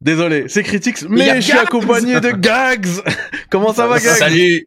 Désolé, 0.00 0.44
c'est 0.48 0.62
Critics, 0.62 1.08
mais 1.08 1.36
je 1.36 1.40
suis 1.40 1.58
accompagné 1.58 2.20
de 2.20 2.30
Gags. 2.30 2.86
Comment 3.50 3.72
ça 3.72 3.86
va, 3.86 3.98
Gags? 3.98 4.16
Salut. 4.16 4.66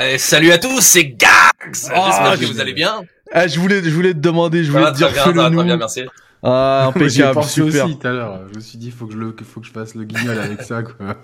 Eh, 0.00 0.18
salut 0.18 0.52
à 0.52 0.58
tous, 0.58 0.80
c'est 0.80 1.04
Gags. 1.04 1.30
J'espère 1.72 2.38
que 2.38 2.46
vous 2.46 2.60
allez 2.60 2.72
bien. 2.72 3.02
Ah, 3.32 3.46
je 3.46 3.58
voulais, 3.58 3.82
je 3.82 3.90
voulais 3.90 4.12
te 4.12 4.18
demander, 4.18 4.64
je 4.64 4.72
voulais 4.72 4.92
te 4.92 4.96
dire 4.96 5.10
fais 5.10 5.32
le 5.32 5.48
nous. 5.48 5.62
Bien, 5.62 5.76
merci. 5.76 6.02
Ah, 6.42 6.86
impeccable, 6.88 7.44
super. 7.44 7.84
aussi 7.86 7.98
tout 7.98 8.06
à 8.06 8.10
l'heure. 8.12 8.40
Je 8.50 8.56
me 8.56 8.60
suis 8.60 8.78
dit, 8.78 8.90
faut 8.90 9.06
que 9.06 9.12
je 9.12 9.18
le, 9.18 9.34
faut 9.44 9.60
que 9.60 9.66
je 9.66 9.72
fasse 9.72 9.94
le 9.94 10.04
guignol 10.04 10.38
avec 10.38 10.62
ça, 10.62 10.82
quoi. 10.82 11.16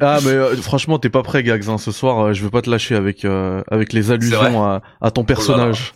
Ah 0.00 0.18
mais 0.24 0.32
euh, 0.32 0.56
franchement 0.56 0.98
t'es 0.98 1.10
pas 1.10 1.22
prêt 1.22 1.44
Gags 1.44 1.68
hein. 1.68 1.78
ce 1.78 1.92
soir 1.92 2.18
euh, 2.18 2.32
je 2.32 2.42
veux 2.42 2.50
pas 2.50 2.62
te 2.62 2.70
lâcher 2.70 2.96
avec 2.96 3.24
euh, 3.24 3.62
avec 3.70 3.92
les 3.92 4.10
allusions 4.10 4.64
à, 4.64 4.82
à, 5.00 5.10
ton 5.10 5.24
personnage. 5.24 5.92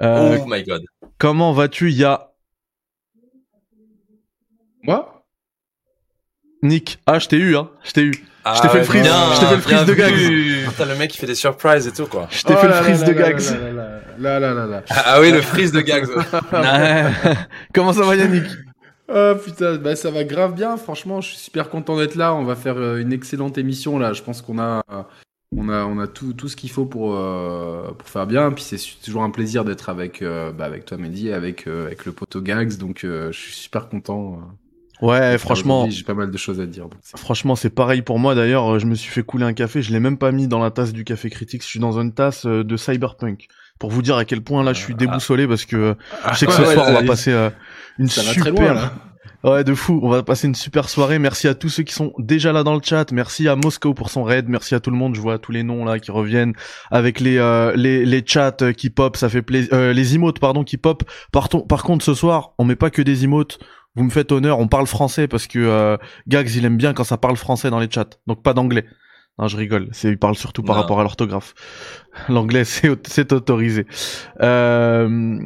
Oh, 0.00 0.36
oh 0.40 0.44
my 0.46 0.64
god. 0.64 0.82
Comment 1.18 1.52
vas-tu 1.52 1.90
Ya 1.92 2.32
Moi? 4.82 5.19
Nick, 6.62 6.98
ah 7.06 7.18
je 7.18 7.28
t'ai 7.28 7.36
eu 7.36 7.56
hein, 7.56 7.70
je 7.82 7.92
t'ai 7.92 8.02
eu. 8.02 8.24
Ah, 8.44 8.54
je 8.56 8.62
t'ai 8.62 8.68
fait 8.68 8.78
le 8.78 8.84
freeze, 8.84 9.04
je 9.04 9.40
t'ai 9.40 9.46
fait 9.46 9.54
le 9.54 9.60
freeze 9.60 9.84
de 9.84 9.94
gags. 9.94 10.68
Putain, 10.70 10.84
le 10.86 10.96
mec 10.96 11.14
il 11.14 11.18
fait 11.18 11.26
des 11.26 11.34
surprises 11.34 11.86
et 11.86 11.92
tout 11.92 12.06
quoi. 12.06 12.26
Je 12.30 12.42
t'ai 12.42 12.56
fait 12.56 12.66
le 12.66 12.72
freeze 12.72 13.04
de 13.04 13.12
gags. 13.12 13.40
Là 14.18 14.38
là 14.38 14.54
là 14.54 14.66
là. 14.66 14.82
Ah 14.90 15.20
oui, 15.20 15.30
le 15.30 15.40
freeze 15.40 15.72
de 15.72 15.80
gags. 15.80 16.06
Comment 17.74 17.92
ça 17.92 18.02
va 18.02 18.16
Yannick? 18.16 18.46
Oh 19.12 19.34
putain, 19.44 19.76
bah 19.76 19.96
ça 19.96 20.10
va 20.10 20.24
grave 20.24 20.54
bien. 20.54 20.76
Franchement, 20.76 21.20
je 21.20 21.30
suis 21.30 21.38
super 21.38 21.68
content 21.68 21.98
d'être 21.98 22.14
là. 22.14 22.34
On 22.34 22.44
va 22.44 22.54
faire 22.54 22.76
euh, 22.76 22.98
une 22.98 23.12
excellente 23.12 23.58
émission 23.58 23.98
là. 23.98 24.12
Je 24.12 24.22
pense 24.22 24.40
qu'on 24.40 24.58
a 24.60 24.82
on 25.56 25.68
a 25.68 25.84
on 25.84 25.98
a 25.98 26.06
tout 26.06 26.32
tout 26.32 26.48
ce 26.48 26.54
qu'il 26.54 26.70
faut 26.70 26.84
pour 26.84 27.16
euh, 27.16 27.90
pour 27.98 28.08
faire 28.08 28.26
bien. 28.26 28.52
Puis 28.52 28.62
c'est 28.62 28.78
toujours 29.04 29.24
un 29.24 29.30
plaisir 29.30 29.64
d'être 29.64 29.88
avec 29.88 30.22
euh, 30.22 30.52
bah, 30.52 30.64
avec 30.64 30.84
toi 30.84 30.96
Mehdi, 30.96 31.32
avec 31.32 31.66
avec 31.66 32.04
le 32.04 32.12
poteau 32.12 32.40
Gags. 32.40 32.76
Donc 32.76 33.00
je 33.02 33.32
suis 33.32 33.54
super 33.54 33.88
content. 33.88 34.40
Ouais, 35.02 35.38
franchement, 35.38 35.88
j'ai 35.88 36.04
pas 36.04 36.14
mal 36.14 36.30
de 36.30 36.36
choses 36.36 36.60
à 36.60 36.66
dire. 36.66 36.88
franchement, 37.16 37.56
c'est 37.56 37.70
pareil 37.70 38.02
pour 38.02 38.18
moi. 38.18 38.34
D'ailleurs, 38.34 38.78
je 38.78 38.86
me 38.86 38.94
suis 38.94 39.10
fait 39.10 39.22
couler 39.22 39.44
un 39.44 39.52
café. 39.52 39.82
Je 39.82 39.92
l'ai 39.92 40.00
même 40.00 40.18
pas 40.18 40.32
mis 40.32 40.48
dans 40.48 40.58
la 40.58 40.70
tasse 40.70 40.92
du 40.92 41.04
café 41.04 41.30
critique. 41.30 41.62
Je 41.62 41.68
suis 41.68 41.80
dans 41.80 41.98
une 41.98 42.12
tasse 42.12 42.46
euh, 42.46 42.64
de 42.64 42.76
Cyberpunk. 42.76 43.48
Pour 43.78 43.90
vous 43.90 44.02
dire 44.02 44.16
à 44.16 44.26
quel 44.26 44.42
point 44.42 44.62
là, 44.62 44.74
je 44.74 44.80
suis 44.80 44.94
ah. 44.94 44.98
déboussolé 44.98 45.48
parce 45.48 45.64
que 45.64 45.96
je 46.32 46.36
sais 46.36 46.46
que 46.46 46.52
ce 46.52 46.64
soir 46.64 46.86
on 46.88 46.92
va 46.92 47.02
passer 47.02 47.32
euh, 47.32 47.48
une 47.98 48.08
super. 48.08 48.92
Ouais, 49.42 49.64
de 49.64 49.74
fou. 49.74 50.00
On 50.02 50.10
va 50.10 50.22
passer 50.22 50.48
une 50.48 50.54
super 50.54 50.90
soirée. 50.90 51.18
Merci 51.18 51.48
à 51.48 51.54
tous 51.54 51.70
ceux 51.70 51.82
qui 51.82 51.94
sont 51.94 52.12
déjà 52.18 52.52
là 52.52 52.62
dans 52.62 52.74
le 52.74 52.82
chat. 52.84 53.10
Merci 53.10 53.48
à 53.48 53.56
Moscow 53.56 53.94
pour 53.94 54.10
son 54.10 54.22
raid. 54.22 54.50
Merci 54.50 54.74
à 54.74 54.80
tout 54.80 54.90
le 54.90 54.98
monde. 54.98 55.14
Je 55.14 55.20
vois 55.22 55.38
tous 55.38 55.50
les 55.50 55.62
noms 55.62 55.86
là 55.86 55.98
qui 55.98 56.10
reviennent 56.10 56.52
avec 56.90 57.20
les 57.20 57.38
euh, 57.38 57.72
les, 57.74 58.04
les 58.04 58.22
chats 58.26 58.54
qui 58.76 58.90
pop. 58.90 59.16
Ça 59.16 59.30
fait 59.30 59.40
plaisir. 59.40 59.74
les 59.74 60.14
emotes, 60.14 60.40
pardon, 60.40 60.62
qui 60.62 60.76
pop. 60.76 61.04
Par, 61.32 61.48
par 61.48 61.84
contre, 61.84 62.04
ce 62.04 62.12
soir, 62.12 62.52
on 62.58 62.66
met 62.66 62.76
pas 62.76 62.90
que 62.90 63.00
des 63.00 63.24
emotes 63.24 63.58
vous 64.00 64.06
me 64.06 64.10
faites 64.10 64.32
honneur, 64.32 64.58
on 64.58 64.66
parle 64.66 64.86
français 64.86 65.28
parce 65.28 65.46
que 65.46 65.58
euh, 65.58 65.98
Gags 66.26 66.50
il 66.56 66.64
aime 66.64 66.78
bien 66.78 66.94
quand 66.94 67.04
ça 67.04 67.18
parle 67.18 67.36
français 67.36 67.68
dans 67.68 67.78
les 67.78 67.90
chats, 67.90 68.08
donc 68.26 68.42
pas 68.42 68.54
d'anglais. 68.54 68.86
Non, 69.38 69.46
je 69.46 69.58
rigole. 69.58 69.88
C'est, 69.92 70.08
il 70.08 70.18
parle 70.18 70.36
surtout 70.36 70.62
par 70.62 70.76
rapport 70.76 71.00
à 71.00 71.02
l'orthographe. 71.02 71.54
L'anglais, 72.30 72.64
c'est, 72.64 72.88
autorisé. 73.32 73.86
Euh, 74.40 75.38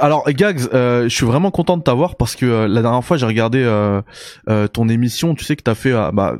alors, 0.00 0.24
Gags, 0.30 0.68
euh, 0.72 1.04
je 1.04 1.14
suis 1.14 1.26
vraiment 1.26 1.50
content 1.50 1.76
de 1.76 1.82
t'avoir 1.82 2.16
parce 2.16 2.36
que 2.36 2.46
euh, 2.46 2.68
la 2.68 2.80
dernière 2.80 3.04
fois, 3.04 3.18
j'ai 3.18 3.26
regardé 3.26 3.62
ton 4.72 4.88
émission. 4.88 5.34
Tu 5.34 5.44
sais 5.44 5.56
que 5.56 5.62
t'as 5.62 5.74
fait, 5.74 5.92
bah, 6.12 6.38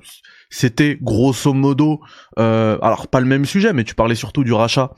c'était 0.48 0.98
grosso 1.00 1.52
modo, 1.52 2.00
alors 2.36 3.08
pas 3.08 3.20
le 3.20 3.26
même 3.26 3.44
sujet, 3.44 3.74
mais 3.74 3.84
tu 3.84 3.94
parlais 3.94 4.14
surtout 4.14 4.44
du 4.44 4.54
rachat 4.54 4.92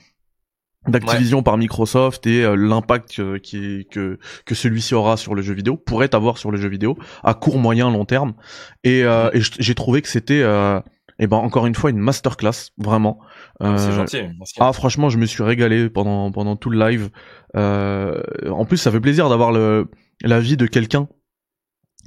d'Activision 0.89 1.43
par 1.43 1.57
Microsoft 1.57 2.27
et 2.27 2.45
euh, 2.45 2.55
l'impact 2.55 3.19
euh, 3.19 3.39
qui 3.39 3.87
que 3.91 4.19
que 4.45 4.55
celui-ci 4.55 4.95
aura 4.95 5.17
sur 5.17 5.35
le 5.35 5.43
jeu 5.43 5.55
vidéo 5.55 5.77
pourrait 5.77 6.15
avoir 6.15 6.39
sur 6.39 6.51
le 6.51 6.59
jeu 6.59 6.69
vidéo 6.69 6.99
à 7.23 7.35
court, 7.35 7.59
moyen, 7.59 7.91
long 7.91 8.05
terme. 8.05 8.35
Et, 8.83 9.03
euh, 9.05 9.31
et 9.33 9.41
j'ai 9.41 9.75
trouvé 9.75 10.03
que 10.03 10.09
c'était 10.09 10.41
et 10.41 11.23
eh 11.23 11.27
ben 11.29 11.37
encore 11.37 11.67
une 11.67 11.77
fois 11.77 11.91
une 11.91 11.99
masterclass 11.99 12.73
vraiment. 12.77 13.21
Ah, 13.61 13.79
c'est 13.79 13.93
gentil. 13.93 14.23
Ah 14.59 14.73
franchement, 14.73 15.11
je 15.11 15.19
me 15.19 15.27
suis 15.27 15.43
régalé 15.43 15.89
pendant 15.89 16.33
pendant 16.33 16.57
tout 16.57 16.71
le 16.71 16.79
live. 16.79 17.11
en 17.55 18.65
plus, 18.65 18.77
ça 18.77 18.91
fait 18.91 19.01
plaisir 19.01 19.29
d'avoir 19.29 19.53
le 19.53 19.89
l'avis 20.23 20.57
de 20.57 20.67
quelqu'un 20.67 21.09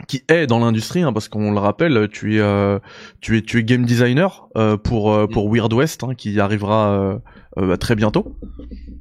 qui 0.08 0.24
est 0.28 0.48
dans 0.48 0.60
l'industrie 0.60 1.02
hein, 1.02 1.12
parce 1.12 1.28
qu'on 1.28 1.52
le 1.52 1.60
rappelle 1.60 2.08
tu 2.12 2.40
es 2.40 2.80
tu 3.22 3.38
es 3.38 3.42
tu 3.42 3.60
es 3.60 3.64
game 3.64 3.86
designer 3.86 4.48
pour 4.84 5.28
pour 5.30 5.50
mm. 5.50 5.56
Weird 5.56 5.74
West 5.74 6.04
hein, 6.04 6.14
qui 6.16 6.40
arrivera 6.40 7.20
euh, 7.60 7.76
très 7.78 7.96
bientôt. 7.96 8.36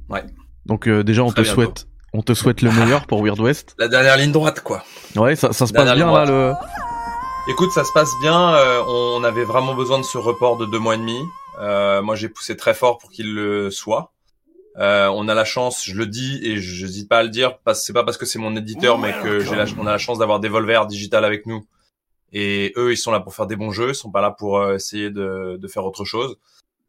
Ouais. 0.09 0.23
Donc 0.65 0.87
euh, 0.87 1.03
déjà 1.03 1.23
on 1.23 1.31
te 1.31 1.43
souhaite 1.43 1.87
on 2.13 2.21
te 2.21 2.33
souhaite 2.33 2.61
le 2.61 2.71
meilleur 2.71 3.05
pour 3.05 3.23
Weird 3.23 3.39
West. 3.39 3.75
La 3.79 3.87
dernière 3.87 4.17
ligne 4.17 4.31
droite 4.31 4.61
quoi. 4.61 4.83
Ouais, 5.15 5.35
ça, 5.35 5.53
ça 5.53 5.67
se 5.67 5.73
passe 5.73 5.93
bien 5.95 6.11
là 6.11 6.25
le 6.25 6.53
Écoute, 7.49 7.71
ça 7.71 7.85
se 7.85 7.93
passe 7.93 8.11
bien. 8.21 8.55
Euh, 8.55 8.83
on 8.85 9.23
avait 9.23 9.45
vraiment 9.45 9.73
besoin 9.73 9.99
de 9.99 10.03
ce 10.03 10.17
report 10.17 10.57
de 10.57 10.65
deux 10.65 10.79
mois 10.79 10.95
et 10.95 10.97
demi. 10.97 11.17
Euh, 11.61 12.01
moi, 12.01 12.15
j'ai 12.15 12.27
poussé 12.27 12.57
très 12.57 12.73
fort 12.73 12.97
pour 12.97 13.09
qu'il 13.09 13.33
le 13.33 13.71
soit. 13.71 14.11
Euh, 14.77 15.07
on 15.07 15.27
a 15.27 15.33
la 15.33 15.45
chance, 15.45 15.83
je 15.85 15.95
le 15.95 16.05
dis 16.05 16.39
et 16.43 16.57
je 16.57 16.85
n'hésite 16.85 17.09
pas 17.09 17.19
à 17.19 17.23
le 17.23 17.29
dire, 17.29 17.57
parce 17.59 17.83
c'est 17.83 17.93
pas 17.93 18.03
parce 18.03 18.17
que 18.17 18.25
c'est 18.25 18.39
mon 18.39 18.55
éditeur, 18.55 18.99
mais 18.99 19.13
que 19.23 19.39
j'ai 19.39 19.55
la, 19.55 19.65
on 19.79 19.87
a 19.87 19.91
la 19.91 19.97
chance 19.97 20.19
d'avoir 20.19 20.39
des 20.39 20.49
Volver 20.49 20.81
digital 20.87 21.25
avec 21.25 21.45
nous. 21.45 21.65
Et 22.31 22.73
eux, 22.75 22.91
ils 22.91 22.97
sont 22.97 23.11
là 23.11 23.19
pour 23.19 23.33
faire 23.33 23.47
des 23.47 23.55
bons 23.55 23.71
jeux, 23.71 23.89
ils 23.89 23.95
sont 23.95 24.11
pas 24.11 24.21
là 24.21 24.31
pour 24.31 24.71
essayer 24.71 25.09
de, 25.09 25.57
de 25.57 25.67
faire 25.67 25.85
autre 25.85 26.05
chose. 26.05 26.37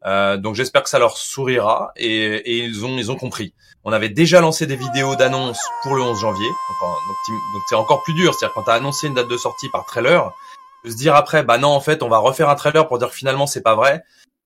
Euh, 0.05 0.37
donc 0.37 0.55
j'espère 0.55 0.83
que 0.83 0.89
ça 0.89 0.97
leur 0.97 1.17
sourira 1.17 1.91
et, 1.97 2.07
et, 2.07 2.59
ils 2.59 2.85
ont 2.85 2.97
ils 2.97 3.11
ont 3.11 3.17
compris. 3.17 3.53
On 3.83 3.91
avait 3.91 4.09
déjà 4.09 4.39
lancé 4.39 4.65
des 4.65 4.77
vidéos 4.77 5.15
d'annonce 5.15 5.59
pour 5.83 5.95
le 5.95 6.01
11 6.01 6.17
janvier, 6.17 6.47
donc 6.47 6.89
donc 7.53 7.63
c'est 7.67 7.75
encore 7.75 8.01
plus 8.03 8.13
dur. 8.13 8.33
C'est-à-dire 8.33 8.53
quand 8.53 8.63
t'as 8.63 8.75
annoncé 8.75 9.07
une 9.07 9.13
date 9.13 9.27
de 9.27 9.37
sortie 9.37 9.67
par 9.69 9.85
trailer, 9.85 10.31
de 10.85 10.91
se 10.91 10.95
dire 10.95 11.15
après 11.15 11.43
bah 11.43 11.57
non 11.57 11.69
en 11.69 11.81
fait 11.81 12.01
on 12.01 12.07
va 12.07 12.19
refaire 12.19 12.49
un 12.49 12.55
trailer 12.55 12.87
pour 12.87 12.97
dire 12.97 13.09
que 13.09 13.15
finalement 13.15 13.45
c'est 13.45 13.61
pas 13.61 13.75
vrai. 13.75 14.03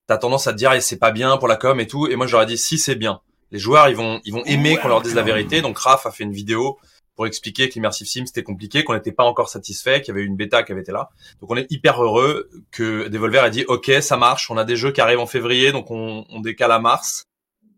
T'as 0.08 0.18
tendance 0.18 0.48
à 0.48 0.52
te 0.52 0.58
dire 0.58 0.72
et 0.72 0.80
c'est 0.80 0.98
pas 0.98 1.12
bien 1.12 1.36
pour 1.36 1.48
la 1.48 1.56
com 1.56 1.78
et 1.78 1.86
tout. 1.86 2.08
Et 2.08 2.16
moi 2.16 2.26
j'aurais 2.26 2.46
dit 2.46 2.58
si 2.58 2.76
c'est 2.76 2.96
bien. 2.96 3.20
Les 3.54 3.60
joueurs 3.60 3.88
ils 3.88 3.94
vont 3.94 4.20
ils 4.24 4.32
vont 4.32 4.44
aimer 4.46 4.76
qu'on 4.76 4.88
leur 4.88 5.00
dise 5.00 5.14
la 5.14 5.22
vérité. 5.22 5.62
Donc 5.62 5.78
Raph 5.78 6.06
a 6.06 6.10
fait 6.10 6.24
une 6.24 6.32
vidéo 6.32 6.76
pour 7.14 7.24
expliquer 7.24 7.68
que 7.68 7.74
l'immersive 7.74 8.08
sim 8.08 8.26
c'était 8.26 8.42
compliqué, 8.42 8.82
qu'on 8.82 8.94
n'était 8.94 9.12
pas 9.12 9.22
encore 9.22 9.48
satisfait, 9.48 10.00
qu'il 10.00 10.12
y 10.12 10.16
avait 10.16 10.26
une 10.26 10.34
bêta 10.34 10.64
qui 10.64 10.72
avait 10.72 10.80
été 10.80 10.90
là. 10.90 11.08
Donc 11.40 11.52
on 11.52 11.56
est 11.56 11.70
hyper 11.70 12.02
heureux 12.02 12.50
que 12.72 13.06
Devolver 13.06 13.44
ait 13.44 13.50
dit 13.50 13.64
ok 13.68 13.92
ça 14.00 14.16
marche, 14.16 14.50
on 14.50 14.56
a 14.56 14.64
des 14.64 14.74
jeux 14.74 14.90
qui 14.90 15.00
arrivent 15.00 15.20
en 15.20 15.28
février 15.28 15.70
donc 15.70 15.92
on, 15.92 16.24
on 16.30 16.40
décale 16.40 16.72
à 16.72 16.80
mars. 16.80 17.26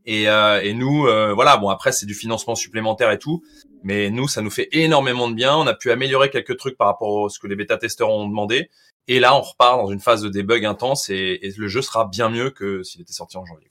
Et, 0.07 0.31
euh, 0.31 0.63
et 0.63 0.73
nous 0.73 1.07
euh, 1.09 1.35
voilà 1.35 1.59
bon 1.59 1.69
après 1.69 1.93
c'est 1.93 2.07
du 2.07 2.15
financement 2.15 2.55
supplémentaire 2.55 3.11
et 3.11 3.19
tout, 3.19 3.43
mais 3.83 4.09
nous 4.09 4.29
ça 4.29 4.41
nous 4.41 4.51
fait 4.51 4.69
énormément 4.73 5.29
de 5.29 5.35
bien. 5.35 5.55
On 5.55 5.67
a 5.67 5.75
pu 5.75 5.91
améliorer 5.91 6.31
quelques 6.31 6.57
trucs 6.57 6.79
par 6.79 6.87
rapport 6.87 7.27
à 7.27 7.29
ce 7.29 7.39
que 7.39 7.49
les 7.49 7.55
bêta 7.55 7.77
testeurs 7.77 8.09
ont 8.09 8.27
demandé. 8.27 8.71
Et 9.09 9.21
là 9.21 9.37
on 9.37 9.43
repart 9.43 9.79
dans 9.79 9.91
une 9.91 10.01
phase 10.01 10.23
de 10.23 10.31
debug 10.31 10.65
intense 10.65 11.11
et, 11.11 11.39
et 11.43 11.53
le 11.55 11.69
jeu 11.69 11.83
sera 11.83 12.07
bien 12.07 12.31
mieux 12.31 12.49
que 12.49 12.83
s'il 12.83 13.03
était 13.03 13.13
sorti 13.13 13.37
en 13.37 13.45
janvier. 13.45 13.69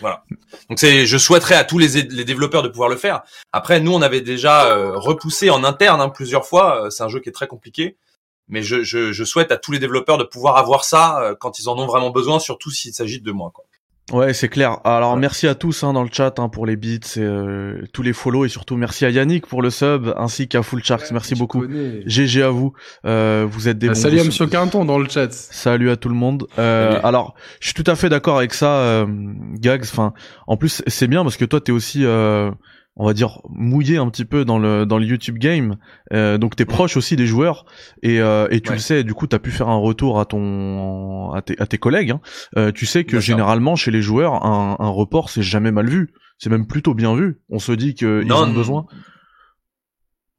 Voilà. 0.00 0.24
Donc 0.68 0.78
c'est, 0.78 1.06
je 1.06 1.18
souhaiterais 1.18 1.54
à 1.54 1.64
tous 1.64 1.78
les, 1.78 2.02
développeurs 2.24 2.62
de 2.62 2.68
pouvoir 2.68 2.88
le 2.88 2.96
faire. 2.96 3.22
Après, 3.52 3.80
nous, 3.80 3.92
on 3.92 4.02
avait 4.02 4.20
déjà 4.20 4.66
euh, 4.66 4.92
repoussé 4.96 5.50
en 5.50 5.64
interne 5.64 6.00
hein, 6.00 6.08
plusieurs 6.08 6.46
fois. 6.46 6.86
Euh, 6.86 6.90
c'est 6.90 7.02
un 7.02 7.08
jeu 7.08 7.20
qui 7.20 7.28
est 7.28 7.32
très 7.32 7.46
compliqué, 7.46 7.96
mais 8.48 8.62
je, 8.62 9.24
souhaite 9.24 9.52
à 9.52 9.56
tous 9.56 9.72
les 9.72 9.78
développeurs 9.78 10.18
de 10.18 10.24
pouvoir 10.24 10.56
avoir 10.56 10.84
ça 10.84 11.20
euh, 11.20 11.34
quand 11.38 11.58
ils 11.58 11.68
en 11.68 11.78
ont 11.78 11.86
vraiment 11.86 12.10
besoin, 12.10 12.38
surtout 12.38 12.70
s'il 12.70 12.94
s'agit 12.94 13.20
de 13.20 13.32
moi. 13.32 13.50
Quoi. 13.54 13.64
Ouais, 14.12 14.34
c'est 14.34 14.48
clair. 14.48 14.80
Alors 14.84 15.16
merci 15.16 15.48
à 15.48 15.54
tous 15.54 15.82
hein, 15.82 15.94
dans 15.94 16.02
le 16.02 16.10
chat 16.12 16.38
hein, 16.38 16.50
pour 16.50 16.66
les 16.66 16.76
bits 16.76 17.00
et 17.16 17.20
euh, 17.20 17.82
tous 17.94 18.02
les 18.02 18.12
follow 18.12 18.44
et 18.44 18.50
surtout 18.50 18.76
merci 18.76 19.06
à 19.06 19.10
Yannick 19.10 19.46
pour 19.46 19.62
le 19.62 19.70
sub 19.70 20.12
ainsi 20.18 20.46
qu'à 20.46 20.62
Full 20.62 20.84
Sharks. 20.84 21.10
Merci 21.10 21.34
beaucoup. 21.34 21.64
GG 22.04 22.42
à 22.42 22.50
vous. 22.50 22.74
Euh, 23.06 23.46
vous 23.48 23.66
êtes 23.66 23.78
des 23.78 23.86
bah, 23.86 23.94
bons 23.94 24.00
Salut 24.00 24.20
à 24.20 24.24
Monsieur 24.24 24.46
Quinton 24.46 24.84
dans 24.84 24.98
le 24.98 25.08
chat. 25.08 25.32
Salut 25.32 25.90
à 25.90 25.96
tout 25.96 26.10
le 26.10 26.14
monde. 26.14 26.46
Euh, 26.58 27.00
alors, 27.02 27.34
je 27.60 27.68
suis 27.68 27.74
tout 27.74 27.90
à 27.90 27.96
fait 27.96 28.10
d'accord 28.10 28.36
avec 28.36 28.52
ça, 28.52 28.76
euh, 28.76 29.06
Gags. 29.54 29.84
Enfin, 29.84 30.12
en 30.46 30.58
plus 30.58 30.82
c'est 30.86 31.06
bien 31.06 31.22
parce 31.22 31.38
que 31.38 31.46
toi 31.46 31.62
t'es 31.62 31.72
aussi 31.72 32.04
euh, 32.04 32.50
on 32.96 33.04
va 33.06 33.12
dire 33.12 33.40
mouillé 33.48 33.96
un 33.96 34.08
petit 34.08 34.24
peu 34.24 34.44
dans 34.44 34.58
le 34.58 34.86
dans 34.86 34.98
le 34.98 35.04
YouTube 35.04 35.38
game. 35.38 35.76
Euh, 36.12 36.38
donc 36.38 36.56
t'es 36.56 36.64
proche 36.64 36.96
aussi 36.96 37.16
des 37.16 37.26
joueurs. 37.26 37.66
Et 38.02 38.20
euh, 38.20 38.46
et 38.50 38.60
tu 38.60 38.72
le 38.72 38.78
sais 38.78 39.02
du 39.04 39.14
coup 39.14 39.26
t'as 39.26 39.38
pu 39.38 39.50
faire 39.50 39.68
un 39.68 39.78
retour 39.78 40.20
à 40.20 40.26
ton 40.26 41.32
à 41.32 41.42
tes, 41.42 41.60
à 41.60 41.66
tes 41.66 41.78
collègues 41.78 42.12
hein. 42.12 42.20
euh, 42.56 42.70
tu 42.72 42.86
sais 42.86 43.04
que 43.04 43.18
généralement 43.20 43.74
chez 43.76 43.90
les 43.90 44.02
joueurs 44.02 44.44
un, 44.46 44.76
un 44.78 44.88
report 44.88 45.30
c'est 45.30 45.42
jamais 45.42 45.72
mal 45.72 45.88
vu. 45.88 46.12
C'est 46.38 46.50
même 46.50 46.66
plutôt 46.66 46.94
bien 46.94 47.14
vu. 47.14 47.40
On 47.48 47.58
se 47.58 47.72
dit 47.72 47.94
que 47.94 48.22
ils 48.24 48.32
ont 48.32 48.52
besoin. 48.52 48.86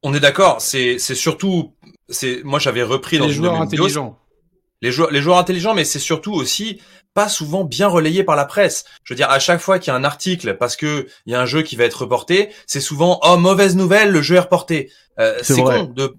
on 0.03 0.13
est 0.13 0.19
d'accord. 0.19 0.61
C'est 0.61 0.97
c'est 0.97 1.15
surtout 1.15 1.73
c'est 2.09 2.41
moi 2.43 2.59
j'avais 2.59 2.83
repris 2.83 3.17
dans 3.17 3.27
les 3.27 3.33
joueurs 3.33 3.59
intelligents 3.61 4.17
les 4.81 4.91
joueurs, 4.91 5.11
les 5.11 5.21
joueurs 5.21 5.37
intelligents, 5.37 5.73
mais 5.73 5.85
c'est 5.85 5.99
surtout 5.99 6.33
aussi 6.33 6.79
pas 7.15 7.29
souvent 7.29 7.63
bien 7.63 7.87
relayé 7.87 8.23
par 8.23 8.35
la 8.35 8.43
presse. 8.43 8.83
Je 9.05 9.13
veux 9.13 9.15
dire, 9.15 9.29
à 9.29 9.39
chaque 9.39 9.61
fois 9.61 9.79
qu'il 9.79 9.91
y 9.91 9.95
a 9.95 9.97
un 9.97 10.03
article 10.03 10.57
parce 10.57 10.75
que 10.75 11.07
il 11.25 11.31
y 11.31 11.35
a 11.35 11.41
un 11.41 11.45
jeu 11.45 11.61
qui 11.61 11.77
va 11.77 11.85
être 11.85 12.01
reporté, 12.01 12.49
c'est 12.67 12.81
souvent 12.81 13.21
oh 13.23 13.37
mauvaise 13.37 13.75
nouvelle, 13.77 14.11
le 14.11 14.21
jeu 14.21 14.35
est 14.35 14.39
reporté. 14.39 14.91
Euh, 15.17 15.37
c'est 15.41 15.61
con. 15.61 15.93
De, 15.95 16.13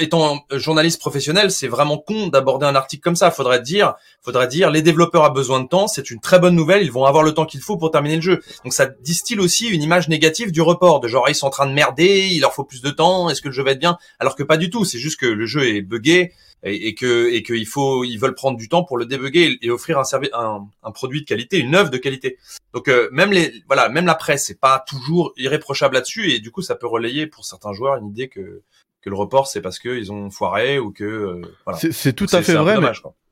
étant 0.00 0.44
journaliste 0.50 0.98
professionnel, 0.98 1.52
c'est 1.52 1.68
vraiment 1.68 1.96
con 1.96 2.26
d'aborder 2.26 2.66
un 2.66 2.74
article 2.74 3.02
comme 3.04 3.14
ça. 3.14 3.30
Faudrait 3.30 3.62
dire, 3.62 3.94
faudrait 4.20 4.48
dire, 4.48 4.72
les 4.72 4.82
développeurs 4.82 5.30
ont 5.30 5.32
besoin 5.32 5.60
de 5.60 5.68
temps, 5.68 5.86
c'est 5.86 6.10
une 6.10 6.18
très 6.18 6.40
bonne 6.40 6.56
nouvelle, 6.56 6.82
ils 6.82 6.90
vont 6.90 7.04
avoir 7.04 7.22
le 7.22 7.32
temps 7.32 7.46
qu'il 7.46 7.60
faut 7.60 7.76
pour 7.76 7.92
terminer 7.92 8.16
le 8.16 8.22
jeu. 8.22 8.42
Donc 8.64 8.72
ça 8.74 8.86
distille 8.86 9.38
aussi 9.38 9.68
une 9.68 9.82
image 9.82 10.08
négative 10.08 10.50
du 10.50 10.60
report, 10.60 10.98
de 10.98 11.06
genre 11.06 11.28
ils 11.28 11.36
sont 11.36 11.46
en 11.46 11.50
train 11.50 11.66
de 11.66 11.72
merder, 11.72 12.28
il 12.32 12.40
leur 12.40 12.52
faut 12.52 12.64
plus 12.64 12.82
de 12.82 12.90
temps, 12.90 13.30
est-ce 13.30 13.40
que 13.40 13.48
le 13.48 13.54
jeu 13.54 13.62
va 13.62 13.70
être 13.70 13.78
bien? 13.78 13.96
Alors 14.18 14.34
que 14.34 14.42
pas 14.42 14.56
du 14.56 14.70
tout. 14.70 14.84
C'est 14.84 14.98
juste 14.98 15.20
que 15.20 15.26
le 15.26 15.46
jeu 15.46 15.68
est 15.68 15.82
buggé 15.82 16.32
et, 16.62 16.94
que 16.94 17.30
et 17.32 17.42
qu'il 17.42 17.66
faut 17.66 18.04
ils 18.04 18.16
veulent 18.16 18.34
prendre 18.34 18.56
du 18.56 18.68
temps 18.68 18.84
pour 18.84 18.98
le 18.98 19.06
débugger 19.06 19.58
et, 19.62 19.70
offrir 19.70 19.98
un, 19.98 20.04
service, 20.04 20.30
un, 20.32 20.66
un 20.82 20.90
produit 20.90 21.20
de 21.20 21.26
qualité, 21.26 21.58
une 21.58 21.74
œuvre 21.74 21.90
de 21.90 21.98
qualité. 21.98 22.38
Donc 22.74 22.88
euh, 22.88 23.08
même 23.12 23.32
les 23.32 23.52
voilà 23.68 23.88
même 23.88 24.06
la 24.06 24.14
presse 24.14 24.46
c'est 24.46 24.60
pas 24.60 24.84
toujours 24.86 25.32
irréprochable 25.36 25.94
là-dessus 25.94 26.32
et 26.32 26.40
du 26.40 26.50
coup 26.50 26.62
ça 26.62 26.74
peut 26.74 26.86
relayer 26.86 27.26
pour 27.26 27.44
certains 27.44 27.72
joueurs 27.72 27.96
une 27.96 28.08
idée 28.08 28.28
que 28.28 28.62
que 29.06 29.10
le 29.10 29.16
report 29.16 29.46
c'est 29.46 29.60
parce 29.60 29.78
qu'ils 29.78 30.10
ont 30.10 30.30
foiré 30.30 30.80
ou 30.80 30.90
que 30.90 31.04
euh, 31.04 31.40
voilà. 31.64 31.78
C'est 31.78 32.12
tout 32.12 32.26
à 32.32 32.42
fait 32.42 32.54
vrai, 32.54 32.78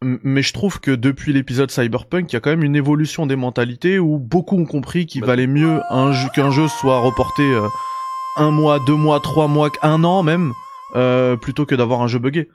mais, 0.02 0.18
mais, 0.22 0.42
je 0.42 0.52
trouve 0.52 0.80
que 0.80 0.92
depuis 0.92 1.32
l'épisode 1.32 1.70
Cyberpunk, 1.70 2.30
il 2.32 2.34
y 2.34 2.36
a 2.36 2.40
quand 2.40 2.50
même 2.50 2.62
une 2.62 2.76
évolution 2.76 3.26
des 3.26 3.34
mentalités 3.34 3.98
où 3.98 4.20
beaucoup 4.20 4.56
ont 4.56 4.66
compris 4.66 5.06
qu'il 5.06 5.22
bah, 5.22 5.28
valait 5.28 5.48
mieux 5.48 5.80
un 5.90 6.12
jeu 6.12 6.28
qu'un 6.32 6.52
jeu 6.52 6.68
soit 6.68 7.00
reporté 7.00 7.42
euh, 7.42 7.66
un 8.36 8.52
mois, 8.52 8.78
deux 8.86 8.94
mois, 8.94 9.18
trois 9.18 9.48
mois, 9.48 9.70
un 9.82 10.04
an 10.04 10.22
même, 10.22 10.52
euh, 10.94 11.36
plutôt 11.36 11.66
que 11.66 11.74
d'avoir 11.74 12.02
un 12.02 12.06
jeu 12.06 12.20
buggé. 12.20 12.48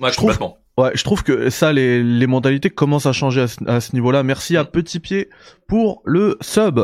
Ouais, 0.00 0.10
je 0.12 0.16
trouve, 0.16 0.38
ouais, 0.76 0.90
je 0.94 1.02
trouve 1.02 1.22
que 1.22 1.50
ça, 1.50 1.72
les, 1.72 2.02
les 2.02 2.26
mentalités 2.26 2.70
commencent 2.70 3.06
à 3.06 3.12
changer 3.12 3.46
à 3.66 3.80
ce, 3.80 3.94
niveau-là. 3.94 4.22
Merci 4.22 4.56
à 4.56 4.62
mm. 4.62 4.66
Petit 4.66 5.00
Pied 5.00 5.28
pour 5.66 6.02
le 6.04 6.36
sub. 6.40 6.80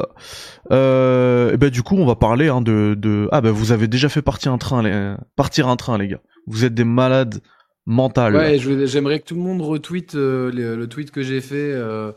Euh, 0.71 1.53
et 1.53 1.57
ben 1.57 1.71
du 1.71 1.83
coup, 1.83 1.97
on 1.97 2.07
va 2.07 2.17
parler 2.17 2.49
hein, 2.49 2.61
de, 2.61 2.95
de, 2.99 3.29
ah 3.33 3.41
ben 3.41 3.51
vous 3.51 3.73
avez 3.73 3.87
déjà 3.87 4.09
fait 4.09 4.23
partir 4.23 4.53
un 4.53 4.59
train, 4.59 4.83
les... 4.83 5.15
partir 5.37 5.69
un 5.69 5.77
train, 5.77 5.99
les 5.99 6.09
gars. 6.09 6.21
Vous 6.47 6.65
êtes 6.65 6.75
des 6.75 6.85
malades 6.85 7.41
mentales. 7.87 8.35
Ouais, 8.35 8.59
j'aimerais 8.59 9.21
que 9.21 9.27
tout 9.27 9.35
le 9.35 9.43
monde 9.43 9.63
retweet 9.63 10.15
euh, 10.15 10.51
le, 10.53 10.87
tweet 10.89 11.11
que 11.11 11.23
j'ai 11.23 11.41
fait 11.41 11.73
euh, 11.73 12.13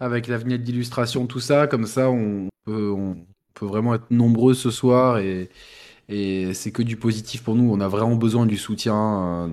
avec 0.00 0.28
la 0.28 0.36
vignette 0.36 0.62
d'illustration, 0.62 1.26
tout 1.26 1.40
ça. 1.40 1.66
Comme 1.66 1.86
ça, 1.86 2.10
on 2.10 2.48
peut, 2.64 2.90
on 2.90 3.16
peut 3.54 3.66
vraiment 3.66 3.94
être 3.94 4.10
nombreux 4.10 4.54
ce 4.54 4.70
soir 4.70 5.18
et 5.18 5.48
et 6.08 6.52
c'est 6.52 6.72
que 6.72 6.82
du 6.82 6.96
positif 6.96 7.42
pour 7.42 7.54
nous. 7.54 7.72
On 7.72 7.80
a 7.80 7.88
vraiment 7.88 8.16
besoin 8.16 8.44
du 8.44 8.58
soutien. 8.58 9.50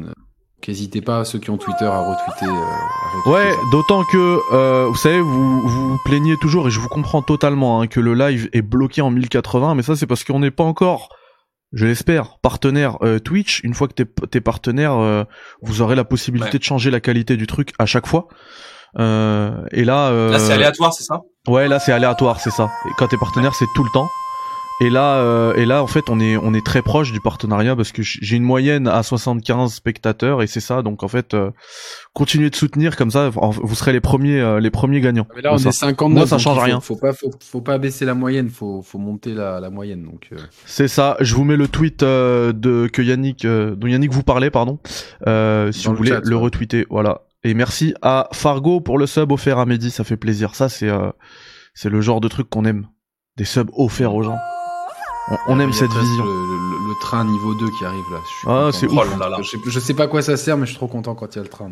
N'hésitez 0.68 1.02
pas, 1.02 1.26
ceux 1.26 1.40
qui 1.40 1.50
ont 1.50 1.58
Twitter, 1.58 1.86
à 1.86 2.00
retweeter. 2.02 2.48
Euh, 2.48 3.32
ouais, 3.32 3.56
d'autant 3.72 4.04
que, 4.04 4.40
euh, 4.54 4.88
vous 4.88 4.96
savez, 4.96 5.20
vous, 5.20 5.62
vous 5.68 5.98
plaignez 6.06 6.36
toujours, 6.42 6.68
et 6.68 6.72
je 6.72 6.80
vous 6.80 6.90
comprends 6.90 7.22
totalement, 7.22 7.82
hein, 7.82 7.88
que 7.88 8.00
le 8.00 8.14
live 8.14 8.50
est 8.54 8.62
bloqué 8.62 9.02
en 9.02 9.10
1080, 9.10 9.76
mais 9.76 9.84
ça 9.84 9.96
c'est 9.96 10.06
parce 10.06 10.24
qu'on 10.24 10.40
n'est 10.40 10.52
pas 10.52 10.64
encore, 10.64 11.10
je 11.74 11.86
l'espère, 11.86 12.38
partenaire 12.42 12.98
euh, 13.04 13.20
Twitch. 13.20 13.64
Une 13.64 13.74
fois 13.74 13.88
que 13.88 13.94
t'es, 13.94 14.06
t'es 14.06 14.42
partenaire, 14.42 14.98
euh, 14.98 15.24
vous 15.62 15.82
aurez 15.82 15.96
la 15.96 16.04
possibilité 16.04 16.60
de 16.60 16.64
changer 16.64 16.92
la 16.92 17.00
qualité 17.00 17.38
du 17.38 17.48
truc 17.48 17.74
à 17.80 17.86
chaque 17.86 18.06
fois. 18.06 18.28
et 18.96 19.00
là... 19.86 20.12
là 20.12 20.40
c'est 20.40 20.54
aléatoire, 20.54 20.94
c'est 20.94 21.04
ça? 21.04 21.22
Ouais, 21.48 21.68
là 21.68 21.80
c'est 21.80 21.94
aléatoire, 21.94 22.40
c'est 22.40 22.52
ça. 22.52 22.70
Et 22.86 22.92
quand 22.98 23.08
t'es 23.08 23.18
partenaire, 23.18 23.56
c'est 23.56 23.68
tout 23.74 23.84
le 23.84 23.90
temps. 23.92 24.10
Et 24.82 24.90
là, 24.90 25.18
euh, 25.18 25.54
et 25.56 25.66
là, 25.66 25.84
en 25.84 25.88
fait, 25.88 26.10
on 26.10 26.22
est, 26.22 26.38
on 26.38 26.54
est 26.54 26.66
très 26.66 26.82
proche 26.82 27.12
du 27.12 27.20
partenariat 27.20 27.76
parce 27.76 27.92
que 27.92 28.02
j'ai 28.02 28.38
une 28.38 28.44
moyenne 28.44 28.88
à 28.88 29.04
75 29.04 29.74
spectateurs 29.74 30.42
et 30.42 30.48
c'est 30.48 30.62
ça. 30.62 30.82
Donc, 30.82 31.04
en 31.04 31.10
fait, 31.10 31.34
euh, 31.34 31.52
continuez 32.14 32.50
de 32.50 32.56
soutenir 32.56 32.96
comme 32.96 33.12
ça, 33.12 33.30
vous 33.30 33.76
serez 33.76 33.92
les 33.92 34.00
premiers, 34.00 34.40
euh, 34.40 34.62
les 34.62 34.72
premiers 34.72 35.02
gagnants. 35.02 35.28
Mais 35.36 35.42
là, 35.42 35.54
on 35.54 35.58
est 35.58 35.72
50 35.72 36.14
Moi, 36.14 36.28
ça 36.28 36.38
change 36.38 36.60
rien. 36.60 36.80
Faut 36.80 36.96
pas, 36.96 37.12
faut, 37.12 37.30
faut, 37.42 37.62
pas 37.62 37.78
baisser 37.78 38.06
la 38.06 38.14
moyenne, 38.14 38.50
faut, 38.50 38.82
faut 38.82 39.00
monter 39.00 39.34
la, 39.34 39.60
la 39.60 39.70
moyenne. 39.70 40.04
Donc. 40.04 40.30
C'est 40.66 40.88
ça. 40.88 41.18
Je 41.20 41.36
vous 41.36 41.44
mets 41.44 41.58
le 41.58 41.68
tweet 41.68 42.00
de 42.00 42.88
que 42.88 43.02
Yannick, 43.02 43.46
dont 43.46 43.88
Yannick 43.88 44.14
vous 44.14 44.24
parlait, 44.24 44.50
pardon. 44.50 44.80
si 44.86 45.88
vous 45.88 45.96
voulez 45.96 46.18
le 46.24 46.36
retweeter, 46.38 46.86
voilà. 46.90 47.24
Et 47.44 47.54
merci 47.54 47.94
à 48.02 48.30
Fargo 48.34 48.82
pour 48.82 48.98
le 48.98 49.08
sub 49.08 49.32
offert 49.32 49.60
à 49.60 49.66
Mehdi, 49.66 49.92
ça 49.92 50.06
fait 50.06 50.18
plaisir. 50.18 50.56
Ça, 50.56 50.70
c'est, 50.70 50.90
c'est 51.74 51.90
le 51.90 52.00
genre 52.00 52.22
de 52.22 52.30
truc 52.30 52.50
qu'on 52.50 52.64
aime, 52.64 52.88
des 53.36 53.46
subs 53.46 53.72
offerts 53.74 54.16
aux 54.16 54.24
gens. 54.24 54.38
On, 55.48 55.60
aime 55.60 55.74
cette 55.74 55.92
vision. 55.92 56.26
Le, 56.26 57.00
train 57.02 57.24
niveau 57.24 57.54
2 57.54 57.70
qui 57.78 57.86
arrive 57.86 58.04
là. 58.12 58.20
ah, 58.48 58.70
c'est 58.74 58.88
ouf. 58.88 59.08
Je, 59.66 59.72
sais, 59.72 59.80
sais 59.80 59.94
pas 59.94 60.08
quoi 60.08 60.22
ça 60.22 60.36
sert, 60.38 60.58
mais 60.58 60.66
je 60.66 60.72
suis 60.72 60.78
trop 60.78 60.88
content 60.88 61.16
quand 61.16 61.34
il 61.34 61.38
y 61.38 61.40
a 61.40 61.44
le 61.44 61.50
train. 61.50 61.72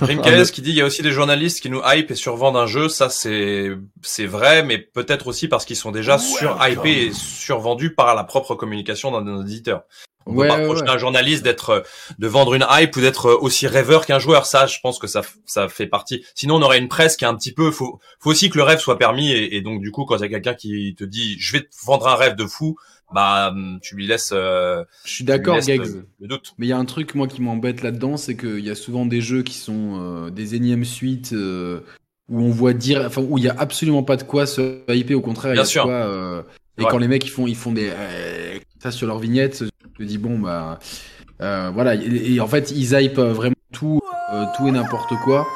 Rimkaez 0.00 0.44
qui 0.52 0.62
dit 0.62 0.70
il 0.70 0.76
y 0.76 0.80
a 0.80 0.86
aussi 0.86 1.02
des 1.02 1.10
journalistes 1.10 1.60
qui 1.60 1.68
nous 1.68 1.82
hype 1.84 2.10
et 2.10 2.14
survendent 2.14 2.56
un 2.56 2.66
jeu, 2.66 2.88
ça 2.88 3.10
c'est 3.10 3.70
c'est 4.00 4.26
vrai, 4.26 4.62
mais 4.62 4.78
peut-être 4.78 5.26
aussi 5.26 5.48
parce 5.48 5.64
qu'ils 5.64 5.76
sont 5.76 5.92
déjà 5.92 6.18
sur 6.18 6.58
hypés 6.66 7.06
et 7.06 7.12
survendus 7.12 7.94
par 7.94 8.14
la 8.14 8.24
propre 8.24 8.54
communication 8.54 9.10
d'un 9.10 9.42
éditeur. 9.42 9.82
On 10.26 10.34
ouais, 10.34 10.48
peut 10.48 10.54
pas 10.54 10.60
reprocher 10.60 10.88
un 10.88 10.98
journaliste 10.98 11.42
d'être 11.42 11.84
de 12.18 12.26
vendre 12.26 12.54
une 12.54 12.66
hype 12.70 12.96
ou 12.96 13.00
d'être 13.00 13.30
aussi 13.30 13.66
rêveur 13.66 14.06
qu'un 14.06 14.18
joueur. 14.18 14.46
Ça, 14.46 14.66
je 14.66 14.78
pense 14.82 14.98
que 14.98 15.06
ça 15.06 15.22
ça 15.46 15.68
fait 15.68 15.86
partie. 15.86 16.24
Sinon, 16.34 16.56
on 16.56 16.62
aurait 16.62 16.78
une 16.78 16.88
presse 16.88 17.16
qui 17.16 17.24
est 17.24 17.28
un 17.28 17.34
petit 17.36 17.52
peu. 17.52 17.70
Faut 17.70 18.00
faut 18.20 18.30
aussi 18.30 18.50
que 18.50 18.58
le 18.58 18.64
rêve 18.64 18.78
soit 18.78 18.98
permis 18.98 19.30
et, 19.32 19.56
et 19.56 19.60
donc 19.60 19.80
du 19.80 19.90
coup, 19.90 20.04
quand 20.04 20.16
il 20.16 20.22
y 20.22 20.24
a 20.24 20.28
quelqu'un 20.28 20.54
qui 20.54 20.94
te 20.96 21.04
dit 21.04 21.36
je 21.38 21.52
vais 21.52 21.60
te 21.60 21.74
vendre 21.84 22.08
un 22.08 22.16
rêve 22.16 22.36
de 22.36 22.46
fou, 22.46 22.76
bah 23.12 23.54
tu 23.82 23.94
lui 23.94 24.06
laisses. 24.06 24.32
Euh, 24.32 24.84
je 25.04 25.10
suis 25.10 25.24
d'accord, 25.24 25.58
Gags. 25.58 26.04
Le, 26.20 26.28
doute. 26.28 26.54
Mais 26.58 26.66
il 26.66 26.70
y 26.70 26.72
a 26.72 26.78
un 26.78 26.84
truc 26.84 27.14
moi 27.14 27.28
qui 27.28 27.42
m'embête 27.42 27.82
là-dedans, 27.82 28.16
c'est 28.16 28.36
qu'il 28.36 28.64
y 28.64 28.70
a 28.70 28.74
souvent 28.74 29.06
des 29.06 29.20
jeux 29.20 29.42
qui 29.42 29.54
sont 29.54 29.98
euh, 30.00 30.30
des 30.30 30.54
énièmes 30.54 30.84
suites 30.84 31.32
euh, 31.32 31.80
où 32.28 32.40
on 32.40 32.50
voit 32.50 32.72
dire, 32.72 33.04
enfin 33.06 33.22
où 33.22 33.38
il 33.38 33.44
y 33.44 33.48
a 33.48 33.54
absolument 33.58 34.02
pas 34.02 34.16
de 34.16 34.22
quoi 34.22 34.46
se 34.46 34.80
hyper. 34.92 35.18
Au 35.18 35.20
contraire, 35.20 35.52
Bien 35.52 35.62
il 35.62 35.64
y 35.64 35.68
a 35.68 35.70
sûr. 35.70 35.84
Quoi, 35.84 36.44
et 36.78 36.84
quand 36.84 36.98
les 36.98 37.08
mecs 37.08 37.24
ils 37.26 37.30
font 37.30 37.46
ils 37.46 37.56
font 37.56 37.72
des 37.72 37.90
ça 38.82 38.90
sur 38.90 39.06
leur 39.06 39.18
vignette, 39.18 39.62
je 39.98 40.02
me 40.02 40.08
dis 40.08 40.18
bon 40.18 40.38
bah 40.38 40.78
voilà. 41.38 41.94
Et, 41.94 42.40
en 42.40 42.46
fait 42.46 42.70
ils 42.70 42.92
hype 42.92 43.18
vraiment 43.18 43.54
tout 43.72 44.00
tout 44.56 44.68
et 44.68 44.72
n'importe 44.72 45.14
quoi. 45.24 45.46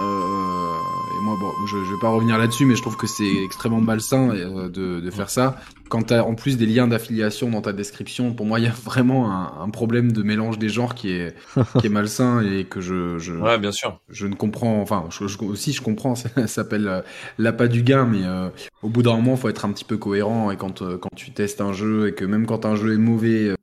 Euh, 0.00 0.78
et 1.14 1.22
moi, 1.22 1.36
bon, 1.38 1.50
je, 1.66 1.84
je 1.84 1.92
vais 1.92 2.00
pas 2.00 2.08
revenir 2.08 2.38
là-dessus, 2.38 2.64
mais 2.64 2.76
je 2.76 2.80
trouve 2.80 2.96
que 2.96 3.06
c'est 3.06 3.44
extrêmement 3.44 3.80
malsain 3.80 4.30
euh, 4.30 4.68
de, 4.70 5.00
de, 5.00 5.10
faire 5.10 5.28
ça. 5.28 5.60
Quand 5.90 6.04
tu 6.04 6.14
as 6.14 6.24
en 6.24 6.34
plus 6.34 6.56
des 6.56 6.64
liens 6.64 6.88
d'affiliation 6.88 7.50
dans 7.50 7.60
ta 7.60 7.74
description, 7.74 8.32
pour 8.32 8.46
moi, 8.46 8.58
il 8.58 8.64
y 8.64 8.68
a 8.68 8.72
vraiment 8.72 9.30
un, 9.30 9.52
un, 9.62 9.68
problème 9.68 10.10
de 10.12 10.22
mélange 10.22 10.58
des 10.58 10.70
genres 10.70 10.94
qui 10.94 11.10
est, 11.10 11.36
qui 11.78 11.86
est 11.86 11.90
malsain 11.90 12.40
et 12.40 12.64
que 12.64 12.80
je, 12.80 13.18
je, 13.18 13.34
ouais, 13.34 13.58
bien 13.58 13.72
sûr. 13.72 14.00
je 14.08 14.26
ne 14.26 14.34
comprends. 14.34 14.80
Enfin, 14.80 15.04
je, 15.10 15.24
aussi, 15.44 15.74
je 15.74 15.82
comprends. 15.82 16.14
Ça 16.14 16.46
s'appelle 16.46 16.88
euh, 16.88 17.02
l'appât 17.36 17.68
du 17.68 17.82
gain, 17.82 18.06
mais 18.06 18.24
euh, 18.24 18.48
au 18.82 18.88
bout 18.88 19.02
d'un 19.02 19.14
moment, 19.16 19.36
faut 19.36 19.50
être 19.50 19.66
un 19.66 19.72
petit 19.72 19.84
peu 19.84 19.98
cohérent. 19.98 20.50
Et 20.50 20.56
quand, 20.56 20.82
quand 20.98 21.10
tu 21.14 21.32
testes 21.32 21.60
un 21.60 21.74
jeu 21.74 22.08
et 22.08 22.14
que 22.14 22.24
même 22.24 22.46
quand 22.46 22.64
un 22.64 22.76
jeu 22.76 22.94
est 22.94 22.98
mauvais 22.98 23.54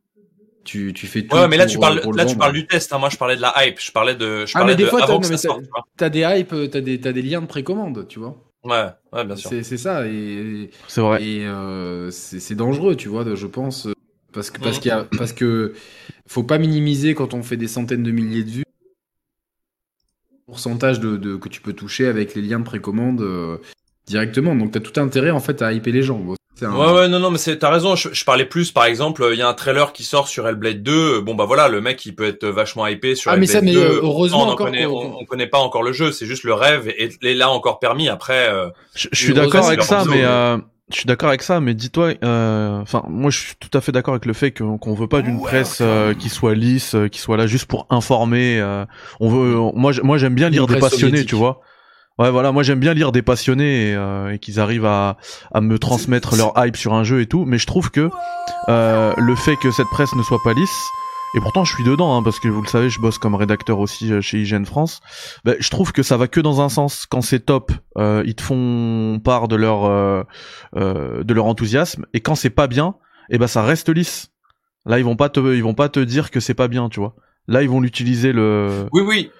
tu, 0.64 0.94
tu 0.94 1.08
fais 1.08 1.24
tout. 1.24 1.36
Ouais, 1.36 1.48
mais 1.48 1.58
là, 1.58 1.66
tu 1.66 1.80
parles, 1.80 2.02
là, 2.14 2.26
tu 2.26 2.36
parles 2.36 2.54
du 2.54 2.68
test. 2.68 2.94
Hein. 2.94 3.00
Moi, 3.00 3.10
je 3.10 3.18
parlais 3.18 3.36
de 3.36 3.42
la 3.42 3.54
hype. 3.58 3.80
Je 3.80 3.92
parlais 3.92 4.16
de, 4.16 4.46
je 4.46 4.54
ah, 4.56 4.64
mais 4.64 4.76
des 4.76 4.84
de 4.84 4.90
fois, 4.90 5.04
avant 5.04 5.20
t'as 5.98 6.10
des 6.10 6.22
hype, 6.22 6.54
t'as 6.72 6.82
des, 6.82 7.00
t'as 7.00 7.12
des 7.12 7.22
liens 7.22 7.42
de 7.42 7.48
précommande, 7.48 8.08
tu 8.08 8.20
vois. 8.20 8.38
Ouais, 8.64 8.88
ouais, 9.14 9.26
bien 9.26 9.36
sûr. 9.36 9.50
C'est 9.50 9.78
ça, 9.78 10.06
et. 10.08 10.70
C'est 10.88 11.02
vrai. 11.02 11.24
Et 11.24 11.46
euh, 11.46 12.12
c'est 12.12 12.56
dangereux, 12.56 12.96
tu 12.96 13.10
vois, 13.10 13.24
je 13.36 13.48
pense. 13.48 13.88
Parce 14.32 14.52
que, 14.52 14.60
parce 14.60 14.76
mhm. 14.76 14.82
qu'il 14.82 14.90
y 14.90 14.94
a, 14.94 15.08
parce 15.18 15.34
que, 15.34 15.74
faut 16.28 16.44
pas 16.44 16.60
minimiser 16.60 17.16
quand 17.16 17.34
on 17.34 17.42
fait 17.42 17.58
des 17.58 17.68
centaines 17.68 18.04
de 18.04 18.12
milliers 18.12 18.44
de 18.44 18.50
vues. 18.52 18.64
Pourcentage 20.46 21.00
de, 21.00 21.18
de 21.18 21.36
que 21.36 21.50
tu 21.50 21.62
peux 21.62 21.74
toucher 21.74 22.08
avec 22.08 22.36
les 22.36 22.42
liens 22.42 22.60
de 22.60 22.64
précommande 22.64 23.22
euh, 23.22 23.58
directement. 24.10 24.56
Donc, 24.56 24.72
t'as 24.72 24.82
tout 24.82 25.00
intérêt, 25.00 25.32
en 25.32 25.40
fait, 25.40 25.62
à 25.62 25.72
hyper 25.72 25.94
les 25.94 26.04
gens. 26.04 26.22
Ouais 26.62 26.92
ouais 26.92 27.08
non 27.08 27.20
non 27.20 27.32
mais 27.32 27.38
c'est 27.38 27.58
t'as 27.58 27.70
raison. 27.70 27.96
Je, 27.96 28.26
parlais 28.26 28.46
plus 28.46 28.72
par 28.72 28.86
exemple 28.86 29.28
il 29.32 29.40
y 29.40 29.42
a 29.42 29.48
un 29.48 29.54
trailer 29.54 29.94
qui 29.94 30.04
sort 30.04 30.28
sur 30.28 30.48
Hellblade 30.48 30.84
2 30.84 31.22
bon 31.22 31.36
bah 31.36 31.46
voilà 31.46 31.68
le 31.68 31.82
mec 31.82 32.06
il 32.06 32.16
peut 32.16 32.28
être 32.28 32.46
vachement 32.46 32.86
hypé 32.88 33.16
sur 33.16 33.32
ah, 33.32 33.38
mais 33.38 33.46
ça, 33.46 33.62
mais 33.62 33.76
euh, 33.76 34.00
heureusement 34.02 34.44
on, 34.44 34.52
encore 34.52 34.66
connaît, 34.68 34.86
on, 34.86 35.24
connaît 35.26 35.48
pas 35.48 35.60
encore 35.60 35.84
le 35.84 35.94
jeu. 35.94 36.12
C'est 36.12 36.26
juste 36.26 36.44
le 36.44 36.54
rêve 36.54 36.90
et, 36.90 37.10
et 37.22 37.34
là 37.34 37.50
encore 37.50 37.80
permis. 37.80 38.10
Après 38.10 38.50
euh, 38.50 38.70
je, 38.96 39.08
suis 39.14 39.34
d'accord 39.34 39.68
avec 39.68 39.84
ça 39.84 40.04
mais 40.06 40.24
euh, 40.24 40.58
je 40.92 40.98
suis 40.98 41.06
d'accord 41.06 41.30
avec 41.30 41.44
ça 41.44 41.60
mais 41.60 41.74
dis-toi 41.74 42.16
enfin 42.22 43.04
moi 43.08 43.32
je 43.32 43.40
suis 43.40 43.56
tout 43.60 43.76
à 43.78 43.82
fait 43.82 43.92
d'accord 43.92 44.14
avec 44.16 44.26
le 44.26 44.34
fait 44.34 44.52
qu'on 44.52 44.94
veut 44.94 45.08
pas 45.08 45.22
d'une 45.22 45.40
presse 45.40 45.82
qui 46.20 46.30
soit 46.30 46.56
lisse 46.56 46.96
qui 47.12 47.20
soit 47.20 47.38
là 47.38 47.48
juste 47.48 47.68
pour 47.68 47.88
informer 47.90 48.62
on 49.20 49.30
veut 49.30 49.56
moi 49.74 49.94
moi 50.04 50.18
j'aime 50.18 50.36
bien 50.36 50.50
lire 50.50 50.68
des 50.68 50.80
passionnés 50.80 51.26
tu 51.26 51.36
vois 51.36 51.62
Ouais, 52.20 52.30
voilà, 52.32 52.52
moi 52.52 52.64
j'aime 52.64 52.82
bien 52.82 52.94
lire 52.94 53.14
des 53.14 53.22
passionnés 53.22 53.92
et, 53.92 53.96
euh, 53.96 54.36
qu'ils 54.36 54.60
arrivent 54.60 54.86
à, 54.86 55.16
à 55.54 55.62
me 55.62 55.80
transmettre 55.80 56.36
leur 56.36 56.52
hype 56.58 56.76
sur 56.76 56.94
un 56.94 57.06
jeu 57.06 57.22
et 57.22 57.28
tout, 57.28 57.46
mais 57.46 57.58
je 57.58 57.66
trouve 57.66 57.92
que 57.92 58.10
euh, 58.68 59.14
le 59.18 59.36
fait 59.36 59.56
que 59.56 59.72
cette 59.72 59.88
presse 59.88 60.14
ne 60.14 60.22
soit 60.22 60.44
pas 60.44 60.54
lisse, 60.54 60.84
et 61.34 61.40
pourtant 61.40 61.64
je 61.64 61.74
suis 61.74 61.86
dedans, 61.86 62.18
hein, 62.18 62.22
parce 62.22 62.42
que 62.42 62.50
vous 62.50 62.62
le 62.62 62.68
savez, 62.68 62.90
je 62.90 63.00
bosse 63.00 63.20
comme 63.20 63.36
rédacteur 63.36 63.80
aussi 63.80 64.12
euh, 64.12 64.20
chez 64.20 64.42
IGN 64.42 64.66
France, 64.66 65.00
ben, 65.46 65.56
je 65.62 65.70
trouve 65.70 65.94
que 65.94 66.04
ça 66.04 66.18
va 66.18 66.28
que 66.28 66.42
dans 66.42 66.60
un 66.60 66.68
sens. 66.68 67.06
Quand 67.06 67.22
c'est 67.22 67.40
top, 67.40 67.72
euh, 67.98 68.22
ils 68.26 68.36
te 68.36 68.42
font 68.42 69.22
part 69.24 69.48
de 69.48 69.56
leur, 69.56 69.86
euh, 69.86 70.24
de 70.76 71.34
leur 71.34 71.46
enthousiasme, 71.46 72.06
et 72.14 72.20
quand 72.20 72.36
c'est 72.36 72.50
pas 72.50 72.68
bien, 72.68 72.96
et 73.30 73.36
eh 73.36 73.38
ben 73.38 73.48
ça 73.48 73.64
reste 73.64 73.88
lisse. 73.88 74.32
Là, 74.86 75.00
ils 75.00 75.06
vont 75.06 75.16
pas 75.16 75.30
te, 75.30 75.40
ils 75.40 75.64
vont 75.64 75.74
pas 75.74 75.88
te 75.88 76.00
dire 76.02 76.32
que 76.32 76.42
c'est 76.42 76.54
pas 76.54 76.68
bien, 76.68 76.90
tu 76.90 77.00
vois. 77.00 77.16
Là, 77.48 77.62
ils 77.62 77.70
vont 77.70 77.80
l'utiliser 77.80 78.34
le. 78.34 78.88
Oui, 78.92 79.04
oui. 79.06 79.32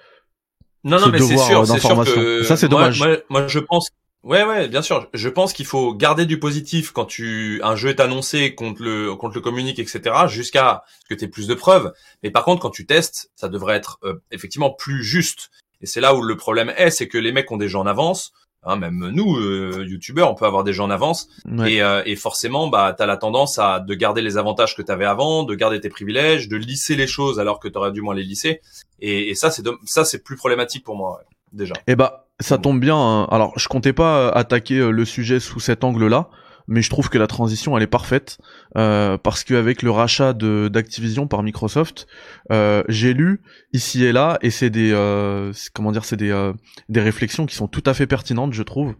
Non, 0.84 0.98
non, 0.98 1.08
mais 1.08 1.20
c'est 1.20 1.36
sûr, 1.36 1.66
c'est 1.66 1.78
sûr 1.78 2.04
que 2.04 2.42
ça 2.42 2.56
c'est 2.56 2.68
dommage. 2.68 2.98
Moi, 3.00 3.18
moi, 3.28 3.46
je 3.46 3.58
pense, 3.58 3.88
ouais, 4.22 4.44
ouais, 4.44 4.68
bien 4.68 4.82
sûr. 4.82 5.08
Je 5.12 5.28
pense 5.28 5.52
qu'il 5.52 5.66
faut 5.66 5.94
garder 5.94 6.26
du 6.26 6.38
positif 6.38 6.90
quand 6.92 7.04
tu 7.04 7.60
un 7.62 7.76
jeu 7.76 7.90
est 7.90 8.00
annoncé, 8.00 8.54
contre 8.54 8.82
le 8.82 9.14
contre 9.14 9.34
le 9.34 9.40
communique, 9.40 9.78
etc. 9.78 10.00
Jusqu'à 10.28 10.84
ce 11.02 11.14
que 11.14 11.18
tu 11.18 11.24
aies 11.24 11.28
plus 11.28 11.46
de 11.46 11.54
preuves. 11.54 11.92
Mais 12.22 12.30
par 12.30 12.44
contre, 12.44 12.62
quand 12.62 12.70
tu 12.70 12.86
testes, 12.86 13.30
ça 13.36 13.48
devrait 13.48 13.76
être 13.76 13.98
euh, 14.04 14.14
effectivement 14.30 14.70
plus 14.70 15.04
juste. 15.04 15.50
Et 15.82 15.86
c'est 15.86 16.00
là 16.00 16.14
où 16.14 16.22
le 16.22 16.36
problème 16.36 16.72
est, 16.76 16.90
c'est 16.90 17.08
que 17.08 17.18
les 17.18 17.32
mecs 17.32 17.50
ont 17.50 17.56
des 17.56 17.68
gens 17.68 17.80
en 17.80 17.86
avance. 17.86 18.32
Hein, 18.62 18.76
même 18.76 19.10
nous, 19.14 19.36
euh, 19.36 19.86
youtubeurs, 19.88 20.30
on 20.30 20.34
peut 20.34 20.44
avoir 20.44 20.64
des 20.64 20.74
gens 20.74 20.84
en 20.84 20.90
avance. 20.90 21.28
Et, 21.66 21.82
euh, 21.82 22.02
et, 22.04 22.14
forcément, 22.14 22.68
bah, 22.68 22.94
tu 22.94 23.02
as 23.02 23.06
la 23.06 23.16
tendance 23.16 23.58
à 23.58 23.80
de 23.80 23.94
garder 23.94 24.20
les 24.20 24.36
avantages 24.36 24.76
que 24.76 24.82
tu 24.82 24.92
avais 24.92 25.06
avant, 25.06 25.44
de 25.44 25.54
garder 25.54 25.80
tes 25.80 25.88
privilèges, 25.88 26.48
de 26.48 26.56
lisser 26.56 26.94
les 26.94 27.06
choses 27.06 27.40
alors 27.40 27.58
que 27.58 27.68
tu 27.68 27.78
aurais 27.78 27.92
dû 27.92 28.02
moins 28.02 28.14
les 28.14 28.22
lisser. 28.22 28.60
Et, 29.00 29.30
et 29.30 29.34
ça, 29.34 29.50
c'est 29.50 29.62
ça, 29.86 30.04
c'est 30.04 30.22
plus 30.22 30.36
problématique 30.36 30.84
pour 30.84 30.96
moi 30.96 31.22
déjà. 31.52 31.72
Eh 31.86 31.96
bah, 31.96 32.26
ça 32.38 32.58
tombe 32.58 32.80
bien. 32.80 32.96
Hein. 32.96 33.28
Alors, 33.30 33.58
je 33.58 33.66
comptais 33.68 33.94
pas 33.94 34.28
attaquer 34.28 34.90
le 34.90 35.04
sujet 35.06 35.40
sous 35.40 35.60
cet 35.60 35.82
angle-là 35.82 36.28
mais 36.70 36.82
je 36.82 36.88
trouve 36.88 37.10
que 37.10 37.18
la 37.18 37.26
transition 37.26 37.76
elle 37.76 37.82
est 37.82 37.88
parfaite 37.88 38.38
euh, 38.76 39.18
parce 39.18 39.44
qu'avec 39.44 39.82
le 39.82 39.90
rachat 39.90 40.32
de 40.32 40.68
d'Activision 40.68 41.26
par 41.26 41.42
Microsoft, 41.42 42.06
euh, 42.52 42.84
j'ai 42.88 43.12
lu 43.12 43.42
ici 43.72 44.04
et 44.04 44.12
là 44.12 44.38
et 44.40 44.50
c'est 44.50 44.70
des 44.70 44.92
euh, 44.92 45.52
comment 45.74 45.92
dire 45.92 46.04
c'est 46.04 46.16
des 46.16 46.30
euh, 46.30 46.52
des 46.88 47.00
réflexions 47.00 47.44
qui 47.44 47.56
sont 47.56 47.66
tout 47.66 47.82
à 47.84 47.92
fait 47.92 48.06
pertinentes 48.06 48.54
je 48.54 48.62
trouve 48.62 48.94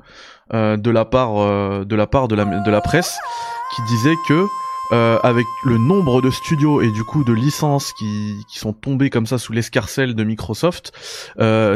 euh, 0.53 0.77
de 0.77 0.91
la 0.91 1.05
part 1.05 1.39
euh, 1.39 1.85
de 1.85 1.95
la 1.95 2.09
part 2.09 2.27
de 2.27 2.35
la 2.35 2.45
de 2.45 2.71
la 2.71 2.81
presse 2.81 3.17
qui 3.75 3.83
disait 3.83 4.17
que 4.29 4.45
avec 5.23 5.47
le 5.65 5.79
nombre 5.79 6.21
de 6.21 6.31
studios 6.31 6.81
et 6.81 6.91
du 6.91 7.05
coup 7.05 7.23
de 7.23 7.33
licences 7.33 7.93
qui, 7.93 8.35
qui 8.53 8.59
sont 8.59 8.73
tombées 8.73 9.09
comme 9.09 9.25
ça 9.25 9.39
sous 9.39 9.53
l'escarcelle 9.53 10.17
de 10.17 10.25
Microsoft, 10.25 10.91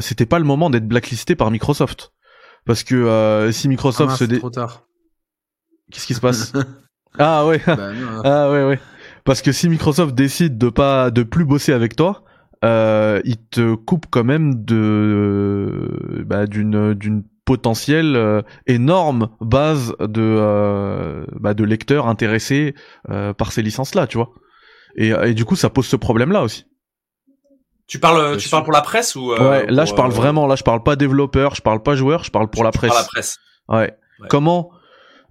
c'était 0.00 0.26
pas 0.26 0.40
le 0.40 0.44
moment 0.44 0.68
d'être 0.68 0.88
blacklisté 0.88 1.36
par 1.36 1.52
Microsoft. 1.52 2.10
Parce 2.66 2.82
que 2.82 3.50
si 3.52 3.68
Microsoft 3.68 4.10
ah 4.14 4.16
se 4.16 4.24
dé... 4.24 4.40
trop 4.40 4.50
tard. 4.50 4.82
Qu'est-ce 5.92 6.06
qui 6.06 6.14
se 6.14 6.20
passe 6.20 6.52
Ah 7.18 7.46
ouais. 7.46 7.60
Bah, 7.66 7.90
ah 8.24 8.50
ouais 8.50 8.64
ouais. 8.64 8.80
Parce 9.24 9.40
que 9.40 9.52
si 9.52 9.68
Microsoft 9.68 10.14
décide 10.14 10.58
de 10.58 10.68
pas 10.68 11.10
de 11.10 11.22
plus 11.22 11.44
bosser 11.44 11.72
avec 11.72 11.96
toi, 11.96 12.24
euh, 12.64 13.20
il 13.24 13.36
te 13.36 13.74
coupe 13.74 14.06
quand 14.10 14.24
même 14.24 14.64
de 14.64 16.24
bah, 16.26 16.46
d'une 16.46 16.94
d'une 16.94 17.22
potentielle 17.44 18.16
euh, 18.16 18.42
énorme 18.66 19.28
base 19.40 19.94
de 20.00 20.22
euh, 20.22 21.26
bah, 21.38 21.54
de 21.54 21.64
lecteurs 21.64 22.08
intéressés 22.08 22.74
euh, 23.10 23.32
par 23.32 23.52
ces 23.52 23.62
licences 23.62 23.94
là, 23.94 24.06
tu 24.06 24.16
vois. 24.16 24.32
Et, 24.96 25.08
et 25.10 25.34
du 25.34 25.44
coup, 25.44 25.56
ça 25.56 25.70
pose 25.70 25.86
ce 25.86 25.96
problème 25.96 26.32
là 26.32 26.42
aussi. 26.42 26.66
Tu 27.86 27.98
parles, 27.98 28.38
tu 28.38 28.48
parles 28.48 28.64
pour 28.64 28.72
la 28.72 28.80
presse 28.80 29.14
ou 29.14 29.32
Ouais, 29.32 29.66
là 29.66 29.84
je 29.84 29.92
parle 29.92 30.10
vraiment, 30.10 30.46
là 30.46 30.56
je 30.56 30.62
parle 30.62 30.82
pas 30.82 30.96
développeur, 30.96 31.54
je 31.54 31.60
parle 31.60 31.82
pas 31.82 31.94
joueur, 31.94 32.24
je 32.24 32.30
parle 32.30 32.48
pour 32.48 32.64
la 32.64 32.70
presse. 32.70 32.90
Pour 32.90 32.98
la 32.98 33.04
presse. 33.04 33.38
Ouais. 33.68 33.76
ouais. 34.20 34.28
Comment 34.30 34.70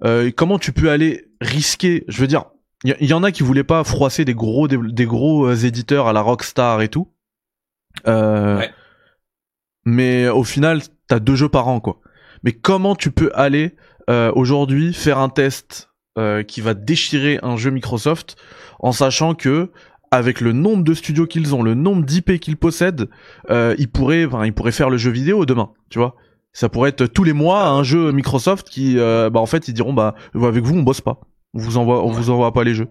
euh, 0.05 0.31
comment 0.35 0.59
tu 0.59 0.71
peux 0.71 0.89
aller 0.89 1.25
risquer 1.41 2.03
Je 2.07 2.19
veux 2.19 2.27
dire, 2.27 2.45
il 2.83 3.07
y, 3.07 3.13
en 3.13 3.23
a 3.23 3.31
qui 3.31 3.43
voulaient 3.43 3.63
pas 3.63 3.83
froisser 3.85 4.25
des 4.25 4.33
gros 4.33 4.67
des, 4.67 5.05
gros 5.05 5.47
euh, 5.47 5.55
éditeurs 5.55 6.07
à 6.07 6.13
la 6.13 6.21
Rockstar 6.21 6.81
et 6.81 6.89
tout. 6.89 7.07
Euh, 8.07 8.61
Mais 9.85 10.27
au 10.27 10.43
final, 10.43 10.81
t'as 11.07 11.19
deux 11.19 11.35
jeux 11.35 11.49
par 11.49 11.67
an, 11.67 11.79
quoi. 11.79 12.01
Mais 12.43 12.51
comment 12.51 12.95
tu 12.95 13.11
peux 13.11 13.31
aller 13.33 13.75
aujourd'hui 14.35 14.93
faire 14.93 15.17
un 15.17 15.29
test 15.29 15.89
qui 16.47 16.59
va 16.59 16.73
déchirer 16.73 17.39
un 17.41 17.55
jeu 17.55 17.71
Microsoft 17.71 18.35
en 18.79 18.91
sachant 18.91 19.33
que 19.33 19.71
avec 20.11 20.41
le 20.41 20.51
nombre 20.51 20.83
de 20.83 20.93
studios 20.93 21.25
qu'ils 21.25 21.55
ont, 21.55 21.63
le 21.63 21.73
nombre 21.73 22.03
d'IP 22.03 22.37
qu'ils 22.41 22.57
possèdent, 22.57 23.07
ils 23.49 23.89
pourraient, 23.89 24.25
enfin, 24.25 24.45
ils 24.45 24.53
pourraient 24.53 24.73
faire 24.73 24.89
le 24.89 24.97
jeu 24.97 25.09
vidéo 25.09 25.45
demain, 25.45 25.71
tu 25.89 25.99
vois. 25.99 26.17
Ça 26.53 26.69
pourrait 26.69 26.89
être 26.89 27.07
tous 27.07 27.23
les 27.23 27.33
mois 27.33 27.65
un 27.65 27.83
jeu 27.83 28.11
Microsoft 28.11 28.69
qui, 28.69 28.99
euh, 28.99 29.29
bah 29.29 29.39
en 29.39 29.45
fait, 29.47 29.67
ils 29.67 29.73
diront 29.73 29.93
bah 29.93 30.15
avec 30.35 30.63
vous 30.63 30.75
on 30.75 30.83
bosse 30.83 31.01
pas, 31.01 31.19
on 31.53 31.59
vous 31.59 31.77
envoie, 31.77 32.03
on 32.03 32.11
vous 32.11 32.29
envoie 32.29 32.53
pas 32.53 32.63
les 32.63 32.75
jeux. 32.75 32.87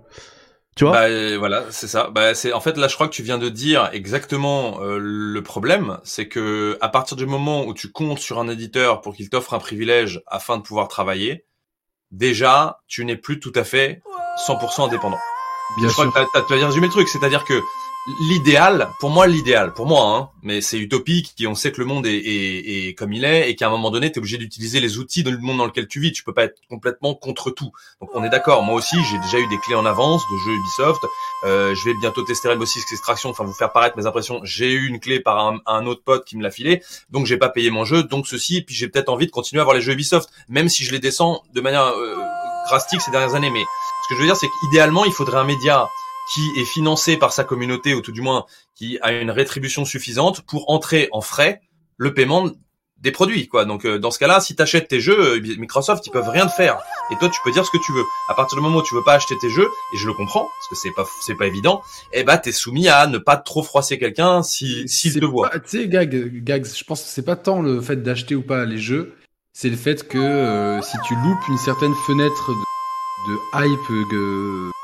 Tu 0.77 0.85
vois? 0.85 0.93
Bah, 0.95 1.03
euh, 1.03 1.37
Voilà, 1.39 1.65
c'est 1.71 1.87
ça. 1.87 2.09
Bah, 2.11 2.35
c'est 2.35 2.53
en 2.53 2.61
fait 2.61 2.77
là, 2.77 2.89
je 2.89 2.95
crois 2.95 3.07
que 3.07 3.13
tu 3.13 3.23
viens 3.23 3.39
de 3.39 3.49
dire 3.49 3.91
exactement 3.93 4.81
euh, 4.81 4.99
le 4.99 5.43
problème, 5.43 5.99
c'est 6.03 6.29
que 6.29 6.79
à 6.81 6.89
partir 6.89 7.17
du 7.17 7.27
moment 7.27 7.65
où 7.67 7.75
tu 7.75 7.93
comptes 7.93 8.19
sur 8.19 8.39
un 8.39 8.49
éditeur 8.49 9.01
pour 9.01 9.15
qu'il 9.15 9.29
t'offre 9.29 9.55
un 9.55 9.59
privilège 9.59 10.23
afin 10.27 10.57
de 10.57 10.63
pouvoir 10.63 10.89
travailler, 10.89 11.45
déjà, 12.11 12.81
tu 12.89 13.05
n'es 13.05 13.17
plus 13.17 13.39
tout 13.39 13.53
à 13.55 13.65
fait 13.65 14.03
100% 14.47 14.87
indépendant. 14.87 15.21
Bien 15.77 15.89
je 15.89 15.93
sûr. 15.95 16.11
crois 16.11 16.25
que 16.25 16.49
tu 16.49 16.55
as, 16.55 16.63
as 16.63 16.67
résumé 16.67 16.87
le 16.87 16.93
truc, 16.93 17.09
c'est-à-dire 17.09 17.45
que 17.45 17.61
l'idéal, 18.29 18.89
pour 18.99 19.11
moi 19.11 19.27
l'idéal, 19.27 19.73
pour 19.75 19.87
moi, 19.87 20.17
hein, 20.17 20.29
mais 20.43 20.61
c'est 20.61 20.79
utopique, 20.79 21.35
qui 21.37 21.47
on 21.47 21.55
sait 21.55 21.71
que 21.71 21.81
le 21.81 21.87
monde 21.87 22.05
est, 22.07 22.17
est, 22.17 22.89
est 22.89 22.95
comme 22.95 23.13
il 23.13 23.25
est, 23.25 23.49
et 23.49 23.55
qu'à 23.55 23.69
un 23.69 23.71
moment 23.71 23.91
donné, 23.91 24.11
tu 24.11 24.17
es 24.17 24.19
obligé 24.19 24.39
d'utiliser 24.39 24.81
les 24.81 24.99
outils 24.99 25.23
dans 25.23 25.31
le 25.31 25.39
monde 25.39 25.59
dans 25.59 25.67
lequel 25.67 25.87
tu 25.87 26.01
vis. 26.01 26.13
Tu 26.13 26.25
peux 26.25 26.33
pas 26.33 26.45
être 26.45 26.59
complètement 26.69 27.15
contre 27.15 27.51
tout. 27.51 27.71
Donc 28.01 28.11
on 28.15 28.25
est 28.25 28.29
d'accord. 28.29 28.63
Moi 28.65 28.75
aussi, 28.75 28.97
j'ai 29.05 29.19
déjà 29.19 29.39
eu 29.39 29.47
des 29.47 29.59
clés 29.59 29.77
en 29.77 29.87
avance 29.87 30.23
de 30.33 30.37
jeux 30.39 30.53
Ubisoft. 30.53 31.03
Euh, 31.45 31.75
je 31.75 31.85
vais 31.85 31.95
bientôt 32.01 32.23
tester 32.23 32.49
Rainbow 32.49 32.67
Six 32.67 32.81
Extraction, 32.91 33.31
enfin 33.31 33.45
vous 33.45 33.53
faire 33.53 33.73
paraître 33.73 33.97
mes 33.97 34.07
impressions. 34.07 34.41
J'ai 34.43 34.73
eu 34.73 34.89
une 34.89 34.99
clé 34.99 35.21
par 35.21 35.39
un, 35.39 35.61
un 35.67 35.87
autre 35.87 36.03
pote 36.05 36.25
qui 36.25 36.37
me 36.37 36.43
l'a 36.43 36.51
filé, 36.51 36.83
donc 37.11 37.27
j'ai 37.27 37.37
pas 37.37 37.49
payé 37.49 37.71
mon 37.71 37.85
jeu, 37.85 38.03
donc 38.03 38.27
ceci. 38.27 38.57
Et 38.57 38.63
puis 38.63 38.75
j'ai 38.75 38.89
peut-être 38.89 39.11
envie 39.11 39.27
de 39.27 39.31
continuer 39.31 39.61
à 39.61 39.63
avoir 39.63 39.77
les 39.77 39.83
jeux 39.83 39.93
Ubisoft, 39.93 40.29
même 40.49 40.69
si 40.69 40.85
je 40.85 40.91
les 40.91 40.99
descends 40.99 41.43
de 41.55 41.61
manière 41.61 41.87
euh, 41.87 42.17
drastique 42.67 43.01
ces 43.01 43.13
dernières 43.13 43.35
années. 43.37 43.51
Mais 43.51 43.63
ce 43.63 44.09
que 44.09 44.15
je 44.17 44.21
veux 44.21 44.27
dire, 44.27 44.37
c'est 44.37 44.49
qu'idéalement, 44.61 45.05
il 45.05 45.13
faudrait 45.13 45.39
un 45.39 45.45
média 45.45 45.89
qui 46.33 46.49
est 46.59 46.65
financé 46.65 47.17
par 47.17 47.33
sa 47.33 47.45
communauté, 47.45 47.95
ou 47.95 48.01
tout 48.01 48.13
du 48.13 48.21
moins 48.21 48.47
qui 48.75 48.99
a 49.03 49.13
une 49.13 49.31
rétribution 49.31 49.85
suffisante 49.85 50.43
pour 50.43 50.71
entrer 50.71 51.09
en 51.13 51.21
frais 51.21 51.61
le 51.97 52.15
paiement 52.15 52.51
des 53.03 53.11
produits 53.11 53.49
quoi. 53.49 53.65
Donc 53.65 53.85
euh, 53.85 53.99
dans 53.99 54.11
ce 54.11 54.19
cas-là, 54.19 54.41
si 54.41 54.55
tu 54.55 54.63
achètes 54.63 54.89
tes 54.89 55.01
jeux, 55.01 55.37
euh, 55.37 55.41
Microsoft 55.59 56.07
ils 56.07 56.11
peuvent 56.11 56.29
rien 56.29 56.47
te 56.47 56.53
faire. 56.53 56.79
Et 57.11 57.17
toi 57.17 57.29
tu 57.29 57.41
peux 57.45 57.51
dire 57.51 57.67
ce 57.67 57.71
que 57.71 57.85
tu 57.85 57.93
veux. 57.93 58.05
À 58.29 58.35
partir 58.35 58.57
du 58.57 58.63
moment 58.63 58.79
où 58.79 58.83
tu 58.83 58.95
veux 58.95 59.03
pas 59.03 59.15
acheter 59.15 59.35
tes 59.41 59.51
jeux, 59.51 59.69
et 59.93 59.99
je 59.99 60.07
le 60.07 60.15
comprends 60.15 60.43
parce 60.43 60.69
que 60.71 60.75
c'est 60.77 60.95
pas 60.95 61.07
c'est 61.21 61.35
pas 61.35 61.47
évident, 61.47 61.83
eh 62.13 62.23
bah 62.23 62.39
t'es 62.39 62.53
soumis 62.53 62.89
à 62.89 63.07
ne 63.07 63.19
pas 63.19 63.37
trop 63.37 63.63
froisser 63.63 63.99
quelqu'un 63.99 64.43
si 64.43 64.89
s'il 64.89 65.19
te 65.19 65.25
voit. 65.25 65.51
Tu 65.51 65.61
sais 65.67 65.89
Gag, 65.89 66.43
Gags, 66.45 66.67
je 66.67 66.85
pense 66.85 67.03
que 67.03 67.09
c'est 67.09 67.25
pas 67.25 67.37
tant 67.37 67.61
le 67.61 67.81
fait 67.81 68.03
d'acheter 68.03 68.35
ou 68.35 68.43
pas 68.43 68.65
les 68.65 68.79
jeux, 68.79 69.17
c'est 69.53 69.69
le 69.69 69.77
fait 69.77 70.07
que 70.07 70.19
euh, 70.19 70.81
si 70.81 70.97
tu 71.07 71.15
loupes 71.17 71.49
une 71.49 71.59
certaine 71.59 71.95
fenêtre 72.07 72.51
de, 72.51 73.33
de 73.33 73.67
hype 73.67 74.82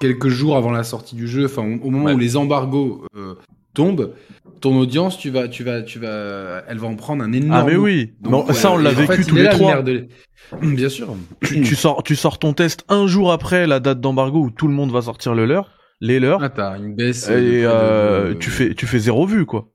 quelques 0.00 0.28
jours 0.28 0.56
avant 0.56 0.70
la 0.70 0.84
sortie 0.84 1.16
du 1.16 1.26
jeu, 1.26 1.46
enfin 1.46 1.62
au 1.82 1.90
moment 1.90 2.12
où 2.12 2.18
les 2.18 2.36
embargos 2.36 3.04
euh, 3.16 3.34
tombent, 3.74 4.14
ton 4.60 4.76
audience, 4.78 5.18
tu 5.18 5.30
vas, 5.30 5.48
tu 5.48 5.64
vas, 5.64 5.82
tu 5.82 5.98
vas, 5.98 6.62
elle 6.68 6.78
va 6.78 6.88
en 6.88 6.96
prendre 6.96 7.22
un 7.22 7.32
énorme. 7.32 7.60
Ah 7.60 7.64
mais 7.64 7.76
oui, 7.76 8.12
ça 8.52 8.72
on 8.72 8.78
l'a 8.78 8.90
vécu 8.90 9.24
tous 9.24 9.36
les 9.36 9.48
trois. 9.48 9.82
Bien 10.62 10.88
sûr. 10.88 11.16
Tu, 11.42 11.74
sors, 11.74 12.02
tu 12.02 12.16
sors 12.16 12.38
ton 12.38 12.52
test 12.52 12.84
un 12.88 13.06
jour 13.06 13.32
après 13.32 13.66
la 13.66 13.80
date 13.80 14.00
d'embargo 14.00 14.40
où 14.40 14.50
tout 14.50 14.68
le 14.68 14.74
monde 14.74 14.92
va 14.92 15.02
sortir 15.02 15.34
le 15.34 15.46
leur, 15.46 15.70
les 16.00 16.20
leurs. 16.20 16.42
Ah 16.42 16.50
t'as 16.50 16.76
une 16.76 16.94
baisse. 16.94 17.28
Et 17.28 17.64
euh, 17.64 18.34
tu 18.38 18.50
fais, 18.50 18.74
tu 18.74 18.86
fais 18.86 18.98
zéro 18.98 19.26
vue 19.26 19.46
quoi. 19.46 19.70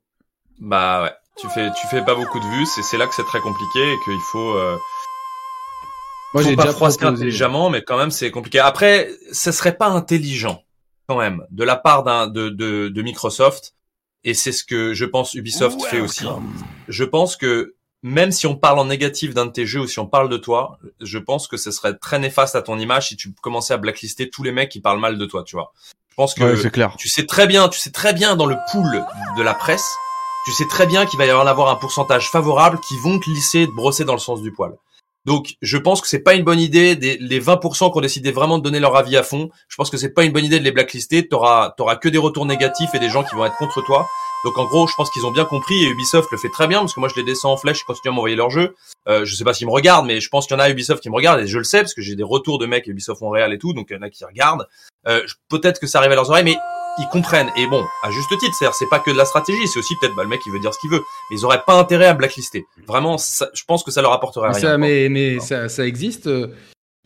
Bah 0.59 1.03
ouais, 1.03 1.11
tu 1.41 1.47
fais, 1.49 1.69
tu 1.71 1.87
fais 1.87 2.03
pas 2.03 2.15
beaucoup 2.15 2.39
de 2.39 2.57
vues, 2.57 2.65
c'est, 2.65 2.83
c'est 2.83 2.97
là 2.97 3.07
que 3.07 3.15
c'est 3.15 3.23
très 3.23 3.39
compliqué 3.39 3.79
et 3.79 3.95
qu'il 4.05 4.19
faut. 4.31 4.55
Euh 4.55 4.75
moi, 6.33 6.43
j'ai 6.43 6.55
déjà 6.55 6.71
froissé 6.71 7.03
intelligemment, 7.03 7.69
mais 7.69 7.81
quand 7.81 7.97
même, 7.97 8.11
c'est 8.11 8.31
compliqué. 8.31 8.59
Après, 8.59 9.09
ce 9.31 9.51
serait 9.51 9.75
pas 9.75 9.87
intelligent, 9.87 10.63
quand 11.07 11.17
même, 11.17 11.43
de 11.49 11.63
la 11.63 11.75
part 11.75 12.03
d'un 12.03 12.27
de, 12.27 12.49
de, 12.49 12.89
de, 12.89 13.01
Microsoft, 13.01 13.73
et 14.23 14.33
c'est 14.33 14.51
ce 14.51 14.63
que 14.63 14.93
je 14.93 15.05
pense 15.05 15.33
Ubisoft 15.33 15.81
fait 15.85 16.01
aussi. 16.01 16.25
Je 16.87 17.03
pense 17.03 17.35
que 17.35 17.75
même 18.01 18.31
si 18.31 18.47
on 18.47 18.55
parle 18.55 18.79
en 18.79 18.85
négatif 18.85 19.33
d'un 19.33 19.45
de 19.45 19.51
tes 19.51 19.65
jeux 19.65 19.81
ou 19.81 19.87
si 19.87 19.99
on 19.99 20.07
parle 20.07 20.29
de 20.29 20.37
toi, 20.37 20.79
je 21.01 21.17
pense 21.17 21.47
que 21.47 21.57
ce 21.57 21.71
serait 21.71 21.97
très 21.97 22.19
néfaste 22.19 22.55
à 22.55 22.61
ton 22.61 22.79
image 22.79 23.09
si 23.09 23.17
tu 23.17 23.33
commençais 23.41 23.73
à 23.73 23.77
blacklister 23.77 24.29
tous 24.29 24.43
les 24.43 24.51
mecs 24.51 24.69
qui 24.69 24.79
parlent 24.79 24.99
mal 24.99 25.17
de 25.17 25.25
toi, 25.25 25.43
tu 25.43 25.55
vois. 25.55 25.73
Je 26.09 26.15
pense 26.15 26.33
que 26.33 26.67
clair. 26.67 26.95
tu 26.97 27.09
sais 27.09 27.25
très 27.25 27.47
bien, 27.47 27.69
tu 27.69 27.79
sais 27.79 27.91
très 27.91 28.13
bien 28.13 28.35
dans 28.35 28.45
le 28.45 28.57
pool 28.71 29.05
de 29.37 29.41
la 29.41 29.53
presse, 29.53 29.95
tu 30.45 30.51
sais 30.51 30.65
très 30.69 30.85
bien 30.85 31.05
qu'il 31.05 31.17
va 31.17 31.25
y 31.25 31.29
avoir 31.29 31.69
un 31.69 31.75
pourcentage 31.75 32.29
favorable 32.29 32.79
qui 32.87 32.97
vont 32.99 33.19
te 33.19 33.29
lisser, 33.29 33.67
te 33.67 33.71
brosser 33.71 34.05
dans 34.05 34.13
le 34.13 34.19
sens 34.19 34.41
du 34.41 34.51
poil. 34.51 34.73
Donc, 35.25 35.55
je 35.61 35.77
pense 35.77 36.01
que 36.01 36.07
c'est 36.07 36.19
pas 36.23 36.33
une 36.33 36.43
bonne 36.43 36.59
idée. 36.59 36.95
Des, 36.95 37.17
les 37.17 37.41
20% 37.41 37.91
qui 37.91 37.97
ont 37.97 38.01
décidé 38.01 38.31
vraiment 38.31 38.57
de 38.57 38.63
donner 38.63 38.79
leur 38.79 38.95
avis 38.95 39.17
à 39.17 39.23
fond, 39.23 39.49
je 39.67 39.75
pense 39.75 39.89
que 39.89 39.97
c'est 39.97 40.13
pas 40.13 40.23
une 40.23 40.31
bonne 40.31 40.45
idée 40.45 40.59
de 40.59 40.63
les 40.63 40.71
blacklister. 40.71 41.27
T'auras, 41.27 41.73
t'auras 41.77 41.97
que 41.97 42.09
des 42.09 42.17
retours 42.17 42.45
négatifs 42.45 42.89
et 42.93 42.99
des 42.99 43.09
gens 43.09 43.23
qui 43.23 43.35
vont 43.35 43.45
être 43.45 43.57
contre 43.57 43.83
toi. 43.85 44.07
Donc, 44.45 44.57
en 44.57 44.65
gros, 44.65 44.87
je 44.87 44.95
pense 44.95 45.09
qu'ils 45.09 45.25
ont 45.25 45.31
bien 45.31 45.45
compris 45.45 45.83
et 45.83 45.89
Ubisoft 45.89 46.31
le 46.31 46.37
fait 46.37 46.49
très 46.49 46.67
bien 46.67 46.79
parce 46.79 46.93
que 46.93 46.99
moi, 46.99 47.09
je 47.09 47.15
les 47.15 47.23
descends 47.23 47.51
en 47.51 47.57
flèche, 47.57 47.81
ils 47.81 47.85
continuent 47.85 48.11
à 48.11 48.15
m'envoyer 48.15 48.35
leurs 48.35 48.49
jeux. 48.49 48.75
Euh, 49.07 49.25
je 49.25 49.35
sais 49.35 49.43
pas 49.43 49.53
s'ils 49.53 49.67
me 49.67 49.71
regardent, 49.71 50.05
mais 50.05 50.21
je 50.21 50.29
pense 50.29 50.47
qu'il 50.47 50.55
y 50.55 50.59
en 50.59 50.61
a 50.61 50.65
à 50.65 50.69
Ubisoft 50.69 51.01
qui 51.01 51.09
me 51.09 51.15
regardent 51.15 51.41
et 51.41 51.47
je 51.47 51.57
le 51.57 51.63
sais 51.63 51.79
parce 51.79 51.93
que 51.93 52.01
j'ai 52.01 52.15
des 52.15 52.23
retours 52.23 52.57
de 52.57 52.65
mecs 52.65 52.87
Ubisoft 52.87 53.21
Montréal 53.21 53.53
et 53.53 53.57
tout, 53.57 53.73
donc 53.73 53.87
il 53.89 53.95
y 53.95 53.99
en 53.99 54.01
a 54.01 54.09
qui 54.09 54.23
regardent. 54.23 54.67
Euh, 55.07 55.25
peut-être 55.49 55.79
que 55.79 55.87
ça 55.87 55.99
arrive 55.99 56.11
à 56.11 56.15
leurs 56.15 56.29
oreilles, 56.29 56.43
mais 56.43 56.57
ils 56.99 57.07
comprennent. 57.07 57.51
Et 57.57 57.67
bon, 57.67 57.83
à 58.03 58.11
juste 58.11 58.29
titre, 58.29 58.55
c'est-à-dire 58.57 58.75
c'est 58.75 58.89
pas 58.89 58.99
que 58.99 59.11
de 59.11 59.17
la 59.17 59.25
stratégie, 59.25 59.67
c'est 59.67 59.79
aussi 59.79 59.95
peut-être 59.99 60.15
bah, 60.15 60.23
le 60.23 60.29
mec 60.29 60.41
qui 60.41 60.49
veut 60.49 60.59
dire 60.59 60.73
ce 60.73 60.79
qu'il 60.79 60.89
veut, 60.89 61.01
mais 61.29 61.37
ils 61.37 61.45
auraient 61.45 61.63
pas 61.65 61.77
intérêt 61.77 62.07
à 62.07 62.13
blacklister. 62.13 62.65
Vraiment, 62.87 63.17
je 63.17 63.63
pense 63.65 63.83
que 63.83 63.91
ça 63.91 64.01
leur 64.01 64.13
apporterait 64.13 64.49
rien. 64.51 64.59
Ça, 64.59 64.77
mais 64.77 65.09
mais 65.09 65.39
ça, 65.39 65.69
ça, 65.69 65.85
existe. 65.85 66.29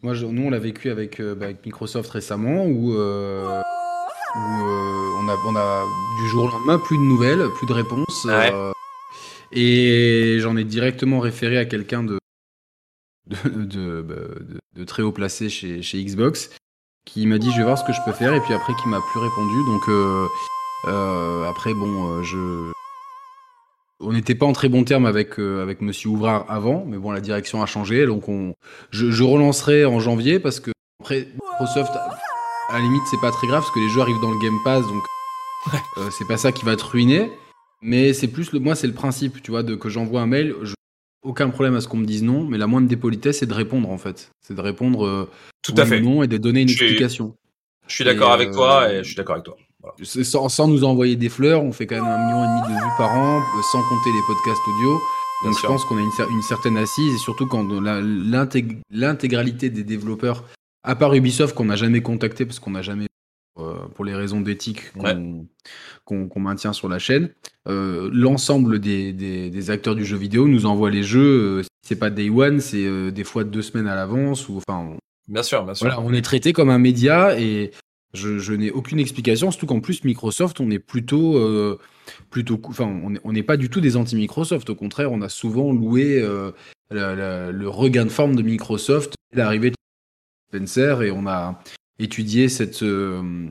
Moi, 0.03 0.13
je, 0.13 0.25
nous, 0.25 0.47
on 0.47 0.49
l'a 0.49 0.59
vécu 0.59 0.89
avec, 0.91 1.21
euh, 1.21 1.33
bah, 1.33 1.45
avec, 1.45 1.65
Microsoft 1.65 2.09
récemment, 2.11 2.65
où, 2.65 2.93
euh, 2.93 3.61
où 4.35 4.39
euh, 4.39 5.09
on, 5.21 5.27
a, 5.29 5.37
on 5.45 5.55
a 5.55 5.85
du 6.21 6.27
jour 6.29 6.45
au 6.45 6.47
lendemain 6.49 6.79
plus 6.79 6.97
de 6.97 7.03
nouvelles, 7.03 7.47
plus 7.57 7.67
de 7.67 7.73
réponses. 7.73 8.25
Euh, 8.27 8.71
et 9.51 10.37
j'en 10.39 10.57
ai 10.57 10.63
directement 10.63 11.19
référé 11.19 11.57
à 11.57 11.65
quelqu'un 11.65 12.03
de 12.03 12.17
de, 13.27 13.37
de, 13.49 14.01
de, 14.01 14.59
de, 14.75 14.83
très 14.83 15.01
haut 15.01 15.11
placé 15.11 15.49
chez, 15.49 15.81
chez 15.81 16.03
Xbox 16.03 16.49
qui 17.05 17.25
m'a 17.25 17.37
dit 17.37 17.51
je 17.51 17.57
vais 17.57 17.63
voir 17.63 17.77
ce 17.77 17.83
que 17.85 17.93
je 17.93 17.99
peux 18.05 18.11
faire 18.11 18.33
et 18.33 18.41
puis 18.41 18.53
après 18.53 18.73
qui 18.81 18.89
m'a 18.89 18.99
plus 19.11 19.19
répondu 19.19 19.63
donc 19.65 19.81
euh, 19.87 20.27
euh, 20.87 21.49
après 21.49 21.73
bon 21.73 22.17
euh, 22.17 22.23
je 22.23 22.71
on 23.99 24.11
n'était 24.11 24.35
pas 24.35 24.45
en 24.45 24.51
très 24.53 24.67
bon 24.67 24.83
terme 24.83 25.05
avec 25.05 25.39
avec 25.39 25.79
Monsieur 25.79 26.09
Ouvrard 26.09 26.45
avant, 26.49 26.83
mais 26.85 26.97
bon, 26.97 27.11
la 27.11 27.21
direction 27.21 27.63
a 27.63 27.65
changé, 27.65 28.05
donc 28.05 28.27
on, 28.27 28.53
je, 28.91 29.11
je 29.11 29.23
relancerai 29.23 29.85
en 29.85 30.01
janvier 30.01 30.39
parce 30.39 30.59
que 30.59 30.71
après 30.99 31.29
Microsoft, 31.41 31.93
à 32.73 32.79
la 32.79 32.85
limite, 32.85 33.03
c'est 33.05 33.21
pas 33.21 33.31
très 33.31 33.45
grave 33.45 33.61
parce 33.61 33.71
que 33.71 33.79
les 33.79 33.89
jeux 33.89 34.01
arrivent 34.01 34.19
dans 34.19 34.31
le 34.31 34.39
Game 34.39 34.57
Pass, 34.63 34.81
donc 34.87 35.03
c'est 36.11 36.27
pas 36.27 36.37
ça 36.37 36.51
qui 36.51 36.65
va 36.65 36.75
te 36.75 36.83
ruiner. 36.83 37.31
Mais 37.81 38.13
c'est 38.13 38.27
plus 38.27 38.51
le, 38.51 38.59
moi, 38.59 38.75
c'est 38.75 38.87
le 38.87 38.93
principe, 38.93 39.43
tu 39.43 39.51
vois, 39.51 39.61
de 39.61 39.75
que 39.75 39.89
j'envoie 39.89 40.21
un 40.21 40.25
mail. 40.25 40.55
Je, 40.63 40.73
aucun 41.23 41.49
problème 41.49 41.75
à 41.75 41.81
ce 41.81 41.87
qu'on 41.87 41.97
me 41.97 42.05
dise 42.05 42.23
non, 42.23 42.45
mais 42.45 42.57
la 42.57 42.65
moindre 42.65 42.87
des 42.87 42.97
politesses, 42.97 43.39
c'est 43.39 43.45
de 43.45 43.53
répondre 43.53 43.89
en 43.89 43.97
fait. 43.97 44.31
C'est 44.41 44.55
de 44.55 44.61
répondre 44.61 45.05
euh, 45.05 45.29
tout 45.61 45.75
à 45.77 45.85
fait 45.85 46.01
non 46.01 46.23
et 46.23 46.27
de 46.27 46.37
donner 46.37 46.61
une 46.61 46.69
explication. 46.69 47.35
Je 47.87 47.95
suis 47.95 48.03
d'accord 48.03 48.31
avec 48.31 48.51
toi 48.51 48.91
et 48.91 49.03
je 49.03 49.07
suis 49.07 49.15
d'accord 49.15 49.35
avec 49.35 49.45
toi. 49.45 49.57
Sans, 50.01 50.47
sans, 50.47 50.67
nous 50.67 50.85
envoyer 50.85 51.17
des 51.17 51.29
fleurs, 51.29 51.61
on 51.61 51.73
fait 51.73 51.85
quand 51.85 51.95
même 51.95 52.05
un 52.05 52.25
million 52.25 52.43
et 52.43 52.47
demi 52.47 52.73
de 52.73 52.83
vues 52.83 52.97
par 52.97 53.13
an, 53.13 53.39
euh, 53.39 53.61
sans 53.71 53.81
compter 53.83 54.09
les 54.11 54.21
podcasts 54.27 54.61
audio. 54.67 54.97
Donc 55.43 55.53
je 55.61 55.67
pense 55.67 55.83
qu'on 55.85 55.97
a 55.97 55.99
une, 55.99 56.35
une, 56.35 56.41
certaine 56.41 56.77
assise 56.77 57.13
et 57.13 57.17
surtout 57.17 57.45
quand 57.45 57.67
l'intégralité 58.89 59.69
des 59.69 59.83
développeurs, 59.83 60.45
à 60.83 60.95
part 60.95 61.13
Ubisoft 61.13 61.55
qu'on 61.55 61.65
n'a 61.65 61.75
jamais 61.75 62.01
contacté 62.01 62.45
parce 62.45 62.59
qu'on 62.59 62.71
n'a 62.71 62.81
jamais 62.81 63.07
euh, 63.59 63.73
pour 63.93 64.03
les 64.03 64.15
raisons 64.15 64.41
d'éthique 64.41 64.91
qu'on 66.05 66.39
maintient 66.39 66.73
sur 66.73 66.89
la 66.89 66.97
chaîne. 66.97 67.29
Euh, 67.67 68.09
L'ensemble 68.11 68.79
des, 68.79 69.13
des, 69.13 69.51
des, 69.51 69.69
acteurs 69.69 69.95
du 69.95 70.05
jeu 70.05 70.17
vidéo 70.17 70.47
nous 70.47 70.65
envoient 70.65 70.89
les 70.89 71.03
jeux. 71.03 71.59
Euh, 71.59 71.63
si 71.63 71.69
c'est 71.83 71.95
pas 71.95 72.09
day 72.09 72.29
one, 72.29 72.59
c'est 72.59 72.83
euh, 72.83 73.11
des 73.11 73.23
fois 73.23 73.43
deux 73.43 73.61
semaines 73.61 73.87
à 73.87 73.95
l'avance 73.95 74.49
ou 74.49 74.57
enfin. 74.57 74.97
Bien 75.27 75.43
sûr, 75.43 75.63
bien 75.63 75.75
sûr. 75.75 75.85
Voilà, 75.85 76.01
on 76.01 76.11
est 76.13 76.23
traité 76.23 76.51
comme 76.51 76.69
un 76.69 76.79
média 76.79 77.39
et 77.39 77.71
je, 78.13 78.39
je 78.39 78.53
n'ai 78.53 78.71
aucune 78.71 78.99
explication. 78.99 79.51
Surtout 79.51 79.67
qu'en 79.67 79.81
plus 79.81 80.03
Microsoft, 80.03 80.59
on 80.59 80.71
est 80.71 80.79
plutôt 80.79 81.39
plutôt, 82.29 82.59
enfin, 82.65 83.01
on 83.23 83.31
n'est 83.31 83.43
pas 83.43 83.55
du 83.55 83.69
tout 83.69 83.79
des 83.79 83.95
anti-Microsoft. 83.95 84.69
Au 84.69 84.75
contraire, 84.75 85.11
on 85.11 85.21
a 85.21 85.29
souvent 85.29 85.71
loué 85.71 86.21
la, 86.91 87.15
la, 87.15 87.51
le 87.51 87.69
regain 87.69 88.03
de 88.03 88.09
forme 88.09 88.35
de 88.35 88.41
Microsoft, 88.41 89.13
l'arrivée 89.31 89.69
de 89.69 89.75
Spencer 90.53 91.01
et 91.01 91.11
on 91.11 91.25
a 91.25 91.59
étudier 91.97 92.47
cette, 92.47 92.83
euh, 92.83 93.49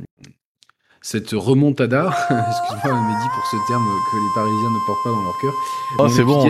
cette 1.00 1.30
remontada, 1.32 2.06
excuse-moi 2.30 3.00
Mehdi 3.00 3.28
pour 3.34 3.46
ce 3.46 3.56
terme 3.66 3.84
que 4.10 4.16
les 4.16 4.34
Parisiens 4.34 4.70
ne 4.70 4.86
portent 4.86 5.02
pas 5.02 5.10
dans 5.10 5.22
leur 5.22 5.38
cœur. 5.40 5.52
Oh, 5.98 6.08
c'est 6.08 6.22
bon, 6.22 6.48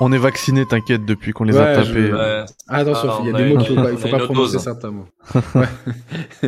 on, 0.00 0.12
est 0.12 0.18
vacciné, 0.18 0.66
t'inquiète, 0.66 1.04
depuis 1.06 1.32
qu'on 1.32 1.44
les 1.44 1.56
a 1.56 1.82
tapés. 1.82 2.12
Ah, 2.68 2.76
attention, 2.76 3.08
ah, 3.10 3.18
il 3.22 3.26
y 3.26 3.34
a 3.34 3.38
des 3.38 3.54
mots 3.54 3.58
qu'il 3.58 3.74
faut 3.74 3.82
pas, 3.82 3.92
il 3.92 3.98
faut 3.98 4.08
pas 4.08 4.18
prononcer 4.18 4.58
certains 4.58 4.90
mots. 4.90 5.08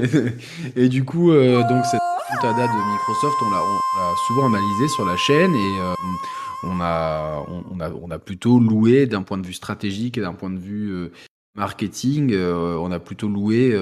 et 0.77 0.89
du 0.89 1.05
coup, 1.05 1.33
euh, 1.33 1.63
donc 1.69 1.85
cette 1.87 2.01
remontada 2.31 2.67
de 2.67 2.93
Microsoft, 2.93 3.37
on 3.47 3.51
l'a 3.51 4.15
souvent 4.27 4.47
analysé 4.47 4.89
sur 4.89 5.07
la 5.07 5.17
chaîne 5.17 5.55
et 5.55 5.81
euh, 5.81 5.95
on, 6.65 6.81
a, 6.81 7.45
on, 7.49 7.81
a, 7.81 7.91
on 7.91 8.11
a 8.11 8.19
plutôt 8.19 8.59
loué 8.59 9.07
d'un 9.07 9.23
point 9.23 9.39
de 9.39 9.47
vue 9.47 9.55
stratégique 9.55 10.19
et 10.19 10.21
d'un 10.21 10.35
point 10.35 10.51
de 10.51 10.59
vue 10.59 11.11
marketing, 11.59 12.35
on 12.35 12.91
a 12.91 12.99
plutôt 12.99 13.29
loué 13.29 13.77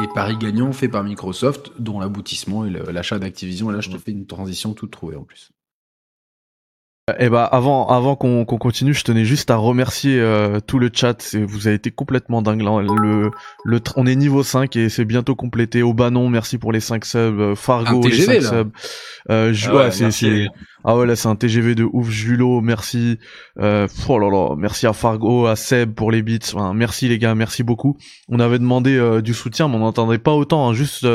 les 0.00 0.08
paris 0.08 0.36
gagnants 0.36 0.72
faits 0.72 0.90
par 0.90 1.04
Microsoft, 1.04 1.72
dont 1.78 2.00
l'aboutissement 2.00 2.64
et 2.64 2.70
l'achat 2.70 3.18
d'Activision. 3.18 3.70
Et 3.70 3.74
là, 3.74 3.80
je 3.80 3.90
te 3.90 3.98
fais 3.98 4.12
une 4.12 4.26
transition 4.26 4.72
toute 4.72 4.90
trouvée 4.90 5.16
en 5.16 5.24
plus. 5.24 5.50
Eh 7.18 7.28
bah 7.28 7.44
avant 7.44 7.86
avant 7.88 8.16
qu'on 8.16 8.44
continue, 8.44 8.92
je 8.92 9.02
tenais 9.02 9.24
juste 9.24 9.50
à 9.50 9.56
remercier 9.56 10.20
euh, 10.20 10.60
tout 10.60 10.78
le 10.78 10.90
chat. 10.92 11.34
Vous 11.34 11.66
avez 11.66 11.76
été 11.76 11.90
complètement 11.90 12.42
dingue. 12.42 12.60
Le 12.60 13.30
le 13.64 13.80
on 13.96 14.06
est 14.06 14.16
niveau 14.16 14.42
5 14.42 14.76
et 14.76 14.88
c'est 14.88 15.04
bientôt 15.04 15.34
complété. 15.34 15.82
Au 15.82 15.94
Banon, 15.94 16.28
merci 16.28 16.58
pour 16.58 16.72
les 16.72 16.80
5 16.80 17.04
subs. 17.04 17.40
Euh, 17.40 17.54
Fargo 17.54 18.06
les 18.06 18.20
5 18.20 18.42
subs. 18.42 18.70
Euh, 19.30 19.54
ah 19.66 19.74
ouais, 19.74 19.90
c'est 19.90 20.48
ah 20.84 20.96
ouais 20.96 21.06
là 21.06 21.16
c'est 21.16 21.28
un 21.28 21.36
TGV 21.36 21.74
de 21.74 21.84
ouf. 21.84 22.08
Julo, 22.08 22.60
merci. 22.60 23.18
Euh, 23.58 23.86
oh 24.08 24.18
là 24.18 24.30
là, 24.30 24.54
merci 24.56 24.86
à 24.86 24.92
Fargo, 24.92 25.46
à 25.46 25.56
Seb 25.56 25.94
pour 25.94 26.10
les 26.10 26.22
beats. 26.22 26.52
Enfin, 26.54 26.72
merci 26.74 27.08
les 27.08 27.18
gars, 27.18 27.34
merci 27.34 27.62
beaucoup. 27.62 27.96
On 28.28 28.40
avait 28.40 28.58
demandé 28.58 28.96
euh, 28.96 29.20
du 29.20 29.34
soutien, 29.34 29.68
mais 29.68 29.76
on 29.76 29.80
n'entendait 29.80 30.18
pas 30.18 30.32
autant. 30.32 30.68
Hein. 30.68 30.72
Juste 30.72 31.06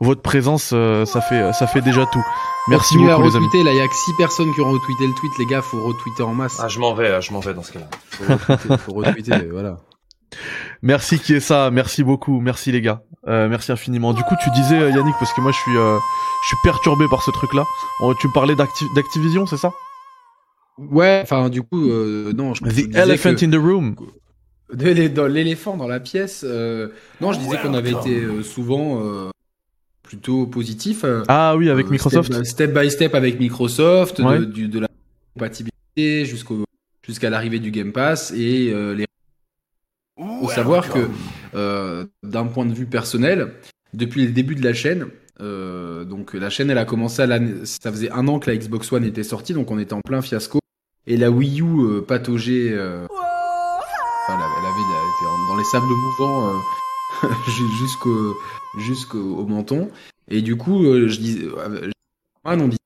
votre 0.00 0.22
présence, 0.22 0.66
ça 0.66 1.20
fait 1.20 1.52
ça 1.52 1.66
fait 1.66 1.80
déjà 1.80 2.06
tout. 2.06 2.24
Merci 2.68 2.96
beaucoup, 2.96 3.10
à 3.10 3.16
retweeter, 3.16 3.62
là, 3.62 3.72
il 3.72 3.76
y 3.76 3.80
a 3.80 3.88
que 3.88 3.94
6 3.94 4.12
personnes 4.16 4.52
qui 4.54 4.60
ont 4.62 4.70
retweeté 4.70 5.06
le 5.06 5.12
tweet, 5.12 5.32
les 5.38 5.44
gars, 5.44 5.60
faut 5.60 5.84
retweeter 5.84 6.22
en 6.22 6.34
masse. 6.34 6.60
Ah, 6.62 6.68
je 6.68 6.78
m'en 6.78 6.94
vais, 6.94 7.20
je 7.20 7.32
m'en 7.32 7.40
vais 7.40 7.52
dans 7.52 7.62
ce 7.62 7.72
cas-là. 7.72 7.88
Faut 8.08 8.24
retweeter, 8.32 8.78
faut 8.78 8.92
retweeter 8.94 9.48
voilà. 9.52 9.76
Merci 10.82 11.18
qui 11.18 11.34
est 11.34 11.40
ça, 11.40 11.70
merci 11.70 12.04
beaucoup, 12.04 12.40
merci 12.40 12.72
les 12.72 12.80
gars, 12.80 13.02
euh, 13.26 13.48
merci 13.48 13.72
infiniment. 13.72 14.12
Du 14.12 14.22
coup, 14.22 14.34
tu 14.42 14.50
disais 14.50 14.78
euh, 14.78 14.90
Yannick, 14.90 15.14
parce 15.18 15.32
que 15.32 15.40
moi 15.40 15.52
je 15.52 15.58
suis, 15.58 15.76
euh, 15.76 15.98
je 16.42 16.48
suis 16.48 16.56
perturbé 16.62 17.06
par 17.08 17.22
ce 17.22 17.30
truc-là. 17.30 17.64
Oh, 18.00 18.14
tu 18.20 18.28
me 18.28 18.32
parlais 18.32 18.54
d'Activision, 18.54 19.46
c'est 19.46 19.56
ça? 19.56 19.72
Ouais, 20.78 21.20
enfin 21.22 21.48
du 21.48 21.62
coup, 21.62 21.86
non. 21.86 22.54
Je 22.54 22.62
The 22.64 22.96
elephant 22.96 23.36
in 23.42 23.50
the 23.50 23.56
room. 23.56 23.94
L'éléphant 24.72 25.76
dans 25.76 25.86
la 25.86 26.00
pièce. 26.00 26.44
non, 27.20 27.32
je 27.32 27.38
disais 27.38 27.58
qu'on 27.58 27.74
avait 27.74 27.92
été 27.92 28.42
souvent 28.42 29.30
plutôt 30.02 30.46
positif. 30.46 31.04
Ah 31.28 31.54
oui, 31.56 31.70
avec 31.70 31.90
Microsoft. 31.90 32.44
Step, 32.44 32.76
by 32.76 32.90
step 32.90 33.14
avec 33.14 33.38
Microsoft, 33.38 34.20
de, 34.20 34.66
de, 34.66 34.78
la 34.80 34.88
compatibilité 35.34 36.24
jusqu'au 36.24 36.64
jusqu'à 37.06 37.30
l'arrivée 37.30 37.58
du 37.58 37.70
Game 37.70 37.92
Pass 37.92 38.32
et 38.32 38.70
euh, 38.72 39.04
les. 40.16 40.40
Faut 40.40 40.50
savoir 40.50 40.88
que 40.88 41.08
d'un 42.22 42.46
point 42.46 42.66
de 42.66 42.74
vue 42.74 42.86
personnel, 42.86 43.54
depuis 43.92 44.26
le 44.26 44.32
début 44.32 44.54
de 44.54 44.64
la 44.64 44.72
chaîne, 44.74 45.06
donc 45.40 46.34
la 46.34 46.50
chaîne 46.50 46.70
elle 46.70 46.78
a 46.78 46.84
commencé 46.84 47.22
à 47.22 47.38
ça 47.64 47.90
faisait 47.90 48.10
un 48.10 48.28
an 48.28 48.38
que 48.38 48.50
la 48.50 48.56
Xbox 48.56 48.92
One 48.92 49.04
était 49.04 49.22
sortie, 49.22 49.54
donc 49.54 49.70
on 49.70 49.78
était 49.78 49.94
en 49.94 50.00
plein 50.00 50.22
fiasco 50.22 50.60
et 51.06 51.16
la 51.16 51.30
Wii 51.30 51.60
U 51.60 52.02
pataugeait. 52.06 52.72
Enfin, 52.72 54.38
elle 54.38 54.66
avait, 54.66 55.48
dans 55.48 55.56
les 55.56 55.64
sables 55.64 55.86
mouvants 55.86 56.52
jusqu'au 57.78 58.34
jusqu'au 58.78 59.46
menton. 59.46 59.90
Et 60.28 60.42
du 60.42 60.56
coup, 60.56 60.84
euh, 60.84 61.08
je 61.08 61.18
dis, 61.18 61.42
euh, 61.42 61.90
on 62.44 62.68
dit, 62.68 62.76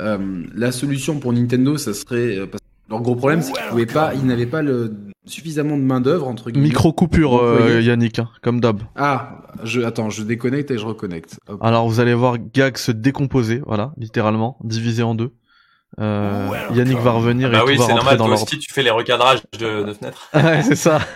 euh, 0.00 0.44
la 0.54 0.72
solution 0.72 1.20
pour 1.20 1.32
Nintendo, 1.32 1.76
ça 1.76 1.94
serait 1.94 2.46
parce 2.46 2.60
que 2.60 2.90
leur 2.90 3.02
gros 3.02 3.16
problème, 3.16 3.42
c'est 3.42 3.52
qu'ils 3.52 3.68
pouvaient 3.68 3.86
pas, 3.86 4.14
ils 4.14 4.26
n'avaient 4.26 4.46
pas 4.46 4.62
le 4.62 4.94
suffisamment 5.26 5.76
de 5.76 5.82
main 5.82 6.00
d'œuvre 6.00 6.28
entre 6.28 6.50
guillemets. 6.50 6.68
Micro 6.68 6.92
coupure, 6.92 7.42
Yannick, 7.80 8.18
hein, 8.18 8.28
comme 8.42 8.60
d'ab. 8.60 8.82
Ah, 8.96 9.42
je 9.62 9.80
attends, 9.80 10.10
je 10.10 10.22
déconnecte 10.22 10.70
et 10.70 10.78
je 10.78 10.84
reconnecte. 10.84 11.38
Alors 11.60 11.88
vous 11.88 12.00
allez 12.00 12.14
voir 12.14 12.36
Gag 12.38 12.76
se 12.76 12.92
décomposer, 12.92 13.62
voilà, 13.66 13.92
littéralement, 13.96 14.58
divisé 14.62 15.02
en 15.02 15.14
deux. 15.14 15.32
Euh, 16.00 16.48
Yannick 16.74 16.98
va 16.98 17.12
revenir 17.12 17.48
ah 17.48 17.52
bah 17.52 17.58
et 17.60 17.70
oui, 17.70 17.76
tout 17.76 17.82
va 17.82 17.94
rentrer 17.94 18.16
dans 18.16 18.26
l'ordre. 18.26 18.46
tu 18.46 18.72
fais 18.72 18.82
les 18.82 18.90
recadrages 18.90 19.42
de, 19.58 19.84
de 19.84 19.92
fenêtres. 19.92 20.28
ouais, 20.34 20.62
c'est 20.62 20.76
ça. 20.76 21.00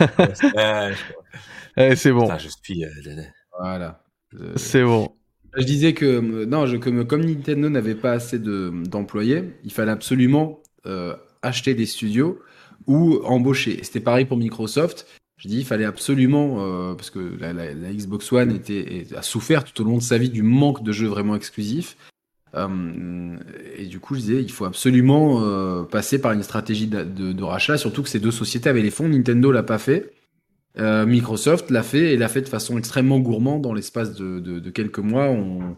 Eh, 1.80 1.94
c'est 1.94 2.10
bon. 2.10 2.28
je 2.38 2.48
suis. 2.48 2.84
Euh, 2.84 2.88
voilà. 3.60 4.00
C'est 4.56 4.82
bon. 4.82 5.10
Je 5.56 5.62
disais 5.62 5.92
que 5.92 6.18
non, 6.44 6.66
je, 6.66 6.76
comme, 6.76 7.06
comme 7.06 7.24
Nintendo 7.24 7.68
n'avait 7.68 7.94
pas 7.94 8.10
assez 8.10 8.40
de, 8.40 8.72
d'employés, 8.84 9.44
il 9.62 9.72
fallait 9.72 9.92
absolument 9.92 10.58
euh, 10.86 11.14
acheter 11.42 11.74
des 11.74 11.86
studios 11.86 12.40
ou 12.88 13.20
embaucher. 13.24 13.78
C'était 13.82 14.00
pareil 14.00 14.24
pour 14.24 14.38
Microsoft. 14.38 15.06
Je 15.36 15.46
dis, 15.46 15.58
il 15.58 15.64
fallait 15.64 15.84
absolument, 15.84 16.56
euh, 16.58 16.94
parce 16.94 17.10
que 17.10 17.36
la, 17.38 17.52
la, 17.52 17.72
la, 17.72 17.92
Xbox 17.92 18.32
One 18.32 18.50
était, 18.50 19.06
a 19.14 19.22
souffert 19.22 19.62
tout 19.62 19.80
au 19.82 19.84
long 19.84 19.98
de 19.98 20.02
sa 20.02 20.18
vie 20.18 20.30
du 20.30 20.42
manque 20.42 20.82
de 20.82 20.90
jeux 20.90 21.06
vraiment 21.06 21.36
exclusifs. 21.36 21.96
Euh, 22.56 23.36
et 23.76 23.86
du 23.86 24.00
coup, 24.00 24.16
je 24.16 24.20
disais, 24.20 24.42
il 24.42 24.50
faut 24.50 24.64
absolument 24.64 25.42
euh, 25.42 25.84
passer 25.84 26.20
par 26.20 26.32
une 26.32 26.42
stratégie 26.42 26.88
de, 26.88 27.04
de, 27.04 27.32
de, 27.32 27.42
rachat, 27.44 27.76
surtout 27.76 28.02
que 28.02 28.08
ces 28.08 28.18
deux 28.18 28.32
sociétés 28.32 28.68
avaient 28.68 28.82
les 28.82 28.90
fonds. 28.90 29.08
Nintendo 29.08 29.52
l'a 29.52 29.62
pas 29.62 29.78
fait. 29.78 30.12
Microsoft 30.80 31.70
l'a 31.70 31.82
fait 31.82 32.14
et 32.14 32.16
l'a 32.16 32.28
fait 32.28 32.42
de 32.42 32.48
façon 32.48 32.78
extrêmement 32.78 33.18
gourmande 33.18 33.62
dans 33.62 33.74
l'espace 33.74 34.14
de, 34.14 34.70
quelques 34.70 35.00
mois. 35.00 35.26
On, 35.26 35.76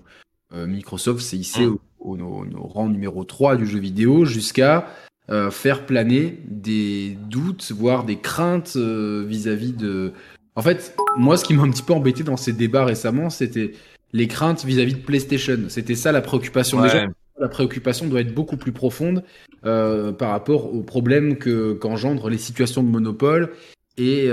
Microsoft 0.52 1.20
s'est 1.20 1.38
hissé 1.38 1.64
mm. 1.64 1.78
au, 2.00 2.18
au, 2.18 2.44
au, 2.44 2.66
rang 2.66 2.88
numéro 2.88 3.24
3 3.24 3.56
du 3.56 3.66
jeu 3.66 3.78
vidéo 3.78 4.26
jusqu'à 4.26 4.86
euh, 5.30 5.50
faire 5.50 5.86
planer 5.86 6.40
des 6.48 7.16
doutes, 7.28 7.70
voire 7.70 8.04
des 8.04 8.16
craintes 8.16 8.72
euh, 8.76 9.24
vis-à-vis 9.28 9.72
-vis 9.72 9.76
de... 9.76 10.12
En 10.56 10.62
fait, 10.62 10.96
moi, 11.16 11.36
ce 11.36 11.44
qui 11.44 11.54
m'a 11.54 11.62
un 11.62 11.70
petit 11.70 11.84
peu 11.84 11.92
embêté 11.92 12.24
dans 12.24 12.36
ces 12.36 12.52
débats 12.52 12.84
récemment, 12.84 13.30
c'était 13.30 13.72
les 14.12 14.26
craintes 14.26 14.64
vis-à-vis 14.64 14.94
-vis 14.94 15.00
de 15.00 15.04
PlayStation. 15.04 15.58
C'était 15.68 15.94
ça 15.94 16.10
la 16.10 16.20
préoccupation 16.20 16.80
ouais. 16.80 16.88
des 16.88 16.98
gens. 16.98 17.06
La 17.38 17.48
préoccupation 17.48 18.08
doit 18.08 18.22
être 18.22 18.34
beaucoup 18.34 18.56
plus 18.56 18.72
profonde 18.72 19.22
euh, 19.64 20.12
par 20.12 20.30
rapport 20.30 20.74
aux 20.74 20.82
problèmes 20.82 21.36
que 21.36 21.74
qu'engendrent 21.74 22.28
les 22.28 22.38
situations 22.38 22.82
de 22.82 22.88
monopole 22.88 23.50
et 23.96 24.30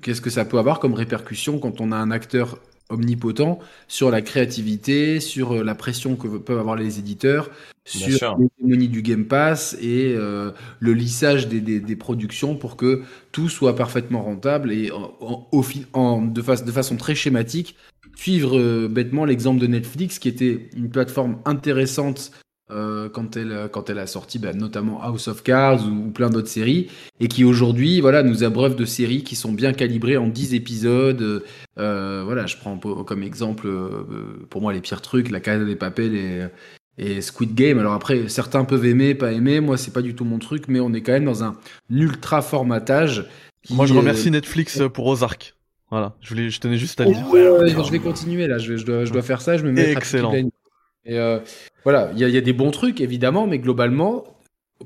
qu'est-ce 0.00 0.20
que 0.20 0.30
ça 0.30 0.44
peut 0.44 0.58
avoir 0.58 0.78
comme 0.78 0.94
répercussion 0.94 1.58
quand 1.58 1.80
on 1.80 1.92
a 1.92 1.96
un 1.96 2.10
acteur 2.10 2.58
omnipotent 2.92 3.58
sur 3.88 4.10
la 4.10 4.22
créativité, 4.22 5.20
sur 5.20 5.54
euh, 5.54 5.64
la 5.64 5.74
pression 5.74 6.16
que 6.16 6.28
peuvent 6.28 6.58
avoir 6.58 6.76
les 6.76 6.98
éditeurs, 6.98 7.50
sur 7.84 8.36
l'hégémonie 8.38 8.88
du 8.88 9.02
Game 9.02 9.26
Pass 9.26 9.76
et 9.80 10.14
euh, 10.16 10.52
le 10.78 10.92
lissage 10.92 11.48
des, 11.48 11.60
des, 11.60 11.80
des, 11.80 11.96
productions 11.96 12.54
pour 12.54 12.76
que 12.76 13.02
tout 13.32 13.48
soit 13.48 13.74
parfaitement 13.74 14.22
rentable 14.22 14.72
et 14.72 14.92
en, 14.92 15.16
en, 15.20 15.62
en 15.92 16.22
de, 16.22 16.42
fa 16.42 16.56
de, 16.56 16.70
façon 16.70 16.96
très 16.96 17.14
schématique, 17.14 17.76
suivre 18.14 18.56
euh, 18.58 18.88
bêtement 18.88 19.24
l'exemple 19.24 19.60
de 19.60 19.66
Netflix 19.66 20.18
qui 20.18 20.28
était 20.28 20.68
une 20.76 20.90
plateforme 20.90 21.38
intéressante 21.44 22.30
euh, 22.72 23.08
quand 23.08 23.36
elle 23.36 23.68
quand 23.70 23.90
elle 23.90 23.98
a 23.98 24.06
sorti 24.06 24.38
bah, 24.38 24.52
notamment 24.52 25.02
House 25.02 25.28
of 25.28 25.42
Cards 25.42 25.86
ou, 25.86 26.10
plein 26.10 26.30
d'autres 26.30 26.48
séries 26.48 26.88
et 27.20 27.28
qui 27.28 27.44
aujourd'hui 27.44 28.00
voilà 28.00 28.22
nous 28.22 28.44
abreuve 28.44 28.76
de 28.76 28.84
séries 28.84 29.22
qui 29.22 29.36
sont 29.36 29.52
bien 29.52 29.72
calibrées 29.72 30.16
en 30.16 30.26
10 30.26 30.54
épisodes. 30.54 31.44
Euh, 31.78 32.22
voilà 32.24 32.46
je 32.46 32.56
prends 32.56 32.76
comme 32.78 33.22
exemple 33.22 33.66
euh, 33.68 34.46
pour 34.50 34.62
moi 34.62 34.72
les 34.72 34.80
pires 34.80 35.02
trucs 35.02 35.30
la 35.30 35.40
Casa 35.40 35.64
des 35.64 35.76
Papels 35.76 36.14
et 36.14 36.46
et 36.98 37.20
Squid 37.20 37.54
Game. 37.54 37.78
Alors 37.78 37.92
après 37.92 38.28
certains 38.28 38.64
peuvent 38.64 38.84
aimer 38.84 39.14
pas 39.14 39.32
aimer. 39.32 39.60
Moi 39.60 39.76
c'est 39.76 39.92
pas 39.92 40.02
du 40.02 40.14
tout 40.14 40.24
mon 40.24 40.38
truc 40.38 40.64
mais 40.68 40.80
on 40.80 40.92
est 40.92 41.02
quand 41.02 41.12
même 41.12 41.24
dans 41.24 41.44
un 41.44 41.56
ultra 41.90 42.42
formatage 42.42 43.26
moi 43.70 43.86
je 43.86 43.94
remercie 43.94 44.30
Netflix 44.30 44.80
pour 44.92 45.06
Ozark. 45.06 45.54
Voilà. 45.90 46.14
Je 46.22 46.30
voulais 46.30 46.48
je 46.48 46.58
tenais 46.58 46.78
juste 46.78 47.00
à 47.00 47.04
le 47.04 47.12
dire. 47.12 47.84
je 47.84 47.90
vais 47.90 47.98
continuer 47.98 48.46
là. 48.46 48.56
Je, 48.58 48.78
je, 48.78 48.86
dois, 48.86 49.04
je 49.04 49.12
dois 49.12 49.22
faire 49.22 49.42
ça. 49.42 49.58
Je 49.58 49.64
me 49.64 49.72
mets 49.72 49.92
excellent 49.92 50.32
et 51.04 51.18
euh, 51.18 51.40
voilà, 51.84 52.10
il 52.14 52.18
y, 52.18 52.36
a 52.36 52.40
des 52.40 52.52
bons 52.52 52.70
trucs 52.70 53.00
évidemment, 53.00 53.46
mais 53.46 53.58
globalement, 53.58 54.24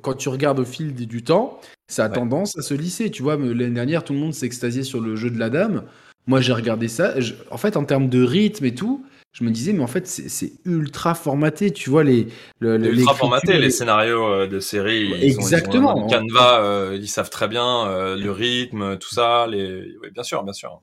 quand 0.00 0.14
tu 0.14 0.28
regardes 0.28 0.58
au 0.58 0.64
fil 0.64 0.94
du 0.94 1.22
temps, 1.22 1.60
ça 1.88 2.04
a 2.04 2.08
tendance 2.08 2.56
à 2.58 2.62
se 2.62 2.74
lisser. 2.74 3.10
Tu 3.10 3.22
vois, 3.22 3.36
l'année 3.36 3.70
dernière, 3.70 4.02
tout 4.02 4.12
le 4.12 4.18
monde 4.18 4.34
s'est 4.34 4.46
extasié 4.46 4.82
sur 4.82 5.00
le 5.00 5.16
jeu 5.16 5.30
de 5.30 5.38
la 5.38 5.50
dame. 5.50 5.84
Moi, 6.26 6.40
j'ai 6.40 6.52
regardé 6.52 6.88
ça. 6.88 7.14
en 7.50 7.58
fait, 7.58 7.76
en 7.76 7.84
termes 7.84 8.08
de 8.08 8.22
rythme 8.22 8.64
et 8.64 8.74
tout, 8.74 9.04
je 9.32 9.44
me 9.44 9.50
disais, 9.50 9.74
mais 9.74 9.82
en 9.82 9.86
fait, 9.86 10.06
c'est 10.06 10.52
ultra 10.64 11.14
formaté. 11.14 11.70
Tu 11.70 11.90
vois, 11.90 12.02
les. 12.02 12.28
Le, 12.58 12.82
ultra 12.82 13.14
formaté, 13.14 13.58
les... 13.58 13.70
scénarios 13.70 14.24
euh, 14.24 14.46
de 14.46 14.58
série. 14.58 15.12
Exactement. 15.22 16.06
Ils 16.08 16.10
Canva, 16.10 16.62
euh, 16.62 16.98
ils 16.98 17.08
savent 17.08 17.30
très 17.30 17.46
bien 17.46 18.16
le 18.16 18.30
rythme, 18.30 18.96
tout 18.96 19.14
ça. 19.14 19.46
Les... 19.46 19.94
Oui, 20.02 20.10
bien 20.12 20.22
sûr, 20.22 20.42
bien 20.42 20.54
sûr. 20.54 20.80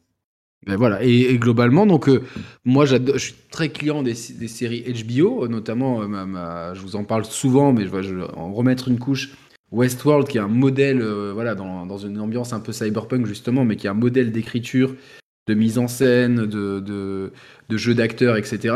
Ben 0.66 0.98
et, 1.02 1.38
globalement, 1.38 1.86
donc 1.86 2.08
euh, 2.08 2.22
moi 2.64 2.86
je 2.86 3.18
suis 3.18 3.36
très 3.52 3.70
client 3.70 4.02
des, 4.02 4.14
séries 4.16 4.84
HBO, 5.06 5.48
notamment, 5.48 6.02
euh, 6.02 6.74
je 6.74 6.80
vous 6.82 6.96
en 6.96 7.04
parle 7.04 7.26
souvent, 7.26 7.74
mais 7.74 7.86
je 7.86 7.90
vais 7.90 8.24
en 8.36 8.54
remettre 8.54 8.88
une 8.88 9.00
couche. 9.00 9.32
Westworld, 9.72 10.28
qui 10.28 10.38
est 10.38 10.42
un 10.42 10.48
modèle, 10.48 11.02
euh, 11.02 11.32
voilà, 11.34 11.56
dans, 11.56 11.98
une 11.98 12.20
ambiance 12.20 12.54
un 12.54 12.60
peu 12.60 12.72
cyberpunk 12.72 13.26
justement, 13.26 13.66
mais 13.66 13.76
qui 13.76 13.88
est 13.88 13.90
un 13.90 13.96
modèle 13.96 14.32
d'écriture, 14.32 14.96
de 15.48 15.54
mise 15.54 15.78
en 15.80 15.88
scène, 15.88 16.46
de, 16.46 16.80
de, 16.80 17.78
jeu 17.78 17.96
d'acteurs, 17.96 18.38
etc. 18.38 18.76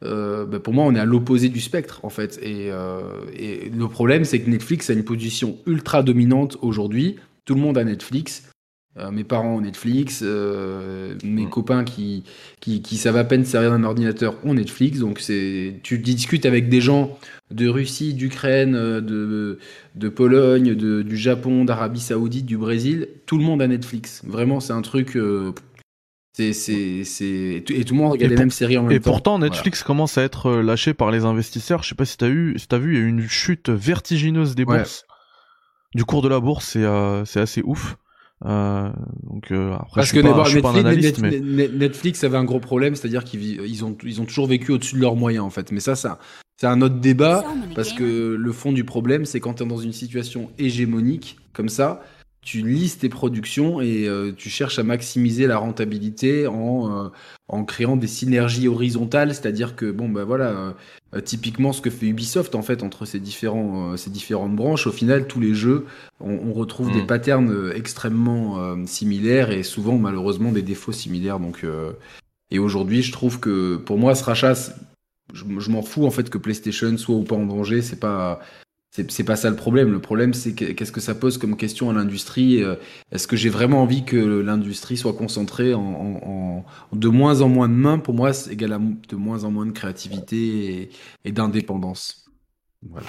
Ben 0.00 0.58
pour 0.58 0.72
moi, 0.72 0.84
on 0.86 0.94
est 0.94 0.98
à 0.98 1.04
l'opposé 1.04 1.50
du 1.50 1.60
spectre, 1.60 2.00
en 2.02 2.08
fait. 2.08 2.40
Et 2.42 2.70
le 2.70 3.88
problème, 3.88 4.24
c'est 4.24 4.40
que 4.40 4.48
Netflix 4.50 4.90
a 4.90 4.94
une 4.94 5.04
position 5.04 5.58
ultra 5.66 6.02
dominante 6.02 6.56
aujourd'hui. 6.62 7.16
Tout 7.44 7.54
le 7.54 7.60
monde 7.60 7.78
a 7.78 7.84
Netflix. 7.84 8.50
Euh, 8.98 9.10
mes 9.10 9.24
parents 9.24 9.56
ont 9.56 9.60
Netflix, 9.60 10.22
euh, 10.24 11.14
mes 11.22 11.46
mm. 11.46 11.50
copains 11.50 11.84
qui, 11.84 12.24
qui, 12.60 12.82
qui, 12.82 12.96
savent 12.96 13.16
à 13.16 13.24
peine 13.24 13.44
servir 13.44 13.70
d'un 13.70 13.84
ordinateur 13.84 14.34
ont 14.44 14.54
Netflix. 14.54 14.98
Donc 14.98 15.20
c'est, 15.20 15.74
tu 15.82 15.98
discutes 15.98 16.46
avec 16.46 16.68
des 16.68 16.80
gens 16.80 17.16
de 17.50 17.68
Russie, 17.68 18.14
d'Ukraine, 18.14 18.74
euh, 18.74 19.00
de, 19.00 19.58
de 19.94 20.08
Pologne, 20.08 20.74
de, 20.74 21.02
du 21.02 21.16
Japon, 21.16 21.64
d'Arabie 21.64 22.00
Saoudite, 22.00 22.46
du 22.46 22.56
Brésil. 22.56 23.08
Tout 23.26 23.38
le 23.38 23.44
monde 23.44 23.62
a 23.62 23.68
Netflix. 23.68 24.22
Vraiment, 24.26 24.58
c'est 24.58 24.72
un 24.72 24.82
truc. 24.82 25.16
c'est, 26.32 26.52
c'est, 26.52 27.04
c'est... 27.04 27.62
Et 27.70 27.84
tout 27.84 27.94
le 27.94 28.00
monde 28.00 28.12
regarde 28.12 28.32
les 28.32 28.38
mêmes 28.38 28.50
séries 28.50 28.78
en 28.78 28.82
même 28.82 28.90
temps. 28.90 28.96
Et 28.96 29.00
pourtant, 29.00 29.38
Netflix 29.38 29.84
commence 29.84 30.18
à 30.18 30.24
être 30.24 30.56
lâché 30.56 30.92
par 30.92 31.12
les 31.12 31.24
investisseurs. 31.24 31.84
Je 31.84 31.90
sais 31.90 31.94
pas 31.94 32.04
si 32.04 32.16
t'as 32.16 32.28
eu, 32.28 32.58
si 32.58 32.66
t'as 32.66 32.78
vu, 32.78 32.94
il 32.94 32.98
y 32.98 33.02
a 33.02 33.04
eu 33.04 33.08
une 33.08 33.28
chute 33.28 33.70
vertigineuse 33.70 34.56
des 34.56 34.64
bourses. 34.64 35.04
Du 35.94 36.04
cours 36.04 36.20
de 36.20 36.28
la 36.28 36.40
bourse, 36.40 36.70
c'est, 36.70 36.84
c'est 37.26 37.40
assez 37.40 37.62
ouf. 37.64 37.96
Euh, 38.44 38.90
donc 39.24 39.50
euh, 39.50 39.72
après, 39.74 39.88
Parce 39.96 40.06
je 40.08 40.12
suis 40.12 40.22
que 40.22 40.28
pas, 40.28 40.44
je 40.44 40.50
suis 40.50 40.62
Netflix, 40.62 40.62
pas 40.62 40.70
un 40.70 40.84
analyste, 40.84 41.18
Netflix, 41.18 41.44
mais... 41.44 41.68
Netflix 41.68 42.24
avait 42.24 42.36
un 42.36 42.44
gros 42.44 42.60
problème, 42.60 42.94
c'est-à-dire 42.94 43.24
qu'ils 43.24 43.60
ils 43.60 43.84
ont, 43.84 43.96
ils 44.04 44.20
ont 44.20 44.24
toujours 44.24 44.46
vécu 44.46 44.72
au-dessus 44.72 44.94
de 44.94 45.00
leurs 45.00 45.16
moyens 45.16 45.44
en 45.44 45.50
fait. 45.50 45.72
Mais 45.72 45.80
ça, 45.80 45.96
ça 45.96 46.18
c'est 46.56 46.66
un 46.66 46.80
autre 46.82 46.96
débat 46.96 47.44
parce 47.74 47.92
que 47.92 48.36
le 48.38 48.52
fond 48.52 48.72
du 48.72 48.84
problème, 48.84 49.24
c'est 49.24 49.40
quand 49.40 49.54
tu 49.54 49.62
es 49.62 49.66
dans 49.66 49.78
une 49.78 49.92
situation 49.92 50.50
hégémonique 50.58 51.38
comme 51.52 51.68
ça, 51.68 52.02
tu 52.48 52.66
lises 52.66 52.96
tes 52.96 53.10
productions 53.10 53.82
et 53.82 54.08
euh, 54.08 54.32
tu 54.34 54.48
cherches 54.48 54.78
à 54.78 54.82
maximiser 54.82 55.46
la 55.46 55.58
rentabilité 55.58 56.46
en, 56.46 56.90
euh, 56.90 57.08
en 57.48 57.62
créant 57.62 57.98
des 57.98 58.06
synergies 58.06 58.68
horizontales, 58.68 59.34
c'est-à-dire 59.34 59.76
que 59.76 59.90
bon 59.90 60.08
bah 60.08 60.24
voilà, 60.24 60.74
euh, 61.14 61.20
typiquement 61.20 61.74
ce 61.74 61.82
que 61.82 61.90
fait 61.90 62.06
Ubisoft 62.06 62.54
en 62.54 62.62
fait 62.62 62.82
entre 62.82 63.04
ces 63.04 63.20
différents 63.20 63.98
ces 63.98 64.08
différentes 64.08 64.56
branches, 64.56 64.86
au 64.86 64.92
final 64.92 65.26
tous 65.26 65.40
les 65.40 65.54
jeux 65.54 65.84
on, 66.20 66.38
on 66.48 66.54
retrouve 66.54 66.90
des 66.90 67.02
mm. 67.02 67.06
patterns 67.06 67.72
extrêmement 67.74 68.74
similaires 68.86 69.50
et 69.50 69.62
souvent 69.62 69.98
malheureusement 69.98 70.50
des 70.50 70.62
défauts 70.62 70.92
similaires. 70.92 71.40
Donc 71.40 71.66
et 72.50 72.58
aujourd'hui 72.58 73.02
je 73.02 73.12
trouve 73.12 73.40
que 73.40 73.76
pour 73.76 73.98
moi 73.98 74.14
ce 74.14 74.24
rachat 74.24 74.54
je, 75.34 75.44
je 75.58 75.70
m'en 75.70 75.82
fous 75.82 76.06
en 76.06 76.10
fait 76.10 76.30
que 76.30 76.38
PlayStation 76.38 76.96
soit 76.96 77.14
ou 77.14 77.24
pas 77.24 77.36
en 77.36 77.44
danger, 77.44 77.82
c'est 77.82 78.00
pas 78.00 78.40
c'est 79.08 79.24
pas 79.24 79.36
ça 79.36 79.50
le 79.50 79.56
problème. 79.56 79.92
Le 79.92 80.00
problème, 80.00 80.34
c'est 80.34 80.54
qu'est-ce 80.54 80.92
que 80.92 81.00
ça 81.00 81.14
pose 81.14 81.38
comme 81.38 81.56
question 81.56 81.90
à 81.90 81.92
l'industrie 81.92 82.62
euh, 82.62 82.76
Est-ce 83.12 83.26
que 83.26 83.36
j'ai 83.36 83.48
vraiment 83.48 83.82
envie 83.82 84.04
que 84.04 84.16
l'industrie 84.16 84.96
soit 84.96 85.14
concentrée 85.14 85.74
en, 85.74 86.64
de 86.92 87.08
moins 87.08 87.40
en 87.40 87.48
moins 87.48 87.68
de 87.68 87.74
mains? 87.74 87.98
Pour 87.98 88.14
moi, 88.14 88.32
c'est 88.32 88.52
égal 88.52 88.72
à 88.72 88.78
de 88.78 89.16
moins 89.16 89.44
en 89.44 89.50
moins 89.50 89.66
de 89.66 89.72
créativité 89.72 90.90
et, 91.24 91.32
d'indépendance. 91.32 92.30
Voilà. 92.88 93.06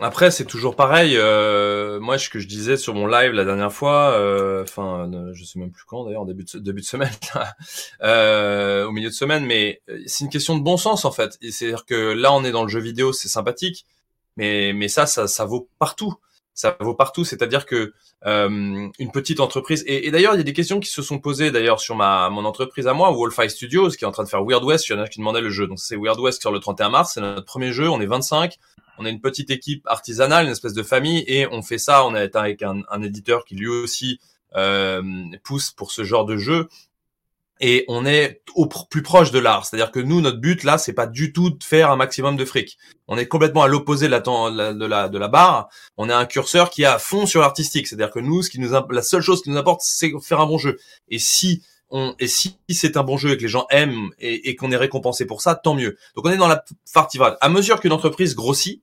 Après, 0.00 0.30
c'est 0.30 0.44
toujours 0.44 0.76
pareil. 0.76 1.16
Euh, 1.16 1.98
moi, 2.00 2.18
ce 2.18 2.28
que 2.28 2.38
je 2.38 2.46
disais 2.46 2.76
sur 2.76 2.94
mon 2.94 3.06
live 3.06 3.32
la 3.32 3.44
dernière 3.44 3.72
fois, 3.72 4.12
euh, 4.12 4.62
enfin, 4.62 5.10
je 5.32 5.44
sais 5.44 5.58
même 5.58 5.70
plus 5.70 5.84
quand 5.86 6.04
d'ailleurs, 6.04 6.26
début 6.26 6.44
de 6.44 6.58
début 6.58 6.82
de 6.82 6.86
semaine, 6.86 7.08
au 8.88 8.92
milieu 8.92 9.08
de 9.08 9.14
semaine, 9.14 9.46
mais 9.46 9.80
c'est 10.06 10.24
une 10.24 10.30
question 10.30 10.56
de 10.58 10.62
bon 10.62 10.76
sens 10.76 11.04
en 11.04 11.12
fait. 11.12 11.38
C'est-à-dire 11.50 11.86
que 11.86 12.12
là, 12.12 12.32
on 12.34 12.44
est 12.44 12.52
dans 12.52 12.62
le 12.62 12.68
jeu 12.68 12.80
vidéo, 12.80 13.12
c'est 13.12 13.28
sympathique 13.28 13.86
mais 14.36 14.72
mais 14.74 14.88
ça, 14.88 15.06
ça, 15.06 15.26
ça 15.26 15.44
vaut 15.44 15.68
partout. 15.78 16.14
Ça 16.54 16.76
vaut 16.80 16.94
partout, 16.94 17.24
c'est-à-dire 17.24 17.66
que 17.66 17.92
euh, 18.24 18.88
une 18.98 19.10
petite 19.12 19.40
entreprise. 19.40 19.84
Et, 19.86 20.10
d'ailleurs, 20.10 20.34
il 20.34 20.38
y 20.38 20.40
a 20.40 20.44
des 20.44 20.54
questions 20.54 20.80
qui 20.80 20.88
se 20.88 21.02
sont 21.02 21.18
posées 21.18 21.50
d'ailleurs 21.50 21.80
sur 21.80 21.94
ma 21.94 22.30
mon 22.30 22.46
entreprise 22.46 22.86
à 22.86 22.94
moi, 22.94 23.10
Wolfeye 23.10 23.50
Studios, 23.50 23.90
qui 23.90 24.04
est 24.04 24.06
en 24.06 24.12
train 24.12 24.24
de 24.24 24.28
faire 24.28 24.42
Weird 24.42 24.64
West. 24.64 24.88
Il 24.88 24.92
y 24.92 24.94
en 24.94 25.00
a 25.00 25.06
qui 25.08 25.18
demandaient 25.18 25.42
le 25.42 25.50
jeu. 25.50 25.66
Donc 25.66 25.78
c'est 25.78 25.96
Weird 25.96 26.18
West 26.18 26.40
sur 26.40 26.50
le 26.50 26.58
31 26.58 26.88
mars. 26.88 27.12
C'est 27.14 27.20
notre 27.20 27.44
premier 27.44 27.72
jeu. 27.72 27.90
On 27.90 28.00
est 28.00 28.06
25. 28.06 28.56
On 28.98 29.04
est 29.04 29.10
une 29.10 29.20
petite 29.20 29.50
équipe 29.50 29.86
artisanale, 29.86 30.46
une 30.46 30.52
espèce 30.52 30.72
de 30.72 30.82
famille, 30.82 31.22
et 31.26 31.46
on 31.48 31.60
fait 31.60 31.76
ça. 31.76 32.06
On 32.06 32.14
est 32.14 32.34
avec 32.34 32.62
un, 32.62 32.80
un 32.90 33.02
éditeur 33.02 33.44
qui 33.44 33.54
lui 33.54 33.68
aussi 33.68 34.18
euh, 34.54 35.02
pousse 35.44 35.70
pour 35.70 35.92
ce 35.92 36.02
genre 36.02 36.24
de 36.24 36.38
jeu 36.38 36.68
et 37.60 37.84
on 37.88 38.04
est 38.04 38.42
au 38.54 38.66
plus 38.66 39.02
proche 39.02 39.30
de 39.30 39.38
l'art. 39.38 39.64
C'est-à-dire 39.64 39.90
que 39.90 40.00
nous, 40.00 40.20
notre 40.20 40.38
but 40.38 40.62
là, 40.64 40.78
c'est 40.78 40.92
pas 40.92 41.06
du 41.06 41.32
tout 41.32 41.50
de 41.50 41.64
faire 41.64 41.90
un 41.90 41.96
maximum 41.96 42.36
de 42.36 42.44
fric. 42.44 42.76
On 43.08 43.16
est 43.16 43.26
complètement 43.26 43.62
à 43.62 43.68
l'opposé 43.68 44.06
de 44.06 44.12
la, 44.12 44.20
de 44.20 44.84
la 44.86 45.08
de 45.08 45.18
la 45.18 45.28
barre. 45.28 45.68
On 45.96 46.08
est 46.08 46.12
un 46.12 46.26
curseur 46.26 46.70
qui 46.70 46.82
est 46.82 46.86
à 46.86 46.98
fond 46.98 47.26
sur 47.26 47.40
l'artistique. 47.40 47.86
C'est-à-dire 47.86 48.10
que 48.10 48.20
nous, 48.20 48.42
ce 48.42 48.50
qui 48.50 48.60
nous 48.60 48.70
la 48.90 49.02
seule 49.02 49.22
chose 49.22 49.42
qui 49.42 49.50
nous 49.50 49.58
importe, 49.58 49.80
c'est 49.82 50.12
faire 50.22 50.40
un 50.40 50.46
bon 50.46 50.58
jeu. 50.58 50.78
Et 51.08 51.18
si 51.18 51.62
on, 51.90 52.14
et 52.18 52.26
si 52.26 52.58
c'est 52.70 52.96
un 52.96 53.04
bon 53.04 53.16
jeu 53.16 53.32
et 53.32 53.36
que 53.36 53.42
les 53.42 53.48
gens 53.48 53.66
aiment 53.70 54.10
et, 54.18 54.56
qu'on 54.56 54.72
est 54.72 54.76
récompensé 54.76 55.24
pour 55.24 55.40
ça, 55.40 55.54
tant 55.54 55.74
mieux. 55.74 55.96
Donc 56.14 56.26
on 56.26 56.30
est 56.30 56.36
dans 56.36 56.48
la 56.48 56.64
partie. 56.92 57.18
À 57.40 57.48
mesure 57.48 57.80
qu'une 57.80 57.92
entreprise 57.92 58.34
grossit, 58.34 58.82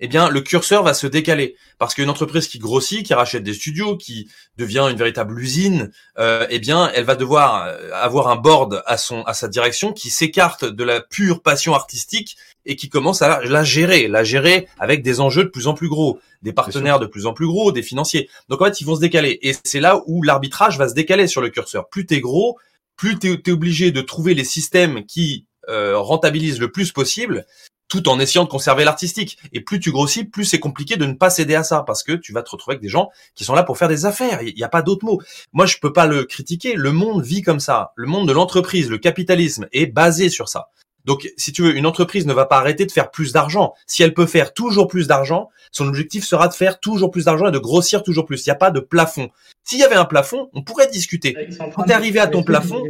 eh 0.00 0.08
bien 0.08 0.28
le 0.28 0.40
curseur 0.40 0.82
va 0.82 0.94
se 0.94 1.06
décaler 1.06 1.56
parce 1.78 1.94
qu'une 1.94 2.10
entreprise 2.10 2.48
qui 2.48 2.58
grossit, 2.58 3.04
qui 3.04 3.14
rachète 3.14 3.42
des 3.42 3.54
studios, 3.54 3.96
qui 3.96 4.28
devient 4.56 4.86
une 4.90 4.96
véritable 4.96 5.38
usine, 5.38 5.90
euh, 6.18 6.46
eh 6.50 6.58
bien 6.58 6.90
elle 6.94 7.04
va 7.04 7.14
devoir 7.14 7.66
euh, 7.66 7.90
avoir 7.92 8.28
un 8.28 8.36
board 8.36 8.82
à 8.86 8.96
son 8.96 9.22
à 9.22 9.34
sa 9.34 9.48
direction 9.48 9.92
qui 9.92 10.10
s'écarte 10.10 10.64
de 10.64 10.84
la 10.84 11.00
pure 11.00 11.42
passion 11.42 11.74
artistique 11.74 12.36
et 12.66 12.76
qui 12.76 12.88
commence 12.88 13.22
à 13.22 13.44
la, 13.44 13.62
gérer, 13.62 14.08
la 14.08 14.24
gérer 14.24 14.68
avec 14.78 15.02
des 15.02 15.20
enjeux 15.20 15.44
de 15.44 15.50
plus 15.50 15.66
en 15.66 15.74
plus 15.74 15.88
gros, 15.88 16.18
des 16.42 16.52
partenaires 16.52 16.98
de 16.98 17.06
plus 17.06 17.26
en 17.26 17.32
plus 17.32 17.46
gros, 17.46 17.72
des 17.72 17.82
financiers. 17.82 18.28
Donc 18.48 18.62
en 18.62 18.66
fait 18.66 18.80
ils 18.80 18.84
vont 18.84 18.96
se 18.96 19.00
décaler 19.00 19.38
et 19.42 19.54
c'est 19.64 19.80
là 19.80 20.02
où 20.06 20.22
l'arbitrage 20.22 20.78
va 20.78 20.88
se 20.88 20.94
décaler 20.94 21.26
sur 21.26 21.40
le 21.40 21.50
curseur. 21.50 21.88
Plus 21.88 22.06
t'es 22.06 22.20
gros, 22.20 22.58
plus 22.96 23.18
t'es 23.18 23.28
es 23.46 23.50
obligé 23.50 23.90
de 23.92 24.00
trouver 24.00 24.34
les 24.34 24.44
systèmes 24.44 25.04
qui 25.04 25.46
euh, 25.68 25.98
rentabilisent 25.98 26.60
le 26.60 26.70
plus 26.70 26.92
possible 26.92 27.46
tout 27.88 28.08
en 28.08 28.18
essayant 28.18 28.44
de 28.44 28.48
conserver 28.48 28.84
l'artistique. 28.84 29.38
Et 29.52 29.60
plus 29.60 29.80
tu 29.80 29.90
grossis, 29.90 30.24
plus 30.24 30.44
c'est 30.44 30.60
compliqué 30.60 30.96
de 30.96 31.06
ne 31.06 31.14
pas 31.14 31.30
céder 31.30 31.54
à 31.54 31.62
ça, 31.62 31.84
parce 31.86 32.02
que 32.02 32.12
tu 32.12 32.32
vas 32.32 32.42
te 32.42 32.50
retrouver 32.50 32.74
avec 32.74 32.82
des 32.82 32.88
gens 32.88 33.10
qui 33.34 33.44
sont 33.44 33.54
là 33.54 33.62
pour 33.62 33.78
faire 33.78 33.88
des 33.88 34.06
affaires. 34.06 34.42
Il 34.42 34.54
n'y 34.54 34.62
a 34.62 34.68
pas 34.68 34.82
d'autre 34.82 35.04
mot. 35.04 35.20
Moi, 35.52 35.66
je 35.66 35.76
peux 35.80 35.92
pas 35.92 36.06
le 36.06 36.24
critiquer. 36.24 36.74
Le 36.74 36.92
monde 36.92 37.22
vit 37.22 37.42
comme 37.42 37.60
ça. 37.60 37.92
Le 37.96 38.06
monde 38.06 38.28
de 38.28 38.32
l'entreprise, 38.32 38.90
le 38.90 38.98
capitalisme 38.98 39.66
est 39.72 39.86
basé 39.86 40.28
sur 40.28 40.48
ça. 40.48 40.68
Donc, 41.04 41.30
si 41.36 41.52
tu 41.52 41.62
veux, 41.62 41.76
une 41.76 41.86
entreprise 41.86 42.26
ne 42.26 42.32
va 42.32 42.46
pas 42.46 42.56
arrêter 42.56 42.86
de 42.86 42.92
faire 42.92 43.10
plus 43.10 43.32
d'argent. 43.32 43.74
Si 43.86 44.02
elle 44.02 44.14
peut 44.14 44.26
faire 44.26 44.54
toujours 44.54 44.88
plus 44.88 45.06
d'argent, 45.06 45.50
son 45.70 45.86
objectif 45.86 46.24
sera 46.24 46.48
de 46.48 46.54
faire 46.54 46.80
toujours 46.80 47.10
plus 47.10 47.26
d'argent 47.26 47.48
et 47.48 47.52
de 47.52 47.58
grossir 47.58 48.02
toujours 48.02 48.24
plus. 48.24 48.44
Il 48.46 48.48
n'y 48.48 48.52
a 48.52 48.56
pas 48.56 48.70
de 48.70 48.80
plafond. 48.80 49.28
S'il 49.64 49.78
y 49.78 49.82
avait 49.82 49.94
un 49.96 50.06
plafond, 50.06 50.48
on 50.54 50.62
pourrait 50.62 50.88
discuter. 50.88 51.36
Quand 51.74 51.82
tu 51.82 51.90
es 51.90 51.92
arrivé 51.92 52.20
à 52.20 52.26
ton 52.26 52.42
plafond, 52.42 52.82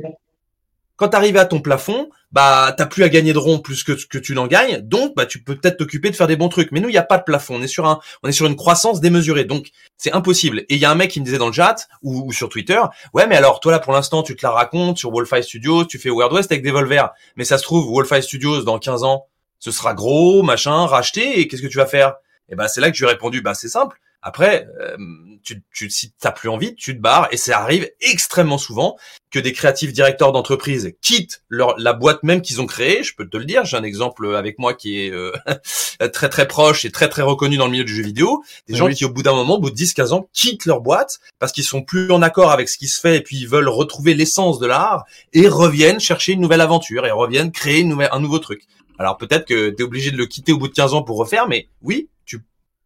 quand 0.96 1.08
tu 1.08 1.16
arrives 1.16 1.36
à 1.36 1.44
ton 1.44 1.60
plafond, 1.60 2.08
bah 2.32 2.74
t'as 2.76 2.86
plus 2.86 3.04
à 3.04 3.08
gagner 3.08 3.32
de 3.32 3.38
ronds 3.38 3.58
plus 3.58 3.82
que, 3.84 3.92
que 3.92 4.18
tu 4.18 4.34
n'en 4.34 4.46
gagnes, 4.46 4.78
donc 4.80 5.14
bah 5.14 5.26
tu 5.26 5.42
peux 5.42 5.56
peut-être 5.56 5.76
t'occuper 5.78 6.10
de 6.10 6.16
faire 6.16 6.26
des 6.26 6.36
bons 6.36 6.48
trucs. 6.48 6.72
Mais 6.72 6.80
nous, 6.80 6.88
il 6.88 6.92
n'y 6.92 6.98
a 6.98 7.02
pas 7.02 7.18
de 7.18 7.24
plafond, 7.24 7.56
on 7.56 7.62
est 7.62 7.68
sur 7.68 7.86
un, 7.86 8.00
on 8.22 8.28
est 8.28 8.32
sur 8.32 8.46
une 8.46 8.56
croissance 8.56 9.00
démesurée, 9.00 9.44
donc 9.44 9.68
c'est 9.96 10.12
impossible. 10.12 10.60
Et 10.68 10.74
il 10.74 10.78
y 10.78 10.84
a 10.84 10.90
un 10.90 10.94
mec 10.94 11.10
qui 11.10 11.20
me 11.20 11.24
disait 11.24 11.38
dans 11.38 11.48
le 11.48 11.52
chat 11.52 11.88
ou, 12.02 12.32
sur 12.32 12.48
Twitter, 12.48 12.80
ouais 13.12 13.26
mais 13.26 13.36
alors 13.36 13.60
toi 13.60 13.72
là 13.72 13.78
pour 13.78 13.92
l'instant 13.92 14.22
tu 14.22 14.36
te 14.36 14.44
la 14.44 14.50
racontes 14.50 14.98
sur 14.98 15.10
Wolfeye 15.10 15.42
Studios, 15.42 15.84
tu 15.84 15.98
fais 15.98 16.10
Weird 16.10 16.32
West 16.32 16.50
avec 16.50 16.62
des 16.62 16.70
Volver, 16.70 17.04
mais 17.36 17.44
ça 17.44 17.58
se 17.58 17.62
trouve 17.62 17.86
Wolfeye 17.92 18.22
Studios 18.22 18.62
dans 18.62 18.78
15 18.78 19.04
ans 19.04 19.26
ce 19.64 19.70
sera 19.70 19.94
gros, 19.94 20.42
machin, 20.42 20.84
racheté, 20.84 21.40
et 21.40 21.48
qu'est-ce 21.48 21.62
que 21.62 21.68
tu 21.68 21.78
vas 21.78 21.86
faire? 21.86 22.16
Et 22.50 22.54
ben 22.54 22.68
c'est 22.68 22.82
là 22.82 22.90
que 22.90 22.96
je 22.96 23.02
lui 23.02 23.08
ai 23.08 23.14
répondu, 23.14 23.40
bah 23.40 23.54
c'est 23.54 23.68
simple. 23.68 23.98
Après, 24.26 24.66
euh, 24.80 24.96
tu, 25.42 25.62
tu, 25.70 25.90
si 25.90 26.12
t'as 26.18 26.32
plus 26.32 26.48
envie, 26.48 26.74
tu 26.74 26.96
te 26.96 27.00
barres, 27.00 27.28
et 27.30 27.36
ça 27.36 27.60
arrive 27.60 27.90
extrêmement 28.00 28.56
souvent 28.56 28.96
que 29.30 29.38
des 29.38 29.52
créatifs 29.52 29.92
directeurs 29.92 30.32
d'entreprise 30.32 30.94
quittent 31.02 31.42
leur, 31.50 31.78
la 31.78 31.92
boîte 31.92 32.22
même 32.22 32.40
qu'ils 32.40 32.62
ont 32.62 32.66
créée. 32.66 33.02
Je 33.02 33.14
peux 33.14 33.28
te 33.28 33.36
le 33.36 33.44
dire, 33.44 33.66
j'ai 33.66 33.76
un 33.76 33.82
exemple 33.82 34.34
avec 34.34 34.58
moi 34.58 34.72
qui 34.72 34.98
est 34.98 35.10
euh, 35.10 35.30
très 36.14 36.30
très 36.30 36.48
proche 36.48 36.86
et 36.86 36.90
très 36.90 37.10
très 37.10 37.20
reconnu 37.20 37.58
dans 37.58 37.66
le 37.66 37.72
milieu 37.72 37.84
du 37.84 37.94
jeu 37.94 38.02
vidéo. 38.02 38.42
Des 38.66 38.74
gens 38.74 38.88
qui 38.88 39.04
au 39.04 39.10
bout 39.10 39.22
d'un 39.22 39.34
moment, 39.34 39.56
au 39.56 39.60
bout 39.60 39.70
de 39.70 39.76
10-15 39.76 40.14
ans, 40.14 40.26
quittent 40.32 40.64
leur 40.64 40.80
boîte 40.80 41.18
parce 41.38 41.52
qu'ils 41.52 41.64
sont 41.64 41.82
plus 41.82 42.10
en 42.10 42.22
accord 42.22 42.50
avec 42.50 42.70
ce 42.70 42.78
qui 42.78 42.88
se 42.88 42.98
fait 42.98 43.18
et 43.18 43.20
puis 43.20 43.36
ils 43.36 43.48
veulent 43.48 43.68
retrouver 43.68 44.14
l'essence 44.14 44.58
de 44.58 44.66
l'art 44.66 45.04
et 45.34 45.48
reviennent 45.48 46.00
chercher 46.00 46.32
une 46.32 46.40
nouvelle 46.40 46.62
aventure 46.62 47.04
et 47.04 47.10
reviennent 47.10 47.52
créer 47.52 47.80
une 47.80 47.90
nouvelle, 47.90 48.08
un 48.10 48.20
nouveau 48.20 48.38
truc. 48.38 48.62
Alors 48.98 49.18
peut-être 49.18 49.44
que 49.44 49.68
tu 49.68 49.82
es 49.82 49.84
obligé 49.84 50.10
de 50.12 50.16
le 50.16 50.24
quitter 50.24 50.52
au 50.52 50.58
bout 50.58 50.68
de 50.68 50.72
15 50.72 50.94
ans 50.94 51.02
pour 51.02 51.18
refaire, 51.18 51.46
mais 51.46 51.68
oui, 51.82 52.08
tu, 52.24 52.40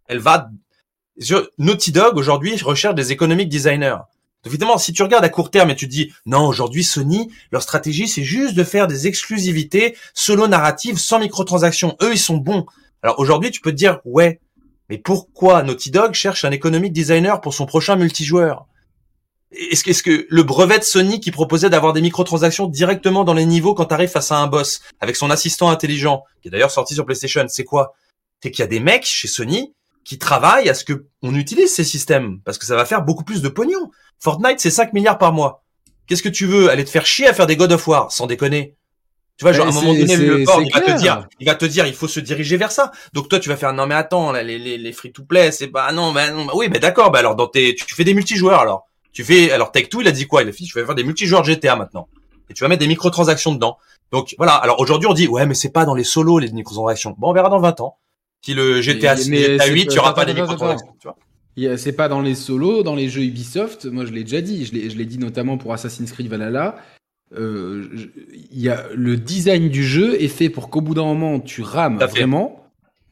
elle 0.09 0.19
va 0.19 0.51
Naughty 1.59 1.93
Dog 1.93 2.17
aujourd'hui 2.17 2.57
recherche 2.57 2.95
des 2.95 3.13
économiques 3.13 3.49
designers. 3.49 3.99
Évidemment, 4.47 4.79
si 4.79 4.93
tu 4.93 5.03
regardes 5.03 5.25
à 5.25 5.29
court 5.29 5.51
terme 5.51 5.71
et 5.71 5.77
tu 5.77 5.87
te 5.87 5.93
dis 5.93 6.13
non, 6.25 6.47
aujourd'hui 6.47 6.85
Sony, 6.85 7.31
leur 7.51 7.63
stratégie 7.63 8.07
c'est 8.07 8.23
juste 8.23 8.55
de 8.55 8.65
faire 8.65 8.87
des 8.87 9.07
exclusivités 9.07 9.97
solo 10.15 10.47
narratives 10.47 10.99
sans 10.99 11.19
microtransactions. 11.19 11.97
Eux, 12.03 12.13
ils 12.13 12.19
sont 12.19 12.37
bons. 12.37 12.65
Alors 13.03 13.19
aujourd'hui, 13.19 13.51
tu 13.51 13.61
peux 13.61 13.73
te 13.73 13.77
dire 13.77 14.01
ouais, 14.05 14.41
mais 14.89 14.99
pourquoi 14.99 15.63
Naughty 15.63 15.91
Dog 15.91 16.15
cherche 16.15 16.45
un 16.45 16.53
economic 16.53 16.93
designer 16.93 17.41
pour 17.41 17.53
son 17.53 17.67
prochain 17.67 17.97
multijoueur? 17.97 18.67
Est-ce 19.51 19.83
que, 19.83 19.91
est-ce 19.91 20.03
que 20.03 20.27
le 20.29 20.43
brevet 20.43 20.79
de 20.79 20.85
Sony 20.85 21.21
qui 21.21 21.31
proposait 21.31 21.71
d'avoir 21.71 21.93
des 21.93 22.03
microtransactions 22.03 22.67
directement 22.67 23.25
dans 23.25 23.35
les 23.35 23.47
niveaux 23.47 23.75
quand 23.75 23.87
tu 23.87 23.95
arrives 23.95 24.11
face 24.11 24.31
à 24.31 24.39
un 24.39 24.47
boss 24.47 24.81
avec 25.01 25.17
son 25.17 25.31
assistant 25.31 25.71
intelligent, 25.71 26.23
qui 26.43 26.49
est 26.49 26.51
d'ailleurs 26.51 26.71
sorti 26.71 26.95
sur 26.95 27.07
PlayStation, 27.07 27.45
c'est 27.49 27.65
quoi? 27.65 27.95
C'est 28.43 28.51
qu'il 28.51 28.61
y 28.61 28.65
a 28.65 28.69
des 28.69 28.81
mecs 28.81 29.07
chez 29.07 29.27
Sony 29.27 29.75
qui 30.09 30.17
travaillent 30.17 30.71
à 30.71 30.75
ce 30.75 30.85
que 30.85 31.05
on 31.21 31.35
utilise 31.35 31.75
ces 31.75 31.85
systèmes 31.85 32.41
parce 32.43 32.57
que 32.57 32.65
ça 32.65 32.75
va 32.75 32.87
faire 32.87 33.03
beaucoup 33.03 33.25
plus 33.25 33.43
de 33.43 33.49
pognon. 33.51 33.91
Fortnite 34.19 34.59
c'est 34.59 34.71
5 34.71 34.95
milliards 34.95 35.19
par 35.19 35.35
mois. 35.35 35.63
Qu'est-ce 36.07 36.23
que 36.23 36.31
tu 36.31 36.47
veux 36.47 36.71
aller 36.71 36.83
te 36.87 36.89
faire 36.89 37.05
chier 37.05 37.29
à 37.29 37.35
faire 37.35 37.47
des 37.47 37.57
God 37.57 37.73
of 37.73 37.87
War 37.87 38.11
sans 38.11 38.27
déconner? 38.27 38.75
Tu 39.37 39.45
vois, 39.45 39.53
genre 39.53 39.67
à 39.67 39.69
un 39.69 39.73
moment 39.73 39.93
donné, 39.93 40.17
le 40.17 40.45
port, 40.45 40.63
il 40.63 40.73
va 40.73 40.81
te 40.81 40.99
dire, 40.99 41.29
il 41.39 41.47
va 41.47 41.55
te 41.55 41.67
dire, 41.67 41.87
il 41.87 41.93
faut 41.93 42.09
se 42.09 42.21
diriger 42.21 42.57
vers 42.57 42.73
ça. 42.73 42.91
Donc 43.13 43.29
toi, 43.29 43.39
tu 43.39 43.51
vas 43.51 43.59
faire, 43.59 43.75
non 43.75 43.87
mais 43.87 43.95
attends, 43.95 44.33
là, 44.33 44.43
les, 44.43 44.59
les, 44.59 44.79
les 44.79 44.93
free 44.93 45.13
to 45.13 45.25
play, 45.25 45.53
c'est 45.53 45.69
pas, 45.69 45.93
non, 45.93 46.11
mais 46.11 46.33
non, 46.33 46.47
oui, 46.55 46.69
mais 46.73 46.79
d'accord, 46.79 47.11
bah 47.11 47.19
alors 47.19 47.37
dans 47.37 47.47
tes, 47.47 47.75
tu, 47.75 47.95
fais 47.95 48.05
des 48.05 48.15
multijoueurs 48.15 48.61
alors. 48.61 48.87
Tu 49.13 49.25
fais, 49.25 49.53
alors 49.53 49.73
Tech 49.73 49.91
2 49.91 50.01
il 50.01 50.09
a 50.09 50.11
dit 50.11 50.27
quoi? 50.27 50.43
Il 50.43 50.49
a 50.49 50.53
dit, 50.53 50.65
tu 50.65 50.81
vas 50.81 50.87
faire 50.87 50.95
des 50.95 51.05
multijoueurs 51.05 51.45
GTA 51.45 51.77
maintenant, 51.77 52.09
et 52.49 52.55
tu 52.55 52.65
vas 52.65 52.69
mettre 52.69 52.81
des 52.81 52.89
microtransactions 52.89 53.53
dedans. 53.53 53.77
Donc 54.11 54.35
voilà. 54.39 54.55
Alors 54.55 54.81
aujourd'hui, 54.81 55.07
on 55.07 55.15
dit, 55.15 55.29
ouais, 55.29 55.45
mais 55.45 55.55
c'est 55.55 55.69
pas 55.71 55.85
dans 55.85 55.95
les 55.95 56.05
solos 56.05 56.39
les 56.39 56.51
microtransactions. 56.51 57.15
Bon, 57.19 57.29
on 57.29 57.35
verra 57.35 57.51
dans 57.51 57.61
20 57.61 57.83
ans. 57.83 57.99
Si 58.43 58.55
le 58.55 58.81
GTA, 58.81 59.17
GTA 59.17 59.67
8, 59.67 59.83
il 59.83 59.89
n'y 59.89 59.99
aura 59.99 60.15
pas 60.15 60.25
vois. 60.33 60.77
C'est 61.77 61.93
pas 61.93 62.09
dans 62.09 62.21
les 62.21 62.35
solos, 62.35 62.83
dans 62.83 62.95
les 62.95 63.09
jeux 63.09 63.23
Ubisoft. 63.23 63.87
Moi, 63.87 64.05
je 64.07 64.13
l'ai 64.13 64.25
déjà 64.25 64.41
dit. 64.41 64.65
Je 64.65 64.73
l'ai 64.75 65.05
dit 65.05 65.19
notamment 65.19 65.59
pour 65.59 65.73
Assassin's 65.73 66.13
Creed 66.13 66.29
Valhalla. 66.29 66.77
Euh, 67.37 67.87
y 68.51 68.69
a, 68.71 68.87
le 68.95 69.17
design 69.17 69.69
du 69.69 69.85
jeu 69.85 70.21
est 70.21 70.29
fait 70.29 70.49
pour 70.49 70.71
qu'au 70.71 70.81
bout 70.81 70.95
d'un 70.95 71.05
moment, 71.05 71.41
tu 71.41 71.63
rames 71.63 71.99
vraiment. 71.99 72.65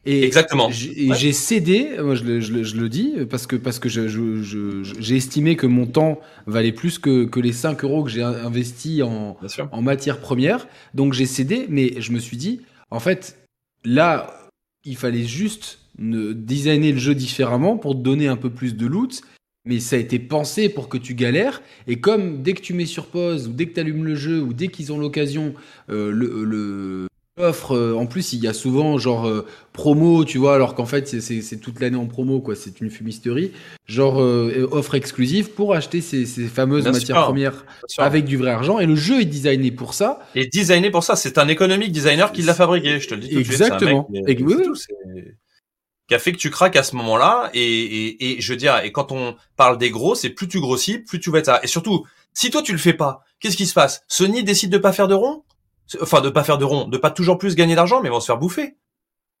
Et 0.05 0.23
Exactement. 0.23 0.69
J'ai 0.71 1.33
cédé, 1.33 1.97
moi 2.01 2.15
je 2.15 2.23
le, 2.23 2.39
je, 2.39 2.63
je 2.63 2.77
le, 2.77 2.87
dis, 2.87 3.13
parce 3.29 3.45
que, 3.45 3.57
parce 3.57 3.77
que 3.77 3.89
j'ai 3.89 5.15
estimé 5.17 5.57
que 5.57 5.67
mon 5.67 5.85
temps 5.85 6.21
valait 6.45 6.71
plus 6.71 6.97
que, 6.97 7.25
que 7.25 7.41
les 7.41 7.51
5 7.51 7.83
euros 7.83 8.05
que 8.05 8.09
j'ai 8.09 8.23
investi 8.23 9.03
en, 9.03 9.37
en 9.71 9.81
matière 9.81 10.19
première. 10.19 10.67
Donc 10.93 11.11
j'ai 11.11 11.25
cédé, 11.25 11.65
mais 11.69 11.99
je 11.99 12.13
me 12.13 12.19
suis 12.19 12.37
dit, 12.37 12.61
en 12.89 13.01
fait, 13.01 13.37
là, 13.83 14.46
il 14.87 14.95
fallait 14.95 15.25
juste 15.25 15.79
designer 15.99 16.91
le 16.93 16.99
jeu 16.99 17.13
différemment 17.13 17.77
pour 17.77 17.93
te 17.93 17.99
donner 17.99 18.27
un 18.27 18.37
peu 18.37 18.49
plus 18.49 18.75
de 18.75 18.87
loot. 18.87 19.21
Mais 19.65 19.81
ça 19.81 19.97
a 19.97 19.99
été 19.99 20.17
pensé 20.17 20.69
pour 20.69 20.87
que 20.87 20.97
tu 20.97 21.13
galères. 21.13 21.61
Et 21.87 21.99
comme 21.99 22.41
dès 22.41 22.53
que 22.53 22.61
tu 22.61 22.73
mets 22.73 22.85
sur 22.85 23.07
pause, 23.07 23.49
ou 23.49 23.51
dès 23.51 23.65
que 23.65 23.73
tu 23.73 23.79
allumes 23.81 24.05
le 24.05 24.15
jeu, 24.15 24.41
ou 24.41 24.53
dès 24.53 24.69
qu'ils 24.69 24.93
ont 24.93 24.97
l'occasion, 24.97 25.53
euh, 25.89 26.09
le 26.09 27.07
offre, 27.37 27.75
euh, 27.75 27.95
en 27.95 28.05
plus 28.05 28.33
il 28.33 28.39
y 28.39 28.47
a 28.47 28.53
souvent 28.53 28.97
genre 28.97 29.27
euh, 29.27 29.45
promo, 29.73 30.25
tu 30.25 30.37
vois, 30.37 30.55
alors 30.55 30.75
qu'en 30.75 30.85
fait 30.85 31.07
c'est 31.21 31.57
toute 31.57 31.79
l'année 31.79 31.97
en 31.97 32.07
promo, 32.07 32.39
quoi, 32.41 32.55
c'est 32.55 32.81
une 32.81 32.89
fumisterie, 32.89 33.51
genre 33.85 34.17
offre 34.17 34.95
exclusive 34.95 35.51
pour 35.51 35.73
acheter 35.73 36.01
ces, 36.01 36.25
fameuses 36.47 36.85
matières 36.85 37.23
premières 37.25 37.65
avec 37.97 38.25
du 38.25 38.37
vrai 38.37 38.51
argent, 38.51 38.79
et 38.79 38.85
le 38.85 38.95
jeu 38.95 39.21
est 39.21 39.25
designé 39.25 39.71
pour 39.71 39.93
ça. 39.93 40.19
Et 40.35 40.47
designé 40.47 40.89
pour 40.89 41.03
ça, 41.03 41.15
c'est 41.15 41.37
un 41.37 41.47
économique 41.47 41.91
designer 41.91 42.31
qui 42.31 42.41
l'a 42.41 42.53
fabriqué, 42.53 42.99
je 42.99 43.07
te 43.07 43.13
le 43.15 43.21
dis 43.21 43.29
tout 43.29 43.39
Exactement. 43.39 44.07
de 44.09 44.15
suite. 44.15 44.29
Exactement. 44.29 44.73
qui 46.07 46.15
a 46.15 46.19
fait 46.19 46.31
que 46.31 46.37
tu 46.37 46.49
craques 46.49 46.75
à 46.75 46.83
ce 46.83 46.95
moment-là, 46.95 47.49
et, 47.53 47.61
et, 47.61 48.37
et 48.37 48.41
je 48.41 48.53
veux 48.53 48.57
dire, 48.57 48.79
et 48.83 48.91
quand 48.91 49.11
on 49.11 49.35
parle 49.57 49.77
des 49.77 49.89
gros, 49.89 50.15
c'est 50.15 50.29
plus 50.29 50.47
tu 50.47 50.59
grossis, 50.59 50.99
plus 50.99 51.19
tu 51.19 51.29
vas 51.29 51.39
être 51.39 51.45
ça. 51.45 51.59
Et 51.63 51.67
surtout, 51.67 52.05
si 52.33 52.49
toi 52.49 52.61
tu 52.61 52.71
le 52.71 52.77
fais 52.77 52.93
pas, 52.93 53.23
qu'est-ce 53.39 53.57
qui 53.57 53.65
se 53.65 53.73
passe? 53.73 54.03
Sony 54.07 54.43
décide 54.43 54.69
de 54.69 54.77
pas 54.77 54.93
faire 54.93 55.07
de 55.07 55.15
rond? 55.15 55.43
Enfin 56.01 56.21
de 56.21 56.29
pas 56.29 56.43
faire 56.43 56.57
de 56.57 56.65
rond, 56.65 56.87
de 56.87 56.97
pas 56.97 57.11
toujours 57.11 57.37
plus 57.37 57.55
gagner 57.55 57.75
d'argent, 57.75 58.01
mais 58.01 58.09
vont 58.09 58.19
se 58.19 58.25
faire 58.25 58.37
bouffer. 58.37 58.75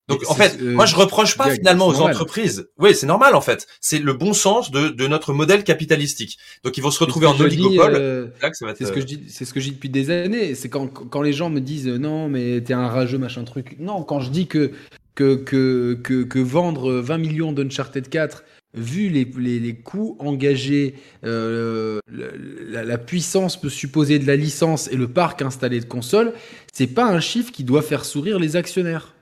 Donc 0.07 0.23
en 0.29 0.35
fait, 0.35 0.61
moi 0.61 0.85
je 0.85 0.95
reproche 0.95 1.35
pas 1.35 1.49
finalement 1.51 1.87
aux 1.87 1.99
entreprises. 1.99 2.69
Oui, 2.79 2.95
c'est 2.95 3.07
normal 3.07 3.35
en 3.35 3.41
fait. 3.41 3.67
C'est 3.81 3.99
le 3.99 4.13
bon 4.13 4.33
sens 4.33 4.71
de, 4.71 4.87
de 4.87 5.07
notre 5.07 5.33
modèle 5.33 5.65
capitalistique. 5.65 6.37
Donc 6.63 6.77
ils 6.77 6.81
vont 6.81 6.91
se 6.91 6.99
retrouver 6.99 7.27
en 7.27 7.37
oligopole. 7.37 7.95
Euh, 7.95 8.27
c'est 8.73 8.85
ce 8.85 8.91
que 8.93 9.01
je 9.01 9.05
dis, 9.05 9.25
c'est 9.27 9.43
ce 9.43 9.53
que 9.53 9.59
je 9.59 9.65
dis 9.65 9.75
depuis 9.75 9.89
des 9.89 10.09
années. 10.09 10.55
C'est 10.55 10.69
quand 10.69 10.87
quand 10.87 11.21
les 11.21 11.33
gens 11.33 11.49
me 11.49 11.59
disent 11.59 11.89
euh, 11.89 11.97
non 11.97 12.29
mais 12.29 12.61
t'es 12.61 12.73
un 12.73 12.87
rageux 12.87 13.17
machin 13.17 13.43
truc. 13.43 13.75
Non, 13.79 14.03
quand 14.03 14.21
je 14.21 14.29
dis 14.29 14.47
que 14.47 14.71
que 15.15 15.35
que 15.35 15.99
que, 16.01 16.23
que 16.23 16.39
vendre 16.39 16.93
20 16.93 17.17
millions 17.17 17.51
d'Uncharted 17.51 18.07
4 18.07 18.43
vu 18.73 19.09
les, 19.09 19.25
les, 19.59 19.75
coûts 19.75 20.15
engagés, 20.19 20.95
euh, 21.23 21.99
la, 22.09 22.83
la, 22.83 22.97
puissance 22.97 23.59
peut 23.59 23.69
supposer 23.69 24.19
de 24.19 24.27
la 24.27 24.35
licence 24.35 24.87
et 24.91 24.95
le 24.95 25.07
parc 25.07 25.41
installé 25.41 25.79
de 25.79 25.85
consoles, 25.85 26.33
c'est 26.71 26.87
pas 26.87 27.05
un 27.05 27.19
chiffre 27.19 27.51
qui 27.51 27.63
doit 27.63 27.81
faire 27.81 28.05
sourire 28.05 28.39
les 28.39 28.55
actionnaires. 28.55 29.16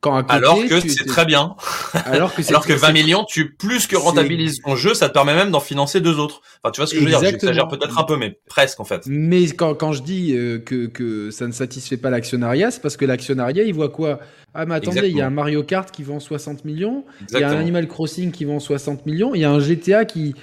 Quand 0.00 0.22
alors 0.28 0.58
que 0.68 0.80
c'est 0.80 1.06
très 1.06 1.24
bien. 1.24 1.56
Alors 2.04 2.34
que, 2.34 2.42
alors 2.48 2.66
que 2.66 2.72
20 2.72 2.92
millions, 2.92 3.24
tu 3.24 3.54
plus 3.54 3.86
que 3.86 3.96
rentabilises 3.96 4.60
ton 4.62 4.76
jeu, 4.76 4.94
ça 4.94 5.08
te 5.08 5.14
permet 5.14 5.34
même 5.34 5.50
d'en 5.50 5.60
financer 5.60 6.00
deux 6.00 6.18
autres. 6.18 6.42
Enfin, 6.62 6.70
tu 6.70 6.80
vois 6.80 6.86
ce 6.86 6.94
que 6.94 7.00
je 7.00 7.04
veux 7.04 7.10
dire 7.10 7.20
J'exagère 7.20 7.68
peut-être 7.68 7.98
un 7.98 8.04
peu, 8.04 8.16
mais 8.16 8.38
presque 8.46 8.78
en 8.80 8.84
fait. 8.84 9.02
Mais 9.06 9.46
quand, 9.46 9.74
quand 9.74 9.92
je 9.92 10.02
dis 10.02 10.34
euh, 10.34 10.58
que, 10.58 10.86
que 10.86 11.30
ça 11.30 11.46
ne 11.46 11.52
satisfait 11.52 11.96
pas 11.96 12.10
l'actionnariat, 12.10 12.70
c'est 12.70 12.82
parce 12.82 12.96
que 12.96 13.04
l'actionnariat, 13.04 13.62
il 13.62 13.74
voit 13.74 13.88
quoi? 13.88 14.20
Ah 14.58 14.64
mais 14.64 14.74
attendez, 14.74 15.08
il 15.08 15.16
y 15.16 15.20
a 15.20 15.26
un 15.26 15.30
Mario 15.30 15.62
Kart 15.62 15.90
qui 15.90 16.02
vend 16.02 16.18
60 16.18 16.64
millions, 16.64 17.04
il 17.30 17.38
y 17.38 17.42
a 17.42 17.50
un 17.50 17.58
Animal 17.58 17.86
Crossing 17.88 18.30
qui 18.32 18.46
vend 18.46 18.58
60 18.58 19.04
millions, 19.04 19.34
il 19.34 19.42
y 19.42 19.44
a 19.44 19.50
un 19.50 19.60
GTA 19.60 20.06
qui 20.06 20.34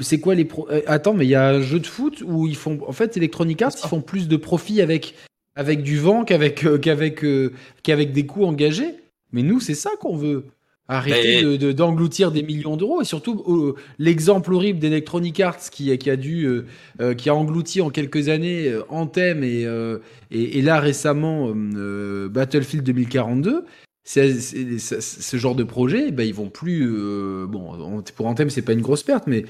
c'est 0.00 0.20
quoi 0.20 0.36
les 0.36 0.44
pro... 0.44 0.68
Euh, 0.70 0.82
attends 0.86 1.14
mais 1.14 1.26
il 1.26 1.30
y 1.30 1.34
a 1.34 1.48
un 1.48 1.60
jeu 1.60 1.80
de 1.80 1.86
foot 1.86 2.22
où 2.24 2.46
ils 2.46 2.56
font 2.56 2.78
en 2.86 2.92
fait 2.92 3.16
Electronic 3.16 3.60
Arts 3.62 3.72
ils 3.82 3.88
font 3.88 4.00
plus 4.00 4.28
de 4.28 4.36
profit 4.36 4.80
avec 4.80 5.14
avec 5.56 5.82
du 5.82 5.98
vent 5.98 6.24
qu'avec 6.24 6.64
euh, 6.64 6.78
qu'avec 6.78 7.24
euh, 7.24 7.52
qu'avec 7.82 8.12
des 8.12 8.26
coûts 8.26 8.44
engagés. 8.44 8.94
Mais 9.32 9.42
nous 9.42 9.58
c'est 9.58 9.74
ça 9.74 9.90
qu'on 10.00 10.16
veut. 10.16 10.44
Arrêter 10.88 11.42
de, 11.42 11.72
d'engloutir 11.72 12.30
des 12.30 12.44
millions 12.44 12.76
d'euros 12.76 13.02
et 13.02 13.04
surtout 13.04 13.74
l'exemple 13.98 14.54
horrible 14.54 14.78
d'Electronic 14.78 15.40
Arts 15.40 15.68
qui, 15.68 15.98
qui 15.98 16.08
a 16.08 16.14
dû 16.14 16.48
qui 17.18 17.28
a 17.28 17.34
englouti 17.34 17.80
en 17.80 17.90
quelques 17.90 18.28
années 18.28 18.72
Anthem 18.88 19.42
et, 19.42 19.66
et, 20.30 20.62
là 20.62 20.78
récemment 20.78 21.52
Battlefield 21.52 22.84
2042 22.84 23.64
ce 24.04 25.36
genre 25.36 25.56
de 25.56 25.64
projet 25.64 26.12
ben, 26.12 26.22
ils 26.22 26.34
vont 26.34 26.50
plus 26.50 26.86
bon 27.48 28.00
pour 28.14 28.26
Anthem 28.26 28.48
c'est 28.48 28.62
pas 28.62 28.72
une 28.72 28.80
grosse 28.80 29.02
perte 29.02 29.26
mais 29.26 29.44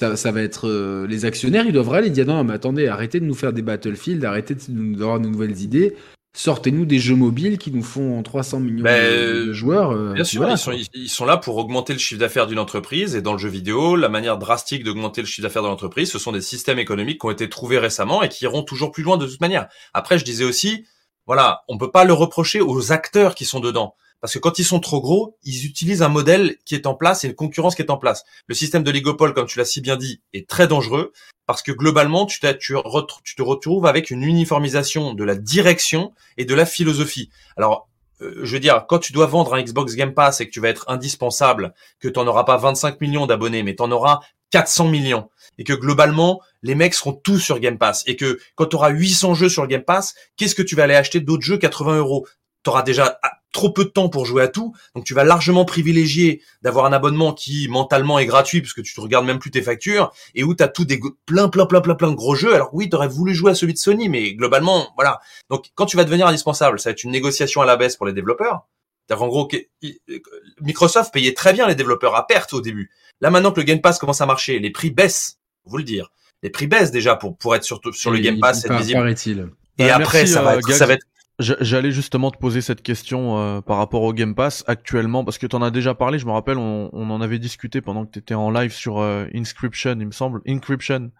ça, 0.00 0.16
ça 0.16 0.32
va 0.32 0.42
être 0.42 0.68
les 1.08 1.24
actionnaires 1.24 1.66
ils 1.66 1.72
doivent 1.72 1.92
aller 1.92 2.10
dire 2.10 2.26
non 2.26 2.42
mais 2.42 2.54
attendez 2.54 2.88
arrêtez 2.88 3.20
de 3.20 3.26
nous 3.26 3.34
faire 3.34 3.52
des 3.52 3.62
Battlefield 3.62 4.24
arrêtez 4.24 4.56
d'avoir 4.68 5.20
de 5.20 5.28
nouvelles 5.28 5.60
idées 5.60 5.94
sortez-nous 6.32 6.86
des 6.86 6.98
jeux 6.98 7.16
mobiles 7.16 7.58
qui 7.58 7.72
nous 7.72 7.82
font 7.82 8.22
300 8.22 8.60
millions 8.60 8.84
ben, 8.84 9.46
de, 9.46 9.52
joueurs. 9.52 9.90
Euh, 9.90 10.12
bien 10.12 10.24
sûr, 10.24 10.46
ils, 10.94 11.08
sont, 11.08 11.24
là 11.24 11.36
pour 11.36 11.56
augmenter 11.56 11.92
le 11.92 11.98
chiffre 11.98 12.20
d'affaires 12.20 12.46
d'une 12.46 12.58
entreprise 12.58 13.16
et 13.16 13.22
dans 13.22 13.32
le 13.32 13.38
jeu 13.38 13.48
vidéo, 13.48 13.96
la 13.96 14.08
manière 14.08 14.38
drastique 14.38 14.84
d'augmenter 14.84 15.20
le 15.22 15.26
chiffre 15.26 15.46
d'affaires 15.46 15.62
de 15.62 15.68
l'entreprise, 15.68 16.10
ce 16.10 16.18
sont 16.18 16.32
des 16.32 16.40
systèmes 16.40 16.78
économiques 16.78 17.20
qui 17.20 17.26
ont 17.26 17.30
été 17.30 17.48
trouvés 17.48 17.78
récemment 17.78 18.22
et 18.22 18.28
qui 18.28 18.44
iront 18.44 18.62
toujours 18.62 18.92
plus 18.92 19.02
loin 19.02 19.16
de 19.16 19.26
toute 19.26 19.40
manière. 19.40 19.68
Après, 19.92 20.18
je 20.18 20.24
disais 20.24 20.44
aussi, 20.44 20.86
voilà, 21.26 21.62
on 21.68 21.78
peut 21.78 21.90
pas 21.90 22.04
le 22.04 22.12
reprocher 22.12 22.60
aux 22.60 22.92
acteurs 22.92 23.34
qui 23.34 23.44
sont 23.44 23.60
dedans. 23.60 23.94
Parce 24.20 24.34
que 24.34 24.38
quand 24.38 24.58
ils 24.58 24.64
sont 24.64 24.80
trop 24.80 25.00
gros, 25.00 25.38
ils 25.44 25.64
utilisent 25.64 26.02
un 26.02 26.08
modèle 26.08 26.56
qui 26.64 26.74
est 26.74 26.86
en 26.86 26.94
place 26.94 27.24
et 27.24 27.28
une 27.28 27.34
concurrence 27.34 27.74
qui 27.74 27.82
est 27.82 27.90
en 27.90 27.96
place. 27.96 28.24
Le 28.46 28.54
système 28.54 28.82
de 28.82 28.90
l'égopole, 28.90 29.32
comme 29.34 29.46
tu 29.46 29.58
l'as 29.58 29.64
si 29.64 29.80
bien 29.80 29.96
dit, 29.96 30.20
est 30.32 30.48
très 30.48 30.68
dangereux 30.68 31.12
parce 31.46 31.62
que 31.62 31.72
globalement, 31.72 32.26
tu, 32.26 32.38
te 32.38 33.42
retrouves 33.42 33.86
avec 33.86 34.10
une 34.10 34.22
uniformisation 34.22 35.14
de 35.14 35.24
la 35.24 35.34
direction 35.34 36.12
et 36.36 36.44
de 36.44 36.54
la 36.54 36.64
philosophie. 36.64 37.30
Alors, 37.56 37.88
euh, 38.22 38.40
je 38.44 38.52
veux 38.52 38.60
dire, 38.60 38.84
quand 38.88 39.00
tu 39.00 39.12
dois 39.12 39.26
vendre 39.26 39.54
un 39.54 39.62
Xbox 39.62 39.96
Game 39.96 40.14
Pass 40.14 40.40
et 40.40 40.46
que 40.46 40.52
tu 40.52 40.60
vas 40.60 40.68
être 40.68 40.84
indispensable, 40.88 41.74
que 41.98 42.08
tu 42.08 42.20
n'auras 42.20 42.44
pas 42.44 42.56
25 42.56 43.00
millions 43.00 43.26
d'abonnés, 43.26 43.64
mais 43.64 43.74
tu 43.74 43.82
en 43.82 43.90
auras 43.90 44.20
400 44.50 44.88
millions, 44.88 45.28
et 45.58 45.64
que 45.64 45.72
globalement, 45.72 46.40
les 46.62 46.74
mecs 46.74 46.94
seront 46.94 47.14
tous 47.14 47.38
sur 47.38 47.58
Game 47.58 47.78
Pass, 47.78 48.04
et 48.06 48.16
que 48.16 48.38
quand 48.54 48.66
tu 48.66 48.76
auras 48.76 48.90
800 48.90 49.34
jeux 49.34 49.48
sur 49.48 49.66
Game 49.66 49.82
Pass, 49.82 50.14
qu'est-ce 50.36 50.54
que 50.54 50.62
tu 50.62 50.76
vas 50.76 50.84
aller 50.84 50.94
acheter 50.94 51.20
d'autres 51.20 51.42
jeux 51.42 51.58
80 51.58 51.98
euros? 51.98 52.26
Tu 52.62 52.70
auras 52.70 52.82
déjà 52.82 53.18
trop 53.52 53.70
peu 53.70 53.84
de 53.84 53.90
temps 53.90 54.08
pour 54.08 54.26
jouer 54.26 54.42
à 54.42 54.48
tout, 54.48 54.74
donc 54.94 55.04
tu 55.04 55.14
vas 55.14 55.24
largement 55.24 55.64
privilégier 55.64 56.42
d'avoir 56.62 56.86
un 56.86 56.92
abonnement 56.92 57.32
qui 57.32 57.68
mentalement 57.68 58.18
est 58.18 58.26
gratuit 58.26 58.60
parce 58.60 58.72
que 58.72 58.80
tu 58.80 58.94
te 58.94 59.00
regardes 59.00 59.26
même 59.26 59.38
plus 59.38 59.50
tes 59.50 59.62
factures 59.62 60.12
et 60.34 60.44
où 60.44 60.54
tu 60.54 60.62
as 60.62 60.68
tout 60.68 60.84
des 60.84 61.00
plein 61.26 61.48
plein 61.48 61.66
plein 61.66 61.80
plein 61.80 61.94
plein 61.94 62.10
de 62.10 62.14
gros 62.14 62.34
jeux. 62.34 62.54
Alors 62.54 62.70
oui, 62.72 62.88
tu 62.88 62.96
aurais 62.96 63.08
voulu 63.08 63.34
jouer 63.34 63.50
à 63.50 63.54
celui 63.54 63.72
de 63.72 63.78
Sony, 63.78 64.08
mais 64.08 64.34
globalement, 64.34 64.92
voilà. 64.96 65.20
Donc 65.48 65.70
quand 65.74 65.86
tu 65.86 65.96
vas 65.96 66.04
devenir 66.04 66.26
indispensable, 66.26 66.78
ça 66.78 66.90
va 66.90 66.92
être 66.92 67.04
une 67.04 67.10
négociation 67.10 67.60
à 67.62 67.66
la 67.66 67.76
baisse 67.76 67.96
pour 67.96 68.06
les 68.06 68.12
développeurs. 68.12 68.66
C'est-à-dire 69.08 69.26
gros, 69.26 69.48
Microsoft 70.60 71.12
payait 71.12 71.34
très 71.34 71.52
bien 71.52 71.66
les 71.66 71.74
développeurs 71.74 72.14
à 72.14 72.26
perte 72.26 72.52
au 72.52 72.60
début. 72.60 72.90
Là 73.20 73.30
maintenant 73.30 73.50
que 73.50 73.60
le 73.60 73.64
Game 73.64 73.80
Pass 73.80 73.98
commence 73.98 74.20
à 74.20 74.26
marcher, 74.26 74.58
les 74.58 74.70
prix 74.70 74.90
baissent, 74.90 75.38
vous 75.64 75.78
le 75.78 75.84
dire. 75.84 76.12
Les 76.42 76.50
prix 76.50 76.68
baissent 76.68 76.92
déjà 76.92 77.16
pour 77.16 77.36
pour 77.36 77.54
être 77.54 77.64
sur, 77.64 77.80
sur 77.92 78.10
le 78.12 78.18
Game 78.18 78.38
Pass, 78.38 78.62
c'est 78.62 78.72
visible. 78.72 79.52
Et 79.80 79.86
bah, 79.86 79.96
après, 79.96 80.26
ça, 80.26 80.42
va 80.42 80.54
euh, 80.54 80.58
être, 80.58 80.72
ça 80.72 80.84
va 80.84 80.92
être 80.92 81.06
J'allais 81.40 81.90
justement 81.90 82.30
te 82.30 82.38
poser 82.38 82.60
cette 82.60 82.82
question 82.82 83.38
euh, 83.38 83.60
par 83.60 83.78
rapport 83.78 84.02
au 84.02 84.12
Game 84.12 84.34
Pass 84.34 84.62
actuellement, 84.66 85.24
parce 85.24 85.38
que 85.38 85.46
tu 85.46 85.56
en 85.56 85.62
as 85.62 85.70
déjà 85.70 85.94
parlé, 85.94 86.18
je 86.18 86.26
me 86.26 86.32
rappelle, 86.32 86.58
on, 86.58 86.90
on 86.92 87.10
en 87.10 87.20
avait 87.20 87.38
discuté 87.38 87.80
pendant 87.80 88.04
que 88.04 88.12
tu 88.12 88.18
étais 88.18 88.34
en 88.34 88.50
live 88.50 88.72
sur 88.72 88.98
euh, 88.98 89.26
Inscription, 89.34 89.96
il 89.98 90.06
me 90.06 90.12
semble. 90.12 90.42
Encryption. 90.48 91.10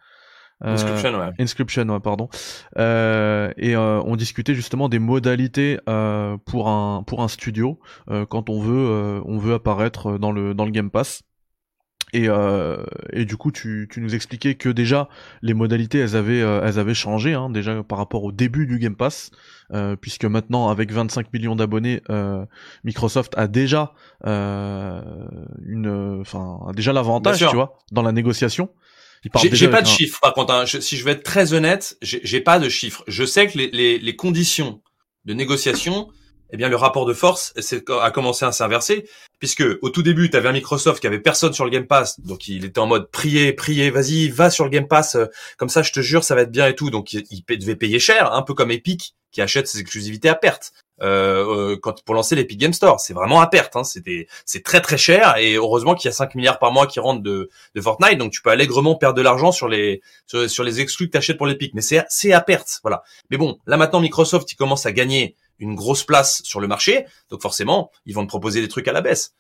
Euh, 0.62 0.74
Inscription, 0.74 1.18
ouais. 1.18 1.30
Inscription, 1.38 1.88
ouais, 1.88 2.00
pardon. 2.00 2.28
et 2.76 3.76
on 3.76 4.16
discutait 4.16 4.54
justement 4.54 4.90
des 4.90 4.98
modalités 4.98 5.78
pour 6.44 6.68
un 6.68 7.02
pour 7.06 7.22
un 7.22 7.28
studio 7.28 7.80
quand 8.28 8.50
on 8.50 8.60
veut 8.60 9.22
on 9.24 9.38
veut 9.38 9.54
apparaître 9.54 10.18
dans 10.18 10.32
le 10.32 10.52
dans 10.52 10.66
le 10.66 10.70
Game 10.70 10.90
Pass. 10.90 11.22
Et, 12.12 12.28
euh, 12.28 12.82
et 13.12 13.24
du 13.24 13.36
coup, 13.36 13.52
tu, 13.52 13.88
tu 13.90 14.00
nous 14.00 14.14
expliquais 14.14 14.54
que 14.54 14.68
déjà 14.68 15.08
les 15.42 15.54
modalités, 15.54 15.98
elles 15.98 16.16
avaient, 16.16 16.42
euh, 16.42 16.60
elles 16.64 16.78
avaient 16.78 16.94
changé 16.94 17.34
hein, 17.34 17.50
déjà 17.50 17.82
par 17.82 17.98
rapport 17.98 18.24
au 18.24 18.32
début 18.32 18.66
du 18.66 18.78
Game 18.78 18.96
Pass, 18.96 19.30
euh, 19.72 19.96
puisque 19.96 20.24
maintenant 20.24 20.68
avec 20.68 20.90
25 20.90 21.32
millions 21.32 21.54
d'abonnés, 21.54 22.02
euh, 22.10 22.44
Microsoft 22.84 23.34
a 23.36 23.46
déjà 23.46 23.92
euh, 24.26 25.00
une, 25.64 26.20
enfin, 26.20 26.58
déjà 26.74 26.92
l'avantage, 26.92 27.38
tu 27.38 27.54
vois, 27.54 27.78
dans 27.92 28.02
la 28.02 28.12
négociation. 28.12 28.70
J'ai 29.52 29.68
pas 29.68 29.82
de 29.82 29.86
chiffres, 29.86 30.18
par 30.20 30.32
contre. 30.32 30.54
Hein. 30.54 30.64
si 30.66 30.96
je 30.96 31.04
veux 31.04 31.10
être 31.10 31.22
très 31.22 31.52
honnête, 31.52 31.96
j'ai 32.00 32.40
pas 32.40 32.58
de 32.58 32.68
chiffres. 32.68 33.04
Je 33.06 33.24
sais 33.24 33.46
que 33.46 33.58
les, 33.58 33.70
les, 33.70 33.98
les 33.98 34.16
conditions 34.16 34.80
de 35.26 35.34
négociation 35.34 36.08
eh 36.52 36.56
bien 36.56 36.68
le 36.68 36.76
rapport 36.76 37.06
de 37.06 37.14
force 37.14 37.54
a 38.00 38.10
commencé 38.10 38.44
à 38.44 38.52
s'inverser 38.52 39.08
puisque 39.38 39.64
au 39.82 39.90
tout 39.90 40.02
début 40.02 40.30
tu 40.30 40.36
avais 40.36 40.48
un 40.48 40.52
Microsoft 40.52 41.00
qui 41.00 41.06
avait 41.06 41.20
personne 41.20 41.52
sur 41.52 41.64
le 41.64 41.70
Game 41.70 41.86
Pass 41.86 42.20
donc 42.20 42.48
il 42.48 42.64
était 42.64 42.78
en 42.78 42.86
mode 42.86 43.10
prier 43.10 43.52
prier 43.52 43.90
vas-y 43.90 44.28
va 44.28 44.50
sur 44.50 44.64
le 44.64 44.70
Game 44.70 44.88
Pass 44.88 45.14
euh, 45.14 45.26
comme 45.56 45.68
ça 45.68 45.82
je 45.82 45.92
te 45.92 46.00
jure 46.00 46.24
ça 46.24 46.34
va 46.34 46.42
être 46.42 46.50
bien 46.50 46.68
et 46.68 46.74
tout. 46.74 46.90
Donc 46.90 47.12
il, 47.12 47.44
devait 47.58 47.76
payer 47.76 47.98
cher 47.98 48.32
un 48.32 48.42
peu 48.42 48.54
comme 48.54 48.70
Epic 48.70 49.14
qui 49.32 49.42
achète 49.42 49.68
ses 49.68 49.80
exclusivités 49.80 50.28
à 50.28 50.34
perte. 50.34 50.72
Euh, 51.02 51.72
euh, 51.72 51.78
quand 51.80 52.04
pour 52.04 52.14
lancer 52.14 52.36
l'Epic 52.36 52.58
Game 52.58 52.74
Store 52.74 53.00
c'est 53.00 53.14
vraiment 53.14 53.40
à 53.40 53.46
perte 53.46 53.74
hein. 53.74 53.84
c'était 53.84 54.26
c'est 54.44 54.62
très 54.62 54.82
très 54.82 54.98
cher 54.98 55.38
et 55.38 55.54
heureusement 55.54 55.94
qu'il 55.94 56.10
y 56.10 56.12
a 56.12 56.12
5 56.12 56.34
milliards 56.34 56.58
par 56.58 56.72
mois 56.72 56.86
qui 56.86 57.00
rentrent 57.00 57.22
de, 57.22 57.48
de 57.74 57.80
Fortnite 57.80 58.18
donc 58.18 58.32
tu 58.32 58.42
peux 58.42 58.50
allègrement 58.50 58.96
perdre 58.96 59.16
de 59.16 59.22
l'argent 59.22 59.50
sur 59.50 59.66
les 59.66 60.02
sur, 60.26 60.62
les 60.62 60.80
exclus 60.82 61.06
que 61.06 61.12
tu 61.12 61.16
achètes 61.16 61.38
pour 61.38 61.46
l'Epic. 61.46 61.72
Mais 61.72 61.80
c'est 61.80 62.04
c'est 62.10 62.32
à 62.32 62.42
perte 62.42 62.80
voilà. 62.82 63.02
Mais 63.30 63.38
bon 63.38 63.58
là 63.66 63.78
maintenant 63.78 64.00
Microsoft 64.00 64.52
il 64.52 64.56
commence 64.56 64.84
à 64.84 64.92
gagner 64.92 65.36
une 65.60 65.74
grosse 65.74 66.04
place 66.04 66.42
sur 66.42 66.60
le 66.60 66.66
marché, 66.66 67.06
donc 67.30 67.40
forcément, 67.42 67.90
ils 68.06 68.14
vont 68.14 68.22
te 68.22 68.28
proposer 68.28 68.60
des 68.60 68.68
trucs 68.68 68.88
à 68.88 68.92
la 68.92 69.00
baisse. 69.00 69.34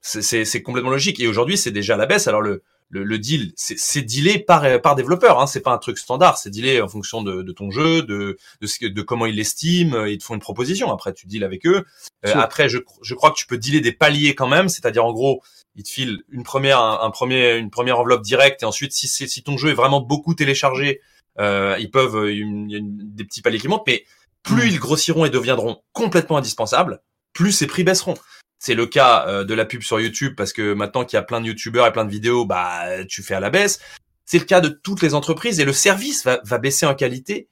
C'est 0.00 0.62
complètement 0.62 0.90
logique. 0.90 1.20
Et 1.20 1.28
aujourd'hui, 1.28 1.56
c'est 1.56 1.70
déjà 1.70 1.94
à 1.94 1.96
la 1.96 2.06
baisse. 2.06 2.26
Alors 2.26 2.42
le, 2.42 2.62
le, 2.90 3.18
deal, 3.18 3.52
c'est 3.56 4.02
dealé 4.02 4.38
par, 4.38 4.80
par 4.80 4.94
développeur. 4.94 5.40
Hein. 5.40 5.46
C'est 5.46 5.60
pas 5.60 5.72
un 5.72 5.78
truc 5.78 5.98
standard. 5.98 6.38
C'est 6.38 6.50
dealé 6.50 6.80
en 6.80 6.88
fonction 6.88 7.22
de, 7.22 7.42
de 7.42 7.52
ton 7.52 7.70
jeu, 7.70 8.02
de, 8.02 8.36
de, 8.60 8.88
de 8.88 9.02
comment 9.02 9.26
ils 9.26 9.36
l'estiment. 9.36 10.04
Ils 10.04 10.18
te 10.18 10.24
font 10.24 10.34
une 10.34 10.40
proposition. 10.40 10.92
Après, 10.92 11.12
tu 11.12 11.26
deals 11.26 11.44
avec 11.44 11.66
eux. 11.66 11.84
Euh, 12.26 12.34
après, 12.34 12.68
je, 12.68 12.78
je 13.02 13.14
crois 13.14 13.30
que 13.30 13.36
tu 13.36 13.46
peux 13.46 13.58
dealer 13.58 13.80
des 13.80 13.92
paliers 13.92 14.34
quand 14.34 14.48
même. 14.48 14.68
C'est-à-dire, 14.68 15.04
en 15.04 15.12
gros, 15.12 15.42
ils 15.74 15.82
te 15.82 15.90
filent 15.90 16.22
une 16.30 16.42
première, 16.42 16.80
un, 16.80 17.10
premier, 17.10 17.56
une 17.56 17.70
première 17.70 17.98
enveloppe 18.00 18.22
directe. 18.22 18.62
Et 18.62 18.66
ensuite, 18.66 18.92
si, 18.92 19.08
si 19.08 19.42
ton 19.42 19.56
jeu 19.56 19.70
est 19.70 19.74
vraiment 19.74 20.00
beaucoup 20.00 20.34
téléchargé, 20.34 21.00
euh, 21.38 21.76
ils 21.78 21.90
peuvent, 21.90 22.28
il 22.30 22.70
y 22.70 22.76
a 22.76 22.80
des 22.82 23.24
petits 23.24 23.42
paliers 23.42 23.58
qui 23.58 23.68
montent. 23.68 23.86
Mais 23.86 24.04
plus 24.46 24.66
mm. 24.66 24.68
ils 24.68 24.78
grossiront 24.78 25.24
et 25.26 25.30
deviendront 25.30 25.82
complètement 25.92 26.38
indispensables, 26.38 27.02
plus 27.34 27.52
ces 27.52 27.66
prix 27.66 27.84
baisseront. 27.84 28.14
C'est 28.58 28.74
le 28.74 28.86
cas 28.86 29.26
euh, 29.28 29.44
de 29.44 29.52
la 29.52 29.66
pub 29.66 29.82
sur 29.82 30.00
YouTube 30.00 30.34
parce 30.34 30.54
que 30.54 30.72
maintenant 30.72 31.04
qu'il 31.04 31.18
y 31.18 31.20
a 31.20 31.22
plein 31.22 31.42
de 31.42 31.46
youtubeurs 31.46 31.86
et 31.86 31.92
plein 31.92 32.06
de 32.06 32.10
vidéos, 32.10 32.46
bah 32.46 33.04
tu 33.06 33.22
fais 33.22 33.34
à 33.34 33.40
la 33.40 33.50
baisse. 33.50 33.80
C'est 34.24 34.38
le 34.38 34.44
cas 34.44 34.60
de 34.60 34.68
toutes 34.68 35.02
les 35.02 35.14
entreprises 35.14 35.60
et 35.60 35.64
le 35.64 35.74
service 35.74 36.24
va, 36.24 36.40
va 36.44 36.58
baisser 36.58 36.86
en 36.86 36.94
qualité 36.94 37.50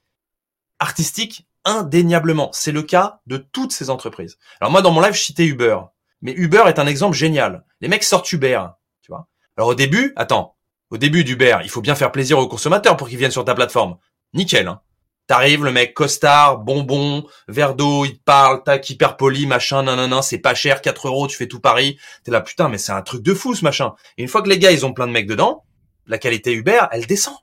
artistique 0.79 1.47
indéniablement. 1.65 2.51
C'est 2.53 2.73
le 2.73 2.83
cas 2.83 3.21
de 3.27 3.37
toutes 3.37 3.73
ces 3.73 3.91
entreprises. 3.91 4.39
Alors 4.61 4.71
moi 4.71 4.81
dans 4.81 4.91
mon 4.93 5.01
live 5.01 5.13
je 5.13 5.21
citais 5.21 5.45
Uber, 5.45 5.79
mais 6.23 6.33
Uber 6.33 6.65
est 6.67 6.79
un 6.79 6.87
exemple 6.87 7.17
génial. 7.17 7.65
Les 7.81 7.89
mecs 7.89 8.05
sortent 8.05 8.33
Uber, 8.33 8.63
tu 9.03 9.13
vois. 9.13 9.29
Alors 9.57 9.69
au 9.69 9.75
début, 9.75 10.13
attends, 10.17 10.57
au 10.91 10.97
début 10.97 11.25
d'Uber, 11.25 11.59
il 11.63 11.71
faut 11.71 11.83
bien 11.83 11.95
faire 11.95 12.13
plaisir 12.13 12.39
aux 12.39 12.49
consommateurs 12.49 12.97
pour 12.97 13.09
qu'ils 13.09 13.19
viennent 13.19 13.31
sur 13.31 13.45
ta 13.45 13.55
plateforme. 13.55 13.99
Nickel. 14.33 14.69
Hein. 14.69 14.81
T'arrives, 15.27 15.65
le 15.65 15.73
mec 15.73 15.95
costard, 15.95 16.59
bonbon, 16.59 17.27
verre 17.49 17.75
d'eau, 17.75 18.05
il 18.05 18.19
te 18.19 18.23
parle, 18.25 18.63
tac, 18.63 18.89
hyper 18.91 19.17
poli, 19.17 19.47
machin, 19.47 19.83
nanana, 19.83 20.21
c'est 20.21 20.39
pas 20.39 20.55
cher, 20.55 20.83
4 20.83 21.09
euros, 21.09 21.27
tu 21.27 21.37
fais 21.37 21.49
tout 21.49 21.61
Paris. 21.61 21.99
T'es 22.25 22.31
là, 22.31 22.43
putain, 22.43 22.69
mais 22.69 22.77
c'est 22.77 22.93
un 22.93 23.01
truc 23.01 23.23
de 23.23 23.33
fou, 23.33 23.55
ce 23.55 23.65
machin. 23.65 23.95
Et 24.19 24.23
une 24.23 24.29
fois 24.29 24.43
que 24.43 24.51
les 24.51 24.59
gars, 24.59 24.71
ils 24.71 24.85
ont 24.85 24.93
plein 24.93 25.07
de 25.07 25.13
mecs 25.13 25.27
dedans, 25.27 25.65
la 26.07 26.19
qualité 26.19 26.53
Uber, 26.53 26.83
elle 26.93 27.07
descend. 27.07 27.37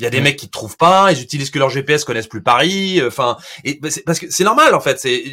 Il 0.00 0.04
y 0.04 0.06
a 0.06 0.10
des 0.10 0.20
mecs 0.20 0.36
qui 0.36 0.46
te 0.46 0.52
trouvent 0.52 0.76
pas, 0.76 1.10
ils 1.10 1.20
utilisent 1.20 1.50
que 1.50 1.58
leur 1.58 1.70
GPS, 1.70 2.04
connaissent 2.04 2.28
plus 2.28 2.42
Paris, 2.42 3.00
euh, 3.00 3.08
enfin, 3.08 3.36
et 3.64 3.80
bah, 3.82 3.88
parce 4.06 4.20
que 4.20 4.30
c'est 4.30 4.44
normal 4.44 4.72
en 4.76 4.80
fait, 4.80 5.00
c'est 5.00 5.24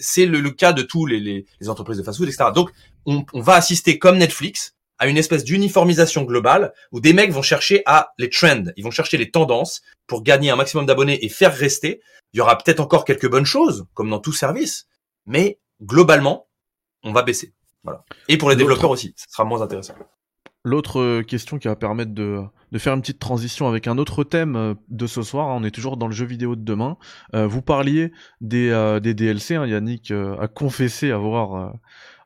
c'est 0.00 0.24
le, 0.24 0.50
cas 0.50 0.72
de 0.72 0.82
tous 0.82 1.04
les, 1.04 1.18
les, 1.18 1.46
les 1.60 1.68
entreprises 1.68 1.98
de 1.98 2.04
fast-food, 2.04 2.28
etc. 2.28 2.50
Donc 2.54 2.70
on, 3.06 3.24
on 3.32 3.40
va 3.40 3.54
assister 3.54 3.98
comme 3.98 4.18
Netflix 4.18 4.76
à 5.02 5.08
une 5.08 5.18
espèce 5.18 5.42
d'uniformisation 5.42 6.22
globale 6.22 6.72
où 6.92 7.00
des 7.00 7.12
mecs 7.12 7.32
vont 7.32 7.42
chercher 7.42 7.82
à 7.86 8.12
les 8.18 8.30
trends, 8.30 8.66
ils 8.76 8.84
vont 8.84 8.92
chercher 8.92 9.18
les 9.18 9.32
tendances 9.32 9.82
pour 10.06 10.22
gagner 10.22 10.50
un 10.50 10.54
maximum 10.54 10.86
d'abonnés 10.86 11.24
et 11.24 11.28
faire 11.28 11.52
rester. 11.52 12.00
Il 12.32 12.38
y 12.38 12.40
aura 12.40 12.56
peut-être 12.56 12.78
encore 12.78 13.04
quelques 13.04 13.28
bonnes 13.28 13.44
choses, 13.44 13.84
comme 13.94 14.10
dans 14.10 14.20
tout 14.20 14.32
service, 14.32 14.86
mais 15.26 15.58
globalement, 15.82 16.46
on 17.02 17.10
va 17.12 17.22
baisser. 17.22 17.52
Voilà. 17.82 18.04
Et 18.28 18.38
pour 18.38 18.48
les 18.48 18.54
développeurs 18.54 18.90
aussi, 18.90 19.12
ce 19.16 19.26
sera 19.28 19.44
moins 19.44 19.60
intéressant. 19.60 19.94
L'autre 20.64 21.00
euh, 21.00 21.22
question 21.24 21.58
qui 21.58 21.66
va 21.66 21.74
permettre 21.74 22.12
de, 22.12 22.40
de, 22.70 22.78
faire 22.78 22.94
une 22.94 23.00
petite 23.00 23.18
transition 23.18 23.66
avec 23.66 23.88
un 23.88 23.98
autre 23.98 24.22
thème 24.22 24.54
euh, 24.54 24.74
de 24.88 25.08
ce 25.08 25.22
soir, 25.22 25.48
hein, 25.48 25.56
on 25.58 25.64
est 25.64 25.72
toujours 25.72 25.96
dans 25.96 26.06
le 26.06 26.12
jeu 26.12 26.26
vidéo 26.26 26.54
de 26.54 26.62
demain. 26.62 26.96
Euh, 27.34 27.48
vous 27.48 27.62
parliez 27.62 28.12
des, 28.40 28.70
des 29.02 29.14
DLC, 29.14 29.56
hein, 29.56 29.66
Yannick 29.66 30.12
a 30.12 30.46
confessé 30.46 31.10
avoir 31.10 31.74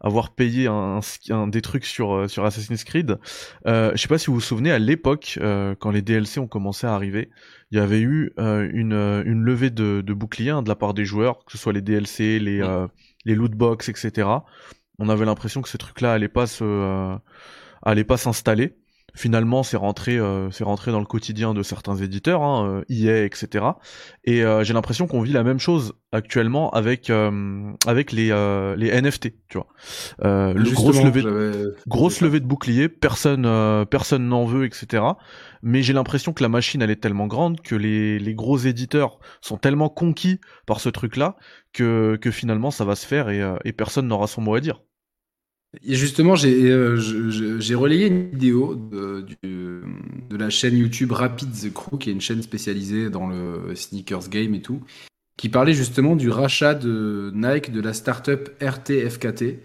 avoir 0.01 0.35
payé 0.35 0.67
un, 0.67 1.01
des 1.49 1.63
trucs 1.63 1.85
sur 1.85 2.15
euh, 2.15 2.29
sur 2.29 2.45
Assassin's 2.45 2.85
Creed. 2.85 3.19
Euh, 3.67 3.93
je 3.95 4.03
sais 4.03 4.09
pas 4.09 4.19
si 4.19 4.27
vous 4.27 4.35
vous 4.35 4.41
souvenez 4.41 4.71
à 4.71 4.79
l'époque 4.79 5.39
euh, 5.41 5.75
quand 5.79 5.91
les 5.91 6.03
DLC 6.03 6.41
ont 6.41 6.47
commencé 6.47 6.87
à 6.87 6.95
arriver, 6.95 7.31
il 7.71 7.79
y 7.79 7.81
avait 7.81 8.01
eu 8.01 8.33
euh, 8.39 8.69
une, 8.73 8.93
une 8.93 9.43
levée 9.43 9.71
de, 9.71 10.03
de 10.05 10.15
boucliers 10.15 10.51
hein, 10.51 10.63
de 10.63 10.69
la 10.69 10.77
part 10.77 10.95
des 10.95 11.05
joueurs, 11.05 11.45
que 11.45 11.53
ce 11.53 11.59
soit 11.59 11.73
les 11.73 11.83
DLC, 11.83 12.39
les 12.39 12.63
les 13.25 13.35
loot 13.35 13.53
box, 13.53 13.89
etc. 13.89 14.29
On 14.99 15.09
avait 15.09 15.25
l'impression 15.25 15.63
que 15.63 15.69
ces 15.69 15.79
trucs-là 15.79 16.13
allaient 16.13 16.29
pas 16.29 16.47
se 16.47 17.17
allaient 17.83 18.05
pas 18.05 18.17
s'installer 18.17 18.77
finalement 19.17 19.63
c'est 19.63 19.79
rentré 19.79 20.19
euh, 20.19 20.51
c'est 20.51 20.63
rentré 20.63 20.93
dans 20.93 21.01
le 21.01 21.07
quotidien 21.07 21.55
de 21.55 21.63
certains 21.63 21.97
éditeurs 21.97 22.43
hein, 22.43 22.83
EA 22.89 23.09
euh, 23.09 23.25
etc 23.25 23.65
et 24.25 24.45
euh, 24.45 24.63
j'ai 24.63 24.75
l'impression 24.75 25.07
qu'on 25.07 25.23
vit 25.23 25.33
la 25.33 25.43
même 25.43 25.59
chose 25.59 25.95
actuellement 26.13 26.71
avec 26.71 27.11
avec 27.87 28.13
les 28.13 28.29
les 28.77 29.01
NFT 29.01 29.33
tu 29.49 29.59
vois. 29.59 29.67
Le 30.23 30.75
grosse 30.75 31.03
levée 31.03 31.23
de, 31.23 31.77
grosse 31.89 32.21
levée 32.21 32.41
de 32.41 32.47
bouclier 32.47 32.89
personne 32.89 33.87
personne 33.87 34.29
n'en 34.29 34.45
veut 34.45 34.65
etc 34.67 35.03
mais 35.63 35.83
j'ai 35.83 35.93
l'impression 35.93 36.33
que 36.33 36.43
la 36.43 36.49
machine 36.49 36.83
elle 36.83 36.91
est 36.91 37.01
tellement 37.03 37.27
grande 37.27 37.61
que 37.61 37.75
les, 37.75 38.19
les 38.19 38.35
gros 38.35 38.59
éditeurs 38.59 39.19
sont 39.41 39.57
tellement 39.57 39.89
conquis 39.89 40.41
par 40.67 40.81
ce 40.81 40.89
truc 40.91 41.17
là 41.17 41.37
que, 41.73 42.17
que 42.21 42.31
finalement 42.31 42.71
ça 42.71 42.85
va 42.85 42.95
se 42.95 43.07
faire 43.07 43.31
et, 43.31 43.43
et 43.65 43.73
personne 43.73 44.07
n'aura 44.07 44.27
son 44.27 44.43
mot 44.43 44.55
à 44.55 44.61
dire 44.61 44.81
justement, 45.85 46.37
j'ai 46.37 46.71
euh, 46.71 46.99
relayé 47.75 48.07
une 48.07 48.31
vidéo 48.31 48.75
de, 48.75 49.83
la 50.31 50.51
chaîne 50.51 50.77
YouTube 50.77 51.13
Rapid 51.13 51.51
The 51.51 51.73
Crew, 51.73 51.99
qui 51.99 52.11
est 52.11 52.13
une 52.13 52.21
chaîne 52.21 52.43
spécialisée 52.43 53.11
dans 53.11 53.27
le 53.27 53.75
sneakers 53.75 54.29
game 54.29 54.55
et 54.55 54.61
tout, 54.61 54.83
qui 55.37 55.49
parlait 55.49 55.73
justement 55.73 56.17
du 56.17 56.31
rachat 56.31 56.75
de 56.75 57.33
Nike 57.35 57.73
de 57.73 57.81
la 57.81 57.93
startup 57.93 58.51
RTFKT. 58.61 59.61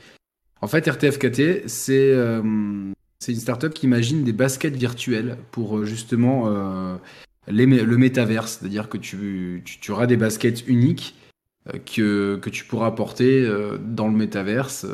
En 0.62 0.68
fait, 0.68 0.88
RTFKT, 0.88 1.68
c'est 1.68 2.14
euh, 2.14 2.42
c'est 3.20 3.34
une 3.34 3.40
startup 3.40 3.74
qui 3.74 3.86
imagine 3.86 4.24
des 4.24 4.34
baskets 4.34 4.76
virtuelles 4.76 5.38
pour 5.52 5.78
euh, 5.78 5.86
justement 5.86 6.50
le 7.48 7.98
métaverse, 7.98 8.60
c'est-à-dire 8.60 8.90
que 8.90 8.98
tu, 8.98 9.62
tu, 9.66 9.80
tu 9.80 9.92
auras 9.92 10.08
des 10.08 10.18
baskets 10.18 10.68
uniques 10.68 11.16
que, 11.86 12.38
que 12.38 12.50
tu 12.50 12.66
pourras 12.66 12.88
apporter 12.88 13.48
dans 13.80 14.08
le 14.08 14.16
métaverse 14.16 14.86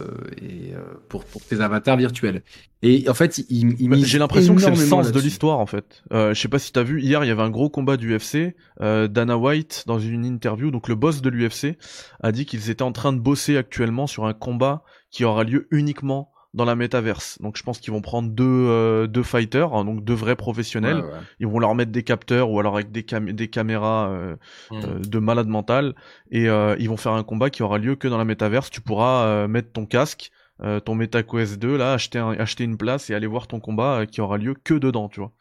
et 0.42 0.74
pour, 1.08 1.24
pour 1.26 1.42
tes 1.42 1.62
avatars 1.62 1.98
virtuels. 1.98 2.44
Et 2.84 3.10
en 3.10 3.16
fait, 3.16 3.40
il, 3.50 3.76
j'ai 4.06 4.20
l'impression 4.20 4.54
que 4.54 4.62
c'est 4.62 4.70
le 4.70 4.76
sens 4.76 5.12
de 5.12 5.20
l'histoire 5.20 5.58
en 5.58 5.66
fait. 5.66 6.04
Euh, 6.14 6.34
je 6.36 6.40
sais 6.40 6.48
pas 6.48 6.60
si 6.60 6.72
t'as 6.72 6.84
vu 6.84 7.02
hier, 7.02 7.24
il 7.24 7.28
y 7.28 7.32
avait 7.32 7.42
un 7.42 7.50
gros 7.50 7.70
combat 7.70 7.98
du 7.98 8.16
UFC. 8.16 8.56
Euh, 8.82 9.08
Dana 9.08 9.38
White 9.38 9.86
dans 9.88 10.00
une 10.00 10.26
interview, 10.26 10.70
donc 10.70 10.88
le 10.88 10.96
boss 10.96 11.22
de 11.22 11.30
l'UFC, 11.30 11.78
a 12.22 12.32
dit 12.32 12.46
qu'ils 12.46 12.70
étaient 12.70 12.84
en 12.84 12.92
train 12.92 13.14
de 13.14 13.20
bosser 13.20 13.58
actuellement 13.58 14.06
sur 14.06 14.26
un 14.26 14.34
combat 14.34 14.84
qui 15.10 15.26
aura 15.26 15.44
lieu 15.44 15.68
uniquement 15.72 16.32
dans 16.54 16.66
la 16.66 16.76
métaverse. 16.76 17.38
Donc 17.42 17.58
je 17.58 17.64
pense 17.64 17.80
qu'ils 17.80 17.94
vont 17.94 18.02
prendre 18.02 18.30
deux 18.30 18.44
euh, 18.46 19.08
deux 19.08 19.24
fighters, 19.24 19.74
hein, 19.74 19.86
donc 19.86 20.04
deux 20.04 20.14
vrais 20.14 20.36
professionnels. 20.36 21.04
Ils 21.40 21.48
vont 21.48 21.60
leur 21.60 21.76
mettre 21.76 21.92
des 21.92 22.04
capteurs 22.04 22.50
ou 22.50 22.60
alors 22.60 22.76
avec 22.76 22.92
des 22.92 23.06
des 23.34 23.48
caméras 23.48 24.10
euh, 24.10 24.36
hmm. 24.72 24.76
euh, 24.76 25.00
de 25.00 25.20
malade 25.20 25.48
mental 25.48 25.96
et 26.32 26.46
ils 26.46 26.90
vont 26.90 26.98
faire 26.98 27.14
un 27.14 27.24
combat 27.24 27.50
qui 27.50 27.64
aura 27.64 27.78
lieu 27.78 27.96
que 27.96 28.08
dans 28.08 28.18
la 28.18 28.26
métaverse. 28.26 28.70
Tu 28.70 28.82
pourras 28.82 29.48
mettre 29.48 29.72
ton 29.72 29.86
casque, 29.86 30.32
ton 30.86 30.96
MetaQuest 30.96 31.60
2 31.60 31.78
là, 31.78 31.94
acheter 31.94 32.20
acheter 32.20 32.64
une 32.64 32.78
place 32.78 33.10
et 33.10 33.14
aller 33.14 33.28
voir 33.28 33.48
ton 33.48 33.60
combat 33.60 34.06
qui 34.06 34.22
aura 34.22 34.38
lieu 34.38 34.56
que 34.64 34.74
dedans, 34.74 35.10
tu 35.10 35.20
vois. 35.20 35.32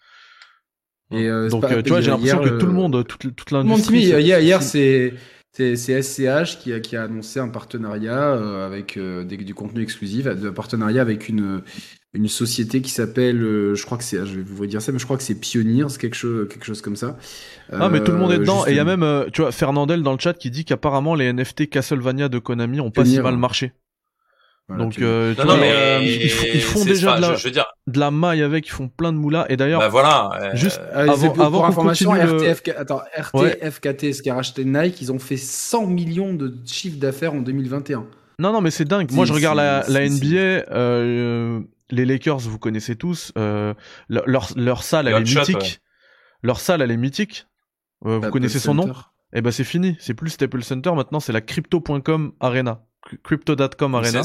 Et 1.13 1.29
donc 1.51 1.65
tu 1.85 1.91
vois, 1.91 2.01
j'ai 2.01 2.11
l'impression 2.11 2.41
que 2.41 2.59
tout 2.59 2.67
le 2.67 2.73
monde, 2.73 3.07
toute, 3.07 3.35
toute 3.35 3.51
l'industrie. 3.53 4.07
Hier, 4.07 4.41
hier 4.41 4.63
c'est 4.63 5.15
c'est 5.57 6.03
SCH 6.03 6.59
qui 6.59 6.73
a, 6.73 6.81
qui 6.81 6.97
a, 6.97 7.05
annoncé 7.05 7.41
un 7.41 7.49
partenariat 7.49 8.35
euh, 8.35 8.67
avec 8.67 8.97
euh, 8.97 9.25
du 9.25 9.55
contenu 9.55 9.83
exclusif, 9.83 10.27
un 10.27 10.53
partenariat 10.53 11.01
avec 11.01 11.29
une, 11.29 11.63
une 12.13 12.29
société 12.29 12.83
qui 12.83 12.91
s'appelle, 12.91 13.43
euh, 13.43 13.75
je 13.75 13.87
crois 13.87 13.97
que 13.97 14.05
c'est, 14.05 14.19
je 14.27 14.37
vais 14.37 14.43
vous 14.43 14.67
dire 14.67 14.83
ça, 14.83 14.93
mais 14.93 14.99
je 14.99 15.05
crois 15.05 15.17
que 15.17 15.23
c'est 15.23 15.41
Pioneers, 15.41 15.97
quelque 15.99 16.17
chose, 16.17 16.47
quelque 16.49 16.67
chose 16.67 16.83
comme 16.83 16.97
ça. 16.97 17.17
Ah, 17.73 17.89
mais 17.89 18.05
tout 18.05 18.13
le 18.13 18.19
monde 18.19 18.33
est 18.33 18.39
dedans. 18.39 18.67
Et 18.67 18.73
il 18.73 18.77
y 18.77 18.81
a 18.81 18.85
même, 18.85 19.27
tu 19.33 19.41
vois, 19.41 19.53
Fernandel 19.53 20.03
dans 20.03 20.13
le 20.13 20.19
chat 20.19 20.35
qui 20.35 20.51
dit 20.51 20.65
qu'apparemment 20.65 21.15
les 21.15 21.33
NFT 21.33 21.71
Castlevania 21.71 22.29
de 22.29 22.39
Konami 22.39 22.81
ont 22.81 22.91
pas 22.91 23.05
si 23.05 23.19
mal 23.21 23.39
marché. 23.39 23.73
Donc, 24.69 24.99
euh, 24.99 25.35
non, 25.45 25.57
mais 25.59 25.73
euh, 25.73 26.01
ils, 26.03 26.61
font 26.61 26.85
déjà 26.85 27.17
de, 27.17 27.21
la, 27.21 27.35
je, 27.35 27.45
veux 27.45 27.53
dire... 27.53 27.67
de 27.87 28.01
la 28.01 28.11
maille 28.11 28.43
avec, 28.43 28.67
ils 28.67 28.73
font 28.73 28.89
plein 28.89 29.13
de 29.13 29.19
moulas. 29.19 29.47
Et 29.49 29.57
d'ailleurs, 29.57 29.81
bah 29.81 29.89
voilà, 29.89 30.31
euh, 30.41 30.51
juste 30.57 30.81
avant, 30.93 31.31
pour, 31.31 31.45
avant 31.45 31.65
information, 31.65 32.13
RTF, 32.13 32.63
attends, 32.77 33.03
RTFKT, 33.17 34.13
ce 34.13 34.23
qui 34.23 34.31
a 34.31 34.35
racheté 34.35 34.65
Nike, 34.65 35.01
ils 35.01 35.13
ont 35.13 35.19
fait 35.19 35.37
100 35.37 35.87
millions 35.87 36.35
de 36.35 36.55
chiffre 36.65 36.99
d'affaires 36.99 37.35
en 37.35 37.41
2021. 37.41 38.07
Non, 38.39 38.53
non, 38.53 38.61
mais 38.61 38.71
c'est 38.71 38.85
dingue. 38.85 39.11
Moi, 39.13 39.25
je 39.25 39.33
regarde 39.33 39.57
la, 39.57 39.85
la 39.89 40.09
NBA. 40.09 40.37
Euh, 40.73 41.61
les 41.91 42.05
Lakers, 42.05 42.41
vous 42.41 42.59
connaissez 42.59 42.97
tous. 42.97 43.33
Euh, 43.39 43.73
leur, 44.09 44.49
leur 44.57 44.83
salle, 44.83 45.09
elle 45.09 45.15
est 45.15 45.37
mythique. 45.37 45.81
Leur 46.43 46.61
salle, 46.61 46.83
elle 46.83 46.91
est 46.91 46.97
mythique. 46.97 47.47
vous 48.03 48.21
connaissez 48.31 48.59
son 48.59 48.75
nom 48.75 48.93
Eh 49.33 49.41
ben, 49.41 49.51
c'est 49.53 49.65
fini. 49.65 49.97
C'est 50.01 50.15
plus 50.15 50.31
Staples 50.31 50.65
Center. 50.65 50.93
Maintenant, 50.93 51.21
c'est 51.21 51.33
la 51.33 51.41
Crypto.com 51.41 52.33
Arena. 52.41 52.86
Crypto.com 53.23 53.95
Arena. 53.95 54.23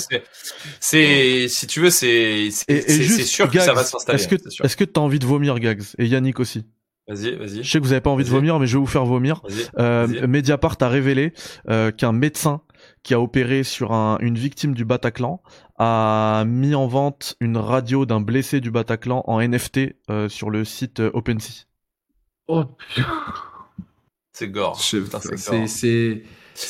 C'est, 0.80 1.48
si 1.48 1.68
tu 1.68 1.82
veux, 1.82 1.90
c'est, 1.90 2.50
c'est 2.52 3.24
sûr 3.24 3.50
que 3.50 3.60
ça 3.60 3.74
va 3.74 3.84
s'installer. 3.84 4.22
Est-ce 4.22 4.28
que, 4.28 4.64
est-ce 4.64 4.76
que 4.76 4.84
t'as 4.84 5.02
envie 5.02 5.20
de 5.20 5.26
vomir, 5.26 5.60
Gags? 5.60 5.84
Et 5.98 6.08
Yannick 6.08 6.40
aussi? 6.40 6.66
Vas-y, 7.08 7.36
vas-y. 7.36 7.64
Je 7.64 7.70
sais 7.70 7.80
que 7.80 7.84
vous 7.84 7.92
avez 7.92 8.02
pas 8.02 8.10
envie 8.10 8.24
de 8.24 8.30
vomir, 8.30 8.60
mais 8.60 8.68
je 8.68 8.78
vais 8.78 8.80
vous 8.80 8.88
faire 8.88 9.06
vomir. 9.06 9.42
Euh, 9.78 10.28
Mediapart 10.28 10.78
a 10.82 10.88
révélé 10.88 11.34
euh, 11.70 11.92
qu'un 11.92 12.12
médecin 12.12 12.62
qui 13.04 13.14
a 13.14 13.20
opéré 13.20 13.64
sur 13.64 13.92
un, 13.92 14.18
une 14.22 14.38
victime 14.38 14.74
du 14.74 14.86
Bataclan 14.86 15.42
a 15.78 16.44
mis 16.46 16.76
en 16.76 16.88
vente 16.88 17.36
une 17.40 17.58
radio 17.58 18.06
d'un 18.06 18.22
blessé 18.22 18.62
du 18.62 18.72
Bataclan 18.72 19.24
en 19.26 19.42
NFT 19.42 19.96
euh, 20.10 20.30
sur 20.30 20.50
le 20.50 20.64
site 20.64 21.00
OpenSea. 21.00 21.66
Oh 22.48 22.66
C'est 24.34 24.50
gore. 24.50 24.80
C'est 24.80 26.24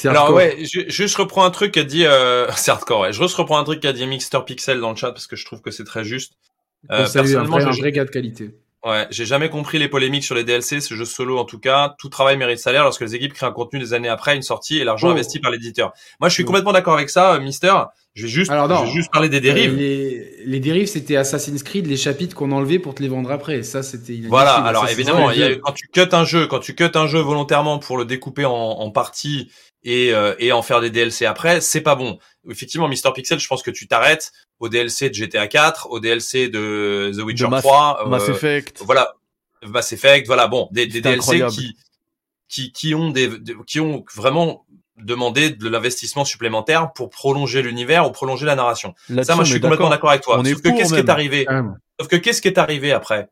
alors 0.05 0.31
ouais, 0.33 0.57
je, 0.63 0.81
juste 0.87 1.15
reprends 1.15 1.43
un 1.43 1.51
truc 1.51 1.73
qu'a 1.73 1.83
dit, 1.83 2.05
euh, 2.05 2.49
c'est 2.55 2.71
hardcore. 2.71 3.01
Ouais. 3.01 3.13
Je 3.13 3.21
reprends 3.21 3.57
un 3.57 3.63
truc 3.63 3.79
qu'a 3.79 3.93
dit 3.93 4.05
Mixter 4.05 4.39
Pixel 4.45 4.79
dans 4.79 4.91
le 4.91 4.95
chat 4.95 5.11
parce 5.11 5.27
que 5.27 5.35
je 5.35 5.45
trouve 5.45 5.61
que 5.61 5.71
c'est 5.71 5.83
très 5.83 6.03
juste. 6.03 6.33
Euh, 6.89 7.07
personnellement, 7.11 7.57
un 7.57 7.71
vrai 7.71 7.91
gars 7.91 8.05
de 8.05 8.09
qualité. 8.09 8.51
Ouais, 8.83 9.05
j'ai 9.11 9.27
jamais 9.27 9.49
compris 9.49 9.77
les 9.77 9.87
polémiques 9.87 10.23
sur 10.23 10.33
les 10.33 10.43
DLC, 10.43 10.81
ce 10.81 10.95
jeu 10.95 11.05
solo 11.05 11.37
en 11.37 11.45
tout 11.45 11.59
cas. 11.59 11.93
Tout 11.99 12.09
travail 12.09 12.35
mérite 12.35 12.57
salaire 12.57 12.83
lorsque 12.83 13.01
les 13.01 13.13
équipes 13.13 13.33
créent 13.33 13.45
un 13.45 13.51
contenu 13.51 13.79
des 13.79 13.93
années 13.93 14.09
après 14.09 14.35
une 14.35 14.41
sortie 14.41 14.79
et 14.79 14.83
l'argent 14.83 15.09
oh. 15.09 15.11
investi 15.11 15.39
par 15.39 15.51
l'éditeur. 15.51 15.93
Moi, 16.19 16.29
je 16.29 16.33
suis 16.33 16.45
complètement 16.45 16.71
d'accord 16.71 16.95
avec 16.95 17.11
ça, 17.11 17.37
Mister. 17.39 17.73
Je 18.15 18.23
vais 18.23 18.29
juste, 18.29 18.49
Alors 18.51 18.67
je 18.81 18.85
vais 18.85 18.91
juste 18.91 19.11
parler 19.11 19.29
des 19.29 19.39
dérives. 19.39 19.75
Les, 19.75 20.43
les 20.45 20.59
dérives, 20.59 20.87
c'était 20.87 21.15
Assassin's 21.15 21.61
Creed, 21.61 21.85
les 21.85 21.95
chapitres 21.95 22.35
qu'on 22.35 22.51
enlevait 22.51 22.79
pour 22.79 22.95
te 22.95 23.03
les 23.03 23.07
vendre 23.07 23.31
après. 23.31 23.61
Ça, 23.61 23.83
c'était. 23.83 24.19
Voilà. 24.27 24.55
Alors 24.55 24.89
évidemment, 24.89 25.29
il 25.29 25.39
y 25.39 25.43
a, 25.43 25.55
quand 25.57 25.73
tu 25.73 25.87
cut 25.87 26.09
un 26.11 26.25
jeu, 26.25 26.47
quand 26.47 26.59
tu 26.59 26.73
cut 26.73 26.89
un 26.95 27.05
jeu 27.05 27.19
volontairement 27.19 27.77
pour 27.77 27.97
le 27.97 28.05
découper 28.05 28.45
en, 28.45 28.51
en 28.51 28.89
parties 28.89 29.51
et, 29.83 30.13
euh, 30.13 30.35
et 30.39 30.51
en 30.51 30.61
faire 30.61 30.81
des 30.81 30.89
DLC 30.89 31.25
après, 31.25 31.61
c'est 31.61 31.81
pas 31.81 31.95
bon. 31.95 32.19
Effectivement, 32.49 32.87
Mister 32.87 33.09
Pixel, 33.13 33.39
je 33.39 33.47
pense 33.47 33.63
que 33.63 33.71
tu 33.71 33.87
t'arrêtes 33.87 34.31
au 34.59 34.69
DLC 34.69 35.09
de 35.09 35.15
GTA 35.15 35.47
4, 35.47 35.89
au 35.89 35.99
DLC 35.99 36.49
de 36.49 37.11
The 37.15 37.21
Witcher 37.21 37.47
3, 37.51 38.07
Mass 38.07 38.29
euh, 38.29 38.33
Effect. 38.33 38.81
Voilà, 38.85 39.15
Mass 39.63 39.91
Effect, 39.91 40.27
voilà, 40.27 40.47
bon, 40.47 40.67
des, 40.71 40.87
des 40.87 41.01
DLC 41.01 41.45
qui, 41.49 41.77
qui 42.47 42.71
qui 42.71 42.95
ont 42.95 43.09
des, 43.09 43.29
qui 43.65 43.79
ont 43.79 44.05
vraiment 44.15 44.65
demandé 44.97 45.49
de 45.49 45.67
l'investissement 45.67 46.25
supplémentaire 46.25 46.93
pour 46.93 47.09
prolonger 47.09 47.61
l'univers 47.61 48.07
ou 48.07 48.11
prolonger 48.11 48.45
la 48.45 48.55
narration. 48.55 48.93
Ça, 49.23 49.35
moi, 49.35 49.43
je 49.43 49.51
suis 49.51 49.61
complètement 49.61 49.89
d'accord 49.89 50.11
avec 50.11 50.21
toi. 50.21 50.43
Sauf 50.43 50.61
que 50.61 50.69
qu'est-ce 50.69 50.93
qui 50.93 50.99
est 50.99 51.09
arrivé? 51.09 51.47
Sauf 51.99 52.07
que 52.07 52.15
qu'est-ce 52.15 52.41
qui 52.41 52.47
est 52.47 52.57
arrivé 52.57 52.91
après? 52.91 53.29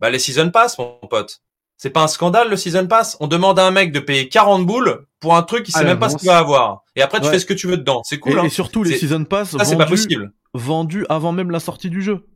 Bah 0.00 0.10
les 0.10 0.20
season 0.20 0.50
pass, 0.50 0.78
mon 0.78 0.96
pote. 1.10 1.40
C'est 1.78 1.90
pas 1.90 2.02
un 2.02 2.08
scandale 2.08 2.50
le 2.50 2.56
season 2.56 2.88
pass? 2.88 3.16
On 3.20 3.28
demande 3.28 3.56
à 3.60 3.64
un 3.64 3.70
mec 3.70 3.92
de 3.92 4.00
payer 4.00 4.28
40 4.28 4.66
boules 4.66 5.06
pour 5.20 5.36
un 5.36 5.44
truc 5.44 5.62
qu'il 5.62 5.72
sait 5.72 5.84
même 5.84 6.00
pas 6.00 6.08
ce 6.08 6.16
qu'il 6.16 6.26
va 6.26 6.38
avoir. 6.38 6.82
Et 6.96 7.02
après 7.02 7.20
tu 7.20 7.28
fais 7.28 7.38
ce 7.38 7.46
que 7.46 7.54
tu 7.54 7.68
veux 7.68 7.76
dedans. 7.76 8.02
C'est 8.04 8.18
cool. 8.18 8.32
Et, 8.32 8.38
hein. 8.38 8.44
et 8.44 8.50
surtout 8.50 8.82
les 8.82 8.98
season 8.98 9.24
pass 9.24 9.52
ça, 9.52 9.58
vendus, 9.58 9.76
pas 9.76 9.86
possible. 9.86 10.32
vendus 10.54 11.06
avant 11.08 11.30
même 11.30 11.52
la 11.52 11.60
sortie 11.60 11.88
du 11.88 12.02
jeu. 12.02 12.26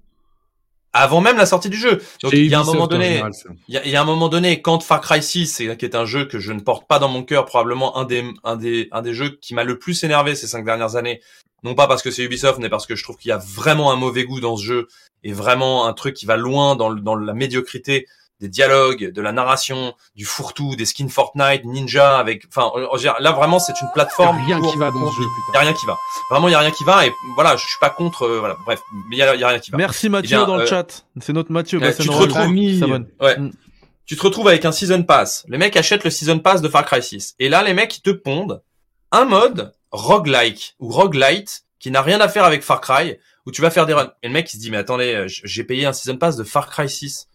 Avant 0.93 1.21
même 1.21 1.37
la 1.37 1.47
sortie 1.47 1.71
du 1.71 1.77
jeu. 1.77 2.01
Donc 2.23 2.33
il 2.35 2.47
y 2.47 2.55
a 2.55 2.61
un 2.61 2.65
moment 2.65 2.87
donné, 2.87 3.21
il 3.67 3.75
y, 3.75 3.97
a, 3.97 4.01
un 4.01 4.05
moment 4.05 4.29
donné 4.29 4.63
quand 4.63 4.83
Far 4.83 5.01
Cry 5.01 5.23
6, 5.23 5.57
qui 5.57 5.85
est 5.87 5.97
un 5.97 6.05
jeu 6.05 6.27
que 6.27 6.39
je 6.39 6.53
ne 6.53 6.61
porte 6.61 6.87
pas 6.87 7.01
dans 7.01 7.09
mon 7.09 7.25
cœur, 7.25 7.45
probablement 7.45 7.97
un 7.97 8.05
des 8.05 8.25
un 8.45 8.57
des 8.57 8.89
un 8.93 9.03
des 9.03 9.15
jeux 9.15 9.39
qui 9.41 9.55
m'a 9.55 9.65
le 9.65 9.79
plus 9.79 10.05
énervé 10.05 10.37
ces 10.37 10.47
cinq 10.47 10.65
dernières 10.65 10.95
années. 10.95 11.21
Non 11.65 11.75
pas 11.75 11.89
parce 11.89 12.03
que 12.03 12.13
c'est 12.13 12.23
Ubisoft, 12.23 12.61
mais 12.61 12.69
parce 12.69 12.87
que 12.87 12.95
je 12.95 13.03
trouve 13.03 13.17
qu'il 13.17 13.31
y 13.31 13.33
a 13.33 13.39
vraiment 13.39 13.91
un 13.91 13.97
mauvais 13.97 14.25
goût 14.25 14.41
dans 14.41 14.57
ce 14.57 14.65
jeu 14.65 14.89
et 15.25 15.33
vraiment 15.33 15.87
un 15.87 15.95
truc 15.95 16.15
qui 16.15 16.27
va 16.27 16.37
loin 16.37 16.77
dans, 16.77 16.93
dans 16.93 17.17
la 17.17 17.35
médiocrité 17.35 18.07
des 18.43 18.49
dialogues, 18.49 19.13
de 19.13 19.23
la 19.23 19.31
narration, 19.31 19.95
du 20.17 20.25
fourre-tout, 20.25 20.75
des 20.75 20.85
skins 20.85 21.09
Fortnite, 21.09 21.65
Ninja, 21.65 22.19
avec, 22.19 22.45
enfin, 22.49 22.73
là 23.21 23.31
vraiment 23.31 23.61
c'est 23.61 23.81
une 23.81 23.89
plateforme. 23.95 24.41
Il 24.43 24.51
y 24.51 24.53
a 24.53 24.57
rien 24.57 24.71
qui 24.71 24.77
va 24.77 24.91
dans 24.91 25.11
ce 25.11 25.17
jeu. 25.17 25.23
Il 25.49 25.55
y 25.55 25.57
a 25.57 25.61
rien 25.61 25.73
qui 25.73 25.87
va. 25.87 25.97
Vraiment, 26.29 26.49
il 26.49 26.51
y 26.51 26.55
a 26.55 26.59
rien 26.59 26.73
qui 26.73 26.83
va 26.83 27.07
et 27.07 27.13
voilà, 27.37 27.55
je 27.57 27.65
suis 27.65 27.79
pas 27.81 27.91
contre. 27.91 28.25
Euh, 28.25 28.41
voilà, 28.41 28.57
bref, 28.65 28.81
mais 29.09 29.17
il 29.17 29.19
y 29.19 29.23
a, 29.23 29.49
rien 29.49 29.61
qui 29.61 29.71
va. 29.71 29.79
Merci 29.79 30.09
Mathieu 30.09 30.39
dans 30.39 30.57
le 30.57 30.65
euh, 30.65 30.67
chat. 30.67 31.07
C'est 31.21 31.33
notre 31.33 31.53
Mathieu. 31.53 31.79
Bah, 31.79 31.93
tu 31.93 32.09
te 32.09 32.13
retrouves. 32.13 32.49
Ouais. 33.21 33.39
Mm. 33.39 33.53
Tu 34.07 34.17
te 34.17 34.23
retrouves 34.23 34.49
avec 34.49 34.65
un 34.65 34.73
season 34.73 35.05
pass. 35.05 35.45
Les 35.49 35.57
mecs 35.57 35.77
achètent 35.77 36.03
le 36.03 36.11
season 36.11 36.41
pass 36.41 36.61
de 36.61 36.69
Far 36.69 36.85
Cry 36.85 37.01
6 37.01 37.37
et 37.39 37.49
là 37.49 37.63
les 37.63 37.75
mecs 37.75 37.97
ils 37.97 38.03
te 38.03 38.11
pondent 38.11 38.61
un 39.13 39.25
mode 39.25 39.73
roguelike 39.93 40.75
ou 40.81 40.91
roguelite 40.91 41.63
qui 41.79 41.93
n'a 41.93 42.03
rien 42.03 42.21
à 42.21 42.29
faire 42.29 42.45
avec 42.45 42.65
Far 42.65 42.81
Cry 42.81 43.19
où 43.47 43.53
tu 43.53 43.63
vas 43.63 43.71
faire 43.71 43.87
des 43.87 43.95
runs. 43.95 44.13
Et 44.25 44.27
le 44.27 44.33
mec 44.33 44.53
il 44.53 44.57
se 44.57 44.61
dit 44.61 44.73
mais 44.73 44.79
attendez, 44.79 45.15
euh, 45.15 45.27
j'ai 45.29 45.63
payé 45.63 45.87
un 45.87 45.93
season 45.93 46.17
pass 46.17 46.37
de 46.37 46.43
Far 46.43 46.69
Cry 46.69 46.89
6 46.89 47.29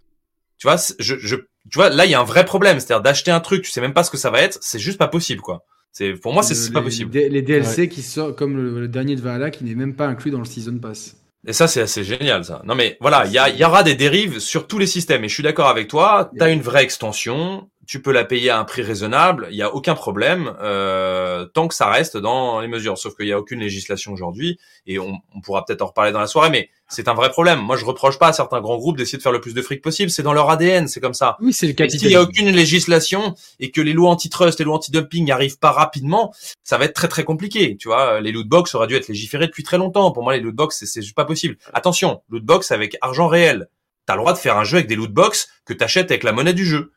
tu 0.58 0.68
vois, 0.68 0.78
je, 1.00 1.16
je, 1.20 1.36
tu 1.36 1.76
vois, 1.76 1.90
là, 1.90 2.06
il 2.06 2.12
y 2.12 2.16
a 2.16 2.20
un 2.20 2.26
vrai 2.26 2.46
problème. 2.46 2.80
C'est-à-dire 2.80 3.02
d'acheter 3.02 3.32
un 3.32 3.40
truc, 3.40 3.64
tu 3.64 3.72
sais 3.72 3.82
même 3.82 3.94
pas 3.94 4.04
ce 4.04 4.12
que 4.12 4.18
ça 4.18 4.30
va 4.30 4.42
être, 4.42 4.58
c'est 4.62 4.80
juste 4.80 4.98
pas 4.98 5.08
possible, 5.08 5.42
quoi. 5.42 5.64
C'est, 5.92 6.14
pour 6.14 6.34
moi, 6.34 6.44
c'est 6.44 6.72
pas 6.72 6.82
possible. 6.82 7.12
Les, 7.12 7.42
DLC 7.42 7.90
qui 7.90 8.04
sortent, 8.04 8.38
comme 8.38 8.56
le, 8.56 8.88
dernier 8.88 9.16
de 9.16 9.22
Valhalla, 9.22 9.50
qui 9.50 9.64
n'est 9.64 9.76
même 9.76 9.96
pas 9.96 10.08
inclus 10.08 10.30
dans 10.30 10.40
le 10.40 10.46
Season 10.46 10.78
Pass. 10.78 11.18
Et 11.48 11.54
ça, 11.54 11.68
c'est 11.68 11.82
assez 11.82 12.04
génial, 12.04 12.44
ça. 12.44 12.62
Non, 12.66 12.76
mais 12.76 12.98
voilà, 13.02 13.26
il 13.26 13.32
y, 13.32 13.38
a, 13.38 13.50
y 13.50 13.64
aura 13.64 13.82
des 13.82 13.96
dérives 13.96 14.40
sur 14.40 14.68
tous 14.68 14.78
les 14.78 14.86
systèmes. 14.86 15.24
Et 15.24 15.30
je 15.30 15.34
suis 15.34 15.44
d'accord 15.44 15.70
avec 15.70 15.88
toi. 15.88 16.30
T'as 16.38 16.52
une 16.52 16.62
vraie 16.62 16.84
extension 16.84 17.70
tu 17.88 18.02
peux 18.02 18.12
la 18.12 18.26
payer 18.26 18.50
à 18.50 18.60
un 18.60 18.66
prix 18.66 18.82
raisonnable, 18.82 19.48
il 19.50 19.56
n'y 19.56 19.62
a 19.62 19.74
aucun 19.74 19.96
problème, 19.96 20.54
euh, 20.62 21.46
tant 21.46 21.70
que 21.70 21.74
ça 21.74 21.90
reste 21.90 22.18
dans 22.18 22.60
les 22.60 22.68
mesures. 22.68 22.98
Sauf 22.98 23.16
qu'il 23.16 23.26
n'y 23.26 23.32
a 23.32 23.40
aucune 23.40 23.62
législation 23.62 24.12
aujourd'hui, 24.12 24.60
et 24.86 25.00
on, 25.00 25.22
pourra 25.42 25.64
peut-être 25.64 25.82
en 25.82 25.88
reparler 25.88 26.12
dans 26.12 26.20
la 26.20 26.28
soirée, 26.28 26.50
mais 26.50 26.70
c'est 26.90 27.08
un 27.08 27.14
vrai 27.14 27.30
problème. 27.30 27.60
Moi, 27.60 27.78
je 27.78 27.86
reproche 27.86 28.20
pas 28.20 28.28
à 28.28 28.34
certains 28.34 28.60
grands 28.60 28.78
groupes 28.78 28.98
d'essayer 28.98 29.18
de 29.18 29.24
faire 29.24 29.32
le 29.32 29.40
plus 29.40 29.54
de 29.54 29.62
fric 29.62 29.82
possible, 29.82 30.12
c'est 30.12 30.22
dans 30.22 30.34
leur 30.34 30.50
ADN, 30.50 30.90
c'est 30.90 31.00
comme 31.00 31.14
ça. 31.14 31.38
Oui, 31.40 31.54
c'est 31.54 31.66
le 31.66 31.74
capitalisme. 31.74 32.00
S'il 32.00 32.10
n'y 32.10 32.16
a 32.16 32.22
aucune 32.22 32.50
législation 32.50 33.36
et 33.62 33.72
que 33.72 33.80
les 33.80 33.94
lois 33.94 34.10
antitrust, 34.10 34.60
les 34.60 34.66
lois 34.66 34.76
anti-dumping 34.76 35.26
n'arrivent 35.26 35.60
pas 35.60 35.72
rapidement, 35.72 36.34
ça 36.64 36.78
va 36.78 36.86
être 36.86 36.94
très 36.94 37.08
très 37.08 37.24
compliqué. 37.24 37.78
Tu 37.78 37.88
vois, 37.88 38.20
les 38.20 38.34
lootbox 38.34 38.76
auraient 38.76 38.88
dû 38.88 38.96
être 38.96 39.08
légiférés 39.08 39.48
depuis 39.48 39.64
très 39.64 39.78
longtemps. 39.78 40.12
Pour 40.12 40.24
moi, 40.24 40.36
les 40.36 40.42
lootbox, 40.42 40.84
c'est 40.84 41.02
juste 41.02 41.16
pas 41.16 41.26
possible. 41.26 41.58
Attention, 41.74 42.22
lootbox 42.30 42.72
avec 42.72 42.98
argent 43.00 43.30
réel. 43.30 43.70
T'as 44.06 44.16
le 44.16 44.22
droit 44.22 44.34
de 44.34 44.38
faire 44.38 44.58
un 44.58 44.64
jeu 44.64 44.78
avec 44.78 44.88
des 44.88 44.96
lootbox 44.96 45.50
que 45.66 45.74
t'achètes 45.74 46.12
avec 46.12 46.24
la 46.24 46.32
monnaie 46.32 46.54
du 46.54 46.66
jeu. 46.66 46.94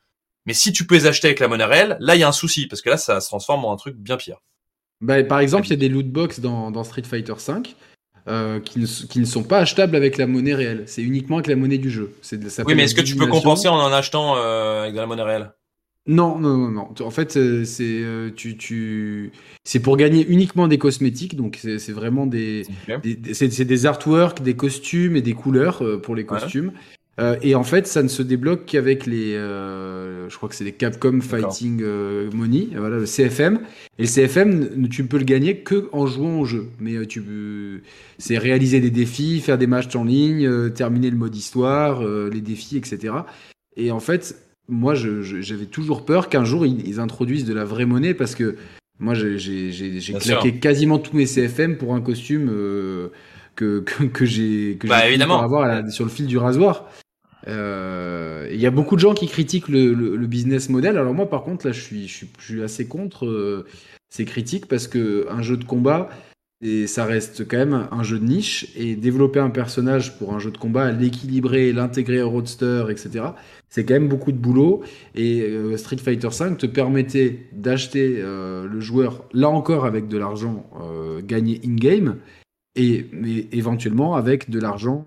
Mais 0.47 0.55
si 0.55 0.73
tu 0.73 0.87
peux 0.87 0.95
les 0.95 1.07
acheter 1.07 1.29
avec 1.29 1.41
la 1.41 1.49
monnaie 1.49 1.65
réelle, 1.65 1.97
là 2.01 2.17
il 2.17 2.21
y 2.21 2.25
a 2.25 2.29
un 2.29 2.33
souci 2.33 2.67
parce 2.67 2.83
que 2.83 2.91
là 2.91 2.97
ça 2.97 3.21
se 3.21 3.29
transforme 3.29 3.65
en 3.65 3.73
un 3.73 3.77
truc 3.77 3.97
bien 3.97 4.17
pire. 4.17 4.41
Bah, 5.01 5.23
par 5.25 5.41
exemple, 5.41 5.67
il 5.67 5.71
y 5.71 5.75
a 5.75 5.77
des 5.77 5.89
loot 5.89 6.07
box 6.07 6.41
dans, 6.41 6.85
Street 6.85 7.03
Fighter 7.03 7.33
V 7.33 7.55
euh, 8.29 8.61
qui, 8.61 8.79
ne, 8.79 9.25
sont 9.25 9.43
pas 9.43 9.61
achetables 9.61 9.97
avec 9.97 10.19
la 10.19 10.27
monnaie 10.27 10.55
réelle. 10.55 10.85
C'est 10.87 11.03
uniquement 11.03 11.37
avec 11.37 11.47
la 11.47 11.57
monnaie 11.57 11.79
du 11.79 11.91
jeu. 11.91 12.13
oui, 12.67 12.75
mais 12.75 12.85
est-ce 12.85 12.95
que 12.95 13.01
tu 13.01 13.17
peux 13.17 13.27
compenser 13.27 13.69
en 13.69 13.79
en 13.79 13.93
achetant 13.93 14.37
euh, 14.37 14.83
avec 14.83 14.95
de 14.95 15.01
la 15.01 15.07
monnaie 15.07 15.23
réelle? 15.23 15.53
Non, 16.07 16.39
non, 16.39 16.57
non, 16.57 16.71
non. 16.71 17.07
En 17.07 17.11
fait, 17.11 17.37
euh, 17.37 17.65
c'est 17.65 18.03
tu, 18.37 18.57
tu... 18.57 19.33
c'est 19.65 19.81
pour 19.81 19.97
gagner 19.97 20.27
uniquement 20.27 20.67
des 20.69 20.79
cosmétiques, 20.79 21.37
donc 21.37 21.59
c'est 21.63 21.93
vraiment 21.93 22.27
des, 22.27 22.67
des 23.03 23.35
c'est 23.35 23.65
des 23.65 23.87
artworks, 23.87 24.43
des 24.43 24.57
costumes 24.57 25.17
et 25.17 25.23
des 25.23 25.35
couleurs 25.35 25.83
pour 26.03 26.15
les 26.15 26.27
costumes. 26.27 26.73
Euh, 27.21 27.37
et 27.43 27.55
en 27.55 27.65
fait, 27.65 27.87
ça 27.87 28.03
ne 28.03 28.09
se 28.09 28.23
débloque 28.23 28.65
qu'avec 28.65 29.05
les, 29.05 29.35
euh, 29.35 30.29
je 30.31 30.37
crois 30.37 30.49
que 30.49 30.55
c'est 30.55 30.65
les 30.65 30.73
Capcom 30.73 31.21
Fighting 31.21 31.81
euh, 31.83 32.31
Money, 32.33 32.69
voilà 32.75 32.99
le 32.99 33.05
CFM. 33.05 33.61
Et 33.99 34.03
le 34.03 34.09
CFM, 34.09 34.89
tu 34.89 35.03
ne 35.03 35.07
peux 35.07 35.19
le 35.19 35.25
gagner 35.25 35.59
que 35.59 35.89
en 35.93 36.07
jouant 36.07 36.41
au 36.41 36.47
jeu. 36.47 36.69
Mais 36.81 37.05
tu 37.07 37.83
c'est 38.19 38.39
réaliser 38.39 38.81
des 38.81 38.91
défis, 38.91 39.41
faire 39.41 39.59
des 39.59 39.67
matchs 39.67 39.95
en 39.95 40.05
ligne, 40.05 40.71
terminer 40.71 41.11
le 41.11 41.17
mode 41.17 41.37
histoire, 41.37 42.03
les 42.03 42.41
défis, 42.41 42.79
etc. 42.79 43.15
Et 43.77 43.91
en 43.91 44.01
fait, 44.01 44.37
moi, 44.69 44.95
j'avais 44.95 45.67
toujours 45.67 46.05
peur 46.07 46.29
qu'un 46.29 46.45
jour 46.45 46.65
ils, 46.65 47.01
introduisent 47.01 47.45
de 47.45 47.53
la 47.53 47.65
vraie 47.65 47.87
monnaie 47.87 48.15
parce 48.15 48.35
que 48.35 48.57
moi, 48.99 49.13
j'ai 49.15 50.15
claqué 50.21 50.55
quasiment 50.55 50.99
tous 50.99 51.17
mes 51.17 51.27
CFM 51.27 51.77
pour 51.77 51.95
un 51.95 52.01
costume. 52.01 52.47
que, 53.57 53.81
que, 53.81 54.25
j'ai 54.25 54.79
que 54.81 54.87
bah, 54.87 55.07
évidemment. 55.07 55.43
avoir 55.43 55.91
sur 55.91 56.05
le 56.05 56.11
fil 56.11 56.27
du 56.27 56.39
rasoir. 56.39 56.87
Euh, 57.49 58.49
il 58.53 58.61
y 58.61 58.67
a 58.67 58.71
beaucoup 58.71 58.97
de 58.97 59.01
gens 59.01 59.15
qui 59.15 59.27
critiquent 59.27 59.69
le, 59.69 60.27
business 60.27 60.69
model. 60.69 60.99
Alors 60.99 61.15
moi, 61.15 61.29
par 61.29 61.43
contre, 61.43 61.67
là, 61.67 61.73
je 61.73 61.81
suis, 61.81 62.63
assez 62.63 62.87
contre 62.87 63.27
euh, 63.27 63.67
ces 64.09 64.25
critiques 64.25 64.67
parce 64.67 64.87
que 64.87 65.27
un 65.31 65.43
jeu 65.43 65.57
de 65.57 65.65
combat, 65.65 66.11
et 66.63 66.87
ça 66.87 67.07
reste 67.07 67.49
quand 67.49 67.57
même 67.57 67.89
un 67.91 68.03
jeu 68.03 68.19
de 68.19 68.25
niche 68.25 68.67
et 68.77 68.95
développer 68.95 69.41
un 69.41 69.49
personnage 69.49 70.19
pour 70.19 70.35
un 70.35 70.39
jeu 70.39 70.51
de 70.51 70.59
combat, 70.59 70.93
l'équilibrer, 70.93 71.73
l'intégrer 71.73 72.21
au 72.21 72.29
roadster, 72.29 72.85
etc. 72.91 73.25
C'est 73.71 73.87
quand 73.87 73.95
même 73.95 74.09
beaucoup 74.09 74.31
de 74.31 74.37
boulot. 74.37 74.83
Et 75.15 75.41
euh, 75.41 75.79
Street 75.79 75.97
Fighter 75.97 76.29
V 76.29 76.57
te 76.59 76.67
permettait 76.67 77.47
d'acheter 77.53 78.21
le 78.23 78.81
joueur 78.81 79.25
là 79.33 79.49
encore 79.49 79.87
avec 79.87 80.09
de 80.09 80.19
l'argent 80.19 80.67
gagné 81.27 81.61
in 81.65 81.77
game 81.77 82.17
et 82.77 83.07
mais 83.13 83.47
éventuellement 83.53 84.15
avec 84.15 84.51
de 84.51 84.61
l'argent 84.61 85.07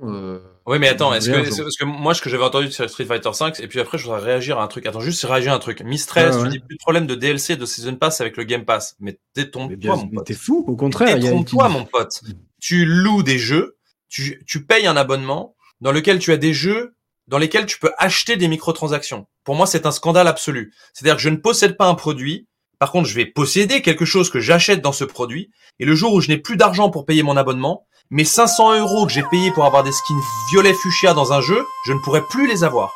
oui, 0.65 0.79
mais 0.79 0.87
attends, 0.87 1.13
est-ce 1.13 1.29
que, 1.29 1.61
parce 1.61 1.77
que 1.77 1.83
moi, 1.83 2.13
ce 2.13 2.21
que 2.21 2.29
j'avais 2.29 2.43
entendu 2.43 2.71
sur 2.71 2.89
Street 2.89 3.05
Fighter 3.05 3.33
5, 3.33 3.59
et 3.59 3.67
puis 3.67 3.79
après, 3.79 3.97
je 3.97 4.05
voudrais 4.05 4.21
réagir 4.21 4.59
à 4.59 4.63
un 4.63 4.67
truc. 4.67 4.85
Attends, 4.85 5.01
juste 5.01 5.23
réagir 5.25 5.51
à 5.51 5.55
un 5.55 5.59
truc. 5.59 5.81
Mistress, 5.81 6.37
tu 6.41 6.49
dis 6.49 6.59
plus 6.59 6.75
de 6.75 6.79
problème 6.81 7.05
de 7.05 7.15
DLC, 7.15 7.55
de 7.57 7.65
Season 7.65 7.95
Pass 7.95 8.21
avec 8.21 8.37
le 8.37 8.43
Game 8.43 8.65
Pass. 8.65 8.95
Mais 8.99 9.19
détrompe-toi, 9.35 9.95
mon 9.97 10.07
pote. 10.07 10.25
T'es 10.25 10.33
fou, 10.33 10.63
au 10.67 10.75
contraire. 10.75 11.19
Détrompe-toi, 11.19 11.69
mon 11.69 11.85
pote. 11.85 12.21
Tu 12.61 12.85
loues 12.85 13.23
des 13.23 13.37
jeux, 13.37 13.77
tu, 14.07 14.41
tu 14.47 14.65
payes 14.65 14.87
un 14.87 14.95
abonnement 14.95 15.55
dans 15.81 15.91
lequel 15.91 16.19
tu 16.19 16.31
as 16.31 16.37
des 16.37 16.53
jeux 16.53 16.95
dans 17.27 17.37
lesquels 17.37 17.65
tu 17.65 17.79
peux 17.79 17.91
acheter 17.97 18.37
des 18.37 18.47
microtransactions. 18.47 19.27
Pour 19.43 19.55
moi, 19.55 19.65
c'est 19.65 19.85
un 19.85 19.91
scandale 19.91 20.27
absolu. 20.27 20.73
C'est-à-dire 20.93 21.15
que 21.15 21.21
je 21.21 21.29
ne 21.29 21.37
possède 21.37 21.77
pas 21.77 21.87
un 21.87 21.95
produit, 21.95 22.47
par 22.79 22.91
contre, 22.91 23.07
je 23.07 23.15
vais 23.15 23.25
posséder 23.25 23.81
quelque 23.81 24.05
chose 24.05 24.29
que 24.29 24.39
j'achète 24.39 24.81
dans 24.81 24.91
ce 24.91 25.05
produit, 25.05 25.51
et 25.79 25.85
le 25.85 25.95
jour 25.95 26.13
où 26.13 26.21
je 26.21 26.27
n'ai 26.29 26.37
plus 26.37 26.57
d'argent 26.57 26.89
pour 26.89 27.05
payer 27.05 27.23
mon 27.23 27.37
abonnement, 27.37 27.85
mes 28.09 28.25
500 28.25 28.79
euros 28.79 29.05
que 29.05 29.11
j'ai 29.11 29.23
payés 29.23 29.51
pour 29.51 29.65
avoir 29.65 29.83
des 29.83 29.91
skins 29.91 30.19
violet 30.49 30.73
fuchsia 30.73 31.13
dans 31.13 31.33
un 31.33 31.41
jeu, 31.41 31.65
je 31.85 31.93
ne 31.93 31.99
pourrai 31.99 32.21
plus 32.21 32.47
les 32.47 32.63
avoir. 32.63 32.93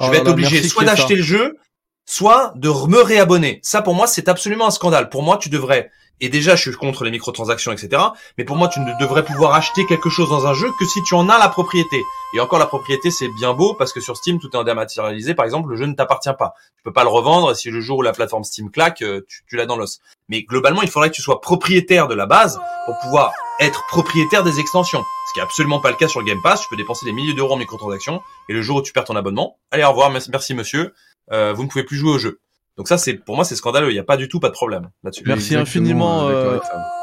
Je 0.00 0.06
oh 0.06 0.10
vais 0.10 0.18
être 0.18 0.28
obligé 0.28 0.62
soit 0.62 0.84
d'acheter 0.84 1.14
le 1.14 1.22
jeu, 1.22 1.56
soit 2.04 2.52
de 2.56 2.68
me 2.68 3.00
réabonner. 3.00 3.60
Ça, 3.62 3.82
pour 3.82 3.94
moi, 3.94 4.06
c'est 4.06 4.28
absolument 4.28 4.66
un 4.66 4.70
scandale. 4.70 5.08
Pour 5.08 5.22
moi, 5.22 5.38
tu 5.38 5.48
devrais 5.48 5.90
et 6.20 6.28
déjà, 6.28 6.56
je 6.56 6.62
suis 6.62 6.72
contre 6.72 7.04
les 7.04 7.10
microtransactions, 7.10 7.72
etc. 7.72 8.02
Mais 8.38 8.44
pour 8.44 8.56
moi, 8.56 8.68
tu 8.68 8.80
ne 8.80 8.98
devrais 8.98 9.24
pouvoir 9.24 9.54
acheter 9.54 9.84
quelque 9.86 10.08
chose 10.08 10.30
dans 10.30 10.46
un 10.46 10.54
jeu 10.54 10.68
que 10.78 10.86
si 10.86 11.02
tu 11.02 11.14
en 11.14 11.28
as 11.28 11.38
la 11.38 11.48
propriété. 11.48 12.02
Et 12.34 12.40
encore, 12.40 12.58
la 12.58 12.66
propriété, 12.66 13.10
c'est 13.10 13.28
bien 13.28 13.52
beau 13.52 13.74
parce 13.74 13.92
que 13.92 14.00
sur 14.00 14.16
Steam, 14.16 14.38
tout 14.38 14.50
est 14.50 14.56
en 14.56 14.64
dématérialisé. 14.64 15.34
Par 15.34 15.44
exemple, 15.44 15.68
le 15.68 15.76
jeu 15.76 15.84
ne 15.84 15.94
t'appartient 15.94 16.32
pas. 16.38 16.54
Tu 16.76 16.82
peux 16.82 16.92
pas 16.92 17.02
le 17.02 17.10
revendre. 17.10 17.54
Si 17.54 17.70
le 17.70 17.80
jour 17.80 17.98
où 17.98 18.02
la 18.02 18.12
plateforme 18.12 18.44
Steam 18.44 18.70
claque, 18.70 19.02
euh, 19.02 19.26
tu, 19.46 19.56
l'as 19.56 19.66
dans 19.66 19.76
l'os. 19.76 20.00
Mais 20.28 20.42
globalement, 20.42 20.82
il 20.82 20.88
faudrait 20.88 21.10
que 21.10 21.14
tu 21.14 21.22
sois 21.22 21.40
propriétaire 21.40 22.08
de 22.08 22.14
la 22.14 22.26
base 22.26 22.58
pour 22.86 22.98
pouvoir 22.98 23.32
être 23.60 23.84
propriétaire 23.88 24.42
des 24.42 24.58
extensions. 24.58 25.04
Ce 25.28 25.34
qui 25.34 25.40
est 25.40 25.42
absolument 25.42 25.80
pas 25.80 25.90
le 25.90 25.96
cas 25.96 26.08
sur 26.08 26.20
le 26.20 26.26
Game 26.26 26.40
Pass. 26.42 26.62
Tu 26.62 26.68
peux 26.70 26.76
dépenser 26.76 27.04
des 27.04 27.12
milliers 27.12 27.34
d'euros 27.34 27.54
en 27.54 27.58
microtransactions 27.58 28.22
et 28.48 28.54
le 28.54 28.62
jour 28.62 28.78
où 28.78 28.82
tu 28.82 28.92
perds 28.92 29.04
ton 29.04 29.16
abonnement, 29.16 29.58
allez 29.70 29.84
au 29.84 29.90
revoir, 29.90 30.10
merci 30.10 30.54
monsieur, 30.54 30.94
euh, 31.32 31.52
vous 31.52 31.62
ne 31.62 31.68
pouvez 31.68 31.84
plus 31.84 31.96
jouer 31.96 32.12
au 32.12 32.18
jeu. 32.18 32.40
Donc 32.76 32.88
ça, 32.88 32.98
c'est 32.98 33.14
pour 33.14 33.36
moi, 33.36 33.44
c'est 33.44 33.56
scandaleux. 33.56 33.90
Il 33.90 33.94
n'y 33.94 33.98
a 33.98 34.04
pas 34.04 34.18
du 34.18 34.28
tout 34.28 34.38
pas 34.38 34.48
de 34.48 34.52
problème 34.52 34.90
là-dessus. 35.02 35.24
Merci 35.26 35.56
infiniment. 35.56 36.28
Euh, 36.28 36.58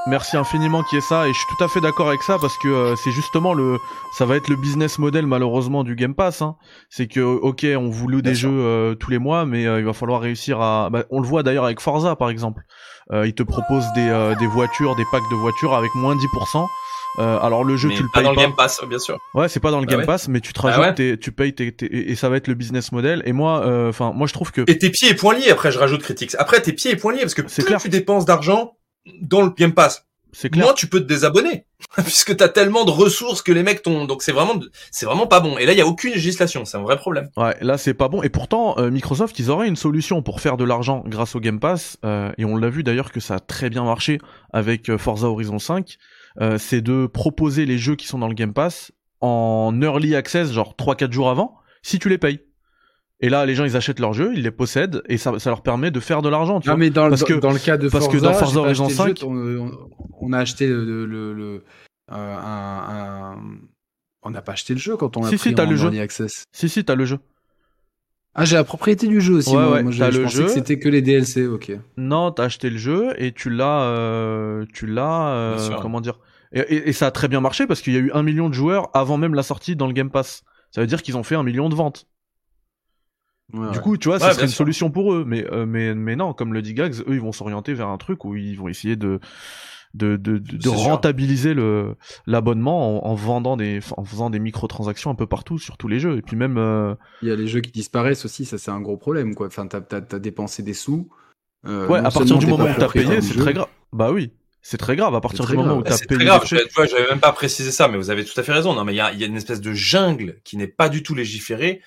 merci 0.08 0.38
infiniment 0.38 0.84
qui 0.84 0.98
est 0.98 1.02
ça, 1.02 1.28
et 1.28 1.34
je 1.34 1.38
suis 1.38 1.48
tout 1.58 1.64
à 1.64 1.68
fait 1.68 1.82
d'accord 1.82 2.10
avec 2.10 2.22
ça 2.22 2.38
parce 2.40 2.56
que 2.60 2.68
euh, 2.68 2.96
c'est 2.96 3.12
justement 3.12 3.56
le, 3.56 3.80
ça 4.18 4.26
va 4.26 4.36
être 4.36 4.50
le 4.50 4.56
business 4.56 5.00
model 5.00 5.26
malheureusement 5.26 5.84
du 5.84 5.96
Game 5.96 6.14
Pass. 6.14 6.44
Hein. 6.44 6.58
C'est 6.90 7.08
que 7.08 7.22
ok, 7.22 7.66
on 7.76 7.90
vous 7.90 8.08
loue 8.08 8.22
des 8.22 8.36
jeux 8.36 8.52
euh, 8.52 8.94
tous 8.94 9.10
les 9.10 9.18
mois, 9.18 9.46
mais 9.46 9.64
il 9.64 9.84
va 9.84 9.94
falloir 9.94 10.22
réussir 10.22 10.62
à. 10.62 10.90
Bah, 10.92 11.06
on 11.10 11.20
le 11.20 11.28
voit 11.28 11.42
d'ailleurs 11.42 11.66
avec 11.66 11.80
Forza 11.80 12.16
par 12.16 12.30
exemple. 12.30 12.64
il 13.12 13.34
te 13.34 13.44
propose 13.44 13.86
des, 13.96 14.36
des 14.40 14.48
voitures, 14.48 14.96
des 14.96 15.06
packs 15.12 15.30
de 15.32 15.36
voitures 15.36 15.74
avec 15.74 15.94
moins 15.96 16.16
10%. 16.16 16.68
Euh, 17.20 17.40
alors 17.40 17.64
le 17.64 17.78
jeu 17.78 17.90
tu 17.90 18.02
le 18.02 18.10
pas 18.12 18.20
payes 18.20 18.24
dans 18.24 18.32
le 18.32 18.38
Game 18.38 18.56
Pass 18.56 18.82
bien 18.88 18.98
sûr. 18.98 19.20
Ouais, 19.36 19.48
c'est 19.48 19.60
pas 19.60 19.72
dans 19.72 19.80
le 19.80 19.86
bah 19.86 19.98
Game 19.98 20.06
Pass 20.06 20.28
mais 20.28 20.40
tu 20.40 20.52
te 20.52 20.62
bah 20.62 20.76
rajoutes 20.76 21.20
tu 21.20 21.32
payes 21.32 21.54
tes, 21.54 21.74
et 21.82 22.16
ça 22.16 22.30
va 22.30 22.38
être 22.38 22.48
le 22.48 22.56
business 22.56 22.92
model 22.92 23.22
et 23.26 23.34
moi 23.34 23.66
euh, 23.66 23.90
enfin 23.90 24.14
moi 24.16 24.26
je 24.28 24.34
trouve 24.34 24.52
que 24.52 24.62
Et 24.68 24.78
tes 24.78 24.90
pieds 24.90 25.12
et 25.12 25.14
poings 25.14 25.36
liés 25.36 25.52
après 25.52 25.72
je 25.72 25.78
rajoute 25.78 26.02
Critics. 26.02 26.36
Après 26.40 26.62
tes 26.62 26.74
pieds 26.74 26.92
et 26.92 26.96
poings 26.96 27.14
liés 27.14 27.22
parce 27.22 27.36
que 27.36 27.44
plus 27.44 27.64
clair. 27.64 27.82
tu 27.82 27.90
dépenses 27.90 28.26
d'argent 28.26 28.78
dans 29.22 29.42
le 29.44 29.50
Game 29.52 29.74
Pass, 29.74 30.08
c'est 30.32 30.50
clair. 30.50 30.66
Moins 30.66 30.74
tu 30.74 30.88
peux 30.88 31.02
te 31.02 31.06
désabonner 31.06 31.66
puisque 31.98 32.36
t'as 32.36 32.50
tellement 32.50 32.84
de 32.84 32.90
ressources 32.90 33.44
que 33.44 33.52
les 33.52 33.62
mecs 33.62 33.84
t'ont 33.84 34.06
donc 34.06 34.24
c'est 34.24 34.32
vraiment 34.32 34.60
c'est 34.90 35.06
vraiment 35.06 35.28
pas 35.28 35.40
bon 35.40 35.58
et 35.60 35.68
là 35.68 35.74
il 35.74 35.78
y 35.78 35.82
a 35.82 35.86
aucune 35.86 36.14
législation, 36.14 36.66
c'est 36.66 36.78
un 36.78 36.82
vrai 36.82 36.98
problème. 36.98 37.30
Ouais, 37.38 37.56
là 37.62 37.78
c'est 37.78 37.94
pas 37.94 38.08
bon 38.08 38.24
et 38.24 38.30
pourtant 38.30 38.76
euh, 38.80 38.90
Microsoft 38.90 39.38
ils 39.38 39.52
auraient 39.52 39.68
une 39.68 39.76
solution 39.76 40.24
pour 40.24 40.42
faire 40.42 40.58
de 40.58 40.64
l'argent 40.64 41.04
grâce 41.06 41.36
au 41.36 41.40
Game 41.40 41.60
Pass 41.60 41.98
et 42.04 42.46
on 42.46 42.58
l'a 42.58 42.70
vu 42.70 42.82
d'ailleurs 42.82 43.12
que 43.12 43.20
ça 43.20 43.36
a 43.36 43.40
très 43.40 43.70
bien 43.70 43.84
marché 43.84 44.18
avec 44.52 44.98
Forza 44.98 45.28
Horizon 45.28 45.60
5 45.60 45.98
euh, 46.42 46.58
c'est 46.58 46.82
de 46.82 47.06
proposer 47.06 47.66
les 47.66 47.78
jeux 47.78 47.96
qui 47.96 48.08
sont 48.08 48.20
dans 48.20 48.28
le 48.28 48.34
Game 48.34 48.54
Pass 48.54 48.92
en 49.22 49.80
early 49.82 50.16
access, 50.16 50.52
genre 50.52 50.76
3-4 50.78 51.12
jours 51.12 51.30
avant, 51.30 51.56
si 51.82 52.00
tu 52.00 52.10
les 52.10 52.18
payes. 52.18 52.42
Et 53.20 53.30
là, 53.30 53.46
les 53.46 53.56
gens, 53.56 53.64
ils 53.64 53.78
achètent 53.78 54.02
leurs 54.02 54.12
jeux, 54.12 54.34
ils 54.36 54.44
les 54.44 54.52
possèdent, 54.52 55.02
et 55.08 55.18
ça, 55.18 55.40
ça 55.40 55.50
leur 55.50 55.64
permet 55.64 55.92
de 55.92 56.00
faire 56.02 56.22
de 56.22 56.28
l'argent. 56.28 56.60
Non, 56.66 56.76
mais 56.76 56.90
dans, 56.90 57.08
parce 57.08 57.24
que, 57.24 57.34
dans 57.34 57.52
le 57.52 57.60
cas 57.60 57.78
de 57.78 57.88
parce 57.88 58.06
Forza, 58.06 58.20
que 58.20 58.24
dans 58.24 58.34
Forza 58.34 58.60
Horizon 58.60 58.90
5, 58.90 59.20
on, 59.24 60.34
a 60.34 60.40
acheté 60.40 60.68
le, 60.68 61.06
le, 61.06 61.34
le 61.34 61.64
euh, 62.12 62.38
un, 62.38 63.38
on 64.24 64.30
n'a 64.30 64.42
pas 64.42 64.54
acheté 64.54 64.74
le 64.74 64.80
jeu 64.80 64.98
quand 64.98 65.16
on 65.16 65.24
a 65.24 65.30
si, 65.30 65.38
pris 65.38 65.56
si, 65.56 65.62
en 65.62 65.70
le 65.70 65.76
jeu. 65.76 66.00
access. 66.02 66.44
Si, 66.52 66.68
si, 66.68 66.84
t'as 66.84 66.96
le 66.96 67.06
jeu. 67.06 67.20
Ah, 68.36 68.46
j'ai 68.46 68.56
la 68.56 68.64
propriété 68.64 69.08
du 69.08 69.22
jeu 69.22 69.36
aussi. 69.36 69.56
Ouais, 69.56 69.62
moi. 69.62 69.72
Ouais, 69.74 69.84
moi 69.84 69.92
je, 69.92 70.04
le 70.04 70.24
pensais 70.24 70.38
jeu. 70.38 70.44
que 70.46 70.50
c'était 70.50 70.80
que 70.80 70.90
les 70.90 71.02
DLC, 71.02 71.46
ok. 71.46 71.72
Non, 71.98 72.32
t'as 72.32 72.46
acheté 72.46 72.70
le 72.70 72.78
jeu 72.78 73.14
et 73.18 73.32
tu 73.32 73.50
l'as, 73.50 73.84
euh, 73.84 74.66
tu 74.74 74.88
l'as, 74.88 75.28
euh, 75.30 75.70
comment 75.82 76.02
dire, 76.02 76.20
et, 76.52 76.90
et, 76.90 76.94
ça 76.94 77.08
a 77.08 77.12
très 77.12 77.28
bien 77.28 77.42
marché 77.42 77.68
parce 77.68 77.82
qu'il 77.82 77.94
y 77.94 77.98
a 77.98 78.00
eu 78.00 78.12
un 78.14 78.24
million 78.24 78.50
de 78.50 78.54
joueurs 78.54 78.90
avant 78.94 79.18
même 79.18 79.34
la 79.36 79.44
sortie 79.44 79.76
dans 79.76 79.88
le 79.88 79.94
Game 79.94 80.10
Pass. 80.10 80.44
Ça 80.72 80.82
veut 80.82 80.88
dire 80.88 81.04
qu'ils 81.04 81.18
ont 81.18 81.24
fait 81.24 81.36
un 81.36 81.44
million 81.44 81.70
de 81.70 81.76
ventes. 81.76 82.08
du 83.54 83.80
coup, 83.80 83.98
tu 83.98 84.08
vois, 84.08 84.20
ça 84.20 84.34
serait 84.34 84.46
une 84.46 84.50
solution 84.50 84.90
pour 84.90 85.14
eux. 85.14 85.24
Mais, 85.28 85.46
euh, 85.52 85.68
mais, 85.68 85.94
mais 85.94 86.16
non, 86.16 86.34
comme 86.34 86.54
le 86.54 86.64
dit 86.64 86.74
Gags, 86.74 86.96
eux, 87.08 87.14
ils 87.14 87.22
vont 87.22 87.32
s'orienter 87.32 87.74
vers 87.74 87.88
un 87.88 87.98
truc 87.98 88.26
où 88.26 88.36
ils 88.36 88.56
vont 88.56 88.68
essayer 88.68 88.96
de, 88.96 89.20
de, 89.94 90.18
de, 90.18 90.38
de, 90.40 90.70
rentabiliser 90.70 91.54
le 91.54 91.96
l'abonnement 92.26 93.06
en, 93.06 93.12
en, 93.12 93.16
vendant 93.16 93.58
des 93.58 93.80
en 93.96 94.04
faisant 94.04 94.30
des 94.30 94.40
microtransactions 94.40 95.12
un 95.12 95.16
peu 95.16 95.28
partout 95.28 95.60
sur 95.60 95.78
tous 95.78 95.88
les 95.88 96.00
jeux 96.00 96.18
et 96.18 96.22
puis 96.22 96.36
même 96.36 96.58
euh, 96.58 96.96
il 97.22 97.28
y 97.28 97.32
a 97.32 97.36
les 97.36 97.48
jeux 97.48 97.62
qui 97.62 97.72
disparaissent 97.72 98.26
aussi 98.26 98.46
ça 98.46 98.58
c'est 98.58 98.72
un 98.72 98.82
gros 98.82 98.98
problème 98.98 99.36
quoi 99.36 99.48
enfin 99.48 99.68
t'as 99.68 99.82
as, 99.92 100.20
dépensé 100.20 100.64
des 100.64 100.74
sous 100.74 101.10
euh, 101.68 101.88
ouais 101.88 102.00
à 102.00 102.10
partir 102.10 102.38
du 102.38 102.48
moment 102.48 102.66
où 102.66 102.76
t'as 102.76 102.90
payé 102.90 103.22
c'est 103.22 103.38
très 103.38 103.54
grave 103.54 103.68
bah 103.92 104.12
oui 104.12 104.32
c'est 104.64 104.78
très 104.78 104.96
grave 104.96 105.14
à 105.14 105.22
partir 105.22 105.46
du 105.46 105.58
moment 105.58 105.76
où 105.76 105.84
t'as 105.84 105.98
payé. 105.98 106.22
C'est 106.22 106.26
grave. 106.26 106.46
Tu 106.48 106.56
vois, 106.74 106.86
j'avais 106.86 107.10
même 107.10 107.20
pas 107.20 107.34
précisé 107.34 107.70
ça, 107.70 107.90
mais 107.90 107.98
vous 107.98 108.10
avez 108.10 108.24
tout 108.24 108.40
à 108.40 108.44
fait 108.44 108.54
raison. 108.54 108.74
Non, 108.74 108.86
mais 108.86 108.94
il 108.94 108.96
y 108.96 109.02
a, 109.02 109.12
y 109.12 109.26
a, 109.26 109.28
une 109.28 109.36
espèce 109.36 109.60
de 109.60 109.74
jungle 109.74 110.40
qui 110.46 110.56
n'est 110.56 110.68
pas 110.68 110.88
du 110.88 111.04
tout 111.04 111.16
légiférée, 111.16 111.82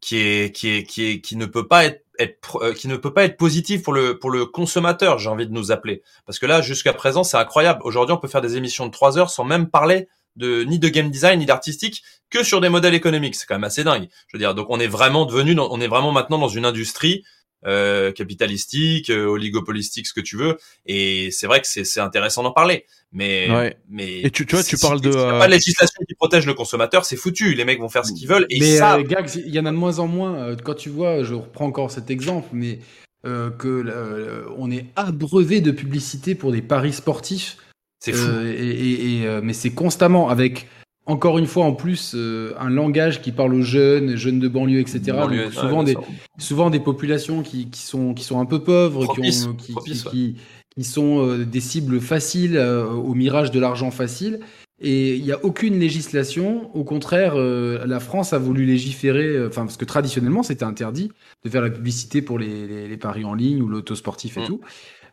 qui 0.00 0.16
est, 0.16 0.54
qui 0.54 0.68
est, 0.68 0.82
qui 0.82 1.04
est, 1.06 1.20
qui 1.20 1.36
ne 1.36 1.46
peut 1.46 1.68
pas 1.68 1.84
être, 1.84 2.04
euh, 2.20 2.74
qui 2.74 2.88
ne 2.88 2.96
peut 2.96 3.12
pas 3.12 3.24
être 3.24 3.36
positif 3.36 3.82
pour 3.82 3.92
le 3.92 4.18
pour 4.18 4.30
le 4.30 4.46
consommateur. 4.46 5.18
J'ai 5.18 5.28
envie 5.28 5.46
de 5.46 5.52
nous 5.52 5.70
appeler 5.70 6.02
parce 6.26 6.38
que 6.38 6.46
là, 6.46 6.60
jusqu'à 6.60 6.92
présent, 6.92 7.22
c'est 7.22 7.36
incroyable. 7.36 7.80
Aujourd'hui, 7.84 8.14
on 8.14 8.18
peut 8.18 8.28
faire 8.28 8.40
des 8.40 8.56
émissions 8.56 8.86
de 8.86 8.90
3 8.90 9.18
heures 9.18 9.30
sans 9.30 9.44
même 9.44 9.68
parler 9.68 10.08
de 10.36 10.62
ni 10.64 10.78
de 10.78 10.88
game 10.88 11.10
design 11.10 11.38
ni 11.38 11.46
d'artistique 11.46 12.02
que 12.30 12.42
sur 12.42 12.60
des 12.60 12.68
modèles 12.68 12.94
économiques. 12.94 13.34
C'est 13.34 13.46
quand 13.46 13.54
même 13.54 13.64
assez 13.64 13.84
dingue. 13.84 14.08
Je 14.28 14.36
veux 14.36 14.38
dire, 14.38 14.54
donc 14.54 14.66
on 14.70 14.80
est 14.80 14.86
vraiment 14.88 15.26
devenu, 15.26 15.58
on 15.58 15.80
est 15.80 15.88
vraiment 15.88 16.12
maintenant 16.12 16.38
dans 16.38 16.48
une 16.48 16.64
industrie 16.64 17.24
euh, 17.66 18.12
capitalistique, 18.12 19.10
euh, 19.10 19.26
oligopolistique, 19.26 20.06
ce 20.06 20.12
que 20.12 20.20
tu 20.20 20.36
veux. 20.36 20.58
Et 20.86 21.30
c'est 21.32 21.46
vrai 21.46 21.60
que 21.60 21.66
c'est 21.66 22.00
intéressant 22.00 22.42
d'en 22.42 22.52
parler. 22.52 22.84
Mais, 23.10 23.74
mais 23.88 24.20
et 24.20 24.30
tu, 24.30 24.46
tu 24.46 24.54
vois, 24.54 24.62
tu 24.62 24.76
parles 24.78 25.00
de 25.00 25.10
pas 25.10 25.46
de 25.46 25.52
législation 25.52 26.00
qui 26.06 26.14
protège 26.14 26.46
le 26.46 26.54
consommateur, 26.54 27.04
c'est 27.04 27.16
foutu. 27.16 27.54
Les 27.54 27.64
mecs 27.64 27.80
vont 27.80 27.88
faire 27.88 28.04
ce 28.04 28.12
qu'ils 28.12 28.28
veulent. 28.28 28.46
Et 28.50 28.60
mais 28.60 28.76
ça... 28.76 28.96
Euh, 28.96 29.04
il 29.34 29.54
y 29.54 29.58
en 29.58 29.66
a 29.66 29.72
de 29.72 29.76
moins 29.76 29.98
en 29.98 30.06
moins. 30.06 30.54
Quand 30.56 30.74
tu 30.74 30.88
vois, 30.88 31.24
je 31.24 31.34
reprends 31.34 31.66
encore 31.66 31.90
cet 31.90 32.10
exemple, 32.10 32.48
mais 32.52 32.78
que 33.24 34.46
on 34.56 34.70
est 34.70 34.86
abreuvé 34.94 35.60
de 35.60 35.72
publicité 35.72 36.34
pour 36.34 36.52
des 36.52 36.62
paris 36.62 36.92
sportifs. 36.92 37.56
C'est 38.00 38.12
fou. 38.12 38.30
et, 38.44 39.22
et, 39.22 39.40
mais 39.42 39.52
c'est 39.52 39.72
constamment 39.72 40.28
avec 40.28 40.68
encore 41.08 41.38
une 41.38 41.46
fois, 41.46 41.64
en 41.64 41.72
plus, 41.72 42.12
euh, 42.14 42.52
un 42.60 42.68
langage 42.68 43.22
qui 43.22 43.32
parle 43.32 43.54
aux 43.54 43.62
jeunes, 43.62 44.14
jeunes 44.16 44.38
de 44.38 44.46
banlieue, 44.46 44.80
etc. 44.80 45.00
donc, 45.06 45.52
souvent, 45.52 45.82
des, 45.82 45.96
souvent 46.36 46.68
des 46.68 46.80
populations 46.80 47.42
qui, 47.42 47.70
qui, 47.70 47.80
sont, 47.80 48.12
qui 48.12 48.24
sont 48.24 48.38
un 48.38 48.44
peu 48.44 48.62
pauvres, 48.62 49.14
qui, 49.14 49.20
ont, 49.20 49.54
qui, 49.54 49.74
qui, 49.74 50.36
qui, 50.76 50.84
sont 50.84 51.26
euh, 51.26 51.46
des 51.46 51.60
cibles 51.60 51.98
faciles 52.00 52.58
au 52.58 53.14
mirage 53.14 53.50
de 53.50 53.58
l'argent 53.58 53.90
facile. 53.90 54.40
Et 54.80 55.16
il 55.16 55.24
n'y 55.24 55.32
a 55.32 55.44
aucune 55.44 55.80
législation. 55.80 56.70
Au 56.76 56.84
contraire, 56.84 57.34
la 57.34 57.98
France 57.98 58.32
a 58.32 58.38
voulu 58.38 58.64
légiférer, 58.64 59.44
enfin 59.44 59.62
parce 59.62 59.76
que 59.76 59.84
traditionnellement 59.84 60.44
c'était 60.44 60.64
interdit 60.64 61.10
de 61.44 61.50
faire 61.50 61.62
la 61.62 61.70
publicité 61.70 62.22
pour 62.22 62.38
les, 62.38 62.86
les, 62.86 62.96
paris 62.96 63.24
en 63.24 63.34
ligne 63.34 63.60
ou 63.60 63.66
l'auto 63.66 63.96
sportif 63.96 64.36
et 64.36 64.42
mm. 64.42 64.46
tout. 64.46 64.60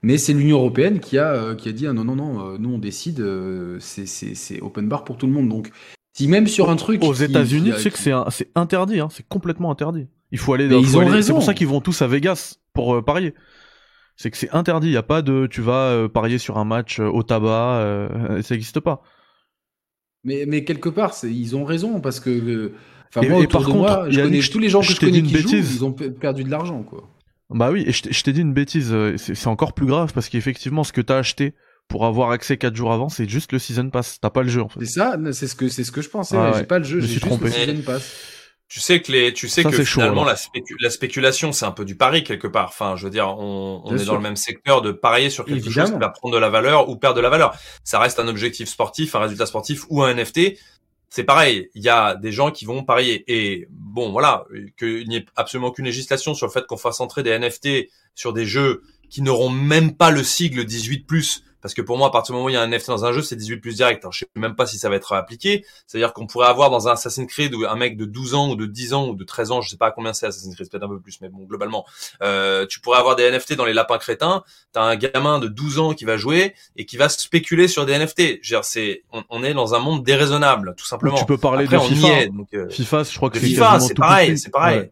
Mais 0.05 0.19
c'est 0.19 0.33
l'Union 0.33 0.57
européenne 0.57 0.99
qui 0.99 1.17
a, 1.17 1.31
euh, 1.31 1.55
qui 1.55 1.67
a 1.67 1.71
dit 1.71 1.87
ah 1.87 1.93
non, 1.93 2.03
non, 2.03 2.15
non, 2.15 2.47
euh, 2.47 2.57
nous 2.59 2.69
on 2.69 2.77
décide, 2.77 3.21
euh, 3.21 3.79
c'est 3.79 4.61
open 4.61 4.87
bar 4.87 5.03
pour 5.03 5.17
tout 5.17 5.25
le 5.25 5.33
monde. 5.33 5.49
Donc, 5.49 5.71
si 6.13 6.27
même 6.27 6.45
sur 6.45 6.69
un 6.69 6.75
truc. 6.75 7.03
Aux 7.03 7.15
États-Unis, 7.15 7.71
tu 7.75 7.81
sais 7.81 7.89
que 7.89 7.97
c'est 7.97 8.51
interdit, 8.53 8.99
hein, 8.99 9.07
c'est 9.11 9.27
complètement 9.27 9.71
interdit. 9.71 10.05
Il 10.31 10.37
faut 10.37 10.53
aller. 10.53 10.65
ils 10.65 10.95
ont 10.95 11.21
C'est 11.23 11.33
pour 11.33 11.41
ça 11.41 11.55
qu'ils 11.55 11.65
vont 11.65 11.81
tous 11.81 12.03
à 12.03 12.07
Vegas 12.07 12.57
pour 12.71 13.03
parier. 13.03 13.33
C'est 14.15 14.29
que 14.29 14.37
c'est 14.37 14.51
interdit. 14.51 14.89
Il 14.89 14.93
y 14.93 14.97
a 14.97 15.01
pas 15.03 15.23
de, 15.23 15.47
tu 15.47 15.61
vas 15.61 16.07
parier 16.07 16.37
sur 16.37 16.59
un 16.59 16.65
match 16.65 16.99
au 16.99 17.23
tabac, 17.23 18.09
ça 18.43 18.53
n'existe 18.53 18.81
pas. 18.81 19.01
Mais, 20.23 20.45
mais 20.47 20.63
quelque 20.63 20.89
part, 20.89 21.15
ils 21.23 21.55
ont 21.55 21.63
raison 21.63 21.99
parce 21.99 22.19
que. 22.19 22.73
Enfin, 23.09 23.27
moi, 23.27 23.47
par 23.47 23.63
contre, 23.63 24.11
je 24.11 24.21
connais 24.21 24.39
tous 24.39 24.59
les 24.59 24.69
gens 24.69 24.81
que 24.81 24.93
je 24.93 24.99
connais 24.99 25.23
qui 25.23 25.35
jouent, 25.35 25.49
ils 25.55 25.83
ont 25.83 25.93
perdu 25.93 26.43
de 26.43 26.51
l'argent, 26.51 26.83
quoi. 26.83 27.09
Bah 27.49 27.69
oui, 27.71 27.83
et 27.87 27.91
je 27.91 28.23
t'ai 28.23 28.33
dit 28.33 28.41
une 28.41 28.53
bêtise, 28.53 28.91
euh, 28.91 29.17
c'est 29.17 29.47
encore 29.47 29.73
plus 29.73 29.85
grave 29.85 30.13
parce 30.13 30.29
qu'effectivement, 30.29 30.83
ce 30.83 30.91
que 30.91 31.01
t'as 31.01 31.17
acheté 31.17 31.53
pour 31.87 32.05
avoir 32.05 32.31
accès 32.31 32.57
4 32.57 32.75
jours 32.75 32.91
avant, 32.91 33.09
c'est 33.09 33.29
juste 33.29 33.51
le 33.51 33.59
season 33.59 33.89
pass. 33.91 34.19
T'as 34.19 34.31
pas 34.31 34.41
le 34.41 34.49
jeu 34.49 34.61
en 34.61 34.69
fait. 34.69 34.79
C'est 34.79 34.93
ça, 34.93 35.15
c'est 35.31 35.47
ce 35.47 35.55
que 35.55 35.69
c'est 35.69 35.83
ce 35.83 35.91
que 35.91 36.01
je 36.01 36.09
pensais. 36.09 36.37
j'ai 36.57 36.63
pas 36.63 36.79
le 36.79 36.85
jeu, 36.85 36.99
j'ai 37.01 37.07
juste 37.07 37.25
le 37.25 37.51
season 37.51 37.81
pass. 37.85 38.15
Tu 38.67 38.79
sais 38.79 38.99
que 38.99 39.11
les, 39.11 39.31
tu 39.31 39.47
sais 39.47 39.63
que 39.63 39.83
finalement 39.83 40.25
la, 40.25 40.35
spéculation 40.89 41.51
c'est 41.51 41.65
un 41.65 41.71
peu 41.71 41.85
du 41.85 41.95
pari 41.95 42.23
quelque 42.23 42.47
part. 42.47 42.69
Enfin, 42.69 42.95
je 42.95 43.03
veux 43.03 43.11
dire, 43.11 43.27
on, 43.27 43.83
on 43.85 43.95
est 43.95 44.05
dans 44.05 44.15
le 44.15 44.21
même 44.21 44.35
secteur 44.35 44.81
de 44.81 44.91
parier 44.91 45.29
sur 45.29 45.45
quelque 45.45 45.69
chose 45.69 45.91
qui 45.91 45.99
va 45.99 46.09
prendre 46.09 46.33
de 46.33 46.39
la 46.39 46.49
valeur 46.49 46.89
ou 46.89 46.95
perdre 46.95 47.17
de 47.17 47.21
la 47.21 47.29
valeur. 47.29 47.55
Ça 47.83 47.99
reste 47.99 48.19
un 48.19 48.27
objectif 48.27 48.67
sportif, 48.67 49.13
un 49.13 49.19
résultat 49.19 49.45
sportif 49.45 49.85
ou 49.89 50.01
un 50.01 50.15
NFT 50.15 50.57
c'est 51.15 51.23
pareil, 51.23 51.69
il 51.75 51.81
y 51.81 51.87
a 51.87 52.15
des 52.15 52.33
gens 52.33 52.51
qui 52.51 52.65
vont 52.65 52.83
parier. 52.83 53.23
Et 53.29 53.69
bon, 53.69 54.11
voilà, 54.11 54.43
qu'il 54.77 55.07
n'y 55.07 55.15
ait 55.15 55.25
absolument 55.37 55.69
aucune 55.69 55.85
législation 55.85 56.33
sur 56.33 56.45
le 56.45 56.51
fait 56.51 56.67
qu'on 56.67 56.75
fasse 56.75 56.99
entrer 56.99 57.23
des 57.23 57.39
NFT 57.39 57.89
sur 58.15 58.33
des 58.33 58.45
jeux 58.45 58.83
qui 59.09 59.21
n'auront 59.21 59.49
même 59.49 59.95
pas 59.95 60.11
le 60.11 60.25
sigle 60.25 60.65
18+, 60.65 61.43
parce 61.65 61.73
que 61.73 61.81
pour 61.81 61.97
moi, 61.97 62.09
à 62.09 62.11
partir 62.11 62.31
du 62.31 62.35
moment 62.35 62.45
où 62.45 62.49
il 62.49 62.53
y 62.53 62.57
a 62.57 62.61
un 62.61 62.67
NFT 62.67 62.89
dans 62.89 63.05
un 63.05 63.11
jeu, 63.11 63.23
c'est 63.23 63.35
18 63.35 63.57
plus 63.57 63.77
direct. 63.77 64.03
Alors, 64.03 64.13
je 64.13 64.19
sais 64.19 64.27
même 64.35 64.53
pas 64.53 64.67
si 64.67 64.77
ça 64.77 64.87
va 64.87 64.97
être 64.97 65.13
appliqué. 65.13 65.65
C'est-à-dire 65.87 66.13
qu'on 66.13 66.27
pourrait 66.27 66.45
avoir 66.45 66.69
dans 66.69 66.87
un 66.87 66.91
Assassin's 66.91 67.27
Creed 67.27 67.55
un 67.67 67.75
mec 67.75 67.97
de 67.97 68.05
12 68.05 68.35
ans 68.35 68.51
ou 68.51 68.55
de 68.55 68.67
10 68.67 68.93
ans 68.93 69.07
ou 69.07 69.15
de 69.15 69.23
13 69.23 69.49
ans, 69.49 69.61
je 69.61 69.69
sais 69.71 69.75
pas 69.75 69.87
à 69.87 69.91
combien 69.91 70.13
c'est 70.13 70.27
Assassin's 70.27 70.53
Creed, 70.53 70.69
peut-être 70.69 70.83
un 70.83 70.89
peu 70.89 70.99
plus, 70.99 71.19
mais 71.21 71.29
bon, 71.29 71.43
globalement, 71.45 71.83
euh, 72.21 72.67
tu 72.67 72.79
pourrais 72.81 72.99
avoir 72.99 73.15
des 73.15 73.31
NFT 73.31 73.55
dans 73.55 73.65
les 73.65 73.73
lapins 73.73 73.97
crétins. 73.97 74.43
T'as 74.73 74.83
un 74.83 74.95
gamin 74.95 75.39
de 75.39 75.47
12 75.47 75.79
ans 75.79 75.93
qui 75.95 76.05
va 76.05 76.17
jouer 76.17 76.53
et 76.75 76.85
qui 76.85 76.97
va 76.97 77.09
spéculer 77.09 77.67
sur 77.67 77.87
des 77.87 77.97
NFT. 77.97 78.41
c'est, 78.61 79.01
on, 79.31 79.43
est 79.43 79.55
dans 79.55 79.73
un 79.73 79.79
monde 79.79 80.03
déraisonnable, 80.03 80.75
tout 80.77 80.85
simplement. 80.85 81.17
Tu 81.17 81.25
peux 81.25 81.39
parler 81.39 81.65
de 81.65 81.79
FIFA. 81.79 82.27
donc, 82.27 82.49
euh, 82.53 82.69
FIFA, 82.69 83.01
je 83.05 83.17
crois 83.17 83.31
que 83.31 83.39
c'est 83.39 83.47
FIFA, 83.47 83.79
c'est 83.79 83.95
pareil, 83.95 84.37
c'est 84.37 84.51
pareil. 84.51 84.87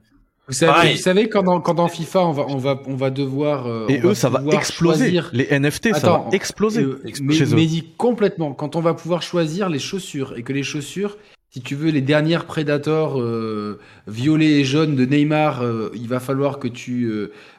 Vous 0.48 0.54
savez, 0.54 0.92
vous 0.92 0.98
savez 0.98 1.30
quand, 1.30 1.44
dans, 1.44 1.62
quand 1.62 1.76
dans 1.76 1.88
FIFA 1.88 2.20
on 2.26 2.32
va 2.34 2.46
on 2.50 2.58
va 2.58 2.82
on 2.86 2.96
va 2.96 3.10
devoir 3.12 3.66
euh, 3.66 3.88
et 3.88 4.02
eux 4.04 4.14
ça 4.14 4.28
va 4.28 4.44
exploser. 4.52 5.22
les 5.32 5.48
NFT 5.58 5.96
ça 5.96 6.10
va 6.10 6.26
exploser 6.34 6.82
euh, 6.82 7.02
mais, 7.22 7.36
mais 7.56 7.66
dit 7.66 7.88
complètement 7.96 8.52
quand 8.52 8.76
on 8.76 8.82
va 8.82 8.94
pouvoir 8.94 9.22
choisir 9.22 9.70
les 9.70 9.80
chaussures 9.80 10.34
et 10.36 10.44
que 10.44 10.52
les 10.52 10.64
chaussures 10.64 11.18
si 11.50 11.62
tu 11.62 11.76
veux 11.76 11.92
les 11.92 12.02
dernières 12.02 12.44
Predator 12.44 13.22
euh, 13.22 13.80
violets 14.08 14.60
et 14.60 14.66
jaunes 14.66 14.98
de 14.98 15.06
Neymar 15.06 15.62
euh, 15.62 15.92
il 15.94 16.10
va 16.10 16.20
falloir 16.20 16.60
que 16.60 16.68
tu 16.68 17.10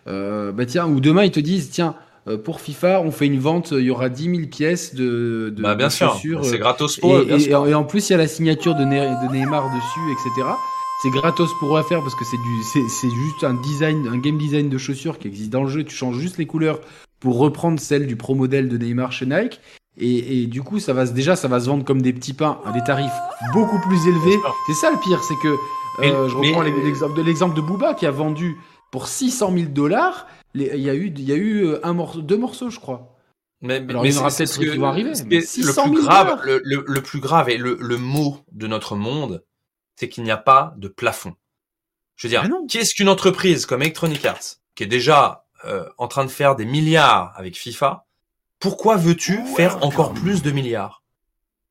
bah 0.05 0.67
tiens 0.67 0.87
ou 0.87 1.01
demain 1.01 1.25
ils 1.25 1.31
te 1.31 1.41
disent 1.41 1.71
tiens 1.71 1.97
pour 2.43 2.63
FIFA, 2.63 3.03
on 3.03 3.11
fait 3.11 3.27
une 3.27 3.39
vente, 3.39 3.73
il 3.73 3.85
y 3.85 3.91
aura 3.91 4.09
10 4.09 4.35
000 4.35 4.49
pièces 4.49 4.95
de, 4.95 5.53
de, 5.55 5.63
bah, 5.63 5.75
bien 5.75 5.91
sûr, 5.91 6.19
c'est 6.43 6.57
gratos 6.57 6.97
pour 6.97 7.17
eux. 7.17 7.29
Et, 7.29 7.51
et, 7.51 7.75
en 7.75 7.85
plus, 7.85 8.09
il 8.09 8.13
y 8.13 8.15
a 8.15 8.17
la 8.17 8.27
signature 8.27 8.75
de, 8.75 8.85
de 8.85 9.31
Neymar 9.31 9.67
dessus, 9.75 10.11
etc. 10.11 10.49
C'est 11.05 11.11
gratos 11.11 11.53
pour 11.61 11.79
faire 11.87 12.01
parce 12.01 12.15
que 12.15 12.25
c'est 12.25 12.39
du, 12.39 12.63
c'est 12.89 13.11
juste 13.11 13.45
un 13.45 13.53
design, 13.53 14.09
un 14.09 14.17
game 14.17 14.39
design 14.39 14.71
de 14.71 14.79
chaussures 14.79 15.19
qui 15.19 15.29
existe 15.29 15.51
dans 15.51 15.63
le 15.63 15.69
jeu. 15.69 15.85
Tu 15.85 15.95
changes 15.95 16.17
juste 16.17 16.39
les 16.39 16.47
couleurs 16.47 16.81
pour 17.21 17.37
reprendre 17.37 17.79
celle 17.79 18.07
du 18.07 18.17
pro 18.17 18.35
modèle 18.35 18.71
de 18.71 18.79
Neymar 18.79 19.13
chez 19.13 19.27
Nike. 19.27 19.61
Et, 19.99 20.41
et, 20.41 20.47
du 20.47 20.63
coup, 20.63 20.79
ça 20.79 20.95
va 20.95 21.05
déjà, 21.05 21.37
ça 21.37 21.47
va 21.47 21.61
se 21.61 21.67
vendre 21.67 21.85
comme 21.85 22.01
des 22.01 22.15
petits 22.15 22.33
pains 22.33 22.59
à 22.65 22.73
des 22.73 22.83
tarifs 22.83 23.13
beaucoup 23.53 23.79
plus 23.81 23.99
élevés. 24.09 24.39
C'est 24.67 24.73
ça 24.73 24.91
le 24.91 24.97
pire, 24.97 25.23
c'est 25.23 25.37
que 25.43 25.49
euh, 26.07 26.27
je 26.31 26.37
reprends 26.37 26.63
l'exemple 26.63 27.15
de 27.15 27.23
l'exemple 27.23 27.55
de 27.55 27.61
Booba 27.61 27.93
qui 27.93 28.07
a 28.07 28.11
vendu 28.11 28.57
pour 28.91 29.07
600 29.07 29.53
000 29.55 29.67
dollars. 29.73 30.27
Il 30.55 30.63
y 30.63 30.89
a 30.89 30.95
eu, 30.95 31.13
il 31.15 31.29
y 31.29 31.33
a 31.33 31.37
eu 31.37 31.67
euh, 31.67 31.87
un 31.87 31.93
morceau, 31.93 32.23
deux 32.23 32.39
morceaux, 32.39 32.71
je 32.71 32.81
crois. 32.81 33.15
Mais, 33.61 33.85
Alors, 33.91 34.07
il 34.07 34.15
y 34.15 34.17
aura 34.17 34.29
peut-être 34.29 34.59
qui 34.59 34.69
vont 34.69 34.87
arriver. 34.87 35.11
le 35.11 35.91
plus 35.91 36.03
grave, 36.03 36.41
le, 36.47 36.83
le, 36.87 37.01
plus 37.03 37.21
grave 37.21 37.51
et 37.51 37.59
le, 37.59 37.77
le 37.79 37.99
mot 37.99 38.39
de 38.53 38.67
notre 38.67 38.97
monde, 38.97 39.43
c'est 39.97 40.09
qu'il 40.09 40.25
n'y 40.25 40.31
a 40.31 40.37
pas 40.37 40.75
de 40.77 40.89
plafond. 40.89 41.35
Je 42.17 42.27
veux 42.27 42.31
dire, 42.31 42.49
qu'est-ce 42.69 42.95
qu'une 42.95 43.09
entreprise 43.09 43.67
comme 43.67 43.83
Electronic 43.83 44.25
Arts, 44.25 44.57
qui 44.75 44.85
est 44.85 44.89
déjà 44.89 45.47
euh, 45.65 45.89
en 45.99 46.09
train 46.09 46.25
de 46.25 46.31
faire 46.31 46.57
des 46.57 46.65
milliards 46.65 47.33
avec 47.37 47.57
FIFA, 47.57 48.07
pourquoi 48.59 48.97
veux-tu 48.97 49.45
faire 49.57 49.85
encore 49.85 50.15
plus 50.15 50.43
de 50.43 50.51
milliards? 50.51 51.04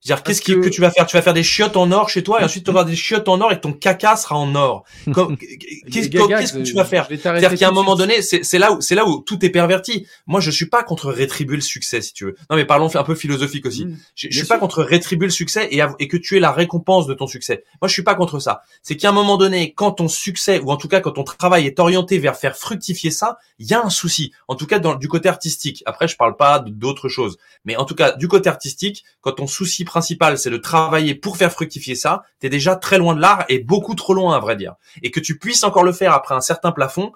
Dire 0.06 0.24
qu'est-ce 0.24 0.42
que... 0.42 0.54
que... 0.54 0.70
tu 0.70 0.82
vas 0.82 0.92
faire? 0.92 1.06
Tu 1.06 1.16
vas 1.16 1.22
faire 1.22 1.34
des 1.34 1.44
chiottes 1.44 1.78
en 1.78 1.92
or 1.92 2.10
chez 2.10 2.24
toi 2.24 2.42
et 2.42 2.44
ensuite 2.44 2.66
tu 2.66 2.72
vas 2.72 2.84
des 2.84 2.96
chiottes 2.96 3.28
en 3.28 3.40
or 3.42 3.52
et 3.52 3.60
ton 3.60 3.74
caca 3.74 4.16
sera 4.16 4.36
en 4.36 4.54
or. 4.56 4.84
Qu'est-ce 5.06 6.10
que 6.10 6.64
tu 6.64 6.74
vas 6.74 6.86
faire? 6.86 7.08
C'est-à-dire 7.10 7.56
qu'à 7.56 7.68
un 7.68 7.72
moment 7.72 7.96
donné, 7.96 8.22
c'est 8.22 8.60
là 8.60 8.72
où 8.72 8.82
c'est 8.82 8.96
là 8.96 9.08
où 9.08 9.22
tout 9.22 9.44
est 9.46 9.50
perverti. 9.50 10.06
Moi, 10.28 10.40
je 10.40 10.52
suis 10.52 10.68
pas 10.68 10.84
contre 10.84 11.12
rétribuer 11.12 11.56
le 11.56 11.62
succès, 11.62 12.02
si 12.02 12.14
tu 12.14 12.26
veux. 12.26 12.36
Non, 12.50 12.56
mais 12.56 12.66
parlons 12.66 12.94
un 12.96 13.04
peu 13.04 13.16
philosophique 13.16 13.66
aussi. 13.66 13.86
Mm. 13.86 13.98
je, 14.16 14.28
je 14.30 14.38
suis 14.38 14.48
pas 14.48 14.58
contre 14.58 14.84
rétribuer 14.84 15.28
le 15.28 15.32
succès 15.32 15.68
et, 15.72 15.82
et 16.00 16.08
que 16.08 16.18
tu 16.18 16.38
aies 16.38 16.40
la 16.40 16.52
récompense 16.52 17.08
de 17.08 17.14
ton 17.14 17.28
succès. 17.28 17.64
Moi, 17.82 17.88
je 17.88 17.94
suis 17.94 18.04
pas 18.04 18.16
contre 18.16 18.40
ça. 18.40 18.62
C'est 18.82 18.98
qu'à 18.98 19.10
un 19.10 19.14
moment 19.14 19.38
donné, 19.38 19.74
quand 19.74 19.94
ton 19.94 20.08
succès 20.08 20.60
ou 20.60 20.72
en 20.72 20.78
tout 20.78 20.88
cas 20.88 21.02
quand 21.02 21.12
ton 21.12 21.24
travail 21.24 21.66
est 21.66 21.80
orienté 21.80 22.18
vers 22.20 22.36
faire 22.36 22.58
fructifier 22.58 23.12
ça, 23.12 23.38
il 23.60 23.68
y 23.68 23.74
a 23.74 23.84
un 23.84 23.90
souci. 23.90 24.32
En 24.48 24.56
tout 24.56 24.68
cas, 24.68 24.80
dans 24.80 24.96
du 24.96 25.08
côté 25.08 25.30
artistique. 25.30 25.84
Après, 25.86 26.08
je 26.08 26.16
parle 26.16 26.36
pas 26.36 26.60
d'autres 26.60 27.10
choses, 27.10 27.38
mais 27.66 27.76
en 27.76 27.86
tout 27.86 27.96
cas 27.96 28.14
du 28.14 28.28
côté 28.28 28.50
artistique, 28.50 29.04
quand 29.22 29.34
ton 29.34 29.48
souci 29.48 29.86
principal, 29.94 30.40
c'est 30.40 30.50
de 30.50 30.58
travailler 30.58 31.14
pour 31.14 31.38
faire 31.38 31.52
fructifier 31.52 31.94
ça, 31.94 32.24
t'es 32.40 32.50
déjà 32.50 32.76
très 32.76 32.98
loin 32.98 33.16
de 33.16 33.22
l'art 33.22 33.46
et 33.48 33.60
beaucoup 33.60 33.94
trop 33.94 34.16
loin, 34.16 34.36
à 34.36 34.40
vrai 34.40 34.56
dire. 34.56 34.74
Et 35.04 35.12
que 35.12 35.20
tu 35.20 35.38
puisses 35.38 35.64
encore 35.64 35.84
le 35.84 35.92
faire 35.92 36.14
après 36.14 36.34
un 36.34 36.42
certain 36.42 36.72
plafond, 36.72 37.12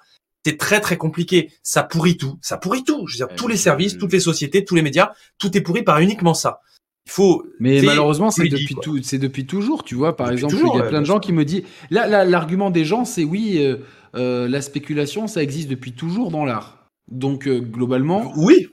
c'est 0.46 0.58
très 0.58 0.80
très 0.80 0.96
compliqué. 0.96 1.52
Ça 1.64 1.82
pourrit 1.82 2.18
tout. 2.18 2.38
Ça 2.44 2.58
pourrit 2.58 2.84
tout. 2.84 3.08
Je 3.08 3.18
veux 3.18 3.26
dire, 3.26 3.36
tous 3.36 3.48
les 3.48 3.58
services, 3.58 3.98
toutes 3.98 4.14
les 4.14 4.20
sociétés, 4.20 4.64
tous 4.64 4.76
les 4.76 4.84
médias, 4.84 5.12
tout 5.40 5.58
est 5.58 5.62
pourri 5.62 5.82
par 5.82 6.00
uniquement 6.00 6.36
ça. 6.36 6.62
Il 7.08 7.12
faut. 7.12 7.48
Mais 7.60 7.82
malheureusement, 7.82 8.30
c'est 8.30 8.48
depuis 8.48 8.76
tout, 8.76 9.02
c'est 9.02 9.18
depuis 9.18 9.48
toujours. 9.48 9.84
Tu 9.84 9.96
vois, 9.96 10.16
par 10.16 10.30
exemple, 10.30 10.54
il 10.56 10.78
y 10.78 10.82
a 10.82 10.84
plein 10.84 11.02
de 11.02 11.06
gens 11.06 11.20
qui 11.20 11.34
me 11.34 11.46
disent. 11.46 11.64
Là, 11.90 12.26
l'argument 12.26 12.70
des 12.70 12.86
gens, 12.86 13.06
c'est 13.06 13.24
oui, 13.24 13.58
euh, 13.58 13.78
euh, 14.16 14.48
la 14.48 14.62
spéculation, 14.62 15.26
ça 15.26 15.42
existe 15.42 15.68
depuis 15.68 15.94
toujours 15.94 16.30
dans 16.30 16.46
l'art. 16.46 16.78
Donc 17.10 17.48
euh, 17.48 17.60
globalement. 17.60 18.32
Oui. 18.36 18.68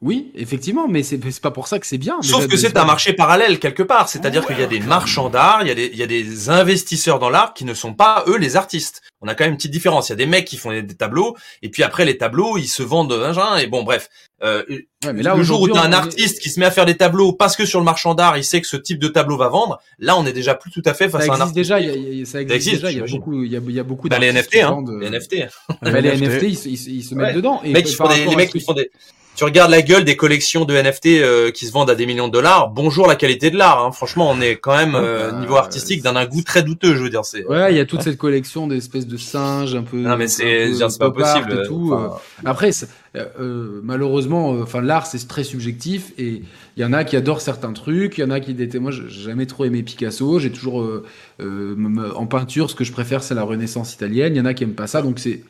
Oui, 0.00 0.32
effectivement, 0.34 0.86
mais 0.86 1.02
c'est 1.02 1.18
pas 1.40 1.50
pour 1.50 1.66
ça 1.66 1.78
que 1.78 1.86
c'est 1.86 1.98
bien. 1.98 2.16
Sauf 2.20 2.46
que 2.46 2.56
c'est 2.56 2.76
un 2.76 2.84
marché 2.84 3.14
parallèle 3.14 3.58
quelque 3.58 3.82
part, 3.82 4.08
c'est-à-dire 4.08 4.44
qu'il 4.44 4.58
y 4.58 4.62
a 4.62 4.66
des 4.66 4.80
marchands 4.80 5.30
d'art, 5.30 5.60
il 5.62 5.68
y 5.68 5.70
a 5.70 5.74
des 5.74 5.90
il 5.92 5.98
y 5.98 6.02
a 6.02 6.06
des 6.06 6.50
investisseurs 6.50 7.18
dans 7.18 7.30
l'art 7.30 7.54
qui 7.54 7.64
ne 7.64 7.72
sont 7.72 7.94
pas 7.94 8.24
eux 8.26 8.36
les 8.36 8.56
artistes. 8.56 9.00
On 9.22 9.28
a 9.28 9.34
quand 9.34 9.44
même 9.44 9.52
une 9.52 9.56
petite 9.56 9.70
différence. 9.70 10.08
Il 10.08 10.12
y 10.12 10.14
a 10.14 10.16
des 10.16 10.26
mecs 10.26 10.44
qui 10.44 10.58
font 10.58 10.72
des, 10.72 10.86
tableaux 10.86 11.36
et 11.62 11.70
puis 11.70 11.82
après 11.82 12.04
les 12.04 12.18
tableaux 12.18 12.58
ils 12.58 12.66
se 12.66 12.82
vendent 12.82 13.14
et 13.58 13.66
bon 13.66 13.82
bref. 13.82 14.10
Euh, 14.42 14.62
mais 15.14 15.22
là, 15.22 15.34
le 15.36 15.42
jour 15.42 15.62
où 15.62 15.68
tu 15.68 15.78
as 15.78 15.82
un 15.82 15.92
artiste 15.92 16.40
qui 16.40 16.50
se 16.50 16.60
met 16.60 16.66
à 16.66 16.70
faire 16.70 16.84
des 16.84 16.96
tableaux 16.96 17.32
parce 17.32 17.56
que 17.56 17.64
sur 17.64 17.78
le 17.78 17.84
marchand 17.84 18.14
d'art 18.14 18.36
il 18.36 18.44
sait 18.44 18.60
que 18.60 18.66
ce 18.66 18.76
type 18.76 18.98
de 18.98 19.08
tableau 19.08 19.38
va 19.38 19.48
vendre, 19.48 19.80
là 19.98 20.18
on 20.18 20.26
est 20.26 20.34
déjà 20.34 20.54
plus 20.54 20.70
tout 20.70 20.82
à 20.84 20.92
fait 20.92 21.08
face 21.08 21.28
à 21.30 21.32
un 21.32 21.40
artiste. 21.40 21.54
Déjà, 21.54 21.78
ça 22.26 22.42
existe, 22.42 22.82
déjà, 22.82 22.90
il 22.90 22.98
y 22.98 23.00
a 23.00 23.06
beaucoup, 23.06 23.42
il 23.42 23.50
y 23.50 23.56
a, 23.56 23.60
il 23.66 23.74
y 23.74 23.80
a 23.80 23.84
beaucoup 23.84 24.08
bah, 24.08 24.18
les 24.18 24.32
NFT, 24.32 24.56
hein, 24.56 24.84
les 25.00 25.08
NFT. 25.08 25.36
Bah, 25.80 26.00
les 26.00 26.16
NFT, 26.16 26.42
ils, 26.66 27.02
se 27.02 27.14
mettent 27.14 27.36
dedans. 27.36 27.62
Et 27.64 27.72
mecs 27.72 27.86
qui 27.86 27.94
font 27.94 28.08
des, 28.08 28.26
les 28.26 28.36
mecs 28.36 28.50
qui 28.50 28.60
font 28.60 28.74
des 28.74 28.90
tu 29.34 29.44
regardes 29.44 29.70
la 29.70 29.82
gueule 29.82 30.04
des 30.04 30.16
collections 30.16 30.64
de 30.64 30.74
NFT 30.74 31.06
euh, 31.06 31.50
qui 31.50 31.66
se 31.66 31.72
vendent 31.72 31.90
à 31.90 31.94
des 31.94 32.06
millions 32.06 32.28
de 32.28 32.32
dollars. 32.32 32.70
Bonjour 32.70 33.06
la 33.08 33.16
qualité 33.16 33.50
de 33.50 33.56
l'art. 33.56 33.84
Hein. 33.84 33.90
Franchement, 33.90 34.30
on 34.30 34.40
est 34.40 34.56
quand 34.56 34.76
même 34.76 34.94
euh, 34.94 35.30
bah, 35.30 35.40
niveau 35.40 35.56
artistique 35.56 36.02
d'un 36.02 36.24
goût 36.24 36.42
très 36.42 36.62
douteux. 36.62 36.94
Je 36.94 37.02
veux 37.02 37.10
dire, 37.10 37.24
c'est. 37.24 37.44
Ouais, 37.46 37.72
il 37.72 37.76
y 37.76 37.80
a 37.80 37.84
toute 37.84 38.02
cette 38.02 38.16
collection 38.16 38.68
d'espèces 38.68 39.06
de 39.06 39.16
singes 39.16 39.74
un 39.74 39.82
peu. 39.82 39.96
Non 39.96 40.16
mais 40.16 40.28
c'est 40.28 40.72
c'est 40.74 40.98
pas 40.98 41.10
possible. 41.10 41.62
Et 41.64 41.66
tout. 41.66 41.92
Euh. 41.94 42.08
Après, 42.44 42.70
malheureusement, 43.82 44.50
enfin 44.50 44.80
l'art 44.80 45.06
c'est 45.06 45.26
très 45.26 45.44
subjectif 45.44 46.12
et 46.16 46.42
il 46.76 46.82
y 46.82 46.84
en 46.84 46.92
a 46.92 47.04
qui 47.04 47.16
adorent 47.16 47.40
certains 47.40 47.72
trucs, 47.72 48.18
il 48.18 48.22
y 48.22 48.24
en 48.24 48.30
a 48.30 48.40
qui 48.40 48.52
étaient. 48.52 48.78
Moi, 48.78 48.92
j'ai 48.92 49.08
jamais 49.08 49.46
trop 49.46 49.64
aimé 49.64 49.82
Picasso. 49.82 50.38
J'ai 50.38 50.52
toujours 50.52 50.88
en 51.40 52.26
peinture, 52.26 52.70
ce 52.70 52.76
que 52.76 52.84
je 52.84 52.92
préfère, 52.92 53.22
c'est 53.22 53.34
la 53.34 53.42
Renaissance 53.42 53.94
italienne. 53.94 54.34
Il 54.34 54.38
y 54.38 54.40
en 54.40 54.46
a 54.46 54.54
qui 54.54 54.62
aiment 54.62 54.74
pas 54.74 54.86
ça, 54.86 55.02
donc 55.02 55.18
c'est 55.18 55.42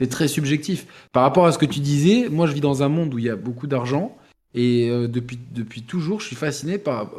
c'est 0.00 0.08
très 0.08 0.28
subjectif. 0.28 0.86
Par 1.12 1.22
rapport 1.22 1.46
à 1.46 1.52
ce 1.52 1.58
que 1.58 1.66
tu 1.66 1.80
disais, 1.80 2.28
moi 2.28 2.46
je 2.46 2.52
vis 2.52 2.60
dans 2.60 2.82
un 2.82 2.88
monde 2.88 3.14
où 3.14 3.18
il 3.18 3.24
y 3.26 3.30
a 3.30 3.36
beaucoup 3.36 3.66
d'argent 3.66 4.16
Et 4.54 4.88
depuis, 5.08 5.38
depuis 5.52 5.82
toujours, 5.82 6.20
je 6.20 6.26
suis 6.26 6.36
fasciné 6.36 6.78
par. 6.78 7.10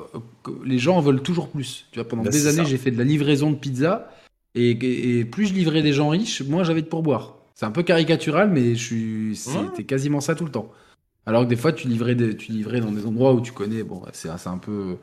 les 0.66 0.80
gens 0.80 0.98
en 0.98 1.02
veulent 1.02 1.22
toujours 1.22 1.48
plus. 1.48 1.86
Tu 1.92 2.00
vois, 2.00 2.08
pendant 2.08 2.24
bah, 2.24 2.30
des 2.30 2.48
années, 2.48 2.66
j'ai 2.66 2.78
fait 2.78 2.92
de 2.92 2.98
la 2.98 3.04
livraison 3.04 3.52
de 3.52 3.56
pizza. 3.56 4.10
Et, 4.56 5.26
plus 5.26 5.48
je 5.48 5.54
livrais 5.54 5.82
des 5.82 5.94
gens 5.94 6.10
riches, 6.10 6.42
moins 6.42 6.64
j'avais 6.64 6.82
de 6.82 6.88
pourboire. 6.88 7.38
C'est 7.54 7.66
un 7.66 7.72
peu 7.72 7.84
caricatural, 7.84 8.50
mais 8.50 8.76
je 8.76 8.84
suis, 8.84 9.36
c'était 9.36 9.84
quasiment 9.84 10.20
ça 10.20 10.36
tout 10.36 10.46
le 10.46 10.52
temps. 10.52 10.72
Alors 11.26 11.44
que 11.44 11.50
des 11.50 11.56
fois, 11.56 11.72
tu 11.72 11.88
livrais, 11.88 12.16
tu 12.16 12.52
livrais 12.52 12.82
dans 12.82 12.92
des 12.92 13.06
endroits 13.06 13.34
où 13.34 13.42
tu 13.42 13.52
connais, 13.52 13.84
bon, 13.84 14.02
c'est 14.12 14.30
un 14.30 14.58
peu, 14.58 14.98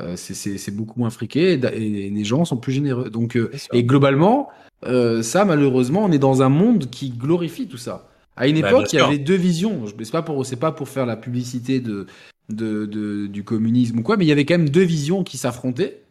euh, 0.00 0.14
c'est 0.16 0.74
beaucoup 0.74 1.00
moins 1.00 1.10
friqué 1.10 1.54
et, 1.54 2.10
les 2.10 2.24
gens 2.24 2.44
sont 2.44 2.56
plus 2.56 2.72
généreux. 2.72 3.10
Donc, 3.10 3.36
euh, 3.36 3.50
et 3.72 3.82
globalement, 3.82 4.48
euh, 4.84 5.22
ça, 5.22 5.44
malheureusement, 5.44 6.04
on 6.04 6.12
est 6.12 6.18
dans 6.18 6.42
un 6.42 6.48
monde 6.48 6.90
qui 6.90 7.10
glorifie 7.10 7.66
tout 7.66 7.78
ça. 7.78 8.08
À 8.36 8.46
une 8.46 8.60
bah, 8.60 8.68
époque, 8.68 8.92
il 8.92 8.96
y 8.96 9.00
avait 9.00 9.18
deux 9.18 9.34
visions. 9.34 9.84
C'est 9.98 10.12
pas 10.12 10.22
pour, 10.22 10.44
c'est 10.44 10.56
pas 10.56 10.72
pour 10.72 10.88
faire 10.88 11.06
la 11.06 11.16
publicité 11.16 11.80
de, 11.80 12.06
de, 12.50 12.84
de, 12.86 13.26
du 13.26 13.44
communisme 13.44 13.98
ou 13.98 14.02
quoi, 14.02 14.16
mais 14.16 14.24
il 14.24 14.28
y 14.28 14.32
avait 14.32 14.44
quand 14.44 14.58
même 14.58 14.68
deux 14.68 14.82
visions 14.82 15.24
qui 15.24 15.38
s'affrontaient. 15.38 16.02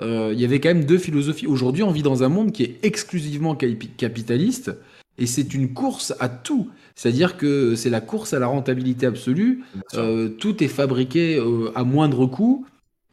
Euh, 0.00 0.30
il 0.32 0.40
y 0.40 0.44
avait 0.44 0.60
quand 0.60 0.68
même 0.68 0.84
deux 0.84 0.98
philosophies. 0.98 1.46
Aujourd'hui, 1.46 1.82
on 1.82 1.90
vit 1.90 2.02
dans 2.02 2.22
un 2.22 2.28
monde 2.28 2.52
qui 2.52 2.64
est 2.64 2.78
exclusivement 2.82 3.54
capitaliste 3.54 4.72
et 5.16 5.26
c'est 5.26 5.54
une 5.54 5.72
course 5.72 6.12
à 6.20 6.28
tout. 6.28 6.68
C'est-à-dire 6.96 7.36
que 7.36 7.76
c'est 7.76 7.90
la 7.90 8.00
course 8.00 8.34
à 8.34 8.40
la 8.40 8.48
rentabilité 8.48 9.06
absolue. 9.06 9.62
Euh, 9.94 10.28
tout 10.28 10.62
est 10.62 10.68
fabriqué 10.68 11.40
à 11.74 11.84
moindre 11.84 12.26
coût. 12.26 12.66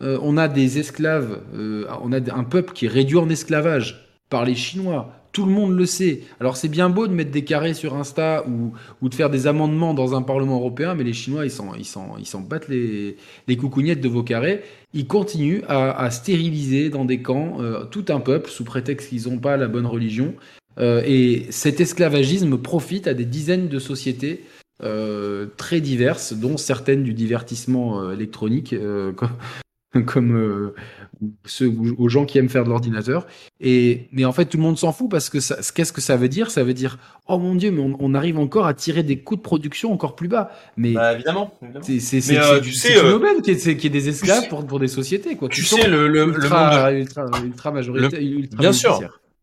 On 0.03 0.35
a 0.35 0.47
des 0.47 0.79
esclaves, 0.79 1.39
on 1.53 2.11
a 2.11 2.35
un 2.35 2.43
peuple 2.43 2.73
qui 2.73 2.87
est 2.87 2.89
réduit 2.89 3.19
en 3.19 3.29
esclavage 3.29 4.10
par 4.31 4.43
les 4.45 4.55
Chinois. 4.55 5.13
Tout 5.31 5.45
le 5.45 5.51
monde 5.51 5.77
le 5.77 5.85
sait. 5.85 6.21
Alors 6.39 6.57
c'est 6.57 6.67
bien 6.67 6.89
beau 6.89 7.07
de 7.07 7.13
mettre 7.13 7.29
des 7.29 7.43
carrés 7.43 7.75
sur 7.75 7.95
Insta 7.95 8.43
ou, 8.47 8.73
ou, 9.01 9.09
de 9.09 9.15
faire 9.15 9.29
des 9.29 9.45
amendements 9.45 9.93
dans 9.93 10.15
un 10.15 10.23
Parlement 10.23 10.55
européen, 10.55 10.95
mais 10.95 11.03
les 11.03 11.13
Chinois, 11.13 11.45
ils 11.45 11.51
s'en, 11.51 11.75
ils 11.75 11.85
ils 11.85 12.47
battent 12.47 12.67
les, 12.67 13.15
les 13.47 13.55
coucougnettes 13.55 14.01
de 14.01 14.09
vos 14.09 14.23
carrés. 14.23 14.63
Ils 14.93 15.07
continuent 15.07 15.61
à, 15.69 16.09
stériliser 16.09 16.89
dans 16.89 17.05
des 17.05 17.21
camps 17.21 17.59
tout 17.91 18.05
un 18.09 18.19
peuple 18.19 18.49
sous 18.49 18.65
prétexte 18.65 19.07
qu'ils 19.07 19.29
n'ont 19.29 19.37
pas 19.37 19.55
la 19.55 19.67
bonne 19.67 19.85
religion. 19.85 20.33
Euh, 20.79 21.01
et 21.05 21.47
cet 21.49 21.79
esclavagisme 21.81 22.57
profite 22.57 23.07
à 23.07 23.13
des 23.13 23.25
dizaines 23.25 23.67
de 23.67 23.79
sociétés 23.79 24.45
euh, 24.83 25.47
très 25.57 25.81
diverses, 25.81 26.33
dont 26.33 26.57
certaines 26.57 27.03
du 27.03 27.13
divertissement 27.13 28.01
euh, 28.01 28.13
électronique, 28.13 28.75
comme, 30.05 30.05
comme 30.05 30.73
ceux, 31.45 31.71
aux 31.97 32.09
gens 32.09 32.25
qui 32.25 32.37
aiment 32.37 32.49
faire 32.49 32.63
de 32.63 32.69
l'ordinateur. 32.69 33.27
Et 33.59 34.07
mais 34.11 34.25
en 34.25 34.31
fait, 34.31 34.45
tout 34.45 34.57
le 34.57 34.63
monde 34.63 34.77
s'en 34.77 34.91
fout 34.91 35.09
parce 35.09 35.29
que 35.29 35.37
qu'est-ce 35.73 35.93
que 35.93 36.01
ça 36.01 36.15
veut 36.17 36.29
dire? 36.29 36.51
Ça 36.51 36.63
veut 36.63 36.73
dire 36.73 36.97
oh 37.27 37.37
mon 37.37 37.55
dieu, 37.55 37.71
mais 37.71 37.81
on, 37.99 38.13
arrive 38.13 38.37
encore 38.37 38.65
à 38.65 38.73
tirer 38.73 39.03
des 39.03 39.19
coûts 39.19 39.35
de 39.35 39.41
production 39.41 39.93
encore 39.93 40.15
plus 40.15 40.27
bas. 40.27 40.51
Mais 40.77 40.93
bah, 40.93 41.13
évidemment, 41.13 41.57
c'est 41.81 41.99
c'est 41.99 42.35
une 42.35 43.11
aubaine 43.11 43.41
qui 43.41 43.51
est, 43.51 43.77
qui 43.77 43.87
est 43.87 43.91
des 43.91 44.09
esclaves 44.09 44.47
pour, 44.49 44.65
pour 44.65 44.79
des 44.79 44.87
sociétés 44.87 45.35
quoi. 45.35 45.49
Tu, 45.49 45.63
sais 45.63 45.87
le 45.87 46.07
le, 46.07 46.27
ultra, 46.27 46.91
ultra, 46.91 47.25
ultra, 47.43 47.71
majoritaire, 47.71 48.19
bien 48.57 48.73
sûr. 48.73 48.99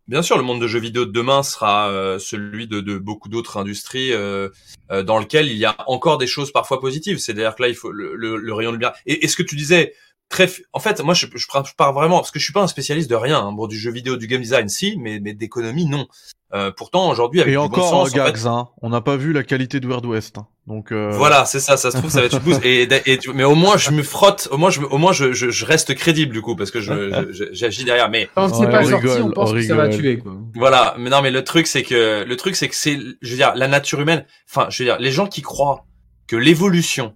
Bien 0.09 0.23
sûr, 0.23 0.39
le 0.39 0.43
monde 0.43 0.59
de 0.59 0.67
jeux 0.67 0.79
vidéo 0.79 1.05
de 1.05 1.13
demain 1.13 1.43
sera 1.43 1.91
euh, 1.91 2.19
celui 2.19 2.67
de, 2.67 2.81
de 2.81 2.97
beaucoup 2.97 3.29
d'autres 3.29 3.59
industries 3.59 4.15
euh, 4.15 4.49
euh, 4.91 5.03
dans 5.03 5.19
lequel 5.19 5.49
il 5.49 5.59
y 5.59 5.67
a 5.67 5.77
encore 5.87 6.17
des 6.17 6.27
choses 6.27 6.51
parfois 6.51 6.81
positives. 6.81 7.19
C'est-à-dire 7.19 7.55
que 7.55 7.63
là, 7.63 7.69
il 7.69 7.75
faut 7.75 7.93
le, 7.93 8.17
le, 8.17 8.53
rayon 8.55 8.73
de 8.73 8.79
bien. 8.79 8.93
Et, 9.05 9.23
et, 9.27 9.29
ce 9.29 9.37
que 9.37 9.43
tu 9.43 9.55
disais, 9.55 9.93
très, 10.29 10.51
en 10.73 10.81
fait, 10.81 11.01
moi, 11.03 11.15
je, 11.15 11.27
je, 11.35 11.47
pars 11.77 11.93
vraiment 11.93 12.19
parce 12.19 12.31
que 12.31 12.39
je 12.39 12.45
suis 12.45 12.53
pas 12.53 12.63
un 12.63 12.67
spécialiste 12.67 13.09
de 13.11 13.15
rien. 13.15 13.39
Hein. 13.39 13.53
Bon, 13.53 13.67
du 13.67 13.79
jeu 13.79 13.91
vidéo, 13.91 14.17
du 14.17 14.27
game 14.27 14.41
design, 14.41 14.69
si, 14.69 14.97
mais, 14.99 15.21
mais 15.21 15.33
d'économie, 15.33 15.87
non. 15.87 16.07
Euh, 16.55 16.71
pourtant, 16.75 17.11
aujourd'hui, 17.11 17.41
avec 17.41 17.51
et 17.51 17.53
du 17.53 17.59
encore, 17.59 17.91
bon 17.91 18.07
sens, 18.07 18.15
Gags, 18.15 18.47
hein, 18.47 18.69
on 18.81 18.89
n'a 18.89 19.03
pas 19.03 19.17
vu 19.17 19.35
la 19.35 19.43
qualité 19.43 19.81
de 19.81 19.87
Weird 19.87 20.07
West. 20.07 20.39
Hein. 20.39 20.47
Donc 20.67 20.93
euh... 20.93 21.11
voilà, 21.11 21.45
c'est 21.45 21.61
ça. 21.61 21.77
Ça 21.77 21.91
se 21.91 21.99
trouve, 21.99 22.11
ça 22.11 22.21
va 22.21 22.27
être 22.27 22.41
une 22.47 22.61
Et, 22.65 22.89
et, 23.07 23.19
mais 23.35 23.45
au 23.45 23.55
moins, 23.55 23.77
je 23.77 23.91
me 23.91 24.03
frotte. 24.03 24.49
Au 24.51 24.57
moins, 24.57 24.71
je, 24.71 24.81
au 24.81 24.97
moins, 24.97 25.13
je, 25.13 25.33
je, 25.33 25.51
je 25.51 25.65
reste 25.67 25.95
crédible 25.95 26.33
du 26.33 26.41
coup, 26.41 26.57
parce 26.57 26.71
que 26.71 26.81
je, 26.81 27.49
j'agis 27.53 27.85
derrière. 27.85 28.09
Mais 28.09 28.31
on 28.37 28.49
ne 28.49 28.67
pas 28.67 28.85
sorti, 28.85 29.21
on 29.23 29.31
pense 29.31 29.53
que 29.53 29.63
ça 29.63 29.75
va 29.75 29.89
tuer. 29.89 30.19
Quoi. 30.19 30.37
Voilà. 30.55 30.95
Mais 30.99 31.11
non, 31.11 31.21
mais 31.21 31.31
le 31.31 31.45
truc, 31.45 31.67
c'est 31.67 31.83
que 31.83 32.25
le 32.25 32.37
truc, 32.37 32.57
c'est 32.57 32.69
que 32.69 32.77
c'est, 32.77 32.99
je 33.21 33.31
veux 33.31 33.37
dire, 33.37 33.53
la 33.55 33.69
nature 33.69 34.01
humaine. 34.01 34.25
Enfin, 34.49 34.69
je 34.71 34.83
veux 34.83 34.89
dire, 34.89 34.99
les 34.99 35.13
gens 35.13 35.27
qui 35.27 35.43
croient 35.43 35.85
que 36.27 36.37
l'évolution, 36.37 37.15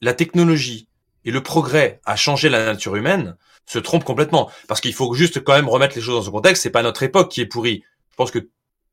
la 0.00 0.14
technologie 0.14 0.87
et 1.28 1.30
le 1.30 1.42
progrès 1.42 2.00
a 2.06 2.16
changé 2.16 2.48
la 2.48 2.64
nature 2.64 2.96
humaine 2.96 3.36
se 3.66 3.78
trompent 3.78 4.04
complètement. 4.04 4.50
Parce 4.66 4.80
qu'il 4.80 4.94
faut 4.94 5.12
juste 5.12 5.44
quand 5.44 5.52
même 5.52 5.68
remettre 5.68 5.94
les 5.94 6.00
choses 6.00 6.14
dans 6.14 6.22
son 6.22 6.30
contexte. 6.30 6.62
C'est 6.62 6.70
pas 6.70 6.82
notre 6.82 7.02
époque 7.02 7.30
qui 7.30 7.42
est 7.42 7.46
pourrie. 7.46 7.84
Je 8.10 8.16
pense 8.16 8.30
que 8.30 8.48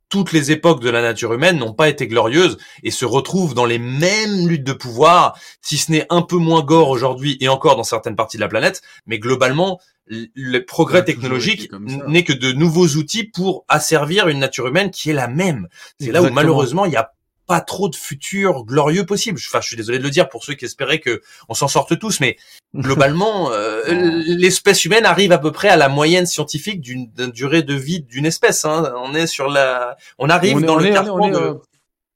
toutes 0.09 0.33
les 0.33 0.51
époques 0.51 0.81
de 0.81 0.89
la 0.89 1.01
nature 1.01 1.31
humaine 1.31 1.57
n'ont 1.57 1.71
pas 1.71 1.87
été 1.87 2.07
glorieuses 2.07 2.57
et 2.83 2.91
se 2.91 3.05
retrouvent 3.05 3.53
dans 3.53 3.63
les 3.63 3.79
mêmes 3.79 4.49
luttes 4.49 4.65
de 4.65 4.73
pouvoir, 4.73 5.39
si 5.61 5.77
ce 5.77 5.93
n'est 5.93 6.05
un 6.09 6.21
peu 6.21 6.35
moins 6.35 6.61
gore 6.61 6.89
aujourd'hui 6.89 7.37
et 7.39 7.47
encore 7.47 7.77
dans 7.77 7.85
certaines 7.85 8.17
parties 8.17 8.35
de 8.35 8.41
la 8.41 8.49
planète, 8.49 8.81
mais 9.05 9.17
globalement, 9.17 9.79
le 10.07 10.59
progrès 10.59 11.05
technologique 11.05 11.71
n'est 11.79 12.25
que 12.25 12.33
de 12.33 12.51
nouveaux 12.51 12.87
outils 12.97 13.23
pour 13.23 13.63
asservir 13.69 14.27
une 14.27 14.39
nature 14.39 14.67
humaine 14.67 14.91
qui 14.91 15.09
est 15.09 15.13
la 15.13 15.29
même. 15.29 15.69
C'est 16.01 16.11
là 16.11 16.21
où 16.21 16.29
malheureusement 16.31 16.83
il 16.83 16.91
y 16.91 16.97
a 16.97 17.13
pas 17.45 17.61
trop 17.61 17.89
de 17.89 17.95
futur 17.95 18.65
glorieux 18.65 19.05
possible. 19.05 19.39
Enfin, 19.47 19.61
je 19.61 19.67
suis 19.67 19.77
désolé 19.77 19.99
de 19.99 20.03
le 20.03 20.09
dire 20.09 20.29
pour 20.29 20.43
ceux 20.43 20.53
qui 20.53 20.65
espéraient 20.65 20.99
que 20.99 21.21
on 21.49 21.53
s'en 21.53 21.67
sorte 21.67 21.97
tous, 21.99 22.19
mais 22.19 22.37
globalement, 22.75 23.51
euh, 23.51 23.83
l'espèce 24.25 24.85
humaine 24.85 25.05
arrive 25.05 25.31
à 25.31 25.37
peu 25.37 25.51
près 25.51 25.69
à 25.69 25.75
la 25.75 25.89
moyenne 25.89 26.25
scientifique 26.25 26.81
d'une 26.81 27.09
durée 27.33 27.63
de 27.63 27.73
vie 27.73 28.01
d'une 28.01 28.25
espèce. 28.25 28.65
Hein. 28.65 28.93
On 29.03 29.13
est 29.13 29.27
sur 29.27 29.49
la, 29.49 29.97
on 30.17 30.29
arrive 30.29 30.61
dans 30.61 30.75
le 30.75 30.91
carrefour 30.91 31.29
de... 31.29 31.59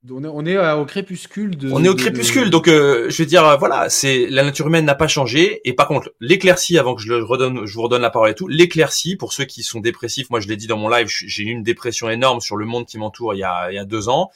On 0.08 0.46
est, 0.46 0.56
euh, 0.56 0.76
au 0.76 0.86
crépuscule 0.86 1.58
de. 1.58 1.70
On 1.70 1.84
est 1.84 1.88
au 1.90 1.94
crépuscule, 1.94 2.48
donc 2.48 2.68
euh, 2.68 3.10
je 3.10 3.22
veux 3.22 3.26
dire, 3.26 3.58
voilà, 3.58 3.90
c'est 3.90 4.28
la 4.30 4.42
nature 4.42 4.66
humaine 4.66 4.86
n'a 4.86 4.94
pas 4.94 5.08
changé. 5.08 5.60
Et 5.66 5.74
par 5.74 5.88
contre, 5.88 6.10
l'éclaircie, 6.20 6.78
avant 6.78 6.94
que 6.94 7.02
je 7.02 7.08
le 7.08 7.22
redonne, 7.22 7.66
je 7.66 7.74
vous 7.74 7.82
redonne 7.82 8.00
la 8.00 8.08
parole 8.08 8.30
et 8.30 8.34
tout, 8.34 8.48
l'éclaircie 8.48 9.16
pour 9.16 9.34
ceux 9.34 9.44
qui 9.44 9.62
sont 9.62 9.78
dépressifs. 9.78 10.30
Moi, 10.30 10.40
je 10.40 10.48
l'ai 10.48 10.56
dit 10.56 10.66
dans 10.66 10.78
mon 10.78 10.88
live, 10.88 11.06
j'ai 11.06 11.42
eu 11.42 11.50
une 11.50 11.62
dépression 11.62 12.08
énorme 12.08 12.40
sur 12.40 12.56
le 12.56 12.64
monde 12.64 12.86
qui 12.86 12.96
m'entoure 12.96 13.34
il 13.34 13.40
y 13.40 13.44
a, 13.44 13.70
il 13.70 13.74
y 13.74 13.78
a 13.78 13.84
deux 13.84 14.08
ans 14.08 14.30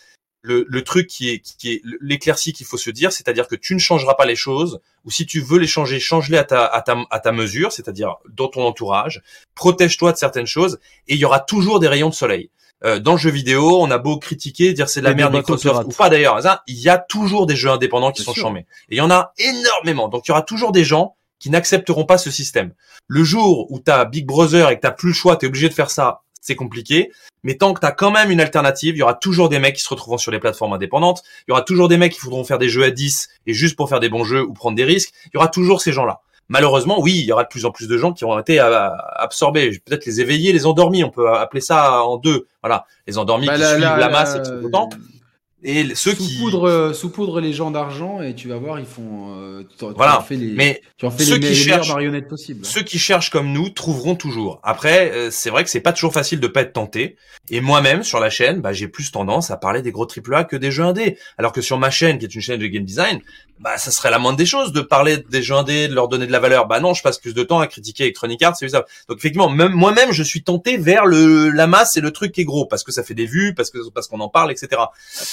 le, 0.44 0.66
le, 0.68 0.84
truc 0.84 1.06
qui 1.06 1.30
est, 1.30 1.40
qui 1.40 1.72
est 1.72 1.82
l'éclaircie 2.02 2.52
qu'il 2.52 2.66
faut 2.66 2.76
se 2.76 2.90
dire, 2.90 3.12
c'est-à-dire 3.12 3.48
que 3.48 3.56
tu 3.56 3.74
ne 3.74 3.78
changeras 3.78 4.12
pas 4.14 4.26
les 4.26 4.36
choses, 4.36 4.78
ou 5.06 5.10
si 5.10 5.24
tu 5.24 5.40
veux 5.40 5.58
les 5.58 5.66
changer, 5.66 5.98
change-les 5.98 6.36
à 6.36 6.44
ta, 6.44 6.66
à 6.66 6.82
ta, 6.82 6.98
à 7.10 7.18
ta 7.18 7.32
mesure, 7.32 7.72
c'est-à-dire 7.72 8.16
dans 8.28 8.48
ton 8.48 8.62
entourage, 8.62 9.22
protège-toi 9.54 10.12
de 10.12 10.18
certaines 10.18 10.46
choses, 10.46 10.78
et 11.08 11.14
il 11.14 11.18
y 11.18 11.24
aura 11.24 11.40
toujours 11.40 11.80
des 11.80 11.88
rayons 11.88 12.10
de 12.10 12.14
soleil. 12.14 12.50
Euh, 12.84 12.98
dans 12.98 13.12
le 13.12 13.18
jeu 13.18 13.30
vidéo, 13.30 13.80
on 13.80 13.90
a 13.90 13.96
beau 13.96 14.18
critiquer, 14.18 14.74
dire 14.74 14.90
c'est 14.90 15.00
de 15.00 15.06
la 15.06 15.14
merde 15.14 15.34
Microsoft 15.34 15.84
ou 15.86 15.96
pas 15.96 16.10
d'ailleurs, 16.10 16.38
il 16.66 16.78
y 16.78 16.90
a 16.90 16.98
toujours 16.98 17.46
des 17.46 17.56
jeux 17.56 17.70
indépendants 17.70 18.12
qui 18.12 18.22
sont 18.22 18.34
chambés. 18.34 18.66
Et 18.90 18.96
il 18.96 18.98
y 18.98 19.00
en 19.00 19.10
a 19.10 19.32
énormément. 19.38 20.08
Donc 20.10 20.26
il 20.26 20.28
y 20.28 20.32
aura 20.32 20.42
toujours 20.42 20.72
des 20.72 20.84
gens 20.84 21.16
qui 21.38 21.48
n'accepteront 21.48 22.04
pas 22.04 22.18
ce 22.18 22.30
système. 22.30 22.74
Le 23.06 23.24
jour 23.24 23.70
où 23.70 23.80
tu 23.80 23.90
as 23.90 24.04
Big 24.04 24.26
Brother 24.26 24.68
et 24.68 24.78
que 24.78 24.86
tu 24.86 24.94
plus 24.94 25.08
le 25.08 25.14
choix, 25.14 25.36
tu 25.36 25.46
es 25.46 25.48
obligé 25.48 25.70
de 25.70 25.74
faire 25.74 25.90
ça 25.90 26.23
c'est 26.44 26.56
compliqué. 26.56 27.10
Mais 27.42 27.56
tant 27.56 27.74
que 27.74 27.80
tu 27.80 27.86
as 27.86 27.92
quand 27.92 28.10
même 28.10 28.30
une 28.30 28.40
alternative, 28.40 28.94
il 28.94 28.98
y 28.98 29.02
aura 29.02 29.14
toujours 29.14 29.48
des 29.48 29.58
mecs 29.58 29.76
qui 29.76 29.82
se 29.82 29.88
retrouveront 29.88 30.18
sur 30.18 30.30
les 30.30 30.38
plateformes 30.38 30.74
indépendantes. 30.74 31.22
Il 31.48 31.50
y 31.50 31.52
aura 31.52 31.62
toujours 31.62 31.88
des 31.88 31.96
mecs 31.96 32.12
qui 32.12 32.20
voudront 32.20 32.44
faire 32.44 32.58
des 32.58 32.68
jeux 32.68 32.84
à 32.84 32.90
10 32.90 33.28
et 33.46 33.54
juste 33.54 33.76
pour 33.76 33.88
faire 33.88 34.00
des 34.00 34.10
bons 34.10 34.24
jeux 34.24 34.42
ou 34.42 34.52
prendre 34.52 34.76
des 34.76 34.84
risques. 34.84 35.12
Il 35.26 35.30
y 35.34 35.36
aura 35.38 35.48
toujours 35.48 35.80
ces 35.80 35.92
gens-là. 35.92 36.20
Malheureusement, 36.48 37.00
oui, 37.00 37.12
il 37.18 37.24
y 37.24 37.32
aura 37.32 37.44
de 37.44 37.48
plus 37.48 37.64
en 37.64 37.70
plus 37.70 37.88
de 37.88 37.96
gens 37.96 38.12
qui 38.12 38.24
auront 38.24 38.38
été 38.38 38.58
absorbés. 38.58 39.80
Peut-être 39.86 40.04
les 40.04 40.20
éveillés, 40.20 40.52
les 40.52 40.66
endormis. 40.66 41.02
On 41.02 41.10
peut 41.10 41.30
appeler 41.30 41.62
ça 41.62 42.04
en 42.04 42.18
deux. 42.18 42.46
Voilà, 42.62 42.84
les 43.06 43.16
endormis 43.16 43.46
bah, 43.46 43.56
qui 43.56 43.64
suivent 43.64 43.80
la, 43.80 44.08
masse 44.10 44.36
et 44.36 44.42
qui 44.42 44.48
sont. 44.48 44.90
Et 45.66 45.94
ceux 45.94 46.14
sous 46.14 46.16
qui 46.16 46.38
poudre, 46.38 46.68
euh, 46.68 46.92
sous 46.92 47.08
poudre 47.08 47.40
les 47.40 47.54
gens 47.54 47.70
d'argent 47.70 48.20
et 48.20 48.34
tu 48.34 48.48
vas 48.48 48.56
voir, 48.56 48.78
ils 48.78 48.84
font. 48.84 49.34
Euh, 49.38 49.62
tu, 49.78 49.86
voilà. 49.96 50.22
Tu 50.28 50.36
les, 50.36 50.52
mais 50.52 50.82
tu 50.98 51.06
en 51.06 51.10
fais 51.10 51.24
ceux 51.24 51.36
les, 51.36 51.48
qui 51.48 51.54
cherchent, 51.54 51.88
marionnettes 51.88 52.28
possibles. 52.28 52.66
Ceux 52.66 52.82
qui 52.82 52.98
cherchent 52.98 53.30
comme 53.30 53.50
nous 53.50 53.70
trouveront 53.70 54.14
toujours. 54.14 54.60
Après, 54.62 55.10
euh, 55.12 55.30
c'est 55.30 55.48
vrai 55.48 55.64
que 55.64 55.70
c'est 55.70 55.80
pas 55.80 55.94
toujours 55.94 56.12
facile 56.12 56.38
de 56.38 56.46
pas 56.48 56.60
être 56.60 56.74
tenté. 56.74 57.16
Et 57.50 57.62
moi-même 57.62 58.02
sur 58.02 58.20
la 58.20 58.28
chaîne, 58.28 58.60
bah, 58.60 58.74
j'ai 58.74 58.88
plus 58.88 59.10
tendance 59.10 59.50
à 59.50 59.56
parler 59.56 59.80
des 59.80 59.90
gros 59.90 60.06
AAA 60.06 60.44
que 60.44 60.56
des 60.56 60.70
jeux 60.70 60.84
indés. 60.84 61.16
Alors 61.38 61.52
que 61.52 61.62
sur 61.62 61.78
ma 61.78 61.90
chaîne, 61.90 62.18
qui 62.18 62.26
est 62.26 62.34
une 62.34 62.42
chaîne 62.42 62.60
de 62.60 62.66
game 62.66 62.84
design, 62.84 63.20
bah 63.58 63.78
ça 63.78 63.90
serait 63.90 64.10
la 64.10 64.18
moindre 64.18 64.36
des 64.36 64.46
choses 64.46 64.72
de 64.72 64.80
parler 64.80 65.18
des 65.18 65.42
jeux 65.42 65.54
indés, 65.54 65.88
de 65.88 65.94
leur 65.94 66.08
donner 66.08 66.26
de 66.26 66.32
la 66.32 66.40
valeur. 66.40 66.66
Bah 66.66 66.80
non, 66.80 66.92
je 66.92 67.02
passe 67.02 67.18
plus 67.18 67.34
de 67.34 67.42
temps 67.42 67.60
à 67.60 67.66
critiquer 67.66 68.04
Electronic 68.04 68.42
Arts, 68.42 68.56
c'est 68.56 68.68
ça. 68.68 68.84
Donc 69.08 69.18
effectivement, 69.18 69.48
même 69.48 69.72
moi-même, 69.72 70.12
je 70.12 70.22
suis 70.22 70.42
tenté 70.42 70.76
vers 70.76 71.06
le 71.06 71.50
la 71.50 71.66
masse 71.66 71.96
et 71.96 72.00
le 72.00 72.10
truc 72.10 72.32
qui 72.32 72.42
est 72.42 72.44
gros 72.44 72.66
parce 72.66 72.82
que 72.82 72.92
ça 72.92 73.04
fait 73.04 73.14
des 73.14 73.26
vues, 73.26 73.54
parce 73.54 73.70
que 73.70 73.78
parce 73.90 74.08
qu'on 74.08 74.20
en 74.20 74.28
parle, 74.28 74.50
etc. 74.50 74.68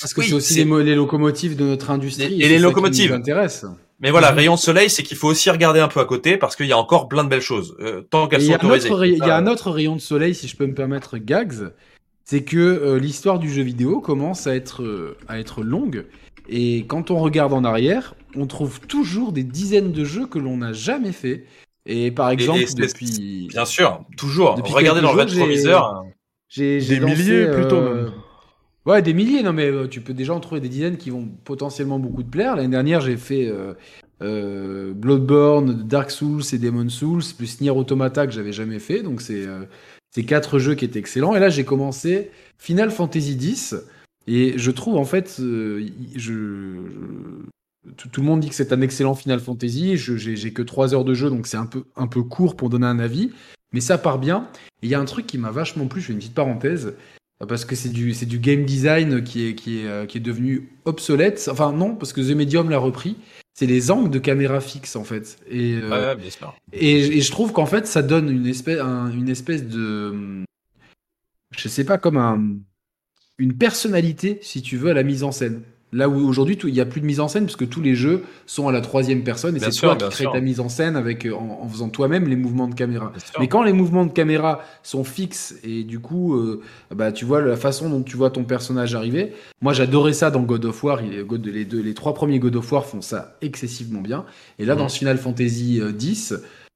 Parce 0.01 0.13
que 0.13 0.20
c'est 0.21 0.33
aussi 0.33 0.63
les, 0.63 0.83
les, 0.83 0.95
locomotives 0.95 1.55
de 1.55 1.65
notre 1.65 1.91
industrie. 1.91 2.41
Et, 2.41 2.49
les 2.49 2.59
locomotives. 2.59 3.19
Mais 3.99 4.09
voilà, 4.09 4.31
mhm. 4.31 4.37
rayon 4.37 4.57
soleil, 4.57 4.89
c'est 4.89 5.03
qu'il 5.03 5.17
faut 5.17 5.27
aussi 5.27 5.49
regarder 5.49 5.79
un 5.79 5.87
peu 5.87 5.99
à 5.99 6.05
côté 6.05 6.37
parce 6.37 6.55
qu'il 6.55 6.65
y 6.65 6.71
a 6.71 6.77
encore 6.77 7.07
plein 7.07 7.23
de 7.23 7.29
belles 7.29 7.41
choses 7.41 7.75
euh, 7.79 8.01
tant 8.01 8.27
qu'elles 8.27 8.41
sont 8.41 8.53
autorisées. 8.53 8.89
Il 9.03 9.17
y 9.17 9.29
a 9.29 9.37
un 9.37 9.47
autre 9.47 9.69
rayon 9.69 9.95
de 9.95 10.01
soleil, 10.01 10.33
si 10.33 10.47
je 10.47 10.55
peux 10.55 10.65
me 10.65 10.73
permettre, 10.73 11.17
Gags, 11.17 11.71
c'est 12.25 12.43
que 12.43 12.57
euh, 12.57 12.97
l'histoire 12.97 13.37
du 13.37 13.51
jeu 13.51 13.61
vidéo 13.61 13.99
commence 13.99 14.47
à 14.47 14.55
être 14.55 14.81
euh, 14.81 15.17
à 15.27 15.39
être 15.39 15.61
longue 15.61 16.05
et 16.49 16.85
quand 16.87 17.11
on 17.11 17.17
regarde 17.17 17.53
en 17.53 17.63
arrière, 17.63 18.15
on 18.35 18.47
trouve 18.47 18.81
toujours 18.81 19.31
des 19.31 19.43
dizaines 19.43 19.91
de 19.91 20.03
jeux 20.03 20.27
que 20.27 20.39
l'on 20.39 20.57
n'a 20.57 20.73
jamais 20.73 21.11
fait. 21.11 21.45
Et 21.85 22.11
par 22.11 22.29
exemple, 22.29 22.59
depuis. 22.75 23.47
Bien 23.49 23.65
sûr, 23.65 24.03
toujours. 24.17 24.55
Regardez 24.63 25.01
dans 25.01 25.13
le 25.13 25.19
rétroviseur. 25.19 26.03
J'ai 26.49 26.79
des 26.79 26.99
milliers 26.99 27.47
plutôt. 27.47 27.81
Ouais, 28.85 29.03
des 29.03 29.13
milliers, 29.13 29.43
non 29.43 29.53
mais 29.53 29.67
euh, 29.67 29.87
tu 29.87 30.01
peux 30.01 30.13
déjà 30.13 30.33
en 30.33 30.39
trouver 30.39 30.59
des 30.59 30.69
dizaines 30.69 30.97
qui 30.97 31.11
vont 31.11 31.27
potentiellement 31.43 31.99
beaucoup 31.99 32.23
te 32.23 32.29
plaire. 32.29 32.55
L'année 32.55 32.69
dernière, 32.69 32.99
j'ai 33.01 33.15
fait 33.15 33.47
euh, 33.47 33.73
euh, 34.23 34.93
Bloodborne, 34.93 35.87
Dark 35.87 36.09
Souls 36.09 36.41
et 36.51 36.57
Demon 36.57 36.89
Souls, 36.89 37.21
plus 37.37 37.61
Nier 37.61 37.69
Automata 37.69 38.25
que 38.25 38.33
j'avais 38.33 38.53
jamais 38.53 38.79
fait. 38.79 39.03
Donc 39.03 39.21
c'est 39.21 39.45
ces 40.09 40.25
quatre 40.25 40.57
jeux 40.57 40.73
qui 40.73 40.85
étaient 40.85 40.97
excellents. 40.97 41.35
Et 41.35 41.39
là, 41.39 41.49
j'ai 41.49 41.63
commencé 41.63 42.31
Final 42.57 42.89
Fantasy 42.89 43.33
X. 43.33 43.75
Et 44.25 44.57
je 44.57 44.71
trouve 44.71 44.97
en 44.97 45.05
fait, 45.05 45.39
je, 45.39 46.75
tout, 47.97 48.21
le 48.21 48.25
monde 48.27 48.39
dit 48.39 48.49
que 48.49 48.55
c'est 48.55 48.73
un 48.73 48.81
excellent 48.81 49.13
Final 49.13 49.39
Fantasy. 49.39 49.95
J'ai 49.97 50.53
que 50.53 50.63
3 50.63 50.95
heures 50.95 51.05
de 51.05 51.13
jeu, 51.13 51.29
donc 51.29 51.45
c'est 51.45 51.57
un 51.57 51.67
peu, 51.67 51.83
un 51.95 52.07
peu 52.07 52.23
court 52.23 52.55
pour 52.55 52.69
donner 52.69 52.87
un 52.87 52.97
avis. 52.97 53.31
Mais 53.73 53.79
ça 53.79 53.99
part 53.99 54.17
bien. 54.17 54.47
Il 54.81 54.89
y 54.89 54.95
a 54.95 54.99
un 54.99 55.05
truc 55.05 55.27
qui 55.27 55.37
m'a 55.37 55.51
vachement 55.51 55.85
plu, 55.85 56.01
je 56.01 56.07
fais 56.07 56.13
une 56.13 56.19
petite 56.19 56.33
parenthèse 56.33 56.95
parce 57.47 57.65
que 57.65 57.75
c'est 57.75 57.89
du, 57.89 58.13
du 58.13 58.39
game 58.39 58.65
design 58.65 59.23
qui 59.23 59.47
est, 59.47 59.55
qui, 59.55 59.79
est, 59.79 59.87
euh, 59.87 60.05
qui 60.05 60.17
est 60.17 60.21
devenu 60.21 60.69
obsolète. 60.85 61.49
Enfin, 61.51 61.71
non, 61.71 61.95
parce 61.95 62.13
que 62.13 62.21
The 62.21 62.35
Medium 62.35 62.69
l'a 62.69 62.77
repris. 62.77 63.17
C'est 63.53 63.65
les 63.65 63.91
angles 63.91 64.09
de 64.09 64.19
caméra 64.19 64.61
fixe, 64.61 64.95
en 64.95 65.03
fait. 65.03 65.37
Et, 65.49 65.77
euh, 65.81 66.15
bien 66.15 66.29
sûr. 66.29 66.55
Et, 66.71 67.17
et, 67.17 67.21
je 67.21 67.31
trouve 67.31 67.51
qu'en 67.51 67.65
fait, 67.65 67.85
ça 67.85 68.01
donne 68.01 68.29
une 68.29 68.47
espèce, 68.47 68.79
une 68.79 69.29
espèce 69.29 69.67
de. 69.67 70.45
Je 71.55 71.67
sais 71.67 71.83
pas, 71.83 71.97
comme 71.97 72.17
un, 72.17 72.41
une 73.37 73.57
personnalité, 73.57 74.39
si 74.41 74.61
tu 74.61 74.77
veux, 74.77 74.91
à 74.91 74.93
la 74.93 75.03
mise 75.03 75.23
en 75.23 75.31
scène. 75.31 75.63
Là 75.93 76.07
où 76.07 76.25
aujourd'hui, 76.25 76.57
il 76.63 76.73
n'y 76.73 76.79
a 76.79 76.85
plus 76.85 77.01
de 77.01 77.05
mise 77.05 77.19
en 77.19 77.27
scène, 77.27 77.43
puisque 77.43 77.67
tous 77.67 77.81
les 77.81 77.95
jeux 77.95 78.23
sont 78.45 78.69
à 78.69 78.71
la 78.71 78.79
troisième 78.79 79.23
personne, 79.23 79.57
et 79.57 79.59
c'est 79.59 79.71
toi 79.71 79.97
qui 79.97 80.07
crée 80.09 80.25
ta 80.31 80.39
mise 80.39 80.61
en 80.61 80.69
scène 80.69 80.95
avec, 80.95 81.25
euh, 81.25 81.33
en, 81.33 81.67
faisant 81.67 81.89
toi-même 81.89 82.29
les 82.29 82.37
mouvements 82.37 82.69
de 82.69 82.75
caméra. 82.75 83.11
Mais 83.39 83.49
quand 83.49 83.61
les 83.61 83.73
mouvements 83.73 84.05
de 84.05 84.11
caméra 84.11 84.61
sont 84.83 85.03
fixes, 85.03 85.55
et 85.63 85.83
du 85.83 85.99
coup, 85.99 86.35
euh, 86.35 86.61
bah, 86.95 87.11
tu 87.11 87.25
vois 87.25 87.41
la 87.41 87.57
façon 87.57 87.89
dont 87.89 88.03
tu 88.03 88.15
vois 88.15 88.29
ton 88.29 88.45
personnage 88.45 88.95
arriver, 88.95 89.33
moi 89.61 89.73
j'adorais 89.73 90.13
ça 90.13 90.31
dans 90.31 90.41
God 90.41 90.63
of 90.63 90.81
War, 90.81 91.01
les, 91.01 91.25
les, 91.51 91.65
deux, 91.65 91.81
les 91.81 91.93
trois 91.93 92.13
premiers 92.13 92.39
God 92.39 92.55
of 92.55 92.71
War 92.71 92.85
font 92.85 93.01
ça 93.01 93.35
excessivement 93.41 94.01
bien, 94.01 94.23
et 94.59 94.65
là 94.65 94.75
dans 94.75 94.87
ce 94.87 94.97
Final 94.97 95.17
Fantasy 95.17 95.81
X, 95.99 96.33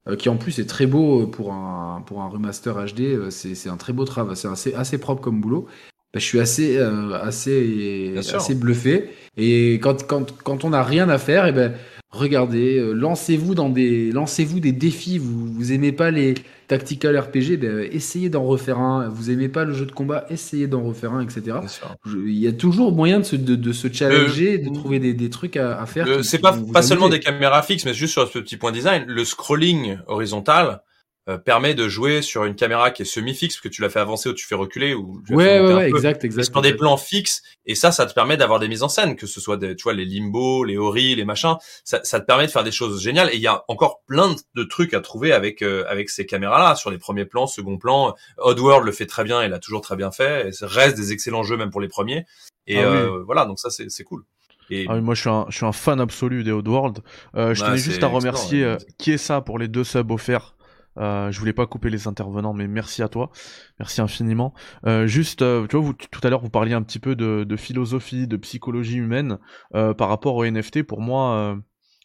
euh, 0.08 0.16
qui 0.16 0.28
en 0.28 0.36
plus 0.36 0.58
est 0.58 0.66
très 0.66 0.86
beau 0.86 1.26
pour 1.26 1.54
un, 1.54 2.02
pour 2.04 2.20
un 2.20 2.28
remaster 2.28 2.74
HD, 2.84 3.30
c'est 3.30 3.68
un 3.70 3.76
très 3.78 3.94
beau 3.94 4.04
travail, 4.04 4.36
c'est 4.36 4.48
assez, 4.48 4.74
assez 4.74 4.98
propre 4.98 5.22
comme 5.22 5.40
boulot. 5.40 5.66
Bah, 6.14 6.20
je 6.20 6.24
suis 6.24 6.40
assez, 6.40 6.78
euh, 6.78 7.12
assez, 7.20 8.14
assez 8.16 8.54
bluffé. 8.54 9.10
Et 9.36 9.74
quand, 9.74 10.06
quand, 10.06 10.32
quand 10.42 10.64
on 10.64 10.70
n'a 10.70 10.82
rien 10.82 11.08
à 11.08 11.18
faire, 11.18 11.46
et 11.46 11.50
eh 11.50 11.52
ben, 11.52 11.74
regardez, 12.10 12.78
euh, 12.78 12.92
lancez-vous 12.92 13.54
dans 13.54 13.68
des, 13.68 14.12
lancez-vous 14.12 14.60
des 14.60 14.72
défis. 14.72 15.18
Vous, 15.18 15.52
vous 15.52 15.72
aimez 15.72 15.92
pas 15.92 16.10
les 16.10 16.34
tactical 16.68 17.18
RPG, 17.18 17.58
ben, 17.58 17.86
essayez 17.92 18.30
d'en 18.30 18.44
refaire 18.44 18.78
un. 18.78 19.08
Vous 19.08 19.30
aimez 19.30 19.48
pas 19.48 19.64
le 19.64 19.74
jeu 19.74 19.84
de 19.84 19.92
combat, 19.92 20.26
essayez 20.30 20.66
d'en 20.66 20.82
refaire 20.82 21.12
un, 21.12 21.20
etc. 21.22 21.58
il 22.06 22.38
y 22.38 22.48
a 22.48 22.52
toujours 22.52 22.92
moyen 22.92 23.20
de 23.20 23.24
se, 23.24 23.36
de, 23.36 23.54
de 23.54 23.72
se 23.72 23.92
challenger, 23.92 24.58
de 24.58 24.72
trouver 24.72 24.98
des, 24.98 25.12
des 25.12 25.30
trucs 25.30 25.56
à, 25.56 25.80
à 25.80 25.86
faire. 25.86 26.24
C'est 26.24 26.38
pas, 26.38 26.56
pas 26.72 26.82
seulement 26.82 27.08
des 27.08 27.20
caméras 27.20 27.62
fixes, 27.62 27.84
mais 27.84 27.94
juste 27.94 28.14
sur 28.14 28.26
ce 28.26 28.38
petit 28.38 28.56
point 28.56 28.72
design, 28.72 29.04
le 29.06 29.24
scrolling 29.24 29.98
horizontal 30.06 30.80
euh, 31.28 31.38
permet 31.38 31.74
de 31.74 31.88
jouer 31.88 32.22
sur 32.22 32.44
une 32.44 32.54
caméra 32.54 32.92
qui 32.92 33.02
est 33.02 33.06
semi-fixe, 33.06 33.56
parce 33.56 33.62
que 33.62 33.68
tu 33.68 33.82
l'as 33.82 33.88
fait 33.88 33.98
avancer 33.98 34.28
ou 34.28 34.32
tu 34.32 34.46
fais 34.46 34.54
reculer 34.54 34.94
ou 34.94 35.20
ouais, 35.30 35.60
ouais, 35.60 35.74
ouais 35.74 35.88
exact, 35.88 36.24
exact. 36.24 36.52
Sur 36.52 36.62
des 36.62 36.72
plans 36.72 36.96
fixes, 36.96 37.42
et 37.64 37.74
ça, 37.74 37.90
ça 37.90 38.06
te 38.06 38.14
permet 38.14 38.36
d'avoir 38.36 38.60
des 38.60 38.68
mises 38.68 38.84
en 38.84 38.88
scène, 38.88 39.16
que 39.16 39.26
ce 39.26 39.40
soit 39.40 39.56
des, 39.56 39.74
tu 39.74 39.82
vois, 39.82 39.92
les 39.92 40.04
limbo, 40.04 40.62
les 40.62 40.78
ori, 40.78 41.16
les 41.16 41.24
machins, 41.24 41.56
ça, 41.82 42.00
ça, 42.04 42.20
te 42.20 42.26
permet 42.26 42.46
de 42.46 42.52
faire 42.52 42.62
des 42.62 42.70
choses 42.70 43.02
géniales. 43.02 43.30
Et 43.32 43.36
il 43.36 43.40
y 43.40 43.48
a 43.48 43.64
encore 43.66 44.02
plein 44.06 44.36
de 44.54 44.62
trucs 44.62 44.94
à 44.94 45.00
trouver 45.00 45.32
avec 45.32 45.62
euh, 45.62 45.84
avec 45.88 46.10
ces 46.10 46.26
caméras-là, 46.26 46.76
sur 46.76 46.90
les 46.90 46.98
premiers 46.98 47.24
plans, 47.24 47.46
second 47.46 47.76
plan. 47.76 48.14
Oddworld 48.38 48.86
le 48.86 48.92
fait 48.92 49.06
très 49.06 49.24
bien, 49.24 49.42
il 49.44 49.52
a 49.52 49.58
toujours 49.58 49.80
très 49.80 49.96
bien 49.96 50.12
fait. 50.12 50.48
Et 50.48 50.52
ça 50.52 50.68
reste 50.68 50.96
des 50.96 51.12
excellents 51.12 51.42
jeux 51.42 51.56
même 51.56 51.70
pour 51.70 51.80
les 51.80 51.88
premiers. 51.88 52.24
Et 52.68 52.78
ah 52.78 52.86
euh, 52.86 53.22
voilà, 53.24 53.44
donc 53.46 53.58
ça 53.58 53.70
c'est 53.70 54.04
cool. 54.04 54.22
Et... 54.70 54.86
Ah 54.88 55.00
moi 55.00 55.14
je 55.14 55.20
suis 55.20 55.30
un 55.30 55.46
je 55.48 55.56
suis 55.56 55.66
un 55.66 55.72
fan 55.72 56.00
absolu 56.00 56.44
des 56.44 56.52
Oddworld. 56.52 56.98
Euh, 57.34 57.54
je 57.54 57.60
bah, 57.60 57.68
tenais 57.68 57.78
juste 57.78 58.02
à 58.02 58.08
remercier 58.08 58.76
qui 58.98 59.12
est 59.12 59.18
ça 59.18 59.40
pour 59.40 59.58
les 59.58 59.68
deux 59.68 59.84
subs 59.84 60.10
offerts 60.10 60.55
euh, 60.98 61.30
je 61.30 61.38
voulais 61.38 61.52
pas 61.52 61.66
couper 61.66 61.90
les 61.90 62.08
intervenants, 62.08 62.52
mais 62.52 62.66
merci 62.66 63.02
à 63.02 63.08
toi, 63.08 63.30
merci 63.78 64.00
infiniment. 64.00 64.54
Euh, 64.86 65.06
juste, 65.06 65.42
euh, 65.42 65.66
tu 65.66 65.76
vois, 65.76 65.84
vous, 65.84 65.94
tout 65.94 66.20
à 66.22 66.30
l'heure 66.30 66.40
vous 66.40 66.50
parliez 66.50 66.74
un 66.74 66.82
petit 66.82 66.98
peu 66.98 67.16
de, 67.16 67.44
de 67.44 67.56
philosophie, 67.56 68.26
de 68.26 68.36
psychologie 68.36 68.96
humaine 68.96 69.38
euh, 69.74 69.94
par 69.94 70.08
rapport 70.08 70.36
au 70.36 70.44
NFT. 70.44 70.82
Pour 70.82 71.00
moi, 71.00 71.56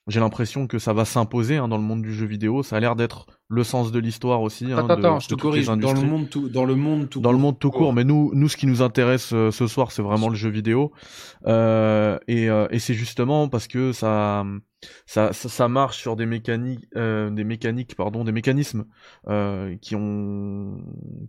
j'ai 0.07 0.19
l'impression 0.19 0.67
que 0.67 0.79
ça 0.79 0.93
va 0.93 1.05
s'imposer 1.05 1.57
hein, 1.57 1.67
dans 1.67 1.77
le 1.77 1.83
monde 1.83 2.01
du 2.01 2.13
jeu 2.13 2.25
vidéo. 2.25 2.63
Ça 2.63 2.77
a 2.77 2.79
l'air 2.79 2.95
d'être 2.95 3.27
le 3.47 3.63
sens 3.63 3.91
de 3.91 3.99
l'histoire 3.99 4.41
aussi. 4.41 4.71
Hein, 4.71 4.89
attends, 4.89 5.19
je 5.19 5.27
te 5.27 5.35
corrige. 5.35 5.67
Dans 5.67 5.75
le 5.75 6.01
monde 6.01 6.29
tout, 6.29 6.49
dans 6.49 6.65
le 6.65 6.75
monde 6.75 7.09
tout. 7.09 7.21
Dans 7.21 7.31
le 7.31 7.37
monde 7.37 7.59
tout 7.59 7.69
court. 7.69 7.93
Mais 7.93 8.03
nous, 8.03 8.31
nous, 8.33 8.49
ce 8.49 8.57
qui 8.57 8.65
nous 8.65 8.81
intéresse 8.81 9.31
euh, 9.33 9.51
ce 9.51 9.67
soir, 9.67 9.91
c'est 9.91 10.01
vraiment 10.01 10.29
le 10.29 10.35
jeu 10.35 10.49
vidéo. 10.49 10.91
Euh, 11.45 12.17
et, 12.27 12.49
euh, 12.49 12.67
et 12.71 12.79
c'est 12.79 12.95
justement 12.95 13.47
parce 13.47 13.67
que 13.67 13.91
ça, 13.91 14.43
ça, 15.05 15.33
ça, 15.33 15.67
marche 15.67 15.97
sur 15.97 16.15
des 16.15 16.25
mécaniques, 16.25 16.85
euh, 16.95 17.29
des 17.29 17.43
mécaniques, 17.43 17.95
pardon, 17.95 18.23
des 18.23 18.31
mécanismes 18.31 18.85
euh, 19.27 19.75
qui 19.81 19.95
ont, 19.95 20.77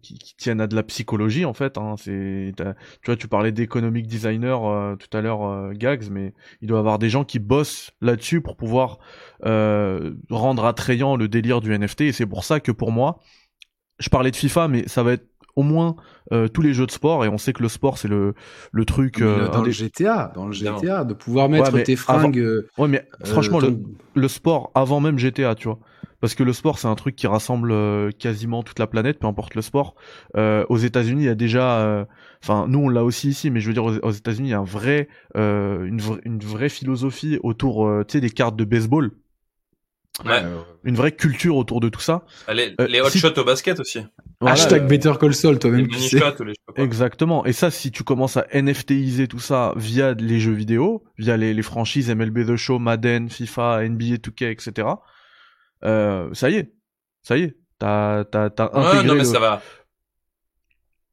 qui, 0.02 0.18
qui, 0.18 0.36
tiennent 0.36 0.60
à 0.60 0.66
de 0.66 0.74
la 0.74 0.82
psychologie 0.82 1.44
en 1.44 1.52
fait. 1.52 1.78
Hein. 1.78 1.94
C'est, 1.98 2.54
tu 2.56 2.64
vois, 3.06 3.16
tu 3.16 3.28
parlais 3.28 3.52
d'économic 3.52 4.06
designer 4.06 4.96
tout 4.98 5.16
à 5.16 5.20
l'heure, 5.20 5.72
Gags, 5.74 6.08
mais 6.10 6.34
il 6.60 6.68
doit 6.68 6.78
y 6.78 6.80
avoir 6.80 6.98
des 6.98 7.10
gens 7.10 7.24
qui 7.24 7.38
bossent 7.38 7.90
là-dessus 8.00 8.40
pour 8.40 8.56
pouvoir 8.56 8.98
rendre 9.42 10.64
attrayant 10.64 11.16
le 11.16 11.28
délire 11.28 11.60
du 11.60 11.76
NFT 11.76 12.02
et 12.02 12.12
c'est 12.12 12.26
pour 12.26 12.44
ça 12.44 12.60
que 12.60 12.72
pour 12.72 12.92
moi, 12.92 13.20
je 13.98 14.08
parlais 14.08 14.30
de 14.30 14.36
FIFA, 14.36 14.68
mais 14.68 14.88
ça 14.88 15.02
va 15.02 15.12
être 15.12 15.31
au 15.56 15.62
moins 15.62 15.96
euh, 16.32 16.48
tous 16.48 16.62
les 16.62 16.72
jeux 16.72 16.86
de 16.86 16.90
sport 16.90 17.24
et 17.24 17.28
on 17.28 17.38
sait 17.38 17.52
que 17.52 17.62
le 17.62 17.68
sport 17.68 17.98
c'est 17.98 18.08
le 18.08 18.34
le 18.72 18.84
truc 18.84 19.20
euh, 19.20 19.48
dans 19.48 19.62
le 19.62 19.70
GTA 19.70 20.32
dans 20.34 20.46
le 20.46 20.52
GTA 20.52 21.04
de 21.04 21.14
pouvoir 21.14 21.48
mettre 21.48 21.78
tes 21.82 21.96
fringues 21.96 22.38
euh, 22.38 22.68
ouais 22.78 22.88
mais 22.88 23.06
franchement 23.24 23.60
le, 23.60 23.78
le, 24.14 24.28
sport 24.28 24.70
avant 24.74 25.00
même 25.00 25.18
GTA 25.18 25.54
tu 25.54 25.68
vois. 25.68 25.78
Parce 26.20 26.36
que 26.36 26.44
le 26.44 26.52
sport 26.52 26.78
c'est 26.78 26.86
un 26.86 26.94
truc 26.94 27.16
qui 27.16 27.26
rassemble 27.26 27.74
quasiment 28.14 28.62
toute 28.62 28.78
la 28.78 28.86
planète 28.86 29.18
peu 29.18 29.26
importe 29.26 29.56
le 29.56 29.62
sport. 29.62 29.96
Aux 30.36 30.76
États-Unis 30.76 31.22
il 31.24 31.26
y 31.26 31.28
a 31.28 31.34
déjà 31.34 32.06
enfin 32.42 32.66
nous 32.68 32.78
on 32.78 32.88
l'a 32.88 33.02
aussi 33.02 33.30
ici 33.30 33.50
mais 33.50 33.58
je 33.60 33.66
veux 33.66 33.74
dire 33.74 33.84
aux, 33.84 34.10
États-Unis 34.10 34.48
il 34.48 34.52
y 34.52 34.54
a 34.54 34.60
un 34.60 34.64
vrai 34.64 35.08
une, 35.34 36.00
une 36.24 36.38
vraie 36.38 36.68
philosophie 36.68 37.40
autour 37.42 37.90
tu 38.06 38.12
sais 38.12 38.20
des 38.20 38.30
cartes 38.30 38.54
de 38.54 38.64
baseball 38.64 39.10
Ouais. 40.26 40.42
Une 40.84 40.94
vraie 40.94 41.12
culture 41.12 41.56
autour 41.56 41.80
de 41.80 41.88
tout 41.88 42.00
ça. 42.00 42.24
Les, 42.52 42.74
euh, 42.80 42.86
les 42.86 43.00
hot 43.00 43.08
shots 43.08 43.38
au 43.38 43.44
basket 43.44 43.80
aussi. 43.80 44.00
Hashtag 44.42 44.86
Better 44.86 45.14
Call 45.18 45.34
Saul, 45.34 45.58
toi-même. 45.58 45.88
Exactement. 46.76 47.46
Et 47.46 47.52
ça, 47.52 47.70
si 47.70 47.90
tu 47.90 48.04
commences 48.04 48.36
à 48.36 48.46
NFTiser 48.52 49.26
tout 49.26 49.38
ça 49.38 49.72
via 49.76 50.12
les 50.12 50.38
jeux 50.38 50.52
vidéo, 50.52 51.02
via 51.16 51.36
les, 51.36 51.54
les 51.54 51.62
franchises 51.62 52.10
MLB 52.14 52.46
The 52.46 52.56
Show, 52.56 52.78
Madden, 52.78 53.30
FIFA, 53.30 53.88
NBA 53.88 54.16
2K, 54.16 54.50
etc. 54.50 54.88
Euh, 55.84 56.28
ça 56.34 56.50
y 56.50 56.56
est. 56.56 56.74
Ça 57.22 57.38
y 57.38 57.44
est. 57.44 57.56
T'as, 57.78 58.24
t'as, 58.24 58.50
t'as 58.50 58.66
intégré 58.66 58.98
ouais, 58.98 59.04
non, 59.04 59.14
mais 59.14 59.24
ça 59.24 59.40
va. 59.40 59.62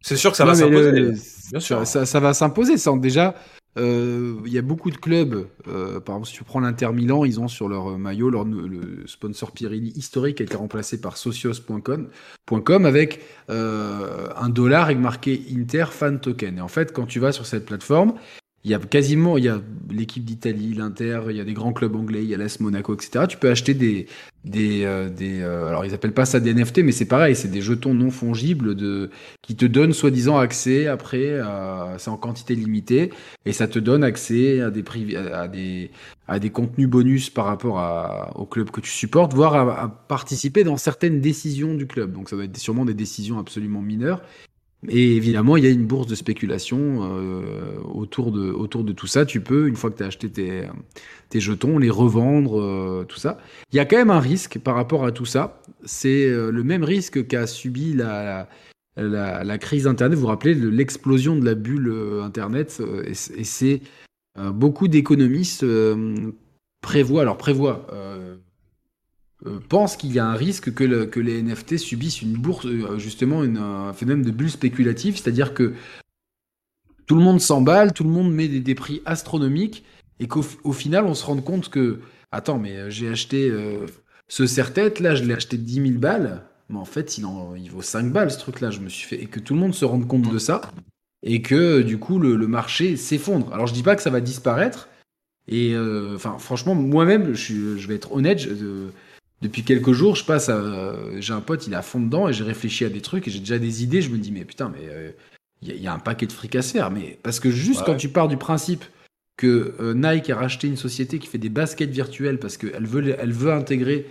C'est 0.01 0.17
sûr 0.17 0.31
que 0.31 0.37
ça 0.37 0.45
va 0.45 0.55
s'imposer. 0.55 1.13
Bien 1.51 1.59
sûr. 1.59 1.87
Ça, 1.87 2.05
ça 2.05 2.19
va 2.19 2.33
s'imposer. 2.33 2.77
Ça, 2.77 2.91
déjà, 2.97 3.29
euh, 3.29 3.58
il 3.77 4.51
y 4.51 4.57
a 4.57 4.61
beaucoup 4.61 4.91
de 4.91 4.97
clubs, 4.97 5.47
euh, 5.67 5.99
par 5.99 6.15
exemple 6.15 6.27
si 6.27 6.33
tu 6.33 6.43
prends 6.43 6.59
l'Inter 6.59 6.91
Milan, 6.91 7.23
ils 7.23 7.39
ont 7.39 7.47
sur 7.47 7.69
leur 7.69 7.97
maillot 7.97 8.29
leur, 8.29 8.43
le 8.43 9.07
sponsor 9.07 9.51
Pirelli 9.51 9.91
historique 9.95 10.41
a 10.41 10.43
été 10.43 10.57
remplacé 10.57 10.99
par 10.99 11.17
socios.com 11.17 12.09
avec 12.85 13.21
euh, 13.49 14.29
un 14.35 14.49
dollar 14.49 14.85
avec 14.85 14.97
marqué 14.97 15.41
Inter 15.55 15.85
Fan 15.91 16.19
Token. 16.19 16.57
Et 16.57 16.61
en 16.61 16.67
fait, 16.67 16.91
quand 16.91 17.05
tu 17.05 17.19
vas 17.19 17.31
sur 17.31 17.45
cette 17.45 17.65
plateforme, 17.65 18.13
il 18.65 18.71
y 18.71 18.73
a 18.73 18.79
quasiment, 18.79 19.37
il 19.37 19.45
y 19.45 19.49
a 19.49 19.61
l'équipe 19.89 20.25
d'Italie, 20.25 20.73
l'Inter, 20.73 21.21
il 21.29 21.37
y 21.37 21.39
a 21.39 21.45
des 21.45 21.53
grands 21.53 21.71
clubs 21.71 21.95
anglais, 21.95 22.23
il 22.23 22.29
y 22.29 22.33
a 22.33 22.37
l'AS 22.37 22.59
Monaco, 22.59 22.93
etc. 22.93 23.25
Tu 23.29 23.37
peux 23.37 23.49
acheter 23.49 23.73
des, 23.73 24.07
des, 24.43 24.83
euh, 24.83 25.09
des 25.09 25.41
euh, 25.41 25.67
alors 25.67 25.85
ils 25.85 25.93
appellent 25.93 26.13
pas 26.13 26.25
ça 26.25 26.41
des 26.41 26.53
NFT, 26.53 26.79
mais 26.79 26.91
c'est 26.91 27.07
pareil, 27.07 27.35
c'est 27.35 27.47
des 27.47 27.61
jetons 27.61 27.93
non 27.93 28.11
fongibles 28.11 28.75
de, 28.75 29.11
qui 29.41 29.55
te 29.55 29.65
donnent 29.65 29.93
soi-disant 29.93 30.37
accès 30.37 30.87
après, 30.87 31.39
c'est 31.97 32.09
en 32.09 32.17
quantité 32.17 32.53
limitée, 32.53 33.11
et 33.45 33.53
ça 33.53 33.67
te 33.67 33.79
donne 33.79 34.03
accès 34.03 34.59
à 34.59 34.71
des, 34.71 34.83
à 35.33 35.47
des, 35.47 35.91
à 36.27 36.39
des 36.39 36.49
contenus 36.49 36.89
bonus 36.89 37.29
par 37.29 37.45
rapport 37.45 37.79
à, 37.79 38.37
au 38.37 38.45
club 38.45 38.71
que 38.71 38.81
tu 38.81 38.91
supportes, 38.91 39.33
voire 39.33 39.55
à, 39.55 39.83
à 39.83 39.87
participer 39.87 40.65
dans 40.65 40.77
certaines 40.77 41.21
décisions 41.21 41.75
du 41.75 41.87
club. 41.87 42.11
Donc 42.11 42.29
ça 42.29 42.35
doit 42.35 42.45
être 42.45 42.57
sûrement 42.57 42.83
des 42.83 42.93
décisions 42.93 43.39
absolument 43.39 43.81
mineures, 43.81 44.21
et 44.87 45.17
évidemment, 45.17 45.57
il 45.57 45.65
y 45.65 45.67
a 45.67 45.71
une 45.71 45.85
bourse 45.85 46.07
de 46.07 46.15
spéculation 46.15 47.01
euh, 47.01 47.77
autour, 47.83 48.31
de, 48.31 48.49
autour 48.49 48.85
de 48.85 48.93
tout 48.93 49.07
ça. 49.07 49.25
Tu 49.25 49.41
peux, 49.41 49.67
une 49.67 49.75
fois 49.75 49.91
que 49.91 49.97
tu 49.97 50.03
as 50.03 50.07
acheté 50.07 50.29
tes, 50.29 51.39
jetons, 51.39 51.77
les 51.77 51.89
revendre, 51.89 52.61
euh, 52.61 53.05
tout 53.07 53.19
ça. 53.19 53.39
Il 53.73 53.75
y 53.75 53.79
a 53.79 53.85
quand 53.85 53.97
même 53.97 54.09
un 54.09 54.21
risque 54.21 54.57
par 54.57 54.75
rapport 54.75 55.05
à 55.05 55.11
tout 55.11 55.25
ça. 55.25 55.61
C'est 55.83 56.25
euh, 56.25 56.49
le 56.49 56.63
même 56.63 56.85
risque 56.85 57.27
qu'a 57.27 57.45
subi 57.45 57.93
la, 57.93 58.47
la, 58.95 59.57
crise 59.57 59.85
Internet. 59.85 60.15
Vous 60.15 60.21
vous 60.21 60.27
rappelez 60.27 60.53
l'explosion 60.53 61.35
de 61.35 61.43
la 61.43 61.55
bulle 61.55 61.93
Internet. 62.23 62.81
et, 63.05 63.11
et 63.11 63.43
c'est 63.43 63.81
beaucoup 64.53 64.87
d'économistes 64.87 65.65
prévoient, 66.81 67.23
alors 67.23 67.37
prévoient 67.37 67.85
pense 69.43 69.95
qu'il 69.95 70.11
y 70.11 70.19
a 70.19 70.25
un 70.25 70.33
risque 70.33 70.73
que, 70.73 70.83
le, 70.83 71.05
que, 71.05 71.19
les 71.19 71.41
NFT 71.41 71.77
subissent 71.77 72.21
une 72.21 72.33
bourse, 72.33 72.65
euh, 72.65 72.97
justement 72.97 73.43
une, 73.43 73.57
un 73.57 73.93
phénomène 73.93 74.25
de 74.25 74.31
bulle 74.31 74.51
spéculative, 74.51 75.17
c'est-à-dire 75.17 75.53
que 75.53 75.73
tout 77.05 77.15
le 77.15 77.21
monde 77.21 77.39
s'emballe, 77.39 77.93
tout 77.93 78.03
le 78.03 78.09
monde 78.09 78.33
met 78.33 78.47
des, 78.47 78.75
prix 78.75 79.01
astronomiques, 79.05 79.83
et 80.19 80.27
qu'au 80.27 80.43
au 80.63 80.73
final, 80.73 81.05
on 81.05 81.13
se 81.13 81.25
rend 81.25 81.37
compte 81.37 81.69
que, 81.69 81.99
attends, 82.31 82.59
mais 82.59 82.75
euh, 82.75 82.89
j'ai 82.89 83.09
acheté 83.09 83.49
euh, 83.49 83.85
ce 84.27 84.45
serre-tête, 84.45 84.99
là, 84.99 85.15
je 85.15 85.23
l'ai 85.23 85.33
acheté 85.33 85.57
10 85.57 85.73
000 85.73 85.99
balles, 85.99 86.43
mais 86.69 86.77
en 86.77 86.85
fait, 86.85 87.17
il, 87.17 87.25
en, 87.25 87.55
il 87.55 87.71
vaut 87.71 87.81
5 87.81 88.11
balles, 88.11 88.31
ce 88.31 88.39
truc-là, 88.39 88.71
je 88.71 88.79
me 88.81 88.89
suis 88.89 89.07
fait, 89.07 89.21
et 89.21 89.25
que 89.25 89.39
tout 89.39 89.53
le 89.53 89.59
monde 89.59 89.73
se 89.73 89.85
rende 89.85 90.05
compte 90.05 90.31
de 90.31 90.37
ça, 90.37 90.61
et 91.23 91.41
que, 91.41 91.81
du 91.81 91.97
coup, 91.97 92.19
le, 92.19 92.35
marché 92.47 92.97
s'effondre. 92.97 93.53
Alors, 93.53 93.67
je 93.67 93.73
dis 93.73 93.83
pas 93.83 93.95
que 93.95 94.01
ça 94.01 94.09
va 94.09 94.19
disparaître, 94.19 94.89
et, 95.47 95.73
euh, 95.73 96.17
franchement, 96.17 96.75
moi-même, 96.75 97.33
je 97.33 97.87
vais 97.87 97.95
être 97.95 98.11
honnête, 98.11 98.45
depuis 99.41 99.63
quelques 99.63 99.93
jours, 99.93 100.15
je 100.15 100.25
passe 100.25 100.49
à, 100.49 100.95
j'ai 101.19 101.33
un 101.33 101.41
pote, 101.41 101.67
il 101.67 101.73
est 101.73 101.77
à 101.77 101.81
fond 101.81 101.99
dedans, 101.99 102.27
et 102.27 102.33
j'ai 102.33 102.43
réfléchi 102.43 102.85
à 102.85 102.89
des 102.89 103.01
trucs, 103.01 103.27
et 103.27 103.31
j'ai 103.31 103.39
déjà 103.39 103.57
des 103.57 103.83
idées, 103.83 104.01
je 104.01 104.09
me 104.09 104.17
dis, 104.17 104.31
mais 104.31 104.45
putain, 104.45 104.69
mais 104.69 105.13
il 105.61 105.81
y, 105.81 105.87
a 105.87 105.93
un 105.93 105.99
paquet 105.99 106.25
de 106.25 106.31
fric 106.31 106.55
à 106.55 106.61
se 106.61 106.71
faire. 106.71 106.91
Mais 106.91 107.17
parce 107.21 107.39
que 107.39 107.51
juste 107.51 107.83
quand 107.85 107.95
tu 107.95 108.09
pars 108.09 108.27
du 108.27 108.37
principe 108.37 108.85
que 109.37 109.75
euh, 109.79 109.93
Nike 109.93 110.29
a 110.29 110.35
racheté 110.35 110.67
une 110.67 110.77
société 110.77 111.19
qui 111.19 111.27
fait 111.27 111.37
des 111.37 111.49
baskets 111.49 111.89
virtuelles 111.89 112.39
parce 112.39 112.57
qu'elle 112.57 112.85
veut, 112.85 113.15
elle 113.17 113.31
veut 113.31 113.53
intégrer 113.53 114.05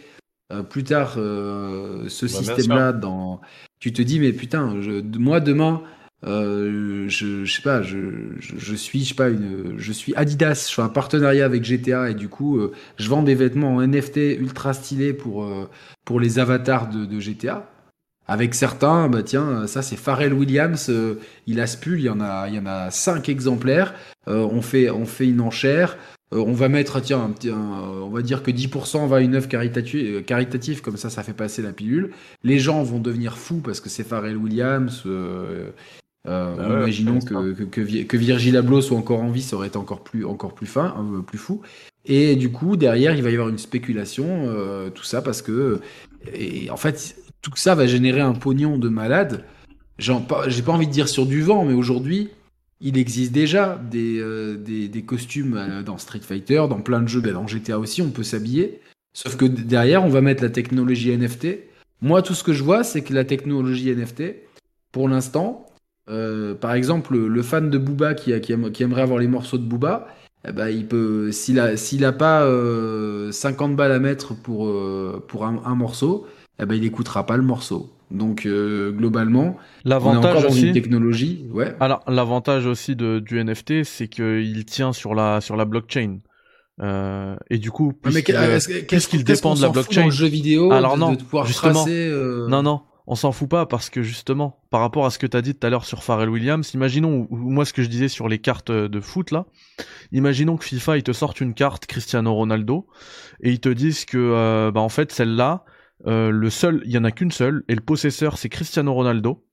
euh, 0.53 0.63
plus 0.63 0.85
tard 0.85 1.17
euh, 1.19 2.09
ce 2.09 2.27
bah, 2.27 2.33
système-là 2.33 2.93
dans. 2.93 3.41
Tu 3.79 3.93
te 3.93 4.03
dis, 4.03 4.21
mais 4.21 4.33
putain, 4.33 4.75
moi 5.19 5.41
demain, 5.41 5.83
je, 6.25 7.07
je, 7.09 7.45
sais 7.45 7.63
pas, 7.63 7.83
je, 7.83 7.99
je, 8.39 8.75
suis, 8.75 9.05
je 9.05 9.09
sais 9.09 9.15
pas, 9.15 9.29
une, 9.29 9.75
je 9.79 9.93
suis 9.93 10.15
Adidas, 10.17 10.67
je 10.69 10.75
fais 10.75 10.83
un 10.83 10.89
partenariat 10.89 11.45
avec 11.45 11.65
GTA 11.65 12.11
et 12.11 12.15
du 12.15 12.29
coup, 12.29 12.61
je 12.97 13.09
vends 13.09 13.23
des 13.23 13.35
vêtements 13.35 13.77
en 13.77 13.87
NFT 13.87 14.39
ultra 14.39 14.73
stylés 14.73 15.13
pour, 15.13 15.47
pour 16.05 16.21
les 16.21 16.39
avatars 16.39 16.89
de, 16.91 17.05
de 17.05 17.21
GTA. 17.21 17.69
Avec 18.31 18.55
certains, 18.55 19.09
bah 19.09 19.23
tiens, 19.23 19.67
ça 19.67 19.81
c'est 19.81 19.97
Pharrell 19.97 20.35
Williams, 20.35 20.91
euh, 20.91 21.15
il 21.47 21.61
a 21.61 21.67
Spul, 21.67 21.99
il 21.99 22.05
y 22.05 22.09
en 22.11 22.21
a, 22.21 22.47
il 22.49 22.55
y 22.57 22.59
en 22.59 22.67
a 22.67 22.91
cinq 22.91 23.31
exemplaires. 23.31 23.95
Euh, 24.29 24.47
on 24.53 24.61
fait, 24.61 24.91
on 24.91 25.07
fait 25.07 25.27
une 25.27 25.41
enchère. 25.41 25.97
Euh, 26.35 26.45
on 26.47 26.53
va 26.53 26.69
mettre, 26.69 27.01
tiens, 27.01 27.33
on 27.51 28.11
va 28.11 28.21
dire 28.21 28.43
que 28.43 28.51
10% 28.51 29.09
va 29.09 29.17
à 29.17 29.21
une 29.21 29.35
œuvre 29.35 29.49
caritative, 29.49 30.25
caritative, 30.25 30.83
comme 30.83 30.99
ça, 30.99 31.09
ça 31.09 31.23
fait 31.23 31.33
passer 31.33 31.63
la 31.63 31.73
pilule. 31.73 32.11
Les 32.45 32.59
gens 32.59 32.83
vont 32.83 32.99
devenir 32.99 33.39
fous 33.39 33.63
parce 33.65 33.81
que 33.81 33.89
c'est 33.89 34.05
Pharrell 34.05 34.37
Williams. 34.37 35.05
Bah 36.29 36.55
imaginons 36.69 37.21
que, 37.21 37.65
que, 37.65 38.03
que, 38.03 38.17
Virgil 38.17 38.57
Abloh 38.57 38.81
soit 38.81 38.99
encore 38.99 39.23
en 39.23 39.31
vie, 39.31 39.43
ça 39.43 39.57
aurait 39.57 39.69
été 39.69 39.79
encore 39.79 40.05
plus, 40.05 40.25
encore 40.25 40.55
plus 40.55 40.67
fin, 40.67 40.95
plus 41.27 41.39
fou. 41.39 41.63
Et 42.05 42.37
du 42.37 42.51
coup, 42.51 42.77
derrière, 42.77 43.15
il 43.15 43.23
va 43.23 43.31
y 43.31 43.35
avoir 43.35 43.49
une 43.49 43.59
spéculation, 43.59 44.47
tout 44.95 45.05
ça, 45.05 45.23
parce 45.23 45.43
que, 45.43 45.81
et 46.35 46.71
en 46.71 46.77
fait, 46.77 47.17
tout 47.43 47.53
ça 47.57 47.75
va 47.75 47.87
générer 47.87 48.21
un 48.21 48.35
pognon 48.35 48.79
de 48.79 48.89
malade. 48.89 49.45
J'ai 49.99 50.13
pas 50.23 50.73
envie 50.73 50.87
de 50.87 50.93
dire 50.93 51.09
sur 51.09 51.27
du 51.27 51.43
vent, 51.43 51.65
mais 51.65 51.75
aujourd'hui, 51.75 52.31
il 52.81 52.97
existe 52.97 53.33
déjà 53.33 53.81
des, 53.91 54.19
euh, 54.21 54.57
des, 54.57 55.03
costumes 55.03 55.57
euh, 55.57 55.83
dans 55.83 55.99
Street 55.99 56.21
Fighter, 56.21 56.65
dans 56.69 56.81
plein 56.81 57.01
de 57.01 57.09
jeux, 57.09 57.21
ben, 57.21 57.33
dans 57.33 57.47
GTA 57.47 57.79
aussi, 57.79 58.03
on 58.03 58.11
peut 58.11 58.23
s'habiller. 58.23 58.81
Sauf 59.13 59.37
que 59.37 59.45
derrière, 59.45 60.05
on 60.05 60.09
va 60.09 60.21
mettre 60.21 60.43
la 60.43 60.51
technologie 60.51 61.17
NFT. 61.17 61.59
Moi, 62.01 62.23
tout 62.23 62.35
ce 62.35 62.45
que 62.45 62.53
je 62.53 62.63
vois, 62.63 62.85
c'est 62.85 63.03
que 63.03 63.13
la 63.13 63.25
technologie 63.25 63.93
NFT, 63.93 64.37
pour 64.93 65.09
l'instant, 65.09 65.67
euh, 66.11 66.55
par 66.55 66.75
exemple, 66.75 67.17
le, 67.17 67.43
fan 67.43 67.71
de 67.71 67.79
Booba 67.79 68.15
qui, 68.15 68.39
qui, 68.41 68.83
aimerait 68.83 69.03
avoir 69.03 69.19
les 69.19 69.29
morceaux 69.29 69.59
de 69.59 69.65
Booba, 69.65 70.09
eh 70.47 70.53
ben, 70.53 70.69
il 70.69 70.87
peut, 70.87 71.33
s'il 71.33 71.59
a, 71.61 71.77
s'il 71.77 72.05
a 72.05 72.13
pas 72.13 72.47
50 73.31 73.77
balles 73.77 73.93
à 73.93 73.99
mettre 73.99 74.35
pour, 74.35 74.73
pour 75.27 75.47
un 75.47 75.75
morceau, 75.75 76.27
eh 76.61 76.67
ben, 76.67 76.75
il 76.75 76.83
n'écoutera 76.83 77.27
pas 77.27 77.37
le 77.37 77.43
morceau. 77.43 77.91
Donc 78.11 78.47
euh, 78.47 78.91
globalement, 78.91 79.57
l'avantage 79.85 80.45
aussi, 80.47 80.69
une 80.69 80.73
technologie, 80.73 81.47
ouais. 81.53 81.75
Alors 81.79 82.03
l'avantage 82.09 82.65
aussi 82.67 82.97
de, 82.97 83.19
du 83.19 83.43
NFT, 83.43 83.85
c'est 83.85 84.09
qu'il 84.09 84.65
tient 84.65 84.95
sur 84.95 85.15
la 85.15 85.41
sur 85.43 85.57
la 85.57 85.67
blockchain. 85.67 86.21
Euh, 86.81 87.37
et 87.51 87.59
du 87.59 87.71
coup, 87.71 87.93
qu'est-ce 88.03 89.09
qu'il 89.09 89.25
dépend 89.25 89.55
de 89.55 89.61
la 89.61 89.69
blockchain 89.69 90.09
jeu 90.11 90.27
vidéo 90.27 90.73
Alors 90.73 90.97
non, 90.97 91.13
de 91.13 91.19
pouvoir 91.19 91.45
justement, 91.45 91.73
tracer, 91.75 92.09
euh... 92.09 92.47
non 92.49 92.63
non, 92.63 92.81
on 93.09 93.17
s'en 93.17 93.33
fout 93.33 93.49
pas 93.49 93.67
parce 93.67 93.91
que 93.91 94.03
justement, 94.03 94.61
par 94.71 94.81
rapport 94.81 95.07
à 95.07 95.11
ce 95.11 95.19
que 95.19 95.27
tu 95.27 95.37
as 95.37 95.43
dit 95.43 95.55
tout 95.55 95.67
à 95.67 95.71
l'heure 95.71 95.85
sur 95.85 96.05
Pharrell 96.05 96.29
Williams, 96.29 96.73
imaginons 96.75 97.27
moi 97.31 97.65
ce 97.65 97.73
que 97.73 97.83
je 97.83 97.89
disais 97.89 98.09
sur 98.09 98.29
les 98.29 98.39
cartes 98.39 98.71
de 98.71 99.01
foot 99.01 99.31
là, 99.31 99.47
imaginons 100.13 100.57
que 100.57 100.65
FIFA 100.65 100.99
il 100.99 101.03
te 101.03 101.13
sorte 101.13 101.41
une 101.41 101.55
carte 101.55 101.87
Cristiano 101.87 102.33
Ronaldo 102.35 102.87
et 103.43 103.51
ils 103.51 103.61
te 103.61 103.69
disent 103.69 104.05
que 104.05 104.19
euh, 104.19 104.71
bah 104.71 104.81
en 104.81 104.89
fait 104.89 105.11
celle-là 105.11 105.65
euh, 106.07 106.31
le 106.31 106.51
seul, 106.51 106.83
il 106.85 106.93
y 106.93 106.99
en 106.99 107.05
a 107.05 107.11
qu'une 107.11 107.33
seule, 107.33 107.65
et 107.69 107.75
le 107.75 107.81
possesseur 107.81 108.39
c'est 108.39 108.49
Cristiano 108.49 108.93
Ronaldo. 108.93 109.45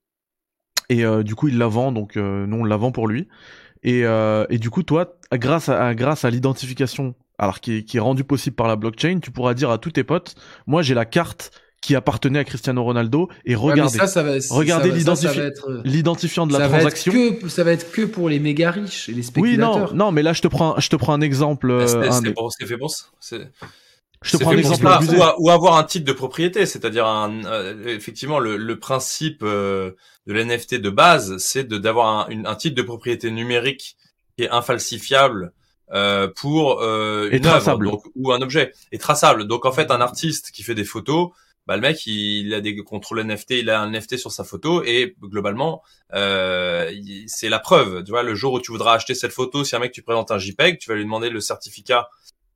Et 0.88 1.04
euh, 1.04 1.22
du 1.22 1.34
coup, 1.34 1.48
il 1.48 1.58
la 1.58 1.66
vend, 1.66 1.90
donc 1.90 2.16
euh, 2.16 2.46
nous 2.46 2.58
on 2.58 2.64
la 2.64 2.76
vend 2.76 2.92
pour 2.92 3.08
lui. 3.08 3.28
Et, 3.82 4.00
et 4.00 4.58
du 4.58 4.68
coup, 4.68 4.82
toi, 4.82 5.16
grâce 5.32 5.68
à, 5.68 5.94
grâce 5.94 6.24
à 6.24 6.30
l'identification, 6.30 7.14
alors 7.38 7.60
qui 7.60 7.76
est, 7.76 7.84
qui 7.84 7.98
est 7.98 8.00
rendue 8.00 8.24
possible 8.24 8.56
par 8.56 8.66
la 8.66 8.74
blockchain, 8.74 9.20
tu 9.20 9.30
pourras 9.30 9.54
dire 9.54 9.70
à 9.70 9.78
tous 9.78 9.92
tes 9.92 10.02
potes, 10.02 10.34
moi 10.66 10.82
j'ai 10.82 10.94
la 10.94 11.04
carte 11.04 11.52
qui 11.86 11.94
appartenait 11.94 12.40
à 12.40 12.44
Cristiano 12.44 12.82
Ronaldo 12.82 13.28
et 13.44 13.54
regardez, 13.54 13.96
regardez 14.50 14.90
l'identifiant 15.84 16.48
de 16.48 16.52
la 16.52 16.68
transaction. 16.68 17.12
que, 17.12 17.48
ça 17.48 17.62
va 17.62 17.70
être 17.70 17.92
que 17.92 18.02
pour 18.02 18.28
les 18.28 18.40
méga 18.40 18.72
riches 18.72 19.08
et 19.08 19.12
les 19.12 19.22
spéculateurs. 19.22 19.92
Oui, 19.92 19.96
non, 19.96 20.06
non, 20.06 20.10
mais 20.10 20.24
là 20.24 20.32
je 20.32 20.42
te 20.42 20.48
prends, 20.48 20.80
je 20.80 20.88
te 20.88 20.96
prends 20.96 21.12
un 21.12 21.20
exemple. 21.20 21.84
C'est 21.86 22.66
fait 22.66 22.76
bon, 22.76 22.88
je 24.22 24.36
te 24.36 24.42
prends 24.42 24.50
un 24.50 24.56
exemple 24.56 24.84
ou, 25.38 25.50
avoir 25.50 25.76
un 25.76 25.84
titre 25.84 26.04
de 26.06 26.12
propriété, 26.12 26.66
c'est-à-dire 26.66 27.06
un, 27.06 27.44
euh, 27.44 27.86
effectivement 27.86 28.40
le, 28.40 28.56
le 28.56 28.78
principe 28.80 29.44
euh, 29.44 29.92
de 30.26 30.32
l'NFT 30.32 30.74
de 30.76 30.90
base, 30.90 31.36
c'est 31.36 31.62
de 31.62 31.78
d'avoir 31.78 32.28
un, 32.28 32.44
un, 32.46 32.54
titre 32.56 32.74
de 32.74 32.82
propriété 32.82 33.30
numérique 33.30 33.96
qui 34.36 34.42
est 34.42 34.50
infalsifiable 34.50 35.52
euh, 35.92 36.26
pour 36.34 36.80
euh, 36.80 37.28
une 37.30 37.46
œuvre 37.46 37.78
donc, 37.78 38.02
ou 38.16 38.32
un 38.32 38.42
objet 38.42 38.72
et 38.90 38.98
traçable. 38.98 39.46
Donc 39.46 39.64
en 39.66 39.70
fait, 39.70 39.92
un 39.92 40.00
artiste 40.00 40.50
qui 40.50 40.64
fait 40.64 40.74
des 40.74 40.84
photos, 40.84 41.30
bah 41.66 41.76
le 41.76 41.82
mec 41.82 42.06
il, 42.06 42.54
a 42.54 42.60
des 42.60 42.76
contrôles 42.76 43.24
NFT, 43.24 43.52
il 43.52 43.70
a 43.70 43.80
un 43.80 43.90
NFT 43.90 44.16
sur 44.18 44.30
sa 44.30 44.44
photo 44.44 44.82
et 44.84 45.16
globalement 45.20 45.82
euh, 46.14 46.92
c'est 47.26 47.48
la 47.48 47.58
preuve. 47.58 48.04
Tu 48.04 48.10
vois, 48.10 48.22
le 48.22 48.34
jour 48.34 48.52
où 48.52 48.60
tu 48.60 48.70
voudras 48.70 48.94
acheter 48.94 49.14
cette 49.14 49.32
photo, 49.32 49.64
si 49.64 49.74
un 49.74 49.80
mec 49.80 49.92
tu 49.92 50.02
présentes 50.02 50.30
un 50.30 50.38
JPEG, 50.38 50.78
tu 50.78 50.88
vas 50.88 50.96
lui 50.96 51.04
demander 51.04 51.30
le 51.30 51.40
certificat 51.40 52.08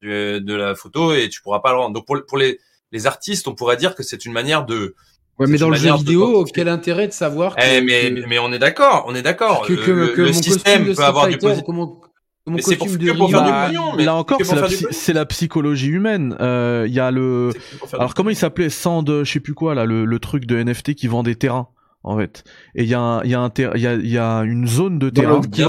de 0.03 0.55
la 0.55 0.75
photo 0.75 1.13
et 1.13 1.29
tu 1.29 1.43
pourras 1.43 1.61
pas 1.61 1.73
le 1.73 1.79
rendre. 1.79 1.95
Donc 1.95 2.07
pour, 2.07 2.17
pour 2.27 2.39
les, 2.39 2.59
les 2.93 3.07
artistes, 3.07 3.49
on 3.49 3.55
pourrait 3.55 3.77
dire 3.77 3.95
que 3.95 4.03
c'est 4.03 4.25
une 4.25 4.33
manière 4.33 4.65
de 4.65 4.95
Ouais, 5.39 5.47
mais 5.47 5.57
dans 5.57 5.71
le 5.71 5.77
jeu 5.77 5.95
vidéo, 5.95 6.45
quel 6.45 6.69
intérêt 6.69 7.09
de 7.09 7.15
savoir 7.15 7.57
eh, 7.59 7.81
mais, 7.81 8.13
mais 8.29 8.39
on 8.39 8.53
est 8.53 8.59
d'accord, 8.59 9.05
on 9.07 9.15
est 9.15 9.23
d'accord. 9.23 9.63
Que, 9.63 9.73
que, 9.73 9.91
le, 9.91 10.09
que 10.09 10.21
le 10.21 10.35
système 10.35 10.95
peut 10.95 11.03
avoir 11.03 11.29
du 11.29 11.39
positif. 11.39 11.65
Comment, 11.65 11.99
mais 12.47 12.63
c'est 12.63 12.77
pour, 12.77 12.87
pour 12.87 13.31
faire 13.31 13.45
du 13.45 13.75
pognon, 13.75 13.93
mais 13.97 14.05
là 14.05 14.15
encore, 14.15 14.41
c'est 14.43 15.13
la, 15.13 15.21
la, 15.21 15.27
psychologie 15.27 15.89
humaine. 15.89 16.37
Euh, 16.41 16.87
il 16.89 16.95
y 16.95 17.01
a 17.01 17.11
le, 17.11 17.51
alors 17.93 18.15
comment 18.15 18.31
il 18.31 18.37
s'appelait, 18.37 18.71
Sand, 18.71 19.25
je 19.25 19.31
sais 19.31 19.41
plus 19.41 19.55
quoi 19.55 19.75
là, 19.75 19.85
le, 19.85 20.05
le 20.05 20.19
truc 20.19 20.47
de 20.47 20.63
NFT 20.63 20.95
qui 20.95 21.07
vend 21.07 21.23
des 21.23 21.37
terrains 21.37 21.69
en 22.03 22.17
fait. 22.17 22.45
Et 22.75 22.85
il 22.85 22.89
y 22.89 22.95
a 22.95 23.01
un, 23.01 23.23
il 23.25 23.31
y 23.31 23.35
a 23.35 23.41
un 23.41 23.51
il 23.57 23.81
y 23.81 23.87
a, 23.87 23.95
y 23.95 24.19
a 24.19 24.39
une 24.41 24.67
zone 24.67 24.99
de 24.99 25.11
terrain 25.11 25.41
qui, 25.41 25.63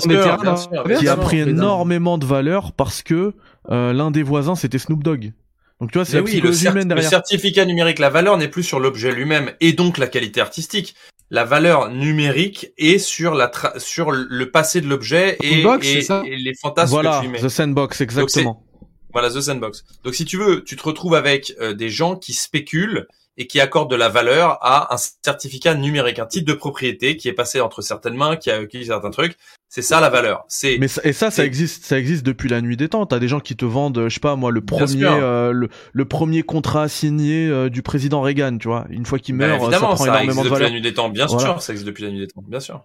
qui 1.00 1.08
a 1.08 1.18
pris 1.18 1.40
énormément 1.40 2.18
de 2.18 2.26
valeur 2.26 2.72
parce 2.72 3.04
que 3.04 3.34
euh, 3.70 3.94
l'un 3.94 4.12
des 4.12 4.24
voisins 4.24 4.56
c'était 4.56 4.80
Snoop 4.80 5.04
Dogg. 5.04 5.34
Donc 5.82 5.92
tu 5.92 5.98
vois, 5.98 6.06
c'est 6.06 6.18
la 6.18 6.24
oui, 6.24 6.40
le, 6.40 6.52
derrière. 6.52 6.96
le 6.96 7.02
certificat 7.02 7.66
numérique, 7.66 7.98
la 7.98 8.12
valeur 8.12 8.38
n'est 8.38 8.48
plus 8.48 8.62
sur 8.62 8.80
l'objet 8.80 9.12
lui-même 9.12 9.52
et 9.62 9.74
donc 9.74 9.98
la 9.98 10.06
qualité 10.06 10.40
artistique. 10.40 10.96
La 11.32 11.46
valeur 11.46 11.90
numérique 11.90 12.74
est 12.78 13.00
sur 13.00 13.34
la 13.36 13.50
sur 13.78 14.12
le 14.12 14.52
passé 14.52 14.82
de 14.82 14.88
l'objet 14.88 15.38
et, 15.42 15.62
et, 15.62 16.36
les 16.36 16.54
fantasmes 16.54 16.92
voilà, 16.92 17.20
que 17.20 17.22
tu 17.22 17.30
y 17.30 17.32
mets. 17.32 17.40
The 17.40 17.48
Sandbox, 17.48 18.02
exactement. 18.02 18.66
voilà, 19.14 19.30
The 19.30 19.40
Sandbox. 19.40 19.86
Donc 20.04 20.14
si 20.14 20.26
tu 20.26 20.36
veux, 20.36 20.62
tu 20.64 20.76
te 20.76 20.84
retrouves 20.84 21.16
avec 21.16 21.56
euh, 21.62 21.74
des 21.74 21.90
gens 21.90 22.18
qui 22.18 22.34
spéculent 22.34 23.08
et 23.38 23.48
qui 23.48 23.60
accorde 23.60 23.90
de 23.90 23.96
la 23.96 24.10
valeur 24.10 24.58
à 24.62 24.94
un 24.94 24.98
certificat 24.98 25.76
numérique, 25.76 26.20
un 26.20 26.26
titre 26.26 26.46
de 26.46 26.54
propriété 26.54 27.18
qui 27.18 27.28
est 27.28 27.34
passé 27.34 27.62
entre 27.62 27.82
certaines 27.82 28.16
mains, 28.16 28.36
qui 28.36 28.52
a 28.52 28.58
acquis 28.58 28.86
certains 28.86 29.10
trucs. 29.10 29.38
C'est 29.70 29.82
ça 29.82 30.02
la 30.02 30.10
valeur. 30.10 30.44
C'est 30.50 30.78
mais 30.80 30.88
et 31.06 31.14
ça 31.14 31.32
ça 31.32 31.46
existe 31.46 31.86
ça 31.86 31.98
existe 31.98 32.26
depuis 32.26 32.50
la 32.50 32.62
nuit 32.62 32.76
des 32.76 32.90
temps. 32.90 33.06
T'as 33.06 33.20
des 33.20 33.30
gens 33.30 33.40
qui 33.40 33.56
te 33.56 33.64
vendent 33.64 34.10
je 34.10 34.14
sais 34.14 34.20
pas 34.20 34.36
moi 34.36 34.52
le 34.52 34.60
premier 34.60 35.06
euh, 35.06 35.54
le, 35.94 36.06
premier 36.06 36.44
contrat 36.44 36.90
signé 36.90 37.48
euh, 37.48 37.70
du 37.70 37.82
président 37.82 38.22
Reagan, 38.22 38.58
tu 38.58 38.68
vois. 38.68 38.86
Une 38.90 39.06
fois 39.06 39.18
qu'il 39.18 39.38
ben, 39.38 39.48
meurt, 39.48 39.72
ça 39.72 39.80
prend 39.80 40.06
énormément 40.06 40.44
de 40.44 40.50
valeur. 40.50 40.60
Depuis 40.60 40.64
la 40.64 40.70
nuit 40.72 40.82
des 40.82 40.94
temps, 40.94 41.10
bien 41.10 41.28
sûr, 41.28 41.62
ça 41.62 41.72
existe 41.72 41.88
depuis 41.88 42.04
la 42.04 42.10
nuit 42.10 42.20
des 42.20 42.28
temps, 42.28 42.44
bien 42.46 42.60
sûr. 42.60 42.84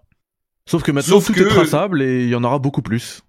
Sauf 0.65 0.81
que 0.83 0.91
maintenant 0.91 1.19
tout 1.19 1.37
est 1.37 1.47
traçable 1.47 2.01
et 2.01 2.23
il 2.23 2.29
y 2.29 2.35
en 2.35 2.43
aura 2.43 2.59
beaucoup 2.59 2.81
plus. 2.81 3.21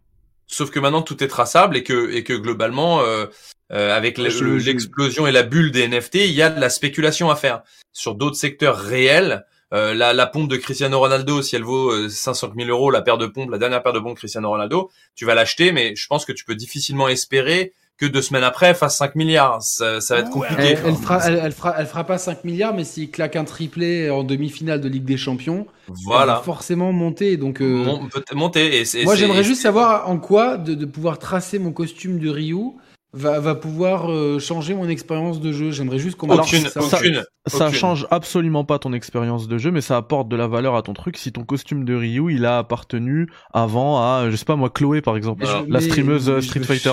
Sauf 0.47 0.71
que 0.71 0.79
maintenant 0.79 1.03
tout 1.03 1.23
est 1.23 1.29
traçable 1.29 1.77
et 1.77 1.83
que 1.83 2.11
et 2.13 2.25
que 2.25 2.33
globalement 2.33 3.01
euh, 3.03 3.27
euh, 3.73 3.97
avec 3.97 4.19
l'explosion 4.19 5.27
et 5.27 5.33
la 5.33 5.43
bulle 5.43 5.71
des 5.71 5.87
NFT, 5.89 6.17
il 6.17 6.33
y 6.33 6.43
a 6.43 6.51
de 6.51 6.61
la 6.61 6.71
spéculation 6.71 7.31
à 7.31 7.37
faire 7.37 7.63
sur 7.93 8.15
d'autres 8.15 8.37
secteurs 8.37 8.79
réels. 8.79 9.45
Euh, 9.75 9.93
la, 9.93 10.15
la, 10.15 10.27
pompe 10.27 10.49
de 10.49 10.57
Cristiano 10.57 10.99
Ronaldo, 10.99 11.43
si 11.43 11.55
elle 11.55 11.63
vaut 11.63 12.09
500 12.09 12.53
000 12.57 12.71
euros, 12.71 12.91
la 12.91 13.03
paire 13.03 13.19
de 13.19 13.27
pompes, 13.27 13.51
la 13.51 13.59
dernière 13.59 13.83
paire 13.83 13.93
de 13.93 14.01
pompes 14.01 14.17
Cristiano 14.17 14.49
Ronaldo, 14.49 14.91
tu 15.15 15.27
vas 15.27 15.35
l'acheter, 15.35 15.73
mais 15.73 15.95
je 15.95 16.07
pense 16.07 16.25
que 16.25 16.33
tu 16.33 16.47
peux 16.47 16.55
difficilement 16.55 17.07
espérer 17.07 17.75
que 17.99 18.07
deux 18.07 18.23
semaines 18.23 18.45
après 18.45 18.69
elle 18.69 18.75
fasse 18.77 18.97
5 18.97 19.17
milliards. 19.17 19.61
Ça, 19.61 20.01
ça 20.01 20.15
va 20.15 20.21
être 20.21 20.31
compliqué. 20.31 20.77
Elle, 20.85 20.95
fera, 20.95 21.27
elle, 21.27 21.53
fera, 21.53 21.75
elle 21.79 21.87
fera 21.87 22.05
pas 22.05 22.17
5 22.17 22.45
milliards, 22.45 22.73
mais 22.73 22.85
s'il 22.85 23.11
claque 23.11 23.37
un 23.37 23.45
triplé 23.45 24.09
en 24.09 24.23
demi-finale 24.23 24.81
de 24.81 24.89
Ligue 24.89 25.05
des 25.05 25.17
Champions, 25.17 25.67
voilà. 26.05 26.37
va 26.37 26.41
forcément 26.41 26.93
monter. 26.93 27.37
Donc, 27.37 27.61
euh, 27.61 27.99
monter. 28.35 28.83
Et 28.83 29.05
moi, 29.05 29.17
j'aimerais 29.17 29.45
juste 29.45 29.63
savoir 29.63 30.09
en 30.09 30.19
quoi 30.19 30.57
de, 30.57 30.75
de, 30.75 30.87
pouvoir 30.87 31.19
tracer 31.19 31.59
mon 31.59 31.73
costume 31.73 32.21
de 32.21 32.31
Ryu 32.31 32.73
va, 33.13 33.41
va 33.41 33.55
pouvoir 33.55 34.11
euh, 34.11 34.39
changer 34.39 34.75
mon 34.75 34.89
expérience 34.89 35.41
de 35.41 35.53
jeu. 35.53 35.71
J'aimerais 35.71 35.99
juste 35.99 36.17
qu'on 36.17 36.29
aucune, 36.29 36.67
ça. 36.67 36.81
Aucune, 36.81 37.25
ça, 37.47 37.73
change 37.73 38.07
absolument 38.11 38.65
pas 38.65 38.79
ton 38.79 38.93
expérience 38.93 39.49
de 39.49 39.59
jeu, 39.59 39.71
mais 39.71 39.81
ça 39.81 39.97
apporte 39.97 40.29
de 40.29 40.37
la 40.37 40.47
valeur 40.47 40.77
à 40.77 40.83
ton 40.83 40.93
truc. 40.93 41.17
Si 41.17 41.33
ton 41.33 41.45
costume 41.45 41.85
de 41.85 41.95
Ryu, 41.95 42.35
il 42.35 42.45
a 42.45 42.59
appartenu 42.59 43.29
avant 43.53 43.99
à, 43.99 44.27
je 44.31 44.37
sais 44.37 44.45
pas 44.45 44.57
moi, 44.57 44.71
Chloé 44.71 45.01
par 45.01 45.17
exemple, 45.17 45.47
la 45.69 45.81
streameuse 45.81 46.29
euh, 46.29 46.41
Street 46.41 46.61
Fighter. 46.61 46.93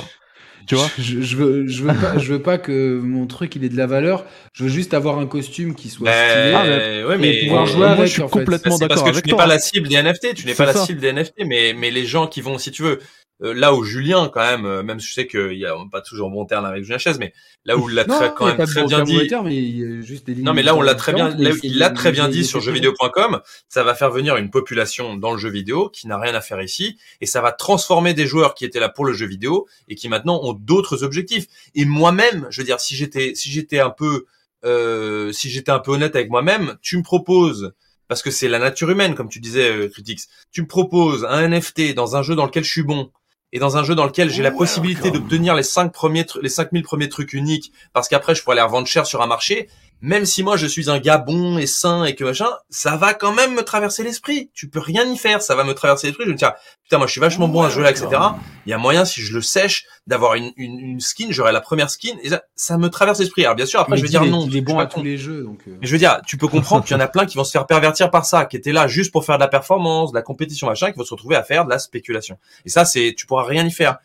Tu 0.68 0.74
vois 0.74 0.90
je, 0.98 1.22
je, 1.22 1.38
veux, 1.38 1.68
je 1.68 1.84
veux 1.84 1.94
pas, 1.94 2.18
je 2.18 2.34
veux 2.34 2.42
pas 2.42 2.58
que 2.58 3.00
mon 3.00 3.28
truc 3.28 3.56
il 3.56 3.64
ait 3.64 3.70
de 3.70 3.78
la 3.78 3.86
valeur. 3.86 4.26
Je 4.54 4.64
veux 4.64 4.70
juste 4.70 4.96
avoir 4.96 5.20
un 5.20 5.28
costume 5.28 5.76
qui 5.76 5.90
soit 5.90 6.10
stylé 6.10 6.54
ah, 6.56 6.64
mais, 6.66 7.04
ouais, 7.04 7.18
mais 7.20 7.40
pouvoir 7.42 7.68
jouer 7.68 7.86
avec. 7.86 8.08
Je 8.08 8.14
suis 8.14 8.22
complètement 8.24 8.78
d'accord 8.80 9.04
Parce 9.04 9.22
que 9.22 9.24
tu 9.24 9.32
n'es 9.32 9.38
pas 9.38 9.46
la 9.46 9.60
cible 9.60 9.88
des 9.88 10.02
NFT. 10.02 10.34
Tu 10.34 10.48
n'es 10.48 10.56
pas 10.56 10.66
la 10.66 10.74
cible 10.74 11.00
des 11.00 11.14
NFT, 11.14 11.34
mais 11.46 11.76
mais 11.78 11.92
les 11.92 12.06
gens 12.06 12.26
qui 12.26 12.42
vont, 12.42 12.58
si 12.58 12.72
tu 12.72 12.82
veux, 12.82 13.00
là 13.40 13.74
où 13.74 13.84
Julien 13.84 14.30
quand 14.34 14.42
même, 14.42 14.66
euh, 14.66 14.84
même 14.84 15.00
si 15.00 15.08
je 15.08 15.14
sais 15.14 15.28
qu'il 15.28 15.58
y 15.58 15.66
a 15.66 15.76
pas 15.92 16.02
toujours 16.02 16.30
bon 16.30 16.46
terme 16.46 16.66
avec 16.66 16.84
Julien 16.84 16.98
Chaise, 16.98 17.20
mais 17.20 17.34
là 17.66 17.78
où 17.78 17.90
il 17.90 17.96
l'a 17.96 18.06
très, 18.06 18.34
quand 18.34 18.46
même 18.46 18.66
très 18.66 18.86
bien 18.86 19.04
dit. 19.04 19.30
non, 20.42 20.54
mais 20.54 20.64
là 20.64 20.76
on 20.76 20.82
l'a 20.82 20.96
très 20.96 21.14
bien, 21.14 21.36
il 21.64 21.78
l'a 21.78 21.90
très 21.90 22.12
bien 22.12 22.30
dit 22.30 22.46
sur 22.46 22.62
jeuxvideo.com. 22.62 23.42
Ça 23.68 23.84
va 23.84 23.94
faire 23.94 24.12
venir 24.12 24.38
une 24.38 24.50
population 24.50 25.16
dans 25.16 25.32
le 25.32 25.38
jeu 25.38 25.50
vidéo 25.50 25.90
qui 25.90 26.08
n'a 26.08 26.18
rien 26.18 26.34
à 26.34 26.42
faire 26.42 26.62
ici, 26.62 26.98
et 27.20 27.26
ça 27.26 27.42
va 27.42 27.52
transformer 27.52 28.14
des 28.14 28.26
joueurs 28.26 28.56
qui 28.56 28.64
étaient 28.64 28.80
là 28.80 28.90
pour 28.90 29.06
le 29.06 29.14
jeu 29.14 29.26
vidéo 29.26 29.68
et 29.88 29.96
qui 29.96 30.08
maintenant 30.08 30.40
ont 30.44 30.54
d'autres 30.54 31.04
objectifs. 31.04 31.48
Et 31.74 31.86
moi-même, 31.86 32.48
je 32.50 32.62
veux 32.62 32.66
dire, 32.66 32.80
si 32.80 32.96
j'étais, 32.96 33.34
si 33.36 33.52
j'étais 33.52 33.80
un 33.80 33.90
peu, 33.90 34.26
euh, 34.64 35.32
si 35.34 35.50
j'étais 35.50 35.72
un 35.72 35.80
peu 35.80 35.92
honnête 35.92 36.16
avec 36.16 36.30
moi-même, 36.30 36.78
tu 36.82 36.98
me 36.98 37.04
proposes 37.04 37.74
parce 38.08 38.22
que 38.22 38.32
c'est 38.32 38.48
la 38.48 38.60
nature 38.60 38.90
humaine, 38.90 39.16
comme 39.16 39.30
tu 39.30 39.40
disais, 39.40 39.72
euh, 39.72 39.90
Critics. 39.90 40.22
Tu 40.52 40.62
me 40.62 40.68
proposes 40.68 41.26
un 41.26 41.48
NFT 41.48 41.94
dans 41.96 42.16
un 42.16 42.22
jeu 42.22 42.36
dans 42.36 42.46
lequel 42.46 42.64
je 42.64 42.72
suis 42.72 42.84
bon, 42.84 43.12
et 43.56 43.60
dans 43.60 43.78
un 43.78 43.86
jeu 43.86 43.96
dans 43.96 44.04
lequel 44.04 44.30
j'ai 44.30 44.44
la 44.44 44.52
possibilité 44.52 45.12
d'obtenir 45.12 45.56
les 45.56 45.64
cinq 45.64 45.94
premiers, 45.94 46.26
les 46.42 46.50
5000 46.50 46.84
premiers 46.84 47.08
trucs 47.08 47.32
uniques, 47.32 47.72
parce 47.94 48.10
qu'après 48.10 48.36
je 48.36 48.44
pourrais 48.44 48.58
les 48.58 48.62
revendre 48.62 48.86
cher 48.86 49.06
sur 49.06 49.22
un 49.22 49.28
marché, 49.28 49.70
même 50.02 50.26
si 50.26 50.44
moi 50.44 50.58
je 50.58 50.68
suis 50.68 50.90
un 50.90 51.00
gars 51.00 51.18
bon 51.18 51.58
et 51.58 51.68
sain 51.68 52.04
et 52.04 52.16
que 52.16 52.24
machin, 52.24 52.50
ça 52.70 52.96
va 52.96 53.14
quand 53.14 53.34
même 53.34 53.56
me 53.56 53.64
traverser 53.64 54.04
l'esprit. 54.04 54.50
Tu 54.54 54.70
peux 54.70 54.80
rien 54.80 55.06
y 55.06 55.18
faire, 55.18 55.42
ça 55.42 55.56
va 55.56 55.64
me 55.64 55.74
traverser 55.74 56.08
l'esprit. 56.08 56.26
Je 56.26 56.32
me 56.32 56.36
dis, 56.36 56.46
putain, 56.84 56.98
moi 56.98 57.08
je 57.08 57.12
suis 57.12 57.22
vachement 57.22 57.48
bon 57.48 57.64
à 57.64 57.70
ce 57.70 57.76
jeu-là, 57.76 57.92
etc. 57.92 58.08
Il 58.66 58.70
y 58.70 58.74
a 58.74 58.78
moyen, 58.78 59.06
si 59.06 59.22
je 59.22 59.34
le 59.34 59.42
sèche, 59.42 59.86
d'avoir 60.08 60.36
une, 60.36 60.52
une, 60.58 60.80
une, 60.80 61.00
skin, 61.00 61.28
j'aurai 61.30 61.52
la 61.52 61.62
première 61.62 61.90
skin, 61.90 62.16
et 62.22 62.30
ça, 62.30 62.44
ça 62.56 62.78
me 62.78 62.90
traverse 62.90 63.20
l'esprit. 63.20 63.44
Alors 63.44 63.56
bien 63.56 63.66
sûr, 63.66 63.80
après 63.80 63.98
je 63.98 64.04
vais 64.04 64.10
dire 64.10 64.26
non. 64.26 64.46
Il 64.46 64.56
est 64.56 64.62
bon 64.62 64.80
à 64.80 64.86
tous 64.86 65.02
les 65.02 65.18
jeux, 65.18 65.44
donc. 65.44 65.62
Euh. 65.68 65.78
Mais 65.82 65.88
je 65.88 65.92
veux 65.92 65.98
dire, 65.98 66.20
tu 66.28 66.38
peux 66.38 66.48
comprendre 66.48 66.84
qu'il 66.84 66.96
y 66.96 66.98
en 66.98 67.04
a 67.04 67.08
plein 67.08 67.26
qui 67.26 67.38
vont 67.38 67.44
se 67.44 67.52
faire 67.52 67.66
pervertir 67.66 68.12
par 68.12 68.26
ça, 68.26 68.46
qui 68.46 68.58
étaient 68.58 68.74
là 68.74 68.88
juste 68.88 69.12
pour 69.12 69.26
faire 69.26 69.38
de 69.38 69.44
la 69.44 69.48
performance, 69.48 70.12
de 70.12 70.16
la 70.16 70.22
compétition, 70.22 70.68
machin, 70.68 70.92
qui 70.92 70.98
vont 70.98 71.06
se 71.06 71.14
retrouver 71.14 71.36
à 71.36 71.44
faire 71.44 71.66
de 71.66 71.70
la 71.70 71.80
spéculation. 71.80 72.38
Et 72.66 72.70
ça, 72.70 72.86
c'est, 72.86 73.16
tu 73.18 73.26
pourras 73.26 73.46
rien 73.46 73.66
y 73.66 73.72
faire 73.72 73.98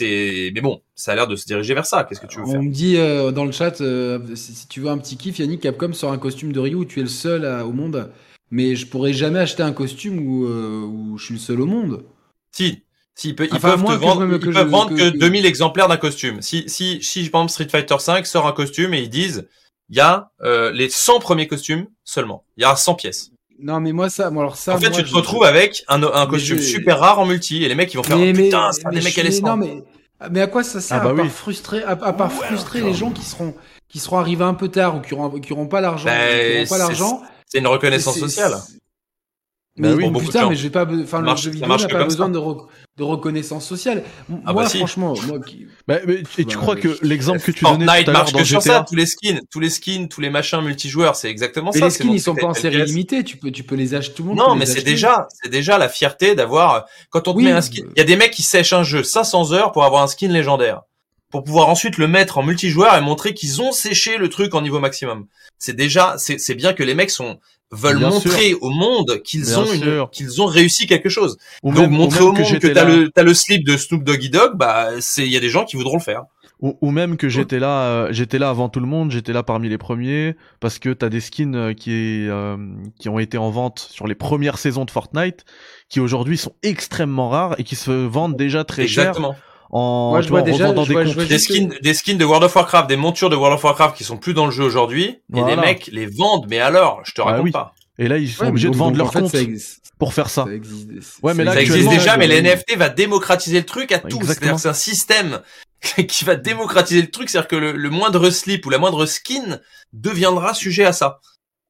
mais 0.00 0.60
bon, 0.60 0.82
ça 0.94 1.12
a 1.12 1.14
l'air 1.14 1.26
de 1.26 1.36
se 1.36 1.46
diriger 1.46 1.74
vers 1.74 1.86
ça. 1.86 2.04
Qu'est-ce 2.04 2.20
que 2.20 2.26
tu 2.26 2.38
veux 2.38 2.44
On 2.44 2.50
faire 2.50 2.62
me 2.62 2.70
dit 2.70 2.96
euh, 2.96 3.30
dans 3.30 3.44
le 3.44 3.52
chat, 3.52 3.80
euh, 3.80 4.18
si, 4.34 4.66
tu 4.68 4.80
veux 4.80 4.88
un 4.88 4.98
petit 4.98 5.16
kiff, 5.16 5.38
Yannick, 5.38 5.60
Capcom 5.60 5.92
sort 5.92 6.12
un 6.12 6.18
costume 6.18 6.52
de 6.52 6.60
Ryu 6.60 6.74
où 6.74 6.84
tu 6.84 7.00
es 7.00 7.02
le 7.02 7.08
seul 7.08 7.44
au 7.62 7.72
monde. 7.72 8.10
Mais 8.50 8.76
je 8.76 8.86
pourrais 8.86 9.12
jamais 9.12 9.40
acheter 9.40 9.62
un 9.62 9.72
costume 9.72 10.26
où, 10.26 10.46
euh, 10.46 10.82
où 10.82 11.18
je 11.18 11.24
suis 11.24 11.34
le 11.34 11.40
seul 11.40 11.60
au 11.60 11.66
monde. 11.66 12.04
Si, 12.52 12.84
si 13.14 13.30
ils, 13.30 13.34
peuvent 13.34 13.48
te 13.48 13.56
vendre, 13.92 14.38
que, 14.38 14.50
peuvent 14.50 14.68
vendre 14.68 14.94
que, 14.96 15.10
2000 15.10 15.46
exemplaires 15.46 15.88
d'un 15.88 15.96
costume. 15.96 16.40
Si, 16.42 16.64
si, 16.68 17.02
si, 17.02 17.28
par 17.30 17.42
exemple, 17.42 17.52
Street 17.52 17.68
Fighter 17.68 17.96
5 17.98 18.26
sort 18.26 18.46
un 18.46 18.52
costume 18.52 18.94
et 18.94 19.00
ils 19.00 19.10
disent, 19.10 19.48
il 19.88 19.96
y 19.96 20.00
a 20.00 20.30
les 20.72 20.88
100 20.88 21.20
premiers 21.20 21.48
costumes 21.48 21.86
seulement. 22.04 22.44
Il 22.56 22.62
y 22.62 22.64
a 22.64 22.76
100 22.76 22.94
pièces. 22.94 23.33
Non, 23.58 23.80
mais 23.80 23.92
moi, 23.92 24.10
ça, 24.10 24.28
alors 24.28 24.56
ça. 24.56 24.74
En 24.74 24.78
fait, 24.78 24.90
tu 24.90 25.04
te 25.04 25.14
retrouves 25.14 25.44
avec 25.44 25.84
un, 25.88 26.02
un 26.02 26.26
costume 26.26 26.58
super 26.58 26.98
rare 26.98 27.18
en 27.18 27.26
multi 27.26 27.64
et 27.64 27.68
les 27.68 27.74
mecs, 27.74 27.92
ils 27.92 27.96
vont 27.96 28.02
faire, 28.02 28.18
mais, 28.18 28.32
putain, 28.32 28.72
c'est 28.72 28.88
des 28.90 29.00
mecs 29.00 29.18
à 29.18 29.22
l'essence. 29.22 29.58
mais, 29.58 29.82
mais 30.30 30.40
à 30.40 30.46
quoi 30.46 30.64
ça 30.64 30.80
sert 30.80 30.98
ah 31.00 31.04
bah 31.04 31.10
à, 31.10 31.14
part 31.14 31.30
frustrer, 31.30 31.82
à, 31.82 31.96
part 31.96 32.32
frustrer 32.32 32.80
les 32.80 32.94
gens 32.94 33.10
qui 33.10 33.24
seront, 33.24 33.54
qui 33.88 33.98
seront 33.98 34.18
arrivés 34.18 34.44
un 34.44 34.54
peu 34.54 34.68
tard 34.68 34.96
ou 34.96 35.00
qui 35.00 35.14
auront, 35.14 35.30
qui 35.40 35.52
auront 35.52 35.66
pas 35.66 35.80
l'argent, 35.80 36.06
bah, 36.06 36.66
pas 36.68 36.78
l'argent? 36.78 37.22
C'est 37.46 37.58
une 37.58 37.66
reconnaissance 37.66 38.18
sociale. 38.18 38.54
Mais 39.76 39.88
bah 39.88 39.94
oui, 39.96 40.24
putain, 40.24 40.48
mais 40.48 40.54
je 40.54 40.62
vais 40.62 40.70
pas, 40.70 40.86
enfin, 41.02 41.20
le 41.20 41.34
jeu 41.34 41.50
vidéo 41.50 41.76
n'a 41.76 41.88
pas 41.88 42.04
besoin 42.04 42.28
de, 42.28 42.38
de, 42.38 43.02
reconnaissance 43.02 43.66
sociale. 43.66 44.04
Ah 44.46 44.52
moi, 44.52 44.62
bah 44.62 44.68
franchement, 44.68 45.14
moi 45.26 45.40
qui. 45.40 45.66
Bah, 45.88 45.98
mais, 46.06 46.22
et 46.38 46.44
tu 46.44 46.56
bah, 46.56 46.62
crois 46.62 46.76
que 46.76 46.96
l'exemple 47.02 47.40
que 47.40 47.50
tu 47.50 47.64
donnais 47.64 47.84
tout 47.84 48.10
à 48.10 48.12
l'heure 48.12 48.30
dans 48.30 48.44
GTA... 48.44 48.60
ça, 48.60 48.86
tous 48.88 48.94
les 48.94 49.06
skins, 49.06 49.40
tous 49.50 49.58
les 49.58 49.70
skins, 49.70 50.08
tous 50.08 50.20
les 50.20 50.30
machins 50.30 50.60
multijoueurs, 50.60 51.16
c'est 51.16 51.28
exactement 51.28 51.72
mais 51.74 51.80
ça. 51.80 51.86
Les 51.86 51.90
skins, 51.90 52.12
ils 52.12 52.20
sont 52.20 52.36
pas 52.36 52.46
en 52.46 52.54
série 52.54 52.84
limitée. 52.84 53.24
Tu 53.24 53.36
peux, 53.36 53.50
tu 53.50 53.64
peux 53.64 53.74
les 53.74 53.94
acheter 53.94 54.14
tout 54.14 54.22
le 54.22 54.28
monde. 54.28 54.38
Non, 54.38 54.54
mais 54.54 54.64
c'est 54.64 54.84
déjà, 54.84 55.26
c'est 55.42 55.50
déjà 55.50 55.76
la 55.76 55.88
fierté 55.88 56.36
d'avoir, 56.36 56.86
quand 57.10 57.26
on 57.26 57.34
te 57.34 57.40
met 57.40 57.50
un 57.50 57.60
skin, 57.60 57.82
il 57.96 57.98
y 57.98 58.02
a 58.02 58.04
des 58.04 58.16
mecs 58.16 58.32
qui 58.32 58.42
sèchent 58.42 58.72
un 58.72 58.84
jeu 58.84 59.02
500 59.02 59.52
heures 59.52 59.72
pour 59.72 59.84
avoir 59.84 60.04
un 60.04 60.06
skin 60.06 60.28
légendaire. 60.28 60.82
Pour 61.34 61.42
pouvoir 61.42 61.68
ensuite 61.68 61.98
le 61.98 62.06
mettre 62.06 62.38
en 62.38 62.44
multijoueur 62.44 62.94
et 62.94 63.00
montrer 63.00 63.34
qu'ils 63.34 63.60
ont 63.60 63.72
séché 63.72 64.18
le 64.18 64.28
truc 64.28 64.54
en 64.54 64.62
niveau 64.62 64.78
maximum. 64.78 65.26
C'est 65.58 65.74
déjà, 65.74 66.14
c'est 66.16 66.54
bien 66.54 66.74
que 66.74 66.84
les 66.84 66.94
mecs 66.94 67.10
sont, 67.10 67.40
veulent 67.72 67.98
montrer 67.98 68.54
au 68.54 68.70
monde 68.70 69.20
qu'ils 69.24 69.58
ont 69.58 69.72
une, 69.72 70.06
qu'ils 70.12 70.40
ont 70.40 70.46
réussi 70.46 70.86
quelque 70.86 71.08
chose. 71.08 71.36
Donc 71.64 71.90
montrer 71.90 72.20
au 72.22 72.32
monde 72.32 72.60
que, 72.60 72.68
t'as 72.68 72.84
le 72.84 73.10
t'as 73.10 73.24
le 73.24 73.34
slip 73.34 73.66
de 73.66 73.76
Snoop 73.76 74.04
Doggy 74.04 74.30
Dogg, 74.30 74.56
bah 74.56 74.90
c'est 75.00 75.26
il 75.26 75.32
y 75.32 75.36
a 75.36 75.40
des 75.40 75.48
gens 75.48 75.64
qui 75.64 75.74
voudront 75.74 75.96
le 75.96 76.02
faire. 76.02 76.22
Ou, 76.60 76.92
même 76.92 77.18
que 77.18 77.28
j'étais 77.28 77.58
là, 77.58 77.82
euh, 77.88 78.08
j'étais 78.10 78.38
là 78.38 78.48
avant 78.48 78.70
tout 78.70 78.80
le 78.80 78.86
monde, 78.86 79.10
j'étais 79.10 79.34
là 79.34 79.42
parmi 79.42 79.68
les 79.68 79.76
premiers 79.76 80.34
parce 80.60 80.78
que 80.78 80.90
t'as 80.94 81.10
des 81.10 81.20
skins 81.20 81.54
euh, 81.54 81.72
qui 81.74 82.26
euh, 82.28 82.56
qui 82.98 83.10
ont 83.10 83.18
été 83.18 83.36
en 83.36 83.50
vente 83.50 83.80
sur 83.90 84.06
les 84.06 84.14
premières 84.14 84.56
saisons 84.56 84.86
de 84.86 84.90
Fortnite, 84.90 85.44
qui 85.90 86.00
aujourd'hui 86.00 86.38
sont 86.38 86.54
extrêmement 86.62 87.28
rares 87.28 87.56
et 87.58 87.64
qui 87.64 87.76
se 87.76 87.90
vendent 87.90 88.36
déjà 88.36 88.64
très 88.64 88.84
Exactement. 88.84 89.32
cher 89.32 89.42
en 89.74 90.10
Moi, 90.10 90.20
je 90.20 90.28
vois 90.28 90.42
déjà, 90.42 90.72
des, 90.72 91.26
des 91.26 91.38
skins, 91.40 91.74
des 91.82 91.94
skins 91.94 92.16
de 92.16 92.24
World 92.24 92.44
of 92.44 92.54
Warcraft, 92.54 92.88
des 92.88 92.96
montures 92.96 93.28
de 93.28 93.34
World 93.34 93.56
of 93.56 93.64
Warcraft 93.64 93.96
qui 93.96 94.04
sont 94.04 94.16
plus 94.16 94.32
dans 94.32 94.46
le 94.46 94.52
jeu 94.52 94.62
aujourd'hui, 94.62 95.18
et 95.34 95.42
des 95.42 95.56
mecs 95.56 95.88
les 95.88 96.06
vendent, 96.06 96.46
mais 96.48 96.60
alors, 96.60 97.00
je 97.04 97.12
te 97.12 97.20
bah 97.20 97.32
raconte 97.32 97.52
pas. 97.52 97.74
Et 97.98 98.06
là, 98.06 98.18
ils 98.18 98.28
sont 98.28 98.46
obligés 98.46 98.70
de 98.70 98.76
vendre 98.76 98.96
leur 98.96 99.10
compte 99.10 99.34
pour 99.98 100.14
faire 100.14 100.30
ça. 100.30 100.44
ça 100.44 100.52
existe, 100.52 101.18
ouais, 101.22 101.34
mais 101.34 101.42
là, 101.42 101.54
ça 101.54 101.60
existe 101.60 101.88
déjà, 101.88 102.16
mais 102.16 102.28
les 102.28 102.40
NFT 102.40 102.76
va 102.76 102.88
démocratiser 102.88 103.58
le 103.58 103.66
truc 103.66 103.90
à 103.90 103.98
tous. 103.98 104.24
C'est-à-dire 104.24 104.60
c'est 104.60 104.68
un 104.68 104.74
système 104.74 105.40
qui 106.08 106.24
va 106.24 106.36
démocratiser 106.36 107.02
le 107.02 107.10
truc, 107.10 107.28
c'est-à-dire 107.28 107.48
que 107.48 107.56
le, 107.56 107.90
moindre 107.90 108.30
slip 108.30 108.64
ou 108.66 108.70
la 108.70 108.78
moindre 108.78 109.06
skin 109.06 109.58
deviendra 109.92 110.54
sujet 110.54 110.84
à 110.84 110.92
ça. 110.92 111.20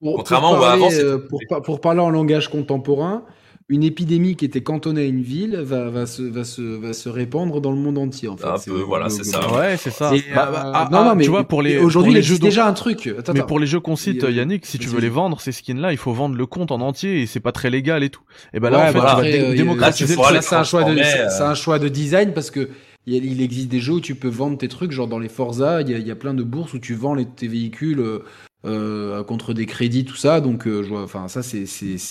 Contrairement 0.02 0.57
pour 0.57 0.66
avant, 0.66 0.92
euh, 0.92 1.26
pour, 1.26 1.62
pour, 1.62 1.80
parler 1.80 2.00
en 2.00 2.11
langage 2.11 2.50
contemporain, 2.50 3.24
une 3.70 3.82
épidémie 3.82 4.36
qui 4.36 4.44
était 4.44 4.62
cantonnée 4.62 5.02
à 5.02 5.04
une 5.04 5.22
ville 5.22 5.56
va, 5.56 5.88
va, 5.88 6.04
se, 6.06 6.22
va, 6.22 6.44
se, 6.44 6.60
va 6.60 6.92
se 6.92 7.08
répandre 7.08 7.62
dans 7.62 7.70
le 7.70 7.78
monde 7.78 7.96
entier. 7.96 8.28
En 8.28 8.36
fait. 8.36 8.46
Un 8.46 8.58
peu, 8.58 8.80
voilà, 8.80 9.08
c'est 9.08 9.24
ça. 9.24 9.50
Ouais, 9.52 9.76
c'est 9.78 9.90
ça. 9.90 10.10
Bah, 10.34 10.50
bah, 10.52 10.72
ah, 10.74 10.88
non, 10.92 11.04
non, 11.04 11.10
ah, 11.10 11.14
mais 11.14 11.24
tu 11.24 11.30
vois, 11.30 11.44
pour 11.44 11.62
les 11.62 11.78
aujourd'hui, 11.78 12.12
il 12.12 12.18
existe 12.18 12.42
déjà 12.42 12.66
un 12.66 12.74
truc. 12.74 13.06
Attends, 13.18 13.32
mais 13.32 13.42
pour 13.42 13.58
les 13.58 13.66
jeux 13.66 13.80
qu'on 13.80 13.96
cite, 13.96 14.22
Yannick, 14.28 14.66
si 14.66 14.78
tu 14.78 14.88
veux 14.88 15.00
les 15.00 15.08
vendre, 15.08 15.40
ces 15.40 15.52
skins-là, 15.52 15.92
il 15.92 15.98
faut 15.98 16.12
vendre 16.12 16.36
le 16.36 16.46
compte 16.46 16.72
en 16.72 16.80
entier 16.80 17.22
et 17.22 17.26
c'est 17.26 17.40
pas 17.40 17.52
très 17.52 17.70
légal 17.70 18.02
et 18.02 18.10
tout. 18.10 18.22
Et 18.52 18.60
ben 18.60 18.70
là, 18.70 18.90
en 18.90 18.92
fait, 18.92 18.92
tu 18.92 19.38
vas 19.38 19.48
euh, 19.48 19.54
démocratiser. 19.54 20.16
C'est 20.40 20.54
un 20.54 20.64
choix 20.64 20.84
de, 20.84 20.96
c'est 20.96 21.42
un 21.42 21.54
choix 21.54 21.78
de 21.78 21.88
design 21.88 22.32
parce 22.32 22.50
que 22.50 22.68
il, 23.06 23.42
existe 23.42 23.68
des 23.68 23.80
jeux 23.80 23.94
où 23.94 24.00
tu 24.00 24.14
peux 24.14 24.28
vendre 24.28 24.56
tes 24.56 24.68
trucs, 24.68 24.90
genre 24.90 25.08
dans 25.08 25.18
les 25.18 25.28
Forza, 25.28 25.82
il 25.82 25.90
y 25.90 25.94
a, 25.94 25.98
il 25.98 26.06
y 26.06 26.10
a 26.10 26.16
plein 26.16 26.34
de 26.34 26.42
bourses 26.42 26.72
où 26.72 26.78
tu 26.78 26.94
vends 26.94 27.14
les, 27.14 27.26
tes 27.26 27.48
véhicules 27.48 28.00
euh, 28.00 28.04
euh 28.14 28.22
contre 28.64 29.54
des 29.54 29.66
crédits, 29.66 30.04
tout 30.04 30.16
ça. 30.16 30.40
Donc, 30.40 30.66
euh, 30.66 30.82
je 30.82 30.88
vois, 30.88 31.02
enfin, 31.02 31.28
ça, 31.28 31.42
c'est 31.42 31.66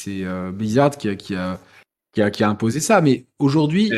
euh, 0.10 0.52
Blizzard 0.52 0.92
qui 0.98 1.10
a, 1.10 1.16
qui 1.16 1.36
a 1.36 1.60
qui 2.14 2.22
a, 2.22 2.30
qui 2.30 2.44
a 2.44 2.50
imposé 2.50 2.80
ça. 2.80 3.02
Mais 3.02 3.26
aujourd'hui, 3.40 3.92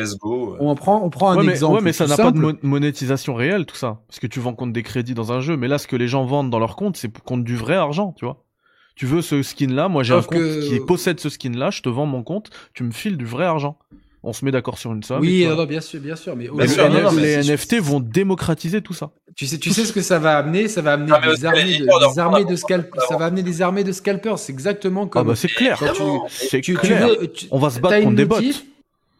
on 0.60 0.74
prend, 0.76 1.04
on 1.04 1.10
prend 1.10 1.32
un 1.32 1.48
exemple. 1.48 1.76
ouais, 1.76 1.82
mais 1.82 1.94
ça 1.94 2.08
n'a 2.08 2.16
pas 2.16 2.32
de 2.32 2.58
monétisation 2.62 3.36
réelle, 3.36 3.66
tout 3.66 3.76
ça. 3.76 4.02
Parce 4.08 4.20
que 4.20 4.28
tu 4.28 4.40
vends 4.40 4.54
contre 4.54 4.74
des 4.74 4.84
crédits 4.84 5.14
dans 5.14 5.34
un 5.34 5.42
jeu. 5.42 5.58
Mais 5.58 5.68
là, 5.68 5.78
ce 5.78 5.88
que 5.88 5.98
les 5.98 6.08
gens 6.08 6.26
vendent 6.26 6.50
dans 6.50 6.60
leur 6.60 6.78
compte, 6.78 6.96
c'est 6.98 7.12
contre 7.20 7.44
du 7.44 7.58
vrai 7.58 7.76
argent, 7.76 8.14
tu 8.18 8.26
vois. 8.26 8.46
Tu 8.96 9.06
veux 9.06 9.22
ce 9.22 9.44
skin-là, 9.44 9.90
moi 9.90 10.04
j'ai 10.04 10.14
un 10.14 10.22
compte 10.22 10.60
qui 10.62 10.80
possède 10.80 11.20
ce 11.20 11.28
skin-là, 11.28 11.70
je 11.70 11.82
te 11.82 11.90
vends 11.90 12.06
mon 12.06 12.24
compte, 12.24 12.50
tu 12.74 12.84
me 12.84 12.92
files 12.92 13.18
du 13.18 13.26
vrai 13.26 13.44
argent 13.44 13.78
on 14.26 14.34
se 14.34 14.44
met 14.44 14.52
d'accord 14.52 14.78
sur 14.78 14.92
une 14.92 15.04
somme. 15.04 15.22
Oui, 15.22 15.48
bien 15.68 15.82
sûr, 15.82 16.00
bien 16.00 16.16
sûr. 16.16 16.36
Mais, 16.36 16.48
les 17.16 17.38
NFT 17.38 17.76
vont 17.80 18.00
démocratiser 18.00 18.82
tout 18.82 18.94
ça. 18.94 19.12
Tu 19.36 19.46
sais, 19.46 19.58
tu 19.58 19.70
sais 19.72 19.86
ce 19.86 19.94
que 19.94 20.02
ça 20.02 20.18
va 20.18 20.38
amener? 20.38 20.68
Ça 20.68 20.82
va 20.82 20.94
amener 20.94 21.12
ah, 21.14 21.22
des, 21.30 21.46
armées 21.46 21.78
de, 21.78 22.14
des 22.14 22.20
armées 22.20 22.46
de 22.46 22.56
scalpers. 22.56 23.04
Ça 23.04 23.18
va 23.18 23.26
amener 23.26 23.44
des 23.44 23.62
armées 23.62 23.84
de 23.84 23.92
scalpers. 23.92 24.40
C'est 24.40 24.52
exactement 24.52 25.04
ah, 25.06 25.10
comme. 25.10 25.22
Ah 25.22 25.32
bah 25.32 25.36
c'est 25.36 25.48
clair. 25.48 25.82
C'est 26.30 26.62
clair. 26.62 27.10
on 27.52 27.60
va 27.60 27.70
se 27.70 27.80
battre 27.80 28.02
contre 28.04 28.16
des 28.16 28.26
bots. 28.26 28.38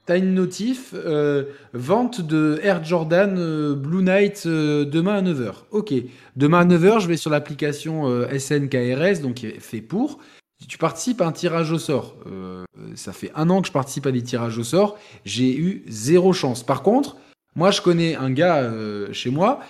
T'as 0.06 0.20
une 0.20 0.36
notif, 0.36 0.94
euh, 0.94 1.46
vente 1.74 2.22
de 2.22 2.60
Air 2.62 2.84
Jordan 2.84 3.36
euh, 3.40 3.74
Blue 3.74 4.04
Knight 4.04 4.44
euh, 4.46 4.86
demain 4.86 5.16
à 5.16 5.22
9h. 5.24 5.54
Ok, 5.72 5.96
demain 6.36 6.60
à 6.60 6.66
9h, 6.66 7.00
je 7.00 7.08
vais 7.08 7.18
sur 7.18 7.32
l'application 7.32 8.06
SNKRS, 8.30 9.22
donc 9.24 9.36
qui 9.36 9.48
est 9.48 9.60
fait 9.60 9.82
pour. 9.82 10.20
Tu 10.68 10.78
participes 10.78 11.22
à 11.22 11.28
un 11.28 11.32
tirage 11.32 11.72
au 11.72 11.80
sort, 11.80 12.16
euh, 12.28 12.64
ça 12.96 13.14
fait 13.14 13.32
un 13.36 13.50
an 13.50 13.62
que 13.62 13.68
je 13.68 13.74
participe 13.74 14.06
à 14.06 14.12
des 14.12 14.24
tirages 14.24 14.58
au 14.58 14.64
sort, 14.64 14.98
j'ai 15.26 15.56
eu 15.56 15.84
zéro 15.88 16.34
chance. 16.34 16.64
Par 16.64 16.82
contre, 16.82 17.18
Moi, 17.58 17.72
je 17.72 17.82
connais 17.82 18.16
un 18.16 18.32
gars 18.32 18.58
euh, 18.58 19.12
chez 19.14 19.30
moi. 19.30 19.62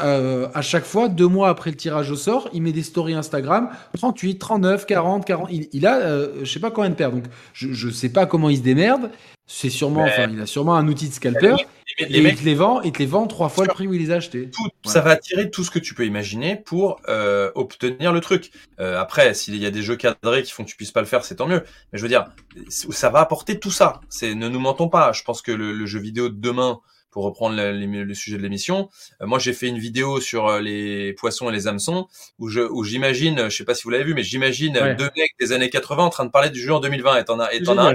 Euh, 0.00 0.48
à, 0.54 0.62
chaque 0.62 0.84
fois, 0.84 1.10
deux 1.10 1.26
mois 1.26 1.50
après 1.50 1.70
le 1.70 1.76
tirage 1.76 2.10
au 2.10 2.16
sort, 2.16 2.48
il 2.54 2.62
met 2.62 2.72
des 2.72 2.82
stories 2.82 3.12
Instagram 3.12 3.68
38, 3.94 4.38
39, 4.38 4.86
40, 4.86 5.26
40. 5.26 5.48
Il, 5.50 5.86
a, 5.86 5.96
euh, 5.98 6.40
je 6.42 6.50
sais 6.50 6.60
pas 6.60 6.70
combien 6.70 6.88
de 6.88 6.94
paires. 6.94 7.12
Donc, 7.12 7.24
je, 7.52 7.72
je 7.72 7.90
sais 7.90 8.08
pas 8.08 8.24
comment 8.24 8.48
il 8.48 8.56
se 8.56 8.62
démerde. 8.62 9.10
C'est 9.46 9.68
sûrement, 9.68 10.04
enfin, 10.04 10.28
il 10.32 10.40
a 10.40 10.46
sûrement 10.46 10.74
un 10.74 10.88
outil 10.88 11.08
de 11.08 11.12
scalper. 11.12 11.56
Les, 11.98 12.18
et 12.18 12.20
il 12.20 12.36
te 12.36 12.44
les 12.44 12.54
vend, 12.54 12.80
il 12.82 12.92
te 12.92 12.98
les 12.98 13.06
vend 13.06 13.26
trois 13.26 13.48
fois 13.48 13.64
le 13.64 13.72
prix 13.72 13.86
où 13.86 13.94
il 13.94 14.00
les 14.00 14.10
a 14.10 14.16
achetés. 14.16 14.50
Ça 14.84 15.00
va 15.00 15.10
attirer 15.10 15.50
tout 15.50 15.64
ce 15.64 15.70
que 15.70 15.78
tu 15.78 15.94
peux 15.94 16.06
imaginer 16.06 16.56
pour 16.56 17.00
euh, 17.08 17.50
obtenir 17.54 18.12
le 18.12 18.20
truc. 18.20 18.50
Euh, 18.80 18.98
après, 18.98 19.34
s'il 19.34 19.56
y 19.56 19.66
a 19.66 19.70
des 19.70 19.82
jeux 19.82 19.96
cadrés 19.96 20.42
qui 20.42 20.52
font 20.52 20.64
que 20.64 20.70
tu 20.70 20.76
puisses 20.76 20.90
pas 20.90 21.00
le 21.00 21.06
faire, 21.06 21.24
c'est 21.24 21.36
tant 21.36 21.46
mieux. 21.46 21.62
Mais 21.92 21.98
je 21.98 22.02
veux 22.02 22.08
dire, 22.08 22.26
ça 22.68 23.10
va 23.10 23.20
apporter 23.20 23.58
tout 23.58 23.70
ça. 23.70 24.00
C'est, 24.08 24.34
ne 24.34 24.48
nous 24.48 24.60
mentons 24.60 24.88
pas. 24.88 25.12
Je 25.12 25.22
pense 25.22 25.42
que 25.42 25.52
le, 25.52 25.86
jeu 25.86 26.00
vidéo 26.00 26.28
de 26.28 26.40
demain, 26.40 26.80
pour 27.10 27.24
reprendre 27.24 27.56
le, 27.56 28.14
sujet 28.14 28.38
de 28.38 28.42
l'émission, 28.42 28.88
euh, 29.20 29.26
moi 29.26 29.38
j'ai 29.38 29.52
fait 29.52 29.68
une 29.68 29.78
vidéo 29.78 30.20
sur 30.20 30.48
euh, 30.48 30.60
les 30.60 31.12
poissons 31.12 31.50
et 31.50 31.52
les 31.52 31.66
hameçons 31.66 32.06
où 32.38 32.48
je, 32.48 32.60
où 32.60 32.84
j'imagine, 32.84 33.50
je 33.50 33.56
sais 33.56 33.64
pas 33.64 33.74
si 33.74 33.82
vous 33.84 33.90
l'avez 33.90 34.04
vu, 34.04 34.14
mais 34.14 34.22
j'imagine 34.22 34.72
deux 34.96 35.10
mecs 35.16 35.32
des 35.38 35.52
années 35.52 35.68
80 35.68 36.04
en 36.04 36.08
train 36.08 36.24
de 36.24 36.30
parler 36.30 36.48
du 36.48 36.60
jeu 36.60 36.72
en 36.72 36.80
2020 36.80 37.18
et 37.18 37.24
t'en 37.24 37.38
as, 37.38 37.52
et 37.52 37.62
t'en 37.62 37.76
as 37.76 37.94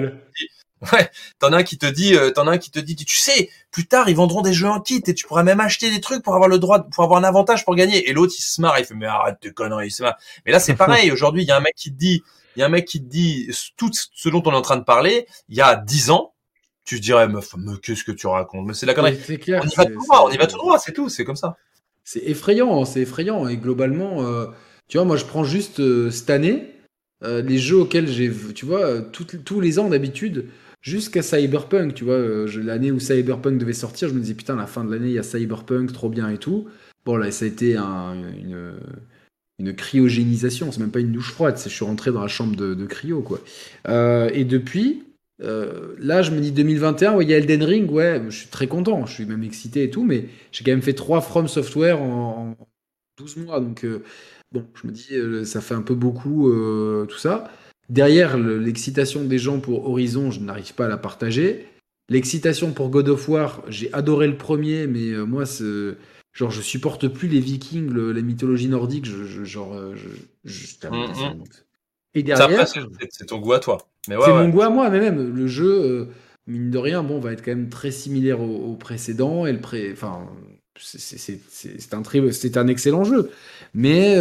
Ouais, 0.94 1.10
t'en 1.40 1.54
as 1.54 1.58
un 1.58 1.64
qui 1.64 1.80
te 1.80 1.88
dit, 1.88 2.16
euh, 2.16 2.30
t'en 2.30 2.48
as 2.48 2.52
un 2.52 2.58
qui 2.60 2.70
te 2.70 2.78
dit, 2.80 2.95
tu 2.95 3.18
sais, 3.18 3.49
plus 3.72 3.88
tard 3.88 4.10
ils 4.10 4.16
vendront 4.16 4.41
des 4.41 4.54
jeux 4.54 4.68
en 4.68 4.80
kit 4.80 5.02
et 5.08 5.14
tu 5.16 5.26
pourras 5.26 5.41
même 5.41 5.60
acheter 5.60 5.90
des 5.90 6.02
trucs 6.02 6.22
pour 6.22 6.36
avoir 6.36 6.48
le 6.48 6.60
droit, 6.60 6.84
pour 6.84 7.04
avoir 7.04 7.20
un 7.20 7.24
avantage 7.24 7.66
pour 7.66 7.76
gagner. 7.76 8.08
Et 8.08 8.14
l'autre 8.14 8.34
il 8.38 8.44
se 8.44 8.62
marre, 8.62 8.78
il 8.78 8.86
fait 8.86 8.94
mais 8.94 9.08
arrête 9.08 9.38
de 9.41 9.49
conneries, 9.49 9.88
il 9.88 9.91
se 9.91 10.04
marre. 10.04 10.18
Mais 10.45 10.52
là 10.52 10.60
c'est 10.60 10.76
pareil. 10.76 11.12
Aujourd'hui 11.12 11.41
il 11.44 11.48
y 11.48 11.52
a 11.52 11.58
un 11.58 11.62
mec 11.62 11.74
qui 11.76 11.91
te 11.91 11.98
dit, 11.98 12.22
il 12.56 12.60
y 12.60 12.64
a 12.64 12.68
un 12.68 12.70
mec 12.70 12.86
qui 12.86 13.02
te 13.02 13.08
dit 13.08 13.49
tout 13.76 13.90
ce 13.91 14.30
dont 14.30 14.44
on 14.45 14.52
est 14.52 14.56
en 14.56 14.62
train 14.62 14.78
de 14.78 14.84
parler. 14.84 15.26
Il 15.49 15.56
y 15.56 15.62
a 15.62 15.76
dix 15.76 16.12
ans, 16.12 16.34
tu 16.86 16.98
te 16.98 17.02
dirais 17.02 17.28
meuf, 17.28 17.56
mais 17.58 17.74
qu'est-ce 17.82 18.04
que 18.04 18.12
tu 18.12 18.28
racontes? 18.28 18.68
Mais 18.68 18.76
c'est 18.76 18.86
la 18.86 18.94
connerie. 18.94 19.18
C'est 19.24 19.40
clair. 19.40 19.64
On 19.66 19.68
y 19.68 19.76
va 19.76 19.86
tout 19.86 19.95
droit, 19.95 20.26
on 20.28 20.30
y 20.30 20.38
va 20.38 20.45
tout 20.45 20.58
droit, 20.58 20.78
c'est 20.78 20.94
tout, 20.94 21.10
c'est 21.10 21.26
comme 21.26 21.36
ça. 21.36 21.58
C'est 22.04 22.24
effrayant, 22.24 22.86
c'est 22.86 23.02
effrayant 23.02 23.48
et 23.48 23.58
globalement, 23.58 24.24
euh, 24.24 24.45
tu 24.88 24.98
vois, 24.98 25.06
moi 25.06 25.18
je 25.18 25.26
prends 25.26 25.44
juste 25.44 25.80
euh, 25.80 26.12
cette 26.12 26.30
année. 26.30 26.76
les 27.24 27.58
jeux 27.58 27.78
auxquels 27.78 28.08
j'ai, 28.08 28.32
tu 28.54 28.66
vois, 28.68 29.02
tous 29.02 29.60
les 29.60 29.80
ans 29.80 29.90
d'habitude, 29.90 30.49
jusqu'à 30.82 31.22
Cyberpunk, 31.22 31.94
tu 31.94 32.04
vois, 32.04 32.16
euh, 32.16 32.48
l'année 32.64 32.91
où 32.91 32.99
Cyberpunk 32.99 33.58
devait 33.58 33.74
sortir, 33.74 34.10
je 34.10 34.14
me 34.14 34.20
disais 34.20 34.34
putain, 34.34 34.56
la 34.56 34.68
fin 34.68 34.84
de 34.84 34.91
l'année, 34.91 35.10
il 35.10 35.14
y 35.14 35.20
a 35.20 35.24
Cyberpunk, 35.24 35.91
trop 35.91 36.10
bien 36.10 36.30
et 36.30 36.38
tout. 36.38 36.68
Bon, 37.06 37.18
là, 37.18 37.32
ça 37.32 37.45
a 37.45 37.48
été 37.48 37.78
une, 37.78 39.74
cryogénisation, 39.76 40.72
c'est 40.72 40.80
même 40.80 40.91
pas 40.91 40.99
une 40.99 41.12
douche 41.12 41.32
froide, 41.32 41.58
je 41.62 41.70
suis 41.70 41.86
rentré 41.86 42.12
dans 42.12 42.22
la 42.22 42.28
chambre 42.28 42.56
de, 42.56 42.86
cryo, 42.86 43.22
quoi. 43.22 43.40
Euh, 43.88 44.30
et 44.34 44.45
depuis, 44.45 45.04
euh, 45.41 45.95
là, 45.99 46.22
je 46.22 46.32
me 46.32 46.40
dis 46.40 46.52
2021, 46.52 47.16
ouais, 47.16 47.26
il 47.26 47.30
y 47.30 47.34
a 47.34 47.38
Elden 47.38 47.64
Ring, 47.64 47.91
ouais, 47.91 48.22
je 48.30 48.38
suis 48.38 48.49
très 48.49 48.68
content, 48.68 49.06
je 49.06 49.14
suis 49.14 49.26
même 49.26 49.44
excité 49.44 49.84
et 49.84 49.90
tout, 49.90 50.04
mais 50.04 50.26
j'ai 50.52 50.64
quand 50.64 50.72
même 50.72 50.82
fait 50.82 50.94
trois 50.94 51.22
From 51.22 51.48
Software 51.48 52.02
en, 52.02 52.56
12 53.18 53.38
mois, 53.38 53.60
donc 53.60 53.84
bon, 54.52 54.66
je 54.76 54.88
me 54.88 54.91
dis, 54.91 55.45
ça 55.45 55.60
fait 55.60 55.74
un 55.74 55.82
peu 55.82 55.95
beaucoup, 55.95 56.52
tout 57.10 57.18
ça. 57.18 57.52
Derrière, 57.90 58.38
l'excitation 58.38 59.24
des 59.24 59.38
gens 59.38 59.60
pour 59.60 59.90
Horizon, 59.90 60.30
je 60.30 60.42
n'arrive 60.42 60.74
pas 60.74 60.86
à 60.86 60.90
la 60.90 60.98
partager. 60.98 61.66
L'excitation 62.10 62.72
pour 62.72 62.90
God 62.90 63.10
of 63.10 63.28
War, 63.30 63.64
j'ai 63.68 63.92
adoré 63.94 64.28
le 64.28 64.38
premier, 64.38 64.88
mais 64.88 65.12
euh, 65.12 65.24
moi, 65.24 65.44
genre, 66.34 66.52
je 66.52 66.62
supporte 66.62 67.08
plus 67.08 67.28
les 67.28 67.40
Vikings, 67.40 67.94
la 67.94 68.22
mythologie 68.22 68.68
nordique. 68.68 69.06
Je, 69.06 69.44
genre, 69.44 69.74
euh, 69.74 69.96
je, 70.44 70.88
mm, 70.90 70.96
mm. 70.96 71.44
Et 72.14 72.24
derrière, 72.24 72.68
c'est 72.68 73.26
ton 73.26 73.40
goût 73.40 73.54
à 73.54 73.60
toi. 73.60 73.78
c'est 74.06 74.16
mon 74.16 74.50
goût 74.50 74.62
à 74.62 74.70
moi, 74.70 74.90
mais 74.90 75.00
même 75.00 75.34
le 75.34 75.48
jeu, 75.48 75.84
euh, 75.84 76.06
mine 76.46 76.72
de 76.72 76.78
rien, 76.78 77.04
bon, 77.04 77.20
va 77.20 77.32
être 77.32 77.44
quand 77.44 77.52
même 77.52 77.70
très 77.70 77.92
similaire 77.92 78.42
au, 78.42 78.76
précédent. 78.76 79.46
Et 79.46 79.54
le 79.54 79.60
pré, 79.60 79.92
enfin, 79.94 80.30
c'est 80.78 81.94
un, 81.94 82.02
un 82.56 82.68
excellent 82.68 83.04
jeu, 83.06 83.32
mais 83.74 84.18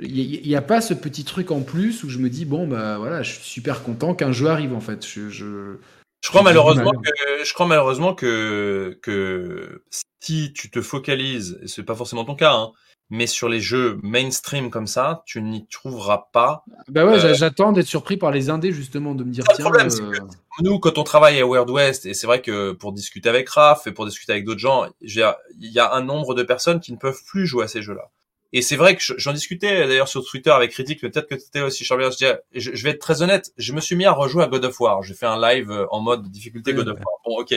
il 0.00 0.46
n'y 0.46 0.56
a 0.56 0.62
pas 0.62 0.80
ce 0.80 0.94
petit 0.94 1.24
truc 1.24 1.50
en 1.50 1.60
plus 1.60 2.02
où 2.04 2.08
je 2.08 2.18
me 2.18 2.30
dis 2.30 2.44
bon 2.44 2.66
bah 2.66 2.96
voilà 2.98 3.22
je 3.22 3.32
suis 3.32 3.44
super 3.44 3.82
content 3.82 4.14
qu'un 4.14 4.32
jeu 4.32 4.46
arrive 4.46 4.74
en 4.74 4.80
fait. 4.80 5.06
Je, 5.06 5.28
je, 5.28 5.76
je 6.22 6.28
crois 6.28 6.42
malheureusement 6.42 6.92
que 6.92 7.44
je 7.44 7.52
crois 7.52 7.66
malheureusement 7.66 8.14
que 8.14 8.98
que 9.02 9.84
si 10.20 10.52
tu 10.54 10.70
te 10.70 10.80
focalises 10.80 11.58
et 11.62 11.68
c'est 11.68 11.82
pas 11.82 11.94
forcément 11.94 12.24
ton 12.24 12.36
cas 12.36 12.54
hein, 12.54 12.72
mais 13.10 13.26
sur 13.26 13.50
les 13.50 13.60
jeux 13.60 13.98
mainstream 14.02 14.70
comme 14.70 14.86
ça 14.86 15.24
tu 15.26 15.42
n'y 15.42 15.66
trouveras 15.66 16.28
pas 16.32 16.64
bah 16.88 17.04
ouais 17.04 17.22
euh, 17.22 17.34
j'attends 17.34 17.72
d'être 17.72 17.86
surpris 17.86 18.16
par 18.16 18.30
les 18.30 18.48
indés 18.48 18.72
justement 18.72 19.14
de 19.14 19.24
me 19.24 19.30
dire 19.30 19.44
tiens 19.54 19.64
problème, 19.64 19.88
euh, 20.00 20.12
nous 20.60 20.78
quand 20.78 20.96
on 20.96 21.04
travaille 21.04 21.38
à 21.38 21.46
World 21.46 21.68
West 21.68 22.06
et 22.06 22.14
c'est 22.14 22.26
vrai 22.26 22.40
que 22.40 22.72
pour 22.72 22.92
discuter 22.92 23.28
avec 23.28 23.46
Raph 23.50 23.86
et 23.86 23.92
pour 23.92 24.06
discuter 24.06 24.32
avec 24.32 24.46
d'autres 24.46 24.60
gens 24.60 24.86
il 25.02 25.36
y 25.60 25.78
a 25.78 25.92
un 25.92 26.02
nombre 26.02 26.34
de 26.34 26.44
personnes 26.44 26.80
qui 26.80 26.92
ne 26.92 26.98
peuvent 26.98 27.20
plus 27.26 27.46
jouer 27.46 27.64
à 27.64 27.68
ces 27.68 27.82
jeux 27.82 27.94
là 27.94 28.10
et 28.52 28.60
c'est 28.62 28.76
vrai 28.76 28.96
que 28.96 29.02
j'en 29.02 29.32
discutais 29.32 29.86
d'ailleurs 29.86 30.08
sur 30.08 30.24
Twitter 30.24 30.50
avec 30.50 30.72
Critique, 30.72 31.00
peut-être 31.00 31.26
que 31.26 31.38
c'était 31.38 31.62
aussi 31.62 31.84
Charles. 31.84 32.10
Je, 32.12 32.36
je, 32.52 32.84
vais 32.84 32.90
être 32.90 33.00
très 33.00 33.22
honnête, 33.22 33.52
je 33.56 33.72
me 33.72 33.80
suis 33.80 33.96
mis 33.96 34.04
à 34.04 34.12
rejouer 34.12 34.44
à 34.44 34.46
God 34.46 34.64
of 34.66 34.78
War. 34.78 35.02
J'ai 35.02 35.14
fait 35.14 35.26
un 35.26 35.40
live 35.40 35.70
euh, 35.70 35.86
en 35.90 36.00
mode 36.00 36.30
difficulté 36.30 36.74
God 36.74 36.88
of 36.88 36.98
War. 36.98 37.18
Bon, 37.24 37.40
ok. 37.40 37.52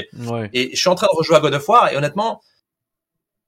Et 0.54 0.72
je 0.74 0.80
suis 0.80 0.90
en 0.90 0.96
train 0.96 1.08
de 1.08 1.18
rejouer 1.18 1.36
à 1.36 1.40
God 1.42 1.54
of 1.54 1.68
War 1.68 1.92
et 1.92 1.98
honnêtement, 1.98 2.42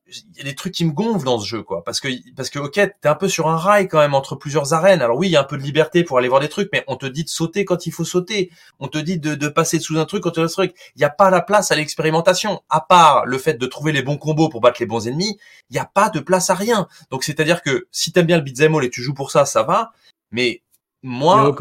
il 0.09 0.37
y 0.37 0.41
a 0.41 0.43
des 0.43 0.55
trucs 0.55 0.73
qui 0.73 0.85
me 0.85 0.91
gonflent 0.91 1.25
dans 1.25 1.39
ce 1.39 1.45
jeu, 1.45 1.63
quoi. 1.63 1.83
Parce 1.83 1.99
que, 1.99 2.07
parce 2.35 2.49
que, 2.49 2.59
ok, 2.59 2.73
t'es 2.73 3.07
un 3.07 3.15
peu 3.15 3.27
sur 3.27 3.49
un 3.49 3.57
rail 3.57 3.87
quand 3.87 3.99
même 3.99 4.13
entre 4.13 4.35
plusieurs 4.35 4.73
arènes. 4.73 5.01
Alors 5.01 5.17
oui, 5.17 5.27
il 5.27 5.31
y 5.31 5.35
a 5.35 5.41
un 5.41 5.45
peu 5.45 5.57
de 5.57 5.63
liberté 5.63 6.03
pour 6.03 6.17
aller 6.17 6.29
voir 6.29 6.39
des 6.39 6.49
trucs, 6.49 6.69
mais 6.71 6.83
on 6.87 6.95
te 6.95 7.05
dit 7.05 7.23
de 7.23 7.29
sauter 7.29 7.65
quand 7.65 7.85
il 7.85 7.91
faut 7.91 8.05
sauter. 8.05 8.49
On 8.79 8.87
te 8.87 8.97
dit 8.97 9.19
de, 9.19 9.35
de 9.35 9.47
passer 9.47 9.79
sous 9.79 9.97
un 9.97 10.05
truc 10.05 10.23
quand 10.23 10.31
tu 10.31 10.39
un 10.39 10.47
truc. 10.47 10.73
Il 10.95 10.99
n'y 10.99 11.05
a 11.05 11.09
pas 11.09 11.29
la 11.29 11.41
place 11.41 11.71
à 11.71 11.75
l'expérimentation. 11.75 12.61
À 12.69 12.81
part 12.81 13.25
le 13.25 13.37
fait 13.37 13.55
de 13.55 13.65
trouver 13.65 13.91
les 13.91 14.01
bons 14.01 14.17
combos 14.17 14.49
pour 14.49 14.61
battre 14.61 14.77
les 14.79 14.85
bons 14.85 15.07
ennemis, 15.07 15.37
il 15.69 15.73
n'y 15.73 15.79
a 15.79 15.85
pas 15.85 16.09
de 16.09 16.19
place 16.19 16.49
à 16.49 16.55
rien. 16.55 16.87
Donc 17.11 17.23
c'est-à-dire 17.23 17.61
que 17.61 17.87
si 17.91 18.11
t'aimes 18.11 18.27
bien 18.27 18.37
le 18.37 18.43
beat'em 18.43 18.75
all 18.75 18.85
et 18.85 18.89
tu 18.89 19.01
joues 19.01 19.13
pour 19.13 19.31
ça, 19.31 19.45
ça 19.45 19.63
va. 19.63 19.91
Mais 20.31 20.61
moi, 21.03 21.55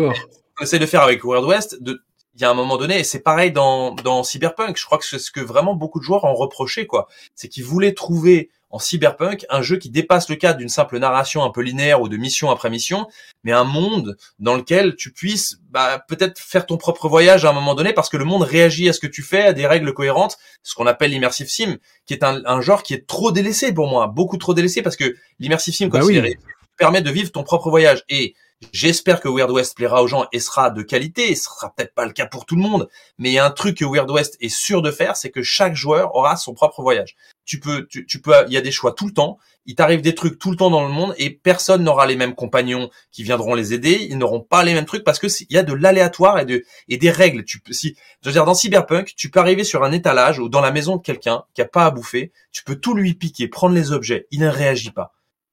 j'essaie 0.60 0.78
de 0.78 0.86
faire 0.86 1.02
avec 1.02 1.24
World 1.24 1.46
West, 1.46 1.82
de, 1.82 2.02
il 2.36 2.42
y 2.42 2.44
a 2.44 2.50
un 2.50 2.54
moment 2.54 2.76
donné, 2.76 3.00
et 3.00 3.04
c'est 3.04 3.20
pareil 3.20 3.50
dans, 3.50 3.94
dans 3.94 4.22
Cyberpunk, 4.22 4.76
je 4.78 4.84
crois 4.84 4.98
que 4.98 5.06
c'est 5.06 5.18
ce 5.18 5.30
que 5.30 5.40
vraiment 5.40 5.74
beaucoup 5.74 5.98
de 5.98 6.04
joueurs 6.04 6.24
ont 6.24 6.34
reproché, 6.34 6.86
quoi. 6.86 7.08
C'est 7.34 7.48
qu'ils 7.48 7.64
voulaient 7.64 7.94
trouver 7.94 8.50
en 8.68 8.78
Cyberpunk 8.78 9.46
un 9.48 9.62
jeu 9.62 9.78
qui 9.78 9.88
dépasse 9.88 10.28
le 10.28 10.36
cadre 10.36 10.58
d'une 10.58 10.68
simple 10.68 10.98
narration 10.98 11.44
un 11.44 11.50
peu 11.50 11.62
linéaire 11.62 12.02
ou 12.02 12.10
de 12.10 12.16
mission 12.18 12.50
après 12.50 12.68
mission, 12.68 13.06
mais 13.42 13.52
un 13.52 13.64
monde 13.64 14.18
dans 14.38 14.54
lequel 14.54 14.96
tu 14.96 15.12
puisses 15.12 15.60
bah, 15.70 16.04
peut-être 16.08 16.38
faire 16.38 16.66
ton 16.66 16.76
propre 16.76 17.08
voyage 17.08 17.46
à 17.46 17.50
un 17.50 17.52
moment 17.52 17.74
donné 17.74 17.94
parce 17.94 18.10
que 18.10 18.18
le 18.18 18.26
monde 18.26 18.42
réagit 18.42 18.88
à 18.90 18.92
ce 18.92 19.00
que 19.00 19.06
tu 19.06 19.22
fais, 19.22 19.42
à 19.42 19.52
des 19.54 19.66
règles 19.66 19.94
cohérentes, 19.94 20.36
ce 20.62 20.74
qu'on 20.74 20.86
appelle 20.86 21.12
l'immersive 21.12 21.48
sim, 21.48 21.78
qui 22.04 22.12
est 22.12 22.22
un, 22.22 22.42
un, 22.44 22.60
genre 22.60 22.82
qui 22.82 22.92
est 22.92 23.06
trop 23.06 23.32
délaissé 23.32 23.72
pour 23.72 23.88
moi, 23.88 24.08
beaucoup 24.08 24.36
trop 24.36 24.52
délaissé 24.52 24.82
parce 24.82 24.96
que 24.96 25.16
l'immersive 25.38 25.74
sim, 25.74 25.86
bah 25.86 26.00
permet 26.76 27.00
de 27.00 27.10
vivre 27.10 27.32
ton 27.32 27.42
propre 27.42 27.70
voyage. 27.70 28.04
Et 28.08 28.34
J'espère 28.72 29.20
que 29.20 29.28
Weird 29.28 29.50
West 29.50 29.76
plaira 29.76 30.02
aux 30.02 30.06
gens 30.06 30.26
et 30.32 30.40
sera 30.40 30.70
de 30.70 30.80
qualité. 30.80 31.34
Ce 31.34 31.44
sera 31.44 31.74
peut-être 31.74 31.94
pas 31.94 32.06
le 32.06 32.12
cas 32.12 32.24
pour 32.24 32.46
tout 32.46 32.56
le 32.56 32.62
monde, 32.62 32.88
mais 33.18 33.28
il 33.28 33.34
y 33.34 33.38
a 33.38 33.44
un 33.44 33.50
truc 33.50 33.76
que 33.76 33.84
Weird 33.84 34.10
West 34.10 34.38
est 34.40 34.48
sûr 34.48 34.80
de 34.80 34.90
faire, 34.90 35.16
c'est 35.16 35.30
que 35.30 35.42
chaque 35.42 35.74
joueur 35.74 36.14
aura 36.14 36.36
son 36.36 36.54
propre 36.54 36.80
voyage. 36.80 37.16
Tu 37.44 37.60
peux, 37.60 37.86
tu, 37.86 38.20
peux, 38.20 38.32
il 38.46 38.54
y 38.54 38.56
a 38.56 38.62
des 38.62 38.70
choix 38.70 38.92
tout 38.92 39.06
le 39.06 39.12
temps. 39.12 39.38
Il 39.66 39.74
t'arrive 39.74 40.00
des 40.00 40.14
trucs 40.14 40.38
tout 40.38 40.50
le 40.50 40.56
temps 40.56 40.70
dans 40.70 40.86
le 40.86 40.92
monde 40.92 41.14
et 41.18 41.30
personne 41.30 41.84
n'aura 41.84 42.06
les 42.06 42.16
mêmes 42.16 42.34
compagnons 42.34 42.88
qui 43.12 43.24
viendront 43.24 43.54
les 43.54 43.74
aider. 43.74 44.06
Ils 44.08 44.16
n'auront 44.16 44.40
pas 44.40 44.64
les 44.64 44.72
mêmes 44.72 44.86
trucs 44.86 45.04
parce 45.04 45.18
que 45.18 45.26
il 45.26 45.54
y 45.54 45.58
a 45.58 45.62
de 45.62 45.74
l'aléatoire 45.74 46.38
et 46.38 46.46
de 46.46 46.64
et 46.88 46.96
des 46.96 47.10
règles. 47.10 47.44
Tu 47.44 47.60
peux, 47.60 47.74
si, 47.74 47.94
je 48.22 48.28
veux 48.28 48.32
dire, 48.32 48.46
dans 48.46 48.54
Cyberpunk, 48.54 49.12
tu 49.16 49.30
peux 49.30 49.40
arriver 49.40 49.64
sur 49.64 49.84
un 49.84 49.92
étalage 49.92 50.38
ou 50.38 50.48
dans 50.48 50.60
la 50.60 50.70
maison 50.70 50.96
de 50.96 51.02
quelqu'un 51.02 51.44
qui 51.54 51.60
a 51.60 51.66
pas 51.66 51.84
à 51.84 51.90
bouffer. 51.90 52.32
Tu 52.52 52.64
peux 52.64 52.76
tout 52.76 52.94
lui 52.94 53.14
piquer, 53.14 53.48
prendre 53.48 53.74
les 53.74 53.92
objets. 53.92 54.26
Il 54.30 54.40
ne 54.40 54.48
réagit 54.48 54.92
pas. 54.92 55.12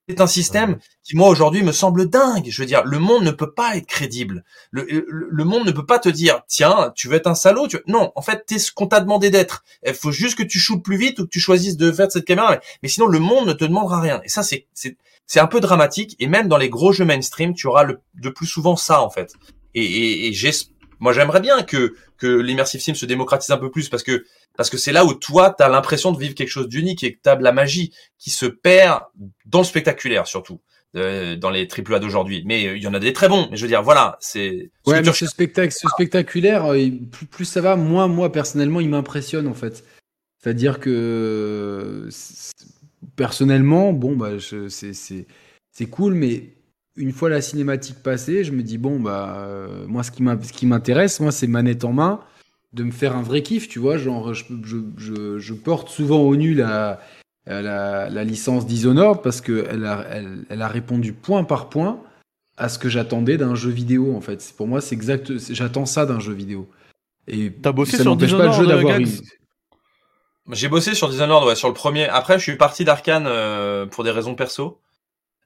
C'est 0.09 0.19
un 0.19 0.27
système 0.27 0.80
qui, 1.01 1.15
moi, 1.15 1.30
aujourd'hui, 1.30 1.63
me 1.63 1.71
semble 1.71 2.09
dingue. 2.09 2.47
Je 2.49 2.61
veux 2.61 2.65
dire, 2.65 2.84
le 2.84 2.99
monde 2.99 3.23
ne 3.23 3.31
peut 3.31 3.53
pas 3.53 3.77
être 3.77 3.85
crédible. 3.85 4.43
Le, 4.71 4.85
le, 5.07 5.43
monde 5.45 5.65
ne 5.65 5.71
peut 5.71 5.85
pas 5.85 5.97
te 5.99 6.09
dire, 6.09 6.41
tiens, 6.47 6.91
tu 6.93 7.07
veux 7.07 7.15
être 7.15 7.27
un 7.27 7.35
salaud. 7.35 7.67
Tu... 7.67 7.77
Non, 7.88 8.11
en 8.15 8.21
fait, 8.21 8.43
t'es 8.45 8.59
ce 8.59 8.73
qu'on 8.73 8.88
t'a 8.88 8.99
demandé 8.99 9.30
d'être. 9.30 9.63
Il 9.88 9.93
faut 9.93 10.11
juste 10.11 10.38
que 10.38 10.43
tu 10.43 10.59
shootes 10.59 10.84
plus 10.84 10.97
vite 10.97 11.19
ou 11.19 11.23
que 11.23 11.30
tu 11.30 11.39
choisisses 11.39 11.77
de 11.77 11.89
faire 11.91 12.11
cette 12.11 12.25
caméra. 12.25 12.59
Mais 12.81 12.89
sinon, 12.89 13.07
le 13.07 13.19
monde 13.19 13.47
ne 13.47 13.53
te 13.53 13.63
demandera 13.63 14.01
rien. 14.01 14.19
Et 14.25 14.30
ça, 14.30 14.43
c'est, 14.43 14.67
c'est, 14.73 14.97
un 15.39 15.47
peu 15.47 15.61
dramatique. 15.61 16.17
Et 16.19 16.27
même 16.27 16.49
dans 16.49 16.57
les 16.57 16.69
gros 16.69 16.91
jeux 16.91 17.05
mainstream, 17.05 17.53
tu 17.53 17.67
auras 17.67 17.84
le, 17.84 18.01
de 18.15 18.30
plus 18.30 18.47
souvent 18.47 18.75
ça, 18.75 19.01
en 19.01 19.09
fait. 19.09 19.34
Et, 19.73 19.85
et, 19.85 20.27
et 20.27 20.34
moi, 21.03 21.11
j'aimerais 21.11 21.41
bien 21.41 21.63
que, 21.63 21.95
que 22.17 22.27
l'immersive 22.27 22.80
sim 22.80 22.93
se 22.93 23.05
démocratise 23.05 23.51
un 23.51 23.57
peu 23.57 23.69
plus 23.69 23.89
parce 23.89 24.03
que 24.03 24.25
parce 24.55 24.69
que 24.69 24.77
c'est 24.77 24.93
là 24.93 25.03
où 25.03 25.13
toi, 25.13 25.53
tu 25.55 25.61
as 25.61 25.67
l'impression 25.67 26.13
de 26.13 26.17
vivre 26.17 26.34
quelque 26.34 26.47
chose 26.47 26.69
d'unique 26.69 27.03
et 27.03 27.13
que 27.13 27.19
tu 27.21 27.30
as 27.30 27.35
de 27.35 27.43
la 27.43 27.51
magie 27.51 27.93
qui 28.17 28.30
se 28.30 28.45
perd 28.45 29.01
dans 29.45 29.59
le 29.59 29.65
spectaculaire 29.65 30.27
surtout. 30.27 30.61
Euh, 30.95 31.35
dans 31.35 31.49
les 31.49 31.67
triple 31.67 31.95
A 31.95 31.99
d'aujourd'hui. 31.99 32.43
Mais 32.45 32.67
euh, 32.67 32.77
il 32.77 32.84
y 32.84 32.88
en 32.88 32.93
a 32.93 32.99
des 32.99 33.13
très 33.13 33.27
bons. 33.27 33.47
Mais 33.49 33.57
je 33.57 33.63
veux 33.63 33.67
dire, 33.67 33.81
voilà, 33.81 34.15
c'est. 34.21 34.69
Ouais, 34.85 35.01
mais 35.01 35.11
ce, 35.11 35.25
spectacle, 35.25 35.73
ce 35.73 35.88
spectaculaire, 35.89 36.71
euh, 36.71 36.88
plus, 37.11 37.25
plus, 37.25 37.45
ça 37.45 37.61
va, 37.61 37.75
moins 37.75 38.07
moi 38.07 38.31
personnellement, 38.31 38.80
il 38.80 38.89
m'impressionne 38.89 39.47
en 39.47 39.55
fait. 39.55 39.84
C'est-à-dire 40.38 40.80
que 40.80 42.07
personnellement, 43.15 43.91
bon 43.91 44.15
bah, 44.15 44.34
c'est 44.69 44.93
c'est 44.93 45.85
cool, 45.88 46.13
mais 46.13 46.53
une 46.95 47.11
fois 47.11 47.30
la 47.30 47.41
cinématique 47.41 48.03
passée, 48.03 48.44
je 48.44 48.52
me 48.52 48.64
dis 48.64 48.78
bon 48.78 48.99
bah 48.99 49.48
moi 49.88 50.03
ce 50.03 50.11
qui 50.11 50.65
m'intéresse, 50.65 51.20
moi 51.20 51.32
c'est 51.32 51.48
manette 51.48 51.86
en 51.86 51.94
main 51.94 52.20
de 52.74 52.84
me 52.84 52.91
faire 52.91 53.15
un 53.15 53.22
vrai 53.22 53.41
kiff, 53.41 53.68
tu 53.68 53.80
vois. 53.80 53.98
Genre, 53.98 54.34
je, 54.34 54.44
je, 54.98 55.40
je, 55.40 55.53
porte 55.53 55.90
souvent 55.90 56.20
au 56.20 56.36
nu 56.36 56.53
la, 56.53 56.99
la, 57.45 58.10
la 58.10 58.24
licence 58.24 58.65
Dishonored 58.65 59.22
parce 59.22 59.41
qu'elle 59.41 59.86
a, 59.86 60.06
elle, 60.10 60.45
elle, 60.49 60.61
a 60.61 60.68
répondu 60.68 61.14
point 61.14 61.44
par 61.44 61.70
point 61.70 62.02
à 62.57 62.70
ce 62.70 62.80
que 62.80 62.90
j'attendais 62.90 63.38
d'un 63.38 63.56
jeu 63.56 63.70
vidéo, 63.70 64.15
en 64.15 64.22
fait. 64.22 64.53
Pour 64.57 64.68
moi, 64.68 64.82
c'est 64.82 64.95
exact. 64.95 65.32
J'attends 65.53 65.86
ça 65.86 66.06
d'un 66.06 66.20
jeu 66.20 66.34
vidéo. 66.34 66.70
Et 67.28 67.52
T'as 67.52 67.72
bossé 67.72 67.98
sur 67.98 68.15
Dishonored 68.15 68.52
pas 68.52 68.57
le 68.57 68.64
jeu 68.64 68.68
d'avoir 68.68 68.99
J'ai 70.52 70.68
bossé 70.68 70.95
sur 70.95 71.10
Dishonored, 71.10 71.45
ouais, 71.45 71.56
sur 71.56 71.68
le 71.68 71.74
premier. 71.74 72.07
Après, 72.10 72.38
je 72.38 72.44
suis 72.44 72.57
parti 72.57 72.86
d'Arkane 72.86 73.26
euh, 73.28 73.86
pour 73.86 74.03
des 74.03 74.11
raisons 74.11 74.36
perso. 74.36 74.80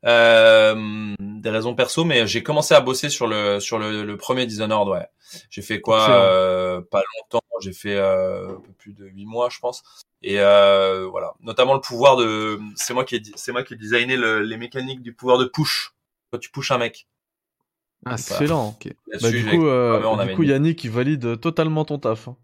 Euh, 0.06 1.16
des 1.42 1.50
raisons 1.50 1.76
perso, 1.76 2.04
mais 2.04 2.28
j'ai 2.28 2.44
commencé 2.44 2.74
à 2.74 2.82
bosser 2.82 3.10
sur 3.10 3.28
le 3.28 3.60
sur 3.60 3.80
le, 3.80 4.04
le 4.04 4.18
premier 4.18 4.46
Dishonored, 4.46 4.90
ouais. 4.90 5.08
J'ai 5.50 5.62
fait 5.62 5.82
quoi 5.82 6.10
euh, 6.10 6.82
Pas 6.82 7.04
longtemps, 7.18 7.46
j'ai 7.62 7.74
fait 7.74 7.96
euh, 7.96 8.50
un 8.50 8.62
peu 8.62 8.72
plus 8.78 8.94
de 8.94 9.06
huit 9.06 9.26
mois, 9.26 9.50
je 9.50 9.60
pense. 9.60 9.84
Et 10.22 10.40
euh, 10.40 11.08
voilà, 11.10 11.34
notamment 11.42 11.74
le 11.74 11.82
pouvoir 11.82 12.16
de, 12.16 12.60
c'est 12.76 12.94
moi 12.94 13.04
qui 13.04 13.16
ai, 13.16 13.22
c'est 13.36 13.52
moi 13.52 13.64
qui 13.64 13.74
ai 13.74 13.78
designé 13.78 14.16
le, 14.16 14.40
les 14.42 14.58
mécaniques 14.58 15.02
du 15.02 15.14
pouvoir 15.14 15.38
de 15.38 15.46
push 15.46 15.94
quand 16.32 16.40
tu 16.40 16.50
pushes 16.50 16.72
un 16.72 16.78
mec. 16.78 17.08
Ah, 18.06 18.14
excellent. 18.14 18.76
Okay. 18.80 18.96
Bah, 19.22 19.32
du 19.32 19.46
coup, 19.46 19.68
euh, 19.68 20.26
du 20.26 20.36
coup 20.36 20.44
Yannick, 20.44 20.84
il 20.84 20.92
valide 20.92 21.40
totalement 21.40 21.84
ton 21.84 22.00
taf. 22.00 22.28
Hein. 22.28 22.38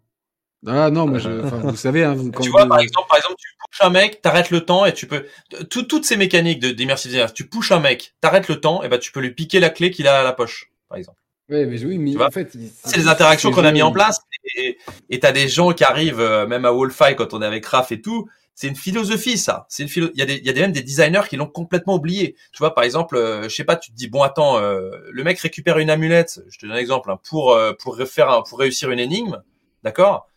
Ah 0.66 0.90
non, 0.90 1.06
mais 1.06 1.20
je, 1.20 1.28
vous 1.28 1.76
savez, 1.76 2.04
hein, 2.04 2.16
quand 2.34 2.42
tu 2.42 2.50
vois, 2.50 2.66
par 2.66 2.80
exemple, 2.80 3.06
par 3.08 3.18
exemple, 3.18 3.34
tu 3.38 3.48
pushes 3.70 3.86
un 3.86 3.90
mec, 3.90 4.22
t'arrêtes 4.22 4.50
le 4.50 4.64
temps 4.64 4.86
et 4.86 4.94
tu 4.94 5.06
peux, 5.06 5.26
toutes 5.68 6.04
ces 6.04 6.16
mécaniques 6.16 6.60
de 6.60 6.70
d'immersive 6.70 7.32
tu 7.34 7.46
pushes 7.46 7.72
un 7.72 7.80
mec, 7.80 8.14
t'arrêtes 8.20 8.48
le 8.48 8.60
temps 8.60 8.82
et 8.82 8.88
bah 8.88 8.98
tu 8.98 9.12
peux 9.12 9.20
lui 9.20 9.32
piquer 9.32 9.60
la 9.60 9.70
clé 9.70 9.90
qu'il 9.90 10.08
a 10.08 10.20
à 10.20 10.24
la 10.24 10.32
poche, 10.32 10.70
par 10.88 10.98
exemple. 10.98 11.18
Ouais, 11.50 11.66
mais 11.66 11.84
oui, 11.84 11.98
mais 11.98 12.22
en 12.22 12.30
fait, 12.30 12.56
c'est 12.84 12.96
les 12.96 13.08
interactions 13.08 13.50
qu'on 13.50 13.64
a 13.64 13.72
mis 13.72 13.82
en 13.82 13.92
place 13.92 14.20
et 15.10 15.20
t'as 15.20 15.32
des 15.32 15.48
gens 15.48 15.72
qui 15.72 15.84
arrivent, 15.84 16.20
euh, 16.20 16.46
même 16.46 16.64
à 16.64 16.72
Wolfeye 16.72 17.16
quand 17.16 17.34
on 17.34 17.42
est 17.42 17.46
avec 17.46 17.66
Raph 17.66 17.92
et 17.92 18.00
tout. 18.00 18.28
C'est 18.54 18.68
une 18.68 18.76
philosophie, 18.76 19.36
ça. 19.36 19.66
C'est 19.68 19.82
une 19.82 19.88
philo... 19.88 20.10
Il 20.14 20.20
y 20.20 20.22
a 20.22 20.26
des, 20.26 20.36
il 20.36 20.46
y 20.46 20.48
a 20.48 20.52
même 20.52 20.70
des 20.70 20.82
designers 20.82 21.22
qui 21.28 21.36
l'ont 21.36 21.48
complètement 21.48 21.96
oublié. 21.96 22.36
Tu 22.52 22.58
vois, 22.60 22.72
par 22.72 22.84
exemple, 22.84 23.16
euh, 23.16 23.48
je 23.48 23.54
sais 23.54 23.64
pas, 23.64 23.74
tu 23.74 23.90
te 23.90 23.96
dis 23.96 24.08
bon, 24.08 24.22
attends, 24.22 24.58
euh, 24.58 24.90
le 25.10 25.24
mec 25.24 25.38
récupère 25.40 25.78
une 25.78 25.90
amulette. 25.90 26.40
Je 26.48 26.58
te 26.58 26.66
donne 26.66 26.76
un 26.76 26.78
exemple 26.78 27.10
hein, 27.10 27.18
pour 27.28 27.58
pour 27.80 27.98
faire 28.06 28.44
pour 28.48 28.58
réussir 28.60 28.90
une 28.92 29.00
énigme, 29.00 29.42
d'accord? 29.82 30.28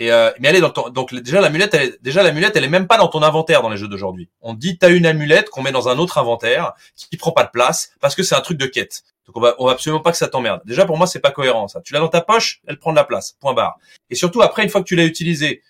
Et 0.00 0.12
euh, 0.12 0.30
mais 0.38 0.48
elle 0.48 0.54
est 0.54 0.60
dans 0.60 0.70
ton, 0.70 0.90
donc 0.90 1.12
déjà 1.12 1.40
l'amulette, 1.40 1.74
elle 1.74 1.82
est, 1.82 2.02
déjà 2.02 2.22
l'amulette, 2.22 2.56
elle 2.56 2.62
est 2.62 2.68
même 2.68 2.86
pas 2.86 2.98
dans 2.98 3.08
ton 3.08 3.20
inventaire 3.20 3.62
dans 3.62 3.68
les 3.68 3.76
jeux 3.76 3.88
d'aujourd'hui. 3.88 4.30
On 4.40 4.54
dit 4.54 4.78
t'as 4.78 4.90
une 4.90 5.04
amulette 5.04 5.50
qu'on 5.50 5.60
met 5.60 5.72
dans 5.72 5.88
un 5.88 5.98
autre 5.98 6.18
inventaire 6.18 6.72
qui 6.94 7.16
prend 7.16 7.32
pas 7.32 7.42
de 7.42 7.50
place 7.50 7.90
parce 8.00 8.14
que 8.14 8.22
c'est 8.22 8.36
un 8.36 8.40
truc 8.40 8.58
de 8.58 8.66
quête. 8.66 9.02
Donc 9.26 9.36
on 9.36 9.40
va, 9.40 9.56
on 9.58 9.66
va 9.66 9.72
absolument 9.72 10.00
pas 10.00 10.12
que 10.12 10.16
ça 10.16 10.28
t'emmerde. 10.28 10.60
Déjà 10.64 10.86
pour 10.86 10.96
moi 10.96 11.08
c'est 11.08 11.18
pas 11.18 11.32
cohérent 11.32 11.66
ça. 11.66 11.80
Tu 11.80 11.94
l'as 11.94 11.98
dans 11.98 12.08
ta 12.08 12.20
poche, 12.20 12.60
elle 12.68 12.78
prend 12.78 12.92
de 12.92 12.96
la 12.96 13.02
place. 13.02 13.36
Point 13.40 13.54
barre. 13.54 13.76
Et 14.08 14.14
surtout 14.14 14.40
après 14.40 14.62
une 14.62 14.68
fois 14.68 14.82
que 14.82 14.86
tu 14.86 14.94
l'as 14.94 15.04
utilisé 15.04 15.62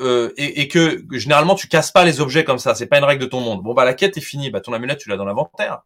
euh, 0.00 0.32
et, 0.36 0.62
et, 0.62 0.68
que 0.68 1.04
généralement 1.12 1.54
tu 1.54 1.68
casses 1.68 1.92
pas 1.92 2.04
les 2.04 2.20
objets 2.20 2.42
comme 2.42 2.58
ça, 2.58 2.74
c'est 2.74 2.86
pas 2.86 2.98
une 2.98 3.04
règle 3.04 3.22
de 3.22 3.28
ton 3.28 3.40
monde. 3.40 3.62
Bon 3.62 3.72
bah 3.72 3.84
la 3.84 3.94
quête 3.94 4.16
est 4.16 4.20
finie, 4.20 4.50
bah 4.50 4.60
ton 4.60 4.72
amulette 4.72 4.98
tu 4.98 5.08
l'as 5.08 5.16
dans 5.16 5.24
l'inventaire. 5.24 5.82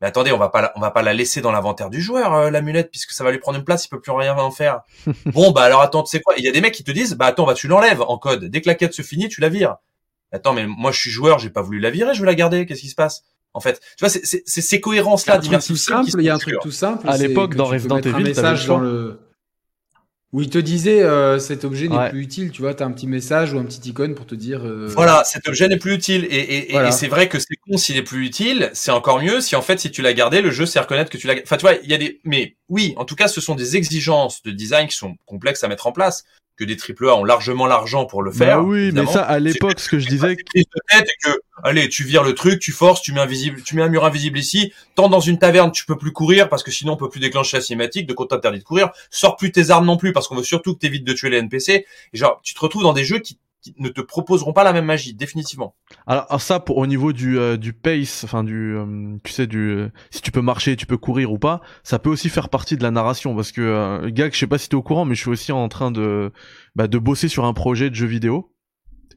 Mais 0.00 0.06
attendez, 0.06 0.30
on 0.32 0.38
va 0.38 0.48
pas, 0.48 0.62
la, 0.62 0.72
on 0.76 0.80
va 0.80 0.90
pas 0.90 1.02
la 1.02 1.12
laisser 1.12 1.40
dans 1.40 1.50
l'inventaire 1.50 1.90
du 1.90 2.00
joueur, 2.00 2.32
euh, 2.34 2.50
l'amulette, 2.50 2.90
puisque 2.90 3.10
ça 3.10 3.24
va 3.24 3.32
lui 3.32 3.38
prendre 3.38 3.58
une 3.58 3.64
place, 3.64 3.84
il 3.86 3.88
peut 3.88 4.00
plus 4.00 4.12
rien 4.12 4.36
en 4.36 4.50
faire. 4.50 4.82
bon, 5.26 5.50
bah 5.50 5.62
alors 5.62 5.80
attends, 5.80 6.02
tu 6.02 6.10
sais 6.10 6.20
quoi? 6.20 6.34
Il 6.38 6.44
y 6.44 6.48
a 6.48 6.52
des 6.52 6.60
mecs 6.60 6.74
qui 6.74 6.84
te 6.84 6.92
disent, 6.92 7.14
bah 7.14 7.26
attends, 7.26 7.46
bah 7.46 7.54
tu 7.54 7.66
l'enlèves 7.66 8.02
en 8.02 8.16
code. 8.16 8.44
Dès 8.44 8.60
que 8.60 8.68
la 8.68 8.74
quête 8.74 8.94
se 8.94 9.02
finit, 9.02 9.28
tu 9.28 9.40
la 9.40 9.48
vires. 9.48 9.76
Attends, 10.30 10.52
mais 10.52 10.66
moi 10.66 10.92
je 10.92 11.00
suis 11.00 11.10
joueur, 11.10 11.38
j'ai 11.38 11.50
pas 11.50 11.62
voulu 11.62 11.80
la 11.80 11.90
virer, 11.90 12.14
je 12.14 12.20
veux 12.20 12.26
la 12.26 12.34
garder. 12.34 12.66
Qu'est-ce 12.66 12.82
qui 12.82 12.88
se 12.88 12.94
passe? 12.94 13.24
En 13.54 13.60
fait, 13.60 13.80
tu 13.96 14.04
vois, 14.04 14.08
c'est 14.10 14.44
ces 14.44 14.80
cohérences-là, 14.80 15.40
Il 15.42 15.50
y 15.50 15.54
a 16.28 16.34
un 16.34 16.38
truc 16.38 16.56
tout 16.60 16.70
simple. 16.70 17.08
À 17.08 17.16
l'époque, 17.16 17.54
dans 17.54 17.64
Resident 17.64 17.98
Evil, 17.98 18.34
dans 18.66 18.78
le 18.78 19.27
où 20.32 20.42
il 20.42 20.50
te 20.50 20.58
disait 20.58 21.02
euh, 21.02 21.38
cet 21.38 21.64
objet 21.64 21.88
n'est 21.88 22.10
plus 22.10 22.20
utile, 22.20 22.50
tu 22.50 22.60
vois, 22.60 22.74
tu 22.74 22.82
as 22.82 22.86
un 22.86 22.90
petit 22.90 23.06
message 23.06 23.54
ou 23.54 23.58
un 23.58 23.64
petit 23.64 23.88
icône 23.88 24.14
pour 24.14 24.26
te 24.26 24.34
dire. 24.34 24.66
Euh, 24.66 24.86
voilà, 24.88 25.24
cet 25.24 25.48
objet 25.48 25.68
n'est 25.68 25.78
plus 25.78 25.94
utile. 25.94 26.26
Et, 26.30 26.36
et, 26.36 26.74
et 26.74 26.92
c'est 26.92 27.08
vrai 27.08 27.28
que 27.28 27.38
c'est 27.38 27.56
con 27.66 27.78
s'il 27.78 27.96
est 27.96 28.02
plus 28.02 28.26
utile, 28.26 28.70
c'est 28.74 28.90
encore 28.90 29.22
mieux 29.22 29.40
si 29.40 29.56
en 29.56 29.62
fait 29.62 29.80
si 29.80 29.90
tu 29.90 30.02
l'as 30.02 30.12
gardé, 30.12 30.42
le 30.42 30.50
jeu 30.50 30.66
sait 30.66 30.80
reconnaître 30.80 31.10
que 31.10 31.16
tu 31.16 31.26
l'as. 31.26 31.36
Enfin, 31.42 31.56
tu 31.56 31.62
vois, 31.62 31.74
il 31.82 31.88
y 31.88 31.94
a 31.94 31.98
des. 31.98 32.20
Mais 32.24 32.56
oui, 32.68 32.92
en 32.98 33.06
tout 33.06 33.14
cas, 33.14 33.28
ce 33.28 33.40
sont 33.40 33.54
des 33.54 33.76
exigences 33.76 34.42
de 34.42 34.50
design 34.50 34.86
qui 34.86 34.96
sont 34.96 35.16
complexes 35.24 35.64
à 35.64 35.68
mettre 35.68 35.86
en 35.86 35.92
place 35.92 36.24
que 36.58 36.64
des 36.64 36.76
triple 36.76 37.08
A 37.08 37.14
ont 37.14 37.24
largement 37.24 37.66
l'argent 37.66 38.04
pour 38.04 38.22
le 38.22 38.32
faire. 38.32 38.58
Bah 38.58 38.64
oui, 38.64 38.90
mais 38.92 39.06
ça, 39.06 39.22
à 39.22 39.38
l'époque, 39.38 39.78
ce 39.78 39.88
que 39.88 39.98
je 39.98 40.08
disais. 40.08 40.36
que, 40.36 41.30
allez, 41.62 41.88
tu 41.88 42.02
vires 42.02 42.24
le 42.24 42.34
truc, 42.34 42.58
tu 42.58 42.72
forces, 42.72 43.00
tu 43.00 43.12
mets 43.12 43.20
un 43.20 43.26
visible, 43.26 43.62
tu 43.62 43.76
mets 43.76 43.82
un 43.82 43.88
mur 43.88 44.04
invisible 44.04 44.38
ici. 44.38 44.72
Tant 44.96 45.08
dans 45.08 45.20
une 45.20 45.38
taverne, 45.38 45.70
tu 45.70 45.86
peux 45.86 45.96
plus 45.96 46.12
courir 46.12 46.48
parce 46.48 46.64
que 46.64 46.72
sinon 46.72 46.94
on 46.94 46.96
peut 46.96 47.08
plus 47.08 47.20
déclencher 47.20 47.58
la 47.58 47.60
cinématique. 47.62 48.08
De 48.08 48.12
compte 48.12 48.32
interdit 48.32 48.58
de 48.58 48.64
courir. 48.64 48.90
Sors 49.10 49.36
plus 49.36 49.52
tes 49.52 49.70
armes 49.70 49.86
non 49.86 49.96
plus 49.96 50.12
parce 50.12 50.26
qu'on 50.26 50.34
veut 50.34 50.42
surtout 50.42 50.74
que 50.74 50.80
t'évites 50.80 51.04
de 51.04 51.12
tuer 51.12 51.30
les 51.30 51.38
NPC. 51.38 51.86
Et 52.12 52.18
genre, 52.18 52.40
tu 52.42 52.54
te 52.54 52.60
retrouves 52.60 52.82
dans 52.82 52.92
des 52.92 53.04
jeux 53.04 53.20
qui 53.20 53.38
ne 53.78 53.88
te 53.88 54.00
proposeront 54.00 54.52
pas 54.52 54.64
la 54.64 54.72
même 54.72 54.84
magie, 54.84 55.14
définitivement. 55.14 55.74
Alors, 56.06 56.40
ça, 56.40 56.60
pour, 56.60 56.78
au 56.78 56.86
niveau 56.86 57.12
du, 57.12 57.38
euh, 57.38 57.56
du 57.56 57.72
pace, 57.72 58.24
enfin 58.24 58.44
du, 58.44 58.76
euh, 58.76 59.16
tu 59.24 59.32
sais, 59.32 59.46
du, 59.46 59.70
euh, 59.70 59.88
si 60.10 60.22
tu 60.22 60.30
peux 60.30 60.40
marcher, 60.40 60.76
tu 60.76 60.86
peux 60.86 60.96
courir 60.96 61.32
ou 61.32 61.38
pas, 61.38 61.60
ça 61.82 61.98
peut 61.98 62.10
aussi 62.10 62.28
faire 62.28 62.48
partie 62.48 62.76
de 62.76 62.82
la 62.82 62.90
narration, 62.90 63.34
parce 63.34 63.52
que, 63.52 64.08
Gag, 64.08 64.32
je 64.32 64.38
sais 64.38 64.46
pas 64.46 64.58
si 64.58 64.68
t'es 64.68 64.74
au 64.74 64.82
courant, 64.82 65.04
mais 65.04 65.14
je 65.14 65.20
suis 65.20 65.30
aussi 65.30 65.52
en 65.52 65.68
train 65.68 65.90
de, 65.90 66.32
bah, 66.76 66.88
de 66.88 66.98
bosser 66.98 67.28
sur 67.28 67.44
un 67.44 67.52
projet 67.52 67.90
de 67.90 67.94
jeu 67.94 68.06
vidéo. 68.06 68.52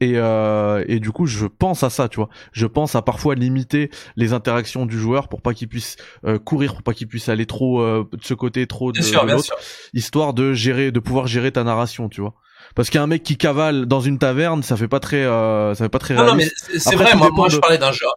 Et, 0.04 0.16
et 0.16 1.00
du 1.00 1.12
coup, 1.12 1.28
je 1.28 1.46
pense 1.46 1.84
à 1.84 1.92
ça, 1.92 2.10
tu 2.10 2.16
vois. 2.16 2.30
Je 2.54 2.66
pense 2.66 2.96
à 2.96 3.04
parfois 3.04 3.36
limiter 3.36 3.92
les 4.16 4.34
interactions 4.34 4.88
du 4.88 4.98
joueur 4.98 5.28
pour 5.28 5.44
pas 5.44 5.54
qu'il 5.54 5.68
puisse 5.68 5.96
courir, 6.44 6.74
pour 6.74 6.82
pas 6.82 6.96
qu'il 6.96 7.08
puisse 7.08 7.30
aller 7.30 7.46
trop 7.46 7.84
de 7.86 8.24
ce 8.24 8.34
côté, 8.34 8.66
trop 8.66 8.92
de, 8.92 8.98
de 8.98 9.32
l'autre, 9.32 9.54
histoire 9.94 10.34
de 10.34 10.54
gérer, 10.54 10.92
de 10.92 11.00
pouvoir 11.00 11.28
gérer 11.28 11.52
ta 11.52 11.64
narration, 11.64 12.10
tu 12.10 12.22
vois 12.22 12.34
parce 12.76 12.90
qu'un 12.90 13.08
mec 13.08 13.24
qui 13.24 13.38
cavale 13.38 13.86
dans 13.86 14.02
une 14.02 14.18
taverne, 14.18 14.64
ça 14.64 14.78
fait 14.78 14.88
pas 14.88 15.00
très, 15.00 15.24
euh, 15.24 15.76
ça 15.76 15.86
fait 15.86 15.90
pas 15.90 16.00
très. 16.00 16.14
Non, 16.16 16.26
non 16.26 16.36
mais 16.36 16.50
c'est 16.78 16.96
vrai. 16.96 17.16
Moi, 17.16 17.30
moi, 17.32 17.50
je 17.50 17.58
parlais 17.58 17.78
d'un 17.78 17.92
genre. 17.92 18.16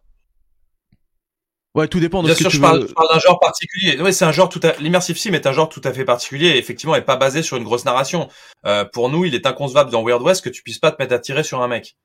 Ouais, 1.74 1.89
tout 1.89 1.98
dépend 1.98 2.22
de 2.22 2.26
Bien 2.26 2.36
ce 2.36 2.43
sûr, 2.43 2.51
que 2.51 2.52
tu 2.52 2.56
je, 2.59 2.62
parle, 2.62 2.86
je 2.89 2.93
parle 2.94 3.09
d'un 3.12 3.18
genre 3.18 3.40
particulier. 3.40 4.01
Ouais, 4.01 4.12
c'est 4.12 4.24
un 4.24 4.31
genre 4.31 4.48
tout 4.48 4.60
à 4.62 4.74
l'immersive 4.78 5.18
sim 5.18 5.32
est 5.32 5.44
un 5.44 5.52
genre 5.52 5.68
tout 5.68 5.81
à 5.82 5.93
fait 5.93 6.05
particulier 6.05 6.51
et 6.51 6.59
effectivement 6.59 6.94
est 6.94 7.02
pas 7.02 7.16
basé 7.16 7.43
sur 7.43 7.56
une 7.56 7.64
grosse 7.64 7.85
narration. 7.85 8.28
Euh, 8.64 8.85
pour 8.85 9.09
nous, 9.09 9.24
il 9.24 9.35
est 9.35 9.44
inconcevable 9.44 9.90
dans 9.90 10.05
Weird 10.05 10.22
West 10.22 10.44
que 10.44 10.51
tu 10.51 10.62
puisses 10.62 10.78
pas 10.78 10.93
te 10.93 11.02
mettre 11.02 11.14
à 11.14 11.18
tirer 11.18 11.43
sur 11.43 11.62
un 11.62 11.68
mec, 11.68 11.97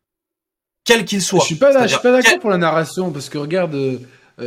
quel 0.85 1.05
qu'il 1.05 1.21
soit. 1.21 1.39
Je 1.41 1.45
suis 1.45 1.55
pas, 1.55 1.83
je 1.83 1.87
suis 1.87 2.01
pas 2.01 2.11
d'accord 2.11 2.39
pour 2.39 2.49
la 2.49 2.57
narration 2.57 3.11
parce 3.11 3.29
que 3.29 3.37
regarde, 3.37 3.75
euh, 3.75 3.99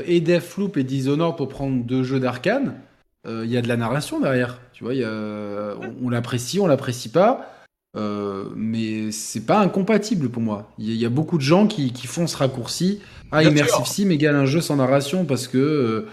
et 0.07 0.21
Deathloop 0.21 0.77
et 0.77 0.83
Dishonored 0.83 1.37
pour 1.37 1.49
prendre 1.49 1.85
deux 1.85 2.03
jeux 2.03 2.19
d'arcane, 2.19 2.81
euh, 3.25 3.43
il 3.45 3.53
y 3.53 3.57
a 3.57 3.63
de 3.63 3.69
la 3.69 3.77
narration 3.77 4.19
derrière. 4.19 4.59
Tu 4.73 4.83
vois, 4.83 4.95
y 4.95 5.05
a, 5.05 5.09
on, 5.09 6.07
on 6.07 6.09
l'apprécie, 6.09 6.59
on 6.59 6.67
l'apprécie 6.67 7.11
pas. 7.11 7.62
Euh, 7.95 8.49
mais 8.57 9.13
c'est 9.13 9.45
pas 9.45 9.59
incompatible 9.59 10.31
pour 10.31 10.43
moi. 10.43 10.71
Il 10.79 10.95
y, 10.95 11.05
a 11.05 11.11
beaucoup 11.11 11.37
de 11.37 11.43
gens 11.43 11.67
qui, 11.67 11.93
qui 11.93 12.07
font 12.07 12.27
ce 12.27 12.37
raccourci. 12.37 13.01
Ah, 13.31 13.43
Immersive 13.43 13.87
Sim 13.87 14.11
égale 14.11 14.37
un 14.37 14.47
jeu 14.47 14.61
sans 14.61 14.77
narration 14.77 15.25
parce 15.25 15.47
que 15.47 15.59
euh, 15.59 16.09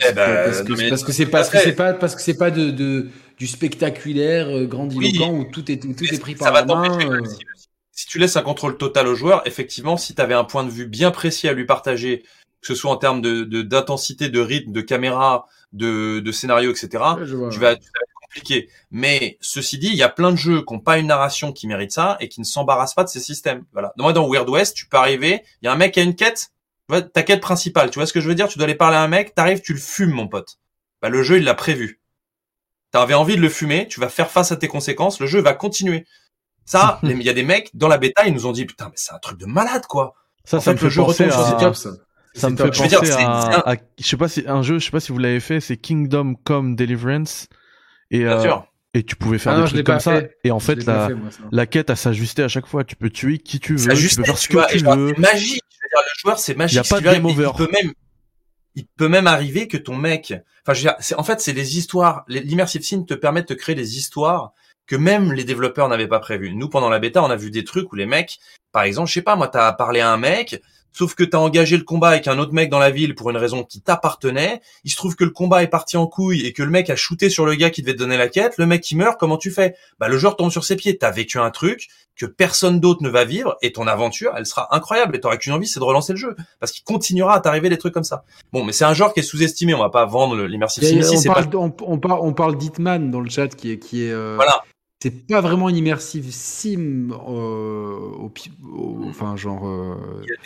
eh 0.00 0.12
ben, 0.12 0.50
parce 0.88 1.02
que 1.02 1.12
c'est 1.12 1.26
parce 1.26 1.48
que 1.48 1.58
c'est 1.58 1.74
pas 1.74 1.94
parce 1.94 2.14
que 2.14 2.22
c'est 2.22 2.36
pas 2.36 2.50
de, 2.50 2.70
de, 2.70 3.08
du 3.38 3.46
spectaculaire 3.46 4.48
euh, 4.48 4.66
grandiloquent 4.66 5.32
où 5.32 5.44
tout 5.44 5.70
est 5.70 5.78
tout 5.78 6.04
est 6.04 6.18
pris 6.18 6.34
par 6.34 6.52
la 6.52 6.64
main. 6.64 6.98
Si, 7.94 8.06
tu 8.06 8.18
laisses 8.18 8.36
un 8.36 8.42
contrôle 8.42 8.78
total 8.78 9.06
au 9.06 9.14
joueur, 9.14 9.42
effectivement, 9.46 9.98
si 9.98 10.14
tu 10.14 10.22
avais 10.22 10.34
un 10.34 10.44
point 10.44 10.64
de 10.64 10.70
vue 10.70 10.86
bien 10.86 11.10
précis 11.10 11.46
à 11.46 11.52
lui 11.52 11.66
partager, 11.66 12.22
que 12.60 12.66
ce 12.66 12.74
soit 12.74 12.90
en 12.90 12.96
termes 12.96 13.20
de 13.20 13.44
d'intensité, 13.62 14.28
de, 14.30 14.40
rythme, 14.40 14.72
de 14.72 14.80
caméra, 14.80 15.46
de, 15.72 16.20
de 16.20 16.32
scénario, 16.32 16.70
etc. 16.70 16.88
tu, 16.90 16.98
vas, 16.98 17.50
tu, 17.50 17.58
vas, 17.58 17.76
mais 18.90 19.38
ceci 19.40 19.78
dit, 19.78 19.88
il 19.88 19.96
y 19.96 20.02
a 20.02 20.08
plein 20.08 20.30
de 20.30 20.36
jeux 20.36 20.64
qui 20.64 20.72
n'ont 20.72 20.80
pas 20.80 20.98
une 20.98 21.06
narration 21.06 21.52
qui 21.52 21.66
mérite 21.66 21.92
ça 21.92 22.16
et 22.20 22.28
qui 22.28 22.40
ne 22.40 22.44
s'embarrassent 22.44 22.94
pas 22.94 23.04
de 23.04 23.08
ces 23.08 23.20
systèmes. 23.20 23.64
Voilà. 23.72 23.92
Moi, 23.96 24.12
dans 24.12 24.28
Weird 24.28 24.48
West, 24.48 24.76
tu 24.76 24.86
peux 24.86 24.96
arriver, 24.96 25.42
il 25.60 25.66
y 25.66 25.68
a 25.68 25.72
un 25.72 25.76
mec 25.76 25.94
qui 25.94 26.00
a 26.00 26.02
une 26.02 26.16
quête, 26.16 26.50
tu 26.88 26.94
vois, 26.94 27.02
ta 27.02 27.22
quête 27.22 27.40
principale, 27.40 27.90
tu 27.90 27.98
vois 27.98 28.06
ce 28.06 28.12
que 28.12 28.20
je 28.20 28.28
veux 28.28 28.34
dire? 28.34 28.48
Tu 28.48 28.58
dois 28.58 28.64
aller 28.64 28.74
parler 28.74 28.96
à 28.96 29.02
un 29.02 29.08
mec, 29.08 29.34
t'arrives, 29.34 29.60
tu 29.60 29.72
le 29.72 29.78
fumes, 29.78 30.12
mon 30.12 30.28
pote. 30.28 30.58
Bah, 31.00 31.08
le 31.08 31.22
jeu, 31.22 31.38
il 31.38 31.44
l'a 31.44 31.54
prévu. 31.54 32.00
T'avais 32.90 33.14
envie 33.14 33.36
de 33.36 33.40
le 33.40 33.48
fumer, 33.48 33.88
tu 33.88 34.00
vas 34.00 34.08
faire 34.08 34.30
face 34.30 34.52
à 34.52 34.56
tes 34.56 34.68
conséquences, 34.68 35.20
le 35.20 35.26
jeu 35.26 35.40
va 35.40 35.54
continuer. 35.54 36.06
Ça, 36.64 37.00
il 37.02 37.22
y 37.22 37.28
a 37.28 37.32
des 37.32 37.42
mecs 37.42 37.70
dans 37.74 37.88
la 37.88 37.98
bêta, 37.98 38.26
ils 38.26 38.34
nous 38.34 38.46
ont 38.46 38.52
dit 38.52 38.66
putain, 38.66 38.86
mais 38.86 38.96
c'est 38.96 39.12
un 39.12 39.18
truc 39.18 39.38
de 39.38 39.46
malade, 39.46 39.86
quoi. 39.86 40.14
Ça, 40.44 40.60
ça 40.60 40.72
me 40.72 40.76
fait 40.76 40.84
le 40.84 40.90
jeu 40.90 41.02
penser 41.02 41.24
à... 41.24 41.74
ça. 41.74 41.90
Ça 42.34 42.50
me 42.50 42.56
fait 42.56 42.70
penser 42.70 42.96
à, 42.96 43.76
je 43.98 44.06
sais 44.06 44.16
pas 44.16 44.28
si 44.28 44.44
un 44.46 44.62
jeu, 44.62 44.78
je 44.78 44.86
sais 44.86 44.90
pas 44.90 45.00
si 45.00 45.12
vous 45.12 45.18
l'avez 45.18 45.40
fait, 45.40 45.60
c'est 45.60 45.76
Kingdom 45.76 46.34
Come 46.44 46.76
Deliverance. 46.76 47.48
Et, 48.12 48.24
euh, 48.24 48.56
et 48.94 49.02
tu 49.02 49.16
pouvais 49.16 49.38
faire 49.38 49.54
ah 49.54 49.62
des 49.62 49.68
trucs 49.68 49.86
comme 49.86 49.98
ça. 49.98 50.20
Et 50.44 50.50
en 50.50 50.60
fait, 50.60 50.86
la, 50.86 51.08
la 51.50 51.66
quête, 51.66 51.90
à 51.90 51.96
s'ajuster 51.96 52.42
à 52.42 52.48
chaque 52.48 52.66
fois. 52.66 52.84
Tu 52.84 52.94
peux 52.94 53.10
tuer 53.10 53.38
qui 53.38 53.58
tu 53.58 53.74
veux, 53.74 53.94
tu 53.94 54.16
peux 54.16 54.24
faire 54.24 54.38
ce 54.38 54.48
que 54.48 54.70
tu 54.70 54.84
veux. 54.84 55.12
C'est 55.14 55.20
magique. 55.20 55.62
Je 55.70 55.78
veux 55.82 55.88
dire, 55.88 56.02
le 56.04 56.20
joueur, 56.20 56.38
c'est 56.38 56.54
magique. 56.54 56.74
Il 56.74 56.76
y 56.76 56.86
a 56.86 56.88
pas 56.88 57.00
de 57.00 57.04
game 57.04 57.24
over. 57.24 57.50
Il 57.54 57.66
peut 57.66 57.72
même, 57.72 57.92
il 58.74 58.86
peut 58.86 59.08
même 59.08 59.26
arriver 59.26 59.66
que 59.66 59.78
ton 59.78 59.96
mec, 59.96 60.34
enfin, 60.62 60.74
je 60.74 60.86
veux 60.86 60.94
dire, 60.94 61.18
en 61.18 61.24
fait, 61.24 61.40
c'est 61.40 61.54
des 61.54 61.78
histoires. 61.78 62.24
L'immersive 62.28 62.82
sim 62.82 63.04
te 63.04 63.14
permet 63.14 63.40
de 63.40 63.46
te 63.46 63.54
créer 63.54 63.74
des 63.74 63.96
histoires 63.96 64.52
que 64.86 64.96
même 64.96 65.32
les 65.32 65.44
développeurs 65.44 65.88
n'avaient 65.88 66.08
pas 66.08 66.20
prévues. 66.20 66.52
Nous, 66.52 66.68
pendant 66.68 66.90
la 66.90 66.98
bêta, 66.98 67.22
on 67.22 67.30
a 67.30 67.36
vu 67.36 67.50
des 67.50 67.64
trucs 67.64 67.90
où 67.92 67.96
les 67.96 68.04
mecs, 68.06 68.38
par 68.72 68.82
exemple, 68.82 69.08
je 69.08 69.14
sais 69.14 69.22
pas, 69.22 69.36
moi, 69.36 69.48
t'as 69.48 69.72
parlé 69.72 70.00
à 70.00 70.12
un 70.12 70.18
mec, 70.18 70.60
sauf 70.92 71.14
que 71.14 71.24
t'as 71.24 71.38
engagé 71.38 71.76
le 71.76 71.84
combat 71.84 72.08
avec 72.08 72.28
un 72.28 72.38
autre 72.38 72.52
mec 72.52 72.70
dans 72.70 72.78
la 72.78 72.90
ville 72.90 73.14
pour 73.14 73.30
une 73.30 73.36
raison 73.36 73.64
qui 73.64 73.80
t'appartenait. 73.80 74.60
Il 74.84 74.90
se 74.90 74.96
trouve 74.96 75.16
que 75.16 75.24
le 75.24 75.30
combat 75.30 75.62
est 75.62 75.68
parti 75.68 75.96
en 75.96 76.06
couille 76.06 76.46
et 76.46 76.52
que 76.52 76.62
le 76.62 76.70
mec 76.70 76.90
a 76.90 76.96
shooté 76.96 77.30
sur 77.30 77.46
le 77.46 77.54
gars 77.54 77.70
qui 77.70 77.82
devait 77.82 77.94
te 77.94 77.98
donner 77.98 78.16
la 78.16 78.28
quête. 78.28 78.54
Le 78.58 78.66
mec 78.66 78.82
qui 78.82 78.96
meurt, 78.96 79.18
comment 79.18 79.36
tu 79.36 79.50
fais? 79.50 79.74
Bah 79.98 80.08
le 80.08 80.18
joueur 80.18 80.36
tombe 80.36 80.50
sur 80.50 80.64
ses 80.64 80.76
pieds. 80.76 80.96
T'as 80.96 81.10
vécu 81.10 81.38
un 81.38 81.50
truc 81.50 81.88
que 82.16 82.26
personne 82.26 82.78
d'autre 82.78 83.02
ne 83.02 83.08
va 83.08 83.24
vivre 83.24 83.56
et 83.62 83.72
ton 83.72 83.86
aventure, 83.86 84.34
elle 84.36 84.46
sera 84.46 84.74
incroyable. 84.74 85.16
Et 85.16 85.20
t'auras 85.20 85.38
qu'une 85.38 85.52
envie, 85.54 85.66
c'est 85.66 85.80
de 85.80 85.84
relancer 85.84 86.12
le 86.12 86.18
jeu 86.18 86.36
parce 86.60 86.72
qu'il 86.72 86.84
continuera 86.84 87.34
à 87.34 87.40
t'arriver 87.40 87.68
des 87.68 87.78
trucs 87.78 87.94
comme 87.94 88.04
ça. 88.04 88.24
Bon, 88.52 88.64
mais 88.64 88.72
c'est 88.72 88.84
un 88.84 88.94
genre 88.94 89.14
qui 89.14 89.20
est 89.20 89.24
sous-estimé. 89.24 89.74
On 89.74 89.78
va 89.78 89.90
pas 89.90 90.04
vendre 90.04 90.44
l'immersive 90.44 90.84
sim. 90.84 91.16
On, 91.16 91.32
parle, 91.32 91.48
on, 91.80 91.98
parle, 91.98 92.20
on 92.22 92.32
parle 92.32 92.56
d'Hitman 92.56 93.10
dans 93.10 93.20
le 93.20 93.30
chat 93.30 93.48
qui 93.48 93.72
est 93.72 93.78
qui 93.78 94.04
est. 94.04 94.12
Euh, 94.12 94.34
voilà 94.36 94.62
c'est 95.02 95.26
pas 95.26 95.40
vraiment 95.40 95.68
une 95.68 95.76
immersive 95.76 96.28
sim 96.30 97.08
euh, 97.10 97.16
au, 97.16 98.32
enfin 99.08 99.34
genre 99.34 99.66
euh, 99.66 99.96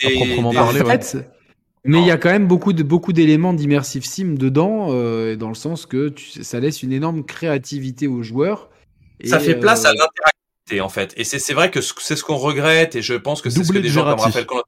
à 0.03 0.09
proprement 0.09 0.51
parler 0.51 0.81
mais 1.83 1.99
il 1.99 2.07
y 2.07 2.11
a 2.11 2.17
quand 2.17 2.31
même 2.31 2.47
beaucoup 2.47 2.73
de 2.73 2.81
beaucoup 2.81 3.13
d'éléments 3.13 3.53
d'immersive 3.53 4.03
sim 4.03 4.33
dedans 4.33 4.87
euh, 4.89 5.35
dans 5.35 5.49
le 5.49 5.55
sens 5.55 5.85
que 5.85 6.09
tu, 6.09 6.43
ça 6.43 6.59
laisse 6.59 6.81
une 6.81 6.91
énorme 6.91 7.23
créativité 7.23 8.07
aux 8.07 8.23
joueurs 8.23 8.71
ça 9.23 9.39
fait 9.39 9.59
place 9.59 9.85
à 9.85 9.93
l'interactivité 9.93 10.81
en 10.81 10.89
fait. 10.89 11.13
Et 11.17 11.23
c'est 11.23 11.53
vrai 11.53 11.69
que 11.69 11.79
c'est 11.81 12.15
ce 12.15 12.23
qu'on 12.23 12.35
regrette 12.35 12.95
et 12.95 13.03
je 13.03 13.13
pense 13.13 13.41
que 13.43 13.51
c'est 13.51 13.63
ce 13.63 13.71
que 13.71 13.77
des 13.77 13.89
gens 13.89 14.05
comme 14.05 14.19
Raphaël 14.19 14.45
regrettent 14.49 14.65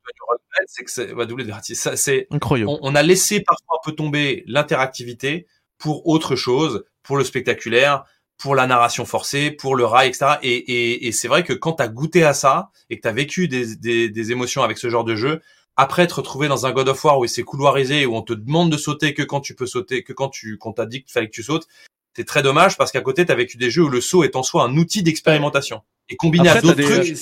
c'est 0.68 0.84
que 0.84 0.92
c'est 0.92 1.08
double 1.26 1.48
ça 1.74 1.96
c'est 1.96 2.28
incroyable. 2.30 2.70
on, 2.70 2.80
on, 2.84 2.96
a 2.96 3.02
laissé 3.02 3.42
parfois 3.42 3.78
un 3.78 3.90
peu 3.90 3.96
tomber 3.96 4.44
l'interactivité 4.46 5.48
pour 5.80 6.08
autre 6.08 6.36
chose 6.36 6.86
pour 7.02 7.18
le 7.18 7.24
spectaculaire 7.24 8.06
pour 8.40 8.56
la 8.56 8.66
narration 8.66 9.06
forcée, 9.06 9.52
pour 9.52 9.76
le 9.76 9.86
rail, 9.86 10.08
etc. 10.08 10.38
Et, 10.42 10.56
et, 10.56 11.08
et 11.08 11.12
c'est 11.12 11.28
vrai 11.28 11.44
que 11.44 11.54
quand 11.54 11.74
tu 11.74 11.84
as 11.84 11.90
goûté 11.90 12.24
à 12.24 12.34
ça 12.34 12.72
et 12.90 12.96
que 12.98 13.02
tu 13.02 13.08
as 13.08 13.12
vécu 13.12 13.48
des, 13.48 13.76
des, 13.76 14.10
des, 14.10 14.32
émotions 14.32 14.64
avec 14.64 14.78
ce 14.78 14.90
genre 14.90 15.04
de 15.04 15.16
jeu, 15.16 15.42
après 15.76 16.08
te 16.08 16.14
retrouver 16.14 16.48
dans 16.48 16.66
un 16.66 16.72
God 16.72 16.88
of 16.88 17.04
War 17.04 17.20
où 17.20 17.28
c'est 17.28 17.44
couloirisé, 17.44 18.06
où 18.06 18.16
on 18.16 18.22
te 18.22 18.34
demande 18.34 18.72
de 18.72 18.78
sauter 18.78 19.14
que 19.14 19.24
quand 19.24 19.42
tu 19.42 19.56
peux 19.56 19.66
sauter, 19.66 20.04
que 20.04 20.14
quand 20.14 20.30
tu 20.30 20.58
qu'on 20.58 20.72
t'a 20.72 20.86
dit 20.86 21.04
qu'il 21.04 21.12
fallait 21.12 21.28
que 21.28 21.34
tu 21.34 21.44
sautes, 21.44 21.68
c'est 22.16 22.24
très 22.26 22.42
dommage 22.42 22.78
parce 22.78 22.92
qu'à 22.92 23.02
côté 23.02 23.26
tu 23.26 23.32
as 23.32 23.36
vécu 23.36 23.58
des 23.58 23.70
jeux 23.70 23.84
où 23.84 23.90
le 23.90 24.02
saut 24.02 24.24
est 24.24 24.38
en 24.38 24.44
soi 24.44 24.64
un 24.64 24.76
outil 24.78 25.04
d'expérimentation. 25.04 25.82
Et 26.08 26.16
combiné 26.16 26.48
à 26.48 26.62
d'autres 26.62 26.82
trucs, 26.82 27.18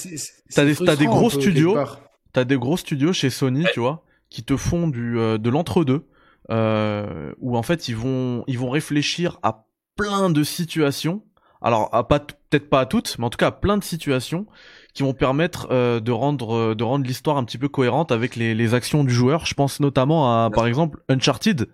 t'as 0.54 0.66
des, 0.66 0.90
as 0.90 0.96
des 0.96 1.06
gros 1.08 1.32
studios, 1.32 1.78
t'as 2.32 2.46
des 2.46 2.58
gros 2.58 2.78
studios 2.78 3.12
chez 3.12 3.32
Sony, 3.32 3.66
tu 3.74 3.80
vois, 3.80 4.04
qui 4.30 4.44
te 4.44 4.56
font 4.56 4.88
du 4.88 5.20
euh, 5.20 5.40
de 5.40 5.50
l'entre-deux, 5.50 6.08
euh, 6.52 7.34
où 7.40 7.58
en 7.58 7.64
fait 7.64 7.90
ils 7.90 7.96
vont 7.96 8.44
ils 8.48 8.60
vont 8.60 8.70
réfléchir 8.70 9.40
à 9.42 9.67
plein 9.98 10.30
de 10.30 10.44
situations. 10.44 11.24
Alors, 11.62 11.90
pas 12.08 12.20
peut-être 12.20 12.70
pas 12.70 12.82
à 12.82 12.86
toutes, 12.86 13.18
mais 13.18 13.26
en 13.26 13.30
tout 13.30 13.38
cas 13.38 13.48
à 13.48 13.52
plein 13.52 13.78
de 13.78 13.84
situations 13.84 14.46
qui 14.94 15.04
vont 15.04 15.14
permettre 15.14 15.68
euh, 15.72 16.00
de 16.00 16.12
rendre 16.12 16.56
euh, 16.56 16.76
de 16.76 16.84
rendre 16.84 17.06
l'histoire 17.06 17.38
un 17.38 17.44
petit 17.44 17.58
peu 17.58 17.68
cohérente 17.68 18.12
avec 18.12 18.36
les, 18.36 18.56
les 18.56 18.74
actions 18.74 19.04
du 19.04 19.14
joueur. 19.14 19.46
Je 19.46 19.54
pense 19.54 19.80
notamment 19.80 20.46
à 20.46 20.50
par 20.50 20.68
exemple 20.68 21.00
Uncharted. 21.10 21.68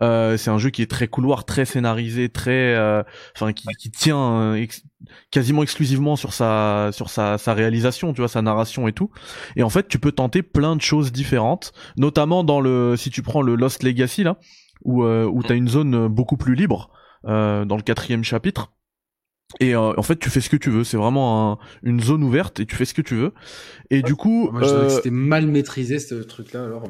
Euh, 0.00 0.36
c'est 0.36 0.50
un 0.50 0.58
jeu 0.58 0.70
qui 0.70 0.80
est 0.82 0.90
très 0.90 1.06
couloir, 1.06 1.44
très 1.44 1.64
scénarisé, 1.66 2.30
très, 2.30 2.74
euh, 2.74 3.02
enfin 3.36 3.52
qui, 3.52 3.66
qui, 3.78 3.90
tient 3.90 4.56
quasiment 5.30 5.62
exclusivement 5.62 6.16
sur 6.16 6.32
sa 6.32 6.90
sur 6.92 7.10
sa, 7.10 7.36
sa 7.36 7.52
réalisation, 7.52 8.14
tu 8.14 8.22
vois, 8.22 8.28
sa 8.28 8.42
narration 8.42 8.88
et 8.88 8.92
tout. 8.92 9.10
Et 9.54 9.62
en 9.62 9.68
fait, 9.68 9.88
tu 9.88 9.98
peux 9.98 10.12
tenter 10.12 10.42
plein 10.42 10.76
de 10.76 10.80
choses 10.80 11.12
différentes, 11.12 11.72
notamment 11.98 12.42
dans 12.42 12.60
le 12.60 12.96
si 12.96 13.10
tu 13.10 13.22
prends 13.22 13.42
le 13.42 13.54
Lost 13.54 13.82
Legacy 13.82 14.24
là, 14.24 14.38
où 14.84 15.04
où 15.04 15.42
t'as 15.42 15.54
une 15.54 15.68
zone 15.68 16.08
beaucoup 16.08 16.38
plus 16.38 16.54
libre 16.54 16.90
euh, 16.90 17.01
dans 17.24 17.76
le 17.76 17.82
quatrième 17.82 18.24
chapitre. 18.24 18.72
Et 19.60 19.74
euh, 19.74 19.92
en 19.96 20.02
fait, 20.02 20.18
tu 20.18 20.30
fais 20.30 20.40
ce 20.40 20.48
que 20.48 20.56
tu 20.56 20.70
veux. 20.70 20.84
C'est 20.84 20.96
vraiment 20.96 21.58
une 21.82 22.00
zone 22.00 22.22
ouverte 22.22 22.60
et 22.60 22.66
tu 22.66 22.76
fais 22.76 22.84
ce 22.84 22.94
que 22.94 23.02
tu 23.02 23.14
veux. 23.16 23.32
Et 23.90 24.02
du 24.02 24.14
coup, 24.14 24.50
moi, 24.50 24.62
je 24.62 24.68
que 24.68 24.72
euh, 24.72 24.88
c'était 24.88 25.10
mal 25.10 25.46
maîtrisé 25.46 25.98
ce 25.98 26.14
truc-là. 26.14 26.64
Alors, 26.64 26.84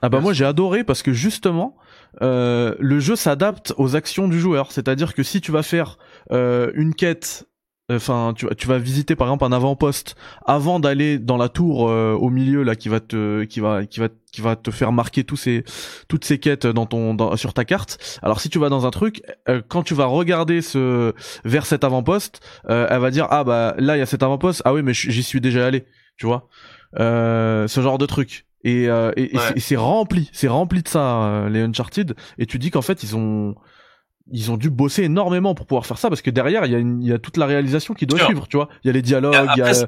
ah 0.00 0.08
bah 0.08 0.20
moi 0.20 0.32
j'ai 0.32 0.44
adoré 0.44 0.84
parce 0.84 1.02
que 1.02 1.12
justement, 1.12 1.76
le 2.20 3.00
jeu 3.00 3.16
s'adapte 3.16 3.74
aux 3.76 3.96
actions 3.96 4.28
du 4.28 4.40
joueur. 4.40 4.72
C'est-à-dire 4.72 5.14
que 5.14 5.22
si 5.22 5.40
tu 5.40 5.52
vas 5.52 5.62
faire 5.62 5.98
une 6.30 6.94
quête 6.94 7.46
enfin 7.90 8.34
tu, 8.36 8.46
tu 8.56 8.66
vas 8.66 8.78
visiter 8.78 9.16
par 9.16 9.28
exemple 9.28 9.44
un 9.44 9.52
avant-poste. 9.52 10.14
Avant 10.44 10.78
d'aller 10.80 11.18
dans 11.18 11.36
la 11.36 11.48
tour 11.48 11.88
euh, 11.88 12.12
au 12.12 12.30
milieu 12.30 12.62
là 12.62 12.76
qui 12.76 12.88
va 12.88 13.00
te 13.00 13.44
qui 13.44 13.60
va 13.60 13.86
qui 13.86 14.00
va 14.00 14.08
qui 14.30 14.40
va 14.40 14.56
te 14.56 14.70
faire 14.70 14.92
marquer 14.92 15.24
tous 15.24 15.36
ces 15.36 15.64
toutes 16.06 16.24
ces 16.24 16.38
quêtes 16.38 16.66
dans 16.66 16.86
ton 16.86 17.14
dans, 17.14 17.36
sur 17.36 17.54
ta 17.54 17.64
carte. 17.64 18.18
Alors 18.22 18.40
si 18.40 18.50
tu 18.50 18.58
vas 18.58 18.68
dans 18.68 18.86
un 18.86 18.90
truc 18.90 19.22
euh, 19.48 19.62
quand 19.66 19.82
tu 19.82 19.94
vas 19.94 20.04
regarder 20.06 20.60
ce 20.60 21.14
vers 21.44 21.64
cet 21.64 21.82
avant-poste 21.82 22.40
euh, 22.68 22.86
elle 22.90 23.00
va 23.00 23.10
dire 23.10 23.26
ah 23.30 23.44
bah 23.44 23.74
là 23.78 23.96
il 23.96 24.00
y 24.00 24.02
a 24.02 24.06
cet 24.06 24.22
avant-poste. 24.22 24.62
Ah 24.64 24.74
oui 24.74 24.82
mais 24.82 24.92
j'y 24.92 25.22
suis 25.22 25.40
déjà 25.40 25.66
allé. 25.66 25.86
Tu 26.16 26.26
vois? 26.26 26.48
Ce 26.96 27.80
genre 27.80 27.98
de 27.98 28.06
truc. 28.06 28.46
Et, 28.64 28.84
et, 28.84 29.36
et 29.56 29.60
c'est 29.60 29.76
rempli 29.76 30.28
c'est 30.32 30.48
rempli 30.48 30.82
de 30.82 30.88
ça 30.88 31.46
les 31.48 31.62
Uncharted. 31.62 32.14
Et 32.38 32.46
tu 32.46 32.58
dis 32.58 32.70
qu'en 32.70 32.82
fait 32.82 33.02
ils 33.02 33.16
ont 33.16 33.54
ils 34.30 34.50
ont 34.50 34.56
dû 34.56 34.70
bosser 34.70 35.04
énormément 35.04 35.54
pour 35.54 35.66
pouvoir 35.66 35.86
faire 35.86 35.98
ça 35.98 36.08
parce 36.08 36.22
que 36.22 36.30
derrière 36.30 36.66
il 36.66 36.72
y 36.72 36.74
a, 36.74 36.78
il 36.78 37.06
y 37.06 37.12
a 37.12 37.18
toute 37.18 37.36
la 37.36 37.46
réalisation 37.46 37.94
qui 37.94 38.06
doit 38.06 38.24
suivre, 38.24 38.46
tu 38.48 38.56
vois. 38.56 38.68
Il 38.84 38.88
y 38.88 38.90
a 38.90 38.92
les 38.92 39.02
dialogues, 39.02 39.48
il 39.56 39.58
y 39.58 39.62
a 39.62 39.86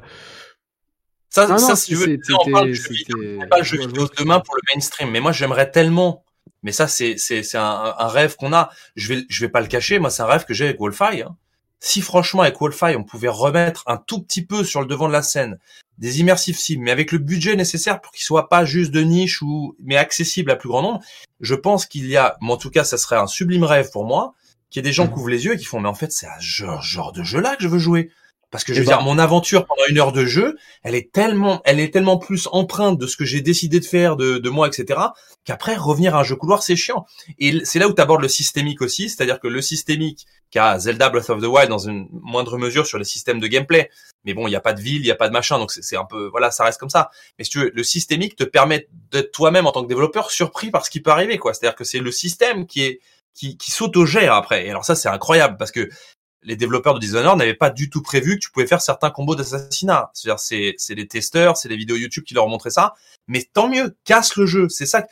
ça, 1.31 1.57
ça, 1.57 1.75
si 1.77 1.91
tu 1.91 1.95
veux, 1.95 2.19
on 2.45 2.51
parle 2.51 2.67
de 2.67 2.73
jeu 2.73 2.89
vidéo, 2.89 3.47
pas 3.49 3.59
le 3.59 3.63
jeu 3.63 3.77
vidéo 3.77 4.05
demain 4.17 4.41
pour 4.41 4.53
le 4.55 4.61
mainstream, 4.73 5.11
mais 5.11 5.21
moi 5.21 5.31
j'aimerais 5.31 5.71
tellement, 5.71 6.25
mais 6.61 6.73
ça 6.73 6.89
c'est 6.89 7.15
c'est 7.17 7.41
c'est 7.41 7.57
un, 7.57 7.95
un, 7.97 8.07
rêve 8.07 8.35
qu'on 8.35 8.51
a. 8.51 8.69
Je 8.97 9.13
vais 9.13 9.23
je 9.29 9.39
vais 9.45 9.49
pas 9.49 9.61
le 9.61 9.67
cacher, 9.67 9.97
moi 9.97 10.09
c'est 10.09 10.23
un 10.23 10.25
rêve 10.25 10.43
que 10.43 10.53
j'ai 10.53 10.65
avec 10.65 10.79
Wolfie. 10.79 11.21
Hein. 11.21 11.37
Si 11.83 12.01
franchement 12.01 12.43
avec 12.43 12.59
Wolfie 12.59 12.95
on 12.95 13.03
pouvait 13.03 13.27
remettre 13.27 13.83
un 13.87 13.97
tout 13.97 14.21
petit 14.21 14.45
peu 14.45 14.63
sur 14.63 14.81
le 14.81 14.87
devant 14.87 15.07
de 15.07 15.13
la 15.13 15.23
scène 15.23 15.57
des 15.97 16.19
immersifs 16.19 16.57
sims, 16.57 16.79
mais 16.79 16.91
avec 16.91 17.11
le 17.11 17.17
budget 17.17 17.55
nécessaire 17.55 18.01
pour 18.01 18.11
qu'ils 18.11 18.23
soient 18.23 18.49
pas 18.49 18.65
juste 18.65 18.91
de 18.91 19.01
niche 19.01 19.41
ou 19.41 19.75
mais 19.83 19.97
accessibles 19.97 20.51
à 20.51 20.55
plus 20.55 20.69
grand 20.69 20.81
nombre, 20.81 20.99
je 21.41 21.55
pense 21.55 21.85
qu'il 21.85 22.07
y 22.07 22.17
a, 22.17 22.37
mais 22.41 22.51
en 22.51 22.57
tout 22.57 22.71
cas, 22.71 22.83
ça 22.83 22.97
serait 22.97 23.17
un 23.17 23.27
sublime 23.27 23.63
rêve 23.63 23.91
pour 23.91 24.05
moi, 24.05 24.33
qu'il 24.69 24.79
y 24.79 24.81
ait 24.81 24.89
des 24.89 24.93
gens 24.93 25.07
qui 25.07 25.13
ouvrent 25.13 25.29
les 25.29 25.45
yeux 25.45 25.53
et 25.53 25.57
qui 25.57 25.65
font, 25.65 25.79
mais 25.79 25.89
en 25.89 25.93
fait, 25.93 26.11
c'est 26.11 26.27
un 26.27 26.39
genre, 26.39 26.81
genre 26.81 27.11
de 27.11 27.23
jeu-là 27.23 27.55
que 27.55 27.63
je 27.63 27.67
veux 27.67 27.79
jouer. 27.79 28.09
Parce 28.51 28.65
que 28.65 28.73
je 28.73 28.79
veux 28.79 28.85
dire, 28.85 29.01
mon 29.01 29.17
aventure 29.17 29.65
pendant 29.65 29.83
une 29.89 29.97
heure 29.97 30.11
de 30.11 30.25
jeu, 30.25 30.57
elle 30.83 30.93
est 30.93 31.11
tellement, 31.13 31.61
elle 31.63 31.79
est 31.79 31.91
tellement 31.91 32.17
plus 32.17 32.49
empreinte 32.51 32.97
de 32.97 33.07
ce 33.07 33.15
que 33.15 33.23
j'ai 33.23 33.39
décidé 33.39 33.79
de 33.79 33.85
faire, 33.85 34.17
de, 34.17 34.39
de 34.39 34.49
moi, 34.49 34.67
etc., 34.67 34.99
qu'après 35.45 35.75
revenir 35.75 36.15
à 36.15 36.19
un 36.19 36.23
jeu 36.23 36.35
couloir, 36.35 36.61
c'est 36.61 36.75
chiant. 36.75 37.05
Et 37.39 37.63
c'est 37.63 37.79
là 37.79 37.87
où 37.87 37.93
tu 37.93 38.01
abordes 38.01 38.21
le 38.21 38.27
systémique 38.27 38.81
aussi, 38.81 39.09
c'est-à-dire 39.09 39.39
que 39.39 39.47
le 39.47 39.61
systémique 39.61 40.27
qu'a 40.51 40.77
Zelda 40.79 41.09
Breath 41.09 41.29
of 41.29 41.41
the 41.41 41.45
Wild 41.45 41.69
dans 41.69 41.87
une 41.87 42.09
moindre 42.11 42.57
mesure 42.57 42.85
sur 42.85 42.97
les 42.97 43.05
systèmes 43.05 43.39
de 43.39 43.47
gameplay. 43.47 43.89
Mais 44.25 44.33
bon, 44.33 44.47
il 44.47 44.49
n'y 44.49 44.57
a 44.57 44.61
pas 44.61 44.73
de 44.73 44.81
ville, 44.81 45.01
il 45.01 45.05
n'y 45.05 45.11
a 45.11 45.15
pas 45.15 45.29
de 45.29 45.33
machin, 45.33 45.57
donc 45.57 45.71
c'est 45.71 45.95
un 45.95 46.05
peu, 46.05 46.27
voilà, 46.27 46.51
ça 46.51 46.65
reste 46.65 46.79
comme 46.79 46.89
ça. 46.89 47.09
Mais 47.39 47.45
si 47.45 47.51
tu 47.51 47.59
veux, 47.59 47.71
le 47.73 47.83
systémique 47.83 48.35
te 48.35 48.43
permet 48.43 48.89
d'être 49.11 49.31
toi-même 49.31 49.65
en 49.65 49.71
tant 49.71 49.81
que 49.81 49.87
développeur 49.87 50.29
surpris 50.29 50.71
par 50.71 50.85
ce 50.85 50.91
qui 50.91 50.99
peut 50.99 51.11
arriver, 51.11 51.37
quoi. 51.37 51.53
C'est-à-dire 51.53 51.75
que 51.75 51.85
c'est 51.85 51.99
le 51.99 52.11
système 52.11 52.67
qui 52.67 52.83
est 52.83 52.99
qui, 53.33 53.57
qui 53.57 53.71
s'auto-gère 53.71 54.33
après. 54.33 54.65
Et 54.65 54.69
alors 54.69 54.83
ça, 54.83 54.93
c'est 54.95 55.07
incroyable 55.07 55.55
parce 55.57 55.71
que 55.71 55.89
les 56.43 56.55
développeurs 56.55 56.93
de 56.95 56.99
Dishonored 56.99 57.37
n'avaient 57.37 57.53
pas 57.53 57.69
du 57.69 57.89
tout 57.89 58.01
prévu 58.01 58.35
que 58.35 58.39
tu 58.39 58.51
pouvais 58.51 58.67
faire 58.67 58.81
certains 58.81 59.09
combos 59.09 59.35
d'assassinat. 59.35 60.09
C'est-à-dire, 60.13 60.39
c'est, 60.39 60.75
c'est 60.77 60.95
les 60.95 61.07
testeurs, 61.07 61.57
c'est 61.57 61.69
les 61.69 61.77
vidéos 61.77 61.97
YouTube 61.97 62.23
qui 62.23 62.33
leur 62.33 62.47
montraient 62.47 62.71
ça. 62.71 62.95
Mais 63.27 63.47
tant 63.53 63.69
mieux, 63.69 63.95
casse 64.05 64.35
le 64.35 64.45
jeu. 64.45 64.67
C'est 64.69 64.85
ça. 64.85 65.05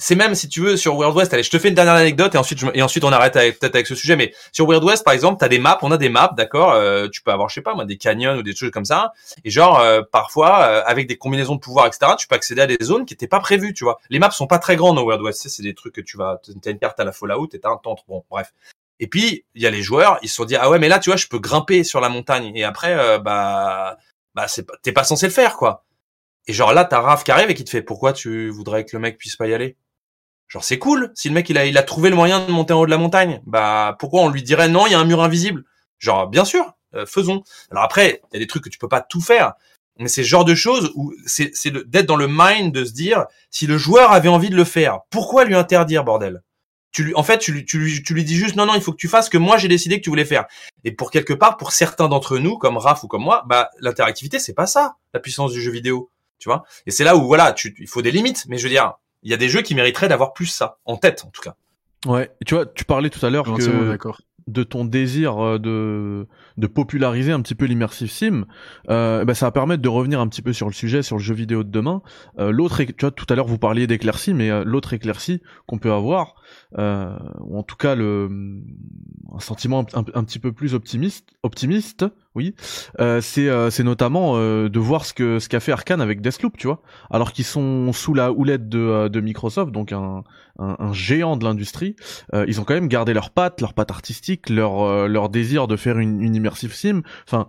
C'est 0.00 0.14
même, 0.14 0.36
si 0.36 0.48
tu 0.48 0.60
veux, 0.60 0.76
sur 0.76 0.96
World 0.96 1.16
West, 1.16 1.34
allez, 1.34 1.42
je 1.42 1.50
te 1.50 1.58
fais 1.58 1.68
une 1.68 1.74
dernière 1.74 1.94
anecdote 1.94 2.32
et 2.36 2.38
ensuite, 2.38 2.64
et 2.72 2.82
ensuite 2.82 3.02
on 3.02 3.10
arrête 3.10 3.32
peut-être 3.32 3.74
avec 3.74 3.88
ce 3.88 3.96
sujet, 3.96 4.14
mais 4.14 4.32
sur 4.52 4.64
World 4.68 4.84
West, 4.84 5.02
par 5.02 5.12
exemple, 5.12 5.38
t'as 5.40 5.48
des 5.48 5.58
maps, 5.58 5.76
on 5.82 5.90
a 5.90 5.96
des 5.96 6.08
maps, 6.08 6.32
d'accord, 6.36 6.70
euh, 6.70 7.08
tu 7.08 7.20
peux 7.20 7.32
avoir, 7.32 7.48
je 7.48 7.54
sais 7.54 7.62
pas, 7.62 7.74
moi, 7.74 7.84
des 7.84 7.96
canyons 7.96 8.36
ou 8.36 8.44
des 8.44 8.54
choses 8.54 8.70
comme 8.70 8.84
ça, 8.84 9.12
et 9.42 9.50
genre, 9.50 9.80
euh, 9.80 10.02
parfois, 10.08 10.62
euh, 10.62 10.82
avec 10.86 11.08
des 11.08 11.16
combinaisons 11.16 11.56
de 11.56 11.60
pouvoir, 11.60 11.88
etc., 11.88 12.12
tu 12.16 12.28
peux 12.28 12.36
accéder 12.36 12.60
à 12.60 12.68
des 12.68 12.78
zones 12.80 13.06
qui 13.06 13.14
étaient 13.14 13.26
pas 13.26 13.40
prévues, 13.40 13.74
tu 13.74 13.82
vois. 13.82 13.98
Les 14.08 14.20
maps 14.20 14.30
sont 14.30 14.46
pas 14.46 14.60
très 14.60 14.76
grandes 14.76 15.00
au 15.00 15.02
World 15.02 15.20
West, 15.20 15.48
c'est 15.48 15.64
des 15.64 15.74
trucs 15.74 15.96
que 15.96 16.00
tu 16.00 16.16
vas, 16.16 16.40
t'as 16.62 16.70
une 16.70 16.78
carte 16.78 17.00
à 17.00 17.04
la 17.04 17.10
Fallout 17.10 17.48
et 17.52 17.60
un 17.64 17.76
temps, 17.76 17.96
bon, 18.06 18.22
bref. 18.30 18.52
Et 19.00 19.06
puis 19.06 19.44
il 19.54 19.62
y 19.62 19.66
a 19.66 19.70
les 19.70 19.82
joueurs, 19.82 20.18
ils 20.22 20.28
se 20.28 20.34
sont 20.36 20.44
dit 20.44 20.56
ah 20.56 20.70
ouais 20.70 20.78
mais 20.78 20.88
là 20.88 20.98
tu 20.98 21.10
vois 21.10 21.16
je 21.16 21.26
peux 21.28 21.38
grimper 21.38 21.84
sur 21.84 22.00
la 22.00 22.08
montagne. 22.08 22.52
Et 22.56 22.64
après 22.64 22.94
euh, 22.98 23.18
bah 23.18 23.96
bah 24.34 24.48
c'est 24.48 24.66
t'es 24.82 24.92
pas 24.92 25.04
censé 25.04 25.26
le 25.26 25.32
faire 25.32 25.56
quoi. 25.56 25.84
Et 26.46 26.52
genre 26.52 26.72
là 26.72 26.84
t'as 26.84 27.00
Raph 27.00 27.24
qui 27.24 27.30
arrive 27.30 27.50
et 27.50 27.54
qui 27.54 27.64
te 27.64 27.70
fait 27.70 27.82
pourquoi 27.82 28.12
tu 28.12 28.50
voudrais 28.50 28.84
que 28.84 28.96
le 28.96 29.00
mec 29.00 29.18
puisse 29.18 29.36
pas 29.36 29.46
y 29.48 29.54
aller? 29.54 29.76
Genre 30.48 30.64
c'est 30.64 30.78
cool. 30.78 31.12
Si 31.14 31.28
le 31.28 31.34
mec 31.34 31.48
il 31.50 31.58
a 31.58 31.66
il 31.66 31.78
a 31.78 31.82
trouvé 31.82 32.10
le 32.10 32.16
moyen 32.16 32.44
de 32.44 32.50
monter 32.52 32.72
en 32.72 32.80
haut 32.80 32.86
de 32.86 32.90
la 32.90 32.98
montagne 32.98 33.40
bah 33.46 33.96
pourquoi 34.00 34.22
on 34.22 34.28
lui 34.30 34.42
dirait 34.42 34.68
non 34.68 34.86
il 34.86 34.92
y 34.92 34.94
a 34.94 35.00
un 35.00 35.04
mur 35.04 35.22
invisible? 35.22 35.64
Genre 35.98 36.28
bien 36.28 36.44
sûr 36.44 36.74
euh, 36.94 37.06
faisons. 37.06 37.42
Alors 37.70 37.84
après 37.84 38.22
il 38.32 38.34
y 38.34 38.38
a 38.38 38.40
des 38.40 38.46
trucs 38.46 38.64
que 38.64 38.70
tu 38.70 38.78
peux 38.78 38.88
pas 38.88 39.00
tout 39.02 39.20
faire. 39.20 39.54
Mais 40.00 40.08
c'est 40.08 40.22
ce 40.22 40.28
genre 40.28 40.44
de 40.44 40.54
choses 40.54 40.92
où 40.94 41.12
c'est 41.26 41.50
c'est 41.54 41.72
d'être 41.72 42.06
dans 42.06 42.16
le 42.16 42.28
mind 42.28 42.72
de 42.72 42.84
se 42.84 42.92
dire 42.92 43.26
si 43.50 43.66
le 43.66 43.78
joueur 43.78 44.12
avait 44.12 44.28
envie 44.28 44.50
de 44.50 44.56
le 44.56 44.64
faire 44.64 45.00
pourquoi 45.10 45.44
lui 45.44 45.54
interdire 45.56 46.04
bordel? 46.04 46.42
Tu 46.90 47.04
lui, 47.04 47.14
en 47.14 47.22
fait, 47.22 47.38
tu 47.38 47.52
lui, 47.52 47.64
tu, 47.64 47.78
lui, 47.78 48.02
tu 48.02 48.14
lui 48.14 48.24
dis 48.24 48.36
juste 48.36 48.56
non, 48.56 48.66
non, 48.66 48.74
il 48.74 48.80
faut 48.80 48.92
que 48.92 48.96
tu 48.96 49.08
fasses 49.08 49.26
ce 49.26 49.30
que 49.30 49.38
moi 49.38 49.56
j'ai 49.58 49.68
décidé 49.68 49.98
que 49.98 50.04
tu 50.04 50.10
voulais 50.10 50.24
faire. 50.24 50.46
Et 50.84 50.92
pour 50.92 51.10
quelque 51.10 51.32
part, 51.32 51.56
pour 51.56 51.72
certains 51.72 52.08
d'entre 52.08 52.38
nous, 52.38 52.56
comme 52.58 52.76
Raph 52.76 53.04
ou 53.04 53.08
comme 53.08 53.22
moi, 53.22 53.44
bah 53.46 53.70
l'interactivité 53.80 54.38
c'est 54.38 54.54
pas 54.54 54.66
ça, 54.66 54.96
la 55.14 55.20
puissance 55.20 55.52
du 55.52 55.60
jeu 55.60 55.70
vidéo, 55.70 56.10
tu 56.38 56.48
vois? 56.48 56.64
Et 56.86 56.90
c'est 56.90 57.04
là 57.04 57.16
où 57.16 57.26
voilà, 57.26 57.52
tu, 57.52 57.74
il 57.78 57.88
faut 57.88 58.02
des 58.02 58.10
limites. 58.10 58.46
Mais 58.48 58.58
je 58.58 58.62
veux 58.64 58.70
dire, 58.70 58.94
il 59.22 59.30
y 59.30 59.34
a 59.34 59.36
des 59.36 59.48
jeux 59.48 59.62
qui 59.62 59.74
mériteraient 59.74 60.08
d'avoir 60.08 60.32
plus 60.32 60.46
ça 60.46 60.78
en 60.84 60.96
tête, 60.96 61.24
en 61.24 61.30
tout 61.30 61.42
cas. 61.42 61.54
Ouais, 62.06 62.30
tu 62.46 62.54
vois, 62.54 62.66
tu 62.66 62.84
parlais 62.84 63.10
tout 63.10 63.24
à 63.24 63.30
l'heure 63.30 63.44
que 63.44 63.98
de 64.48 64.62
ton 64.62 64.84
désir 64.84 65.38
euh, 65.38 65.58
de, 65.58 66.26
de 66.56 66.66
populariser 66.66 67.32
un 67.32 67.40
petit 67.40 67.54
peu 67.54 67.66
l'immersive 67.66 68.10
sim, 68.10 68.46
euh, 68.90 69.24
bah, 69.24 69.34
ça 69.34 69.46
va 69.46 69.52
permettre 69.52 69.82
de 69.82 69.88
revenir 69.88 70.20
un 70.20 70.28
petit 70.28 70.42
peu 70.42 70.52
sur 70.52 70.66
le 70.66 70.72
sujet, 70.72 71.02
sur 71.02 71.16
le 71.16 71.22
jeu 71.22 71.34
vidéo 71.34 71.62
de 71.62 71.70
demain. 71.70 72.02
Euh, 72.38 72.50
l'autre, 72.50 72.82
tu 72.82 72.94
vois, 73.00 73.10
tout 73.10 73.26
à 73.28 73.34
l'heure 73.34 73.46
vous 73.46 73.58
parliez 73.58 73.86
d'éclaircie, 73.86 74.34
mais 74.34 74.50
euh, 74.50 74.64
l'autre 74.64 74.92
éclaircie 74.94 75.42
qu'on 75.66 75.78
peut 75.78 75.92
avoir, 75.92 76.34
euh, 76.78 77.16
ou 77.40 77.58
en 77.58 77.62
tout 77.62 77.76
cas 77.76 77.94
le 77.94 78.28
un 79.34 79.40
sentiment 79.40 79.86
un, 79.94 80.04
un, 80.14 80.24
petit 80.24 80.38
peu 80.38 80.52
plus 80.52 80.74
optimiste, 80.74 81.30
optimiste, 81.42 82.06
oui, 82.38 82.54
euh, 83.00 83.20
c'est 83.20 83.48
c'est 83.70 83.84
notamment 83.84 84.38
de 84.38 84.78
voir 84.78 85.04
ce 85.04 85.12
que 85.12 85.38
ce 85.38 85.48
qu'a 85.48 85.60
fait 85.60 85.72
Arkane 85.72 86.00
avec 86.00 86.20
Deathloop, 86.20 86.56
tu 86.56 86.66
vois, 86.68 86.80
alors 87.10 87.32
qu'ils 87.32 87.44
sont 87.44 87.92
sous 87.92 88.14
la 88.14 88.32
houlette 88.32 88.68
de, 88.68 89.08
de 89.08 89.20
Microsoft, 89.20 89.72
donc 89.72 89.92
un, 89.92 90.22
un, 90.58 90.76
un 90.78 90.92
géant 90.92 91.36
de 91.36 91.44
l'industrie, 91.44 91.96
ils 92.32 92.60
ont 92.60 92.64
quand 92.64 92.74
même 92.74 92.88
gardé 92.88 93.12
leurs 93.12 93.30
pattes, 93.30 93.60
leurs 93.60 93.74
pattes 93.74 93.90
artistiques, 93.90 94.48
leur 94.48 95.08
leur 95.08 95.28
désir 95.28 95.66
de 95.66 95.76
faire 95.76 95.98
une, 95.98 96.22
une 96.22 96.34
immersive 96.34 96.74
sim. 96.74 97.02
Enfin, 97.26 97.48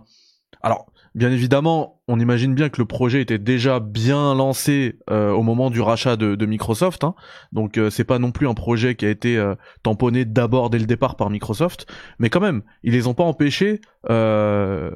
alors 0.62 0.86
bien 1.14 1.30
évidemment, 1.30 2.02
on 2.08 2.20
imagine 2.20 2.54
bien 2.54 2.68
que 2.68 2.80
le 2.80 2.86
projet 2.86 3.20
était 3.20 3.38
déjà 3.38 3.80
bien 3.80 4.34
lancé 4.34 4.98
euh, 5.10 5.30
au 5.30 5.42
moment 5.42 5.70
du 5.70 5.80
rachat 5.80 6.16
de, 6.16 6.46
Microsoft. 6.46 7.04
Hein. 7.04 7.14
Donc 7.52 7.78
euh, 7.78 7.90
c'est 7.90 8.04
pas 8.04 8.18
non 8.18 8.32
plus 8.32 8.48
un 8.48 8.54
projet 8.54 8.94
qui 8.94 9.06
a 9.06 9.10
été 9.10 9.36
euh, 9.36 9.54
tamponné 9.82 10.24
d'abord 10.24 10.70
dès 10.70 10.78
le 10.78 10.86
départ 10.86 11.16
par 11.16 11.30
Microsoft, 11.30 11.86
mais 12.18 12.30
quand 12.30 12.40
même, 12.40 12.62
ils 12.82 12.92
les 12.92 13.06
ont 13.06 13.14
pas 13.14 13.24
empêchés 13.24 13.80
euh, 14.08 14.90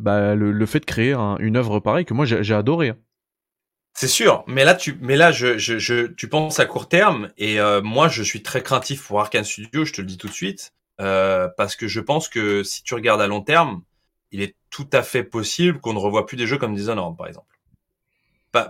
bah, 0.00 0.34
le, 0.34 0.66
fait 0.66 0.80
de 0.80 0.86
créer 0.86 1.12
un, 1.12 1.36
une 1.38 1.56
œuvre 1.56 1.80
pareille 1.80 2.04
que 2.04 2.14
moi 2.14 2.24
j'ai 2.24 2.54
adoré. 2.54 2.90
Hein. 2.90 2.96
C'est 3.94 4.08
sûr, 4.08 4.44
mais 4.46 4.64
là 4.64 4.74
tu, 4.74 4.96
mais 5.00 5.16
là 5.16 5.32
je, 5.32 5.58
je, 5.58 6.06
tu 6.06 6.28
penses 6.28 6.60
à 6.60 6.66
court 6.66 6.88
terme 6.88 7.30
et 7.36 7.58
moi 7.82 8.08
je 8.08 8.22
suis 8.22 8.42
très 8.42 8.62
craintif 8.62 9.04
pour 9.04 9.18
Arkane 9.18 9.44
Studio, 9.44 9.84
je 9.84 9.92
te 9.92 10.00
le 10.00 10.06
dis 10.06 10.18
tout 10.18 10.28
de 10.28 10.32
suite, 10.32 10.72
parce 10.98 11.74
que 11.74 11.88
je 11.88 12.00
pense 12.00 12.28
que 12.28 12.62
si 12.62 12.84
tu 12.84 12.94
regardes 12.94 13.20
à 13.20 13.26
long 13.26 13.40
terme, 13.40 13.82
il 14.32 14.42
est 14.42 14.54
tout 14.70 14.88
à 14.92 15.02
fait 15.02 15.24
possible 15.24 15.80
qu'on 15.80 15.92
ne 15.94 15.98
revoie 15.98 16.26
plus 16.26 16.36
des 16.36 16.46
jeux 16.46 16.58
comme 16.58 16.74
Dishonored, 16.74 17.16
par 17.16 17.26
exemple. 17.26 17.46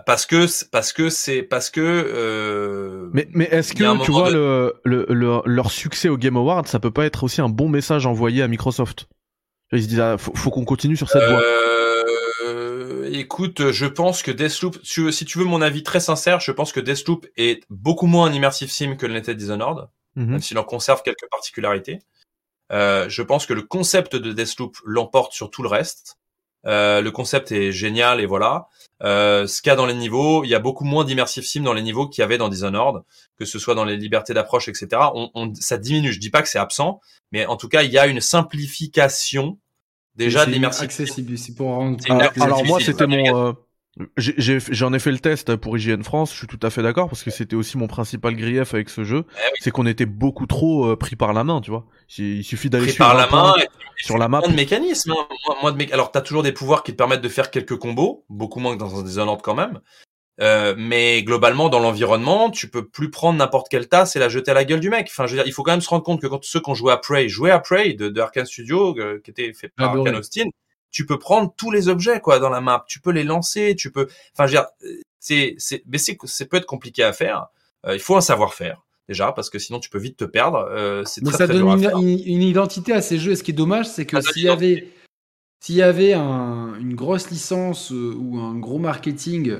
parce 0.05 0.25
que 0.25 0.45
parce 0.71 0.93
que 0.93 1.09
c'est 1.09 1.41
parce 1.43 1.69
que. 1.69 1.81
Euh, 1.81 3.09
mais 3.13 3.27
mais 3.33 3.45
est-ce 3.45 3.73
que 3.73 4.03
tu 4.05 4.11
vois 4.11 4.29
le, 4.29 4.75
le, 4.83 5.05
le, 5.09 5.41
leur 5.45 5.71
succès 5.71 6.09
au 6.09 6.17
Game 6.17 6.37
Awards, 6.37 6.67
ça 6.67 6.79
peut 6.79 6.91
pas 6.91 7.05
être 7.05 7.23
aussi 7.23 7.41
un 7.41 7.49
bon 7.49 7.69
message 7.69 8.05
envoyé 8.05 8.41
à 8.43 8.47
Microsoft? 8.47 9.07
Ils 9.71 9.83
se 9.83 9.87
disent 9.87 9.99
ah, 9.99 10.17
faut, 10.17 10.33
faut 10.35 10.49
qu'on 10.51 10.65
continue 10.65 10.97
sur 10.97 11.09
cette 11.09 11.23
voie. 11.29 11.41
Euh, 12.45 13.09
écoute, 13.13 13.71
je 13.71 13.85
pense 13.85 14.23
que 14.23 14.31
Deathloop, 14.31 14.77
si 14.83 15.25
tu 15.25 15.37
veux 15.37 15.45
mon 15.45 15.61
avis 15.61 15.83
très 15.83 15.99
sincère, 15.99 16.39
je 16.39 16.51
pense 16.51 16.71
que 16.71 16.79
Deathloop 16.79 17.27
est 17.37 17.63
beaucoup 17.69 18.07
moins 18.07 18.27
un 18.29 18.33
immersive 18.33 18.71
sim 18.71 18.95
que 18.95 19.05
l'était 19.05 19.35
Dishonored, 19.35 19.87
mm 20.15 20.23
-hmm. 20.23 20.29
même 20.29 20.41
s'il 20.41 20.57
en 20.57 20.63
conserve 20.63 21.01
quelques 21.03 21.27
particularités. 21.31 21.99
Euh, 22.71 23.09
je 23.09 23.21
pense 23.21 23.45
que 23.45 23.53
le 23.53 23.63
concept 23.63 24.15
de 24.15 24.31
Deathloop 24.31 24.77
l'emporte 24.85 25.33
sur 25.33 25.49
tout 25.49 25.63
le 25.63 25.69
reste. 25.69 26.17
Euh, 26.65 27.01
le 27.01 27.11
concept 27.11 27.51
est 27.51 27.71
génial 27.71 28.19
et 28.19 28.25
voilà. 28.25 28.67
Euh, 29.01 29.47
ce 29.47 29.61
qu'il 29.61 29.69
y 29.69 29.73
a 29.73 29.75
dans 29.77 29.85
les 29.85 29.93
niveaux, 29.93 30.43
il 30.43 30.49
y 30.49 30.55
a 30.55 30.59
beaucoup 30.59 30.83
moins 30.83 31.05
d'immersive 31.05 31.45
sim 31.45 31.61
dans 31.61 31.73
les 31.73 31.81
niveaux 31.81 32.07
qu'il 32.07 32.21
y 32.21 32.25
avait 32.25 32.37
dans 32.37 32.49
Dishonored, 32.49 33.03
que 33.37 33.45
ce 33.45 33.59
soit 33.59 33.75
dans 33.75 33.85
les 33.85 33.95
libertés 33.95 34.33
d'approche, 34.33 34.67
etc. 34.67 34.87
On, 35.15 35.31
on, 35.35 35.53
ça 35.55 35.77
diminue. 35.77 36.11
Je 36.11 36.19
dis 36.19 36.29
pas 36.29 36.41
que 36.41 36.49
c'est 36.49 36.59
absent, 36.59 36.99
mais 37.31 37.45
en 37.45 37.55
tout 37.55 37.69
cas, 37.69 37.83
il 37.83 37.91
y 37.91 37.97
a 37.97 38.07
une 38.07 38.19
simplification 38.19 39.57
déjà 40.15 40.45
de 40.45 40.51
l'immersive. 40.51 40.83
Accessible, 40.83 41.37
c'est 41.37 41.55
pour 41.55 41.67
rendre. 41.67 41.97
Alors, 42.09 42.31
alors 42.41 42.65
moi, 42.65 42.79
c'était 42.81 43.07
mon. 43.07 43.55
J'en 44.17 44.93
ai, 44.93 44.95
ai, 44.95 44.99
fait 44.99 45.11
le 45.11 45.19
test 45.19 45.55
pour 45.57 45.77
IGN 45.77 46.03
France, 46.03 46.31
je 46.31 46.37
suis 46.37 46.47
tout 46.47 46.59
à 46.61 46.69
fait 46.69 46.81
d'accord 46.81 47.09
parce 47.09 47.23
que 47.23 47.31
c'était 47.31 47.55
aussi 47.55 47.77
mon 47.77 47.87
principal 47.87 48.35
grief 48.35 48.73
avec 48.73 48.89
ce 48.89 49.03
jeu, 49.03 49.25
eh 49.27 49.41
oui. 49.43 49.57
c'est 49.59 49.71
qu'on 49.71 49.85
était 49.85 50.05
beaucoup 50.05 50.45
trop 50.45 50.85
euh, 50.85 50.95
pris 50.95 51.17
par 51.17 51.33
la 51.33 51.43
main, 51.43 51.59
tu 51.59 51.69
vois. 51.69 51.85
Il 52.17 52.43
suffit 52.43 52.69
d'aller 52.69 52.89
sur 52.89 53.05
par 53.05 53.15
la 53.15 53.27
main 53.27 53.53
et, 53.61 53.67
sur 53.97 54.17
la 54.17 54.29
map. 54.29 54.41
de 54.41 54.53
mécanisme. 54.53 55.11
Hein. 55.11 55.27
Moi, 55.45 55.57
moi, 55.61 55.71
de 55.73 55.77
mé... 55.77 55.89
Alors 55.91 56.11
t'as 56.11 56.21
toujours 56.21 56.43
des 56.43 56.53
pouvoirs 56.53 56.83
qui 56.83 56.93
te 56.93 56.97
permettent 56.97 57.21
de 57.21 57.29
faire 57.29 57.51
quelques 57.51 57.77
combos, 57.77 58.25
beaucoup 58.29 58.59
moins 58.59 58.73
que 58.73 58.79
dans 58.79 58.97
un 58.97 59.03
Dishonored 59.03 59.41
quand 59.41 59.55
même. 59.55 59.81
Euh, 60.41 60.73
mais 60.77 61.21
globalement, 61.23 61.67
dans 61.67 61.79
l'environnement, 61.79 62.49
tu 62.49 62.69
peux 62.69 62.87
plus 62.87 63.09
prendre 63.11 63.37
n'importe 63.37 63.67
quelle 63.69 63.89
tasse 63.89 64.15
et 64.15 64.19
la 64.19 64.29
jeter 64.29 64.51
à 64.51 64.53
la 64.53 64.63
gueule 64.63 64.79
du 64.79 64.89
mec. 64.89 65.07
Enfin, 65.09 65.27
je 65.27 65.35
veux 65.35 65.37
dire, 65.37 65.47
il 65.47 65.51
faut 65.51 65.63
quand 65.63 65.71
même 65.71 65.81
se 65.81 65.89
rendre 65.89 66.03
compte 66.03 66.21
que 66.21 66.27
quand 66.27 66.43
ceux 66.43 66.61
qui 66.61 66.69
ont 66.69 66.75
joué 66.75 66.93
à 66.93 66.97
Prey 66.97 67.27
jouaient 67.27 67.51
à 67.51 67.59
Prey 67.59 67.93
de, 67.93 68.07
de 68.07 68.21
Arkane 68.21 68.45
Studio, 68.45 68.97
euh, 68.97 69.19
qui 69.21 69.31
était 69.31 69.51
fait 69.53 69.69
par 69.75 69.97
Arkane 69.97 70.15
Austin, 70.15 70.45
tu 70.91 71.05
peux 71.05 71.19
prendre 71.19 71.53
tous 71.55 71.71
les 71.71 71.87
objets 71.87 72.19
quoi 72.19 72.39
dans 72.39 72.49
la 72.49 72.61
map, 72.61 72.85
tu 72.87 72.99
peux 72.99 73.11
les 73.11 73.23
lancer, 73.23 73.75
tu 73.75 73.91
peux, 73.91 74.07
enfin, 74.37 74.51
c'est, 75.19 75.55
c'est, 75.57 75.83
mais 75.87 75.97
c'est, 75.97 76.17
c'est 76.25 76.45
peut 76.45 76.57
être 76.57 76.65
compliqué 76.65 77.03
à 77.03 77.13
faire. 77.13 77.47
Euh, 77.85 77.95
il 77.95 77.99
faut 77.99 78.15
un 78.15 78.21
savoir-faire 78.21 78.85
déjà 79.07 79.31
parce 79.31 79.49
que 79.49 79.59
sinon 79.59 79.79
tu 79.79 79.89
peux 79.89 79.99
vite 79.99 80.17
te 80.17 80.25
perdre. 80.25 80.67
Euh, 80.71 81.03
c'est 81.05 81.21
mais 81.23 81.29
très, 81.29 81.37
ça 81.39 81.47
très 81.47 81.57
donne 81.57 81.67
une, 81.67 82.07
une, 82.07 82.19
une, 82.25 82.41
identité 82.41 82.93
à 82.93 83.01
ces 83.01 83.17
jeux. 83.17 83.31
Et 83.31 83.35
ce 83.35 83.43
qui 83.43 83.51
est 83.51 83.55
dommage, 83.55 83.87
c'est 83.87 84.05
que 84.05 84.19
s'il 84.21 84.43
y 84.43 84.49
avait, 84.49 84.87
s'il 85.59 85.75
y 85.75 85.81
avait 85.81 86.13
un, 86.13 86.75
une 86.79 86.95
grosse 86.95 87.29
licence 87.29 87.91
euh, 87.91 88.15
ou 88.17 88.39
un 88.39 88.55
gros 88.57 88.79
marketing. 88.79 89.57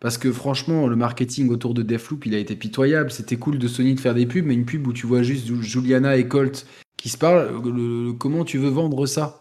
Parce 0.00 0.16
que 0.16 0.32
franchement, 0.32 0.86
le 0.86 0.96
marketing 0.96 1.50
autour 1.50 1.74
de 1.74 1.82
Deathloop, 1.82 2.24
il 2.24 2.34
a 2.34 2.38
été 2.38 2.56
pitoyable. 2.56 3.10
C'était 3.10 3.36
cool 3.36 3.58
de 3.58 3.68
Sony 3.68 3.94
de 3.94 4.00
faire 4.00 4.14
des 4.14 4.24
pubs, 4.24 4.46
mais 4.46 4.54
une 4.54 4.64
pub 4.64 4.86
où 4.86 4.94
tu 4.94 5.06
vois 5.06 5.22
juste 5.22 5.46
Juliana 5.60 6.16
et 6.16 6.26
Colt 6.26 6.66
qui 6.96 7.10
se 7.10 7.18
parlent, 7.18 7.50
le, 7.62 8.04
le, 8.06 8.12
comment 8.14 8.44
tu 8.44 8.56
veux 8.56 8.70
vendre 8.70 9.04
ça? 9.04 9.39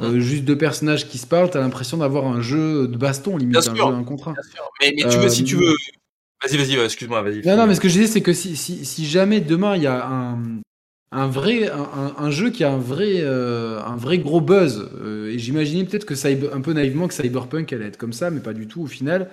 Euh, 0.00 0.18
juste 0.18 0.44
deux 0.44 0.58
personnages 0.58 1.08
qui 1.08 1.18
se 1.18 1.26
parlent, 1.26 1.50
t'as 1.50 1.60
l'impression 1.60 1.98
d'avoir 1.98 2.26
un 2.26 2.40
jeu 2.40 2.88
de 2.88 2.96
baston, 2.96 3.36
limite, 3.36 3.52
bien 3.52 3.60
un 3.60 3.62
sûr, 3.62 3.76
jeu, 3.76 3.94
un 3.94 4.04
contrat. 4.04 4.34
Mais, 4.80 4.92
mais, 4.96 5.02
tu 5.08 5.18
veux, 5.18 5.26
euh, 5.26 5.28
si 5.28 5.44
tu 5.44 5.56
veux. 5.56 5.74
Vas-y, 6.42 6.56
vas-y, 6.56 6.84
excuse-moi, 6.84 7.22
vas-y. 7.22 7.46
Non, 7.46 7.56
non, 7.56 7.66
mais 7.66 7.74
ce 7.74 7.80
que 7.80 7.88
je 7.88 7.94
disais, 7.94 8.06
c'est 8.06 8.20
que 8.20 8.32
si, 8.32 8.56
si, 8.56 8.84
si, 8.84 9.06
jamais 9.06 9.40
demain 9.40 9.76
il 9.76 9.82
y 9.82 9.86
a 9.86 10.06
un, 10.06 10.60
un 11.12 11.28
vrai, 11.28 11.70
un, 11.70 12.14
un, 12.18 12.30
jeu 12.30 12.50
qui 12.50 12.64
a 12.64 12.72
un 12.72 12.78
vrai, 12.78 13.20
euh, 13.20 13.80
un 13.82 13.96
vrai 13.96 14.18
gros 14.18 14.40
buzz, 14.40 14.90
euh, 15.00 15.30
et 15.30 15.38
j'imaginais 15.38 15.84
peut-être 15.84 16.06
que 16.06 16.16
cyber, 16.16 16.52
un 16.52 16.60
peu 16.60 16.72
naïvement 16.72 17.06
que 17.06 17.14
Cyberpunk 17.14 17.72
allait 17.72 17.86
être 17.86 17.96
comme 17.96 18.12
ça, 18.12 18.30
mais 18.30 18.40
pas 18.40 18.52
du 18.52 18.66
tout 18.66 18.82
au 18.82 18.86
final. 18.86 19.30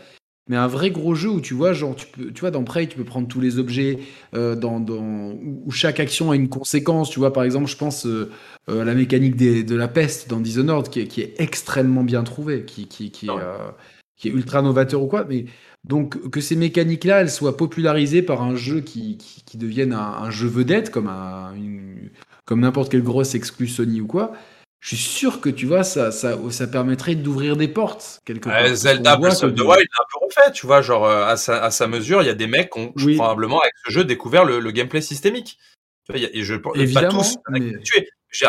Mais 0.51 0.57
un 0.57 0.67
vrai 0.67 0.91
gros 0.91 1.15
jeu 1.15 1.29
où 1.29 1.39
tu 1.39 1.53
vois, 1.53 1.71
genre, 1.71 1.95
tu 1.95 2.07
peux, 2.07 2.29
tu 2.33 2.41
vois, 2.41 2.51
dans 2.51 2.65
Prey, 2.65 2.85
tu 2.85 2.97
peux 2.97 3.05
prendre 3.05 3.25
tous 3.25 3.39
les 3.39 3.57
objets, 3.57 3.99
euh, 4.33 4.53
dans, 4.53 4.81
dans, 4.81 5.31
où 5.31 5.71
chaque 5.71 6.01
action 6.01 6.29
a 6.29 6.35
une 6.35 6.49
conséquence. 6.49 7.09
Tu 7.09 7.19
vois, 7.19 7.31
par 7.31 7.43
exemple, 7.43 7.67
je 7.67 7.77
pense 7.77 8.05
euh, 8.05 8.29
à 8.67 8.83
la 8.83 8.93
mécanique 8.93 9.37
des, 9.37 9.63
de 9.63 9.75
la 9.77 9.87
peste 9.87 10.29
dans 10.29 10.41
Dishonored, 10.41 10.89
qui 10.89 10.99
est, 10.99 11.07
qui 11.07 11.21
est 11.21 11.35
extrêmement 11.39 12.03
bien 12.03 12.23
trouvée, 12.23 12.65
qui, 12.65 12.89
qui, 12.89 13.11
qui, 13.11 13.27
est, 13.27 13.29
euh, 13.29 13.71
qui 14.17 14.27
est 14.27 14.31
ultra 14.31 14.61
novateur 14.61 15.01
ou 15.01 15.07
quoi. 15.07 15.23
Mais 15.23 15.45
donc, 15.85 16.29
que 16.29 16.41
ces 16.41 16.57
mécaniques-là, 16.57 17.21
elles 17.21 17.31
soient 17.31 17.55
popularisées 17.55 18.21
par 18.21 18.41
un 18.41 18.57
jeu 18.57 18.81
qui, 18.81 19.15
qui, 19.15 19.45
qui 19.45 19.57
devienne 19.57 19.93
un, 19.93 20.17
un, 20.23 20.31
jeu 20.31 20.49
vedette, 20.49 20.89
comme, 20.89 21.07
un, 21.07 21.53
une, 21.55 22.09
comme 22.43 22.59
n'importe 22.59 22.91
quelle 22.91 23.03
grosse 23.03 23.35
exclue 23.35 23.69
Sony 23.69 24.01
ou 24.01 24.07
quoi 24.07 24.33
je 24.81 24.95
suis 24.95 24.97
sûr 24.97 25.41
que 25.41 25.49
tu 25.49 25.67
vois, 25.67 25.83
ça, 25.83 26.11
ça, 26.11 26.37
ça 26.49 26.67
permettrait 26.67 27.13
d'ouvrir 27.15 27.55
des 27.55 27.67
portes 27.67 28.19
quelque 28.25 28.49
part. 28.49 28.63
Euh, 28.63 28.73
Zelda 28.73 29.15
Breath 29.15 29.43
of 29.43 29.53
the 29.53 29.61
Wild 29.61 29.87
a 29.97 30.01
un 30.01 30.05
peu 30.11 30.25
refait, 30.25 30.51
tu 30.51 30.65
vois, 30.65 30.81
genre 30.81 31.07
à 31.07 31.37
sa, 31.37 31.63
à 31.63 31.69
sa 31.71 31.87
mesure, 31.87 32.23
il 32.23 32.25
y 32.25 32.29
a 32.29 32.33
des 32.33 32.47
mecs 32.47 32.71
qui 32.71 32.79
ont 32.79 32.93
oui. 32.97 33.15
probablement 33.15 33.61
avec 33.61 33.73
ce 33.85 33.91
jeu 33.91 34.03
découvert 34.03 34.43
le, 34.43 34.59
le 34.59 34.71
gameplay 34.71 35.01
systémique. 35.01 35.59
Tu 36.05 36.11
vois, 36.11 36.19
y 36.19 36.25
a, 36.25 36.29
et 36.33 36.43
je 36.43 36.55
pense 36.55 36.75
pas 36.93 37.05
tous 37.05 37.37
mais... 37.51 37.73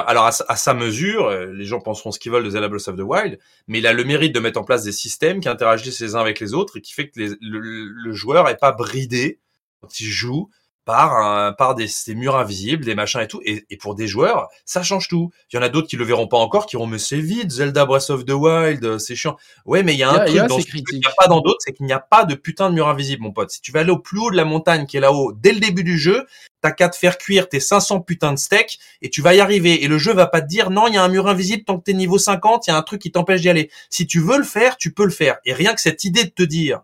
Alors 0.07 0.25
à, 0.25 0.31
à, 0.49 0.57
sa 0.57 0.75
mesure, 0.75 1.29
les 1.31 1.65
gens 1.65 1.81
penseront 1.81 2.13
ce 2.13 2.19
qu'ils 2.19 2.33
veulent 2.33 2.45
de 2.45 2.51
Zelda 2.51 2.69
Breath 2.69 2.89
of 2.89 2.97
the 2.97 3.01
Wild, 3.01 3.39
mais 3.67 3.79
il 3.79 3.87
a 3.87 3.93
le 3.93 4.05
mérite 4.05 4.35
de 4.35 4.41
mettre 4.41 4.61
en 4.61 4.65
place 4.65 4.85
des 4.85 4.93
systèmes 4.93 5.41
qui 5.41 5.49
interagissent 5.49 6.01
les 6.01 6.15
uns 6.15 6.21
avec 6.21 6.41
les 6.41 6.55
autres 6.55 6.79
et 6.79 6.81
qui 6.81 6.93
fait 6.93 7.09
que 7.09 7.21
les, 7.21 7.29
le, 7.41 7.61
le 7.61 8.13
joueur 8.13 8.49
est 8.49 8.59
pas 8.59 8.73
bridé 8.73 9.41
quand 9.81 10.01
il 10.01 10.07
joue 10.07 10.49
par 10.85 11.17
un, 11.17 11.53
par 11.53 11.75
des, 11.75 11.87
des, 12.07 12.15
murs 12.15 12.37
invisibles, 12.37 12.85
des 12.85 12.95
machins 12.95 13.21
et 13.21 13.29
tout. 13.29 13.41
Et, 13.45 13.65
et, 13.71 13.77
pour 13.77 13.95
des 13.95 14.07
joueurs, 14.09 14.49
ça 14.65 14.83
change 14.83 15.09
tout. 15.09 15.31
Il 15.53 15.57
y 15.57 15.59
en 15.59 15.63
a 15.63 15.69
d'autres 15.69 15.89
qui 15.89 15.97
le 15.97 16.05
verront 16.05 16.27
pas 16.27 16.39
encore, 16.39 16.67
qui 16.67 16.77
diront 16.77 16.87
mais 16.87 16.99
c'est 16.99 17.21
vide, 17.21 17.51
Zelda 17.51 17.85
Breath 17.87 18.11
of 18.11 18.25
the 18.25 18.33
Wild, 18.33 18.99
c'est 18.99 19.15
chiant. 19.15 19.37
Ouais, 19.65 19.83
mais 19.83 19.95
il 19.95 19.99
y 19.99 20.03
a 20.03 20.11
un 20.11 20.27
y 20.27 20.39
a, 20.39 20.47
truc 20.47 20.49
dans 20.49 20.59
qu'il 20.59 20.99
n'y 20.99 21.07
a 21.07 21.15
pas 21.17 21.29
dans 21.29 21.41
d'autres, 21.41 21.61
c'est 21.61 21.73
qu'il 21.73 21.87
n'y 21.87 21.93
a 21.93 22.01
pas 22.01 22.25
de 22.25 22.35
putain 22.35 22.71
de 22.71 22.75
mur 22.75 22.89
invisible, 22.89 23.23
mon 23.23 23.33
pote. 23.33 23.51
Si 23.51 23.61
tu 23.61 23.71
vas 23.71 23.81
aller 23.81 23.91
au 23.91 23.99
plus 23.99 24.19
haut 24.19 24.31
de 24.31 24.37
la 24.37 24.45
montagne 24.45 24.87
qui 24.87 24.97
est 24.97 25.01
là-haut, 25.01 25.33
dès 25.33 25.53
le 25.53 25.61
début 25.61 25.85
du 25.85 25.99
jeu, 25.99 26.27
t'as 26.61 26.73
qu'à 26.73 26.89
te 26.89 26.97
faire 26.97 27.19
cuire 27.19 27.49
tes 27.49 27.61
500 27.61 28.01
putains 28.01 28.33
de 28.33 28.39
steaks 28.39 28.79
et 29.03 29.11
tu 29.11 29.23
vas 29.23 29.35
y 29.35 29.41
arriver. 29.41 29.85
Et 29.85 29.89
le 29.89 29.99
jeu 29.99 30.13
va 30.13 30.27
pas 30.27 30.41
te 30.41 30.47
dire 30.47 30.71
non, 30.71 30.89
il 30.89 30.95
y 30.95 30.97
a 30.97 31.05
un 31.05 31.09
mur 31.09 31.29
invisible 31.29 31.65
tant 31.65 31.79
que 31.79 31.85
t'es 31.85 31.93
niveau 31.93 32.19
50, 32.19 32.67
il 32.67 32.71
y 32.71 32.73
a 32.73 32.77
un 32.77 32.83
truc 32.83 33.03
qui 33.03 33.13
t'empêche 33.13 33.41
d'y 33.41 33.51
aller. 33.51 33.71
Si 33.91 34.07
tu 34.07 34.21
veux 34.21 34.39
le 34.39 34.45
faire, 34.45 34.77
tu 34.77 34.93
peux 34.93 35.05
le 35.05 35.11
faire. 35.11 35.37
Et 35.45 35.53
rien 35.53 35.75
que 35.75 35.81
cette 35.81 36.05
idée 36.05 36.25
de 36.25 36.31
te 36.31 36.43
dire 36.43 36.81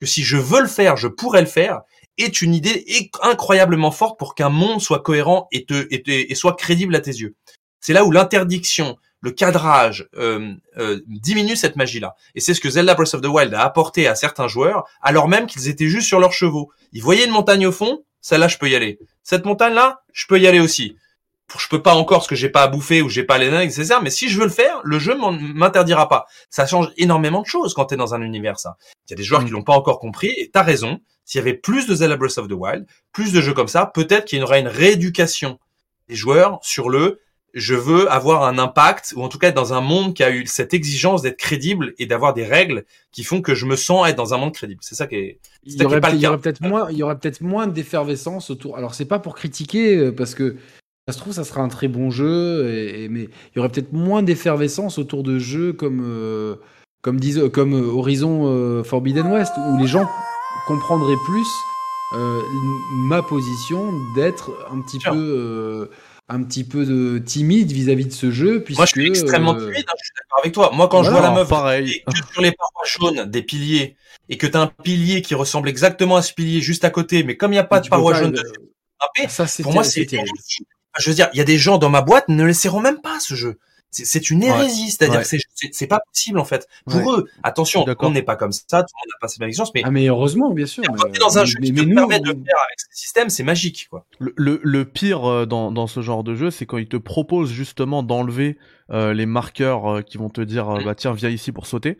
que 0.00 0.06
si 0.06 0.22
je 0.22 0.36
veux 0.36 0.60
le 0.60 0.68
faire, 0.68 0.96
je 0.96 1.08
pourrais 1.08 1.40
le 1.40 1.46
faire, 1.46 1.82
est 2.18 2.42
une 2.42 2.54
idée 2.54 3.10
incroyablement 3.22 3.90
forte 3.90 4.18
pour 4.18 4.34
qu'un 4.34 4.50
monde 4.50 4.80
soit 4.80 5.00
cohérent 5.00 5.48
et, 5.52 5.64
te, 5.64 5.86
et, 5.90 6.02
te, 6.02 6.10
et 6.10 6.34
soit 6.34 6.54
crédible 6.54 6.94
à 6.94 7.00
tes 7.00 7.12
yeux. 7.12 7.36
C'est 7.80 7.92
là 7.92 8.04
où 8.04 8.10
l'interdiction, 8.10 8.96
le 9.20 9.30
cadrage 9.30 10.08
euh, 10.16 10.54
euh, 10.76 11.00
diminue 11.06 11.56
cette 11.56 11.76
magie-là. 11.76 12.14
Et 12.34 12.40
c'est 12.40 12.54
ce 12.54 12.60
que 12.60 12.70
Zelda 12.70 12.94
Breath 12.94 13.14
of 13.14 13.20
the 13.20 13.26
Wild 13.26 13.54
a 13.54 13.62
apporté 13.62 14.06
à 14.06 14.14
certains 14.14 14.48
joueurs, 14.48 14.84
alors 15.02 15.28
même 15.28 15.46
qu'ils 15.46 15.68
étaient 15.68 15.88
juste 15.88 16.06
sur 16.06 16.20
leurs 16.20 16.32
chevaux. 16.32 16.70
Ils 16.92 17.02
voyaient 17.02 17.24
une 17.24 17.32
montagne 17.32 17.66
au 17.66 17.72
fond, 17.72 18.04
celle-là 18.20 18.48
je 18.48 18.58
peux 18.58 18.68
y 18.68 18.76
aller. 18.76 18.98
Cette 19.22 19.44
montagne-là, 19.44 20.02
je 20.12 20.26
peux 20.26 20.38
y 20.38 20.46
aller 20.46 20.60
aussi. 20.60 20.96
Je 21.58 21.68
peux 21.68 21.82
pas 21.82 21.94
encore 21.94 22.18
parce 22.18 22.28
que 22.28 22.36
j'ai 22.36 22.50
pas 22.50 22.62
à 22.62 22.68
bouffer 22.68 23.00
ou 23.00 23.08
j'ai 23.08 23.24
pas 23.24 23.38
les 23.38 23.50
nains 23.50 23.64
nécessaires, 23.64 24.02
mais 24.02 24.10
si 24.10 24.28
je 24.28 24.38
veux 24.38 24.44
le 24.44 24.50
faire, 24.52 24.80
le 24.84 24.98
jeu 24.98 25.16
m'interdira 25.54 26.08
pas. 26.08 26.26
Ça 26.50 26.66
change 26.66 26.90
énormément 26.98 27.40
de 27.40 27.46
choses 27.46 27.72
quand 27.72 27.86
tu 27.86 27.94
es 27.94 27.96
dans 27.96 28.14
un 28.14 28.20
univers 28.20 28.58
ça. 28.58 28.76
Il 29.06 29.12
y 29.12 29.14
a 29.14 29.16
des 29.16 29.22
joueurs 29.22 29.42
qui 29.44 29.50
l'ont 29.50 29.62
pas 29.62 29.72
encore 29.72 29.98
compris 29.98 30.28
et 30.36 30.50
t'as 30.52 30.62
raison 30.62 31.00
s'il 31.28 31.38
y 31.38 31.42
avait 31.42 31.54
plus 31.54 31.86
de 31.86 31.94
Zelda 31.94 32.16
Breath 32.16 32.38
of 32.38 32.48
the 32.48 32.52
Wild, 32.52 32.86
plus 33.12 33.34
de 33.34 33.42
jeux 33.42 33.52
comme 33.52 33.68
ça, 33.68 33.84
peut-être 33.84 34.24
qu'il 34.24 34.38
y 34.38 34.42
aurait 34.42 34.60
une 34.60 34.66
rééducation 34.66 35.58
des 36.08 36.14
joueurs 36.14 36.58
sur 36.62 36.88
le 36.88 37.20
je 37.52 37.74
veux 37.74 38.10
avoir 38.10 38.44
un 38.44 38.58
impact 38.58 39.12
ou 39.14 39.22
en 39.22 39.28
tout 39.28 39.36
cas 39.38 39.48
être 39.48 39.54
dans 39.54 39.74
un 39.74 39.80
monde 39.80 40.14
qui 40.14 40.22
a 40.22 40.30
eu 40.30 40.46
cette 40.46 40.72
exigence 40.72 41.20
d'être 41.22 41.36
crédible 41.36 41.94
et 41.98 42.06
d'avoir 42.06 42.32
des 42.32 42.44
règles 42.44 42.84
qui 43.12 43.24
font 43.24 43.42
que 43.42 43.54
je 43.54 43.66
me 43.66 43.76
sens 43.76 44.08
être 44.08 44.16
dans 44.16 44.32
un 44.32 44.38
monde 44.38 44.54
crédible. 44.54 44.80
C'est 44.82 44.94
ça 44.94 45.06
qui 45.06 45.16
est. 45.16 45.40
Il 45.64 45.80
y, 45.80 45.84
aurait, 45.84 46.00
peut-être 46.00 46.62
moins, 46.62 46.90
il 46.90 46.96
y 46.96 47.02
aurait 47.02 47.18
peut-être 47.18 47.42
moins 47.42 47.66
d'effervescence 47.66 48.48
autour. 48.50 48.76
Alors 48.76 48.94
c'est 48.94 49.06
pas 49.06 49.18
pour 49.18 49.34
critiquer 49.34 49.96
euh, 49.96 50.12
parce 50.12 50.34
que 50.34 50.56
ça 51.08 51.12
se 51.12 51.18
trouve 51.18 51.32
ça 51.32 51.44
sera 51.44 51.60
un 51.60 51.68
très 51.68 51.88
bon 51.88 52.10
jeu, 52.10 52.70
et, 52.70 53.08
mais 53.08 53.24
il 53.24 53.56
y 53.56 53.58
aurait 53.58 53.70
peut-être 53.70 53.92
moins 53.92 54.22
d'effervescence 54.22 54.98
autour 54.98 55.22
de 55.22 55.38
jeux 55.38 55.72
comme 55.72 56.02
euh, 56.04 56.56
comme 57.02 57.20
disent 57.20 57.42
comme 57.52 57.74
euh, 57.74 57.92
Horizon 57.92 58.82
Forbidden 58.84 59.26
West 59.26 59.52
où 59.58 59.78
les 59.78 59.86
gens 59.86 60.08
comprendraient 60.68 61.16
plus 61.24 61.48
ma 63.08 63.22
position 63.22 63.92
d'être 64.14 64.50
un 64.70 64.80
petit 64.80 64.98
peu 64.98 65.90
un 66.28 66.42
petit 66.42 66.64
peu 66.64 66.84
de 66.84 67.18
timide 67.18 67.72
vis-à-vis 67.72 68.06
de 68.06 68.12
ce 68.12 68.30
jeu. 68.30 68.62
Puisque, 68.62 68.78
Moi, 68.78 68.86
je 68.86 68.92
suis 68.92 69.06
extrêmement 69.06 69.54
euh, 69.54 69.70
timide, 69.70 69.84
hein, 69.88 69.94
je 69.98 70.04
suis 70.04 70.12
d'accord 70.16 70.38
avec 70.42 70.52
toi. 70.52 70.70
Moi, 70.74 70.88
quand 70.88 71.02
je 71.02 71.10
vois 71.10 71.22
la 71.22 71.30
meuf 71.30 71.48
pareil. 71.48 72.02
sur 72.32 72.42
les 72.42 72.52
parois 72.52 72.84
jaunes 72.84 73.30
des 73.30 73.42
piliers, 73.42 73.96
et 74.28 74.36
que 74.36 74.46
tu 74.46 74.56
as 74.56 74.60
un 74.60 74.66
pilier 74.66 75.22
qui 75.22 75.34
ressemble 75.34 75.68
exactement 75.68 76.16
à 76.16 76.22
ce 76.22 76.34
pilier 76.34 76.60
juste 76.60 76.84
à 76.84 76.90
côté, 76.90 77.22
mais 77.22 77.36
comme 77.36 77.52
il 77.52 77.56
n'y 77.56 77.60
a 77.60 77.64
pas 77.64 77.80
de 77.80 77.88
paroi 77.88 78.14
jaune, 78.14 78.36
ça, 79.28 79.46
pour 79.62 79.72
moi, 79.72 79.84
c'est 79.84 80.06
Je 80.98 81.10
veux 81.10 81.14
dire, 81.14 81.30
il 81.32 81.38
y 81.38 81.40
a 81.40 81.44
des 81.44 81.58
gens 81.58 81.78
dans 81.78 81.90
ma 81.90 82.02
boîte 82.02 82.28
ne 82.28 82.44
laisseront 82.44 82.80
même 82.80 83.00
pas 83.00 83.20
ce 83.20 83.34
jeu. 83.34 83.58
C'est 83.90 84.30
une 84.30 84.42
hérésie, 84.42 84.90
c'est-à-dire 84.90 85.22
que 85.22 85.36
c'est 85.72 85.86
pas 85.86 86.00
possible 86.12 86.38
en 86.38 86.44
fait. 86.44 86.68
Pour 86.86 87.12
eux, 87.12 87.28
attention, 87.42 87.84
on 88.00 88.10
n'est 88.10 88.22
pas 88.22 88.36
comme 88.36 88.52
ça, 88.52 88.62
tout 88.62 88.72
le 88.72 88.76
monde 88.76 89.08
n'a 89.08 89.18
pas 89.20 89.28
cette 89.28 89.42
expérience, 89.42 89.72
mais 89.74 89.82
ah 89.84 89.90
mais 89.90 90.06
heureusement, 90.06 90.50
bien 90.50 90.66
sûr. 90.66 90.84
Mais, 91.10 91.18
dans 91.18 91.38
un 91.38 91.44
jeu 91.44 91.58
qui 91.60 91.72
te 91.72 91.94
permet 91.94 92.20
de 92.20 92.26
faire 92.26 92.34
avec 92.34 92.78
ce 92.78 92.86
système, 92.90 93.30
c'est 93.30 93.42
magique 93.42 93.88
quoi. 93.90 94.06
Le, 94.18 94.60
le, 94.62 94.84
pire 94.84 95.24
euh, 95.24 95.46
dans, 95.46 95.72
dans 95.72 95.86
ce 95.86 96.00
genre 96.00 96.22
de 96.22 96.34
jeu, 96.34 96.50
c'est 96.50 96.66
quand 96.66 96.78
ils 96.78 96.88
te 96.88 96.96
proposent 96.96 97.50
justement 97.50 98.02
d'enlever 98.02 98.58
euh, 98.90 99.12
les 99.14 99.26
marqueurs 99.26 99.90
euh, 99.90 100.02
qui 100.02 100.18
vont 100.18 100.28
te 100.28 100.40
dire 100.40 100.78
bah 100.84 100.94
tiens 100.94 101.12
viens 101.12 101.30
ici 101.30 101.52
pour 101.52 101.66
sauter. 101.66 101.98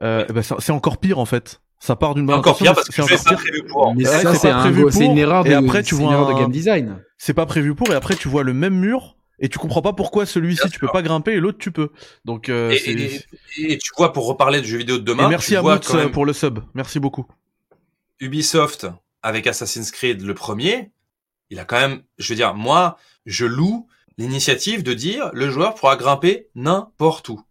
Bah, 0.00 0.24
c'est 0.42 0.72
encore 0.72 0.98
pire 0.98 1.18
en 1.18 1.26
fait. 1.26 1.60
Ça 1.78 1.94
part 1.94 2.14
d'une 2.14 2.26
bonne 2.26 2.36
encore 2.36 2.56
pire 2.56 2.74
parce 2.74 2.88
que 2.88 3.02
c'est 3.02 3.24
pas 3.24 3.34
prévu 3.34 3.64
pour. 3.68 3.94
Mais 3.94 4.04
ça, 4.04 4.34
c'est 4.34 4.50
pas 4.50 4.60
prévu 4.60 4.86
pour. 4.86 5.02
une 5.02 5.18
erreur 5.18 5.44
de, 5.44 5.50
et 5.50 5.54
après 5.54 5.82
tu 5.82 5.94
vois 5.94 6.14
un... 6.14 6.32
de 6.32 6.38
game 6.38 6.50
design. 6.50 7.02
C'est 7.18 7.34
pas 7.34 7.46
prévu 7.46 7.74
pour 7.74 7.90
et 7.90 7.94
après 7.94 8.14
tu 8.14 8.28
vois 8.28 8.42
le 8.42 8.54
même 8.54 8.74
mur 8.74 9.15
et 9.38 9.48
tu 9.48 9.58
comprends 9.58 9.82
pas 9.82 9.92
pourquoi 9.92 10.26
celui-ci 10.26 10.70
tu 10.70 10.78
peux 10.78 10.88
pas 10.88 11.02
grimper 11.02 11.32
et 11.32 11.40
l'autre 11.40 11.58
tu 11.58 11.70
peux. 11.70 11.90
Donc 12.24 12.48
euh, 12.48 12.70
et, 12.86 13.20
et, 13.58 13.78
tu 13.78 13.90
vois 13.96 14.12
pour 14.12 14.26
reparler 14.26 14.60
de 14.60 14.66
jeux 14.66 14.78
vidéo 14.78 14.98
de 14.98 15.04
demain. 15.04 15.28
merci 15.28 15.56
à 15.56 15.62
Moots 15.62 16.10
pour 16.12 16.24
le 16.24 16.32
sub. 16.32 16.60
Merci 16.74 17.00
beaucoup. 17.00 17.26
Ubisoft 18.20 18.86
avec 19.22 19.46
Assassin's 19.46 19.90
Creed 19.90 20.22
le 20.22 20.34
premier, 20.34 20.90
il 21.50 21.58
a 21.58 21.64
quand 21.64 21.78
même, 21.78 22.02
je 22.18 22.28
veux 22.32 22.36
dire, 22.36 22.54
moi, 22.54 22.96
je 23.26 23.44
loue 23.44 23.88
l'initiative 24.18 24.82
de 24.82 24.94
dire 24.94 25.30
le 25.34 25.50
joueur 25.50 25.74
pourra 25.74 25.96
grimper 25.96 26.48
n'importe 26.54 27.28
où. 27.28 27.42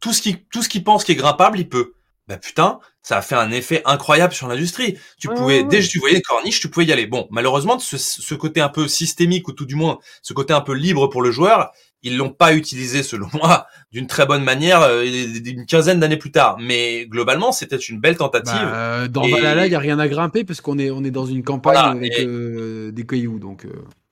Tout 0.00 0.12
ce 0.12 0.20
qui 0.20 0.44
tout 0.50 0.62
ce 0.62 0.68
qui 0.68 0.80
pense 0.80 1.04
qui 1.04 1.12
est 1.12 1.16
grimpable, 1.16 1.58
il 1.58 1.68
peut 1.68 1.94
bah 2.26 2.38
putain, 2.38 2.80
ça 3.04 3.18
a 3.18 3.22
fait 3.22 3.34
un 3.34 3.50
effet 3.52 3.82
incroyable 3.84 4.32
sur 4.32 4.48
l'industrie. 4.48 4.98
Tu 5.20 5.28
pouvais, 5.28 5.62
dès 5.62 5.80
que 5.80 5.86
tu 5.86 5.98
voyais 6.00 6.16
les 6.16 6.22
corniches, 6.22 6.58
tu 6.58 6.70
pouvais 6.70 6.86
y 6.86 6.92
aller. 6.92 7.06
Bon, 7.06 7.28
malheureusement, 7.30 7.78
ce, 7.78 7.98
ce, 7.98 8.34
côté 8.34 8.62
un 8.62 8.70
peu 8.70 8.88
systémique 8.88 9.46
ou 9.46 9.52
tout 9.52 9.66
du 9.66 9.74
moins 9.74 9.98
ce 10.22 10.32
côté 10.32 10.54
un 10.54 10.62
peu 10.62 10.72
libre 10.72 11.08
pour 11.08 11.20
le 11.20 11.30
joueur, 11.30 11.70
ils 12.02 12.16
l'ont 12.16 12.30
pas 12.30 12.54
utilisé 12.54 13.02
selon 13.02 13.28
moi 13.34 13.66
d'une 13.92 14.06
très 14.06 14.24
bonne 14.24 14.42
manière 14.42 14.80
euh, 14.80 15.04
une 15.04 15.66
quinzaine 15.66 16.00
d'années 16.00 16.16
plus 16.16 16.32
tard. 16.32 16.56
Mais 16.58 17.06
globalement, 17.06 17.52
c'était 17.52 17.76
une 17.76 18.00
belle 18.00 18.16
tentative. 18.16 18.54
Bah, 18.54 19.06
dans 19.06 19.28
Valhalla, 19.28 19.66
il 19.66 19.72
y 19.72 19.76
a 19.76 19.80
rien 19.80 19.98
à 19.98 20.08
grimper 20.08 20.44
parce 20.44 20.62
qu'on 20.62 20.78
est 20.78 20.90
on 20.90 21.04
est 21.04 21.10
dans 21.10 21.26
une 21.26 21.44
campagne 21.44 21.98
avec 21.98 22.18
euh, 22.20 22.90
des 22.90 23.04
cailloux, 23.04 23.38
donc. 23.38 23.66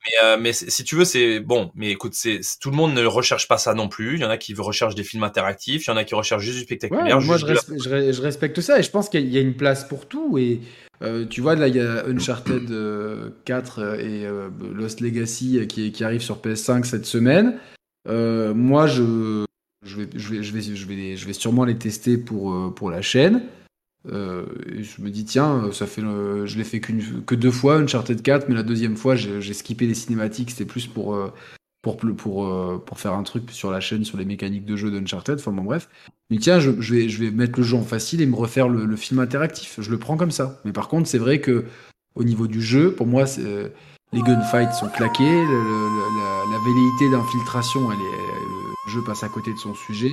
Mais, 0.04 0.26
euh, 0.26 0.36
mais 0.40 0.52
si 0.52 0.84
tu 0.84 0.96
veux, 0.96 1.04
c'est 1.04 1.40
bon. 1.40 1.70
Mais 1.74 1.90
écoute, 1.90 2.14
c'est 2.14 2.40
tout 2.60 2.70
le 2.70 2.76
monde 2.76 2.94
ne 2.94 3.04
recherche 3.04 3.46
pas 3.46 3.58
ça 3.58 3.74
non 3.74 3.88
plus. 3.88 4.16
Il 4.16 4.20
y 4.20 4.24
en 4.24 4.30
a 4.30 4.36
qui 4.36 4.54
recherchent 4.54 4.94
des 4.94 5.04
films 5.04 5.22
interactifs, 5.22 5.86
il 5.86 5.90
y 5.90 5.92
en 5.92 5.96
a 5.96 6.04
qui 6.04 6.14
recherchent 6.14 6.42
juste 6.42 6.58
du 6.58 6.64
spectaculaire. 6.64 7.20
moi, 7.20 7.36
je, 7.36 7.46
je, 7.46 8.22
respecte 8.22 8.60
ça 8.60 8.78
et 8.78 8.82
je 8.82 8.90
pense 8.90 9.08
qu'il 9.08 9.28
y 9.28 9.38
a 9.38 9.40
une 9.40 9.54
place 9.54 9.84
pour 9.84 10.06
tout. 10.06 10.38
Et 10.38 10.60
euh, 11.02 11.24
tu 11.26 11.40
vois, 11.40 11.54
là, 11.54 11.68
il 11.68 11.76
y 11.76 11.80
a 11.80 12.04
Uncharted 12.06 12.68
4 13.44 13.78
euh, 13.78 13.96
et 13.96 14.74
Lost 14.74 15.00
Legacy 15.00 15.66
qui, 15.68 15.92
qui 15.92 16.04
arrivent 16.04 16.22
sur 16.22 16.38
PS5 16.38 16.84
cette 16.84 17.06
semaine. 17.06 17.58
moi, 18.08 18.86
je, 18.88 19.44
je 19.84 19.96
vais, 19.96 20.08
je 20.14 20.28
vais, 20.28 20.42
je 20.42 20.52
vais, 20.52 20.62
je 20.62 20.86
vais, 20.86 21.16
je 21.16 21.26
vais 21.26 21.32
sûrement 21.32 21.64
les 21.64 21.76
tester 21.76 22.18
pour 22.18 22.74
pour 22.74 22.90
la 22.90 23.02
chaîne. 23.02 23.42
Euh, 24.10 24.44
je 24.66 25.00
me 25.00 25.10
dis 25.10 25.24
tiens, 25.24 25.70
ça 25.72 25.86
fait, 25.86 26.02
je 26.02 26.56
l'ai 26.56 26.64
fait 26.64 26.80
que 26.80 27.34
deux 27.34 27.50
fois, 27.50 27.76
Uncharted 27.76 28.20
4, 28.22 28.48
mais 28.48 28.54
la 28.54 28.62
deuxième 28.62 28.96
fois 28.96 29.14
j'ai, 29.14 29.52
skippé 29.52 29.86
les 29.86 29.94
cinématiques, 29.94 30.50
c'était 30.50 30.64
plus 30.64 30.86
pour, 30.86 31.14
euh, 31.14 31.32
pour, 31.82 31.96
pour, 31.96 32.46
euh, 32.46 32.84
faire 32.96 33.12
un 33.12 33.22
truc 33.22 33.50
sur 33.50 33.70
la 33.70 33.80
chaîne, 33.80 34.04
sur 34.04 34.18
les 34.18 34.24
mécaniques 34.24 34.64
de 34.64 34.76
jeu 34.76 34.90
d'Uncharted, 34.90 35.38
enfin 35.38 35.52
bon 35.52 35.62
bref. 35.62 35.88
Mais 36.30 36.38
tiens, 36.38 36.58
je, 36.58 36.70
vais, 36.70 37.08
je 37.08 37.22
vais 37.22 37.30
mettre 37.30 37.58
le 37.58 37.64
jeu 37.64 37.76
en 37.76 37.82
facile 37.82 38.20
et 38.20 38.26
me 38.26 38.36
refaire 38.36 38.68
le, 38.68 38.96
film 38.96 39.20
interactif, 39.20 39.76
je 39.80 39.90
le 39.90 39.98
prends 39.98 40.16
comme 40.16 40.32
ça. 40.32 40.60
Mais 40.64 40.72
par 40.72 40.88
contre, 40.88 41.08
c'est 41.08 41.18
vrai 41.18 41.40
que 41.40 41.64
au 42.14 42.24
niveau 42.24 42.46
du 42.46 42.60
jeu, 42.60 42.92
pour 42.92 43.06
moi, 43.06 43.24
les 44.12 44.20
gunfights 44.20 44.74
sont 44.74 44.88
claqués, 44.88 45.24
la, 45.24 46.44
la, 46.50 46.58
velléité 46.64 47.10
d'infiltration, 47.10 47.88
le 47.88 48.92
jeu 48.92 49.00
passe 49.06 49.22
à 49.22 49.28
côté 49.28 49.52
de 49.52 49.58
son 49.58 49.74
sujet. 49.74 50.12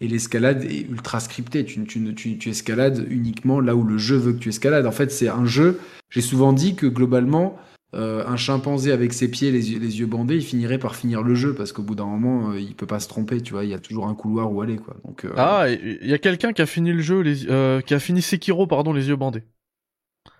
Et 0.00 0.08
l'escalade 0.08 0.64
est 0.64 0.88
ultra 0.88 1.20
scriptée. 1.20 1.64
Tu, 1.64 1.82
tu, 1.84 2.14
tu, 2.14 2.38
tu, 2.38 2.48
escalades 2.50 3.06
uniquement 3.10 3.60
là 3.60 3.74
où 3.74 3.82
le 3.82 3.98
jeu 3.98 4.16
veut 4.16 4.32
que 4.32 4.38
tu 4.38 4.50
escalades. 4.50 4.86
En 4.86 4.92
fait, 4.92 5.10
c'est 5.10 5.28
un 5.28 5.44
jeu. 5.44 5.80
J'ai 6.10 6.20
souvent 6.20 6.52
dit 6.52 6.76
que 6.76 6.86
globalement, 6.86 7.58
euh, 7.94 8.24
un 8.26 8.36
chimpanzé 8.36 8.92
avec 8.92 9.12
ses 9.12 9.30
pieds, 9.30 9.50
les 9.50 9.60
les 9.60 9.98
yeux 9.98 10.06
bandés, 10.06 10.36
il 10.36 10.44
finirait 10.44 10.78
par 10.78 10.94
finir 10.94 11.22
le 11.22 11.34
jeu 11.34 11.54
parce 11.54 11.72
qu'au 11.72 11.82
bout 11.82 11.94
d'un 11.94 12.06
moment, 12.06 12.50
euh, 12.50 12.60
il 12.60 12.74
peut 12.74 12.86
pas 12.86 13.00
se 13.00 13.08
tromper. 13.08 13.40
Tu 13.40 13.52
vois, 13.54 13.64
il 13.64 13.70
y 13.70 13.74
a 13.74 13.78
toujours 13.78 14.06
un 14.06 14.14
couloir 14.14 14.52
où 14.52 14.62
aller, 14.62 14.76
quoi. 14.76 14.96
Donc, 15.04 15.24
euh, 15.24 15.32
Ah, 15.36 15.66
il 15.68 16.06
y 16.06 16.14
a 16.14 16.18
quelqu'un 16.18 16.52
qui 16.52 16.62
a 16.62 16.66
fini 16.66 16.92
le 16.92 17.02
jeu, 17.02 17.20
les, 17.20 17.82
qui 17.84 17.94
a 17.94 17.98
fini 17.98 18.22
Sekiro, 18.22 18.66
pardon, 18.66 18.92
les 18.92 19.08
yeux 19.08 19.16
bandés. 19.16 19.42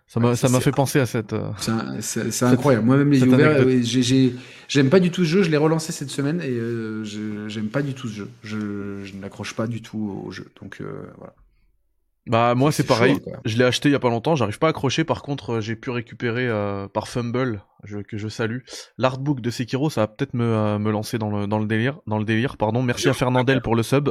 Ça 0.08 0.20
m'a, 0.20 0.34
ça 0.36 0.48
m'a 0.48 0.60
fait 0.60 0.70
penser 0.72 0.98
à 0.98 1.04
cette. 1.06 1.34
Euh, 1.34 1.50
c'est 2.00 2.42
incroyable. 2.44 2.86
Moi-même 2.86 3.10
les 3.10 3.20
yeux 3.20 3.28
ouverts, 3.28 4.32
j'aime 4.66 4.88
pas 4.88 5.00
du 5.00 5.10
tout 5.10 5.22
ce 5.22 5.28
jeu. 5.28 5.42
Je 5.42 5.50
l'ai 5.50 5.58
relancé 5.58 5.92
cette 5.92 6.08
semaine 6.08 6.40
et 6.40 6.48
euh, 6.48 7.04
j'aime 7.48 7.68
pas 7.68 7.82
du 7.82 7.92
tout 7.92 8.08
ce 8.08 8.14
jeu. 8.14 8.30
Je, 8.42 9.04
je 9.04 9.14
n'accroche 9.16 9.54
pas 9.54 9.66
du 9.66 9.82
tout 9.82 10.22
au 10.26 10.30
jeu. 10.30 10.50
Donc 10.62 10.78
euh, 10.80 11.06
voilà. 11.18 11.34
Bah 12.26 12.54
moi 12.54 12.72
c'est 12.72 12.86
pareil. 12.86 13.18
je 13.46 13.56
l'ai 13.56 13.64
acheté 13.64 13.90
il 13.90 13.92
y 13.92 13.94
a 13.94 13.98
pas 13.98 14.08
longtemps. 14.08 14.34
J'arrive 14.34 14.58
pas 14.58 14.68
à 14.68 14.70
accrocher. 14.70 15.04
Par 15.04 15.20
contre, 15.20 15.60
j'ai 15.60 15.76
pu 15.76 15.90
récupérer 15.90 16.48
par 16.94 17.06
Fumble, 17.06 17.62
que 18.08 18.16
je 18.16 18.28
salue, 18.28 18.60
l'artbook 18.96 19.42
de 19.42 19.50
Sekiro. 19.50 19.90
Ça 19.90 20.02
va 20.02 20.06
peut-être 20.06 20.32
me, 20.32 20.78
me 20.78 20.90
lancer 20.90 21.18
dans 21.18 21.30
le 21.30 21.46
dans 21.46 21.58
le 21.58 21.66
délire, 21.66 22.00
dans 22.06 22.18
le 22.18 22.24
délire. 22.24 22.56
Pardon. 22.56 22.82
Merci 22.82 23.10
à 23.10 23.14
Fernandel 23.14 23.60
pour 23.60 23.76
le 23.76 23.82
sub. 23.82 24.08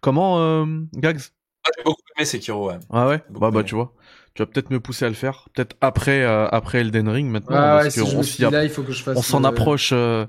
Comment, 0.00 0.66
Gags? 0.94 1.20
Ah, 1.64 1.70
J'ai 1.76 1.84
beaucoup 1.84 2.02
aimé 2.16 2.24
Sekiro. 2.24 2.68
Ouais. 2.68 2.78
Ah 2.90 3.06
ouais? 3.06 3.22
Bah 3.30 3.52
bah 3.52 3.62
tu 3.62 3.76
vois 3.76 3.92
tu 4.36 4.42
vas 4.42 4.46
peut-être 4.46 4.70
me 4.70 4.80
pousser 4.80 5.06
à 5.06 5.08
le 5.08 5.14
faire, 5.14 5.48
peut-être 5.54 5.76
après 5.80 6.22
euh, 6.22 6.46
après 6.48 6.80
Elden 6.80 7.08
Ring 7.08 7.30
maintenant, 7.30 7.56
ah, 7.56 7.80
parce 7.82 7.96
ouais, 7.96 8.22
si 8.22 8.42
là, 8.42 8.64
il 8.64 8.70
faut 8.70 8.82
que 8.82 8.92
je 8.92 9.02
fasse. 9.02 9.16
On 9.16 9.22
s'en 9.22 9.44
approche. 9.44 9.90
Euh, 9.94 10.26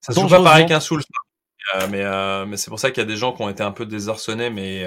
ça 0.00 0.12
se 0.12 0.20
joue 0.20 0.26
pas 0.26 0.42
pareil 0.42 0.66
qu'un 0.66 0.80
Souls, 0.80 1.02
euh, 1.76 1.86
mais 1.90 2.02
euh, 2.02 2.44
mais 2.44 2.56
c'est 2.56 2.70
pour 2.70 2.80
ça 2.80 2.90
qu'il 2.90 3.00
y 3.00 3.06
a 3.06 3.08
des 3.08 3.16
gens 3.16 3.32
qui 3.32 3.42
ont 3.42 3.48
été 3.48 3.62
un 3.62 3.70
peu 3.70 3.86
désarçonnés, 3.86 4.50
mais 4.50 4.84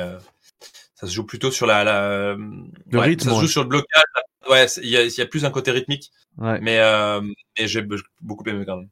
ça 0.95 1.07
se 1.07 1.13
joue 1.13 1.25
plutôt 1.25 1.51
sur 1.51 1.65
la, 1.65 1.85
la... 1.85 2.35
le 2.35 2.99
rythme. 2.99 3.29
Ça 3.29 3.35
se 3.35 3.41
joue 3.41 3.47
sur 3.47 3.63
le 3.63 3.69
blocage. 3.69 4.03
Ouais, 4.49 4.65
il 4.83 4.89
y 4.89 4.97
a, 4.97 5.05
y 5.05 5.21
a 5.21 5.25
plus 5.25 5.45
un 5.45 5.51
côté 5.51 5.71
rythmique. 5.71 6.11
Ouais. 6.37 6.59
Mais 6.61 6.81
mais 7.57 7.67
j'ai 7.67 7.87
beaucoup 8.19 8.43
aimé 8.49 8.65
quand 8.65 8.75
même. 8.77 8.89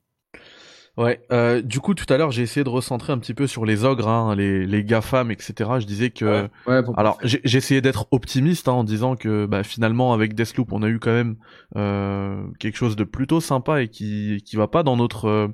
Ouais, 0.99 1.21
euh, 1.31 1.61
du 1.61 1.79
coup 1.79 1.93
tout 1.93 2.11
à 2.13 2.17
l'heure 2.17 2.31
j'ai 2.31 2.41
essayé 2.41 2.65
de 2.65 2.69
recentrer 2.69 3.13
un 3.13 3.19
petit 3.19 3.33
peu 3.33 3.47
sur 3.47 3.63
les 3.63 3.85
ogres, 3.85 4.09
hein, 4.09 4.35
les, 4.35 4.67
les 4.67 4.83
GAFAM, 4.83 5.31
etc. 5.31 5.53
Je 5.79 5.85
disais 5.85 6.09
que... 6.09 6.49
Ouais, 6.67 6.81
alors 6.97 7.17
j'ai 7.23 7.57
essayé 7.57 7.79
d'être 7.79 8.07
optimiste 8.11 8.67
hein, 8.67 8.73
en 8.73 8.83
disant 8.83 9.15
que 9.15 9.45
bah, 9.45 9.63
finalement 9.63 10.11
avec 10.11 10.35
Deathloop 10.35 10.73
on 10.73 10.83
a 10.83 10.89
eu 10.89 10.99
quand 10.99 11.13
même 11.13 11.37
euh, 11.77 12.43
quelque 12.59 12.75
chose 12.75 12.97
de 12.97 13.05
plutôt 13.05 13.39
sympa 13.39 13.81
et 13.81 13.87
qui, 13.87 14.43
qui 14.45 14.57
va 14.57 14.67
pas 14.67 14.83
dans 14.83 14.97
notre... 14.97 15.49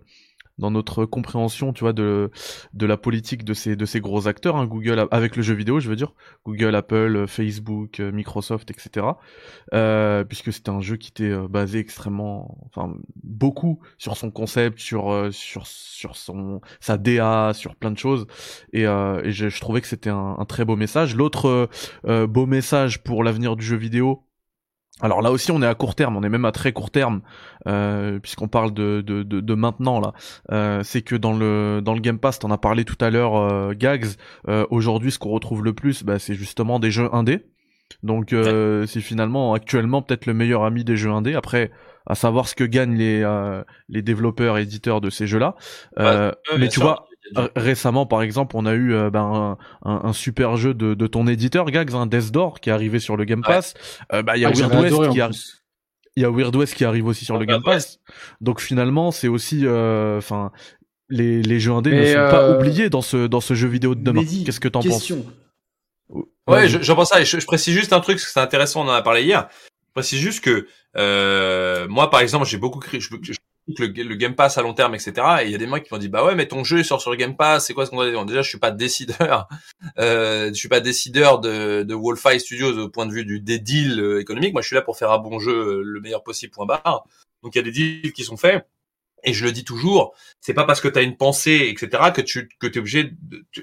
Euh, 0.59 0.65
dans 0.65 0.71
notre 0.71 1.05
compréhension, 1.05 1.73
tu 1.73 1.81
vois, 1.81 1.93
de 1.93 2.31
de 2.73 2.85
la 2.85 2.97
politique 2.97 3.43
de 3.43 3.53
ces 3.53 3.75
de 3.75 3.85
ces 3.85 3.99
gros 3.99 4.27
acteurs, 4.27 4.55
hein, 4.55 4.65
Google 4.65 5.07
avec 5.11 5.35
le 5.35 5.43
jeu 5.43 5.53
vidéo, 5.53 5.79
je 5.79 5.89
veux 5.89 5.95
dire, 5.95 6.13
Google, 6.45 6.75
Apple, 6.75 7.25
Facebook, 7.27 7.99
euh, 7.99 8.11
Microsoft, 8.11 8.71
etc. 8.71 9.07
Euh, 9.73 10.23
puisque 10.23 10.53
c'était 10.53 10.69
un 10.69 10.81
jeu 10.81 10.97
qui 10.97 11.09
était 11.09 11.23
euh, 11.31 11.47
basé 11.47 11.79
extrêmement, 11.79 12.57
enfin 12.65 12.95
beaucoup 13.23 13.79
sur 13.97 14.17
son 14.17 14.31
concept, 14.31 14.79
sur 14.79 15.11
euh, 15.11 15.31
sur 15.31 15.67
sur 15.67 16.15
son 16.15 16.61
sa 16.79 16.97
DA, 16.97 17.51
sur 17.53 17.75
plein 17.75 17.91
de 17.91 17.97
choses, 17.97 18.27
et, 18.73 18.83
et 18.83 19.31
je, 19.31 19.49
je, 19.49 19.61
trouvais 19.61 19.81
que 19.81 19.87
c'était 19.87 20.09
un, 20.09 20.35
un, 20.37 20.45
très 20.45 20.65
beau 20.65 20.75
message. 20.75 21.15
L'autre 21.15 21.69
beau 22.25 22.45
message 22.45 23.03
pour 23.03 23.23
l'avenir 23.23 23.55
du 23.55 23.65
jeu 23.65 23.77
vidéo, 23.77 24.23
alors 25.01 25.21
là 25.21 25.31
aussi 25.31 25.51
on 25.51 25.61
est 25.61 25.67
à 25.67 25.75
court 25.75 25.93
terme, 25.93 26.15
on 26.15 26.23
est 26.23 26.29
même 26.29 26.45
à 26.45 26.53
très 26.53 26.71
court 26.71 26.89
terme, 26.89 27.21
euh, 27.67 28.17
puisqu'on 28.19 28.47
parle 28.47 28.73
de, 28.73 29.01
de, 29.05 29.23
de, 29.23 29.41
de, 29.41 29.53
maintenant 29.53 29.99
là. 29.99 30.13
Euh, 30.51 30.83
c'est 30.83 31.01
que 31.01 31.15
dans 31.15 31.33
le 31.33 31.81
dans 31.83 31.93
le 31.93 31.99
Game 31.99 32.17
Pass, 32.17 32.39
t'en 32.39 32.49
as 32.49 32.57
parlé 32.57 32.85
tout 32.85 32.97
à 33.01 33.09
l'heure, 33.09 33.35
euh, 33.35 33.73
Gags. 33.73 34.07
Euh, 34.47 34.65
aujourd'hui, 34.69 35.11
ce 35.11 35.19
qu'on 35.19 35.31
retrouve 35.31 35.65
le 35.65 35.73
plus, 35.73 36.03
bah, 36.03 36.17
c'est 36.17 36.35
justement 36.35 36.79
des 36.79 36.91
jeux 36.91 37.13
indés. 37.13 37.45
Donc 38.03 38.29
c'est 38.31 39.01
finalement 39.01 39.53
actuellement 39.53 40.01
peut-être 40.01 40.25
le 40.25 40.33
meilleur 40.33 40.63
ami 40.63 40.83
des 40.83 40.95
jeux 40.95 41.11
indés. 41.11 41.35
Après, 41.35 41.71
à 42.07 42.15
savoir 42.15 42.47
ce 42.47 42.55
que 42.55 42.63
gagnent 42.63 42.95
les 42.95 43.23
les 43.89 44.01
développeurs 44.01 44.57
éditeurs 44.57 45.01
de 45.01 45.09
ces 45.09 45.27
jeux-là. 45.27 45.55
mais 45.97 46.69
tu 46.69 46.79
vois, 46.79 47.07
récemment, 47.55 48.05
par 48.05 48.21
exemple, 48.21 48.55
on 48.57 48.65
a 48.65 48.73
eu 48.73 48.93
ben, 49.09 49.57
un, 49.83 50.01
un, 50.03 50.13
super 50.13 50.57
jeu 50.57 50.73
de, 50.73 50.93
de 50.93 51.07
ton 51.07 51.27
éditeur, 51.27 51.65
Gags, 51.65 51.93
un 51.93 52.05
Death 52.05 52.31
Door, 52.31 52.59
qui 52.59 52.69
est 52.69 52.73
arrivé 52.73 52.99
sur 52.99 53.17
le 53.17 53.25
Game 53.25 53.41
Pass. 53.41 53.73
bah, 54.11 54.35
il 54.35 54.41
y 54.41 54.45
a 54.45 54.51
Weird 54.51 54.73
West 54.73 55.11
qui 55.11 55.21
arrive 55.21 55.35
il 56.17 56.21
y 56.21 56.25
a 56.25 56.31
Weird 56.31 56.55
West 56.55 56.75
qui 56.75 56.85
arrive 56.85 57.07
aussi 57.07 57.25
sur 57.25 57.37
le 57.37 57.45
Game 57.45 57.61
Pass. 57.61 57.99
Donc 58.39 58.61
finalement, 58.61 59.11
c'est 59.11 59.27
aussi, 59.27 59.67
enfin, 59.67 60.51
les, 61.09 61.41
les 61.41 61.59
jeux 61.59 61.71
indés 61.71 61.91
ne 61.91 62.05
sont 62.05 62.13
pas 62.13 62.43
euh, 62.43 62.57
oubliés 62.57 62.89
dans 62.89 63.01
ce 63.01 63.27
dans 63.27 63.41
ce 63.41 63.53
jeu 63.53 63.67
vidéo 63.67 63.95
de 63.95 64.01
demain. 64.01 64.23
Qu'est-ce 64.45 64.59
que 64.59 64.67
t'en 64.67 64.81
penses 64.81 65.11
Ouais, 66.47 66.67
j'en 66.67 66.95
pense 66.95 67.09
ça. 67.09 67.21
Et 67.21 67.25
je, 67.25 67.43
précise 67.45 67.73
juste 67.73 67.93
un 67.93 67.99
truc, 67.99 68.19
c'est 68.19 68.39
intéressant, 68.39 68.85
on 68.85 68.89
en 68.89 68.93
a 68.93 69.01
parlé 69.01 69.23
hier. 69.23 69.47
Je 69.87 69.91
précise 69.93 70.19
juste 70.19 70.43
que 70.43 70.67
euh, 70.97 71.87
moi, 71.87 72.09
par 72.09 72.19
exemple, 72.19 72.45
j'ai 72.45 72.57
beaucoup 72.57 72.79
créé, 72.79 72.99
je, 72.99 73.09
le, 73.67 73.87
le, 73.87 74.15
Game 74.15 74.35
Pass 74.35 74.57
à 74.57 74.61
long 74.61 74.73
terme, 74.73 74.95
etc. 74.95 75.13
Et 75.41 75.45
il 75.45 75.51
y 75.51 75.55
a 75.55 75.57
des 75.57 75.67
mecs 75.67 75.83
qui 75.83 75.93
m'ont 75.93 75.99
dit, 75.99 76.09
bah 76.09 76.23
ouais, 76.23 76.35
mais 76.35 76.47
ton 76.47 76.63
jeu 76.63 76.83
sort 76.83 77.01
sur 77.01 77.11
le 77.11 77.17
Game 77.17 77.35
Pass, 77.35 77.65
c'est 77.65 77.73
quoi 77.73 77.85
ce 77.85 77.91
qu'on 77.91 77.97
doit 77.97 78.09
dire? 78.09 78.25
Déjà, 78.25 78.41
je 78.41 78.49
suis 78.49 78.59
pas 78.59 78.71
décideur, 78.71 79.47
euh, 79.99 80.49
je 80.49 80.53
suis 80.53 80.69
pas 80.69 80.79
décideur 80.79 81.39
de, 81.39 81.83
de 81.83 81.93
Wolfeye 81.95 82.39
Studios 82.39 82.77
au 82.77 82.89
point 82.89 83.05
de 83.05 83.11
vue 83.11 83.25
du 83.25 83.39
des 83.39 83.59
deals 83.59 83.99
euh, 83.99 84.19
économiques. 84.19 84.53
Moi, 84.53 84.61
je 84.61 84.67
suis 84.67 84.75
là 84.75 84.81
pour 84.81 84.97
faire 84.97 85.11
un 85.11 85.19
bon 85.19 85.39
jeu, 85.39 85.81
le 85.83 86.01
meilleur 86.01 86.23
possible. 86.23 86.51
Point 86.53 86.65
barre. 86.65 87.05
Donc, 87.43 87.55
il 87.55 87.57
y 87.57 87.61
a 87.61 87.63
des 87.63 87.71
deals 87.71 88.13
qui 88.13 88.23
sont 88.23 88.37
faits 88.37 88.65
et 89.25 89.33
je 89.33 89.43
le 89.43 89.51
dis 89.51 89.63
toujours, 89.63 90.15
c'est 90.39 90.53
pas 90.53 90.65
parce 90.65 90.79
que 90.79 90.87
tu 90.87 90.99
as 90.99 91.01
une 91.01 91.17
pensée, 91.17 91.67
etc., 91.69 92.11
que 92.13 92.21
tu 92.21 92.47
que 92.59 92.67
es 92.67 92.77
obligé. 92.77 93.13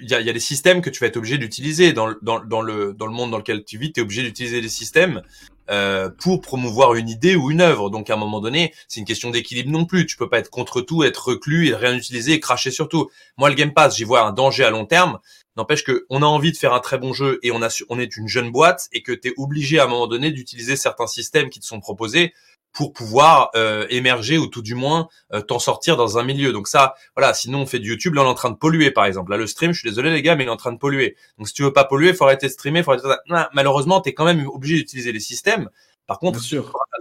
Il 0.01 0.11
y 0.11 0.15
a, 0.15 0.21
y 0.21 0.29
a 0.29 0.33
des 0.33 0.41
systèmes 0.41 0.83
que 0.83 0.91
tu 0.91 1.01
vas 1.01 1.07
être 1.07 1.17
obligé 1.17 1.39
d'utiliser 1.39 1.93
dans, 1.93 2.13
dans, 2.21 2.41
dans, 2.45 2.63
le 2.63 2.93
dans 2.95 3.07
le 3.07 3.13
monde 3.13 3.31
dans 3.31 3.39
lequel 3.39 3.65
tu 3.65 3.79
vis. 3.79 3.93
Tu 3.93 4.01
es 4.01 4.03
obligé 4.03 4.23
d'utiliser 4.23 4.61
des 4.61 4.69
systèmes 4.69 5.23
euh, 5.71 6.11
pour 6.11 6.41
promouvoir 6.41 6.95
une 6.95 7.09
idée 7.09 7.37
ou 7.37 7.51
une 7.51 7.61
œuvre. 7.61 7.91
Donc 7.91 8.11
à 8.11 8.15
un 8.15 8.17
moment 8.17 8.41
donné, 8.41 8.75
c'est 8.89 9.01
une 9.01 9.07
question 9.07 9.31
d'équilibre 9.31 9.71
non 9.71 9.85
plus. 9.85 10.07
Tu 10.07 10.17
peux 10.17 10.29
pas 10.29 10.39
être 10.39 10.51
contre 10.51 10.81
tout, 10.81 11.05
être 11.05 11.29
reclus 11.29 11.69
et 11.69 11.75
rien 11.75 11.95
utiliser 11.95 12.33
et 12.33 12.41
cracher 12.41 12.71
sur 12.71 12.89
tout. 12.89 13.11
Moi, 13.37 13.49
le 13.49 13.55
Game 13.55 13.73
Pass, 13.73 13.97
j'y 13.97 14.05
vois 14.05 14.23
un 14.27 14.33
danger 14.33 14.65
à 14.65 14.71
long 14.71 14.87
terme. 14.87 15.19
N'empêche 15.57 15.85
que 15.85 16.07
on 16.09 16.23
a 16.23 16.27
envie 16.27 16.51
de 16.51 16.57
faire 16.57 16.73
un 16.73 16.81
très 16.81 16.99
bon 16.99 17.13
jeu 17.13 17.39
et 17.43 17.53
on 17.53 17.61
on 17.91 17.99
est 17.99 18.17
une 18.17 18.27
jeune 18.27 18.51
boîte 18.51 18.89
et 18.93 19.03
que 19.03 19.13
tu 19.13 19.29
es 19.29 19.35
obligé 19.37 19.79
à 19.79 19.85
un 19.85 19.87
moment 19.87 20.07
donné 20.07 20.31
d'utiliser 20.31 20.77
certains 20.77 21.07
systèmes 21.07 21.51
qui 21.51 21.61
te 21.61 21.67
sont 21.67 21.81
proposés 21.81 22.33
pour 22.73 22.93
pouvoir 22.93 23.51
euh, 23.55 23.87
émerger 23.91 24.39
ou 24.39 24.47
tout 24.47 24.63
du 24.63 24.75
moins 24.75 25.09
euh, 25.33 25.41
t'en 25.41 25.59
sortir 25.59 25.97
dans 25.97 26.19
un 26.19 26.25
milieu. 26.25 26.53
Donc 26.53 26.69
ça, 26.69 26.95
voilà, 27.17 27.35
sinon 27.35 27.61
on 27.61 27.67
fait 27.67 27.79
du 27.79 27.91
YouTube, 27.91 28.15
là 28.15 28.23
on 28.23 28.25
est 28.25 28.29
en 28.29 28.35
train 28.35 28.51
de 28.51 28.57
polluer 28.57 28.91
par 28.91 29.05
exemple. 29.05 29.31
Là 29.31 29.37
le 29.37 29.47
stream, 29.47 29.73
je 29.73 29.81
suis 29.81 29.89
désolé 29.89 30.11
les 30.11 30.23
gars, 30.23 30.37
mais 30.37 30.45
il 30.45 30.47
est 30.47 30.51
en 30.51 30.57
train 30.57 30.73
de 30.73 30.79
polluer. 30.79 31.17
Donc 31.39 31.49
si 31.49 31.55
tu 31.55 31.63
veux 31.63 31.73
pas 31.73 31.85
polluer, 31.85 32.15
faut 32.15 32.25
arrêter 32.25 32.47
de 32.47 32.53
streamer, 32.53 32.83
faut 32.83 32.93
arrêter 32.93 33.09
malheureusement, 33.53 34.01
tu 34.01 34.11
es 34.11 34.15
quand 34.15 34.25
même 34.25 34.47
obligé 34.49 34.77
d'utiliser 34.77 35.13
les 35.13 35.21
systèmes. 35.21 35.69
Par 36.07 36.19
contre, 36.19 36.41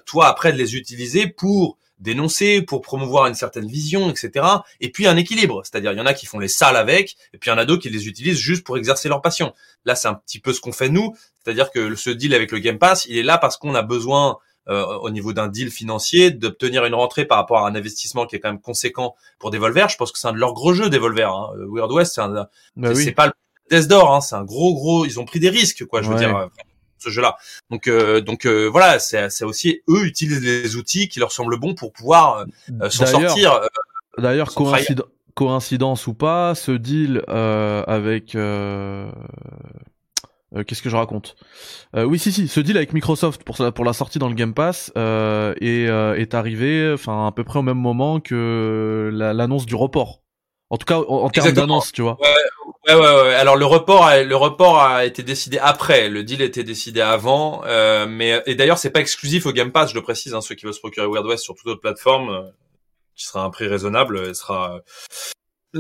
toi 0.06 0.28
après 0.28 0.54
de 0.54 0.58
les 0.58 0.76
utiliser 0.76 1.28
pour 1.28 1.78
dénoncer, 2.02 2.62
pour 2.62 2.82
promouvoir 2.82 3.28
une 3.28 3.36
certaine 3.36 3.68
vision, 3.68 4.10
etc. 4.10 4.46
Et 4.80 4.92
puis 4.92 5.08
un 5.08 5.16
équilibre, 5.16 5.62
c'est-à-dire 5.64 5.94
il 5.94 5.98
y 5.98 6.02
en 6.02 6.06
a 6.06 6.14
qui 6.14 6.26
font 6.26 6.40
les 6.40 6.48
salles 6.48 6.76
avec, 6.76 7.16
et 7.34 7.38
puis 7.38 7.50
il 7.50 7.54
y 7.54 7.56
en 7.56 7.60
a 7.60 7.66
d'autres 7.66 7.84
qui 7.84 7.90
les 7.90 8.08
utilisent 8.08 8.40
juste 8.40 8.64
pour 8.64 8.78
exercer 8.78 9.08
leur 9.08 9.22
passion. 9.22 9.54
Là, 9.86 9.96
c'est 9.96 10.08
un 10.08 10.16
petit 10.16 10.40
peu 10.40 10.52
ce 10.52 10.60
qu'on 10.60 10.72
fait 10.72 10.90
nous, 10.90 11.16
c'est-à-dire 11.44 11.72
que 11.72 11.96
ce 11.96 12.10
deal 12.10 12.34
avec 12.34 12.52
le 12.52 12.60
Game 12.60 12.80
Pass, 12.80 13.06
il 13.06 13.18
est 13.18 13.24
là 13.24 13.38
parce 13.38 13.58
qu'on 13.58 13.76
a 13.76 13.84
besoin 13.84 14.38
au 15.02 15.10
niveau 15.10 15.34
d'un 15.34 15.48
deal 15.48 15.70
financier, 15.70 16.32
d'obtenir 16.32 16.86
une 16.86 16.96
rentrée 16.96 17.26
par 17.26 17.38
rapport 17.38 17.66
à 17.66 17.70
un 17.70 17.76
investissement 17.76 18.26
qui 18.26 18.36
est 18.36 18.40
quand 18.40 18.50
même 18.50 18.62
conséquent 18.62 19.16
pour 19.40 19.52
Devolver. 19.52 19.90
Je 19.90 19.98
pense 19.98 20.12
que 20.12 20.20
c'est 20.20 20.28
un 20.28 20.34
de 20.34 20.38
leurs 20.38 20.54
gros 20.54 20.74
jeux, 20.74 20.90
Devolver. 20.90 21.30
Hein. 21.30 21.50
Euh, 21.58 21.68
Weird 21.70 21.92
West, 21.92 22.16
c'est 22.16 22.22
bah 22.22 22.96
c'est 22.96 23.12
pas 23.12 23.28
le 23.28 23.34
Death 23.70 23.88
d'or, 23.88 24.14
hein. 24.14 24.22
c'est 24.22 24.36
un 24.36 24.44
gros 24.44 24.74
gros. 24.74 25.06
Ils 25.06 25.20
ont 25.20 25.26
pris 25.26 25.40
des 25.40 25.50
risques, 25.50 25.86
quoi. 25.86 26.02
Je 26.02 26.10
veux 26.10 26.18
dire, 26.18 26.36
euh, 26.36 26.48
ce 26.98 27.10
jeu-là. 27.10 27.38
Donc, 27.70 27.90
donc 27.90 28.46
voilà, 28.46 29.00
c'est 29.00 29.44
aussi 29.44 29.82
eux 29.90 30.06
utilisent 30.06 30.44
les 30.44 30.76
outils 30.76 31.10
qui 31.10 31.20
leur 31.20 31.32
semblent 31.32 31.60
bons 31.60 31.76
pour 31.76 31.92
pouvoir 31.94 32.46
s'en 32.90 33.06
sortir. 33.06 33.62
D'ailleurs, 34.18 34.54
coïncidence 35.34 36.08
ou 36.08 36.14
pas, 36.14 36.56
ce 36.56 36.72
deal 36.72 37.24
avec 37.28 38.36
euh, 40.56 40.64
qu'est-ce 40.64 40.82
que 40.82 40.90
je 40.90 40.96
raconte 40.96 41.36
euh, 41.96 42.04
Oui, 42.04 42.20
si, 42.20 42.32
si, 42.32 42.48
ce 42.48 42.60
deal 42.60 42.76
avec 42.76 42.94
Microsoft 42.94 43.44
pour, 43.44 43.58
pour 43.74 43.86
la 43.86 43.94
sortie 43.94 44.20
dans 44.20 44.28
le 44.28 44.36
Game 44.36 44.54
Pass 44.54 44.92
euh, 44.98 45.54
est, 45.62 45.88
euh, 45.88 46.16
est 46.16 46.34
arrivé, 46.34 46.92
enfin 46.94 47.28
à 47.28 47.32
peu 47.32 47.44
près 47.44 47.60
au 47.60 47.64
même 47.64 47.78
moment 47.78 48.20
que 48.20 49.10
l'annonce 49.14 49.66
du 49.66 49.76
report. 49.76 50.22
En 50.70 50.78
tout 50.78 50.86
cas, 50.86 50.98
en, 51.00 51.30
termes 51.30 51.52
d'annonce, 51.52 51.92
tu 51.92 52.02
vois. 52.02 52.18
Ouais, 52.22 52.96
ouais, 52.96 53.00
ouais, 53.00 53.34
Alors 53.36 53.58
le 53.58 53.66
report, 53.66 54.06
a, 54.06 54.24
le 54.24 54.36
report 54.36 54.82
a 54.82 55.06
été 55.06 55.22
décidé 55.22 55.58
après. 55.58 56.10
Le 56.10 56.24
deal 56.24 56.42
a 56.42 56.46
été 56.46 56.64
décidé 56.64 57.02
avant, 57.02 57.62
euh, 57.66 58.06
mais 58.08 58.42
et 58.46 58.56
d'ailleurs 58.56 58.78
c'est 58.78 58.90
pas 58.90 59.02
exclusif 59.02 59.46
au 59.46 59.52
Game 59.52 59.72
Pass, 59.72 59.90
je 59.90 59.96
le 59.96 60.02
précise. 60.02 60.34
Hein, 60.34 60.42
ceux 60.42 60.56
qui 60.56 60.66
veulent 60.66 60.74
se 60.74 60.80
procurer 60.80 61.08
Weird 61.08 61.26
West 61.26 61.44
sur 61.44 61.56
toute 61.56 61.68
autre 61.68 61.82
plateforme, 61.82 62.52
qui 63.16 63.26
sera 63.26 63.44
un 63.44 63.50
prix 63.50 63.68
raisonnable, 63.68 64.34
sera 64.34 64.80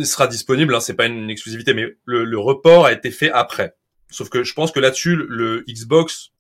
sera 0.02 0.28
disponible. 0.28 0.76
Hein, 0.76 0.82
c'est 0.82 0.96
pas 0.96 1.06
une 1.06 1.30
exclusivité, 1.30 1.74
mais 1.74 1.86
le, 2.06 2.26
le 2.26 2.40
report 2.40 2.86
a 2.86 2.92
été 2.92 3.12
fait 3.12 3.32
après. 3.32 3.76
Sauf 4.12 4.30
que 4.30 4.44
je 4.44 4.54
pense 4.54 4.72
que 4.72 4.80
là-dessus, 4.80 5.16
le 5.16 5.64
Xbox. 5.68 6.32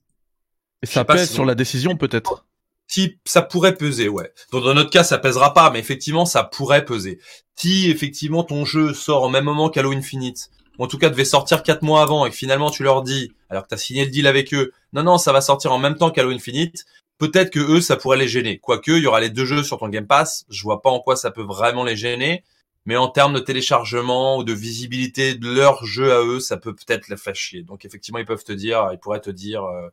Et 0.83 0.85
ça 0.85 1.05
pèse 1.05 1.31
sur 1.31 1.45
la 1.45 1.55
décision, 1.55 1.95
peut-être. 1.95 2.45
Si 2.87 3.17
ça 3.25 3.41
pourrait 3.41 3.75
peser, 3.75 4.09
ouais. 4.09 4.33
Donc 4.51 4.65
dans 4.65 4.73
notre 4.73 4.89
cas, 4.89 5.03
ça 5.03 5.17
pèsera 5.17 5.53
pas, 5.53 5.71
mais 5.71 5.79
effectivement, 5.79 6.25
ça 6.25 6.43
pourrait 6.43 6.83
peser. 6.83 7.19
Si 7.55 7.89
effectivement 7.89 8.43
ton 8.43 8.65
jeu 8.65 8.93
sort 8.93 9.23
au 9.23 9.29
même 9.29 9.45
moment 9.45 9.69
qu'Halo 9.69 9.93
Infinite, 9.93 10.49
ou 10.77 10.83
en 10.83 10.87
tout 10.87 10.97
cas 10.97 11.09
devait 11.09 11.23
sortir 11.23 11.63
quatre 11.63 11.83
mois 11.83 12.01
avant, 12.01 12.25
et 12.25 12.29
que 12.29 12.35
finalement 12.35 12.69
tu 12.69 12.83
leur 12.83 13.01
dis, 13.01 13.31
alors 13.49 13.63
que 13.63 13.69
tu 13.69 13.75
as 13.75 13.77
signé 13.77 14.03
le 14.03 14.11
deal 14.11 14.27
avec 14.27 14.53
eux, 14.53 14.73
non 14.91 15.03
non, 15.03 15.17
ça 15.17 15.31
va 15.31 15.39
sortir 15.39 15.71
en 15.71 15.77
même 15.77 15.95
temps 15.95 16.11
qu'Halo 16.11 16.31
Infinite, 16.31 16.85
peut-être 17.17 17.51
que 17.51 17.59
eux, 17.59 17.79
ça 17.79 17.95
pourrait 17.95 18.17
les 18.17 18.27
gêner. 18.27 18.57
Quoique, 18.57 18.91
il 18.91 19.03
y 19.03 19.07
aura 19.07 19.21
les 19.21 19.29
deux 19.29 19.45
jeux 19.45 19.63
sur 19.63 19.77
ton 19.77 19.87
Game 19.87 20.07
Pass, 20.07 20.45
je 20.49 20.61
vois 20.63 20.81
pas 20.81 20.89
en 20.89 20.99
quoi 20.99 21.15
ça 21.15 21.31
peut 21.31 21.43
vraiment 21.43 21.85
les 21.85 21.95
gêner 21.95 22.43
mais 22.85 22.97
en 22.97 23.07
termes 23.07 23.33
de 23.33 23.39
téléchargement 23.39 24.37
ou 24.37 24.43
de 24.43 24.53
visibilité 24.53 25.35
de 25.35 25.53
leur 25.53 25.85
jeu 25.85 26.13
à 26.13 26.23
eux, 26.23 26.39
ça 26.39 26.57
peut 26.57 26.73
peut-être 26.73 27.09
les 27.09 27.17
faire 27.17 27.35
chier. 27.35 27.63
Donc 27.63 27.85
effectivement, 27.85 28.19
ils 28.19 28.25
peuvent 28.25 28.43
te 28.43 28.53
dire, 28.53 28.89
ils 28.91 28.97
pourraient 28.97 29.21
te 29.21 29.29
dire, 29.29 29.63
euh, 29.63 29.89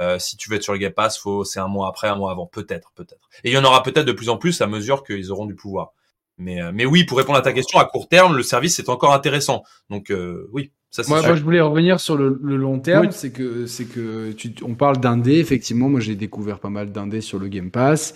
euh, 0.00 0.18
si 0.18 0.36
tu 0.36 0.50
veux 0.50 0.56
être 0.56 0.62
sur 0.62 0.74
le 0.74 0.78
Game 0.78 0.92
Pass, 0.92 1.18
faut 1.18 1.44
c'est 1.44 1.60
un 1.60 1.68
mois 1.68 1.88
après, 1.88 2.08
un 2.08 2.16
mois 2.16 2.30
avant, 2.30 2.46
peut-être, 2.46 2.92
peut-être. 2.94 3.28
Et 3.44 3.50
il 3.50 3.54
y 3.54 3.58
en 3.58 3.64
aura 3.64 3.82
peut-être 3.82 4.06
de 4.06 4.12
plus 4.12 4.28
en 4.28 4.36
plus 4.36 4.60
à 4.60 4.66
mesure 4.66 5.04
qu'ils 5.04 5.32
auront 5.32 5.46
du 5.46 5.54
pouvoir. 5.54 5.92
Mais 6.36 6.62
euh, 6.62 6.70
mais 6.72 6.84
oui, 6.84 7.04
pour 7.04 7.18
répondre 7.18 7.38
à 7.38 7.42
ta 7.42 7.52
question, 7.52 7.78
à 7.78 7.84
court 7.84 8.08
terme, 8.08 8.36
le 8.36 8.42
service 8.42 8.78
est 8.78 8.88
encore 8.88 9.14
intéressant. 9.14 9.64
Donc 9.90 10.12
oui. 10.52 10.70
Ça, 10.90 11.02
moi, 11.06 11.20
moi, 11.20 11.34
je 11.34 11.42
voulais 11.42 11.60
revenir 11.60 12.00
sur 12.00 12.16
le, 12.16 12.38
long 12.40 12.78
terme, 12.78 13.10
c'est 13.10 13.30
que 13.30 13.66
c'est 13.66 13.84
que 13.84 14.32
tu, 14.32 14.54
on 14.62 14.74
parle 14.74 14.96
d'indé. 14.96 15.34
Effectivement, 15.34 15.90
moi 15.90 16.00
j'ai 16.00 16.14
découvert 16.14 16.60
pas 16.60 16.70
mal 16.70 16.92
d'indé 16.92 17.20
sur 17.20 17.38
le 17.38 17.48
Game 17.48 17.70
Pass. 17.70 18.14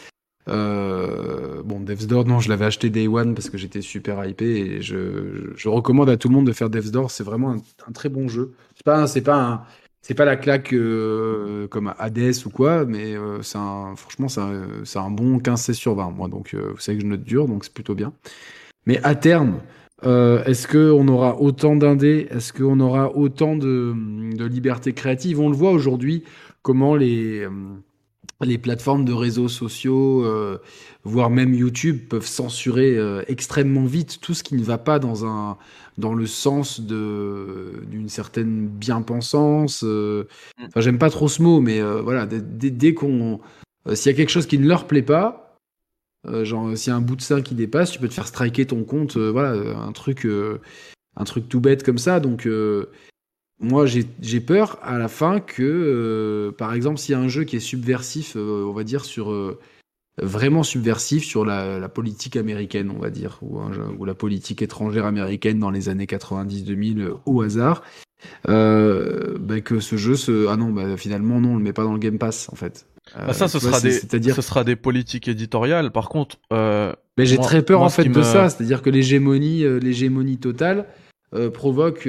Euh, 0.48 1.62
bon, 1.62 1.80
Door, 1.80 2.24
non, 2.26 2.40
je 2.40 2.48
l'avais 2.48 2.64
acheté 2.64 2.90
Day 2.90 3.06
One 3.06 3.34
parce 3.34 3.48
que 3.48 3.58
j'étais 3.58 3.80
super 3.80 4.24
hypé 4.24 4.44
et 4.44 4.82
je, 4.82 5.52
je, 5.54 5.68
recommande 5.68 6.10
à 6.10 6.16
tout 6.16 6.28
le 6.28 6.34
monde 6.34 6.46
de 6.46 6.52
faire 6.52 6.70
Door. 6.70 7.10
C'est 7.10 7.24
vraiment 7.24 7.56
un, 7.86 7.92
très 7.92 8.08
bon 8.08 8.28
jeu. 8.28 8.52
C'est 8.74 8.84
pas, 8.84 9.06
c'est 9.06 9.22
pas 9.22 9.66
c'est 10.00 10.14
pas 10.14 10.24
la 10.24 10.36
claque 10.36 10.72
euh, 10.72 11.68
comme 11.68 11.94
Hades 11.98 12.34
ou 12.44 12.50
quoi, 12.50 12.84
mais 12.84 13.16
euh, 13.16 13.40
c'est 13.42 13.58
franchement, 13.96 14.26
c'est 14.28 14.40
un, 14.40 15.04
un 15.04 15.10
bon 15.10 15.38
15-16 15.38 15.72
sur 15.74 15.94
20. 15.94 16.10
Moi, 16.10 16.28
donc, 16.28 16.54
vous 16.54 16.78
savez 16.78 16.98
que 16.98 17.04
je 17.04 17.08
note 17.08 17.22
dur, 17.22 17.46
donc 17.46 17.64
c'est 17.64 17.72
plutôt 17.72 17.94
bien. 17.94 18.12
Mais 18.86 19.00
à 19.04 19.14
terme, 19.14 19.60
est-ce 20.02 20.66
qu'on 20.66 21.06
aura 21.06 21.40
autant 21.40 21.76
d'indés? 21.76 22.26
Est-ce 22.30 22.52
qu'on 22.52 22.80
aura 22.80 23.14
autant 23.16 23.56
de 23.56 24.44
liberté 24.44 24.92
créative? 24.92 25.38
On 25.38 25.48
le 25.48 25.56
voit 25.56 25.70
aujourd'hui, 25.70 26.24
comment 26.62 26.96
les 26.96 27.46
les 28.44 28.58
plateformes 28.58 29.04
de 29.04 29.12
réseaux 29.12 29.48
sociaux, 29.48 30.24
euh, 30.24 30.58
voire 31.04 31.30
même 31.30 31.54
YouTube, 31.54 32.00
peuvent 32.08 32.26
censurer 32.26 32.96
euh, 32.96 33.22
extrêmement 33.28 33.84
vite 33.84 34.20
tout 34.20 34.34
ce 34.34 34.42
qui 34.42 34.54
ne 34.54 34.62
va 34.62 34.78
pas 34.78 34.98
dans 34.98 35.26
un 35.26 35.56
dans 35.98 36.14
le 36.14 36.26
sens 36.26 36.80
d'une 36.80 38.08
certaine 38.08 38.66
bien-pensance. 38.66 39.82
Euh. 39.84 40.24
Mm. 40.58 40.64
Enfin, 40.68 40.80
j'aime 40.80 40.98
pas 40.98 41.10
trop 41.10 41.28
ce 41.28 41.42
mot, 41.42 41.60
mais 41.60 41.80
voilà, 41.82 42.26
dès, 42.26 42.94
qu'on 42.94 43.40
s'il 43.92 44.10
y 44.10 44.14
a 44.14 44.16
quelque 44.16 44.30
chose 44.30 44.46
qui 44.46 44.58
ne 44.58 44.66
leur 44.66 44.86
plaît 44.86 45.02
pas, 45.02 45.58
genre 46.42 46.76
s'il 46.76 46.90
y 46.90 46.94
a 46.94 46.96
un 46.96 47.00
bout 47.00 47.16
de 47.16 47.22
sein 47.22 47.42
qui 47.42 47.54
dépasse, 47.54 47.90
tu 47.90 47.98
peux 47.98 48.08
te 48.08 48.14
faire 48.14 48.26
striker 48.26 48.66
ton 48.66 48.84
compte, 48.84 49.16
voilà, 49.16 49.52
un 49.76 49.92
truc 49.92 50.26
un 51.16 51.24
truc 51.24 51.48
tout 51.48 51.60
bête 51.60 51.82
comme 51.82 51.98
ça. 51.98 52.20
Donc 52.20 52.48
moi, 53.62 53.86
j'ai 53.86 54.40
peur 54.40 54.78
à 54.82 54.98
la 54.98 55.06
fin 55.06 55.38
que, 55.38 55.62
euh, 55.62 56.50
par 56.50 56.74
exemple, 56.74 56.98
s'il 56.98 57.12
y 57.12 57.14
a 57.14 57.20
un 57.20 57.28
jeu 57.28 57.44
qui 57.44 57.56
est 57.56 57.60
subversif, 57.60 58.34
euh, 58.36 58.64
on 58.66 58.72
va 58.72 58.84
dire, 58.84 59.04
sur. 59.04 59.32
Euh, 59.32 59.58
vraiment 60.20 60.62
subversif 60.62 61.24
sur 61.24 61.46
la, 61.46 61.88
politique 61.88 62.36
américaine, 62.36 62.92
on 62.94 62.98
va 62.98 63.08
dire, 63.08 63.38
ou, 63.40 64.04
la 64.04 64.14
politique 64.14 64.60
étrangère 64.60 65.06
américaine 65.06 65.58
dans 65.58 65.70
les 65.70 65.88
années 65.88 66.04
90-2000 66.04 67.12
au 67.24 67.40
hasard, 67.40 67.82
bah, 68.44 69.60
que 69.64 69.80
ce 69.80 69.96
jeu 69.96 70.16
se. 70.16 70.48
Ah 70.48 70.56
non, 70.56 70.70
bah, 70.70 70.96
finalement, 70.98 71.40
non, 71.40 71.52
on 71.52 71.56
le 71.56 71.62
met 71.62 71.72
pas 71.72 71.84
dans 71.84 71.94
le 71.94 71.98
Game 71.98 72.18
Pass, 72.18 72.50
en 72.52 72.56
fait. 72.56 72.86
Bah, 73.14 73.32
ça, 73.32 73.48
ce, 73.48 73.58
sera 73.58 73.80
des, 73.80 73.92
ce 73.92 74.42
sera 74.42 74.64
des 74.64 74.76
politiques 74.76 75.28
éditoriales. 75.28 75.92
Par 75.92 76.08
contre. 76.08 76.36
Mais 76.50 77.26
j'ai 77.26 77.38
très 77.38 77.62
peur, 77.62 77.80
en 77.80 77.88
fait, 77.88 78.04
de 78.04 78.22
ça. 78.22 78.50
C'est-à-dire 78.50 78.82
que 78.82 78.90
l'hégémonie 78.90 79.64
l'hégémonie 79.80 80.38
totale 80.38 80.88
provoque 81.54 82.06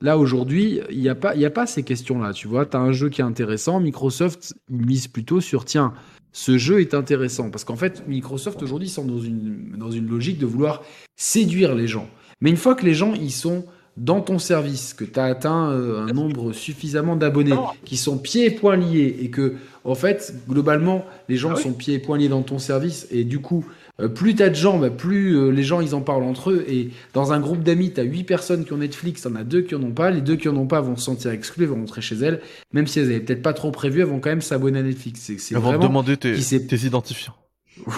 Là, 0.00 0.16
aujourd'hui, 0.16 0.80
il 0.90 1.00
n'y 1.00 1.08
a, 1.08 1.14
pas, 1.14 1.34
a 1.36 1.50
pas 1.50 1.66
ces 1.66 1.82
questions-là. 1.82 2.32
Tu 2.32 2.46
vois, 2.46 2.66
tu 2.66 2.76
as 2.76 2.80
un 2.80 2.92
jeu 2.92 3.08
qui 3.08 3.20
est 3.20 3.24
intéressant. 3.24 3.80
Microsoft 3.80 4.54
mise 4.68 5.08
plutôt 5.08 5.40
sur, 5.40 5.64
tiens, 5.64 5.92
ce 6.32 6.56
jeu 6.56 6.80
est 6.80 6.94
intéressant. 6.94 7.50
Parce 7.50 7.64
qu'en 7.64 7.76
fait, 7.76 8.06
Microsoft 8.06 8.62
aujourd'hui 8.62 8.88
sont 8.88 9.04
dans 9.04 9.18
une, 9.18 9.74
dans 9.76 9.90
une 9.90 10.08
logique 10.08 10.38
de 10.38 10.46
vouloir 10.46 10.82
séduire 11.16 11.74
les 11.74 11.88
gens. 11.88 12.08
Mais 12.40 12.50
une 12.50 12.56
fois 12.56 12.76
que 12.76 12.84
les 12.84 12.94
gens 12.94 13.12
ils 13.14 13.32
sont 13.32 13.64
dans 13.96 14.20
ton 14.20 14.38
service, 14.38 14.94
que 14.94 15.04
tu 15.04 15.18
as 15.18 15.24
atteint 15.24 15.72
euh, 15.72 16.06
un 16.06 16.12
nombre 16.12 16.52
suffisamment 16.52 17.16
d'abonnés 17.16 17.56
qui 17.84 17.96
sont 17.96 18.16
pieds 18.16 18.46
et 18.46 18.50
poings 18.50 18.76
liés 18.76 19.16
et 19.20 19.30
que, 19.30 19.56
en 19.82 19.96
fait, 19.96 20.34
globalement, 20.48 21.04
les 21.28 21.36
gens 21.36 21.54
ah 21.56 21.60
sont 21.60 21.72
pieds 21.72 21.94
et 21.94 21.98
poings 21.98 22.18
liés 22.18 22.28
dans 22.28 22.42
ton 22.42 22.60
service 22.60 23.08
et 23.10 23.24
du 23.24 23.40
coup, 23.40 23.64
plus 24.06 24.36
tu 24.36 24.42
as 24.44 24.48
de 24.48 24.54
gens, 24.54 24.78
bah, 24.78 24.90
plus 24.90 25.36
euh, 25.36 25.50
les 25.50 25.64
gens 25.64 25.80
ils 25.80 25.94
en 25.96 26.02
parlent 26.02 26.22
entre 26.22 26.50
eux. 26.50 26.64
Et 26.68 26.90
dans 27.14 27.32
un 27.32 27.40
groupe 27.40 27.64
d'amis, 27.64 27.92
tu 27.92 28.00
as 28.00 28.04
8 28.04 28.22
personnes 28.24 28.64
qui 28.64 28.72
ont 28.72 28.76
Netflix, 28.76 29.22
t'en 29.22 29.34
as 29.34 29.42
deux 29.42 29.62
qui 29.62 29.74
en 29.74 29.82
ont 29.82 29.90
pas. 29.90 30.10
Les 30.10 30.20
deux 30.20 30.36
qui 30.36 30.48
en 30.48 30.56
ont 30.56 30.68
pas 30.68 30.80
vont 30.80 30.94
se 30.94 31.02
sentir 31.02 31.32
exclus, 31.32 31.66
vont 31.66 31.80
rentrer 31.80 32.00
chez 32.00 32.16
elles. 32.16 32.40
Même 32.72 32.86
si 32.86 33.00
elles 33.00 33.06
avaient 33.06 33.20
peut-être 33.20 33.42
pas 33.42 33.54
trop 33.54 33.72
prévu, 33.72 34.00
elles 34.00 34.06
vont 34.06 34.20
quand 34.20 34.30
même 34.30 34.40
s'abonner 34.40 34.78
à 34.78 34.82
Netflix. 34.82 35.20
C'est, 35.20 35.54
elles 35.54 35.60
vont 35.60 35.78
demander 35.78 36.16
tes, 36.16 36.36
tes 36.36 36.76
identifiants. 36.86 37.34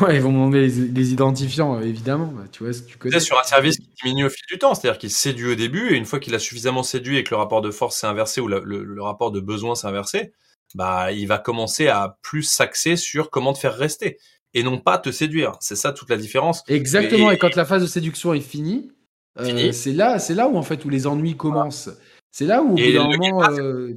Ouais, 0.03 0.17
ils 0.17 0.23
vont 0.23 0.33
demander 0.33 0.69
les, 0.69 1.13
identifiants, 1.13 1.81
évidemment. 1.81 2.27
Bah, 2.27 2.45
tu 2.51 2.65
vois, 2.65 2.73
ce 2.73 2.83
que 2.83 2.89
tu 2.89 2.99
connais. 2.99 3.21
sur 3.21 3.39
un 3.39 3.45
service 3.45 3.79
qui 3.79 3.89
diminue 4.03 4.27
au 4.27 4.31
fil 4.31 4.45
du 4.51 4.59
temps, 4.59 4.75
c'est-à-dire 4.75 4.99
qu'il 4.99 5.11
séduit 5.11 5.53
au 5.53 5.55
début, 5.55 5.93
et 5.93 5.97
une 5.97 6.05
fois 6.05 6.21
qu'il 6.21 6.35
a 6.35 6.39
suffisamment 6.39 6.83
séduit 6.83 7.17
et 7.17 7.25
que 7.25 7.31
le 7.31 7.37
rapport 7.37 7.63
de 7.63 7.71
force 7.71 7.97
s'est 7.97 8.07
inversé 8.07 8.41
ou 8.41 8.49
le, 8.49 8.63
le, 8.65 9.03
rapport 9.03 9.31
de 9.31 9.41
besoin 9.41 9.75
s'est 9.75 9.87
inversé, 9.87 10.33
bah, 10.75 11.13
il 11.13 11.27
va 11.27 11.39
commencer 11.39 11.89
à 11.89 12.19
plus 12.23 12.43
s'axer 12.43 12.97
sur 12.97 13.31
comment 13.31 13.53
te 13.53 13.59
faire 13.59 13.75
rester 13.75 14.19
et 14.55 14.63
non 14.63 14.79
pas 14.79 14.99
te 14.99 15.11
séduire. 15.11 15.57
C'est 15.61 15.77
ça 15.77 15.93
toute 15.93 16.11
la 16.11 16.17
différence. 16.17 16.63
Exactement. 16.69 17.31
Et, 17.31 17.39
quand 17.39 17.55
la 17.57 17.65
phase 17.65 17.83
de 17.83 17.87
séduction 17.87 18.35
est 18.35 18.41
finie, 18.41 18.91
euh, 19.39 19.73
c'est 19.73 19.93
là, 19.93 20.19
c'est 20.19 20.35
là 20.35 20.49
où 20.49 20.57
en 20.57 20.63
fait 20.63 20.85
où 20.85 20.89
les 20.89 21.07
ennuis 21.07 21.37
commencent. 21.37 21.91
C'est 22.31 22.47
là 22.47 22.63
où 22.63 22.73
au 22.73 22.77
bout 22.77 22.93
d'un 22.93 23.09
moment. 23.09 23.43
Euh, 23.51 23.95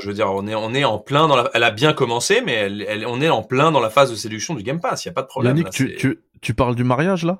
je 0.00 0.06
veux 0.06 0.14
dire, 0.14 0.30
on 0.32 0.46
est, 0.46 0.54
on 0.54 0.72
est 0.74 0.84
en 0.84 0.98
plein 0.98 1.26
dans 1.26 1.36
la. 1.36 1.50
Elle 1.54 1.64
a 1.64 1.70
bien 1.70 1.92
commencé, 1.92 2.40
mais 2.40 2.52
elle, 2.54 3.04
on 3.06 3.20
est 3.20 3.28
en 3.28 3.42
plein 3.42 3.72
dans 3.72 3.80
la 3.80 3.90
phase 3.90 4.10
de 4.10 4.16
séduction 4.16 4.54
du 4.54 4.62
Game 4.62 4.80
Pass. 4.80 5.04
Il 5.04 5.08
y 5.08 5.10
a 5.10 5.14
pas 5.14 5.22
de 5.22 5.26
problème. 5.26 5.56
Yannick, 5.56 5.72
tu, 5.72 5.96
tu, 5.96 6.20
tu 6.40 6.54
parles 6.54 6.76
du 6.76 6.84
mariage 6.84 7.24
là? 7.24 7.38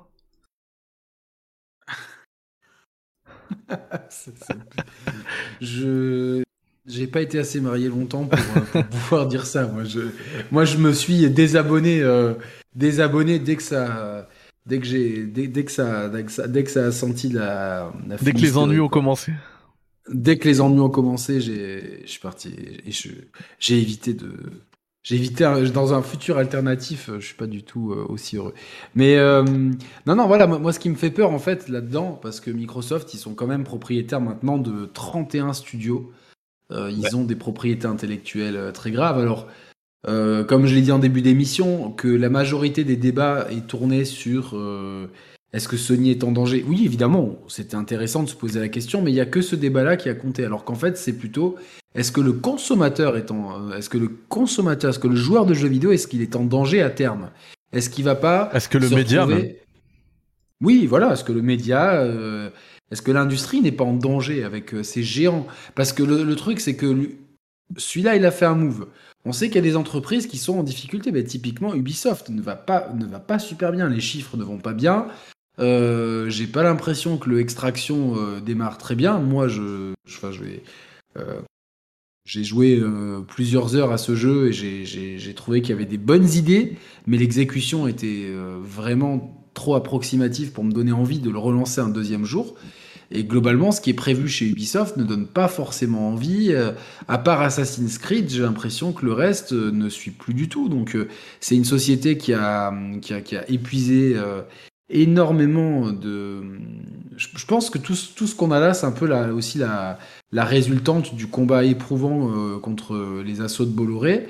Je 5.61 6.43
j'ai 6.89 7.07
pas 7.07 7.21
été 7.21 7.39
assez 7.39 7.61
marié 7.61 7.87
longtemps 7.87 8.25
pour, 8.25 8.39
euh, 8.75 8.83
pouvoir 8.91 9.27
dire 9.27 9.45
ça. 9.45 9.67
Moi 9.67 9.83
je, 9.83 10.01
moi, 10.51 10.65
je 10.65 10.77
me 10.77 10.91
suis 10.91 11.29
désabonné, 11.29 12.01
euh, 12.01 12.33
désabonné 12.75 13.39
dès 13.39 13.55
que 13.55 13.63
ça, 13.63 14.27
dès 14.65 14.79
que 14.79 14.85
j'ai, 14.85 15.23
dès, 15.23 15.63
que 15.63 15.71
ça, 15.71 16.09
dès 16.09 16.23
que 16.23 16.31
ça, 16.31 16.47
dès 16.47 16.63
que 16.63 16.71
ça 16.71 16.85
a 16.85 16.91
senti 16.91 17.29
la. 17.29 17.93
la 18.07 18.17
dès 18.17 18.33
que 18.33 18.39
les 18.39 18.57
ennuis 18.57 18.79
ont 18.79 18.89
commencé. 18.89 19.31
Dès 20.11 20.37
que 20.37 20.47
les 20.47 20.59
ennuis 20.59 20.79
ont 20.79 20.89
commencé, 20.89 21.39
j'ai, 21.39 22.01
je 22.03 22.09
suis 22.09 22.19
parti 22.19 22.49
et 22.49 22.91
j'ai 23.59 23.79
évité 23.79 24.15
de, 24.15 24.33
j'ai 25.03 25.15
évité 25.15 25.43
dans 25.71 25.93
un 25.93 26.01
futur 26.01 26.39
alternatif, 26.39 27.11
je 27.19 27.23
suis 27.23 27.35
pas 27.35 27.45
du 27.45 27.61
tout 27.61 27.91
euh, 27.91 28.07
aussi 28.09 28.37
heureux. 28.37 28.55
Mais 28.95 29.17
non, 30.07 30.15
non, 30.15 30.25
voilà, 30.25 30.47
moi, 30.47 30.73
ce 30.73 30.79
qui 30.79 30.89
me 30.89 30.95
fait 30.95 31.11
peur 31.11 31.29
en 31.29 31.37
fait 31.37 31.69
là-dedans, 31.69 32.19
parce 32.19 32.39
que 32.39 32.49
Microsoft, 32.49 33.13
ils 33.13 33.19
sont 33.19 33.35
quand 33.35 33.45
même 33.47 33.63
propriétaires 33.63 34.21
maintenant 34.21 34.57
de 34.57 34.85
31 34.85 35.53
studios. 35.53 36.11
Euh, 36.71 36.91
ils 36.91 37.15
ont 37.15 37.23
des 37.23 37.35
propriétés 37.35 37.87
intellectuelles 37.87 38.55
euh, 38.55 38.71
très 38.71 38.91
graves. 38.91 39.19
Alors, 39.19 39.47
euh, 40.07 40.43
comme 40.43 40.65
je 40.65 40.75
l'ai 40.75 40.81
dit 40.81 40.91
en 40.91 40.99
début 40.99 41.21
d'émission, 41.21 41.91
que 41.91 42.07
la 42.07 42.29
majorité 42.29 42.83
des 42.83 42.95
débats 42.95 43.47
est 43.49 43.67
tournée 43.67 44.05
sur 44.05 44.55
est-ce 45.51 45.67
que 45.67 45.77
Sony 45.77 46.11
est 46.11 46.23
en 46.23 46.31
danger? 46.31 46.63
Oui, 46.67 46.85
évidemment, 46.85 47.39
c'était 47.47 47.75
intéressant 47.75 48.23
de 48.23 48.29
se 48.29 48.35
poser 48.35 48.59
la 48.59 48.69
question, 48.69 49.01
mais 49.01 49.11
il 49.11 49.15
n'y 49.15 49.19
a 49.19 49.25
que 49.25 49.41
ce 49.41 49.55
débat-là 49.55 49.97
qui 49.97 50.07
a 50.07 50.13
compté. 50.13 50.45
Alors 50.45 50.63
qu'en 50.63 50.75
fait, 50.75 50.97
c'est 50.97 51.17
plutôt 51.17 51.55
est-ce 51.95 52.11
que 52.11 52.21
le 52.21 52.33
consommateur 52.33 53.17
est 53.17 53.31
en, 53.31 53.73
est-ce 53.73 53.89
que 53.89 53.97
le 53.97 54.09
consommateur, 54.29 54.91
est-ce 54.91 54.99
que 54.99 55.07
le 55.07 55.15
joueur 55.15 55.45
de 55.45 55.53
jeux 55.53 55.67
vidéo, 55.67 55.91
est-ce 55.91 56.07
qu'il 56.07 56.21
est 56.21 56.35
en 56.35 56.45
danger 56.45 56.81
à 56.81 56.89
terme? 56.89 57.31
Est-ce 57.73 57.89
qu'il 57.89 58.05
va 58.05 58.15
pas 58.15 58.49
Est-ce 58.53 58.69
que 58.69 58.77
le 58.77 58.89
média 58.89 59.27
Oui, 60.61 60.85
voilà. 60.85 61.13
Est-ce 61.13 61.23
que 61.23 61.33
le 61.33 61.41
média 61.41 62.05
est-ce 62.91 63.01
que 63.01 63.11
l'industrie 63.11 63.61
n'est 63.61 63.71
pas 63.71 63.83
en 63.83 63.93
danger 63.93 64.43
avec 64.43 64.73
euh, 64.73 64.83
ces 64.83 65.03
géants? 65.03 65.45
Parce 65.75 65.93
que 65.93 66.03
le, 66.03 66.35
truc, 66.35 66.59
c'est 66.59 66.75
que 66.75 67.09
celui-là, 67.77 68.15
il 68.15 68.25
a 68.25 68.31
fait 68.31 68.45
un 68.45 68.55
move. 68.55 68.87
On 69.25 69.31
sait 69.31 69.47
qu'il 69.47 69.57
y 69.57 69.59
a 69.59 69.61
des 69.61 69.75
entreprises 69.75 70.27
qui 70.27 70.37
sont 70.37 70.57
en 70.57 70.63
difficulté. 70.63 71.11
Mais 71.11 71.23
typiquement, 71.23 71.75
Ubisoft 71.75 72.29
ne 72.29 72.41
va, 72.41 72.55
pas, 72.55 73.39
super 73.39 73.71
bien. 73.71 73.89
Les 73.89 73.99
chiffres 73.99 74.37
ne 74.37 74.43
vont 74.43 74.57
pas 74.57 74.73
bien. 74.73 75.07
Euh, 75.59 76.29
j'ai 76.29 76.47
pas 76.47 76.63
l'impression 76.63 77.17
que 77.17 77.29
le 77.29 77.39
Extraction 77.39 78.15
euh, 78.17 78.39
démarre 78.39 78.77
très 78.77 78.95
bien. 78.95 79.19
Moi, 79.19 79.47
je, 79.49 79.93
j'ai 82.25 82.43
joué 82.43 82.81
plusieurs 83.27 83.75
heures 83.75 83.91
à 83.91 83.97
ce 83.97 84.15
jeu 84.15 84.47
et 84.47 84.85
j'ai 84.85 85.33
trouvé 85.35 85.61
qu'il 85.61 85.71
y 85.71 85.73
avait 85.73 85.85
des 85.85 85.97
bonnes 85.97 86.29
idées, 86.29 86.77
mais 87.05 87.17
l'exécution 87.17 87.87
était 87.87 88.31
vraiment 88.61 89.35
trop 89.53 89.75
approximative 89.75 90.53
pour 90.53 90.63
me 90.63 90.71
donner 90.71 90.91
envie 90.91 91.19
de 91.19 91.29
le 91.29 91.37
relancer 91.37 91.81
un 91.81 91.89
deuxième 91.89 92.25
jour. 92.25 92.55
Et 93.11 93.23
globalement, 93.23 93.71
ce 93.71 93.81
qui 93.81 93.89
est 93.89 93.95
prévu 93.95 94.27
chez 94.27 94.47
Ubisoft 94.47 94.97
ne 94.97 95.03
donne 95.03 95.25
pas 95.25 95.47
forcément 95.47 96.09
envie. 96.09 96.49
Euh, 96.51 96.71
à 97.07 97.17
part 97.17 97.41
Assassin's 97.41 97.97
Creed, 97.97 98.29
j'ai 98.29 98.43
l'impression 98.43 98.93
que 98.93 99.05
le 99.05 99.13
reste 99.13 99.53
euh, 99.53 99.71
ne 99.71 99.89
suit 99.89 100.11
plus 100.11 100.35
du 100.35 100.47
tout. 100.47 100.69
Donc, 100.69 100.95
euh, 100.95 101.07
c'est 101.39 101.55
une 101.55 101.65
société 101.65 102.17
qui 102.17 102.33
a, 102.33 102.71
qui 103.01 103.13
a, 103.13 103.21
qui 103.21 103.35
a 103.35 103.49
épuisé 103.49 104.15
énormément 104.89 105.91
de. 105.91 106.41
Je, 107.17 107.45
pense 107.47 107.69
que 107.69 107.79
tout, 107.79 107.95
tout 108.15 108.27
ce 108.27 108.35
qu'on 108.35 108.51
a 108.51 108.59
là, 108.59 108.73
c'est 108.73 108.85
un 108.85 108.91
peu 108.91 109.11
aussi 109.31 109.57
la, 109.57 109.97
la 110.31 110.45
résultante 110.45 111.15
du 111.15 111.27
combat 111.27 111.63
éprouvant 111.63 112.59
contre 112.59 113.21
les 113.25 113.41
assauts 113.41 113.65
de 113.65 113.71
Bolloré. 113.71 114.27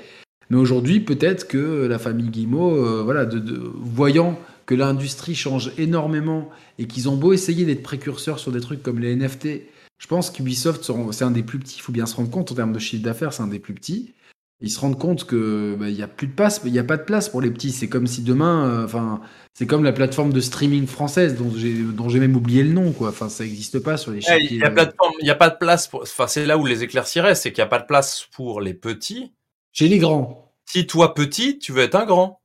Mais 0.48 0.56
aujourd'hui, 0.56 1.00
peut-être 1.00 1.46
que 1.46 1.86
la 1.86 1.98
famille 1.98 2.28
Guillemot, 2.28 3.04
voilà, 3.04 3.26
de, 3.26 3.38
de, 3.38 3.60
voyant 3.80 4.38
que 4.66 4.74
l'industrie 4.74 5.34
change 5.34 5.72
énormément 5.78 6.50
et 6.78 6.86
qu'ils 6.86 7.08
ont 7.08 7.16
beau 7.16 7.32
essayer 7.32 7.64
d'être 7.64 7.82
précurseurs 7.82 8.38
sur 8.38 8.52
des 8.52 8.60
trucs 8.60 8.82
comme 8.82 9.00
les 9.00 9.14
NFT, 9.14 9.62
je 9.98 10.06
pense 10.06 10.30
qu'Ubisoft, 10.30 10.90
c'est 11.12 11.24
un 11.24 11.30
des 11.30 11.42
plus 11.42 11.58
petits, 11.58 11.76
il 11.78 11.82
faut 11.82 11.92
bien 11.92 12.06
se 12.06 12.16
rendre 12.16 12.30
compte 12.30 12.52
en 12.52 12.54
termes 12.54 12.72
de 12.72 12.78
chiffre 12.78 13.02
d'affaires, 13.02 13.32
c'est 13.32 13.42
un 13.42 13.48
des 13.48 13.58
plus 13.58 13.74
petits. 13.74 14.14
Ils 14.62 14.70
se 14.70 14.78
rendent 14.78 14.98
compte 14.98 15.24
que 15.24 15.74
bah, 15.78 15.88
il 15.88 15.96
y 15.96 16.02
a 16.02 16.08
plus 16.08 16.26
de 16.26 16.32
place, 16.32 16.60
il 16.64 16.78
a 16.78 16.84
pas 16.84 16.98
de 16.98 17.02
place 17.02 17.30
pour 17.30 17.40
les 17.40 17.50
petits. 17.50 17.72
C'est 17.72 17.88
comme 17.88 18.06
si 18.06 18.22
demain, 18.22 18.86
euh, 18.92 19.16
c'est 19.54 19.66
comme 19.66 19.84
la 19.84 19.92
plateforme 19.92 20.34
de 20.34 20.40
streaming 20.40 20.86
française 20.86 21.34
dont 21.34 21.50
j'ai 21.56 21.72
dont 21.72 22.10
j'ai 22.10 22.20
même 22.20 22.36
oublié 22.36 22.62
le 22.62 22.72
nom, 22.72 22.92
quoi. 22.92 23.08
Enfin, 23.08 23.30
ça 23.30 23.44
n'existe 23.44 23.78
pas 23.78 23.96
sur 23.96 24.12
les. 24.12 24.20
Il 24.50 24.58
n'y 24.58 24.62
a, 24.62 24.66
a, 24.66 25.34
pas 25.34 25.48
de 25.48 25.56
place 25.56 25.88
pour. 25.88 26.02
Enfin, 26.02 26.26
c'est 26.26 26.44
là 26.44 26.58
où 26.58 26.66
les 26.66 26.82
éclairciraient, 26.82 27.34
c'est 27.34 27.52
qu'il 27.52 27.62
n'y 27.62 27.66
a 27.66 27.70
pas 27.70 27.78
de 27.78 27.86
place 27.86 28.28
pour 28.34 28.60
les 28.60 28.74
petits. 28.74 29.32
Chez 29.72 29.88
les 29.88 29.98
grands. 29.98 30.52
Si 30.66 30.86
toi 30.86 31.14
petit, 31.14 31.58
tu 31.58 31.72
veux 31.72 31.82
être 31.82 31.94
un 31.94 32.04
grand. 32.04 32.42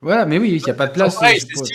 Voilà, 0.00 0.26
mais 0.26 0.38
oui, 0.38 0.50
il 0.52 0.62
n'y 0.62 0.70
a 0.70 0.74
pas 0.74 0.86
de 0.86 0.92
place. 0.92 1.18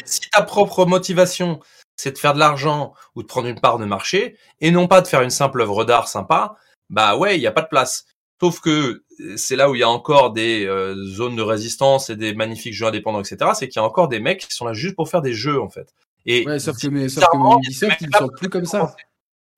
si, 0.05 0.21
ta 0.31 0.41
propre 0.43 0.85
motivation, 0.85 1.59
c'est 1.95 2.11
de 2.13 2.17
faire 2.17 2.33
de 2.33 2.39
l'argent 2.39 2.93
ou 3.15 3.21
de 3.21 3.27
prendre 3.27 3.47
une 3.47 3.59
part 3.59 3.77
de 3.77 3.85
marché, 3.85 4.37
et 4.61 4.71
non 4.71 4.87
pas 4.87 5.01
de 5.01 5.07
faire 5.07 5.21
une 5.21 5.29
simple 5.29 5.61
œuvre 5.61 5.83
d'art 5.85 6.07
sympa, 6.07 6.55
bah 6.89 7.17
ouais, 7.17 7.37
il 7.37 7.39
n'y 7.39 7.47
a 7.47 7.51
pas 7.51 7.61
de 7.61 7.67
place. 7.67 8.05
Sauf 8.41 8.59
que 8.59 9.03
euh, 9.21 9.37
c'est 9.37 9.55
là 9.55 9.69
où 9.69 9.75
il 9.75 9.79
y 9.79 9.83
a 9.83 9.89
encore 9.89 10.33
des 10.33 10.65
euh, 10.65 10.95
zones 11.05 11.37
de 11.37 11.41
résistance 11.41 12.09
et 12.09 12.17
des 12.17 12.33
magnifiques 12.33 12.73
jeux 12.73 12.87
indépendants, 12.87 13.21
etc. 13.21 13.51
C'est 13.53 13.69
qu'il 13.69 13.79
y 13.79 13.83
a 13.83 13.87
encore 13.87 14.09
des 14.09 14.19
mecs 14.19 14.41
qui 14.41 14.53
sont 14.53 14.65
là 14.65 14.73
juste 14.73 14.95
pour 14.95 15.07
faire 15.07 15.21
des 15.21 15.33
jeux, 15.33 15.61
en 15.61 15.69
fait. 15.69 15.93
Et 16.25 16.45
ouais, 16.45 16.59
sauf 16.59 16.77
que, 16.77 16.87
mais, 16.87 17.07
sauf 17.07 17.23
que 17.31 17.37
Ubisoft, 17.37 18.01
ils 18.01 18.09
ne 18.11 18.17
sont 18.17 18.27
plus 18.27 18.49
comme 18.49 18.65
ça. 18.65 18.95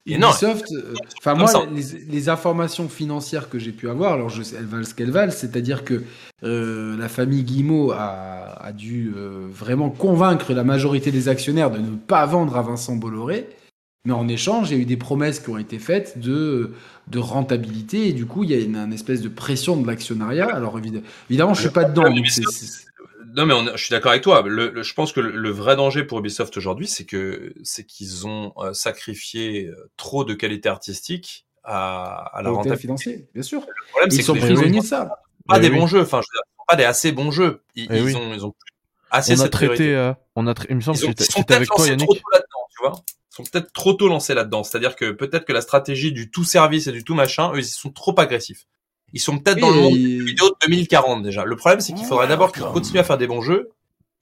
Ubisoft, 0.05 0.71
euh, 0.71 0.93
enfin 1.17 1.33
moi, 1.33 1.51
les, 1.71 2.29
informations 2.29 2.87
financières 2.87 3.49
que 3.49 3.57
j'ai 3.57 3.71
pu 3.71 3.89
avoir, 3.89 4.13
alors 4.13 4.29
je 4.29 4.43
sais, 4.43 4.55
elles 4.57 4.65
valent 4.65 4.83
ce 4.83 4.93
qu'elles 4.93 5.11
valent, 5.11 5.31
c'est-à-dire 5.31 5.83
que 5.83 6.03
euh, 6.43 6.95
la 6.97 7.09
famille 7.09 7.43
Guimau 7.43 7.91
a, 7.91 8.63
a 8.63 8.71
dû 8.71 9.13
euh, 9.15 9.47
vraiment 9.49 9.89
convaincre 9.89 10.53
la 10.53 10.63
majorité 10.63 11.11
des 11.11 11.27
actionnaires 11.27 11.71
de 11.71 11.79
ne 11.79 11.95
pas 11.95 12.23
vendre 12.27 12.55
à 12.55 12.61
Vincent 12.61 12.95
Bolloré, 12.95 13.49
mais 14.05 14.13
en 14.13 14.27
échange, 14.27 14.69
il 14.69 14.77
y 14.77 14.79
a 14.79 14.81
eu 14.83 14.85
des 14.85 14.97
promesses 14.97 15.39
qui 15.39 15.49
ont 15.49 15.57
été 15.57 15.79
faites 15.79 16.19
de, 16.19 16.73
de 17.07 17.19
rentabilité, 17.19 18.09
et 18.09 18.13
du 18.13 18.27
coup, 18.27 18.43
il 18.43 18.51
y 18.51 18.53
a 18.53 18.59
une, 18.59 18.93
espèce 18.93 19.21
de 19.21 19.29
pression 19.29 19.75
de 19.75 19.87
l'actionnariat. 19.87 20.47
Alors 20.47 20.79
évidemment, 21.27 21.55
je 21.55 21.61
suis 21.61 21.69
pas 21.71 21.85
dedans. 21.85 22.03
Donc 22.03 22.25
non, 23.35 23.45
mais 23.45 23.53
je 23.75 23.83
suis 23.83 23.91
d'accord 23.91 24.11
avec 24.11 24.23
toi. 24.23 24.41
Le, 24.43 24.81
je 24.81 24.93
pense 24.93 25.11
que 25.11 25.19
le, 25.19 25.49
vrai 25.49 25.75
danger 25.75 26.03
pour 26.03 26.19
Ubisoft 26.19 26.55
aujourd'hui, 26.57 26.87
c'est 26.87 27.05
que 27.05 27.53
c'est 27.63 27.85
qu'ils 27.85 28.25
ont 28.27 28.53
euh, 28.57 28.73
sacrifié 28.73 29.67
euh, 29.67 29.91
trop 29.97 30.23
de 30.23 30.33
qualité 30.33 30.69
artistique 30.69 31.45
à, 31.63 32.31
à 32.37 32.41
la 32.41 32.51
rentabilité 32.51 32.81
financière, 32.81 33.19
bien 33.33 33.43
sûr. 33.43 33.61
Le 33.61 33.89
problème, 33.89 34.11
c'est 34.11 34.17
ils 34.17 34.23
sont 34.23 34.35
prisonniers 34.35 34.79
de 34.79 34.85
ça. 34.85 35.19
Pas 35.47 35.59
des 35.59 35.69
bons 35.69 35.87
jeux. 35.87 36.01
Enfin, 36.01 36.21
je 36.21 36.27
veux 36.31 36.37
dire, 36.37 36.65
pas 36.67 36.75
des 36.75 36.83
assez 36.85 37.11
bons 37.11 37.31
jeux. 37.31 37.61
Ils, 37.75 37.87
eh 37.91 37.97
ils 37.97 38.17
ont, 38.17 38.33
ils 38.33 38.45
ont 38.45 38.53
assez 39.11 39.39
on 39.39 39.43
a 39.43 39.49
traité, 39.49 39.95
euh, 39.95 40.13
on 40.35 40.47
a 40.47 40.53
il 40.69 40.77
me 40.77 40.81
semble 40.81 40.97
que 40.97 41.23
c'était 41.23 41.53
avec 41.53 41.67
toi, 41.67 41.87
Yannick. 41.87 42.07
Trop 42.07 42.15
tôt 42.15 42.29
là-dedans, 42.33 42.67
tu 42.69 42.77
vois. 42.83 43.03
Ils 43.31 43.35
sont 43.35 43.43
peut-être 43.43 43.73
trop 43.73 43.93
tôt 43.93 44.07
lancés 44.07 44.33
là-dedans. 44.33 44.63
C'est-à-dire 44.63 44.95
que 44.95 45.11
peut-être 45.11 45.45
que 45.45 45.53
la 45.53 45.61
stratégie 45.61 46.13
du 46.13 46.31
tout 46.31 46.45
service 46.45 46.87
et 46.87 46.93
du 46.93 47.03
tout 47.03 47.15
machin, 47.15 47.51
eux, 47.53 47.59
ils 47.59 47.65
sont 47.65 47.91
trop 47.91 48.17
agressifs. 48.17 48.65
Ils 49.13 49.21
sont 49.21 49.39
peut-être 49.39 49.59
dans 49.59 49.69
le 49.69 49.79
monde 49.81 49.93
vidéo 49.93 50.49
de 50.49 50.55
2040 50.67 51.23
déjà. 51.23 51.45
Le 51.45 51.55
problème, 51.55 51.79
c'est 51.79 51.93
qu'il 51.93 52.05
faudrait 52.05 52.27
d'abord 52.27 52.51
qu'ils 52.51 52.63
continuent 52.63 52.99
à 52.99 53.03
faire 53.03 53.17
des 53.17 53.27
bons 53.27 53.41
jeux 53.41 53.71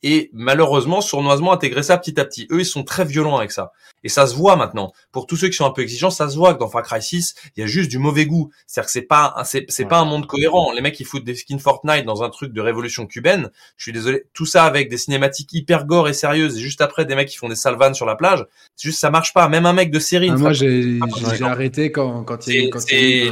et 0.04 0.30
malheureusement, 0.34 1.02
sournoisement 1.02 1.54
intégrer 1.54 1.82
ça 1.82 1.98
petit 1.98 2.20
à 2.20 2.26
petit. 2.26 2.48
Eux, 2.52 2.60
ils 2.60 2.66
sont 2.66 2.84
très 2.84 3.06
violents 3.06 3.38
avec 3.38 3.52
ça. 3.52 3.72
Et 4.04 4.10
ça 4.10 4.28
se 4.28 4.36
voit 4.36 4.56
maintenant. 4.56 4.92
Pour 5.12 5.28
tous 5.28 5.36
ceux 5.36 5.48
qui 5.48 5.56
sont 5.56 5.66
un 5.66 5.72
peu 5.72 5.82
exigeants, 5.82 6.10
ça 6.10 6.30
se 6.30 6.36
voit 6.36 6.54
que 6.54 6.60
dans 6.60 6.70
Far 6.70 6.84
Cry 6.84 7.02
6, 7.02 7.36
il 7.56 7.62
y 7.62 7.64
a 7.64 7.68
juste 7.68 7.90
du 7.90 8.00
mauvais 8.00 8.26
goût. 8.26 8.52
C'est-à-dire 8.68 8.88
que 8.88 8.92
c'est 8.92 9.02
pas, 9.02 9.36
c'est, 9.46 9.66
c'est 9.70 9.86
pas 9.86 10.00
un 10.00 10.06
monde 10.06 10.28
cohérent. 10.28 10.72
Les 10.74 10.82
mecs, 10.82 11.00
ils 11.00 11.06
foutent 11.06 11.24
des 11.24 11.36
skins 11.36 11.60
Fortnite 11.60 12.06
dans 12.06 12.24
un 12.24 12.30
truc 12.30 12.54
de 12.54 12.62
révolution 12.62 13.06
cubaine. 13.06 13.50
Je 13.78 13.84
suis 13.84 13.94
désolé. 13.94 14.24
Tout 14.34 14.46
ça 14.46 14.66
avec 14.66 14.90
des 14.90 14.98
cinématiques 14.98 15.54
hyper 15.54 15.86
gore 15.86 16.10
et 16.10 16.14
sérieuses. 16.14 16.58
Et 16.58 16.62
juste 16.62 16.82
après, 16.82 17.06
des 17.06 17.16
mecs 17.16 17.30
qui 17.30 17.38
font 17.38 17.50
des 17.50 17.56
salvanes 17.56 17.94
sur 17.94 18.06
la 18.06 18.16
plage. 18.16 18.46
C'est 18.76 18.90
juste, 18.90 19.00
ça 19.00 19.10
marche 19.10 19.34
pas. 19.34 19.48
Même 19.50 19.66
un 19.66 19.74
mec 19.74 19.92
de 19.92 20.00
série. 20.00 20.30
Ah, 20.32 20.38
moi, 20.38 20.54
j'ai, 20.54 21.00
j'ai 21.38 21.44
arrêté 21.44 21.92
quand, 21.92 22.24
quand 22.24 22.48
il 22.48 22.70
quand 22.70 22.84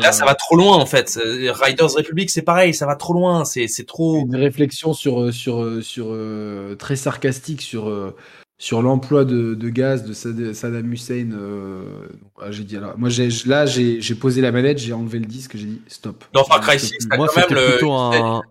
là, 0.01 0.11
ça 0.11 0.25
va 0.25 0.35
trop 0.35 0.55
loin, 0.55 0.77
en 0.77 0.85
fait. 0.85 1.19
Riders 1.23 1.91
Republic, 1.91 2.29
c'est 2.29 2.41
pareil. 2.41 2.73
Ça 2.73 2.85
va 2.85 2.95
trop 2.95 3.13
loin. 3.13 3.45
C'est, 3.45 3.67
c'est 3.67 3.85
trop. 3.85 4.25
Une 4.25 4.35
réflexion 4.35 4.93
sur, 4.93 5.33
sur, 5.33 5.83
sur, 5.83 6.07
euh, 6.09 6.75
très 6.75 6.95
sarcastique 6.95 7.61
sur, 7.61 7.89
euh, 7.89 8.15
sur 8.61 8.83
l'emploi 8.83 9.25
de, 9.25 9.69
gaz 9.69 10.03
de 10.03 10.53
Saddam 10.53 10.93
Hussein. 10.93 11.31
Euh, 11.33 12.07
ah, 12.39 12.51
j'ai 12.51 12.63
dit 12.63 12.77
alors, 12.77 12.95
moi 12.95 13.09
j'ai, 13.09 13.27
là 13.47 13.65
j'ai, 13.65 13.99
posé 14.13 14.39
la 14.39 14.51
manette, 14.51 14.77
j'ai 14.77 14.93
enlevé 14.93 15.17
le 15.17 15.25
disque, 15.25 15.57
j'ai 15.57 15.65
dit 15.65 15.81
stop. 15.87 16.23
Dans 16.31 16.43
Far 16.43 16.61
Cry 16.61 16.79
6, 16.79 17.09
moi 17.17 17.27
c'était 17.27 17.55
plutôt 17.55 17.91
un, 17.91 18.43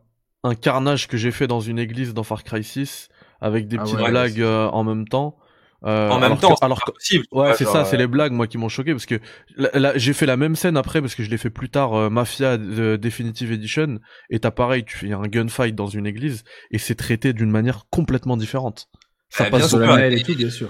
un, 0.43 0.55
carnage 0.57 1.07
que 1.07 1.17
j'ai 1.17 1.31
fait 1.31 1.47
dans 1.47 1.61
une 1.61 1.79
église 1.79 2.13
dans 2.13 2.25
Far 2.25 2.43
Cry 2.43 2.65
6 2.65 3.09
avec 3.41 3.69
des 3.69 3.77
ah 3.79 3.85
petites 3.85 3.99
blagues 3.99 4.41
euh, 4.41 4.67
en 4.71 4.83
même 4.83 5.07
temps. 5.07 5.37
Euh, 5.85 6.11
en 6.11 6.19
même 6.19 6.37
temps, 6.39 6.57
alors 6.61 6.85
que, 6.85 6.91
possible. 6.91 7.25
Ouais, 7.31 7.55
c'est 7.55 7.65
ça, 7.65 7.85
c'est 7.85 7.97
les 7.97 8.09
blagues 8.09 8.33
moi 8.33 8.49
qui 8.49 8.59
m'ont 8.59 8.69
choqué 8.69 8.91
parce 8.91 9.07
que 9.07 9.21
là, 9.57 9.93
j'ai 9.95 10.13
fait 10.13 10.27
la 10.27 10.37
même 10.37 10.57
scène 10.57 10.77
après 10.77 11.01
parce 11.01 11.15
que 11.15 11.23
je 11.23 11.31
l'ai 11.31 11.39
fait 11.39 11.51
plus 11.51 11.71
tard 11.71 12.11
Mafia 12.11 12.59
Definitive 12.59 13.53
Edition 13.53 14.01
et 14.29 14.41
t'as 14.41 14.51
pareil, 14.51 14.85
tu 14.85 14.99
fais 14.99 15.13
un 15.13 15.23
gunfight 15.23 15.77
dans 15.77 15.87
une 15.87 16.09
église 16.09 16.43
et 16.73 16.79
c'est 16.79 16.97
traité 16.97 17.33
d'une 17.33 17.53
manière 17.53 17.87
complètement 17.91 18.37
différente. 18.37 18.89
Ça 19.31 19.47
passe 19.47 19.69
sur 19.69 19.79
la 19.79 20.09
et 20.09 20.23
tout, 20.23 20.35
bien 20.35 20.51
sûr. 20.51 20.69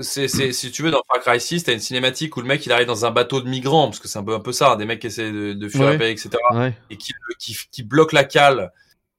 C'est, 0.00 0.26
c'est, 0.28 0.52
si 0.52 0.70
tu 0.70 0.82
veux, 0.82 0.90
dans 0.90 1.02
Far 1.12 1.22
Cry 1.22 1.38
6, 1.38 1.64
t'as 1.64 1.72
une 1.72 1.80
cinématique 1.80 2.36
où 2.36 2.40
le 2.40 2.46
mec 2.46 2.64
il 2.64 2.72
arrive 2.72 2.86
dans 2.86 3.04
un 3.04 3.10
bateau 3.10 3.42
de 3.42 3.48
migrants, 3.48 3.88
parce 3.88 3.98
que 3.98 4.08
c'est 4.08 4.18
un 4.18 4.22
peu 4.22 4.34
un 4.34 4.40
peu 4.40 4.52
ça, 4.52 4.76
des 4.76 4.86
mecs 4.86 5.00
qui 5.00 5.08
essaient 5.08 5.30
de, 5.30 5.52
de 5.52 5.68
fuir 5.68 5.84
la 5.84 5.98
paix, 5.98 6.10
etc. 6.10 6.30
Et 6.88 6.96
qui, 6.96 7.12
qui, 7.38 7.56
qui 7.70 7.82
bloquent 7.82 8.14
la 8.14 8.24
cale, 8.24 8.72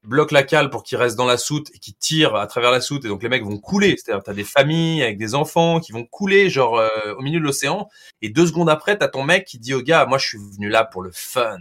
bloque 0.04 0.32
la 0.32 0.44
cale 0.44 0.70
pour 0.70 0.84
qu'il 0.84 0.98
reste 0.98 1.16
dans 1.16 1.26
la 1.26 1.38
soute 1.38 1.70
et 1.74 1.80
qui 1.80 1.94
tire 1.94 2.36
à 2.36 2.48
travers 2.48 2.72
la 2.72 2.82
soute 2.82 3.06
et 3.06 3.08
donc 3.08 3.24
les 3.24 3.30
mecs 3.30 3.44
vont 3.44 3.58
couler. 3.58 3.96
C'est-à-dire 3.98 4.24
t'as 4.24 4.34
des 4.34 4.44
familles 4.44 5.02
avec 5.04 5.18
des 5.18 5.36
enfants 5.36 5.80
qui 5.80 5.92
vont 5.92 6.06
couler 6.06 6.50
genre 6.50 6.78
euh, 6.78 6.90
au 7.18 7.22
milieu 7.22 7.40
de 7.40 7.46
l'océan 7.46 7.88
et 8.22 8.30
deux 8.30 8.46
secondes 8.48 8.70
après 8.70 8.98
t'as 8.98 9.08
ton 9.08 9.24
mec 9.24 9.46
qui 9.46 9.60
dit 9.60 9.74
au 9.74 9.82
gars 9.82 10.06
moi 10.06 10.18
je 10.18 10.28
suis 10.28 10.38
venu 10.38 10.70
là 10.70 10.84
pour 10.84 11.02
le 11.02 11.12
fun. 11.14 11.58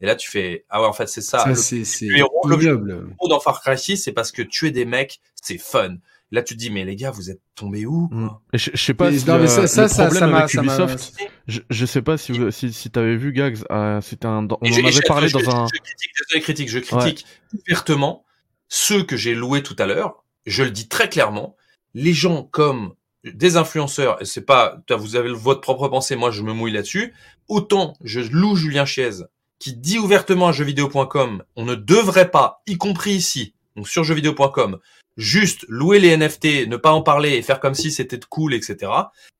Et 0.00 0.06
là 0.06 0.14
tu 0.14 0.30
fais 0.30 0.64
ah 0.68 0.80
ouais 0.80 0.88
en 0.88 0.92
fait 0.92 1.06
c'est 1.06 1.22
ça. 1.22 1.40
ça 1.40 1.54
c'est 1.54 1.84
c'est 1.84 2.06
le 2.06 3.28
dans 3.28 3.40
Far 3.40 3.60
Cry 3.60 3.78
6 3.78 3.98
c'est 3.98 4.12
parce 4.12 4.32
que 4.32 4.42
tuer 4.42 4.70
des 4.70 4.84
mecs 4.84 5.20
c'est 5.40 5.58
fun. 5.58 5.96
Là, 6.32 6.42
tu 6.42 6.54
te 6.54 6.60
dis, 6.60 6.70
mais 6.70 6.84
les 6.84 6.94
gars, 6.94 7.10
vous 7.10 7.30
êtes 7.30 7.40
tombés 7.56 7.86
où 7.86 8.08
quoi 8.08 8.18
mm. 8.18 8.40
je, 8.54 8.76
sais 8.76 8.94
pas 8.94 9.10
si 9.10 9.28
euh, 9.28 9.46
ça, 9.48 9.66
ça, 9.66 9.88
ça, 9.88 10.06
problème 10.06 10.32
avec 10.34 10.54
Ubisoft. 10.54 11.12
Je, 11.48 11.60
je 11.68 11.86
sais 11.86 12.02
pas 12.02 12.16
si 12.18 12.32
si, 12.52 12.72
si 12.72 12.90
t'avais 12.90 13.16
vu 13.16 13.32
Gags, 13.32 13.58
euh, 13.70 14.00
c'était 14.00 14.26
un. 14.26 14.46
On 14.48 14.72
en 14.72 14.86
avait 14.86 15.00
parlé 15.08 15.28
dans 15.30 15.50
un. 15.50 15.66
Je 15.66 15.80
critique, 15.80 16.10
je 16.14 16.38
critique, 16.38 16.68
je 16.68 16.78
critique 16.78 17.26
ouvertement 17.52 18.24
ceux 18.68 19.02
que 19.02 19.16
j'ai 19.16 19.34
loués 19.34 19.62
tout 19.62 19.76
à 19.78 19.86
l'heure. 19.86 20.24
Je 20.46 20.62
le 20.62 20.70
dis 20.70 20.88
très 20.88 21.08
clairement. 21.08 21.56
Les 21.94 22.12
gens 22.12 22.44
comme 22.44 22.94
des 23.24 23.56
influenceurs, 23.56 24.22
et 24.22 24.24
c'est 24.24 24.46
pas, 24.46 24.80
vous 24.96 25.16
avez 25.16 25.32
votre 25.32 25.60
propre 25.60 25.88
pensée, 25.88 26.16
moi 26.16 26.30
je 26.30 26.42
me 26.42 26.52
mouille 26.52 26.72
là-dessus. 26.72 27.12
Autant 27.48 27.94
je 28.02 28.20
loue 28.20 28.54
Julien 28.54 28.84
Chiez, 28.84 29.24
qui 29.58 29.74
dit 29.74 29.98
ouvertement 29.98 30.48
à 30.48 30.52
jeuxvideo.com, 30.52 31.42
on 31.56 31.64
ne 31.64 31.74
devrait 31.74 32.30
pas, 32.30 32.62
y 32.66 32.78
compris 32.78 33.12
ici, 33.12 33.54
donc 33.76 33.88
sur 33.88 34.04
jeuxvideo.com, 34.04 34.78
juste 35.16 35.64
louer 35.68 35.98
les 35.98 36.16
NFT, 36.16 36.68
ne 36.68 36.76
pas 36.76 36.92
en 36.92 37.02
parler 37.02 37.30
et 37.30 37.42
faire 37.42 37.60
comme 37.60 37.74
si 37.74 37.90
c'était 37.90 38.20
cool, 38.28 38.54
etc. 38.54 38.92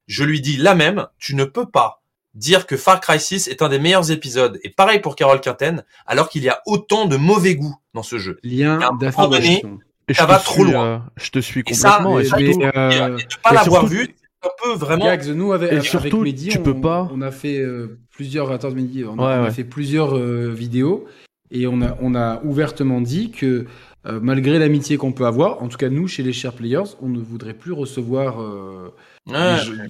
Je 0.06 0.24
lui 0.24 0.40
dis 0.40 0.56
la 0.56 0.74
même, 0.74 1.06
tu 1.18 1.34
ne 1.34 1.44
peux 1.44 1.66
pas 1.66 2.02
dire 2.34 2.66
que 2.66 2.76
Far 2.76 3.00
Cry 3.00 3.18
6 3.18 3.48
est 3.48 3.62
un 3.62 3.68
des 3.68 3.78
meilleurs 3.78 4.10
épisodes. 4.10 4.60
Et 4.62 4.70
pareil 4.70 5.00
pour 5.00 5.16
Carol 5.16 5.40
Quinten, 5.40 5.84
alors 6.06 6.28
qu'il 6.28 6.42
y 6.42 6.48
a 6.48 6.60
autant 6.66 7.06
de 7.06 7.16
mauvais 7.16 7.56
goût 7.56 7.76
dans 7.94 8.02
ce 8.02 8.18
jeu. 8.18 8.38
Lien 8.42 8.78
d'affirmation. 9.00 9.78
Ça 10.12 10.26
va 10.26 10.38
trop 10.38 10.64
loin. 10.64 10.86
Euh, 10.86 10.98
je 11.16 11.30
te 11.30 11.38
suis 11.38 11.62
complètement. 11.62 12.18
Et, 12.18 12.24
ça, 12.24 12.40
et, 12.40 12.52
euh, 12.74 13.16
pas 13.44 13.52
l'avoir 13.52 13.86
vu, 13.86 14.16
un 14.42 14.48
peu 14.62 14.72
vraiment. 14.72 15.04
Gags, 15.04 15.28
nous 15.28 15.52
avec, 15.52 15.72
et 15.72 15.80
surtout, 15.82 16.22
avec 16.22 16.36
tu 16.36 16.58
on, 16.58 16.62
peux 16.62 16.80
pas. 16.80 17.08
On 17.12 17.20
a 17.20 17.30
fait 17.30 17.58
euh, 17.58 17.98
plusieurs. 18.10 18.50
Attends, 18.50 18.70
Mehdi, 18.70 19.04
on, 19.04 19.18
a, 19.18 19.40
on 19.40 19.44
a 19.44 19.50
fait 19.50 19.64
plusieurs 19.64 20.16
euh, 20.16 20.50
vidéos 20.50 21.06
et 21.50 21.66
on 21.66 21.82
a 21.82 21.96
on 22.00 22.14
a 22.14 22.40
ouvertement 22.42 23.00
dit 23.00 23.30
que 23.30 23.66
euh, 24.06 24.18
malgré 24.22 24.58
l'amitié 24.58 24.96
qu'on 24.96 25.12
peut 25.12 25.26
avoir, 25.26 25.62
en 25.62 25.68
tout 25.68 25.76
cas 25.76 25.90
nous, 25.90 26.08
chez 26.08 26.22
les 26.22 26.32
chers 26.32 26.54
players, 26.54 26.96
on 27.02 27.08
ne 27.08 27.18
voudrait 27.18 27.52
plus 27.52 27.72
recevoir 27.72 28.40
euh, 28.40 28.88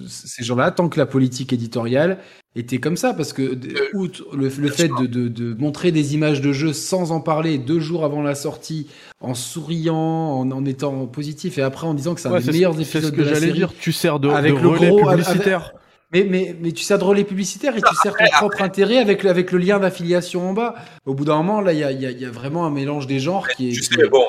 ces 0.07 0.43
gens-là 0.43 0.71
tant 0.71 0.89
que 0.89 0.99
la 0.99 1.05
politique 1.05 1.53
éditoriale 1.53 2.17
était 2.53 2.79
comme 2.79 2.97
ça, 2.97 3.13
parce 3.13 3.31
que 3.31 3.41
euh, 3.41 3.57
outre 3.93 4.35
le, 4.35 4.49
fait 4.49 4.89
de, 4.89 5.05
de, 5.05 5.29
de, 5.29 5.53
montrer 5.53 5.93
des 5.93 6.13
images 6.13 6.41
de 6.41 6.51
jeux 6.51 6.73
sans 6.73 7.13
en 7.13 7.21
parler 7.21 7.57
deux 7.57 7.79
jours 7.79 8.03
avant 8.03 8.21
la 8.21 8.35
sortie, 8.35 8.87
en 9.21 9.33
souriant, 9.33 9.95
en, 9.95 10.51
en 10.51 10.65
étant 10.65 11.07
positif, 11.07 11.57
et 11.57 11.61
après 11.61 11.87
en 11.87 11.93
disant 11.93 12.13
que 12.13 12.19
c'est 12.19 12.27
un 12.27 12.37
des 12.37 12.51
meilleurs 12.51 12.79
épisodes 12.81 13.15
de 13.15 13.23
la 13.23 13.35
série. 13.35 13.53
Dire, 13.53 13.71
tu 13.79 13.93
sers 13.93 14.19
de, 14.19 14.27
avec 14.27 14.59
le 14.59 14.67
relais 14.67 14.89
gros, 14.89 15.09
publicitaire. 15.09 15.73
Mais, 16.13 16.25
mais, 16.25 16.55
mais 16.59 16.73
tu 16.73 16.83
sers 16.83 16.99
de 16.99 17.03
relais 17.03 17.23
publicitaire 17.23 17.75
et 17.77 17.81
tu 17.81 17.95
sers 17.95 18.15
ton 18.15 18.25
propre 18.33 18.61
intérêt 18.61 18.97
avec, 18.97 19.23
avec 19.23 19.51
le 19.51 19.59
lien 19.59 19.79
d'affiliation 19.79 20.49
en 20.49 20.53
bas. 20.53 20.75
Au 21.05 21.13
bout 21.13 21.23
d'un 21.23 21.37
moment, 21.37 21.61
là, 21.61 21.71
il 21.71 21.79
y 21.79 21.83
a, 21.83 21.91
y, 21.91 22.05
a, 22.05 22.11
y 22.11 22.25
a, 22.25 22.31
vraiment 22.31 22.65
un 22.65 22.69
mélange 22.69 23.07
des 23.07 23.19
genres 23.19 23.47
qui 23.47 23.69
est. 23.69 23.73
Tu 23.73 23.83
sais, 23.83 24.07
bon, 24.09 24.25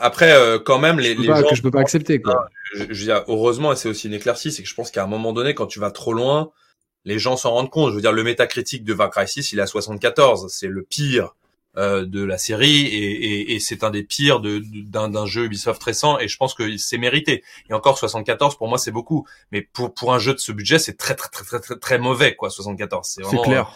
après, 0.00 0.32
euh, 0.32 0.58
quand 0.58 0.78
même, 0.78 0.98
les, 0.98 1.14
les 1.14 1.26
gens. 1.26 1.42
Que 1.42 1.54
je 1.54 1.62
peux 1.62 1.70
pas 1.70 1.80
accepter, 1.80 2.22
quoi. 2.22 2.48
Je, 2.74 2.84
je, 2.88 2.92
je 2.92 3.10
heureusement, 3.28 3.72
et 3.72 3.76
c'est 3.76 3.88
aussi 3.90 4.06
une 4.06 4.14
éclaircie, 4.14 4.52
c'est 4.52 4.62
que 4.62 4.68
je 4.68 4.74
pense 4.74 4.90
qu'à 4.90 5.04
un 5.04 5.06
moment 5.06 5.34
donné, 5.34 5.54
quand 5.54 5.66
tu 5.66 5.80
vas 5.80 5.90
trop 5.90 6.14
loin, 6.14 6.50
les 7.04 7.18
gens 7.18 7.36
s'en 7.36 7.50
rendent 7.50 7.70
compte. 7.70 7.90
Je 7.90 7.96
veux 7.96 8.00
dire, 8.00 8.12
le 8.12 8.24
métacritique 8.24 8.84
de 8.84 8.94
Far 8.94 9.10
Cry 9.10 9.28
6, 9.28 9.52
il 9.52 9.58
est 9.58 9.62
à 9.62 9.66
74. 9.66 10.46
C'est 10.48 10.68
le 10.68 10.82
pire 10.82 11.34
euh, 11.78 12.04
de 12.04 12.22
la 12.22 12.38
série 12.38 12.86
et, 12.86 13.54
et, 13.54 13.60
c'est 13.60 13.84
un 13.84 13.90
des 13.90 14.02
pires 14.02 14.40
d'un 14.40 15.08
de, 15.08 15.26
jeu 15.26 15.44
Ubisoft 15.44 15.82
récent 15.82 16.18
et 16.18 16.28
je 16.28 16.36
pense 16.36 16.54
que 16.54 16.76
c'est 16.76 16.98
mérité. 16.98 17.44
Et 17.70 17.72
encore 17.72 17.98
74 17.98 18.58
pour 18.58 18.68
moi 18.68 18.78
c'est 18.78 18.90
beaucoup, 18.90 19.26
mais 19.52 19.62
pour 19.62 19.94
pour 19.94 20.12
un 20.12 20.18
jeu 20.18 20.34
de 20.34 20.38
ce 20.38 20.52
budget 20.52 20.78
c'est 20.78 20.96
très 20.96 21.14
très 21.14 21.28
très 21.28 21.44
très 21.44 21.60
très 21.60 21.78
très 21.78 21.98
mauvais 21.98 22.34
quoi 22.34 22.50
74. 22.50 23.06
C'est 23.06 23.42
clair. 23.42 23.72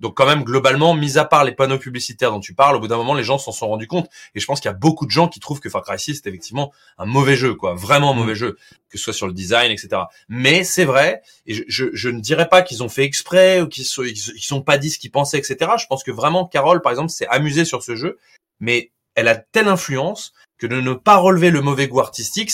Donc 0.00 0.16
quand 0.16 0.26
même 0.26 0.44
globalement, 0.44 0.94
mis 0.94 1.18
à 1.18 1.24
part 1.24 1.44
les 1.44 1.52
panneaux 1.52 1.78
publicitaires 1.78 2.30
dont 2.30 2.40
tu 2.40 2.54
parles, 2.54 2.76
au 2.76 2.80
bout 2.80 2.88
d'un 2.88 2.96
moment 2.96 3.14
les 3.14 3.22
gens 3.22 3.38
s'en 3.38 3.52
sont 3.52 3.68
rendus 3.68 3.86
compte. 3.86 4.08
Et 4.34 4.40
je 4.40 4.46
pense 4.46 4.60
qu'il 4.60 4.70
y 4.70 4.74
a 4.74 4.76
beaucoup 4.76 5.06
de 5.06 5.10
gens 5.10 5.28
qui 5.28 5.40
trouvent 5.40 5.60
que 5.60 5.68
Far 5.68 5.82
Cry 5.82 5.98
6 5.98 6.16
c'est 6.16 6.28
effectivement 6.28 6.72
un 6.98 7.04
mauvais 7.04 7.36
jeu, 7.36 7.54
quoi, 7.54 7.74
vraiment 7.74 8.12
un 8.12 8.14
mauvais 8.14 8.32
mm. 8.32 8.36
jeu, 8.36 8.58
que 8.88 8.98
ce 8.98 9.04
soit 9.04 9.12
sur 9.12 9.26
le 9.26 9.32
design, 9.32 9.70
etc. 9.70 10.02
Mais 10.28 10.64
c'est 10.64 10.84
vrai, 10.84 11.22
et 11.46 11.54
je, 11.54 11.62
je, 11.68 11.86
je, 11.92 12.08
ne 12.08 12.20
dirais 12.20 12.48
pas 12.48 12.62
qu'ils 12.62 12.82
ont 12.82 12.88
fait 12.88 13.04
exprès 13.04 13.60
ou 13.60 13.68
qu'ils 13.68 13.84
sont, 13.84 14.02
ils, 14.02 14.16
sont 14.16 14.62
pas 14.62 14.78
dit 14.78 14.90
ce 14.90 14.98
qu'ils 14.98 15.10
pensaient, 15.10 15.38
etc. 15.38 15.70
Je 15.78 15.86
pense 15.86 16.02
que 16.02 16.10
vraiment 16.10 16.46
Carole, 16.46 16.80
par 16.80 16.92
exemple, 16.92 17.10
s'est 17.10 17.28
amusée 17.28 17.64
sur 17.64 17.82
ce 17.82 17.94
jeu, 17.94 18.18
mais 18.58 18.90
elle 19.14 19.28
a 19.28 19.36
telle 19.36 19.68
influence 19.68 20.32
que 20.58 20.66
de 20.66 20.80
ne 20.80 20.92
pas 20.92 21.16
relever 21.16 21.50
le 21.50 21.62
mauvais 21.62 21.88
goût 21.88 22.00
artistique, 22.00 22.50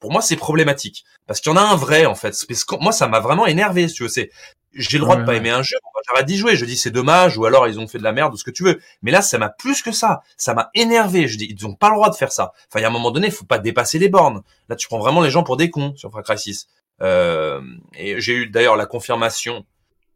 pour 0.00 0.10
moi 0.10 0.22
c'est 0.22 0.36
problématique. 0.36 1.04
Parce 1.26 1.40
qu'il 1.40 1.50
y 1.50 1.54
en 1.54 1.58
a 1.58 1.62
un 1.62 1.76
vrai 1.76 2.06
en 2.06 2.14
fait. 2.14 2.34
Parce 2.48 2.64
que 2.64 2.76
moi 2.76 2.92
ça 2.92 3.06
m'a 3.06 3.20
vraiment 3.20 3.46
énervé, 3.46 3.86
si 3.88 3.94
tu 3.94 4.02
veux. 4.04 4.08
C'est 4.08 4.30
j'ai 4.74 4.98
le 4.98 5.04
droit 5.04 5.16
de 5.16 5.24
pas 5.24 5.34
aimer 5.34 5.50
un 5.50 5.62
jeu, 5.62 5.76
j'arrête 6.06 6.26
d'y 6.26 6.36
jouer. 6.36 6.56
Je 6.56 6.64
dis 6.64 6.76
c'est 6.76 6.90
dommage, 6.90 7.38
ou 7.38 7.44
alors 7.44 7.68
ils 7.68 7.78
ont 7.78 7.86
fait 7.86 7.98
de 7.98 8.02
la 8.02 8.12
merde, 8.12 8.34
ou 8.34 8.36
ce 8.36 8.44
que 8.44 8.50
tu 8.50 8.64
veux. 8.64 8.80
Mais 9.02 9.10
là, 9.10 9.22
ça 9.22 9.38
m'a 9.38 9.48
plus 9.48 9.82
que 9.82 9.92
ça. 9.92 10.22
Ça 10.36 10.54
m'a 10.54 10.70
énervé. 10.74 11.28
Je 11.28 11.38
dis, 11.38 11.46
ils 11.50 11.66
ont 11.66 11.74
pas 11.74 11.88
le 11.88 11.96
droit 11.96 12.10
de 12.10 12.14
faire 12.14 12.32
ça. 12.32 12.52
Enfin, 12.68 12.80
il 12.80 12.82
y 12.82 12.84
a 12.84 12.88
un 12.88 12.92
moment 12.92 13.10
donné, 13.10 13.28
il 13.28 13.32
faut 13.32 13.44
pas 13.44 13.58
dépasser 13.58 13.98
les 13.98 14.08
bornes. 14.08 14.42
Là, 14.68 14.76
tu 14.76 14.88
prends 14.88 14.98
vraiment 14.98 15.22
les 15.22 15.30
gens 15.30 15.42
pour 15.42 15.56
des 15.56 15.70
cons 15.70 15.94
sur 15.96 16.10
Far 16.10 16.22
Cry 16.22 16.38
6. 16.38 16.68
Euh, 17.02 17.60
et 17.94 18.20
j'ai 18.20 18.34
eu 18.34 18.46
d'ailleurs 18.48 18.76
la 18.76 18.86
confirmation 18.86 19.64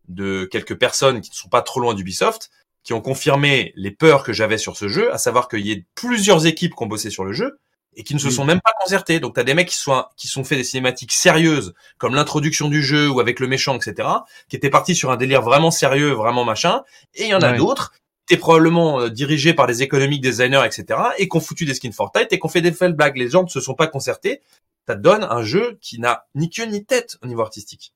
de 0.09 0.45
quelques 0.51 0.79
personnes 0.79 1.21
qui 1.21 1.31
ne 1.31 1.37
sont 1.37 1.49
pas 1.49 1.63
trop 1.63 1.81
loin 1.81 1.95
d'Ubisoft, 1.95 2.51
qui 2.83 2.95
ont 2.95 3.01
confirmé 3.01 3.73
les 3.77 3.91
peurs 3.91 4.23
que 4.25 4.33
j'avais 4.33 4.59
sur 4.59 4.77
ce 4.77 4.89
jeu, 4.89 5.13
à 5.13 5.19
savoir 5.19 5.49
qu'il 5.49 5.67
y 5.67 5.73
ait 5.73 5.85
plusieurs 5.95 6.47
équipes 6.47 6.75
qui 6.75 6.83
ont 6.83 6.87
bossé 6.87 7.11
sur 7.11 7.25
le 7.25 7.33
jeu, 7.33 7.59
et 7.99 8.05
qui 8.05 8.15
ne 8.15 8.21
se 8.21 8.31
sont 8.31 8.45
même 8.45 8.61
pas 8.61 8.71
concertés. 8.81 9.19
Donc 9.19 9.35
tu 9.35 9.41
as 9.41 9.45
des 9.45 9.55
mecs 9.55 9.69
qui 9.69 9.77
sont 9.77 10.05
qui 10.17 10.29
sont 10.29 10.45
fait 10.45 10.57
des 10.57 10.65
cinématiques 10.65 11.13
sérieuses 11.13 11.75
comme 11.99 12.15
l'introduction 12.15 12.69
du 12.69 12.83
jeu 12.83 13.11
ou 13.11 13.19
avec 13.19 13.41
le 13.41 13.49
méchant, 13.49 13.77
etc. 13.77 14.09
qui 14.49 14.57
étaient 14.57 14.71
partis 14.71 14.95
sur 14.95 15.11
un 15.11 15.17
délire 15.17 15.43
vraiment 15.43 15.73
sérieux, 15.73 16.13
vraiment 16.13 16.45
machin. 16.45 16.85
Et 17.15 17.25
il 17.25 17.29
y 17.29 17.35
en 17.35 17.43
a 17.43 17.53
d'autres 17.53 17.93
qui 18.27 18.35
étaient 18.35 18.41
probablement 18.41 19.01
euh, 19.01 19.11
dirigés 19.11 19.53
par 19.53 19.67
des 19.67 19.83
économiques 19.83 20.23
designers, 20.23 20.63
etc. 20.65 21.01
et 21.19 21.29
qui 21.29 21.37
ont 21.37 21.41
foutu 21.41 21.65
des 21.65 21.75
skins 21.75 21.93
Fortnite 21.93 22.33
et 22.33 22.39
qui 22.39 22.47
ont 22.47 22.49
fait 22.49 22.63
des 22.63 22.73
faits 22.73 22.95
blagues. 22.95 23.17
Les 23.17 23.29
gens 23.29 23.43
ne 23.43 23.49
se 23.49 23.61
sont 23.61 23.75
pas 23.75 23.89
concertés. 23.89 24.41
Ça 24.87 24.95
donne 24.95 25.25
un 25.25 25.43
jeu 25.43 25.77
qui 25.83 25.99
n'a 25.99 26.27
ni 26.37 26.49
queue 26.49 26.67
ni 26.67 26.85
tête 26.85 27.19
au 27.23 27.27
niveau 27.27 27.43
artistique. 27.43 27.93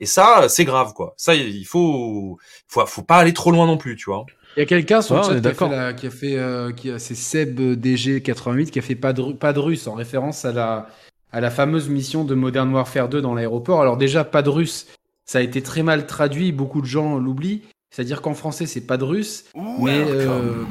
Et 0.00 0.06
ça, 0.06 0.48
c'est 0.48 0.64
grave, 0.64 0.92
quoi. 0.92 1.14
Ça, 1.16 1.34
il 1.34 1.64
faut, 1.66 2.38
faut, 2.66 2.84
faut 2.86 3.02
pas 3.02 3.18
aller 3.18 3.34
trop 3.34 3.52
loin 3.52 3.66
non 3.66 3.76
plus, 3.76 3.96
tu 3.96 4.06
vois. 4.06 4.26
Il 4.56 4.60
y 4.60 4.62
a 4.62 4.66
quelqu'un 4.66 5.00
sur 5.00 5.16
le 5.16 5.22
chat 5.22 5.40
qui 5.40 5.46
a 5.48 5.54
fait, 5.54 5.96
qui 5.96 6.06
a 6.06 6.10
fait 6.10 6.36
euh, 6.36 6.72
qui 6.72 6.90
a, 6.90 6.98
c'est 6.98 7.14
Seb 7.14 7.60
DG88 7.60 8.70
qui 8.70 8.78
a 8.78 8.82
fait 8.82 8.94
pas 8.94 9.12
de, 9.12 9.32
pas 9.32 9.52
de 9.52 9.58
russe 9.58 9.86
en 9.86 9.94
référence 9.94 10.44
à 10.44 10.52
la, 10.52 10.88
à 11.32 11.40
la 11.40 11.50
fameuse 11.50 11.88
mission 11.88 12.24
de 12.24 12.34
Modern 12.34 12.72
Warfare 12.72 13.08
2 13.08 13.22
dans 13.22 13.34
l'aéroport. 13.34 13.80
Alors 13.80 13.96
déjà, 13.96 14.24
pas 14.24 14.42
de 14.42 14.50
russe, 14.50 14.86
ça 15.24 15.38
a 15.38 15.42
été 15.42 15.62
très 15.62 15.82
mal 15.82 16.06
traduit, 16.06 16.52
beaucoup 16.52 16.80
de 16.80 16.86
gens 16.86 17.18
l'oublient. 17.18 17.62
C'est-à-dire 17.90 18.22
qu'en 18.22 18.34
français, 18.34 18.66
c'est 18.66 18.86
pas 18.86 18.96
de 18.96 19.04
russe, 19.04 19.46
mais 19.80 20.04
euh, 20.08 20.64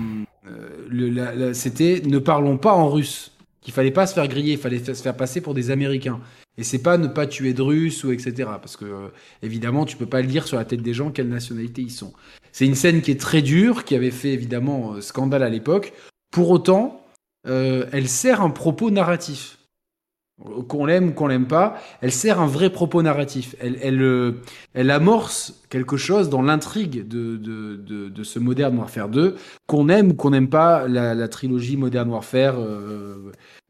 euh, 0.47 0.85
le, 0.89 1.53
c'était 1.53 2.01
ne 2.05 2.17
parlons 2.17 2.57
pas 2.57 2.73
en 2.73 2.89
russe 2.89 3.31
qu'il 3.61 3.73
fallait 3.73 3.91
pas 3.91 4.07
se 4.07 4.13
faire 4.13 4.27
griller, 4.27 4.53
il 4.53 4.57
fallait 4.57 4.83
se 4.83 5.01
faire 5.01 5.17
passer 5.17 5.41
pour 5.41 5.53
des 5.53 5.69
Américains. 5.69 6.21
Et 6.57 6.63
c'est 6.63 6.79
pas 6.79 6.97
ne 6.97 7.07
pas 7.07 7.27
tuer 7.27 7.53
de 7.53 7.61
Russes 7.61 8.03
ou 8.03 8.11
etc. 8.11 8.49
Parce 8.59 8.75
que 8.75 8.85
euh, 8.85 9.07
évidemment, 9.43 9.85
tu 9.85 9.95
peux 9.95 10.05
pas 10.05 10.21
lire 10.21 10.47
sur 10.47 10.57
la 10.57 10.65
tête 10.65 10.81
des 10.81 10.93
gens 10.93 11.09
quelle 11.09 11.29
nationalité 11.29 11.81
ils 11.81 11.91
sont. 11.91 12.13
C'est 12.51 12.65
une 12.65 12.75
scène 12.75 13.01
qui 13.01 13.11
est 13.11 13.19
très 13.19 13.41
dure, 13.41 13.83
qui 13.83 13.95
avait 13.95 14.11
fait 14.11 14.33
évidemment 14.33 14.93
euh, 14.93 15.01
scandale 15.01 15.43
à 15.43 15.49
l'époque. 15.49 15.93
Pour 16.31 16.49
autant, 16.49 17.05
euh, 17.47 17.85
elle 17.91 18.07
sert 18.07 18.41
un 18.41 18.49
propos 18.49 18.91
narratif. 18.91 19.57
Qu'on 20.69 20.85
l'aime 20.85 21.09
ou 21.09 21.11
qu'on 21.11 21.27
l'aime 21.27 21.47
pas, 21.47 21.81
elle 21.99 22.13
sert 22.13 22.39
un 22.39 22.47
vrai 22.47 22.69
propos 22.69 23.01
narratif. 23.01 23.57
Elle, 23.59 24.01
euh, 24.01 24.41
amorce 24.73 25.61
quelque 25.69 25.97
chose 25.97 26.29
dans 26.29 26.41
l'intrigue 26.41 27.05
de, 27.05 28.23
ce 28.23 28.39
Modern 28.39 28.77
Warfare 28.77 29.09
2, 29.09 29.35
qu'on 29.67 29.89
aime 29.89 30.11
ou 30.11 30.13
qu'on 30.13 30.29
n'aime 30.29 30.47
pas 30.47 30.87
la, 30.87 31.27
trilogie 31.27 31.75
Modern 31.75 32.09
Warfare 32.09 32.55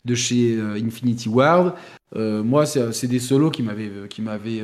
de 0.05 0.15
chez 0.15 0.61
Infinity 0.61 1.27
Ward. 1.27 1.73
Moi, 2.15 2.67
c'est 2.67 3.07
des 3.07 3.19
solos 3.19 3.49
qui 3.49 3.63
m'avaient, 3.63 4.07
qui 4.07 4.21
m'avaient 4.21 4.61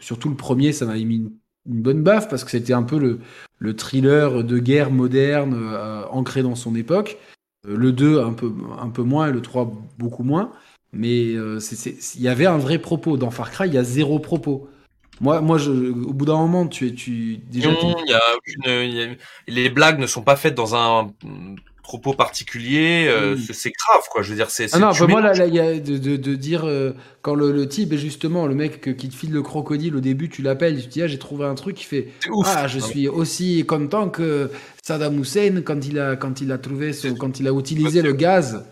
surtout 0.00 0.30
le 0.30 0.36
premier, 0.36 0.72
ça 0.72 0.84
m'avait 0.84 1.04
mis 1.04 1.18
une, 1.18 1.30
une, 1.66 1.82
bonne 1.82 2.02
baffe 2.02 2.28
parce 2.28 2.44
que 2.44 2.50
c'était 2.50 2.72
un 2.72 2.82
peu 2.82 2.98
le, 2.98 3.20
le 3.58 3.76
thriller 3.76 4.44
de 4.44 4.58
guerre 4.58 4.90
moderne 4.90 5.54
ancré 6.10 6.42
dans 6.42 6.54
son 6.54 6.74
époque. 6.74 7.18
Le 7.66 7.92
2 7.92 8.20
un 8.20 8.32
peu, 8.32 8.52
un 8.78 8.88
peu 8.88 9.02
moins 9.02 9.28
et 9.28 9.32
le 9.32 9.42
3 9.42 9.70
beaucoup 9.98 10.22
moins. 10.22 10.52
Mais 10.92 11.20
il 11.20 12.20
y 12.20 12.28
avait 12.28 12.46
un 12.46 12.58
vrai 12.58 12.78
propos. 12.78 13.16
Dans 13.16 13.30
Far 13.30 13.50
Cry, 13.50 13.68
il 13.68 13.74
y 13.74 13.78
a 13.78 13.84
zéro 13.84 14.18
propos. 14.18 14.68
Moi, 15.20 15.40
moi 15.42 15.58
je, 15.58 15.70
au 15.70 16.14
bout 16.14 16.24
d'un 16.24 16.38
moment, 16.38 16.66
tu, 16.66 16.94
tu 16.94 17.38
déjà. 17.50 17.70
Non, 17.70 17.94
les 19.46 19.70
blagues 19.70 19.98
ne 19.98 20.06
sont 20.06 20.22
pas 20.22 20.36
faites 20.36 20.54
dans 20.54 20.74
un 20.74 21.12
propos 21.90 22.14
particulier, 22.14 23.08
euh, 23.08 23.34
mm. 23.34 23.52
c'est 23.52 23.72
grave, 23.72 24.04
quoi. 24.10 24.22
Je 24.22 24.30
veux 24.30 24.36
dire, 24.36 24.48
c'est. 24.50 24.72
Ah 24.72 24.78
non, 24.78 24.90
bah 24.96 25.06
moi, 25.08 25.20
là, 25.20 25.46
il 25.46 25.54
y 25.54 25.58
a 25.58 25.74
de, 25.74 25.98
de, 25.98 26.16
de 26.16 26.34
dire 26.36 26.64
euh, 26.64 26.92
quand 27.20 27.34
le, 27.34 27.50
le, 27.50 27.68
type 27.68 27.94
justement 27.96 28.46
le 28.46 28.54
mec 28.54 28.96
qui 28.96 29.08
te 29.08 29.14
file 29.14 29.32
le 29.32 29.42
crocodile 29.42 29.96
au 29.96 30.00
début, 30.00 30.28
tu 30.28 30.40
l'appelles, 30.42 30.80
tu 30.80 30.86
te 30.86 30.92
dis 30.92 31.02
ah 31.02 31.08
j'ai 31.08 31.18
trouvé 31.18 31.46
un 31.46 31.56
truc 31.56 31.76
qui 31.76 31.84
fait 31.84 32.08
ah 32.44 32.68
je 32.68 32.78
suis 32.78 33.08
aussi 33.08 33.64
content 33.66 34.08
que 34.08 34.50
Saddam 34.82 35.18
Hussein 35.18 35.62
quand 35.64 35.84
il 35.84 35.98
a 35.98 36.14
quand 36.14 36.40
il 36.40 36.52
a 36.52 36.58
trouvé 36.58 36.92
ce, 36.92 37.08
quand 37.08 37.40
il 37.40 37.48
a 37.48 37.52
utilisé 37.52 38.02
le 38.02 38.12
gaz. 38.12 38.64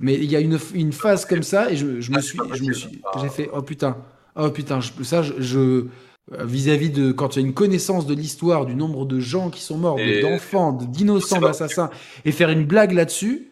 Mais 0.00 0.14
il 0.14 0.30
y 0.30 0.34
a 0.34 0.40
une, 0.40 0.58
une 0.74 0.92
phase 0.92 1.24
comme 1.24 1.44
ça 1.44 1.70
et 1.70 1.76
je, 1.76 2.00
je 2.00 2.10
me 2.10 2.20
suis, 2.20 2.38
je 2.54 2.64
me 2.64 2.72
suis, 2.72 3.00
j'ai 3.20 3.28
fait 3.28 3.48
oh 3.52 3.62
putain, 3.62 3.96
oh 4.34 4.50
putain, 4.50 4.80
je, 4.80 4.90
ça 5.04 5.22
je 5.22 5.86
vis-à-vis 6.32 6.90
de 6.90 7.12
quand 7.12 7.30
tu 7.30 7.38
as 7.38 7.42
une 7.42 7.52
connaissance 7.52 8.06
de 8.06 8.14
l'histoire 8.14 8.66
du 8.66 8.74
nombre 8.74 9.04
de 9.04 9.20
gens 9.20 9.50
qui 9.50 9.60
sont 9.60 9.76
morts, 9.76 9.98
d'enfants, 10.22 10.72
d'innocents, 10.72 11.40
d'assassins, 11.40 11.90
et 12.24 12.32
faire 12.32 12.50
une 12.50 12.64
blague 12.64 12.92
là-dessus, 12.92 13.50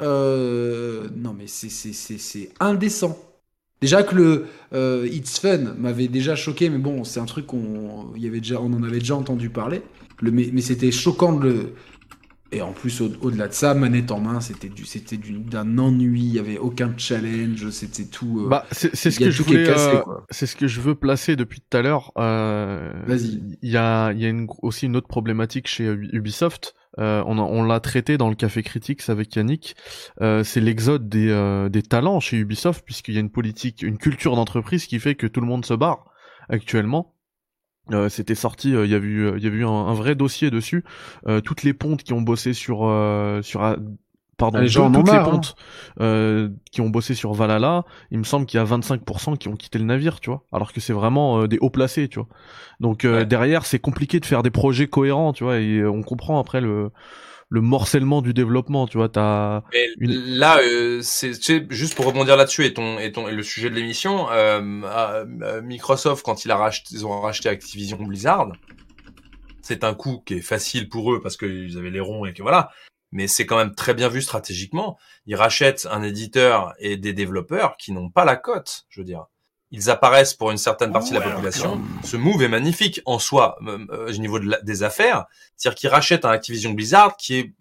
euh, 0.00 1.08
non 1.16 1.34
mais 1.36 1.46
c'est 1.46 2.50
indécent. 2.60 3.18
Déjà 3.80 4.02
que 4.02 4.14
le 4.16 4.46
euh, 4.72 5.08
It's 5.10 5.38
Fun 5.38 5.74
m'avait 5.78 6.08
déjà 6.08 6.34
choqué, 6.34 6.68
mais 6.68 6.78
bon, 6.78 7.04
c'est 7.04 7.20
un 7.20 7.26
truc 7.26 7.46
qu'on 7.46 8.12
y 8.16 8.26
avait 8.26 8.40
déjà, 8.40 8.60
on 8.60 8.72
en 8.72 8.82
avait 8.82 8.98
déjà 8.98 9.14
entendu 9.14 9.50
parler. 9.50 9.82
Le, 10.20 10.32
mais, 10.32 10.50
mais 10.52 10.62
c'était 10.62 10.90
choquant 10.90 11.32
de 11.32 11.44
le, 11.44 11.72
et 12.50 12.62
en 12.62 12.72
plus, 12.72 13.02
au-delà 13.02 13.48
de 13.48 13.52
ça, 13.52 13.74
manette 13.74 14.10
en 14.10 14.20
main, 14.20 14.40
c'était 14.40 14.70
du, 14.70 14.86
c'était 14.86 15.18
d'un 15.18 15.76
ennui. 15.76 16.20
Il 16.20 16.32
y 16.32 16.38
avait 16.38 16.56
aucun 16.56 16.94
challenge. 16.96 17.68
C'était 17.70 18.06
tout. 18.06 18.44
Euh, 18.44 18.48
bah, 18.48 18.64
c'est 18.72 18.94
ce 18.94 19.20
que 19.20 19.30
je 19.30 19.42
voulais. 19.42 19.68
Euh, 19.68 20.02
c'est 20.30 20.46
ce 20.46 20.56
que 20.56 20.66
je 20.66 20.80
veux 20.80 20.94
placer 20.94 21.36
depuis 21.36 21.60
tout 21.60 21.76
à 21.76 21.82
l'heure. 21.82 22.12
Euh, 22.16 22.90
Vas-y. 23.06 23.42
Il 23.60 23.70
y 23.70 23.76
a, 23.76 24.12
il 24.12 24.20
y 24.20 24.24
a 24.24 24.28
une, 24.28 24.46
aussi 24.62 24.86
une 24.86 24.96
autre 24.96 25.08
problématique 25.08 25.68
chez 25.68 25.84
Ubisoft. 25.84 26.74
Euh, 26.98 27.22
on, 27.26 27.38
on 27.38 27.62
l'a 27.64 27.80
traité 27.80 28.16
dans 28.16 28.30
le 28.30 28.34
café 28.34 28.62
critiques 28.62 29.08
avec 29.08 29.36
Yannick. 29.36 29.76
Euh, 30.22 30.42
c'est 30.42 30.60
l'exode 30.60 31.08
des, 31.08 31.68
des 31.70 31.82
talents 31.82 32.18
chez 32.18 32.38
Ubisoft, 32.38 32.82
puisqu'il 32.84 33.14
y 33.14 33.18
a 33.18 33.20
une 33.20 33.30
politique, 33.30 33.82
une 33.82 33.98
culture 33.98 34.36
d'entreprise 34.36 34.86
qui 34.86 34.98
fait 34.98 35.14
que 35.16 35.26
tout 35.26 35.42
le 35.42 35.46
monde 35.46 35.66
se 35.66 35.74
barre 35.74 36.06
actuellement. 36.48 37.14
Euh, 37.92 38.08
c'était 38.08 38.34
sorti, 38.34 38.74
euh, 38.74 38.84
il 38.84 38.90
y 38.90 38.94
a 38.94 38.98
eu, 38.98 39.36
il 39.36 39.42
y 39.42 39.46
a 39.46 39.50
eu 39.50 39.64
un, 39.64 39.94
vrai 39.94 40.14
dossier 40.14 40.50
dessus. 40.50 40.84
Euh, 41.26 41.40
toutes 41.40 41.62
les 41.62 41.72
pontes 41.72 42.02
qui 42.02 42.12
ont 42.12 42.20
bossé 42.20 42.52
sur 42.52 42.78
sur 43.42 43.76
pardon, 44.36 44.60
les 44.60 44.68
gens 44.68 44.92
toutes 44.92 45.10
les 45.10 45.22
pontes 45.22 45.56
hein. 45.98 46.50
qui 46.70 46.80
ont 46.80 46.90
bossé 46.90 47.14
sur 47.14 47.32
Valhalla, 47.32 47.84
il 48.10 48.18
me 48.18 48.24
semble 48.24 48.46
qu'il 48.46 48.58
y 48.58 48.60
a 48.60 48.64
25% 48.64 49.36
qui 49.36 49.48
ont 49.48 49.56
quitté 49.56 49.78
le 49.78 49.84
navire, 49.84 50.20
tu 50.20 50.30
vois, 50.30 50.44
alors 50.52 50.72
que 50.72 50.80
c'est 50.80 50.92
vraiment 50.92 51.46
des 51.46 51.58
hauts 51.58 51.70
placés, 51.70 52.08
tu 52.08 52.18
vois. 52.18 52.28
Donc 52.78 53.06
derrière, 53.06 53.66
c'est 53.66 53.80
compliqué 53.80 54.20
de 54.20 54.26
faire 54.26 54.42
des 54.42 54.50
projets 54.50 54.86
cohérents, 54.86 55.32
tu 55.32 55.44
vois, 55.44 55.58
et 55.58 55.84
on 55.84 56.02
comprend 56.02 56.38
après 56.38 56.60
le 56.60 56.90
le 57.50 57.60
morcellement 57.60 58.20
du 58.20 58.34
développement, 58.34 58.86
tu 58.86 58.98
vois, 58.98 59.08
t'as 59.08 59.62
une... 59.98 60.12
là 60.12 60.58
euh, 60.58 61.00
c'est 61.02 61.32
juste 61.70 61.94
pour 61.94 62.04
rebondir 62.04 62.36
là-dessus 62.36 62.64
et 62.66 62.74
ton 62.74 62.98
et 62.98 63.10
ton 63.10 63.26
et 63.26 63.32
le 63.32 63.42
sujet 63.42 63.70
de 63.70 63.74
l'émission, 63.74 64.30
euh, 64.30 64.60
euh, 64.84 65.62
Microsoft 65.62 66.24
quand 66.24 66.44
il 66.44 66.50
a 66.50 66.56
racheté, 66.56 66.90
ils 66.92 67.06
ont 67.06 67.20
racheté 67.20 67.48
Activision 67.48 67.96
Blizzard, 68.02 68.52
c'est 69.62 69.82
un 69.82 69.94
coup 69.94 70.22
qui 70.26 70.34
est 70.34 70.42
facile 70.42 70.88
pour 70.88 71.12
eux 71.12 71.20
parce 71.22 71.36
qu'ils 71.36 71.78
avaient 71.78 71.90
les 71.90 72.00
ronds 72.00 72.26
et 72.26 72.34
que 72.34 72.42
voilà, 72.42 72.70
mais 73.12 73.26
c'est 73.26 73.46
quand 73.46 73.56
même 73.56 73.74
très 73.74 73.94
bien 73.94 74.08
vu 74.08 74.20
stratégiquement. 74.20 74.98
Ils 75.26 75.36
rachètent 75.36 75.88
un 75.90 76.02
éditeur 76.02 76.74
et 76.78 76.98
des 76.98 77.14
développeurs 77.14 77.76
qui 77.78 77.92
n'ont 77.92 78.10
pas 78.10 78.26
la 78.26 78.36
cote, 78.36 78.84
je 78.90 79.00
veux 79.00 79.06
dire 79.06 79.26
ils 79.70 79.90
apparaissent 79.90 80.34
pour 80.34 80.50
une 80.50 80.58
certaine 80.58 80.92
partie 80.92 81.10
de 81.10 81.18
la 81.18 81.30
population. 81.30 81.80
Ce 82.04 82.16
move 82.16 82.42
est 82.42 82.48
magnifique 82.48 83.00
en 83.04 83.18
soi 83.18 83.58
euh, 83.66 83.78
euh, 83.90 84.08
au 84.08 84.18
niveau 84.18 84.38
de 84.38 84.56
des 84.62 84.82
affaires, 84.82 85.26
c'est-à-dire 85.56 85.78
qu'ils 85.78 85.90
rachètent 85.90 86.24
un 86.24 86.30
Activision 86.30 86.72
Blizzard 86.72 87.16
qui 87.16 87.34
est 87.36 87.52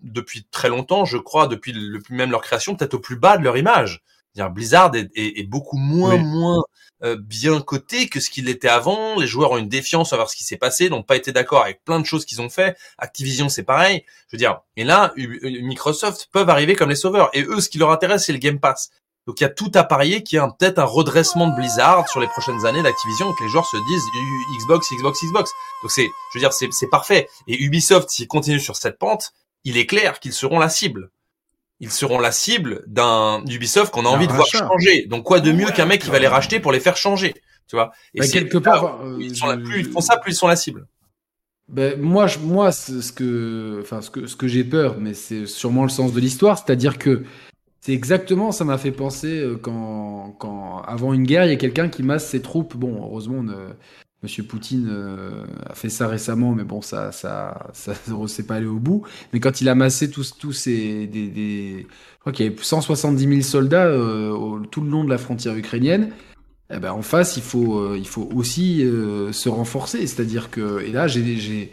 depuis 0.00 0.46
très 0.50 0.68
longtemps, 0.68 1.04
je 1.04 1.16
crois, 1.16 1.46
depuis 1.46 1.72
le, 1.72 2.02
même 2.10 2.30
leur 2.30 2.42
création, 2.42 2.76
peut-être 2.76 2.94
au 2.94 3.00
plus 3.00 3.16
bas 3.16 3.38
de 3.38 3.44
leur 3.44 3.56
image. 3.56 4.02
Dire 4.34 4.50
Blizzard 4.50 4.94
est, 4.94 5.08
est, 5.14 5.40
est, 5.40 5.44
beaucoup 5.44 5.78
moins 5.78 6.18
moins 6.18 6.62
euh, 7.02 7.16
bien 7.18 7.60
coté 7.60 8.08
que 8.08 8.20
ce 8.20 8.30
qu'il 8.30 8.48
était 8.48 8.68
avant. 8.68 9.18
Les 9.18 9.26
joueurs 9.26 9.52
ont 9.52 9.58
une 9.58 9.68
défiance 9.68 10.12
envers 10.12 10.30
ce 10.30 10.36
qui 10.36 10.44
s'est 10.44 10.56
passé, 10.56 10.88
n'ont 10.88 11.02
pas 11.02 11.16
été 11.16 11.30
d'accord 11.30 11.62
avec 11.62 11.84
plein 11.84 12.00
de 12.00 12.06
choses 12.06 12.24
qu'ils 12.24 12.40
ont 12.40 12.48
fait. 12.48 12.76
Activision, 12.96 13.50
c'est 13.50 13.64
pareil. 13.64 14.04
Je 14.28 14.36
veux 14.36 14.38
dire, 14.38 14.60
et 14.76 14.84
là, 14.84 15.12
Microsoft 15.16 16.28
peuvent 16.32 16.48
arriver 16.48 16.74
comme 16.74 16.88
les 16.88 16.96
sauveurs. 16.96 17.28
Et 17.34 17.42
eux, 17.42 17.60
ce 17.60 17.68
qui 17.68 17.78
leur 17.78 17.90
intéresse, 17.90 18.24
c'est 18.24 18.32
le 18.32 18.38
Game 18.38 18.60
Pass. 18.60 18.90
Donc 19.26 19.40
il 19.40 19.42
y 19.42 19.46
a 19.46 19.50
tout 19.50 19.72
à 19.74 19.82
parier 19.82 20.22
qu'il 20.22 20.36
y 20.36 20.38
a 20.38 20.48
peut-être 20.48 20.78
un 20.78 20.84
redressement 20.84 21.48
de 21.48 21.56
Blizzard 21.56 22.08
sur 22.08 22.20
les 22.20 22.28
prochaines 22.28 22.64
années 22.64 22.82
d'Activision, 22.82 23.32
que 23.32 23.42
les 23.42 23.50
joueurs 23.50 23.66
se 23.66 23.76
disent 23.76 24.04
Xbox, 24.60 24.86
Xbox, 24.92 25.18
Xbox. 25.24 25.50
Donc 25.82 25.90
c'est, 25.90 26.06
je 26.32 26.38
veux 26.38 26.40
dire, 26.40 26.52
c'est, 26.52 26.90
parfait. 26.90 27.28
Et 27.48 27.60
Ubisoft, 27.60 28.08
s'il 28.08 28.28
continue 28.28 28.60
sur 28.60 28.76
cette 28.76 28.98
pente, 28.98 29.32
il 29.64 29.78
est 29.78 29.86
clair 29.86 30.20
qu'ils 30.20 30.32
seront 30.32 30.60
la 30.60 30.68
cible. 30.68 31.10
Ils 31.80 31.90
seront 31.90 32.20
la 32.20 32.30
cible 32.30 32.84
d'un 32.86 33.44
Ubisoft 33.46 33.92
qu'on 33.92 34.06
a 34.06 34.08
envie 34.08 34.28
de 34.28 34.32
voir 34.32 34.46
changer. 34.46 35.06
Donc 35.06 35.24
quoi 35.24 35.40
de 35.40 35.50
mieux 35.50 35.70
qu'un 35.72 35.86
mec 35.86 36.02
qui 36.02 36.10
va 36.10 36.20
les 36.20 36.28
racheter 36.28 36.60
pour 36.60 36.70
les 36.70 36.80
faire 36.80 36.96
changer, 36.96 37.34
tu 37.68 37.74
vois? 37.74 37.90
Et 38.14 38.20
bah, 38.20 38.28
quelque 38.28 38.58
part, 38.58 39.00
ils 39.18 39.36
sont 39.36 39.58
plus 39.58 39.80
ils 39.80 39.90
font 39.90 40.00
ça, 40.00 40.16
plus 40.16 40.32
ils 40.32 40.36
sont 40.36 40.46
la 40.46 40.56
cible. 40.56 40.86
Ben, 41.68 42.00
moi, 42.00 42.28
je, 42.28 42.38
moi, 42.38 42.70
ce 42.70 43.12
que, 43.12 43.80
enfin, 43.82 44.00
ce 44.00 44.08
que, 44.08 44.28
ce 44.28 44.36
que 44.36 44.46
j'ai 44.46 44.62
peur, 44.62 44.96
mais 45.00 45.14
c'est 45.14 45.46
sûrement 45.46 45.82
le 45.82 45.88
sens 45.88 46.12
de 46.12 46.20
l'histoire, 46.20 46.58
c'est-à-dire 46.58 46.96
que 46.96 47.24
c'est 47.86 47.92
exactement, 47.92 48.50
ça 48.50 48.64
m'a 48.64 48.78
fait 48.78 48.90
penser 48.90 49.38
euh, 49.38 49.56
quand, 49.56 50.34
quand, 50.40 50.82
avant 50.82 51.14
une 51.14 51.22
guerre, 51.22 51.44
il 51.44 51.50
y 51.50 51.52
a 51.52 51.56
quelqu'un 51.56 51.88
qui 51.88 52.02
masse 52.02 52.28
ses 52.28 52.42
troupes. 52.42 52.76
Bon, 52.76 52.96
heureusement, 53.00 53.44
euh, 53.48 53.68
Monsieur 54.24 54.42
Poutine 54.42 54.88
euh, 54.90 55.44
a 55.64 55.74
fait 55.76 55.88
ça 55.88 56.08
récemment, 56.08 56.52
mais 56.52 56.64
bon, 56.64 56.82
ça, 56.82 57.12
ça, 57.12 57.70
ça, 57.74 57.94
s'est 58.26 58.42
pas 58.42 58.56
allé 58.56 58.66
au 58.66 58.80
bout. 58.80 59.06
Mais 59.32 59.38
quand 59.38 59.60
il 59.60 59.68
a 59.68 59.76
massé 59.76 60.10
tous, 60.10 60.36
tous 60.36 60.50
ces, 60.50 61.06
des, 61.06 61.28
des, 61.28 61.86
je 61.86 62.18
crois 62.18 62.32
qu'il 62.32 62.46
y 62.46 62.48
avait 62.48 62.58
170 62.60 63.28
000 63.28 63.40
soldats 63.42 63.86
euh, 63.86 64.58
tout 64.72 64.80
le 64.80 64.90
long 64.90 65.04
de 65.04 65.10
la 65.10 65.18
frontière 65.18 65.54
ukrainienne. 65.54 66.10
Eh 66.74 66.80
ben, 66.80 66.90
en 66.90 67.02
face, 67.02 67.36
il 67.36 67.44
faut, 67.44 67.78
euh, 67.78 67.96
il 67.96 68.08
faut 68.08 68.28
aussi 68.34 68.80
se 68.80 69.48
renforcer. 69.48 70.04
C'est-à-dire 70.08 70.50
que, 70.50 70.80
et 70.80 70.90
là, 70.90 71.06
j'ai, 71.06 71.70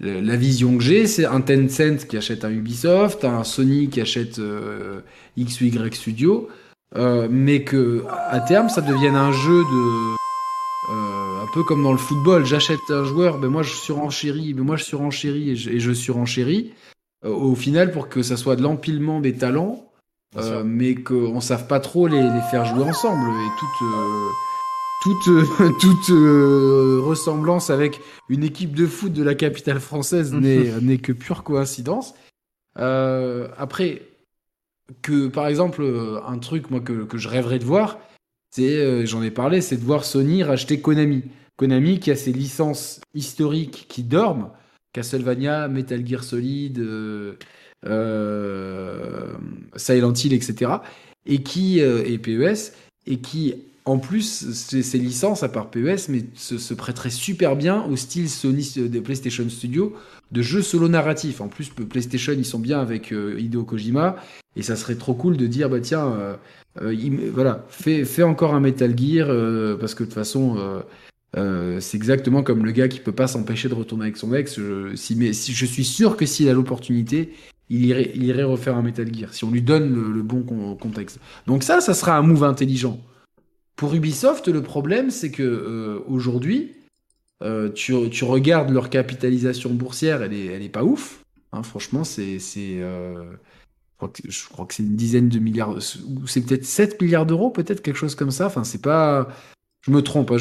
la 0.00 0.36
vision 0.36 0.76
que 0.76 0.82
j'ai, 0.82 1.06
c'est 1.06 1.24
un 1.24 1.40
Tencent 1.40 2.06
qui 2.08 2.16
achète 2.16 2.44
un 2.44 2.50
Ubisoft, 2.50 3.24
un 3.24 3.44
Sony 3.44 3.88
qui 3.88 4.00
achète 4.00 4.38
euh, 4.38 5.00
X 5.36 5.60
ou 5.60 5.64
Y 5.64 5.94
Studio, 5.94 6.48
euh, 6.96 7.28
mais 7.30 7.62
que 7.62 8.04
à 8.08 8.40
terme 8.40 8.68
ça 8.68 8.80
devienne 8.80 9.16
un 9.16 9.32
jeu 9.32 9.62
de 9.62 10.14
euh, 10.92 11.42
un 11.42 11.46
peu 11.54 11.62
comme 11.64 11.82
dans 11.82 11.92
le 11.92 11.98
football, 11.98 12.44
j'achète 12.44 12.78
un 12.90 13.04
joueur, 13.04 13.38
ben 13.38 13.48
moi 13.48 13.62
je 13.62 13.72
surenchéris, 13.72 14.54
ben 14.54 14.64
moi 14.64 14.76
je 14.76 14.84
surenchéris 14.84 15.50
et 15.50 15.56
je, 15.56 15.70
et 15.70 15.80
je 15.80 15.92
surenchéris 15.92 16.72
euh, 17.24 17.30
au 17.30 17.54
final 17.54 17.90
pour 17.90 18.08
que 18.08 18.22
ça 18.22 18.36
soit 18.36 18.56
de 18.56 18.62
l'empilement 18.62 19.20
des 19.20 19.34
talents, 19.34 19.82
mais 20.66 20.94
qu'on 20.94 21.40
savent 21.40 21.66
pas 21.66 21.80
trop 21.80 22.06
les, 22.08 22.20
les, 22.20 22.40
faire 22.50 22.66
jouer 22.66 22.84
ensemble. 22.84 23.30
Et 23.30 23.48
toute 23.58 23.88
toute, 25.06 25.28
euh, 25.28 25.70
toute 25.80 26.10
euh, 26.10 27.00
ressemblance 27.00 27.70
avec 27.70 28.00
une 28.28 28.42
équipe 28.42 28.74
de 28.74 28.86
foot 28.86 29.12
de 29.12 29.22
la 29.22 29.36
capitale 29.36 29.78
française 29.78 30.32
n'est 30.34 30.98
que 30.98 31.12
pure 31.12 31.44
coïncidence. 31.44 32.14
Euh, 32.78 33.48
après, 33.56 34.02
que 35.02 35.28
par 35.28 35.46
exemple, 35.46 35.84
un 36.26 36.38
truc 36.38 36.70
moi 36.70 36.80
que, 36.80 37.04
que 37.04 37.18
je 37.18 37.28
rêverais 37.28 37.58
de 37.58 37.64
voir, 37.64 37.98
c'est, 38.50 39.06
j'en 39.06 39.22
ai 39.22 39.30
parlé, 39.30 39.60
c'est 39.60 39.76
de 39.76 39.84
voir 39.84 40.04
Sony 40.04 40.42
racheter 40.42 40.80
Konami. 40.80 41.24
Konami 41.56 42.00
qui 42.00 42.10
a 42.10 42.16
ses 42.16 42.32
licences 42.32 43.00
historiques 43.14 43.86
qui 43.88 44.02
dorment, 44.02 44.50
Castlevania, 44.92 45.68
Metal 45.68 46.06
Gear 46.06 46.24
Solid, 46.24 46.78
Silent 49.76 50.14
Hill, 50.14 50.32
etc. 50.34 50.72
Et 51.26 51.42
qui 51.42 51.80
et 51.80 52.18
PES 52.18 52.72
et 53.06 53.18
qui 53.18 53.54
en 53.86 53.98
plus, 53.98 54.50
ces 54.52 54.98
licences, 54.98 55.42
à 55.42 55.48
part 55.48 55.70
PES, 55.70 56.08
mais 56.08 56.24
se, 56.34 56.58
se 56.58 56.74
prêteraient 56.74 57.10
super 57.10 57.56
bien 57.56 57.84
au 57.84 57.96
style 57.96 58.28
Sony 58.28 58.72
de 58.76 59.00
PlayStation 59.00 59.48
Studio 59.48 59.94
de 60.32 60.42
jeux 60.42 60.62
solo 60.62 60.88
narratifs. 60.88 61.40
En 61.40 61.48
plus, 61.48 61.70
PlayStation, 61.70 62.34
ils 62.36 62.44
sont 62.44 62.58
bien 62.58 62.80
avec 62.80 63.12
Hideo 63.12 63.62
Kojima, 63.64 64.16
et 64.56 64.62
ça 64.62 64.76
serait 64.76 64.96
trop 64.96 65.14
cool 65.14 65.36
de 65.36 65.46
dire, 65.46 65.70
bah 65.70 65.80
tiens, 65.80 66.36
voilà, 67.32 67.64
fais, 67.68 68.04
fais, 68.04 68.24
encore 68.24 68.54
un 68.54 68.60
Metal 68.60 68.92
Gear, 68.98 69.28
parce 69.78 69.94
que 69.94 70.02
de 70.02 70.08
toute 70.08 70.14
façon, 70.14 70.82
euh, 71.36 71.80
c'est 71.80 71.96
exactement 71.96 72.42
comme 72.42 72.64
le 72.64 72.72
gars 72.72 72.88
qui 72.88 73.00
peut 73.00 73.12
pas 73.12 73.26
s'empêcher 73.26 73.68
de 73.68 73.74
retourner 73.74 74.04
avec 74.04 74.16
son 74.16 74.32
ex. 74.34 74.58
Je, 74.58 74.94
si, 74.96 75.16
mais, 75.16 75.32
si, 75.32 75.52
je 75.52 75.66
suis 75.66 75.84
sûr 75.84 76.16
que 76.16 76.24
s'il 76.24 76.48
a 76.48 76.52
l'opportunité, 76.52 77.34
il 77.68 77.84
irait, 77.84 78.10
il 78.14 78.24
irait 78.24 78.44
refaire 78.44 78.76
un 78.76 78.82
Metal 78.82 79.12
Gear, 79.12 79.34
si 79.34 79.44
on 79.44 79.50
lui 79.50 79.62
donne 79.62 79.92
le, 79.92 80.22
bon 80.22 80.42
contexte. 80.76 81.18
Donc 81.46 81.62
ça, 81.62 81.80
ça 81.80 81.94
sera 81.94 82.16
un 82.16 82.22
move 82.22 82.44
intelligent. 82.44 83.00
Pour 83.76 83.94
Ubisoft, 83.94 84.48
le 84.48 84.62
problème, 84.62 85.10
c'est 85.10 85.30
que 85.30 85.42
euh, 85.42 86.00
aujourd'hui, 86.08 86.72
euh, 87.42 87.70
tu, 87.70 88.24
regardes 88.24 88.70
leur 88.70 88.88
capitalisation 88.90 89.70
boursière, 89.70 90.22
elle 90.22 90.32
est, 90.32 90.68
pas 90.68 90.82
ouf. 90.82 91.22
Hein, 91.52 91.62
franchement, 91.62 92.02
c'est, 92.02 92.38
c'est 92.38 92.80
je 94.28 94.48
crois 94.48 94.66
que 94.66 94.74
c'est 94.74 94.82
une 94.82 94.96
dizaine 94.96 95.28
de 95.28 95.38
milliards, 95.38 95.76
c'est 96.26 96.44
peut-être 96.44 96.64
7 96.64 97.00
milliards 97.00 97.26
d'euros, 97.26 97.50
peut-être 97.50 97.82
quelque 97.82 97.96
chose 97.96 98.14
comme 98.14 98.30
ça. 98.30 98.46
Enfin, 98.46 98.64
c'est 98.64 98.82
pas, 98.82 99.28
je 99.82 99.90
me 99.90 100.02
trompe, 100.02 100.30
hein, 100.32 100.36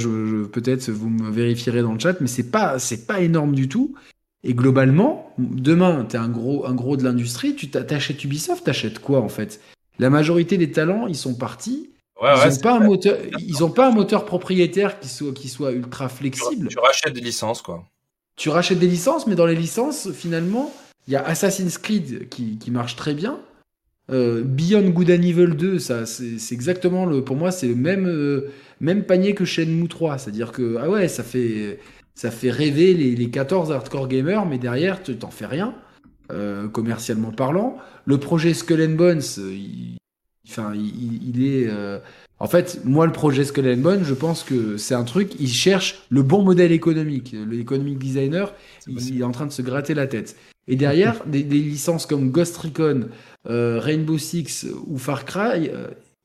peut-être 0.51 0.89
vous 0.89 1.09
me 1.09 1.29
vérifierez 1.31 1.81
dans 1.81 1.93
le 1.93 1.99
chat, 1.99 2.19
mais 2.19 2.27
c'est 2.27 2.51
pas, 2.51 2.77
pas 3.07 3.21
énorme 3.21 3.55
du 3.55 3.69
tout. 3.69 3.95
Et 4.43 4.53
globalement, 4.53 5.33
demain, 5.37 6.05
tu 6.07 6.15
es 6.15 6.19
un 6.19 6.29
gros, 6.29 6.67
un 6.67 6.75
gros 6.75 6.97
de 6.97 7.03
l'industrie, 7.03 7.55
tu 7.55 7.69
t'achètes 7.69 8.23
Ubisoft, 8.23 8.65
t'achètes 8.65 8.99
quoi 8.99 9.21
en 9.21 9.29
fait? 9.29 9.59
La 9.97 10.09
majorité 10.09 10.57
des 10.57 10.71
talents, 10.71 11.07
ils 11.07 11.15
sont 11.15 11.35
partis. 11.35 11.89
Ils 12.21 12.49
n'ont 12.49 12.57
pas 12.57 12.75
un 12.75 12.79
moteur, 12.79 13.17
ils 13.39 13.63
ont 13.63 13.69
pas 13.69 13.87
un 13.89 13.91
moteur 13.91 14.25
propriétaire 14.25 14.99
qui 14.99 15.09
soit, 15.09 15.33
qui 15.33 15.49
soit 15.49 15.71
ultra 15.71 16.09
flexible. 16.09 16.69
Tu, 16.69 16.79
rachètes 16.79 17.13
des 17.13 17.21
licences, 17.21 17.61
quoi. 17.61 17.85
Tu 18.35 18.49
rachètes 18.49 18.79
des 18.79 18.87
licences, 18.87 19.27
mais 19.27 19.35
dans 19.35 19.45
les 19.45 19.55
licences, 19.55 20.11
finalement, 20.11 20.73
il 21.07 21.13
y 21.13 21.15
a 21.15 21.25
Assassin's 21.25 21.77
Creed 21.77 22.29
qui, 22.29 22.57
qui 22.57 22.71
marche 22.71 22.95
très 22.95 23.13
bien. 23.13 23.39
Euh, 24.11 24.43
Beyond 24.43 24.89
Good 24.89 25.09
and 25.09 25.23
Evil 25.23 25.55
2, 25.55 25.79
ça, 25.79 26.05
c'est 26.05 26.37
exactement 26.51 27.05
le, 27.05 27.23
pour 27.23 27.35
moi, 27.35 27.51
c'est 27.51 27.67
le 27.67 27.75
même, 27.75 28.07
euh, 28.07 28.51
même 28.79 29.03
panier 29.03 29.33
que 29.33 29.45
Shenmue 29.45 29.87
3. 29.87 30.17
C'est-à-dire 30.17 30.51
que, 30.51 30.77
ah 30.79 30.89
ouais, 30.89 31.07
ça 31.07 31.23
fait, 31.23 31.79
ça 32.13 32.31
fait 32.31 32.51
rêver 32.51 32.93
les, 32.93 33.15
les 33.15 33.29
14 33.29 33.71
hardcore 33.71 34.07
gamers, 34.07 34.45
mais 34.45 34.57
derrière, 34.57 35.01
tu 35.01 35.17
t'en 35.17 35.31
fais 35.31 35.47
rien, 35.47 35.75
euh, 36.31 36.67
commercialement 36.67 37.31
parlant. 37.31 37.77
Le 38.05 38.19
projet 38.19 38.53
Skull 38.53 38.81
and 38.83 38.95
Bones, 38.95 39.21
il, 39.37 39.97
enfin, 40.47 40.73
il, 40.75 41.45
est. 41.45 41.67
Euh, 41.67 41.99
en 42.39 42.47
fait, 42.47 42.81
moi, 42.83 43.05
le 43.05 43.11
projet 43.11 43.43
Skull 43.43 43.67
and 43.67 43.77
Bones, 43.77 44.03
je 44.03 44.13
pense 44.13 44.43
que 44.43 44.77
c'est 44.77 44.95
un 44.95 45.03
truc, 45.03 45.33
il 45.39 45.49
cherche 45.49 46.03
le 46.09 46.21
bon 46.21 46.43
modèle 46.43 46.71
économique. 46.71 47.35
L'économic 47.49 47.97
designer, 47.97 48.53
il, 48.87 49.19
est 49.19 49.23
en 49.23 49.31
train 49.31 49.45
de 49.45 49.51
se 49.51 49.61
gratter 49.61 49.93
la 49.93 50.07
tête. 50.07 50.35
Et 50.67 50.75
derrière, 50.75 51.23
des, 51.27 51.43
des 51.43 51.59
licences 51.59 52.05
comme 52.05 52.31
Ghost 52.31 52.57
Recon, 52.57 53.07
euh, 53.47 53.79
Rainbow 53.79 54.17
Six 54.17 54.67
ou 54.87 54.97
Far 54.97 55.25
Cry, 55.25 55.69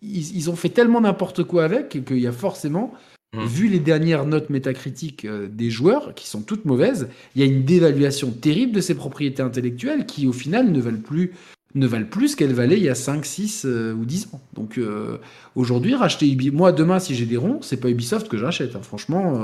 ils, 0.03 0.51
ont 0.51 0.57
fait 0.57 0.69
tellement 0.69 1.01
n'importe 1.01 1.45
quoi 1.45 1.65
avec 1.65 2.05
qu'il 2.05 2.19
y 2.19 2.27
a 2.27 2.33
forcément, 2.33 2.93
mmh. 3.35 3.45
vu 3.45 3.69
les 3.69 3.79
dernières 3.79 4.27
notes 4.27 4.51
métacritiques 4.51 5.25
euh, 5.25 5.49
des 5.49 5.71
joueurs, 5.71 6.15
qui 6.15 6.27
sont 6.27 6.43
toutes 6.43 6.65
mauvaises, 6.65 7.09
il 7.35 7.43
y 7.43 7.45
a 7.45 7.47
une 7.47 7.65
dévaluation 7.65 8.31
terrible 8.31 8.73
de 8.73 8.81
ces 8.81 8.95
propriétés 8.95 9.43
intellectuelles 9.43 10.07
qui, 10.07 10.27
au 10.27 10.33
final, 10.33 10.71
ne 10.71 10.81
valent 10.81 11.03
plus 11.03 11.33
ne 11.75 11.87
valent 11.87 12.07
plus 12.07 12.35
qu'elles 12.35 12.53
valaient 12.53 12.77
il 12.77 12.83
y 12.83 12.89
a 12.89 12.95
5, 12.95 13.25
6 13.25 13.65
euh, 13.65 13.93
ou 13.93 14.05
10 14.05 14.31
ans. 14.33 14.41
Donc 14.55 14.79
euh, 14.79 15.19
aujourd'hui, 15.55 15.95
racheter 15.95 16.31
Ubisoft, 16.31 16.57
moi 16.57 16.73
demain 16.73 16.99
si 16.99 17.15
j'ai 17.15 17.27
des 17.27 17.37
ronds, 17.37 17.61
c'est 17.63 17.79
pas 17.79 17.91
Ubisoft 17.91 18.29
que 18.29 18.37
j'achète, 18.37 18.77
hein. 18.77 18.83
franchement. 18.83 19.41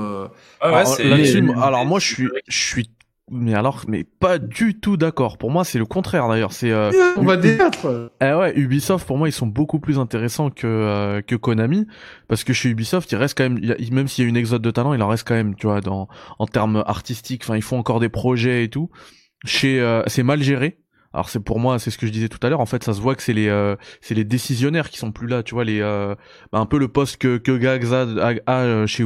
Ah 0.61 0.69
alors, 0.69 1.62
alors, 1.62 1.86
moi 1.86 2.01
je 2.01 2.07
suis, 2.07 2.28
je 2.48 2.59
suis 2.59 2.90
mais 3.28 3.55
alors, 3.55 3.82
mais 3.89 4.05
pas 4.05 4.39
du 4.39 4.78
tout 4.78 4.97
d'accord. 4.97 5.36
Pour 5.36 5.51
moi, 5.51 5.65
c'est 5.65 5.81
le 5.81 5.85
contraire 5.85 6.28
d'ailleurs. 6.28 6.53
C'est 6.53 6.70
euh, 6.70 6.93
on 7.16 7.24
va 7.24 7.36
débattre. 7.36 8.12
Eh 8.20 8.32
ouais, 8.32 8.57
Ubisoft 8.57 9.05
pour 9.05 9.19
moi 9.19 9.28
ils 9.28 9.32
sont 9.32 9.48
beaucoup 9.48 9.81
plus 9.81 9.98
intéressants 9.98 10.51
que 10.51 10.66
euh, 10.66 11.23
que 11.23 11.35
Konami 11.35 11.89
parce 12.28 12.44
que 12.44 12.53
chez 12.53 12.69
Ubisoft 12.69 13.11
il 13.11 13.16
reste 13.16 13.36
quand 13.36 13.51
même, 13.51 13.59
même 13.90 14.07
s'il 14.07 14.23
y 14.23 14.27
a 14.27 14.28
une 14.28 14.36
exode 14.36 14.62
de 14.62 14.70
talent, 14.70 14.94
il 14.94 15.03
en 15.03 15.09
reste 15.09 15.27
quand 15.27 15.35
même, 15.35 15.57
tu 15.57 15.66
vois, 15.66 15.81
dans 15.81 16.07
en 16.39 16.47
termes 16.47 16.85
artistiques. 16.86 17.43
Enfin, 17.43 17.57
ils 17.57 17.62
font 17.62 17.78
encore 17.78 17.98
des 17.98 18.09
projets 18.09 18.62
et 18.62 18.70
tout. 18.70 18.90
Chez 19.44 19.81
euh, 19.81 20.03
c'est 20.07 20.23
mal 20.23 20.40
géré. 20.40 20.78
Alors 21.16 21.30
c'est 21.30 21.40
pour 21.40 21.59
moi, 21.59 21.78
c'est 21.78 21.90
ce 21.90 21.97
que 21.97 22.06
je 22.06 22.12
disais 22.12 22.28
tout 22.28 22.38
à 22.43 22.51
l'heure. 22.51 22.60
En 22.60 22.66
fait, 22.66 22.84
ça 22.84 22.93
se 22.93 23.01
voit 23.01 23.14
que 23.14 23.22
c'est 23.22 23.32
les 23.32 23.48
euh, 23.48 23.74
c'est 24.02 24.12
les 24.12 24.24
décisionnaires 24.24 24.90
qui 24.90 24.98
sont 24.98 25.12
plus 25.12 25.26
là. 25.26 25.43
Tu 25.43 25.55
vois 25.55 25.64
les 25.64 25.80
euh, 25.80 26.14
bah, 26.52 26.59
un 26.59 26.66
peu 26.66 26.78
le 26.78 26.88
poste 26.88 27.16
que 27.16 27.38
que 27.38 27.56
Gags 27.56 27.86
a, 28.47 28.51
euh, 28.51 28.86
chez 28.86 29.02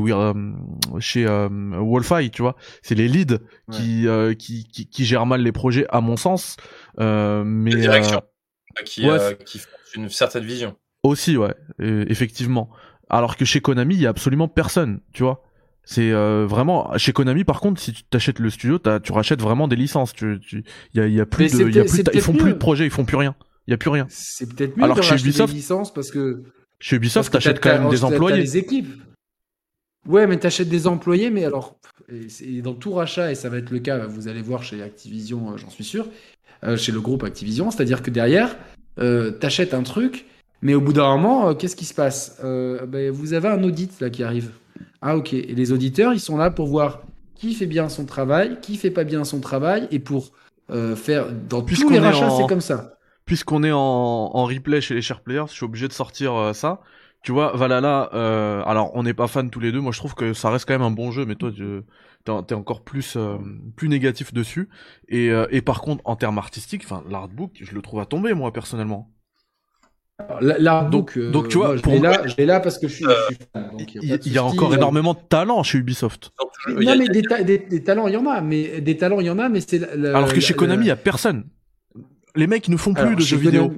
chez 0.98 1.24
Wolfeye, 1.24 2.30
tu 2.32 2.42
vois. 2.42 2.56
C'est 2.82 2.96
les 2.96 3.06
leads 3.06 3.38
qui, 3.70 4.08
qui, 4.40 4.64
qui 4.64 4.88
qui 4.88 5.04
gèrent 5.04 5.24
mal 5.24 5.40
les 5.42 5.52
projets 5.52 5.86
à 5.90 6.00
mon 6.00 6.16
sens. 6.16 6.56
mais 6.98 7.70
la 7.70 7.80
direction 7.80 8.22
qui 8.84 9.06
qui 9.46 9.58
font 9.60 9.68
une 9.94 10.08
certaine 10.08 10.44
vision. 10.44 10.74
Aussi 11.04 11.36
ouais, 11.36 11.54
effectivement. 11.78 12.70
Alors 13.08 13.36
que 13.36 13.44
chez 13.44 13.60
Konami, 13.60 13.94
il 13.94 14.00
y 14.00 14.06
a 14.06 14.10
absolument 14.10 14.48
personne, 14.48 15.00
tu 15.12 15.22
vois. 15.22 15.44
C'est 15.92 16.12
euh, 16.12 16.46
vraiment 16.46 16.96
chez 16.98 17.12
Konami 17.12 17.42
par 17.42 17.60
contre 17.60 17.80
si 17.80 17.92
tu 17.92 18.04
t'achètes 18.04 18.38
le 18.38 18.48
studio 18.48 18.78
tu 19.02 19.10
rachètes 19.10 19.42
vraiment 19.42 19.66
des 19.66 19.74
licences. 19.74 20.12
Tu 20.12 20.38
il 20.52 20.62
y 20.94 21.00
a, 21.00 21.08
y 21.08 21.18
a 21.18 21.26
plus 21.26 21.50
de 21.50 21.68
y 21.68 21.80
a 21.80 21.84
plus 21.84 22.04
ils 22.14 22.20
font 22.20 22.32
plus 22.32 22.52
de 22.52 22.58
projets 22.58 22.84
ils 22.84 22.92
font 22.92 23.04
plus 23.04 23.16
rien. 23.16 23.34
Il 23.66 23.72
y 23.72 23.74
a 23.74 23.76
plus 23.76 23.90
rien. 23.90 24.06
C'est 24.08 24.54
peut-être 24.54 24.76
mieux 24.76 24.84
alors 24.84 24.96
de 24.96 25.02
chez 25.02 25.16
Ubisoft 25.16 25.52
des 25.52 25.58
licences 25.58 25.92
parce 25.92 26.12
que 26.12 26.44
chez 26.78 26.94
Ubisoft 26.94 27.32
t'achètes 27.32 27.58
quand 27.58 27.76
même 27.76 27.90
des 27.90 28.04
employés. 28.04 28.36
les 28.36 28.56
équipes. 28.56 28.86
Ouais 30.06 30.28
mais 30.28 30.36
t'achètes 30.36 30.68
des 30.68 30.86
employés 30.86 31.28
mais 31.28 31.44
alors 31.44 31.76
et 32.40 32.62
dans 32.62 32.74
tout 32.74 32.92
rachat 32.92 33.32
et 33.32 33.34
ça 33.34 33.48
va 33.48 33.58
être 33.58 33.70
le 33.70 33.80
cas 33.80 34.06
vous 34.06 34.28
allez 34.28 34.42
voir 34.42 34.62
chez 34.62 34.80
Activision 34.82 35.50
euh, 35.50 35.56
j'en 35.56 35.70
suis 35.70 35.82
sûr 35.82 36.06
euh, 36.62 36.76
chez 36.76 36.92
le 36.92 37.00
groupe 37.00 37.24
Activision 37.24 37.72
c'est 37.72 37.82
à 37.82 37.84
dire 37.84 38.04
que 38.04 38.10
derrière 38.10 38.56
euh, 39.00 39.32
t'achètes 39.32 39.74
un 39.74 39.82
truc 39.82 40.26
mais 40.62 40.74
au 40.74 40.80
bout 40.80 40.92
d'un 40.92 41.16
moment 41.16 41.52
qu'est-ce 41.56 41.74
qui 41.74 41.84
se 41.84 41.94
passe? 41.94 42.40
Ben, 42.40 43.10
vous 43.10 43.32
avez 43.32 43.48
un 43.48 43.64
audit 43.64 44.00
là 44.00 44.08
qui 44.08 44.22
arrive 44.22 44.52
ah 45.02 45.16
ok. 45.16 45.32
Et 45.32 45.54
les 45.54 45.72
auditeurs, 45.72 46.12
ils 46.12 46.20
sont 46.20 46.36
là 46.36 46.50
pour 46.50 46.66
voir 46.66 47.02
qui 47.34 47.54
fait 47.54 47.66
bien 47.66 47.88
son 47.88 48.04
travail, 48.04 48.58
qui 48.60 48.76
fait 48.76 48.90
pas 48.90 49.04
bien 49.04 49.24
son 49.24 49.40
travail, 49.40 49.88
et 49.90 49.98
pour 49.98 50.32
euh, 50.70 50.94
faire 50.94 51.32
dans 51.32 51.62
tous 51.62 51.88
les 51.88 51.98
rachats, 51.98 52.30
c'est 52.30 52.46
comme 52.46 52.60
ça. 52.60 52.94
Puisqu'on 53.24 53.62
est 53.64 53.72
en, 53.72 53.78
en, 53.78 54.44
replay 54.44 54.80
chez 54.80 54.94
les 54.94 55.02
chers 55.02 55.20
players, 55.20 55.44
je 55.48 55.54
suis 55.54 55.64
obligé 55.64 55.88
de 55.88 55.92
sortir 55.92 56.34
euh, 56.34 56.52
ça. 56.52 56.80
Tu 57.22 57.32
vois, 57.32 57.52
Valhalla, 57.54 58.10
euh, 58.14 58.62
alors 58.64 58.90
on 58.94 59.02
n'est 59.02 59.14
pas 59.14 59.26
fans 59.26 59.48
tous 59.48 59.60
les 59.60 59.72
deux. 59.72 59.80
Moi, 59.80 59.92
je 59.92 59.98
trouve 59.98 60.14
que 60.14 60.32
ça 60.32 60.50
reste 60.50 60.66
quand 60.66 60.74
même 60.74 60.82
un 60.82 60.90
bon 60.90 61.10
jeu, 61.10 61.26
mais 61.26 61.34
toi, 61.34 61.50
tu 61.52 61.82
es 62.26 62.54
encore 62.54 62.82
plus 62.82 63.14
euh, 63.16 63.36
plus 63.76 63.88
négatif 63.88 64.32
dessus. 64.32 64.68
Et, 65.08 65.30
et 65.50 65.62
par 65.62 65.80
contre, 65.80 66.02
en 66.06 66.16
termes 66.16 66.38
artistiques, 66.38 66.82
enfin, 66.84 67.02
l'artbook, 67.08 67.52
je 67.60 67.74
le 67.74 67.82
trouve 67.82 68.00
à 68.00 68.06
tomber, 68.06 68.34
moi 68.34 68.52
personnellement. 68.52 69.10
L'artbook, 70.40 71.18
donc, 71.18 71.30
donc 71.32 71.48
tu 71.48 71.58
vois, 71.58 71.76
je 71.76 71.82
l'ai 71.86 71.98
là, 71.98 72.22
là, 72.38 72.60
parce 72.60 72.78
que 72.78 72.88
je 72.88 72.94
suis, 72.94 73.04
fan. 73.04 73.70
il 74.02 74.32
y 74.32 74.38
a, 74.38 74.44
encore 74.44 74.74
énormément 74.74 75.14
de 75.14 75.18
talents 75.28 75.62
chez 75.62 75.78
Ubisoft. 75.78 76.32
Non, 76.68 76.96
mais 76.96 77.08
des, 77.08 77.82
talents, 77.82 78.08
il 78.08 78.14
y 78.14 78.16
en 78.16 78.26
a, 78.26 78.40
mais 78.40 78.80
des 78.80 78.96
talents, 78.96 79.20
il 79.20 79.26
y 79.26 79.30
en 79.30 79.38
a, 79.38 79.48
mais 79.48 79.60
c'est. 79.60 79.82
Alors 79.82 80.32
que 80.32 80.40
chez 80.40 80.54
Konami, 80.54 80.84
il 80.84 80.88
y 80.88 80.92
a 80.92 80.96
personne. 80.96 81.44
Les 82.36 82.46
mecs, 82.46 82.66
ils 82.68 82.70
ne 82.70 82.76
font 82.76 82.94
plus 82.94 83.16
de 83.16 83.20
jeux 83.20 83.36
vidéo. 83.36 83.72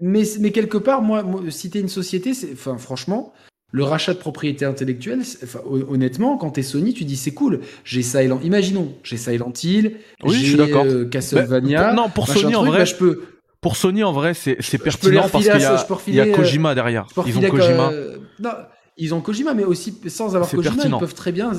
Mais, 0.00 0.22
mais 0.40 0.50
quelque 0.50 0.78
part, 0.78 1.02
moi, 1.02 1.22
si 1.50 1.68
t'es 1.68 1.80
une 1.80 1.88
société, 1.88 2.32
c'est, 2.32 2.52
enfin, 2.54 2.78
franchement, 2.78 3.34
le 3.72 3.84
rachat 3.84 4.14
de 4.14 4.18
propriété 4.18 4.64
intellectuelle, 4.64 5.20
enfin, 5.42 5.60
honnêtement, 5.66 6.38
quand 6.38 6.50
t'es 6.50 6.62
Sony, 6.62 6.94
tu 6.94 7.04
dis 7.04 7.16
c'est 7.16 7.32
cool. 7.32 7.60
J'ai 7.84 8.02
Silent, 8.02 8.40
imaginons, 8.42 8.94
j'ai 9.02 9.16
Silent 9.16 9.52
Hill, 9.62 9.96
oui, 10.24 10.36
j'ai 10.36 10.58
euh, 10.58 11.04
Castlevania. 11.06 11.92
non, 11.92 12.08
pour 12.08 12.28
Sony 12.28 12.56
en 12.56 12.64
vrai, 12.64 12.78
bah, 12.78 12.84
je 12.84 12.94
peux 12.94 13.20
pour 13.60 13.76
Sony, 13.76 14.02
en 14.02 14.12
vrai, 14.12 14.34
c'est 14.34 14.56
pertinent 14.78 15.28
parce 15.28 15.44
qu'il 15.44 16.14
y, 16.14 16.20
a, 16.20 16.26
y 16.26 16.30
a 16.30 16.34
Kojima 16.34 16.74
derrière. 16.74 17.06
Ils 17.26 17.38
ont 17.38 17.42
Kojima. 17.42 17.90
non, 18.38 18.50
ils 18.96 19.14
ont 19.14 19.20
Kojima, 19.20 19.54
mais 19.54 19.64
aussi 19.64 19.94
sans 20.08 20.34
avoir 20.34 20.50
Kojima, 20.50 20.84
ils 20.84 20.98
peuvent 20.98 21.14
très 21.14 21.32
bien, 21.32 21.52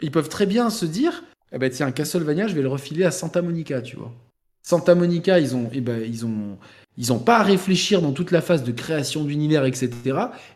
ils 0.00 0.10
peuvent 0.10 0.28
très 0.28 0.46
bien 0.46 0.70
se 0.70 0.86
dire, 0.86 1.24
eh 1.52 1.58
ben 1.58 1.70
tiens, 1.70 1.90
Castlevania, 1.90 2.46
je 2.46 2.54
vais 2.54 2.62
le 2.62 2.68
refiler 2.68 3.04
à 3.04 3.10
Santa 3.10 3.42
Monica, 3.42 3.80
tu 3.82 3.96
vois. 3.96 4.12
Santa 4.62 4.94
Monica, 4.94 5.38
ils 5.38 5.56
ont, 5.56 5.70
eh 5.72 5.80
ben, 5.80 6.02
ils 6.06 6.26
ont, 6.26 6.58
ils 6.98 7.12
ont 7.12 7.18
pas 7.18 7.38
à 7.38 7.42
réfléchir 7.42 8.02
dans 8.02 8.12
toute 8.12 8.32
la 8.32 8.42
phase 8.42 8.64
de 8.64 8.72
création 8.72 9.24
d'univers, 9.24 9.64
etc. 9.64 9.90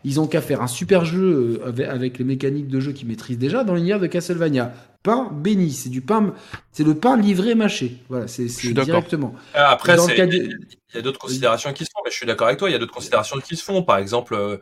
Ils 0.03 0.19
ont 0.19 0.27
qu'à 0.27 0.41
faire 0.41 0.61
un 0.61 0.67
super 0.67 1.03
jeu 1.03 1.61
euh, 1.65 1.89
avec, 1.89 2.19
les 2.19 2.23
mécaniques 2.23 2.67
de 2.67 2.79
jeu 2.79 2.91
qu'ils 2.91 3.07
maîtrisent 3.07 3.39
déjà 3.39 3.63
dans 3.63 3.73
l'univers 3.73 3.99
de 3.99 4.07
Castlevania. 4.07 4.73
Pain 5.03 5.29
béni, 5.31 5.71
c'est 5.71 5.89
du 5.89 6.01
pain, 6.01 6.33
c'est 6.71 6.85
le 6.85 6.95
pain 6.95 7.17
livré 7.17 7.55
mâché. 7.55 7.97
Voilà, 8.09 8.27
c'est 8.27 8.47
directement. 8.73 9.35
Ah, 9.53 9.71
après, 9.71 9.97
il 9.97 10.57
y 10.95 10.97
a 10.97 11.01
d'autres 11.01 11.19
considérations 11.19 11.73
qui 11.73 11.83
se 11.83 11.89
font, 11.93 12.01
mais 12.05 12.11
je 12.11 12.15
suis 12.15 12.25
d'accord 12.25 12.47
avec 12.47 12.57
toi. 12.57 12.69
Il 12.69 12.73
y 12.73 12.75
a 12.75 12.79
d'autres 12.79 12.93
considérations 12.93 13.39
qui 13.39 13.57
se 13.57 13.63
font. 13.63 13.83
Par 13.83 13.97
exemple, 13.97 14.33
euh, 14.33 14.57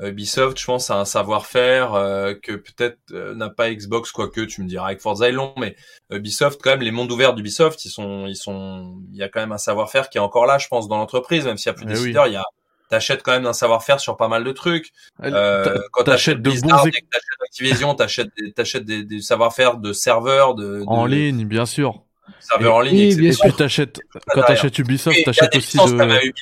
Ubisoft, 0.00 0.58
je 0.58 0.66
pense, 0.66 0.90
a 0.90 1.00
un 1.00 1.04
savoir-faire 1.04 1.94
euh, 1.94 2.34
que 2.34 2.52
peut-être 2.52 2.98
euh, 3.12 3.34
n'a 3.34 3.48
pas 3.48 3.72
Xbox, 3.72 4.12
quoique 4.12 4.42
tu 4.42 4.62
me 4.62 4.68
diras 4.68 4.86
avec 4.86 5.00
Forza 5.00 5.28
et 5.28 5.32
long, 5.32 5.54
mais 5.56 5.76
Ubisoft, 6.10 6.60
quand 6.62 6.70
même, 6.70 6.82
les 6.82 6.90
mondes 6.90 7.10
ouverts 7.10 7.34
d'Ubisoft, 7.34 7.84
ils 7.84 7.90
sont, 7.90 8.26
ils 8.26 8.36
sont, 8.36 9.00
il 9.12 9.16
y 9.16 9.22
a 9.22 9.28
quand 9.28 9.40
même 9.40 9.52
un 9.52 9.58
savoir-faire 9.58 10.10
qui 10.10 10.18
est 10.18 10.20
encore 10.20 10.46
là, 10.46 10.58
je 10.58 10.68
pense, 10.68 10.88
dans 10.88 10.98
l'entreprise, 10.98 11.46
même 11.46 11.56
s'il 11.56 11.68
y 11.68 11.70
a 11.70 11.74
plus 11.74 11.86
eh 11.88 11.94
d'éditeurs, 11.94 12.26
il 12.26 12.34
y 12.34 12.36
a, 12.36 12.44
t'achètes 12.88 13.22
quand 13.22 13.32
même 13.32 13.46
un 13.46 13.52
savoir-faire 13.52 14.00
sur 14.00 14.16
pas 14.16 14.28
mal 14.28 14.44
de 14.44 14.52
trucs. 14.52 14.92
Euh, 15.22 15.78
quand 15.92 16.04
t'achètes 16.04 16.42
de 16.42 16.50
Blizzard, 16.50 16.84
bons 16.84 16.90
t'achètes 16.90 17.04
Activision, 17.44 17.94
t'achètes 17.94 18.30
des, 18.38 18.52
t'achètes 18.52 18.84
des, 18.84 19.04
des 19.04 19.20
savoir-faire 19.20 19.76
de 19.76 19.92
serveurs, 19.92 20.54
de, 20.54 20.82
en 20.86 21.06
ligne, 21.06 21.44
bien 21.44 21.66
sûr. 21.66 22.02
Serveurs 22.40 22.76
en 22.76 22.80
ligne, 22.80 22.96
et, 22.96 23.28
et 23.28 23.32
puis 23.32 23.52
t'achètes, 23.52 24.00
quand 24.34 24.42
t'achètes 24.42 24.78
Ubisoft, 24.78 25.24
t'achètes 25.24 25.56
aussi 25.56 25.78
de 25.78 26.32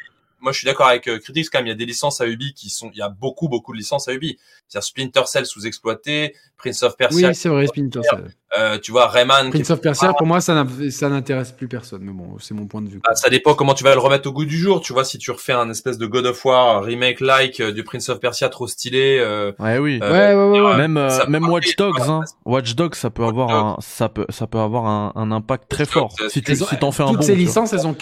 moi 0.44 0.52
je 0.52 0.58
suis 0.58 0.66
d'accord 0.66 0.88
avec 0.88 1.08
euh, 1.08 1.18
Critics 1.18 1.48
quand 1.50 1.58
même, 1.58 1.66
il 1.66 1.70
y 1.70 1.72
a 1.72 1.76
des 1.76 1.86
licences 1.86 2.20
à 2.20 2.26
Ubi 2.26 2.52
qui 2.52 2.68
sont, 2.68 2.90
il 2.92 2.98
y 2.98 3.02
a 3.02 3.08
beaucoup 3.08 3.48
beaucoup 3.48 3.72
de 3.72 3.78
licences 3.78 4.08
à 4.08 4.12
Ubi. 4.12 4.38
C'est-à-dire 4.68 4.86
Splinter 4.86 5.22
Cell 5.24 5.46
sous-exploité, 5.46 6.36
Prince 6.58 6.82
of 6.82 6.98
Persia. 6.98 7.28
Oui, 7.28 7.34
c'est 7.34 7.48
vrai, 7.48 7.66
Splinter 7.66 8.02
Cell. 8.02 8.30
Euh, 8.58 8.78
tu 8.78 8.92
vois, 8.92 9.08
Rayman. 9.08 9.50
Prince 9.50 9.70
of 9.70 9.80
Persia, 9.80 10.12
pour 10.12 10.26
moi, 10.26 10.40
ça 10.40 10.64
n'intéresse 11.08 11.52
plus 11.52 11.68
personne, 11.68 12.02
mais 12.02 12.12
bon, 12.12 12.36
c'est 12.38 12.54
mon 12.54 12.66
point 12.66 12.82
de 12.82 12.88
vue. 12.88 13.00
Bah, 13.04 13.14
ça 13.14 13.28
dépend 13.30 13.54
comment 13.54 13.74
tu 13.74 13.84
vas 13.84 13.94
le 13.94 14.00
remettre 14.00 14.28
au 14.28 14.32
goût 14.32 14.44
du 14.44 14.56
jour. 14.56 14.80
Tu 14.80 14.92
vois, 14.92 15.04
si 15.04 15.18
tu 15.18 15.30
refais 15.30 15.52
un 15.52 15.70
espèce 15.70 15.98
de 15.98 16.06
God 16.06 16.26
of 16.26 16.44
War 16.44 16.82
remake 16.82 17.20
like 17.20 17.60
euh, 17.60 17.72
du 17.72 17.84
Prince 17.84 18.08
of 18.08 18.20
Persia 18.20 18.48
trop 18.48 18.66
stylé. 18.66 19.18
Euh, 19.20 19.52
ouais, 19.58 19.78
oui. 19.78 19.98
Euh, 20.02 20.10
ouais, 20.10 20.60
ouais, 20.60 20.60
ouais, 20.60 20.76
Même, 20.76 20.96
euh, 20.96 21.26
même 21.28 21.48
Watch 21.48 21.76
Dogs, 21.76 22.00
hein. 22.08 22.20
Watch 22.44 22.74
Dogs, 22.74 22.94
ça 22.94 23.10
peut 23.10 23.24
avoir 23.24 23.50
un, 23.50 23.76
ça 23.80 24.08
peut, 24.08 24.26
ça 24.28 24.46
peut 24.46 24.58
avoir 24.58 24.86
un, 24.86 25.12
un 25.14 25.32
impact 25.32 25.68
très 25.68 25.86
fort. 25.86 26.12
Si 26.28 26.42
tu, 26.42 26.54
si 26.54 26.76
t'en 26.78 26.92
fais 26.92 27.02
un 27.02 27.06
bon. 27.06 27.12
Toutes 27.14 27.22
ces 27.24 27.36
licences, 27.36 27.72
elles 27.72 27.86
ont, 27.86 27.96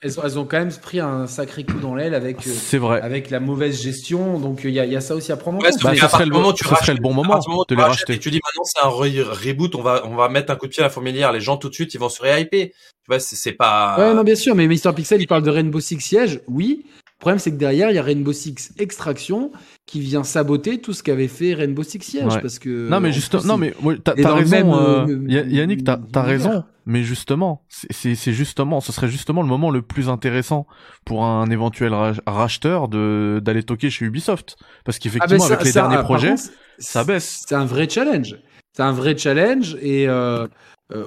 elles 0.00 0.18
ont, 0.18 0.22
elles 0.24 0.38
ont 0.38 0.44
quand 0.44 0.58
même 0.58 0.72
pris 0.72 1.00
un 1.00 1.26
sacré 1.26 1.64
coup 1.64 1.78
dans 1.80 1.94
l'aile 1.94 2.14
avec. 2.14 2.42
c'est 2.42 2.78
vrai. 2.78 3.00
Avec 3.00 3.30
la 3.30 3.40
mauvaise 3.40 3.80
gestion, 3.80 4.38
donc 4.38 4.60
il 4.64 4.70
y 4.70 4.80
a, 4.80 4.84
y 4.84 4.96
a 4.96 5.00
ça 5.00 5.14
aussi 5.14 5.32
à 5.32 5.36
prendre 5.36 5.58
en 5.58 5.60
compte. 5.60 5.82
Bah, 5.82 5.94
ça 5.96 6.08
serait 6.08 6.26
le, 6.26 6.32
moment, 6.32 6.52
tu 6.52 6.64
serait 6.64 6.94
le 6.94 7.00
bon 7.00 7.14
moment 7.14 7.38
de 7.68 7.74
les 7.74 7.82
racheter. 7.82 8.14
Et 8.14 8.18
tu 8.18 8.30
dis 8.30 8.40
maintenant 8.44 8.64
c'est 8.64 8.84
un 8.84 8.88
reboot, 8.88 9.74
on 9.74 9.82
va, 9.86 10.02
on 10.06 10.14
va 10.14 10.28
mettre 10.28 10.52
un 10.52 10.56
coup 10.56 10.66
de 10.66 10.72
pied 10.72 10.82
à 10.82 10.86
la 10.86 10.90
fourmilière. 10.90 11.32
Les 11.32 11.40
gens 11.40 11.56
tout 11.56 11.68
de 11.68 11.74
suite, 11.74 11.94
ils 11.94 12.00
vont 12.00 12.08
se 12.08 12.20
réhyper. 12.20 12.70
Tu 12.70 13.08
vois, 13.08 13.20
c'est 13.20 13.52
pas. 13.52 13.96
Ouais, 13.98 14.14
non, 14.14 14.24
bien 14.24 14.34
sûr, 14.34 14.54
mais 14.54 14.66
Mister 14.66 14.92
Pixel, 14.94 15.20
il 15.20 15.26
parle 15.26 15.42
de 15.42 15.50
Rainbow 15.50 15.80
Six 15.80 16.00
Siege, 16.00 16.40
oui. 16.48 16.84
Le 17.18 17.20
problème, 17.20 17.38
c'est 17.38 17.50
que 17.50 17.56
derrière, 17.56 17.90
il 17.90 17.94
y 17.94 17.98
a 17.98 18.02
Rainbow 18.02 18.32
Six 18.32 18.74
Extraction 18.78 19.50
qui 19.86 20.00
vient 20.00 20.22
saboter 20.22 20.82
tout 20.82 20.92
ce 20.92 21.02
qu'avait 21.02 21.28
fait 21.28 21.54
Rainbow 21.54 21.82
Six 21.82 22.02
Siege, 22.02 22.40
parce 22.42 22.58
que. 22.58 22.90
Non, 22.90 23.00
mais 23.00 23.12
justement, 23.12 23.42
non, 23.44 23.56
mais 23.56 23.72
t'as 24.04 24.12
as 24.22 24.34
raison, 24.34 24.74
euh, 24.78 25.06
euh, 25.06 25.24
Yannick, 25.26 25.82
t'as 25.84 25.98
as 26.14 26.22
raison. 26.22 26.64
Mais 26.88 27.02
justement, 27.02 27.64
c'est 27.68 28.14
justement, 28.32 28.80
ce 28.80 28.92
serait 28.92 29.08
justement 29.08 29.42
le 29.42 29.48
moment 29.48 29.70
le 29.70 29.82
plus 29.82 30.08
intéressant 30.08 30.68
pour 31.04 31.24
un 31.24 31.50
éventuel 31.50 31.92
racheteur 32.26 32.86
de 32.88 33.40
d'aller 33.42 33.64
toquer 33.64 33.90
chez 33.90 34.04
Ubisoft, 34.04 34.56
parce 34.84 35.00
qu'effectivement, 35.00 35.44
ah, 35.48 35.52
avec 35.52 35.64
les 35.64 35.72
derniers 35.72 36.02
projets, 36.02 36.34
ça 36.78 37.02
baisse. 37.02 37.44
C'est 37.48 37.56
un 37.56 37.64
vrai 37.64 37.88
challenge. 37.88 38.36
C'est 38.76 38.82
un 38.82 38.92
vrai 38.92 39.16
challenge 39.16 39.74
et 39.80 40.06
euh, 40.06 40.46
euh, 40.92 41.04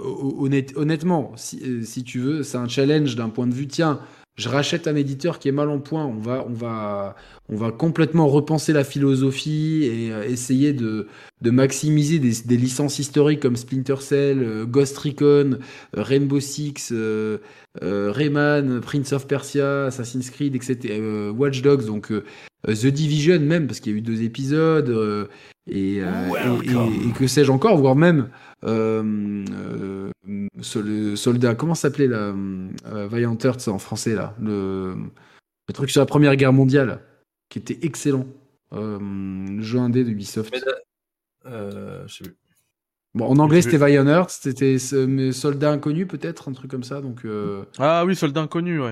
honnêtement, 0.76 1.34
si, 1.36 1.62
euh, 1.64 1.84
si, 1.84 2.04
tu 2.04 2.18
veux, 2.18 2.42
c'est 2.42 2.58
un 2.58 2.68
challenge 2.68 3.16
d'un 3.16 3.30
point 3.30 3.46
de 3.46 3.54
vue, 3.54 3.68
tiens, 3.68 4.00
je 4.40 4.50
rachète 4.50 4.88
un 4.88 4.96
éditeur 4.96 5.38
qui 5.38 5.50
est 5.50 5.52
mal 5.52 5.70
en 5.70 5.80
point, 5.80 6.06
on 6.06 6.18
va, 6.18 6.46
on 6.48 6.54
va, 6.54 7.16
on 7.50 7.56
va 7.56 7.72
complètement 7.72 8.28
repenser 8.28 8.74
la 8.74 8.84
philosophie 8.84 9.84
et 9.84 10.08
essayer 10.32 10.74
de, 10.74 11.08
de 11.42 11.52
maximiser 11.52 12.20
des, 12.20 12.32
des, 12.46 12.58
licences 12.58 13.00
historiques 13.00 13.42
comme 13.42 13.56
Splinter 13.56 13.98
Cell, 14.00 14.66
Ghost 14.66 14.98
Recon, 14.98 15.60
Rainbow 15.94 16.40
Six, 16.40 16.94
Rayman, 17.82 18.80
Prince 18.82 19.14
of 19.14 19.28
Persia, 19.28 19.86
Assassin's 19.86 20.30
Creed, 20.30 20.56
etc., 20.56 21.02
Watch 21.36 21.62
Dogs, 21.62 21.86
donc 21.86 22.12
The 22.66 22.88
Division 22.88 23.40
même, 23.40 23.68
parce 23.68 23.80
qu'il 23.80 23.92
y 23.92 23.96
a 23.96 23.98
eu 23.98 24.02
deux 24.02 24.24
épisodes, 24.24 25.28
et, 25.72 26.02
euh, 26.02 26.62
et, 26.64 27.12
que 27.14 27.28
sais-je 27.28 27.52
encore, 27.52 27.78
voire 27.78 27.96
même 27.96 28.30
euh, 28.64 29.46
euh, 30.28 31.16
soldat, 31.16 31.56
comment 31.56 31.76
s'appelait 31.76 32.08
la 32.08 32.34
euh, 32.34 33.08
Valiant 33.08 33.38
Hearts 33.42 33.68
en 33.68 33.80
français 33.80 34.16
là, 34.16 34.36
le, 34.42 34.96
le, 35.68 35.74
truc 35.74 35.90
sur 35.90 36.02
la 36.02 36.06
Première 36.06 36.36
Guerre 36.36 36.54
mondiale, 36.54 37.00
qui 37.50 37.60
était 37.60 37.80
excellent, 37.84 38.28
le 38.72 39.62
jeu 39.62 39.80
indé 39.80 40.04
de 40.04 40.10
Ubisoft. 40.10 40.54
Bon, 43.16 43.26
en 43.26 43.40
anglais, 43.40 43.64
c'était 43.64 43.78
Valiant 43.78 44.08
Hearts, 44.08 44.30
c'était 44.30 44.78
Soldat 44.78 45.72
Inconnu, 45.72 46.06
peut-être, 46.06 46.50
un 46.50 46.54
truc 46.54 46.70
comme 46.70 46.84
ça. 46.84 47.02
Donc, 47.02 47.26
Ah 47.78 48.06
oui, 48.06 48.16
Soldat 48.16 48.42
Inconnu, 48.42 48.82
ouais. 48.82 48.92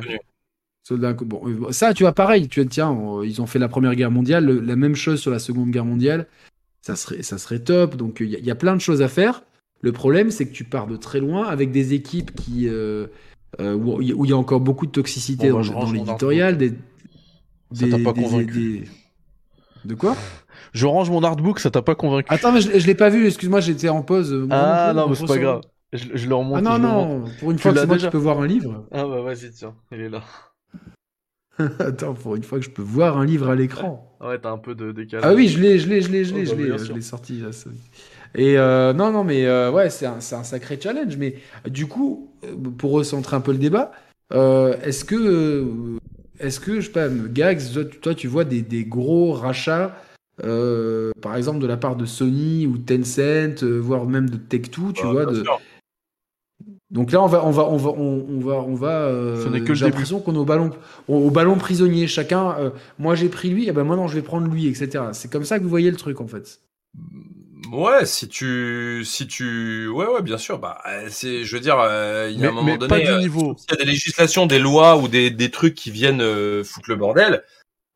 Soldat 0.84 1.14
Bon, 1.14 1.72
ça, 1.72 1.94
tu 1.94 2.04
vois, 2.04 2.14
pareil, 2.14 2.48
tu 2.48 2.62
vois, 2.62 2.70
tiens, 2.70 2.98
ils 3.24 3.42
ont 3.42 3.48
fait 3.48 3.60
la 3.60 3.68
Première 3.68 3.94
Guerre 3.96 4.12
mondiale, 4.12 4.46
la 4.46 4.76
même 4.78 4.96
chose 4.96 5.20
sur 5.20 5.32
la 5.32 5.40
Seconde 5.40 5.72
Guerre 5.72 5.86
mondiale 5.86 6.28
ça 6.88 6.96
serait, 6.96 7.22
ça 7.22 7.38
serait 7.38 7.60
top. 7.60 7.96
Donc 7.96 8.20
il 8.22 8.30
y, 8.30 8.52
a 8.52 8.56
plein 8.56 8.76
de 8.76 8.82
choses 8.82 9.02
à 9.02 9.10
faire. 9.10 9.44
Le 9.82 9.92
problème, 9.92 10.32
c'est 10.32 10.48
que 10.48 10.54
tu 10.54 10.64
pars 10.64 10.88
de 10.88 10.98
très 10.98 11.20
loin 11.20 11.48
avec 11.48 11.72
des 11.72 11.94
équipes 11.94 12.34
qui, 12.36 12.68
euh, 12.68 13.08
euh, 13.60 13.76
où 13.76 14.02
il 14.02 14.30
y 14.30 14.34
a 14.34 14.38
encore 14.38 14.60
beaucoup 14.60 14.86
de 14.86 14.92
toxicité 14.92 15.52
bah, 15.52 15.62
dans, 15.62 15.92
l'éditorial. 15.92 16.58
Des, 16.58 16.74
ça 17.74 17.88
t'a 17.88 18.00
pas 18.00 18.14
convaincu. 18.14 18.88
De 19.86 19.96
quoi? 19.96 20.16
Je 20.74 20.86
range 20.86 21.10
mon 21.10 21.24
artbook, 21.24 21.60
ça 21.60 21.70
t'a 21.70 21.82
pas 21.82 21.96
convaincu. 21.96 22.34
Attends, 22.34 22.52
mais 22.52 22.62
je, 22.62 22.78
je 22.78 22.88
l'ai 22.88 22.96
pas 22.96 23.10
vu, 23.10 23.28
excuse-moi, 23.28 23.60
j'étais 23.60 23.90
en 23.90 24.02
pause. 24.02 24.48
ah 24.50 24.94
non, 24.96 25.10
mais 25.10 25.16
c'est 25.16 25.26
pas 25.26 25.38
grave. 25.38 25.62
Je, 25.94 26.28
le 26.28 26.36
remonte. 26.36 26.58
Ah 26.58 26.62
non, 26.62 26.80
non, 26.80 27.24
pour 27.40 27.52
une 27.52 27.60
fois 27.60 27.74
que 27.74 27.86
moi 27.86 27.98
qui 27.98 28.10
peux 28.10 28.18
voir 28.18 28.42
un 28.42 28.48
livre. 28.48 28.86
Ah 28.92 29.06
bah 29.06 29.22
vas-y, 29.22 29.52
tiens, 29.52 29.74
il 29.92 30.02
est 30.02 30.10
là. 30.10 30.22
Attends, 31.80 32.14
pour 32.14 32.36
une 32.36 32.44
fois 32.44 32.60
que 32.60 32.66
je 32.66 32.70
peux 32.70 32.82
voir 32.82 33.18
un 33.18 33.26
livre 33.26 33.50
à 33.50 33.56
l'écran. 33.56 34.18
Ouais, 34.20 34.38
t'as 34.38 34.52
un 34.52 34.58
peu 34.58 34.76
de 34.76 34.92
décalage. 34.92 35.26
Ah 35.26 35.34
oui, 35.34 35.48
je 35.48 35.60
l'ai, 35.60 35.80
je 35.80 35.88
l'ai, 35.88 36.02
je 36.02 36.12
l'ai, 36.12 36.26
je 36.26 36.36
l'ai, 36.36 36.44
oh, 36.52 36.56
bah, 36.56 36.84
je 36.84 36.94
l'ai, 36.94 37.02
sorti. 37.02 37.42
Et 38.36 38.58
euh, 38.58 38.94
non, 38.94 39.12
non, 39.12 39.24
mais 39.24 39.46
euh, 39.46 39.72
ouais, 39.72 39.90
c'est 39.90 40.06
un, 40.06 40.18
un, 40.18 40.44
sacré 40.44 40.80
challenge. 40.80 41.18
Mais 41.18 41.36
du 41.68 41.88
coup, 41.88 42.32
euh, 42.44 42.56
pour 42.78 42.92
recentrer 42.92 43.36
un 43.36 43.42
peu 43.42 43.52
le 43.52 43.58
débat, 43.58 43.92
est-ce 44.32 45.06
que, 45.06 45.98
est-ce 46.40 46.60
que, 46.60 46.80
je 46.80 46.88
sais 46.88 46.92
pas, 46.92 47.10
Gags, 47.10 47.62
toi, 48.02 48.14
tu 48.14 48.28
vois 48.28 48.44
des, 48.44 48.62
des 48.62 48.86
gros 48.86 49.34
rachats, 49.34 49.96
par 50.38 51.36
exemple 51.36 51.60
de 51.60 51.68
la 51.68 51.78
part 51.78 51.96
de 51.96 52.06
Sony 52.06 52.68
ou 52.68 52.78
Tencent, 52.78 53.64
voire 53.64 54.06
même 54.06 54.30
de 54.30 54.38
Tech2, 54.38 54.94
tu 54.94 55.06
vois, 55.06 55.26
de, 55.26 55.44
donc 56.90 57.12
là, 57.12 57.22
on 57.22 57.28
va, 57.28 57.46
on 57.46 57.52
va, 57.52 57.64
on 57.66 57.78
va, 57.78 57.90
on, 57.90 58.40
va, 58.40 58.54
on 58.56 58.74
va. 58.74 59.02
Euh, 59.02 59.74
j'ai 59.74 59.86
l'impression 59.86 60.22
qu'on 60.22 60.36
est 60.36 60.38
au 60.38 60.46
ballon, 60.46 60.72
au, 61.10 61.30
ballon 61.30 61.58
prisonnier. 61.58 62.08
Chacun, 62.08 62.58
euh, 62.60 62.70
moi 62.98 63.14
j'ai 63.16 63.28
pris 63.28 63.50
lui, 63.50 63.68
et 63.68 63.74
ben 63.74 63.84
moi 63.84 63.98
non, 63.98 64.08
je 64.08 64.16
vais 64.16 64.22
prendre 64.22 64.48
lui, 64.48 64.68
etc. 64.68 65.06
C'est 65.12 65.30
comme 65.30 65.44
ça 65.44 65.58
que 65.58 65.64
vous 65.64 65.70
voyez 65.70 65.92
le 65.92 65.98
truc 65.98 66.22
en 66.22 66.28
fait. 66.28 66.62
Ouais, 67.72 68.06
si 68.06 68.28
tu, 68.28 69.04
si 69.06 69.28
tu, 69.28 69.88
ouais, 69.88 70.06
ouais, 70.06 70.22
bien 70.22 70.38
sûr. 70.38 70.60
Bah, 70.60 70.82
c'est, 71.10 71.44
je 71.44 71.56
veux 71.56 71.62
dire, 71.62 71.80
euh, 71.80 72.30
il 72.32 72.40
y 72.40 72.46
a 72.46 72.50
un 72.50 72.52
moment 72.52 72.78
donné, 72.78 73.04
pas 73.04 73.18
niveau. 73.20 73.56
s'il 73.58 73.72
y 73.72 73.74
a 73.74 73.84
des 73.84 73.90
législations, 73.92 74.46
des 74.46 74.60
lois 74.60 74.98
ou 74.98 75.08
des, 75.08 75.30
des 75.32 75.52
trucs 75.52 75.76
qui 75.76 75.92
viennent 75.92 76.64
foutre 76.64 76.90
le 76.90 76.96
bordel. 76.96 77.44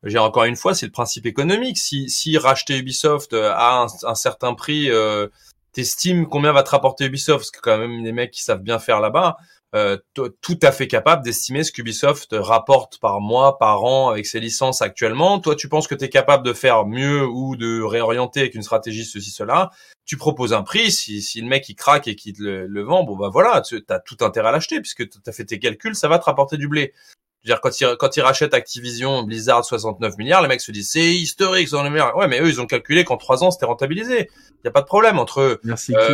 J'ai 0.04 0.18
encore 0.18 0.46
une 0.46 0.56
fois, 0.56 0.74
c'est 0.74 0.88
le 0.88 0.92
principe 0.92 1.26
économique. 1.26 1.78
Si, 1.78 2.10
si 2.10 2.38
racheter 2.38 2.78
Ubisoft 2.78 3.34
à 3.34 3.84
un, 3.84 3.88
un 4.04 4.16
certain 4.16 4.54
prix 4.54 4.90
t'estimes 5.74 6.28
combien 6.28 6.52
va 6.52 6.64
te 6.64 6.70
rapporter 6.70 7.06
Ubisoft? 7.06 7.40
Parce 7.40 7.52
que 7.52 7.62
quand 7.62 7.78
même 7.78 8.04
des 8.04 8.12
mecs 8.12 8.32
qui 8.32 8.44
savent 8.44 8.62
bien 8.62 8.80
faire 8.80 9.00
là-bas, 9.00 9.38
euh, 9.74 9.98
tout 10.14 10.60
à 10.62 10.72
fait 10.72 10.88
capable 10.88 11.24
d'estimer 11.24 11.64
ce 11.64 11.72
qu'Ubisoft 11.72 12.30
rapporte 12.34 13.00
par 13.00 13.22
mois, 13.22 13.58
par 13.58 13.84
an 13.86 14.10
avec 14.10 14.26
ses 14.26 14.42
licences 14.42 14.82
actuellement. 14.82 15.40
Toi, 15.40 15.56
tu 15.56 15.70
penses 15.70 15.88
que 15.88 15.96
tu 15.96 16.06
es 16.06 16.10
capable 16.10 16.46
de 16.46 16.52
faire 16.52 16.86
mieux 16.86 17.26
ou 17.26 17.56
de 17.56 17.82
réorienter 17.82 18.42
avec 18.42 18.56
une 18.56 18.64
stratégie 18.64 19.06
ceci 19.06 19.32
cela. 19.32 19.70
Tu 20.06 20.18
proposes 20.18 20.52
un 20.54 20.64
prix, 20.64 20.92
si, 20.92 21.22
si 21.22 21.40
le 21.40 21.48
mec 21.48 21.70
il 21.70 21.76
craque 21.76 22.08
et 22.10 22.16
qu'il 22.16 22.34
te 22.34 22.44
le, 22.44 22.82
vend, 22.84 23.04
bon 23.04 23.16
bah 23.16 23.30
voilà, 23.32 23.62
tu 23.62 23.82
as 23.88 24.00
tout 24.00 24.18
intérêt 24.22 24.50
à 24.50 24.52
l'acheter 24.52 24.82
puisque 24.82 25.08
tu 25.10 25.20
as 25.26 25.32
fait 25.32 25.46
tes 25.46 25.60
calculs, 25.60 25.96
ça 25.96 26.10
va 26.10 26.20
te 26.20 26.26
rapporter 26.26 26.58
du 26.58 26.68
blé 26.68 26.94
dire, 27.46 27.62
quand 27.62 27.80
ils, 27.82 27.96
quand 28.00 28.18
ils 28.18 28.22
rachètent 28.22 28.54
Activision, 28.54 29.24
Blizzard 29.24 29.66
69 29.66 30.18
milliards, 30.18 30.42
les 30.42 30.48
mecs 30.48 30.62
se 30.62 30.72
disent, 30.72 30.90
c'est 30.90 31.14
historique, 31.14 31.68
c'est 31.70 31.90
meilleurs. 31.90 32.16
Ouais, 32.16 32.28
mais 32.28 32.40
eux, 32.40 32.48
ils 32.48 32.62
ont 32.62 32.68
calculé 32.68 33.04
qu'en 33.04 33.18
trois 33.18 33.44
ans, 33.44 33.52
c'était 33.52 33.66
rentabilisé. 33.66 34.30
Il 34.64 34.66
y 34.66 34.68
a 34.68 34.72
pas 34.72 34.82
de 34.82 34.86
problème 34.86 35.20
entre 35.20 35.60
Merci, 35.64 35.96
euh, 35.96 36.14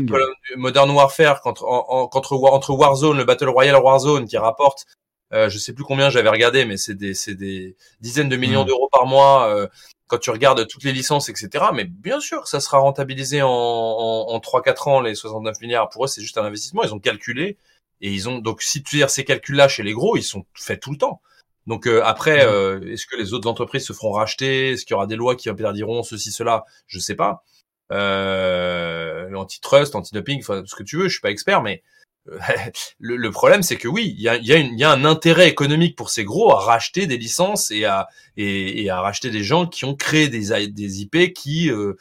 Modern 0.56 0.90
Warfare 0.90 1.41
contre, 1.41 1.66
entre, 1.66 2.34
entre 2.34 2.74
Warzone, 2.74 3.18
le 3.18 3.26
Battle 3.26 3.49
Royale 3.49 3.76
Warzone 3.82 4.28
qui 4.28 4.38
rapporte, 4.38 4.86
euh, 5.34 5.49
je 5.49 5.58
sais 5.58 5.74
plus 5.74 5.84
combien 5.84 6.10
j'avais 6.10 6.30
regardé, 6.30 6.64
mais 6.64 6.78
c'est 6.78 6.95
des, 6.95 7.14
des 7.28 7.76
dizaines 7.99 8.30
de 8.30 8.38
millions 8.38 8.64
mm. 8.64 8.68
d'euros 8.68 8.90
par 8.91 9.06
mois. 9.06 9.49
Euh, 9.49 9.68
quand 10.10 10.20
tu 10.20 10.30
regardes 10.30 10.66
toutes 10.68 10.86
les 10.86 10.94
licences, 10.94 11.28
etc. 11.28 11.66
Mais 11.74 11.84
bien 11.84 12.22
sûr, 12.22 12.48
ça 12.48 12.62
sera 12.62 12.78
rentabilisé 12.78 13.41
en, 13.41 13.49
en, 13.49 14.30
en 14.30 14.40
3-4 14.40 14.90
ans, 14.90 15.02
les 15.02 15.16
69 15.16 15.60
milliards. 15.60 15.90
Pour 15.90 16.06
eux, 16.06 16.08
c'est 16.08 16.22
juste 16.22 16.38
un 16.38 16.45
investissement. 16.45 16.84
Ils 16.84 16.94
ont 16.94 16.99
calculé 16.99 17.58
et 18.02 18.11
ils 18.11 18.30
ont 18.30 18.40
donc 18.40 18.61
si 18.61 18.84
tu 18.84 18.98
dire 18.98 19.10
ces 19.10 19.24
calculs-là 19.24 19.68
chez 19.68 19.84
les 19.84 19.94
gros, 19.94 20.18
ils 20.18 20.24
sont 20.24 20.45
faits 20.53 20.82
tout 20.82 20.91
le 20.91 20.98
temps. 20.98 21.22
Donc 21.68 21.86
euh, 21.86 22.02
après, 22.03 22.45
euh, 22.45 22.80
est-ce 22.94 23.06
que 23.06 23.18
les 23.18 23.34
autres 23.34 23.49
entreprises 23.49 23.86
se 23.86 23.94
feront 23.94 24.11
racheter? 24.11 24.72
Est-ce 24.72 24.86
qu'il 24.86 24.94
y 24.94 24.95
aura 24.95 25.07
des 25.07 25.18
lois 25.18 25.36
qui 25.36 25.49
interdiront 25.49 26.02
ceci, 26.03 26.32
cela? 26.32 26.64
Je 26.88 26.99
sais 26.99 27.15
pas. 27.15 27.44
Euh, 27.91 29.34
antitrust, 29.34 29.95
anti-doping, 29.95 30.40
enfin 30.40 30.64
ce 30.65 30.76
que 30.76 30.84
tu 30.84 30.98
veux. 30.98 31.07
Je 31.07 31.14
suis 31.14 31.22
pas 31.22 31.32
expert, 31.32 31.61
mais 31.61 31.84
le, 32.99 33.30
problème, 33.32 33.64
c'est 33.64 33.78
que 33.78 33.88
oui, 33.88 34.14
il 34.18 34.22
y 34.22 34.30
a, 34.30 34.38
y, 34.38 34.53
a 34.53 34.60
y 34.60 34.84
a, 34.84 34.91
un 34.91 35.06
intérêt 35.06 35.49
économique 35.49 35.95
pour 35.95 36.10
ces 36.10 36.24
gros 36.24 36.52
à 36.52 36.60
racheter 36.60 37.07
des 37.07 37.18
licences 37.18 37.72
et 37.72 37.86
à, 37.86 38.07
et, 38.36 38.84
et 38.84 38.90
à 38.90 39.02
racheter 39.02 39.30
des 39.30 39.44
gens 39.44 39.65
qui 39.65 39.86
ont 39.86 39.95
créé 39.95 40.28
des, 40.28 40.68
des 40.68 41.02
IP 41.02 41.34
qui 41.34 41.69
euh, 41.69 41.94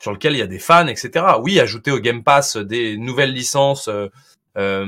sur 0.00 0.12
lequel 0.12 0.34
il 0.34 0.38
y 0.38 0.42
a 0.42 0.46
des 0.46 0.58
fans, 0.58 0.86
etc. 0.86 1.24
Oui, 1.40 1.58
ajouter 1.58 1.90
au 1.90 1.98
Game 1.98 2.22
Pass 2.22 2.56
des 2.56 2.96
nouvelles 2.96 3.32
licences. 3.32 3.88
Euh, 4.58 4.84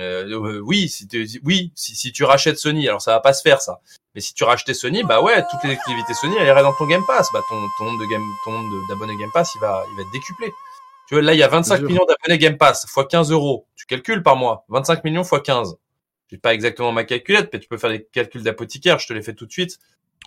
euh, 0.00 0.28
euh 0.28 0.60
oui, 0.64 0.88
si 0.88 1.06
tu, 1.06 1.26
oui, 1.44 1.72
si, 1.76 1.94
si, 1.94 2.12
tu 2.12 2.24
rachètes 2.24 2.58
Sony, 2.58 2.88
alors 2.88 3.00
ça 3.00 3.12
va 3.12 3.20
pas 3.20 3.32
se 3.32 3.42
faire 3.42 3.60
ça. 3.60 3.80
Mais 4.14 4.20
si 4.20 4.34
tu 4.34 4.44
rachetais 4.44 4.74
Sony, 4.74 5.04
bah 5.04 5.22
ouais, 5.22 5.42
toutes 5.50 5.62
les 5.64 5.72
activités 5.72 6.14
Sony, 6.14 6.34
elles 6.38 6.48
iraient 6.48 6.62
dans 6.62 6.72
ton 6.72 6.86
Game 6.86 7.04
Pass. 7.06 7.28
Bah 7.32 7.40
ton, 7.48 7.56
ton 7.78 7.84
nombre 7.84 8.00
de 8.00 8.06
game, 8.06 8.22
ton 8.44 8.52
nombre 8.52 8.88
d'abonnés 8.88 9.16
Game 9.16 9.30
Pass, 9.32 9.52
il 9.54 9.60
va, 9.60 9.84
il 9.90 9.96
va 9.96 10.02
être 10.02 10.12
décuplé. 10.12 10.52
Tu 11.08 11.14
vois, 11.14 11.22
là, 11.22 11.34
il 11.34 11.38
y 11.38 11.42
a 11.42 11.48
25 11.48 11.82
millions 11.82 12.06
d'abonnés 12.06 12.38
Game 12.38 12.56
Pass, 12.56 12.86
fois 12.88 13.06
15 13.06 13.30
euros. 13.30 13.66
Tu 13.76 13.86
calcules 13.86 14.22
par 14.22 14.36
mois. 14.36 14.64
25 14.68 15.04
millions 15.04 15.24
fois 15.24 15.40
15. 15.40 15.76
J'ai 16.30 16.38
pas 16.38 16.54
exactement 16.54 16.90
ma 16.90 17.04
calculette, 17.04 17.50
mais 17.52 17.60
tu 17.60 17.68
peux 17.68 17.78
faire 17.78 17.90
des 17.90 18.04
calculs 18.04 18.42
d'apothicaire. 18.42 18.98
Je 18.98 19.06
te 19.06 19.12
les 19.12 19.22
fais 19.22 19.34
tout 19.34 19.46
de 19.46 19.52
suite. 19.52 19.78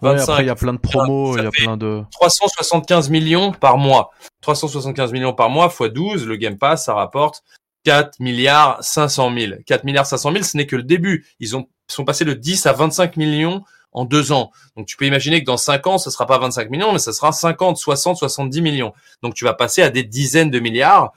25, 0.02 0.32
après, 0.32 0.44
il 0.44 0.48
y 0.48 0.52
a 0.52 0.56
plein 0.56 0.74
de 0.74 0.78
promos, 0.78 1.38
il 1.38 1.44
y 1.44 1.48
a 1.48 1.50
plein 1.50 1.76
de... 1.76 2.04
375 2.12 3.10
millions 3.10 3.52
par 3.52 3.80
mois. 3.80 4.12
375 4.42 5.12
millions 5.12 5.34
par 5.34 5.50
mois 5.50 5.70
fois 5.70 5.90
12, 5.90 6.28
le 6.28 6.36
Game 6.36 6.60
Pass, 6.60 6.86
ça 6.86 6.94
rapporte 6.94 7.44
4 7.88 8.20
milliards 8.20 8.84
500 8.84 9.34
000. 9.34 9.54
4 9.66 9.86
milliards 9.86 10.06
500 10.06 10.34
000, 10.34 10.44
ce 10.44 10.58
n'est 10.58 10.68
que 10.68 10.76
le 10.76 10.84
début. 10.84 11.26
Ils 11.40 11.56
ont, 11.56 11.70
sont 11.88 12.04
passés 12.04 12.26
de 12.26 12.34
10 12.34 12.66
à 12.66 12.74
25 12.74 13.16
millions 13.16 13.64
en 13.94 14.04
deux 14.04 14.34
ans. 14.34 14.52
Donc 14.76 14.88
tu 14.88 14.98
peux 14.98 15.06
imaginer 15.06 15.40
que 15.40 15.46
dans 15.46 15.56
cinq 15.56 15.88
ans, 15.88 15.98
ce 15.98 16.10
sera 16.10 16.26
pas 16.26 16.38
25 16.38 16.70
millions, 16.70 16.92
mais 16.92 17.00
ce 17.00 17.14
sera 17.14 17.32
50, 17.32 17.78
60, 17.78 18.18
70 18.18 18.62
millions. 18.62 18.94
Donc 19.24 19.36
tu 19.36 19.46
vas 19.46 19.54
passer 19.54 19.84
à 19.84 19.90
des 19.90 20.04
dizaines 20.04 20.52
de 20.52 20.60
milliards, 20.60 21.14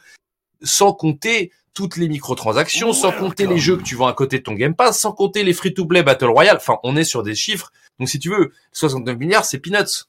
sans 0.63 0.93
compter 0.93 1.51
toutes 1.75 1.97
les 1.97 2.07
microtransactions, 2.07 2.93
sans 2.93 3.11
compter 3.11 3.49
les 3.49 3.59
jeux 3.59 3.77
que 3.77 3.83
tu 3.83 3.97
vends 3.97 4.07
à 4.07 4.13
côté 4.13 4.39
de 4.39 4.45
ton 4.45 4.55
Game 4.55 4.77
Pass, 4.77 5.01
sans 5.01 5.11
compter 5.11 5.43
les 5.43 5.53
free-to-play 5.53 6.05
Battle 6.05 6.27
Royale. 6.27 6.59
Enfin, 6.59 6.79
on 6.85 6.97
est 6.97 7.03
sur 7.03 7.25
des 7.25 7.35
chiffres. 7.35 7.73
Donc 7.99 8.09
si 8.09 8.21
tu 8.21 8.31
veux, 8.31 8.53
69 8.75 9.19
milliards, 9.19 9.45
c'est 9.45 9.59
peanuts. 9.59 10.07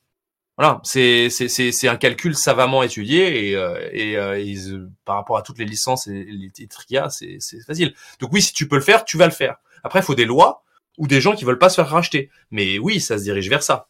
Voilà, 0.62 0.80
c'est 0.84 1.88
un 1.88 1.96
calcul 1.96 2.36
savamment 2.36 2.84
étudié 2.84 3.50
et 3.50 3.56
euh, 3.56 3.90
et, 3.92 4.16
euh, 4.16 4.88
par 5.06 5.16
rapport 5.16 5.36
à 5.38 5.42
toutes 5.42 5.58
les 5.58 5.66
licences 5.66 6.06
et 6.06 6.24
les 6.24 6.52
titres 6.52 6.86
qu'il 6.86 6.98
y 6.98 6.98
a, 7.00 7.10
c'est 7.10 7.40
facile. 7.66 7.96
Donc 8.20 8.32
oui, 8.32 8.44
si 8.44 8.54
tu 8.54 8.68
peux 8.68 8.76
le 8.76 8.84
faire, 8.84 9.04
tu 9.04 9.18
vas 9.18 9.26
le 9.26 9.32
faire. 9.32 9.56
Après, 9.84 10.02
il 10.02 10.04
faut 10.04 10.14
des 10.14 10.26
lois 10.26 10.64
ou 11.00 11.08
des 11.08 11.20
gens 11.20 11.34
qui 11.34 11.46
veulent 11.46 11.58
pas 11.58 11.70
se 11.70 11.78
faire 11.78 11.90
racheter. 11.90 12.30
Mais 12.52 12.78
oui, 12.78 13.00
ça 13.00 13.18
se 13.18 13.24
dirige 13.24 13.50
vers 13.50 13.64
ça. 13.64 13.88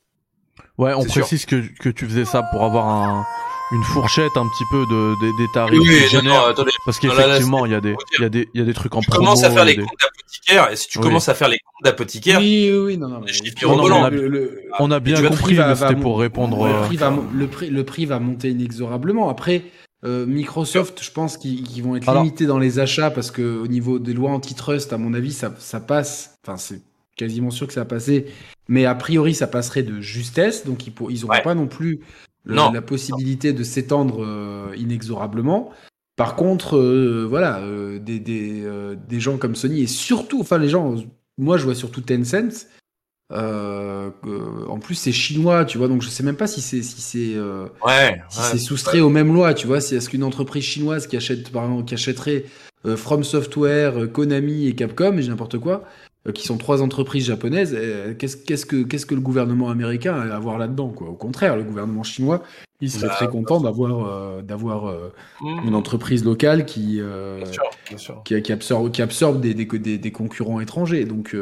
Ouais, 0.77 0.93
on 0.93 1.03
précise 1.03 1.45
que, 1.45 1.57
que 1.77 1.89
tu 1.89 2.05
faisais 2.05 2.23
ça 2.23 2.41
pour 2.41 2.63
avoir 2.63 2.87
un, 2.87 3.25
une 3.71 3.83
fourchette 3.83 4.35
un 4.35 4.47
petit 4.47 4.65
peu 4.69 4.85
de, 4.85 5.37
des 5.37 5.51
tarifs 5.53 5.79
oui, 5.79 6.67
parce 6.85 6.99
qu'effectivement 6.99 7.65
il 7.65 7.71
y 7.71 7.75
a 7.75 7.81
des 7.81 7.95
il 8.17 8.21
y 8.21 8.25
a 8.25 8.29
des 8.29 8.49
il 8.53 8.59
y 8.59 8.63
a 8.63 8.65
des 8.65 8.73
trucs 8.73 8.95
en 8.95 9.01
promo. 9.01 9.15
Tu 9.15 9.19
commences 9.19 9.43
à 9.43 9.51
faire 9.51 9.65
les 9.65 9.77
comptes 9.77 9.89
d'apothicaire 9.99 10.71
et 10.71 10.75
si 10.75 10.87
tu 10.87 10.99
commences 10.99 11.29
à 11.29 11.33
faire 11.33 11.47
les 11.47 11.57
comptes 11.59 11.85
d'apothicaire, 11.85 12.39
oui 12.39 12.71
oui 12.73 12.97
non 12.97 13.07
non, 13.07 13.21
on, 14.79 14.91
a, 14.91 14.99
bien 14.99 15.21
compris 15.21 15.57
c'était 15.75 15.95
pour 15.95 16.19
répondre 16.19 16.67
le 16.67 16.87
prix, 16.87 16.97
va, 16.97 17.13
le 17.33 17.47
prix 17.47 17.69
le 17.69 17.83
prix 17.83 18.05
va 18.05 18.19
monter 18.19 18.49
inexorablement 18.49 19.29
après 19.29 19.63
euh, 20.03 20.25
Microsoft, 20.25 21.03
je 21.03 21.11
pense 21.11 21.37
qu'ils 21.37 21.83
vont 21.83 21.95
être 21.95 22.11
limités 22.15 22.47
dans 22.47 22.57
les 22.57 22.79
achats 22.79 23.11
parce 23.11 23.29
que 23.29 23.59
au 23.59 23.67
niveau 23.67 23.99
des 23.99 24.13
lois 24.13 24.31
antitrust, 24.31 24.93
à 24.93 24.97
mon 24.97 25.13
avis, 25.13 25.31
ça, 25.31 25.53
ça 25.59 25.79
passe. 25.79 26.39
Enfin, 26.43 26.57
c'est 26.57 26.81
quasiment 27.15 27.51
sûr 27.51 27.67
que 27.67 27.73
ça 27.73 27.81
va 27.81 27.85
passer. 27.85 28.25
Mais 28.67 28.85
a 28.85 28.95
priori, 28.95 29.35
ça 29.35 29.45
passerait 29.45 29.83
de 29.83 30.01
justesse. 30.01 30.65
Donc, 30.65 30.87
ils 30.87 31.21
n'auront 31.21 31.41
pas 31.43 31.53
non 31.53 31.67
plus 31.67 31.99
la 32.45 32.81
possibilité 32.81 33.53
de 33.53 33.63
s'étendre 33.63 34.23
euh, 34.23 34.73
inexorablement. 34.77 35.71
Par 36.15 36.35
contre, 36.35 36.77
euh, 36.77 37.25
voilà, 37.27 37.59
euh, 37.59 37.99
des, 37.99 38.19
des, 38.19 38.63
des, 39.07 39.19
gens 39.19 39.37
comme 39.37 39.55
Sony 39.55 39.81
et 39.81 39.87
surtout, 39.87 40.41
enfin, 40.41 40.57
les 40.57 40.69
gens, 40.69 40.95
moi, 41.37 41.57
je 41.57 41.63
vois 41.63 41.75
surtout 41.75 42.01
Tencent. 42.01 42.67
en 43.31 44.79
plus, 44.81 44.95
c'est 44.95 45.11
chinois, 45.11 45.65
tu 45.65 45.77
vois, 45.77 45.87
donc 45.87 46.01
je 46.01 46.09
sais 46.09 46.23
même 46.23 46.35
pas 46.35 46.47
si 46.47 46.61
c'est 46.61 46.83
si 46.83 47.01
c'est 47.01 47.39
ouais, 47.85 48.21
si 48.29 48.41
c'est 48.41 48.57
soustrait 48.57 48.99
aux 48.99 49.09
mêmes 49.09 49.33
lois, 49.33 49.53
tu 49.53 49.67
vois. 49.67 49.81
Si 49.81 49.95
est-ce 49.95 50.09
qu'une 50.09 50.23
entreprise 50.23 50.63
chinoise 50.63 51.07
qui 51.07 51.17
achète 51.17 51.49
par 51.51 51.63
exemple, 51.63 51.85
qui 51.85 51.93
achèterait 51.93 52.45
From 52.97 53.23
Software, 53.23 54.11
Konami 54.11 54.67
et 54.67 54.75
Capcom, 54.75 55.17
et 55.17 55.27
n'importe 55.27 55.59
quoi, 55.59 55.85
qui 56.33 56.45
sont 56.45 56.57
trois 56.57 56.83
entreprises 56.83 57.25
japonaises, 57.25 57.75
euh, 57.75 58.13
qu'est-ce 58.13 58.65
que 58.65 59.15
le 59.15 59.21
gouvernement 59.21 59.71
américain 59.71 60.13
a 60.13 60.35
à 60.35 60.39
voir 60.39 60.59
là-dedans 60.59 60.89
quoi? 60.89 61.09
Au 61.09 61.15
contraire, 61.15 61.57
le 61.57 61.63
gouvernement 61.63 62.03
chinois, 62.03 62.43
il 62.79 62.91
serait 62.91 63.07
bah, 63.07 63.15
très 63.15 63.27
content 63.27 63.59
d'avoir 63.59 64.05
euh, 64.05 64.41
d'avoir 64.43 64.93
mmh. 65.41 65.67
une 65.67 65.73
entreprise 65.73 66.23
locale 66.23 66.65
qui 66.65 67.01
Qui, 68.23 68.41
qui, 68.41 68.51
absorbe 68.51 68.91
qui 68.91 69.01
absorbe 69.01 69.41
des, 69.41 69.53
des, 69.55 69.97
des, 69.97 70.11
concurrents 70.11 70.59
étrangers. 70.59 71.05
Donc 71.05 71.35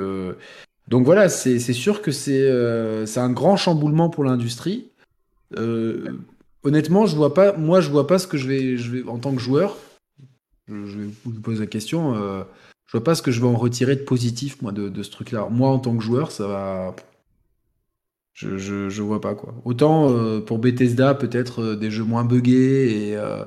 donc 0.87 1.05
voilà, 1.05 1.27
c'est 1.27 1.59
sûr 1.59 2.01
que 2.01 2.11
c'est 2.11 2.49
un 2.49 3.31
grand 3.31 3.57
chamboulement 3.57 4.09
pour 4.09 4.23
l'industrie. 4.23 4.91
honnêtement, 6.63 7.05
je 7.05 7.17
vois 7.17 7.33
pas 7.33 7.51
moi 7.51 7.81
je 7.81 7.89
vois 7.89 8.07
pas 8.07 8.17
ce 8.17 8.27
que 8.27 8.37
je 8.37 8.47
vais 8.47 8.77
je 8.77 8.91
vais 8.91 9.09
en 9.09 9.17
tant 9.17 9.33
que 9.33 9.41
joueur. 9.41 9.75
Je, 10.69 10.85
je 10.85 10.99
vous 11.25 11.41
pose 11.41 11.59
la 11.59 11.67
question 11.67 12.15
je 12.89 12.97
vois 12.97 13.03
pas 13.03 13.13
ce 13.13 13.21
que 13.21 13.29
je 13.29 13.39
vais 13.39 13.45
en 13.45 13.55
retirer 13.55 13.95
de 13.95 14.01
positif, 14.01 14.63
moi, 14.63 14.71
de, 14.71 15.03
ce 15.03 15.11
truc-là. 15.11 15.47
Moi, 15.51 15.69
en 15.69 15.77
tant 15.77 15.95
que 15.95 16.03
joueur, 16.03 16.31
ça 16.31 16.47
va. 16.47 16.95
Je, 18.33 18.57
je, 18.57 19.01
vois 19.03 19.21
pas, 19.21 19.35
quoi. 19.35 19.53
Autant 19.63 20.09
euh, 20.09 20.41
pour 20.41 20.57
Bethesda, 20.57 21.13
peut-être 21.13 21.61
euh, 21.61 21.75
des 21.75 21.91
jeux 21.91 22.03
moins 22.03 22.25
buggés 22.25 23.09
et. 23.11 23.15
Euh, 23.15 23.45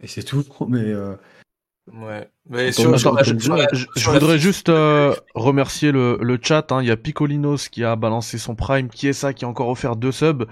et 0.00 0.08
c'est 0.08 0.24
tout, 0.24 0.44
mais. 0.68 0.92
Ouais. 1.92 2.28
Mais 2.48 2.72
sur, 2.72 2.96
je, 2.98 4.10
voudrais 4.10 4.38
juste 4.38 4.72
remercier 5.36 5.92
le, 5.92 6.18
le 6.20 6.38
chat. 6.42 6.72
Hein. 6.72 6.82
Il 6.82 6.88
y 6.88 6.90
a 6.90 6.96
Picolinos 6.96 7.68
qui 7.70 7.84
a 7.84 7.94
balancé 7.94 8.38
son 8.38 8.56
Prime. 8.56 8.88
Qui 8.88 9.06
est 9.06 9.12
ça 9.12 9.32
Qui 9.34 9.44
a 9.44 9.48
encore 9.48 9.68
offert 9.68 9.94
deux 9.94 10.10
subs? 10.10 10.46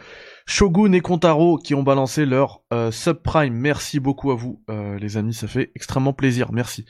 Shogun 0.48 0.92
et 0.92 1.02
Kontaro 1.02 1.58
qui 1.58 1.74
ont 1.74 1.82
balancé 1.82 2.24
leur 2.24 2.62
euh, 2.72 2.90
subprime. 2.90 3.52
Merci 3.52 4.00
beaucoup 4.00 4.30
à 4.30 4.34
vous, 4.34 4.62
euh, 4.70 4.98
les 4.98 5.18
amis, 5.18 5.34
ça 5.34 5.46
fait 5.46 5.70
extrêmement 5.74 6.14
plaisir. 6.14 6.52
Merci. 6.52 6.86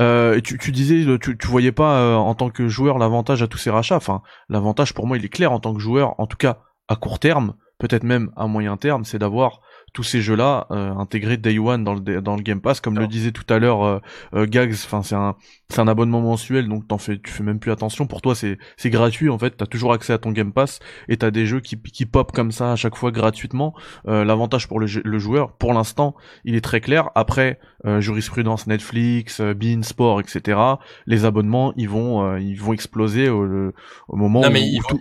Euh, 0.00 0.34
et 0.34 0.42
tu, 0.42 0.58
tu, 0.58 0.72
disais, 0.72 1.06
tu, 1.20 1.38
tu 1.38 1.46
voyais 1.46 1.70
pas 1.70 2.16
en 2.16 2.34
tant 2.34 2.50
que 2.50 2.66
joueur 2.66 2.98
l'avantage 2.98 3.40
à 3.40 3.46
tous 3.46 3.58
ces 3.58 3.70
rachats. 3.70 3.96
Enfin, 3.96 4.20
l'avantage 4.48 4.94
pour 4.94 5.06
moi, 5.06 5.16
il 5.16 5.24
est 5.24 5.28
clair 5.28 5.52
en 5.52 5.60
tant 5.60 5.72
que 5.72 5.80
joueur, 5.80 6.18
en 6.18 6.26
tout 6.26 6.36
cas 6.36 6.58
à 6.88 6.96
court 6.96 7.20
terme, 7.20 7.54
peut-être 7.78 8.02
même 8.02 8.32
à 8.36 8.48
moyen 8.48 8.76
terme, 8.76 9.04
c'est 9.04 9.20
d'avoir 9.20 9.60
tous 9.92 10.02
ces 10.02 10.22
jeux-là 10.22 10.66
euh, 10.70 10.94
intégrés 10.94 11.36
Day 11.36 11.58
One 11.58 11.84
dans 11.84 11.94
le 11.94 12.20
dans 12.20 12.36
le 12.36 12.42
Game 12.42 12.60
Pass, 12.60 12.80
comme 12.80 12.98
le 12.98 13.06
disait 13.06 13.32
tout 13.32 13.44
à 13.52 13.58
l'heure 13.58 13.84
euh, 13.84 13.98
euh, 14.34 14.46
Gags. 14.46 14.72
Enfin, 14.72 15.02
c'est 15.02 15.14
un 15.14 15.36
c'est 15.68 15.80
un 15.80 15.88
abonnement 15.88 16.20
mensuel, 16.20 16.68
donc 16.68 16.88
t'en 16.88 16.98
fais 16.98 17.18
tu 17.18 17.30
fais 17.30 17.42
même 17.42 17.58
plus 17.58 17.70
attention. 17.70 18.06
Pour 18.06 18.22
toi, 18.22 18.34
c'est 18.34 18.58
c'est 18.76 18.90
gratuit 18.90 19.28
en 19.28 19.38
fait. 19.38 19.56
T'as 19.56 19.66
toujours 19.66 19.92
accès 19.92 20.12
à 20.12 20.18
ton 20.18 20.32
Game 20.32 20.52
Pass 20.52 20.80
et 21.08 21.18
t'as 21.18 21.30
des 21.30 21.46
jeux 21.46 21.60
qui 21.60 21.80
qui 21.80 22.06
pop 22.06 22.32
comme 22.32 22.52
ça 22.52 22.72
à 22.72 22.76
chaque 22.76 22.96
fois 22.96 23.10
gratuitement. 23.10 23.74
L'avantage 24.04 24.68
pour 24.68 24.80
le, 24.80 24.86
le 25.04 25.18
joueur, 25.18 25.52
pour 25.52 25.74
l'instant, 25.74 26.14
il 26.44 26.54
est 26.54 26.60
très 26.60 26.80
clair. 26.80 27.10
Après 27.14 27.58
jurisprudence 27.98 28.66
Netflix, 28.66 29.40
Bean 29.40 29.82
Sport, 29.82 30.20
etc. 30.20 30.58
Les 31.06 31.24
abonnements, 31.24 31.72
ils 31.76 31.88
vont 31.88 32.36
ils 32.38 32.60
vont 32.60 32.72
exploser 32.72 33.28
au, 33.28 33.72
au 34.08 34.16
moment 34.16 34.40
où, 34.40 34.42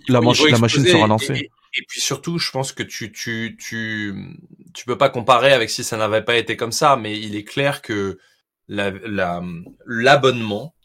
la, 0.10 0.20
la 0.20 0.58
machine 0.60 0.86
sera 0.86 1.08
lancée. 1.08 1.34
Et 1.34 1.52
puis 1.88 2.02
surtout, 2.02 2.38
je 2.38 2.52
pense 2.52 2.74
que 2.74 2.84
tu 2.84 3.12
tu 3.12 3.58
tu 3.60 4.38
tu 4.74 4.86
peux 4.86 4.98
pas 4.98 5.10
comparer 5.10 5.54
avec 5.54 5.70
si 5.70 5.84
ça 5.84 5.98
n'avait 5.98 6.24
pas 6.24 6.36
été 6.36 6.58
comme 6.58 6.72
ça, 6.72 6.96
mais 6.96 7.18
il 7.18 7.36
est 7.36 7.44
clair 7.44 7.82
que 7.82 8.20
l'abonnement 8.68 10.76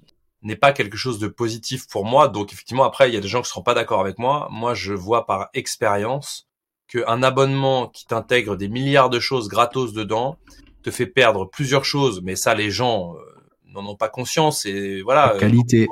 n'est 0.42 0.56
pas 0.56 0.72
quelque 0.72 0.96
chose 0.96 1.18
de 1.18 1.28
positif 1.28 1.88
pour 1.88 2.04
moi. 2.04 2.28
Donc 2.28 2.52
effectivement, 2.52 2.84
après, 2.84 3.10
il 3.10 3.14
y 3.14 3.16
a 3.16 3.20
des 3.20 3.28
gens 3.28 3.42
qui 3.42 3.48
seront 3.48 3.62
pas 3.62 3.74
d'accord 3.74 4.00
avec 4.00 4.18
moi. 4.18 4.48
Moi, 4.50 4.74
je 4.74 4.92
vois 4.92 5.26
par 5.26 5.48
expérience 5.54 6.48
qu'un 6.88 7.22
abonnement 7.22 7.88
qui 7.88 8.06
t'intègre 8.06 8.56
des 8.56 8.68
milliards 8.68 9.10
de 9.10 9.18
choses 9.18 9.48
gratos 9.48 9.92
dedans 9.92 10.38
te 10.84 10.90
fait 10.92 11.06
perdre 11.06 11.46
plusieurs 11.46 11.84
choses, 11.84 12.20
mais 12.22 12.36
ça, 12.36 12.54
les 12.54 12.70
gens 12.70 13.16
euh, 13.16 13.18
n'en 13.64 13.84
ont 13.88 13.96
pas 13.96 14.08
conscience. 14.08 14.64
Et 14.66 15.02
voilà. 15.02 15.32
La 15.32 15.40
qualité 15.40 15.88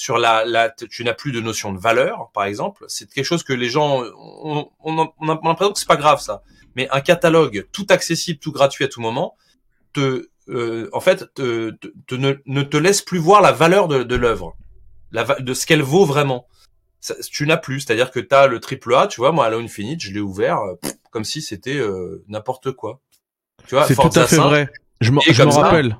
sur 0.00 0.16
la, 0.16 0.46
la 0.46 0.70
tu 0.70 1.04
n'as 1.04 1.12
plus 1.12 1.30
de 1.30 1.42
notion 1.42 1.74
de 1.74 1.78
valeur, 1.78 2.30
par 2.32 2.44
exemple. 2.44 2.86
C'est 2.88 3.12
quelque 3.12 3.22
chose 3.22 3.42
que 3.42 3.52
les 3.52 3.68
gens, 3.68 4.02
on, 4.16 4.70
on, 4.82 5.12
on 5.18 5.28
a, 5.28 5.38
l'impression 5.44 5.74
que 5.74 5.78
c'est 5.78 5.86
pas 5.86 5.98
grave 5.98 6.22
ça. 6.22 6.42
Mais 6.74 6.88
un 6.90 7.02
catalogue 7.02 7.66
tout 7.70 7.86
accessible, 7.90 8.40
tout 8.40 8.50
gratuit 8.50 8.82
à 8.86 8.88
tout 8.88 9.02
moment, 9.02 9.36
te, 9.92 10.30
euh, 10.48 10.88
en 10.94 11.00
fait, 11.00 11.34
te, 11.34 11.72
te, 12.06 12.14
ne, 12.14 12.32
ne, 12.46 12.62
te 12.62 12.78
laisse 12.78 13.02
plus 13.02 13.18
voir 13.18 13.42
la 13.42 13.52
valeur 13.52 13.88
de, 13.88 14.02
de 14.02 14.16
l'œuvre, 14.16 14.56
de 15.12 15.52
ce 15.52 15.66
qu'elle 15.66 15.82
vaut 15.82 16.06
vraiment. 16.06 16.46
Ça, 17.02 17.14
tu 17.30 17.46
n'as 17.46 17.58
plus, 17.58 17.80
c'est-à-dire 17.80 18.10
que 18.10 18.20
tu 18.20 18.34
as 18.34 18.46
le 18.46 18.58
triple 18.58 18.94
A, 18.94 19.06
tu 19.06 19.20
vois, 19.20 19.32
moi, 19.32 19.44
Halo 19.44 19.58
Infinite, 19.60 20.00
je 20.00 20.12
l'ai 20.12 20.20
ouvert 20.20 20.60
euh, 20.60 20.76
comme 21.10 21.24
si 21.24 21.42
c'était 21.42 21.76
euh, 21.76 22.24
n'importe 22.26 22.72
quoi. 22.72 23.02
Tu 23.66 23.74
vois, 23.74 23.86
c'est 23.86 23.96
tout 23.96 24.10
à 24.14 24.26
fait 24.26 24.36
vrai. 24.36 24.70
Je 25.00 25.12
me, 25.12 25.20
je 25.26 25.42
me 25.42 25.48
rappelle. 25.48 25.96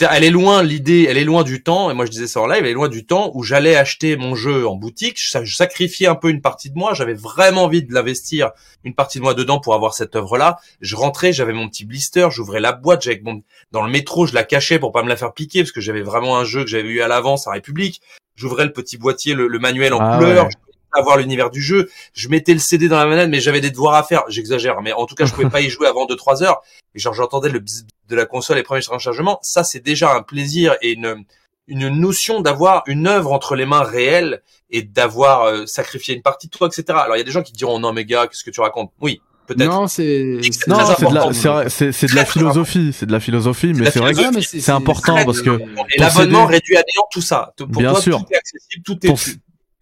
elle 0.00 0.24
est 0.24 0.30
loin 0.30 0.62
l'idée, 0.62 1.06
elle 1.06 1.18
est 1.18 1.24
loin 1.24 1.42
du 1.42 1.62
temps. 1.62 1.90
Et 1.90 1.94
moi 1.94 2.06
je 2.06 2.10
disais 2.10 2.26
ça 2.26 2.40
en 2.40 2.46
live, 2.46 2.64
elle 2.64 2.70
est 2.70 2.74
loin 2.74 2.88
du 2.88 3.04
temps 3.04 3.30
où 3.34 3.42
j'allais 3.42 3.76
acheter 3.76 4.16
mon 4.16 4.34
jeu 4.34 4.66
en 4.66 4.74
boutique. 4.74 5.18
Je, 5.20 5.54
sacrifiais 5.54 6.06
un 6.06 6.14
peu 6.14 6.30
une 6.30 6.40
partie 6.40 6.70
de 6.70 6.78
moi. 6.78 6.94
J'avais 6.94 7.12
vraiment 7.12 7.64
envie 7.64 7.82
de 7.82 7.92
l'investir 7.92 8.52
une 8.84 8.94
partie 8.94 9.18
de 9.18 9.22
moi 9.22 9.34
dedans 9.34 9.60
pour 9.60 9.74
avoir 9.74 9.92
cette 9.92 10.16
œuvre-là. 10.16 10.58
Je 10.80 10.96
rentrais, 10.96 11.34
j'avais 11.34 11.52
mon 11.52 11.68
petit 11.68 11.84
blister, 11.84 12.28
j'ouvrais 12.30 12.60
la 12.60 12.72
boîte, 12.72 13.02
j'avais 13.02 13.20
mon 13.22 13.42
dans 13.70 13.82
le 13.82 13.90
métro, 13.90 14.26
je 14.26 14.34
la 14.34 14.44
cachais 14.44 14.78
pour 14.78 14.92
pas 14.92 15.02
me 15.02 15.10
la 15.10 15.16
faire 15.16 15.34
piquer 15.34 15.60
parce 15.60 15.72
que 15.72 15.82
j'avais 15.82 16.02
vraiment 16.02 16.38
un 16.38 16.44
jeu 16.44 16.64
que 16.64 16.70
j'avais 16.70 16.88
eu 16.88 17.02
à 17.02 17.08
l'avance 17.08 17.46
à 17.46 17.50
République. 17.50 18.00
J'ouvrais 18.34 18.64
le 18.64 18.72
petit 18.72 18.96
boîtier, 18.96 19.34
le, 19.34 19.46
manuel 19.58 19.92
en 19.92 20.00
ah 20.00 20.16
couleur 20.16 20.48
avoir 20.92 21.16
l'univers 21.16 21.50
du 21.50 21.62
jeu. 21.62 21.90
Je 22.12 22.28
mettais 22.28 22.52
le 22.52 22.58
CD 22.58 22.88
dans 22.88 22.98
la 22.98 23.06
manette, 23.06 23.30
mais 23.30 23.40
j'avais 23.40 23.60
des 23.60 23.70
devoirs 23.70 23.94
à 23.94 24.02
faire. 24.02 24.22
J'exagère, 24.28 24.82
mais 24.82 24.92
en 24.92 25.06
tout 25.06 25.14
cas, 25.14 25.24
je 25.24 25.32
pouvais 25.32 25.48
pas 25.50 25.60
y 25.60 25.68
jouer 25.70 25.86
avant 25.86 26.06
2-3 26.06 26.42
heures. 26.42 26.62
Et 26.94 26.98
genre, 26.98 27.14
j'entendais 27.14 27.48
le 27.48 27.60
bzz 27.60 27.86
de 28.08 28.16
la 28.16 28.26
console 28.26 28.58
et 28.58 28.62
premiers 28.62 28.82
chargement. 28.82 29.38
Ça, 29.42 29.64
c'est 29.64 29.80
déjà 29.80 30.14
un 30.14 30.22
plaisir 30.22 30.76
et 30.82 30.92
une, 30.92 31.24
une 31.66 31.88
notion 31.88 32.40
d'avoir 32.40 32.82
une 32.86 33.06
œuvre 33.06 33.32
entre 33.32 33.56
les 33.56 33.64
mains 33.64 33.82
réelles 33.82 34.42
et 34.70 34.82
d'avoir 34.82 35.44
euh, 35.44 35.66
sacrifié 35.66 36.14
une 36.14 36.22
partie 36.22 36.48
de 36.48 36.52
toi, 36.52 36.68
etc. 36.68 36.98
Alors, 37.02 37.16
il 37.16 37.18
y 37.18 37.22
a 37.22 37.24
des 37.24 37.30
gens 37.30 37.42
qui 37.42 37.52
diront, 37.52 37.78
non, 37.78 37.92
mais 37.92 38.04
gars, 38.04 38.26
qu'est-ce 38.26 38.44
que 38.44 38.50
tu 38.50 38.60
racontes? 38.60 38.92
Oui. 39.00 39.20
Peut-être. 39.46 39.68
Non, 39.68 39.88
c'est 39.88 40.38
non, 40.68 40.78
c'est 40.96 41.04
de 41.08 41.14
la, 41.14 41.68
c'est 41.68 42.06
de 42.06 42.14
la 42.14 42.24
philosophie, 42.24 42.92
c'est 42.92 43.06
de 43.06 43.12
la 43.12 43.18
philosophie, 43.18 43.72
mais 43.74 43.90
c'est 43.90 43.98
vrai 43.98 44.14
que 44.14 44.40
c'est 44.40 44.70
important 44.70 45.24
parce 45.24 45.42
que 45.42 45.60
et 45.94 45.98
l'abonnement 45.98 46.46
réduit 46.46 46.76
à 46.76 46.80
néant 46.80 47.08
tout 47.10 47.20
ça. 47.20 47.52
Pour 47.56 47.66
Bien 47.66 47.90
toi, 47.90 48.00
sûr. 48.00 48.18
tout 48.18 48.32
est 48.32 48.36
accessible, 48.36 48.82
tout 48.84 49.06
est 49.06 49.08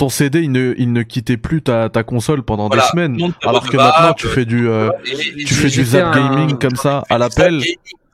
ton 0.00 0.08
CD 0.08 0.40
il 0.40 0.50
ne 0.50 0.74
il 0.78 0.92
ne 0.92 1.02
quittait 1.02 1.36
plus 1.36 1.62
ta 1.62 1.88
ta 1.88 2.02
console 2.02 2.42
pendant 2.42 2.68
des 2.68 2.80
semaines 2.80 3.18
alors 3.42 3.68
que 3.68 3.76
maintenant 3.76 4.14
tu 4.14 4.26
fais 4.26 4.46
du 4.46 4.68
euh, 4.68 4.90
tu 5.04 5.54
fais 5.54 5.68
du 5.68 5.84
zap 5.84 6.14
gaming 6.14 6.58
comme 6.58 6.76
ça 6.76 7.04
à 7.10 7.18
l'appel 7.18 7.62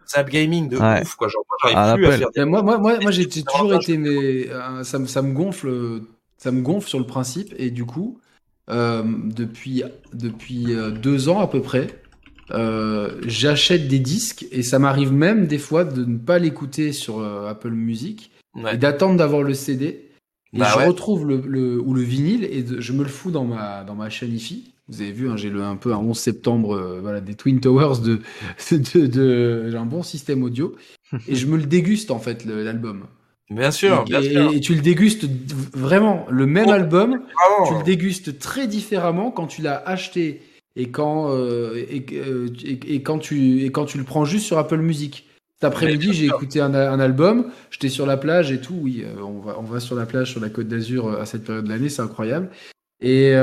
zap 0.09 0.29
gaming 0.29 0.69
de 0.69 0.77
ouf 0.77 1.15
quoi. 1.15 1.29
Genre 1.29 1.45
à 1.75 1.95
plus 1.95 2.07
à 2.07 2.19
faire 2.35 2.47
moi 2.47 2.63
moi 2.63 2.79
moi, 2.79 2.99
moi 3.01 3.11
j'ai 3.13 3.29
toujours 3.29 3.75
été 3.75 3.97
mais 3.99 4.49
euh, 4.51 4.83
ça 4.83 4.99
me 4.99 5.07
ça 5.07 5.23
me 5.23 5.33
gonfle 5.33 6.03
ça 6.39 6.51
me 6.51 6.61
gonfle 6.61 6.89
sur 6.89 6.99
le 6.99 7.07
principe. 7.07 7.55
Et 7.57 7.71
du 7.71 7.85
coup 7.85 8.21
euh, 8.69 9.05
depuis 9.07 9.85
depuis 10.13 10.75
euh, 10.75 10.91
deux 10.91 11.29
ans 11.29 11.39
à 11.39 11.47
peu 11.47 11.63
près 11.63 11.87
euh, 12.51 13.21
j'achète 13.25 13.87
des 13.87 14.01
disques 14.01 14.45
et 14.51 14.65
ça 14.65 14.81
m'arrive 14.81 15.13
même 15.13 15.47
des 15.47 15.59
fois 15.59 15.85
de 15.85 16.05
ne 16.05 16.19
pas 16.19 16.41
l'écouter 16.41 16.91
sur 16.93 17.23
Apple 17.23 17.71
Music 17.71 18.33
et 18.73 18.77
d'attendre 18.77 19.19
d'avoir 19.19 19.45
le 19.45 19.55
CD 19.55 20.06
et 20.57 20.61
bah 20.61 20.73
je 20.73 20.87
retrouve 20.87 21.27
le, 21.27 21.43
le, 21.47 21.81
ou 21.81 21.93
le 21.93 22.03
vinyle 22.03 22.45
et 22.45 22.65
je 22.79 22.93
me 22.93 23.03
le 23.03 23.09
fous 23.09 23.31
dans 23.31 23.45
ma, 23.45 23.85
dans 23.85 23.95
ma 23.95 24.09
chaîne 24.09 24.35
IFI. 24.35 24.73
Vous 24.89 25.03
avez 25.03 25.13
vu, 25.13 25.29
hein, 25.29 25.37
j'ai 25.37 25.51
un 25.51 25.77
peu 25.77 25.93
un 25.93 25.99
11 25.99 26.17
septembre, 26.17 26.77
euh, 26.77 27.01
voilà, 27.03 27.21
des 27.21 27.35
Twin 27.35 27.61
Towers 27.61 27.99
de, 28.05 28.21
de, 28.71 29.07
de, 29.07 29.71
j'ai 29.71 29.77
un 29.77 29.85
bon 29.85 30.03
système 30.03 30.43
audio 30.43 30.75
et 31.29 31.35
je 31.35 31.47
me 31.47 31.57
le 31.57 31.65
déguste 31.65 32.11
en 32.11 32.19
fait 32.19 32.45
l'album. 32.45 33.05
Bien 33.51 33.71
sûr, 33.71 34.03
et, 34.07 34.11
bien 34.11 34.23
sûr. 34.23 34.53
Et, 34.53 34.61
tu 34.61 34.75
le 34.75 34.81
dégustes 34.81 35.27
vraiment 35.73 36.27
le 36.31 36.47
même 36.47 36.69
oh, 36.69 36.73
album, 36.73 37.21
tu 37.69 37.75
le 37.75 37.85
dégustes 37.85 38.39
très 38.39 38.67
différemment 38.67 39.31
quand 39.31 39.47
tu 39.47 39.63
l'as 39.63 39.77
acheté 39.87 40.43
et 40.75 40.91
quand 40.91 41.31
euh, 41.31 41.85
et, 41.89 42.05
euh, 42.15 42.49
et, 42.65 43.03
quand 43.03 43.19
tu 43.19 43.65
et 43.65 43.71
quand 43.71 43.85
tu 43.85 43.99
le 43.99 44.05
prends 44.05 44.25
juste 44.25 44.47
sur 44.47 44.59
Apple 44.59 44.79
Music. 44.79 45.26
Cet 45.59 45.65
après-midi, 45.65 46.13
j'ai 46.13 46.27
écouté 46.27 46.61
un, 46.61 46.75
un 46.75 47.01
album, 47.01 47.51
j'étais 47.71 47.89
sur 47.89 48.05
la 48.05 48.19
plage 48.19 48.53
et 48.53 48.61
tout. 48.61 48.79
Oui, 48.79 49.03
euh, 49.05 49.23
on, 49.23 49.41
va, 49.41 49.59
on 49.59 49.63
va 49.63 49.81
sur 49.81 49.97
la 49.97 50.05
plage, 50.05 50.31
sur 50.31 50.41
la 50.41 50.51
côte 50.51 50.69
d'Azur 50.69 51.09
euh, 51.09 51.21
à 51.21 51.25
cette 51.25 51.45
période 51.45 51.65
de 51.65 51.71
l'année, 51.71 51.89
c'est 51.89 52.03
incroyable. 52.03 52.51
Et 53.01 53.35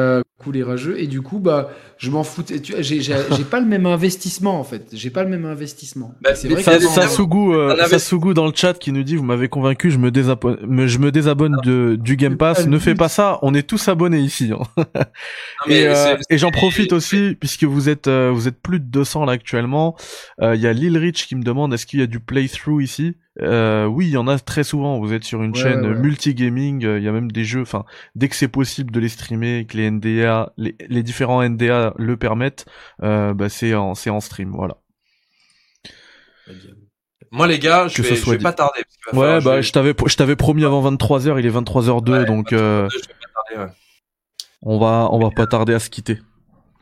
euh, 0.44 0.44
couler 0.44 0.64
rageux. 0.64 0.99
Et 0.99 1.07
du 1.07 1.22
coup, 1.22 1.40
bah, 1.40 1.72
je 1.98 2.10
m'en 2.10 2.24
foutais. 2.24 2.60
Tu 2.60 2.74
j'ai, 2.80 3.02
j'ai, 3.02 3.44
pas 3.49 3.60
le 3.60 3.65
même 3.65 3.86
investissement 3.86 4.60
en 4.60 4.64
fait. 4.64 4.88
J'ai 4.91 5.10
pas 5.10 5.24
le 5.24 5.30
même 5.30 5.45
investissement. 5.45 6.14
Bah, 6.22 6.36
c'est 6.36 6.49
vrai 6.49 6.61
ça, 6.61 6.78
que 6.78 6.84
Sasugu, 6.84 7.53
euh, 7.53 8.34
dans 8.34 8.45
le 8.45 8.52
chat 8.53 8.78
qui 8.78 8.91
nous 8.91 9.03
dit 9.03 9.15
vous 9.15 9.24
m'avez 9.24 9.48
convaincu, 9.48 9.90
je 9.90 9.98
me 9.98 10.11
désabonne, 10.11 10.88
je 10.88 10.98
me 10.98 11.11
désabonne 11.11 11.57
de, 11.64 11.98
du 11.99 12.18
Game 12.18 12.38
Pass. 12.38 12.68
Ne 12.68 12.80
fais 12.80 12.95
pas 12.95 13.10
ça. 13.10 13.40
On 13.41 13.53
est 13.53 13.64
tous 13.64 13.88
abonnés 13.88 14.20
ici. 14.20 14.52
Hein. 14.52 14.86
et, 15.70 15.88
euh, 15.88 16.18
et 16.30 16.38
j'en 16.38 16.52
profite 16.52 16.94
aussi 16.94 17.38
puisque 17.40 17.64
vous 17.64 17.90
êtes 17.90 18.07
euh, 18.07 18.32
vous 18.34 18.48
êtes 18.48 18.61
plus 18.61 18.80
de 18.80 18.86
200 18.86 19.26
là 19.26 19.34
actuellement. 19.34 19.95
Il 20.41 20.60
y 20.60 20.68
a 20.68 20.74
Lil 20.74 20.98
Rich 20.98 21.28
qui 21.28 21.36
me 21.36 21.44
demande 21.44 21.74
est-ce 21.74 21.86
qu'il 21.86 21.99
y 21.99 22.03
a 22.03 22.07
du 22.07 22.20
playthrough 22.20 22.82
ici? 22.82 23.15
Euh, 23.41 23.85
oui, 23.85 24.07
il 24.07 24.11
y 24.11 24.18
en 24.18 24.27
a 24.27 24.38
très 24.38 24.64
souvent. 24.64 24.99
Vous 24.99 25.14
êtes 25.14 25.23
sur 25.23 25.41
une 25.41 25.55
chaîne 25.55 25.93
multi-gaming. 25.93 26.81
Il 26.81 27.03
y 27.03 27.07
a 27.07 27.11
même 27.11 27.31
des 27.31 27.43
jeux. 27.43 27.61
Enfin, 27.61 27.85
dès 28.15 28.30
que 28.30 28.35
c'est 28.35 28.47
possible 28.47 28.91
de 28.91 28.99
les 28.99 29.10
streamer, 29.10 29.65
que 29.65 29.77
les 29.77 29.89
NDA, 29.89 30.53
les, 30.57 30.76
les 30.88 31.03
différents 31.03 31.47
NDA 31.47 31.93
le 31.97 32.18
permettent, 32.18 32.65
euh, 33.01 33.34
bah 33.34 33.49
c'est 33.49 33.73
en, 33.73 33.95
c'est 33.95 34.10
en 34.10 34.19
stream, 34.19 34.51
voilà. 34.51 34.77
Moi 37.31 37.47
les 37.47 37.57
gars, 37.57 37.88
je, 37.88 38.01
vais, 38.03 38.15
je 38.15 38.30
vais 38.30 38.38
pas 38.38 38.53
tarder. 38.53 38.81
ouais, 39.14 39.41
bah 39.41 39.61
je 39.61 39.72
t'avais, 39.72 39.95
je 40.05 40.15
t'avais 40.15 40.35
promis 40.35 40.65
avant 40.65 40.88
23h, 40.91 41.39
il 41.39 41.45
est 41.45 41.49
23h02, 41.49 42.26
donc 42.26 42.53
euh, 42.53 42.88
on 44.61 44.77
va, 44.77 45.10
on 45.11 45.19
va 45.19 45.31
pas 45.31 45.47
tarder 45.47 45.73
à 45.73 45.80
se 45.80 45.89
quitter. 45.89 46.19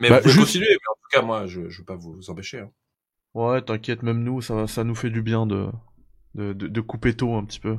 Mais 0.00 0.10
bah, 0.10 0.16
vous 0.16 0.24
pouvez 0.24 0.40
continuer, 0.40 0.66
mais 0.68 0.90
en 0.90 0.94
tout 0.94 1.08
cas 1.10 1.22
moi, 1.22 1.46
je, 1.46 1.70
je 1.70 1.78
veux 1.78 1.84
pas 1.84 1.96
vous 1.96 2.28
empêcher. 2.28 2.58
Hein. 2.58 2.70
Ouais, 3.32 3.62
t'inquiète, 3.62 4.02
même 4.02 4.22
nous, 4.22 4.42
ça, 4.42 4.66
ça 4.66 4.84
nous 4.84 4.94
fait 4.94 5.08
du 5.08 5.22
bien 5.22 5.46
de, 5.46 5.68
de, 6.34 6.52
de, 6.52 6.68
de 6.68 6.80
couper 6.80 7.14
tôt 7.14 7.34
un 7.34 7.44
petit 7.44 7.60
peu. 7.60 7.76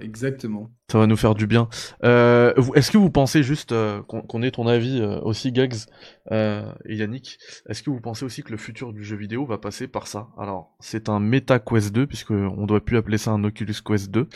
Exactement. 0.00 0.70
Ça 0.92 0.98
va 0.98 1.06
nous 1.06 1.16
faire 1.16 1.34
du 1.34 1.46
bien. 1.46 1.68
Euh, 2.04 2.52
est-ce 2.74 2.90
que 2.90 2.98
vous 2.98 3.10
pensez 3.10 3.42
juste 3.42 3.72
euh, 3.72 4.02
qu'on 4.02 4.42
ait 4.42 4.50
ton 4.50 4.66
avis 4.66 5.00
euh, 5.00 5.18
aussi, 5.20 5.52
Gags 5.52 5.74
et 6.30 6.94
Yannick 6.94 7.38
Est-ce 7.68 7.82
que 7.82 7.90
vous 7.90 8.00
pensez 8.00 8.24
aussi 8.24 8.42
que 8.42 8.50
le 8.50 8.56
futur 8.56 8.92
du 8.92 9.04
jeu 9.04 9.16
vidéo 9.16 9.46
va 9.46 9.58
passer 9.58 9.88
par 9.88 10.06
ça? 10.06 10.28
Alors, 10.38 10.76
c'est 10.80 11.08
un 11.08 11.20
Meta 11.20 11.58
Quest 11.58 11.94
2 11.94 12.06
puisque 12.06 12.32
on 12.32 12.66
doit 12.66 12.84
plus 12.84 12.96
appeler 12.96 13.18
ça 13.18 13.30
un 13.32 13.42
Oculus 13.44 13.76
Quest 13.84 14.10
2, 14.10 14.28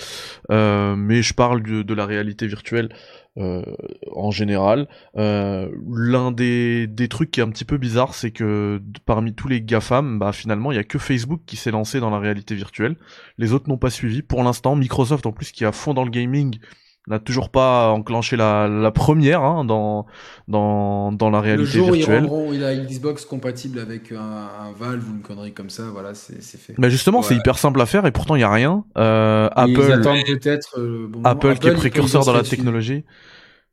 mais 0.97 1.23
je 1.23 1.35
parle 1.35 1.63
de, 1.63 1.83
de 1.83 1.95
la 1.95 2.07
réalité 2.07 2.47
virtuelle 2.47 2.89
euh, 2.89 3.20
en 3.37 4.31
général. 4.31 4.89
Euh, 5.17 5.71
l'un 5.89 6.33
des, 6.33 6.87
des, 6.87 7.09
trucs 7.09 7.31
qui 7.31 7.41
est 7.41 7.43
un 7.43 7.51
petit 7.51 7.65
peu 7.65 7.79
bizarre, 7.79 8.15
c'est 8.15 8.33
que 8.33 8.83
parmi 9.07 9.35
tous 9.35 9.49
les 9.49 9.63
GAFAM, 9.63 10.19
bah 10.19 10.33
finalement 10.33 10.73
il 10.73 10.77
y 10.77 10.79
a 10.79 10.85
que 10.85 10.99
Facebook 10.99 11.43
qui 11.47 11.57
s'est 11.57 11.71
lancé 11.71 12.01
dans 12.01 12.11
la 12.11 12.19
réalité 12.19 12.55
virtuelle. 12.55 12.97
Les 13.39 13.53
autres 13.53 13.69
n'ont 13.69 13.79
pas 13.79 13.91
suivi. 13.91 14.23
Pour 14.23 14.43
l'instant, 14.43 14.77
Microsoft 14.77 15.27
en 15.27 15.33
plus 15.33 15.53
qui 15.53 15.65
est 15.65 15.67
à 15.67 15.73
fond 15.73 15.95
dans 15.95 16.05
le 16.05 16.11
gaming 16.11 16.59
n'a 17.07 17.19
toujours 17.19 17.51
pas 17.51 17.89
enclenché 17.91 18.37
la, 18.37 18.69
la 18.69 18.91
première 18.91 19.43
hein, 19.43 19.65
dans, 19.65 20.07
dans, 20.49 21.13
dans 21.13 21.31
la 21.31 21.41
réalité 21.41 21.79
le 21.79 21.85
jour 21.85 21.93
virtuelle. 21.93 22.27
Où 22.31 22.53
il 22.53 22.63
a 22.65 22.75
Xbox 22.77 23.25
compatible 23.25 23.79
avec 23.79 24.13
un, 24.13 24.19
un, 24.19 24.73
Valve 24.79 25.09
ou 25.09 25.17
une 25.17 25.23
connerie 25.23 25.53
comme 25.53 25.71
ça, 25.71 25.85
voilà, 25.93 26.15
c'est 26.15 26.41
fait. 26.41 26.75
Mais 26.79 26.91
justement, 26.91 27.23
c'est 27.23 27.35
hyper 27.35 27.59
simple 27.59 27.81
à 27.81 27.87
faire 27.87 28.07
et 28.07 28.13
pourtant 28.13 28.37
il 28.37 28.41
y 28.41 28.45
a 28.45 28.53
rien. 28.53 28.85
Euh, 28.99 29.49
Apple, 29.57 30.03
peut-être. 30.27 30.79
Euh, 30.79 31.07
bon, 31.09 31.23
Apple, 31.25 31.49
Apple, 31.49 31.59
qui 31.59 31.69
est 31.69 31.75
précurseur 31.75 32.25
dans 32.25 32.33
la 32.35 32.43
technologie. 32.43 33.05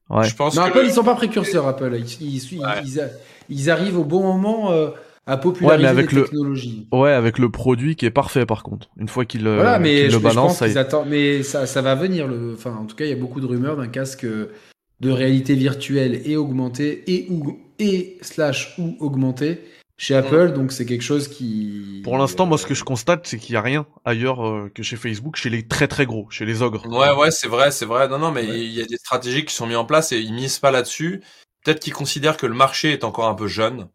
Ouais. 0.09 0.23
Je 0.23 0.35
pense 0.35 0.55
non, 0.55 0.63
Apple, 0.63 0.83
ils 0.85 0.91
sont 0.91 1.03
pas 1.03 1.15
précurseurs, 1.15 1.67
Apple. 1.67 1.93
Ils, 1.95 2.21
ils, 2.21 2.59
ils, 2.85 3.09
ils 3.49 3.69
arrivent 3.69 3.99
au 3.99 4.05
bon 4.05 4.23
moment. 4.23 4.71
Euh, 4.71 4.91
à 5.27 5.37
populariser 5.37 5.83
ouais, 5.83 5.89
avec 5.89 6.11
les 6.13 6.23
technologies. 6.23 6.87
Le... 6.91 6.97
Ouais, 6.97 7.11
avec 7.11 7.37
le 7.37 7.51
produit 7.51 7.95
qui 7.95 8.05
est 8.05 8.11
parfait 8.11 8.45
par 8.45 8.63
contre. 8.63 8.89
Une 8.97 9.09
fois 9.09 9.25
qu'il 9.25 9.45
euh, 9.45 9.55
voilà, 9.55 9.77
mais 9.77 10.07
le 10.07 10.19
balance, 10.19 10.59
ça... 10.59 10.65
attendent... 10.79 11.09
mais 11.09 11.43
ça, 11.43 11.67
ça 11.67 11.81
va 11.81 11.93
venir. 11.95 12.27
Le... 12.27 12.53
Enfin, 12.53 12.75
en 12.75 12.85
tout 12.85 12.95
cas, 12.95 13.05
il 13.05 13.09
y 13.09 13.13
a 13.13 13.17
beaucoup 13.17 13.41
de 13.41 13.45
rumeurs 13.45 13.75
d'un 13.75 13.87
casque 13.87 14.25
de 14.25 15.11
réalité 15.11 15.53
virtuelle 15.53 16.21
et 16.25 16.37
augmentée 16.37 17.03
et 17.07 17.27
ou 17.29 17.59
et 17.77 18.17
slash 18.21 18.73
ou 18.79 18.95
augmentée 18.99 19.61
chez 19.97 20.15
Apple. 20.15 20.53
Donc 20.53 20.71
c'est 20.71 20.85
quelque 20.85 21.03
chose 21.03 21.27
qui. 21.27 22.01
Pour 22.05 22.17
l'instant, 22.17 22.45
moi, 22.45 22.57
ce 22.57 22.65
que 22.65 22.73
je 22.73 22.85
constate, 22.85 23.27
c'est 23.27 23.37
qu'il 23.37 23.53
y 23.53 23.57
a 23.57 23.61
rien 23.61 23.85
ailleurs 24.05 24.47
euh, 24.47 24.71
que 24.73 24.81
chez 24.81 24.95
Facebook, 24.95 25.35
chez 25.35 25.49
les 25.49 25.67
très 25.67 25.89
très 25.89 26.05
gros, 26.05 26.27
chez 26.29 26.45
les 26.45 26.61
ogres. 26.61 26.87
Ouais, 26.87 27.11
ouais, 27.19 27.31
c'est 27.31 27.49
vrai, 27.49 27.71
c'est 27.71 27.85
vrai. 27.85 28.07
Non, 28.07 28.17
non, 28.17 28.31
mais 28.31 28.45
il 28.45 28.71
y 28.71 28.81
a 28.81 28.85
des 28.85 28.97
stratégies 28.97 29.43
qui 29.43 29.53
sont 29.53 29.67
mises 29.67 29.75
en 29.75 29.85
place 29.85 30.13
et 30.13 30.19
ils 30.19 30.33
misent 30.33 30.59
pas 30.59 30.71
là-dessus. 30.71 31.21
Peut-être 31.65 31.81
qu'ils 31.81 31.93
considèrent 31.93 32.37
que 32.37 32.45
le 32.45 32.53
marché 32.53 32.93
est 32.93 33.03
encore 33.03 33.27
un 33.27 33.33
peu 33.33 33.47
jeune 33.47 33.89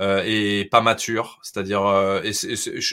euh, 0.00 0.22
et 0.24 0.64
pas 0.64 0.80
mature. 0.80 1.38
C'est-à-dire, 1.42 1.84
euh, 1.86 2.22
et 2.22 2.32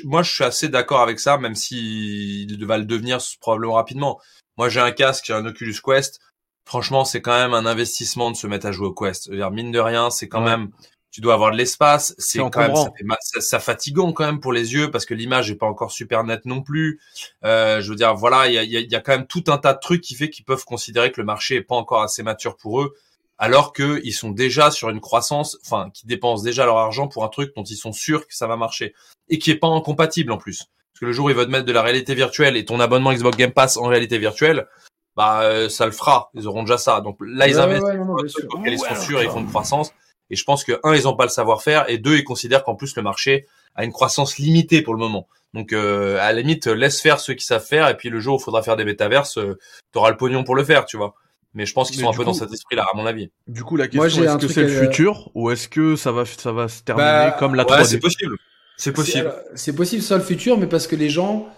moi 0.04 0.24
je 0.24 0.34
suis 0.34 0.44
assez 0.44 0.68
d'accord 0.68 1.02
avec 1.02 1.20
ça, 1.20 1.38
même 1.38 1.56
si 1.56 2.44
il 2.44 2.66
va 2.66 2.78
le 2.78 2.86
devenir 2.86 3.20
probablement 3.40 3.74
rapidement. 3.74 4.20
Moi 4.58 4.70
j'ai 4.70 4.82
un 4.82 4.92
casque, 4.92 5.26
j'ai 5.28 5.34
un 5.34 5.46
Oculus 5.46 5.78
Quest. 5.84 6.20
Franchement, 6.66 7.06
c'est 7.06 7.22
quand 7.22 7.38
même 7.38 7.54
un 7.54 7.66
investissement 7.66 8.30
de 8.30 8.36
se 8.36 8.46
mettre 8.46 8.66
à 8.66 8.74
jouer 8.74 8.88
au 8.88 8.94
Quest. 8.94 9.32
dire, 9.32 9.52
mine 9.52 9.72
de 9.72 9.80
rien, 9.80 10.10
c'est 10.10 10.28
quand 10.28 10.42
même, 10.42 10.72
tu 11.12 11.22
dois 11.22 11.34
avoir 11.34 11.52
de 11.52 11.56
l'espace. 11.56 12.14
C'est 12.18 12.40
quand 12.40 12.58
même, 12.58 12.76
ça, 12.76 12.92
fait, 12.92 13.40
ça, 13.42 13.60
fatigant 13.60 14.12
quand 14.12 14.26
même 14.26 14.42
pour 14.42 14.52
les 14.52 14.74
yeux 14.74 14.92
parce 14.92 15.06
que 15.06 15.14
l'image 15.14 15.50
est 15.50 15.56
pas 15.56 15.66
encore 15.66 15.94
super 15.94 16.26
nette 16.26 16.44
non 16.44 16.62
plus. 16.62 17.00
Euh, 17.46 17.80
je 17.80 17.90
veux 17.90 17.96
dire, 17.96 18.16
voilà, 18.16 18.48
il 18.48 18.54
y 18.54 18.58
a, 18.58 18.82
y 18.82 18.96
a, 18.96 19.00
quand 19.00 19.14
même 19.14 19.28
tout 19.28 19.46
un 19.48 19.58
tas 19.58 19.74
de 19.74 19.80
trucs 19.80 20.02
qui 20.02 20.14
fait 20.14 20.30
qu'ils 20.30 20.44
peuvent 20.44 20.66
considérer 20.66 21.14
que 21.14 21.22
le 21.22 21.26
marché 21.26 21.56
est 21.56 21.62
pas 21.62 21.76
encore 21.76 22.02
assez 22.02 22.22
mature 22.22 22.58
pour 22.58 22.82
eux 22.82 22.94
alors 23.38 23.74
qu'ils 23.74 24.14
sont 24.14 24.32
déjà 24.32 24.72
sur 24.72 24.90
une 24.90 25.00
croissance, 25.00 25.58
enfin, 25.66 25.90
qui 25.94 26.08
dépensent 26.08 26.44
déjà 26.44 26.66
leur 26.66 26.78
argent 26.78 27.08
pour 27.08 27.24
un 27.24 27.30
truc 27.30 27.54
dont 27.56 27.64
ils 27.64 27.76
sont 27.76 27.94
sûrs 27.94 28.28
que 28.28 28.36
ça 28.36 28.48
va 28.48 28.58
marcher 28.58 28.94
et 29.30 29.40
qui 29.40 29.52
est 29.52 29.56
pas 29.56 29.68
incompatible 29.68 30.32
en 30.32 30.38
plus. 30.38 30.58
Parce 30.94 31.02
que 31.02 31.06
le 31.06 31.12
jour 31.12 31.28
où 31.28 31.30
ils 31.30 31.36
veulent 31.36 31.50
mettre 31.50 31.66
de 31.66 31.72
la 31.72 31.84
réalité 31.84 32.16
virtuelle 32.16 32.58
et 32.58 32.66
ton 32.66 32.80
abonnement 32.80 33.14
Xbox 33.14 33.38
Game 33.38 33.52
Pass 33.52 33.78
en 33.78 33.86
réalité 33.86 34.18
virtuelle, 34.18 34.68
bah 35.16 35.42
euh, 35.42 35.70
ça 35.70 35.86
le 35.86 35.92
fera. 35.92 36.32
Ils 36.34 36.48
auront 36.48 36.64
déjà 36.64 36.78
ça. 36.78 37.02
Donc 37.02 37.18
là, 37.22 37.48
ils 37.48 37.60
investissent 37.60 37.90
un 37.90 38.28
truc 38.28 38.54
auquel 38.54 38.74
ils 38.74 38.80
sont 38.80 38.96
sûrs 38.96 39.22
et 39.22 39.26
ils 39.26 39.30
font 39.30 39.42
une 39.42 39.50
croissance. 39.50 39.92
Et 40.30 40.36
je 40.36 40.44
pense 40.44 40.64
que 40.64 40.80
un, 40.84 40.96
ils 40.96 41.08
ont 41.08 41.16
pas 41.16 41.24
le 41.24 41.30
savoir-faire 41.30 41.90
et 41.90 41.98
deux, 41.98 42.18
ils 42.18 42.24
considèrent 42.24 42.64
qu'en 42.64 42.76
plus 42.76 42.96
le 42.96 43.02
marché 43.04 43.48
a 43.76 43.84
une 43.84 43.92
croissance 43.92 44.38
limitée 44.38 44.82
pour 44.82 44.94
le 44.94 45.00
moment. 45.00 45.28
Donc 45.54 45.74
à 45.74 46.32
la 46.32 46.34
limite, 46.34 46.68
laisse 46.68 47.02
faire 47.02 47.20
ceux 47.20 47.34
qui 47.34 47.46
savent 47.46 47.66
faire, 47.66 47.88
et 47.88 47.98
puis 47.98 48.10
le 48.10 48.20
jour 48.20 48.36
où 48.36 48.40
il 48.40 48.44
faudra 48.44 48.62
faire 48.62 48.76
des 48.76 48.86
métaverses, 48.86 49.38
euh, 49.38 49.58
t'auras 49.92 50.12
le 50.12 50.18
pognon 50.18 50.44
pour 50.44 50.56
le 50.56 50.64
faire, 50.64 50.86
tu 50.86 50.98
vois. 50.98 51.16
Mais 51.58 51.66
je 51.66 51.74
pense 51.74 51.90
qu'ils 51.90 52.00
sont 52.02 52.10
un 52.10 52.14
peu 52.14 52.24
dans 52.24 52.34
cet 52.34 52.54
esprit-là, 52.54 52.86
à 52.94 52.96
mon 52.96 53.08
avis. 53.08 53.32
Du 53.48 53.64
coup, 53.64 53.78
la 53.78 53.88
question 53.88 54.24
est-ce 54.24 54.38
que 54.38 54.48
c'est 54.48 54.62
le 54.62 54.70
futur 54.70 55.32
ou 55.34 55.50
est-ce 55.50 55.68
que 55.68 55.96
ça 55.96 56.12
va, 56.12 56.24
ça 56.24 56.52
va 56.52 56.68
se 56.68 56.84
terminer 56.84 57.08
bah, 57.08 57.36
comme 57.40 57.56
la 57.56 57.64
3D 57.64 57.84
C'est 57.86 58.00
possible. 58.00 58.38
C'est 58.78 58.92
possible. 58.92 59.34
C'est 59.56 59.74
possible 59.76 60.04
ça 60.04 60.18
le 60.18 60.24
futur, 60.24 60.60
mais 60.60 60.68
parce 60.68 60.86
que 60.86 60.96
les 60.96 61.10
gens 61.10 61.50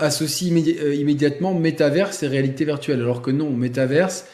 associent 0.00 0.48
immédiatement 0.56 1.54
métaverse 1.54 2.24
et 2.24 2.26
réalité 2.26 2.64
virtuelle, 2.64 3.00
alors 3.00 3.22
que 3.22 3.30
non, 3.30 3.50
métaverse, 3.50 4.26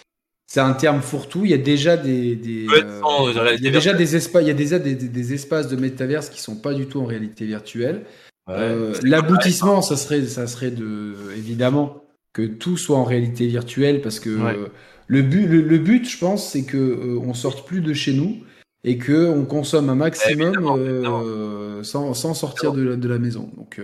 c'est 0.46 0.60
un 0.60 0.72
terme 0.72 1.02
fourre-tout. 1.02 1.44
Il 1.44 1.50
y 1.50 1.54
a 1.54 1.58
déjà 1.58 1.98
des, 1.98 2.34
des 2.34 2.66
euh, 2.68 3.54
il 3.58 3.62
y 3.62 3.68
a 3.68 3.70
déjà 3.70 3.92
des 3.92 4.16
espaces, 4.16 4.42
il 4.42 4.48
y 4.48 4.50
a 4.50 4.54
déjà 4.54 4.78
des, 4.78 4.94
des, 4.94 5.34
espaces 5.34 5.68
de 5.68 5.76
métaverse 5.76 6.30
qui 6.30 6.40
sont 6.40 6.56
pas 6.56 6.72
du 6.72 6.86
tout 6.86 6.98
en 6.98 7.04
réalité 7.04 7.44
virtuelle. 7.44 8.06
euh, 8.48 8.94
L'aboutissement, 9.02 9.82
ça 9.82 9.98
serait, 9.98 10.24
ça 10.24 10.46
serait 10.46 10.70
de, 10.70 11.14
évidemment, 11.36 12.04
que 12.32 12.42
tout 12.42 12.76
soit 12.76 12.96
en 12.96 13.04
réalité 13.04 13.46
virtuelle, 13.46 14.00
parce 14.02 14.20
que 14.20 14.30
euh, 14.30 14.68
le 15.06 15.22
but, 15.22 15.46
le, 15.46 15.78
but, 15.78 16.08
je 16.08 16.18
pense, 16.18 16.50
c'est 16.50 16.64
que 16.64 16.76
euh, 16.76 17.20
on 17.24 17.34
sorte 17.34 17.66
plus 17.66 17.80
de 17.80 17.92
chez 17.92 18.12
nous 18.12 18.38
et 18.84 18.98
que 18.98 19.28
on 19.28 19.44
consomme 19.44 19.90
un 19.90 19.94
maximum 19.94 20.54
euh, 20.78 21.82
sans, 21.82 22.14
sans, 22.14 22.34
sortir 22.34 22.72
de 22.72 22.82
la, 22.82 22.96
de 22.96 23.08
la 23.08 23.18
maison. 23.18 23.50
Donc 23.56 23.80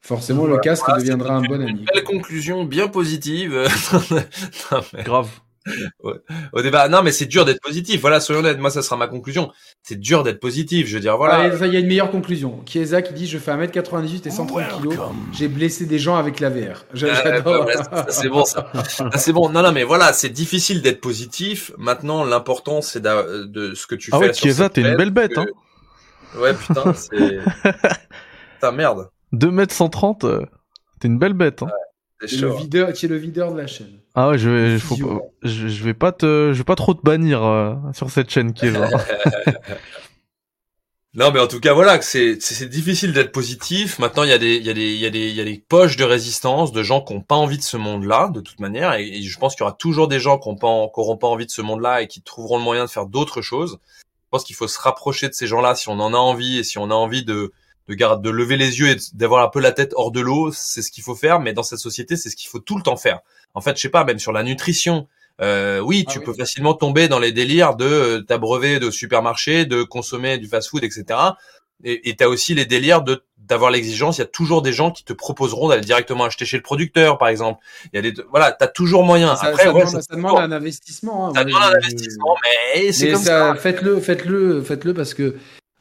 Forcément, 0.00 0.46
le 0.46 0.58
casque 0.58 0.86
deviendra 0.96 1.34
un 1.34 1.42
bon 1.42 1.60
ami. 1.60 1.84
Une 1.94 2.02
conclusion 2.04 2.64
bien 2.64 2.86
positive. 2.86 3.66
Grave. 5.04 5.40
Au 6.52 6.62
débat, 6.62 6.88
non, 6.88 7.02
mais 7.02 7.12
c'est 7.12 7.26
dur 7.26 7.44
d'être 7.44 7.60
positif. 7.60 8.00
Voilà, 8.00 8.20
soyons 8.20 8.40
honnêtes. 8.40 8.58
Moi, 8.58 8.70
ça 8.70 8.82
sera 8.82 8.96
ma 8.96 9.08
conclusion. 9.08 9.50
C'est 9.82 9.98
dur 9.98 10.22
d'être 10.22 10.40
positif. 10.40 10.86
Je 10.86 10.94
veux 10.94 11.00
dire, 11.00 11.16
voilà. 11.16 11.48
il 11.48 11.72
y 11.72 11.76
a 11.76 11.80
une 11.80 11.86
meilleure 11.86 12.10
conclusion. 12.10 12.62
Chiesa 12.66 13.02
qui 13.02 13.14
dit 13.14 13.26
Je 13.26 13.38
fais 13.38 13.52
1m98 13.52 14.26
et 14.26 14.30
130 14.30 14.82
kg. 14.82 14.98
J'ai 15.32 15.48
blessé 15.48 15.86
des 15.86 15.98
gens 15.98 16.16
avec 16.16 16.40
la 16.40 16.50
VR. 16.50 16.84
J'adore. 16.94 17.68
c'est 18.08 18.28
bon, 18.28 18.44
ça. 18.44 18.70
c'est 19.16 19.32
bon. 19.32 19.48
Non, 19.50 19.62
non, 19.62 19.72
mais 19.72 19.84
voilà, 19.84 20.12
c'est 20.12 20.30
difficile 20.30 20.82
d'être 20.82 21.00
positif. 21.00 21.72
Maintenant, 21.78 22.24
l'important, 22.24 22.80
c'est 22.80 23.02
de, 23.02 23.74
ce 23.74 23.86
que 23.86 23.94
tu 23.94 24.10
ah 24.12 24.18
fais. 24.18 24.24
Ah 24.24 24.28
ouais, 24.28 24.34
Chiesa, 24.34 24.68
t'es 24.68 24.82
une 24.82 24.96
belle 24.96 25.10
bête, 25.10 25.36
hein. 25.36 25.46
Ouais, 26.38 26.54
putain, 26.54 26.92
c'est. 26.94 27.10
putain, 28.54 28.72
merde. 28.72 29.08
2m130, 29.32 30.26
euh, 30.26 30.46
t'es 31.00 31.08
une 31.08 31.18
belle 31.18 31.32
bête. 31.32 31.62
Hein. 31.62 31.70
Ouais, 32.22 32.28
le 32.40 32.56
videur, 32.56 32.92
qui 32.92 33.06
est 33.06 33.08
le 33.08 33.16
videur 33.16 33.52
de 33.52 33.58
la 33.58 33.66
chaîne. 33.66 34.00
Ah 34.18 34.30
ouais, 34.30 34.38
je 34.38 34.48
vais, 34.48 34.78
faut 34.78 34.96
pas, 34.96 35.20
je, 35.42 35.68
je, 35.68 35.84
vais 35.84 35.92
pas 35.92 36.10
te, 36.10 36.52
je 36.54 36.58
vais 36.58 36.64
pas 36.64 36.74
trop 36.74 36.94
te 36.94 37.02
bannir 37.02 37.44
euh, 37.44 37.74
sur 37.92 38.10
cette 38.10 38.30
chaîne 38.30 38.54
qui 38.54 38.64
est 38.64 38.70
là. 38.70 38.88
non, 41.14 41.30
mais 41.32 41.38
en 41.38 41.46
tout 41.46 41.60
cas, 41.60 41.74
voilà, 41.74 42.00
c'est, 42.00 42.40
c'est 42.40 42.70
difficile 42.70 43.12
d'être 43.12 43.30
positif. 43.30 43.98
Maintenant, 43.98 44.22
il 44.22 44.30
y 44.30 44.32
a 44.32 44.38
des, 44.38 44.56
il 44.56 44.64
y 44.64 44.70
a 44.70 44.72
des, 44.72 44.94
il 44.94 45.00
y 45.00 45.04
a 45.04 45.10
des, 45.10 45.28
il 45.28 45.36
y 45.36 45.40
a 45.42 45.44
des 45.44 45.58
poches 45.58 45.98
de 45.98 46.04
résistance 46.04 46.72
de 46.72 46.82
gens 46.82 47.02
qui 47.02 47.12
ont 47.12 47.20
pas 47.20 47.34
envie 47.34 47.58
de 47.58 47.62
ce 47.62 47.76
monde-là, 47.76 48.30
de 48.30 48.40
toute 48.40 48.58
manière. 48.58 48.94
Et, 48.94 49.20
je 49.20 49.38
pense 49.38 49.54
qu'il 49.54 49.64
y 49.64 49.66
aura 49.66 49.76
toujours 49.76 50.08
des 50.08 50.18
gens 50.18 50.38
qui 50.38 50.48
ont 50.48 50.56
pas, 50.56 50.86
qui 50.86 50.98
auront 50.98 51.18
pas 51.18 51.26
envie 51.26 51.44
de 51.44 51.50
ce 51.50 51.60
monde-là 51.60 52.00
et 52.00 52.06
qui 52.06 52.22
trouveront 52.22 52.56
le 52.56 52.64
moyen 52.64 52.86
de 52.86 52.90
faire 52.90 53.04
d'autres 53.04 53.42
choses. 53.42 53.80
Je 53.98 54.28
pense 54.30 54.44
qu'il 54.44 54.56
faut 54.56 54.66
se 54.66 54.80
rapprocher 54.80 55.28
de 55.28 55.34
ces 55.34 55.46
gens-là 55.46 55.74
si 55.74 55.90
on 55.90 56.00
en 56.00 56.14
a 56.14 56.18
envie 56.18 56.56
et 56.56 56.64
si 56.64 56.78
on 56.78 56.90
a 56.90 56.94
envie 56.94 57.22
de, 57.22 57.52
de 57.88 57.94
garde, 57.94 58.22
de 58.22 58.30
lever 58.30 58.56
les 58.56 58.80
yeux 58.80 58.88
et 58.88 58.96
d'avoir 59.14 59.44
un 59.44 59.48
peu 59.48 59.60
la 59.60 59.72
tête 59.72 59.92
hors 59.94 60.10
de 60.10 60.20
l'eau, 60.20 60.50
c'est 60.52 60.82
ce 60.82 60.90
qu'il 60.90 61.04
faut 61.04 61.14
faire. 61.14 61.40
Mais 61.40 61.52
dans 61.52 61.62
cette 61.62 61.78
société, 61.78 62.16
c'est 62.16 62.30
ce 62.30 62.36
qu'il 62.36 62.48
faut 62.48 62.58
tout 62.58 62.76
le 62.76 62.82
temps 62.82 62.96
faire. 62.96 63.20
En 63.54 63.60
fait, 63.60 63.76
je 63.76 63.82
sais 63.82 63.88
pas, 63.88 64.04
même 64.04 64.18
sur 64.18 64.32
la 64.32 64.42
nutrition. 64.42 65.08
Euh, 65.40 65.80
oui, 65.80 66.04
ah 66.06 66.12
tu 66.12 66.20
peux 66.20 66.32
facilement 66.32 66.74
tomber 66.74 67.08
dans 67.08 67.18
les 67.18 67.32
délires 67.32 67.76
de 67.76 67.84
euh, 67.84 68.20
t'abreuver 68.22 68.78
de 68.80 68.90
supermarché, 68.90 69.66
de 69.66 69.82
consommer 69.82 70.38
du 70.38 70.46
fast-food, 70.46 70.82
etc. 70.82 71.18
Et 71.84 72.16
tu 72.16 72.24
as 72.24 72.28
aussi 72.30 72.54
les 72.54 72.64
délires 72.64 73.02
de 73.02 73.22
d'avoir 73.46 73.70
l'exigence. 73.70 74.16
Il 74.18 74.22
y 74.22 74.24
a 74.24 74.26
toujours 74.26 74.62
des 74.62 74.72
gens 74.72 74.90
qui 74.90 75.04
te 75.04 75.12
proposeront 75.12 75.68
d'aller 75.68 75.82
directement 75.82 76.24
acheter 76.24 76.44
chez 76.44 76.56
le 76.56 76.62
producteur, 76.62 77.18
par 77.18 77.28
exemple. 77.28 77.62
Il 77.92 77.96
y 77.96 77.98
a 77.98 78.10
des 78.10 78.22
voilà, 78.30 78.52
t'as 78.52 78.66
toujours 78.66 79.04
moyen. 79.04 79.36
Ça, 79.36 79.48
Après, 79.48 79.64
ça, 79.64 79.72
demande, 79.72 79.88
ça, 79.88 80.16
demande, 80.16 80.38
un 80.38 80.52
investissement. 80.52 81.28
Hein. 81.28 81.32
Ça 81.34 81.44
demande 81.44 81.62
un 81.62 81.76
investissement, 81.76 82.34
mais 82.42 82.92
c'est 82.92 83.12
comme 83.12 83.22
ça. 83.22 83.54
Faites-le, 83.54 84.00
faites-le, 84.00 84.62
faites-le 84.62 84.94
parce 84.94 85.14
que 85.14 85.36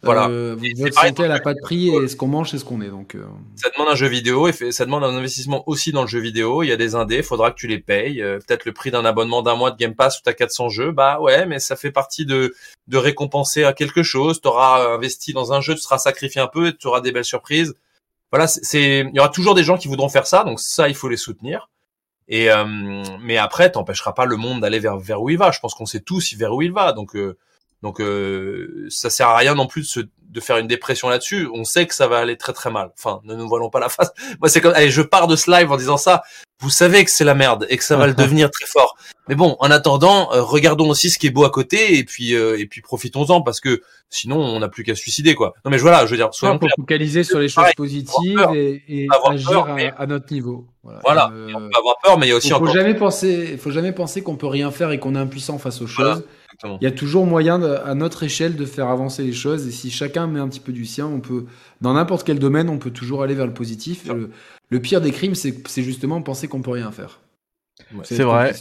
voilà. 0.06 0.27
Euh, 0.30 0.56
votre 0.77 0.94
santé, 0.94 1.23
elle 1.23 1.30
n'a 1.30 1.40
pas 1.40 1.53
de 1.53 1.60
prix 1.60 1.90
et 1.90 2.07
ce 2.07 2.15
qu'on 2.15 2.27
mange, 2.27 2.52
c'est 2.52 2.57
ce 2.57 2.65
qu'on 2.65 2.82
est. 2.82 2.90
Donc, 2.90 3.15
euh. 3.15 3.26
ça 3.56 3.69
demande 3.76 3.91
un 3.91 3.95
jeu 3.95 4.07
vidéo 4.07 4.48
et 4.48 4.53
ça 4.72 4.86
demande 4.86 5.03
un 5.03 5.15
investissement 5.15 5.64
aussi 5.68 5.91
dans 5.91 6.02
le 6.02 6.07
jeu 6.07 6.19
vidéo. 6.19 6.64
Il 6.64 6.68
y 6.68 6.72
a 6.72 6.77
des 6.77 6.95
indés, 6.95 7.23
faudra 7.23 7.52
que 7.52 7.56
tu 7.56 7.68
les 7.68 7.80
payes. 7.80 8.22
Euh, 8.22 8.40
peut-être 8.40 8.65
le 8.65 8.73
prix 8.73 8.91
d'un 8.91 9.03
abonnement 9.03 9.41
d'un 9.41 9.56
mois 9.56 9.72
de 9.72 9.77
Game 9.77 9.95
Pass 9.95 10.19
où 10.19 10.22
t'as 10.23 10.34
400 10.34 10.69
jeux. 10.69 10.91
Bah 10.91 11.19
ouais, 11.19 11.45
mais 11.45 11.60
ça 11.60 11.76
fait 11.76 11.91
partie 11.91 12.26
de 12.26 12.53
de 12.88 12.98
récompenser 12.98 13.64
à 13.64 13.73
quelque 13.73 14.03
chose. 14.03 14.41
T'auras 14.41 14.94
investi 14.94 15.34
dans 15.34 15.53
un 15.53 15.61
jeu, 15.61 15.73
tu 15.73 15.82
seras 15.82 15.98
sacrifié 15.98 16.40
un 16.40 16.48
peu, 16.48 16.68
et 16.68 16.77
tu 16.77 16.88
auras 16.88 17.02
des 17.02 17.11
belles 17.11 17.26
surprises. 17.26 17.73
Voilà, 18.32 18.48
c'est 18.48 18.99
il 18.99 19.15
y 19.15 19.19
aura 19.19 19.30
toujours 19.30 19.56
des 19.56 19.64
gens 19.64 19.77
qui 19.77 19.88
voudront 19.88 20.10
faire 20.10 20.27
ça, 20.27 20.44
donc 20.44 20.60
ça 20.60 20.88
il 20.88 20.95
faut 20.95 21.10
les 21.10 21.18
soutenir. 21.18 21.69
Et 22.27 22.49
mais 23.22 23.38
après, 23.38 23.72
t'empêcheras 23.72 24.14
pas 24.14 24.26
le 24.26 24.36
monde 24.36 24.61
d'aller 24.61 24.80
vers 24.80 24.98
vers 24.98 25.22
où 25.22 25.30
il 25.30 25.38
va. 25.38 25.52
Je 25.52 25.60
pense 25.60 25.73
qu'on 25.73 25.86
sait 25.86 25.99
tous 25.99 26.36
vers 26.36 26.53
où 26.53 26.61
il 26.61 26.72
va, 26.72 26.91
donc 26.91 27.15
donc 27.86 28.02
euh, 28.02 28.88
ça 28.90 29.12
sert 29.12 29.28
à 29.28 29.38
rien 29.38 29.53
non 29.53 29.68
plus 29.68 29.82
de, 29.82 29.86
se, 29.86 29.99
de 29.99 30.40
faire 30.40 30.57
une 30.57 30.66
dépression 30.66 31.07
là-dessus. 31.07 31.48
On 31.53 31.64
sait 31.64 31.86
que 31.86 31.94
ça 31.94 32.07
va 32.07 32.18
aller 32.18 32.36
très 32.36 32.52
très 32.52 32.72
mal. 32.72 32.90
Enfin, 32.98 33.22
ne 33.26 33.36
nous 33.36 33.48
voilons 33.48 33.70
pas 33.70 33.80
la 33.80 33.90
face. 33.95 34.12
Moi, 34.41 34.49
c'est 34.49 34.60
comme, 34.60 34.74
allez, 34.74 34.90
je 34.90 35.03
pars 35.03 35.28
de 35.28 35.36
ce 35.36 35.52
live 35.52 35.72
en 35.72 35.78
disant 35.78 35.98
ça. 35.98 36.24
Vous 36.62 36.72
savez 36.72 37.03
que 37.03 37.12
c'est 37.12 37.26
la 37.26 37.36
merde 37.36 37.68
et 37.70 37.78
que 37.78 37.84
ça 37.84 37.95
va 37.95 38.07
le 38.07 38.14
devenir 38.16 38.49
très 38.49 38.66
fort. 38.66 38.98
Mais 39.28 39.36
bon, 39.36 39.56
en 39.60 39.70
attendant, 39.70 40.34
euh, 40.34 40.41
regardons 40.41 40.90
aussi 40.90 41.12
ce 41.12 41.20
qui 41.20 41.28
est 41.28 41.32
beau 41.32 41.44
à 41.44 41.52
côté 41.52 41.99
et 41.99 42.03
puis 42.03 42.34
euh, 42.34 42.60
et 42.60 42.66
puis 42.66 42.82
profitons-en 42.82 43.44
parce 43.44 43.60
que 43.60 43.82
sinon 44.10 44.38
on 44.38 44.60
n'a 44.60 44.70
plus 44.70 44.84
qu'à 44.84 44.95
se 44.95 45.02
suicider 45.02 45.36
quoi. 45.36 45.53
Non 45.64 45.70
mais 45.70 45.78
voilà, 45.78 46.06
je 46.06 46.12
veux 46.12 46.18
dire, 46.18 46.30
soyons 46.32 46.57
ouais, 46.60 46.70
focaliser 46.76 47.24
sur 47.24 47.40
les 47.40 47.49
choses 47.49 47.66
positives 47.76 48.48
et, 48.56 48.84
et 48.88 49.07
agir 49.30 49.68
à, 49.98 50.07
notre 50.07 50.32
niveau. 50.34 50.66
Voilà. 50.82 50.99
voilà. 51.03 51.32
Euh, 51.34 51.52
on 51.56 51.70
peut 51.70 51.78
avoir 51.78 51.98
peur, 52.02 52.18
mais 52.18 52.28
il 52.28 52.30
y 52.30 52.32
a 52.32 52.36
aussi 52.36 52.48
il 52.48 52.56
faut 52.56 52.68
jamais 52.68 52.95
penser, 52.95 53.57
faut 53.57 53.72
jamais 53.72 53.91
penser 53.91 54.24
qu'on 54.24 54.38
peut 54.38 54.48
rien 54.48 54.72
faire 54.72 54.91
et 54.91 54.99
qu'on 54.99 55.16
est 55.16 55.20
impuissant 55.20 55.60
face 55.60 55.82
aux 55.82 55.88
choses. 55.88 56.24
Il 56.64 56.84
y 56.84 56.88
a 56.88 56.91
toujours 56.91 57.26
moyen, 57.26 57.61
à 57.61 57.95
notre 57.95 58.23
échelle, 58.23 58.56
de 58.56 58.65
faire 58.65 58.88
avancer 58.88 59.23
les 59.23 59.34
choses. 59.34 59.68
Et 59.68 59.72
si 59.72 59.91
chacun 59.91 60.27
met 60.27 60.40
un 60.40 60.48
petit 60.48 60.60
peu 60.60 60.72
du 60.72 60.86
sien, 60.86 61.06
on 61.06 61.19
peut, 61.19 61.45
dans 61.82 61.94
n'importe 61.94 62.26
quel 62.26 62.40
domaine, 62.40 62.69
on 62.69 62.77
peut 62.77 62.91
toujours 62.91 63.23
aller 63.23 63.36
vers 63.36 63.48
le 63.48 63.53
positif. 63.53 64.07
Le, 64.69 64.80
pire 64.80 65.02
des 65.02 65.11
crimes, 65.11 65.36
c'est 65.36 65.84
justement 65.84 66.22
penser 66.22 66.48
qu'on 66.48 66.61
peut 66.61 66.72
rien 66.72 66.91
faire. 66.91 67.19
c'est 68.03 68.23
vrai. 68.23 68.53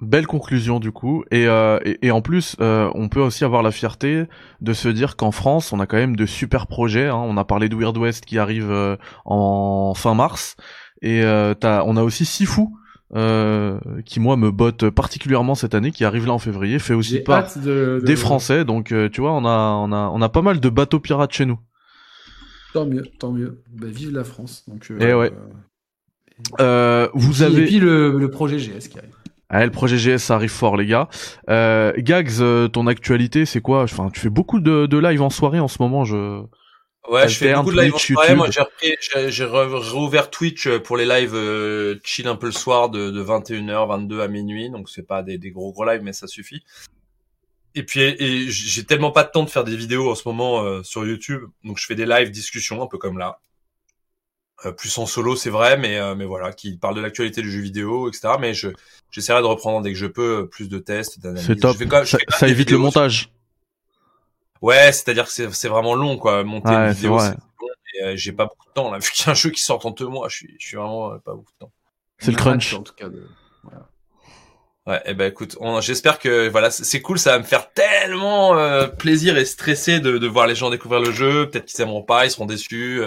Belle 0.00 0.26
conclusion 0.26 0.80
du 0.80 0.92
coup. 0.92 1.24
Et, 1.30 1.46
euh, 1.46 1.78
et, 1.84 2.10
en 2.10 2.22
plus, 2.22 2.56
euh, 2.60 2.90
on 2.94 3.10
peut 3.10 3.20
aussi 3.20 3.44
avoir 3.44 3.62
la 3.62 3.70
fierté 3.70 4.24
de 4.62 4.72
se 4.72 4.88
dire 4.88 5.16
qu'en 5.16 5.30
France, 5.30 5.74
on 5.74 5.80
a 5.80 5.86
quand 5.86 5.98
même 5.98 6.16
de 6.16 6.24
super 6.24 6.66
projets. 6.66 7.08
Hein. 7.08 7.16
On 7.16 7.36
a 7.36 7.44
parlé 7.44 7.68
de 7.68 7.76
Weird 7.76 7.98
West 7.98 8.24
qui 8.24 8.38
arrive 8.38 8.70
euh, 8.70 8.96
en 9.26 9.92
fin 9.94 10.14
mars. 10.14 10.56
Et 11.02 11.22
as, 11.22 11.84
on 11.86 11.96
a 11.96 12.02
aussi 12.02 12.24
Sifu 12.24 12.68
euh, 13.14 13.78
qui 14.04 14.20
moi 14.20 14.36
me 14.36 14.50
botte 14.50 14.88
particulièrement 14.90 15.54
cette 15.54 15.74
année, 15.74 15.90
qui 15.90 16.04
arrive 16.04 16.26
là 16.26 16.32
en 16.32 16.38
février, 16.38 16.78
fait 16.78 16.94
aussi 16.94 17.20
part 17.20 17.48
des 17.56 18.16
Français. 18.16 18.64
Donc 18.64 18.92
euh, 18.92 19.08
tu 19.08 19.20
vois, 19.20 19.32
on 19.32 19.44
a 19.44 19.74
on 19.76 19.92
a 19.92 20.10
on 20.12 20.22
a 20.22 20.28
pas 20.28 20.42
mal 20.42 20.60
de 20.60 20.68
bateaux 20.68 21.00
pirates 21.00 21.32
chez 21.32 21.46
nous. 21.46 21.58
Tant 22.72 22.86
mieux, 22.86 23.02
tant 23.18 23.32
mieux. 23.32 23.62
Bah, 23.72 23.88
vive 23.88 24.12
la 24.12 24.24
France. 24.24 24.64
Donc. 24.68 24.86
Euh, 24.90 25.00
et 25.00 25.10
eh 25.10 25.14
ouais. 25.14 25.32
Euh, 26.60 27.08
vous 27.14 27.42
avez. 27.42 27.62
Et 27.62 27.66
puis 27.66 27.80
le, 27.80 28.16
le 28.16 28.30
projet 28.30 28.58
GS 28.58 28.88
qui 28.88 28.98
arrive. 28.98 29.14
Ah, 29.48 29.64
le 29.64 29.72
projet 29.72 29.96
GS 29.96 30.18
ça 30.18 30.36
arrive 30.36 30.50
fort 30.50 30.76
les 30.76 30.86
gars. 30.86 31.08
Euh, 31.48 31.92
Gags, 31.98 32.70
ton 32.72 32.86
actualité 32.86 33.44
c'est 33.44 33.60
quoi? 33.60 33.82
Enfin, 33.82 34.08
tu 34.12 34.20
fais 34.20 34.30
beaucoup 34.30 34.60
de, 34.60 34.86
de 34.86 34.98
live 34.98 35.22
en 35.22 35.30
soirée 35.30 35.58
en 35.58 35.66
ce 35.66 35.82
moment. 35.82 36.04
Je 36.04 36.44
Ouais, 37.08 37.28
je 37.28 37.36
fais 37.36 37.54
beaucoup 37.54 37.72
de 37.72 37.80
live 37.80 37.94
en 37.94 37.98
soirée. 37.98 38.34
Moi, 38.34 38.50
j'ai 38.50 38.60
repris, 38.60 38.94
j'ai 39.30 39.44
réouvert 39.44 40.30
Twitch 40.30 40.66
euh, 40.66 40.78
pour 40.78 40.96
les 40.96 41.06
lives 41.06 41.34
euh, 41.34 41.98
chill 42.04 42.28
un 42.28 42.36
peu 42.36 42.46
le 42.46 42.52
soir 42.52 42.90
de, 42.90 43.10
de 43.10 43.22
21h, 43.22 43.88
22 43.88 44.20
à 44.20 44.28
minuit. 44.28 44.70
Donc, 44.70 44.88
c'est 44.90 45.06
pas 45.06 45.22
des, 45.22 45.38
des 45.38 45.50
gros 45.50 45.72
gros 45.72 45.84
lives, 45.84 46.02
mais 46.02 46.12
ça 46.12 46.26
suffit. 46.26 46.62
Et 47.74 47.84
puis, 47.84 48.00
et, 48.00 48.50
j'ai 48.50 48.84
tellement 48.84 49.12
pas 49.12 49.24
de 49.24 49.30
temps 49.30 49.44
de 49.44 49.50
faire 49.50 49.64
des 49.64 49.76
vidéos 49.76 50.10
en 50.10 50.14
ce 50.14 50.28
moment 50.28 50.62
euh, 50.62 50.82
sur 50.82 51.06
YouTube. 51.06 51.44
Donc, 51.64 51.78
je 51.78 51.86
fais 51.86 51.94
des 51.94 52.06
lives 52.06 52.30
discussions, 52.30 52.82
un 52.82 52.86
peu 52.86 52.98
comme 52.98 53.16
là. 53.16 53.40
plus 54.76 54.96
en 54.98 55.06
solo, 55.06 55.36
c'est 55.36 55.50
vrai, 55.50 55.78
mais, 55.78 55.98
mais 56.14 56.26
voilà, 56.26 56.52
qui 56.52 56.76
parlent 56.76 56.96
de 56.96 57.00
l'actualité 57.00 57.40
du 57.40 57.50
jeu 57.50 57.60
vidéo, 57.60 58.08
etc. 58.08 58.34
Mais 58.38 58.52
je, 58.52 58.68
j'essaierai 59.10 59.40
de 59.40 59.46
reprendre 59.46 59.80
dès 59.82 59.90
que 59.90 59.98
je 59.98 60.06
peux 60.06 60.48
plus 60.48 60.68
de 60.68 60.78
tests, 60.78 61.18
d'analyses. 61.18 61.46
C'est 61.46 61.56
top. 61.56 61.76
ça, 62.04 62.18
ça 62.28 62.48
évite 62.48 62.70
le 62.70 62.78
montage. 62.78 63.30
Ouais, 64.60 64.92
c'est-à-dire 64.92 65.26
que 65.26 65.50
c'est 65.52 65.68
vraiment 65.68 65.94
long, 65.94 66.18
quoi. 66.18 66.44
Monter 66.44 66.70
une 66.72 66.92
vidéo, 66.92 67.18
c'est 67.18 67.30
long. 67.30 67.36
Et 67.94 68.04
euh, 68.04 68.16
j'ai 68.16 68.32
pas 68.32 68.46
beaucoup 68.46 68.66
de 68.68 68.72
temps, 68.72 68.90
là. 68.90 68.98
Vu 69.00 69.10
qu'il 69.10 69.26
y 69.26 69.28
a 69.28 69.32
un 69.32 69.34
jeu 69.34 69.50
qui 69.50 69.62
sort 69.62 69.84
en 69.84 69.90
deux 69.90 70.06
mois, 70.06 70.28
je 70.28 70.36
suis, 70.36 70.56
je 70.58 70.66
suis 70.66 70.76
vraiment 70.76 71.12
euh, 71.12 71.18
pas 71.18 71.34
beaucoup 71.34 71.52
de 71.52 71.58
temps. 71.58 71.72
C'est 72.18 72.30
le 72.30 72.36
crunch. 72.36 72.74
En 72.74 72.82
tout 72.82 72.94
cas, 72.94 73.08
de... 73.08 73.26
voilà. 73.62 73.88
Ouais, 74.86 74.96
et 74.98 75.10
eh 75.10 75.14
ben 75.14 75.30
écoute, 75.30 75.58
j'espère 75.80 76.18
que 76.18 76.48
voilà, 76.48 76.70
c'est 76.70 77.02
cool, 77.02 77.18
ça 77.18 77.32
va 77.32 77.38
me 77.38 77.44
faire 77.44 77.70
tellement 77.72 78.56
euh, 78.56 78.86
plaisir 78.86 79.36
et 79.36 79.44
stressé 79.44 80.00
de, 80.00 80.16
de 80.16 80.26
voir 80.26 80.46
les 80.46 80.54
gens 80.54 80.70
découvrir 80.70 81.00
le 81.00 81.12
jeu. 81.12 81.48
Peut-être 81.48 81.66
qu'ils 81.66 81.80
aimeront 81.82 82.02
pas, 82.02 82.24
ils 82.24 82.30
seront 82.30 82.46
déçus. 82.46 83.02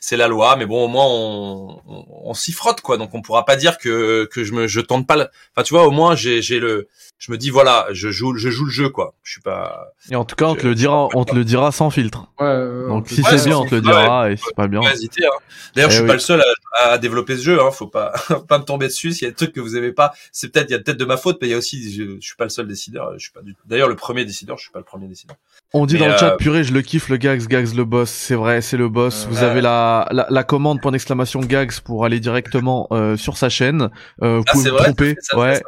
C'est 0.00 0.16
la 0.16 0.28
loi, 0.28 0.56
mais 0.56 0.66
bon, 0.66 0.84
au 0.84 0.88
moins 0.88 1.06
on, 1.06 1.80
on, 1.86 2.34
s'y 2.34 2.52
frotte 2.52 2.80
quoi. 2.80 2.96
Donc 2.96 3.14
on 3.14 3.22
pourra 3.22 3.44
pas 3.44 3.56
dire 3.56 3.78
que 3.78 4.26
que 4.26 4.44
je 4.44 4.52
me 4.52 4.66
je 4.66 4.80
tente 4.80 5.06
pas. 5.06 5.16
Le... 5.16 5.28
Enfin, 5.54 5.62
tu 5.64 5.74
vois, 5.74 5.86
au 5.86 5.90
moins 5.90 6.14
j'ai 6.14 6.42
j'ai 6.42 6.60
le 6.60 6.88
je 7.18 7.32
me 7.32 7.38
dis 7.38 7.50
voilà, 7.50 7.86
je 7.92 8.10
joue 8.10 8.36
je 8.36 8.48
joue 8.50 8.64
le 8.64 8.70
jeu 8.70 8.88
quoi. 8.88 9.14
Je 9.22 9.32
suis 9.32 9.40
pas. 9.40 9.92
Et 10.10 10.16
en 10.16 10.24
tout 10.24 10.36
cas, 10.36 10.46
on 10.46 10.54
te 10.54 10.66
le 10.66 10.74
dira, 10.74 11.08
on 11.14 11.24
te 11.24 11.34
le 11.34 11.44
dira 11.44 11.70
sans 11.72 11.90
filtre. 11.90 12.26
Ouais, 12.40 12.88
Donc 12.88 13.08
si 13.08 13.22
c'est 13.22 13.44
bien, 13.44 13.58
on 13.58 13.66
te 13.66 13.74
le 13.74 13.82
dira, 13.82 14.30
et 14.30 14.36
si 14.36 14.44
c'est 14.46 14.56
pas 14.56 14.68
bien. 14.68 14.80
Hésiter, 14.82 15.26
hein. 15.26 15.38
D'ailleurs, 15.74 15.90
je 15.90 15.96
eh 15.96 15.98
suis 15.98 16.06
pas 16.06 16.14
le 16.14 16.18
seul 16.18 16.42
à, 16.78 16.90
à, 16.90 16.98
développer 16.98 17.36
ce 17.36 17.42
jeu. 17.42 17.62
Hein. 17.62 17.70
Faut 17.70 17.86
pas 17.86 18.14
pas 18.48 18.58
me 18.58 18.64
tomber 18.64 18.88
dessus. 18.88 19.12
S'il 19.12 19.24
y 19.24 19.26
a 19.26 19.30
des 19.30 19.36
trucs 19.36 19.52
que 19.52 19.60
vous 19.60 19.76
aimez 19.76 19.92
pas, 19.92 20.12
c'est 20.32 20.50
peut-être 20.50 20.70
il 20.70 20.72
y 20.72 20.76
a 20.76 20.78
peut-être 20.78 20.98
de 20.98 21.04
ma 21.04 21.16
faute, 21.16 21.38
mais 21.40 21.48
il 21.48 21.50
y 21.50 21.54
a 21.54 21.58
aussi 21.58 21.92
je, 21.92 22.16
je 22.20 22.26
suis 22.26 22.36
pas 22.36 22.44
le 22.44 22.50
seul 22.50 22.66
décideur. 22.66 23.12
Je 23.14 23.18
suis 23.18 23.32
pas 23.32 23.42
du. 23.42 23.54
D'ailleurs, 23.66 23.88
le 23.88 23.96
premier 23.96 24.24
décideur, 24.24 24.56
je 24.56 24.62
suis 24.62 24.72
pas 24.72 24.78
le 24.78 24.84
premier 24.84 25.06
décideur. 25.06 25.36
On 25.72 25.86
dit 25.86 25.98
dans 25.98 26.08
le 26.08 26.16
chat, 26.16 26.32
euh, 26.32 26.36
purée, 26.36 26.64
je 26.64 26.72
le 26.72 26.82
kiffe, 26.82 27.08
le 27.08 27.16
Gags, 27.16 27.46
Gags 27.46 27.74
le 27.74 27.84
boss. 27.84 28.10
C'est 28.10 28.34
vrai, 28.34 28.60
c'est 28.60 28.76
le 28.76 28.88
boss. 28.88 29.26
Vous 29.30 29.44
avez 29.44 29.60
la, 29.60 30.08
la, 30.10 30.26
la, 30.28 30.44
commande 30.44 30.80
point 30.80 30.90
d'exclamation 30.90 31.40
Gags 31.40 31.80
pour 31.84 32.04
aller 32.04 32.18
directement 32.18 32.88
euh, 32.90 33.16
sur 33.16 33.36
sa 33.36 33.48
chaîne. 33.48 33.90
Euh, 34.22 34.38
vous 34.38 34.44
ah, 34.48 34.52
pouvez 34.52 34.70
vous 34.70 34.76
tromper. 34.76 35.14
ouais. 35.34 35.60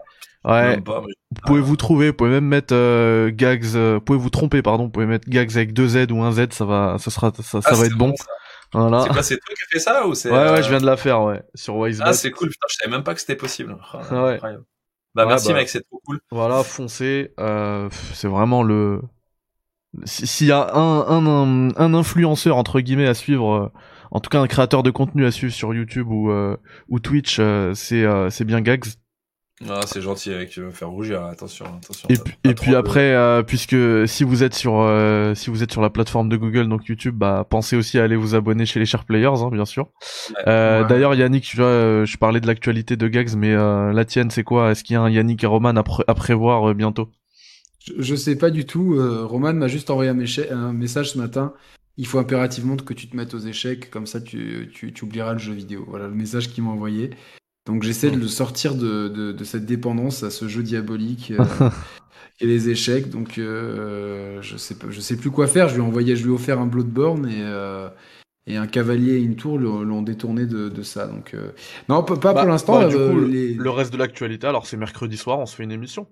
Ouais. 0.44 0.76
vous 0.76 1.40
pouvez 1.46 1.60
vous 1.60 1.76
trouver, 1.76 2.08
vous 2.08 2.14
pouvez 2.14 2.30
même 2.30 2.46
mettre 2.46 2.74
euh, 2.74 3.30
Gags, 3.32 3.76
euh, 3.76 3.94
vous 3.94 4.00
pouvez 4.00 4.18
vous 4.18 4.30
tromper, 4.30 4.60
pardon, 4.60 4.84
vous 4.84 4.90
pouvez 4.90 5.06
mettre 5.06 5.30
Gags 5.30 5.52
avec 5.54 5.72
deux 5.72 5.86
Z 5.86 6.10
ou 6.10 6.20
un 6.22 6.32
Z, 6.32 6.48
ça 6.50 6.64
va, 6.64 6.96
ça 6.98 7.12
sera, 7.12 7.32
ça, 7.36 7.62
ça 7.62 7.70
ah, 7.72 7.74
va 7.74 7.86
être 7.86 7.96
bon. 7.96 8.12
Voilà. 8.72 9.02
C'est 9.02 9.08
quoi, 9.10 9.22
c'est 9.22 9.36
toi 9.36 9.54
qui 9.54 9.62
as 9.62 9.66
fait 9.70 9.78
ça 9.78 10.06
ou 10.06 10.14
c'est 10.14 10.32
Ouais, 10.32 10.50
ouais, 10.50 10.62
je 10.62 10.68
viens 10.68 10.80
de 10.80 10.86
la 10.86 10.96
faire, 10.96 11.22
ouais, 11.22 11.42
sur 11.54 11.76
Wisebot. 11.76 12.04
Ah, 12.08 12.12
c'est 12.12 12.32
cool, 12.32 12.48
putain, 12.48 12.66
je 12.68 12.74
savais 12.74 12.90
même 12.90 13.04
pas 13.04 13.14
que 13.14 13.20
c'était 13.20 13.36
possible. 13.36 13.76
Oh, 13.94 14.14
ouais. 14.14 14.40
Bah 15.14 15.26
merci 15.26 15.48
bah, 15.48 15.54
mec, 15.54 15.68
c'est 15.68 15.82
trop 15.82 16.00
cool. 16.06 16.20
Voilà, 16.30 16.64
foncez, 16.64 17.32
euh, 17.38 17.88
c'est 18.14 18.28
vraiment 18.28 18.62
le 18.62 19.02
s'il 20.04 20.46
y 20.46 20.52
a 20.52 20.74
un, 20.74 21.00
un, 21.06 21.70
un, 21.76 21.94
influenceur 21.94 22.56
entre 22.56 22.80
guillemets 22.80 23.08
à 23.08 23.14
suivre, 23.14 23.52
euh, 23.52 23.68
en 24.10 24.20
tout 24.20 24.30
cas 24.30 24.40
un 24.40 24.46
créateur 24.46 24.82
de 24.82 24.90
contenu 24.90 25.26
à 25.26 25.30
suivre 25.30 25.52
sur 25.52 25.74
YouTube 25.74 26.08
ou, 26.10 26.30
euh, 26.30 26.56
ou 26.88 26.98
Twitch, 26.98 27.38
euh, 27.40 27.74
c'est 27.74 28.04
c'est 28.30 28.44
bien 28.44 28.60
Gags. 28.60 28.86
Ah, 29.68 29.82
c'est 29.86 30.00
gentil, 30.00 30.32
avec 30.32 30.50
tu 30.50 30.60
me 30.60 30.72
faire 30.72 30.88
rougir. 30.88 31.22
Attention, 31.24 31.66
attention. 31.66 32.08
Et, 32.08 32.16
puis, 32.16 32.34
et 32.42 32.54
puis 32.54 32.74
après, 32.74 33.14
puisque 33.46 33.76
si 34.08 34.24
vous 34.24 34.42
êtes 34.42 34.54
sur 34.54 34.72
si 35.36 35.50
vous 35.50 35.62
êtes 35.62 35.70
sur 35.70 35.82
la 35.82 35.90
plateforme 35.90 36.28
de 36.28 36.36
Google, 36.36 36.68
donc 36.68 36.86
YouTube, 36.86 37.14
bah 37.16 37.46
pensez 37.48 37.76
aussi 37.76 38.00
à 38.00 38.04
aller 38.04 38.16
vous 38.16 38.34
abonner 38.34 38.66
chez 38.66 38.80
les 38.80 38.86
Sharp 38.86 39.06
Players, 39.06 39.40
hein, 39.40 39.50
bien 39.52 39.66
sûr. 39.66 39.90
D'ailleurs, 40.46 41.14
Yannick, 41.14 41.44
tu 41.44 41.58
vois, 41.58 42.04
je 42.04 42.16
parlais 42.16 42.40
de 42.40 42.46
l'actualité 42.48 42.96
de 42.96 43.06
Gags, 43.06 43.36
mais 43.36 43.54
la 43.54 44.04
tienne, 44.04 44.30
c'est 44.30 44.42
quoi? 44.42 44.72
Est-ce 44.72 44.82
qu'il 44.82 44.94
y 44.94 44.96
a 44.96 45.02
un 45.02 45.10
Yannick 45.10 45.44
et 45.44 45.46
Roman 45.46 45.76
à, 45.76 45.84
à 46.08 46.14
prévoir 46.14 46.74
bientôt? 46.74 47.10
Je, 47.84 48.14
sais 48.14 48.36
pas 48.36 48.50
du 48.50 48.64
tout. 48.64 48.94
Euh, 48.94 49.24
Roman 49.24 49.52
m'a 49.52 49.68
juste 49.68 49.90
envoyé 49.90 50.10
un, 50.10 50.72
message 50.72 51.12
ce 51.12 51.18
matin. 51.18 51.52
Il 51.96 52.06
faut 52.06 52.18
impérativement 52.18 52.76
que 52.76 52.94
tu 52.94 53.08
te 53.08 53.16
mettes 53.16 53.34
aux 53.34 53.38
échecs, 53.38 53.90
comme 53.90 54.06
ça 54.06 54.20
tu, 54.20 54.70
tu, 54.72 54.94
oublieras 55.02 55.34
le 55.34 55.38
jeu 55.38 55.52
vidéo. 55.52 55.84
Voilà 55.88 56.08
le 56.08 56.14
message 56.14 56.50
qu'il 56.50 56.64
m'a 56.64 56.70
envoyé. 56.70 57.10
Donc 57.66 57.82
j'essaie 57.82 58.10
de 58.10 58.16
le 58.16 58.28
sortir 58.28 58.74
de, 58.74 59.08
de, 59.08 59.44
cette 59.44 59.66
dépendance 59.66 60.22
à 60.22 60.30
ce 60.30 60.48
jeu 60.48 60.62
diabolique 60.62 61.32
euh, 61.32 61.70
et 62.40 62.46
les 62.46 62.70
échecs. 62.70 63.10
Donc 63.10 63.38
euh, 63.38 64.40
je 64.42 64.56
sais 64.56 64.74
pas, 64.74 64.86
je 64.90 65.00
sais 65.00 65.16
plus 65.16 65.30
quoi 65.30 65.46
faire. 65.46 65.68
Je 65.68 65.74
lui 65.74 65.82
ai 65.82 65.84
envoyé, 65.84 66.16
je 66.16 66.24
lui 66.24 66.30
ai 66.30 66.34
offert 66.34 66.60
un 66.60 66.66
Bloodborne 66.66 67.28
et 67.28 67.42
et 68.48 68.56
un 68.56 68.66
cavalier 68.66 69.12
et 69.12 69.22
une 69.22 69.36
tour 69.36 69.56
l'ont 69.56 70.02
détourné 70.02 70.46
de, 70.46 70.68
de, 70.68 70.82
ça. 70.82 71.06
Donc 71.06 71.36
non, 71.88 72.02
pas, 72.02 72.16
pour 72.16 72.34
bah, 72.34 72.44
l'instant. 72.44 72.80
Bah, 72.80 72.88
le 72.88 73.70
reste 73.70 73.92
de 73.92 73.98
l'actualité, 73.98 74.46
alors 74.46 74.66
c'est 74.66 74.76
mercredi 74.76 75.16
soir, 75.16 75.38
on 75.38 75.46
se 75.46 75.54
fait 75.54 75.62
une 75.62 75.70
émission. 75.70 76.08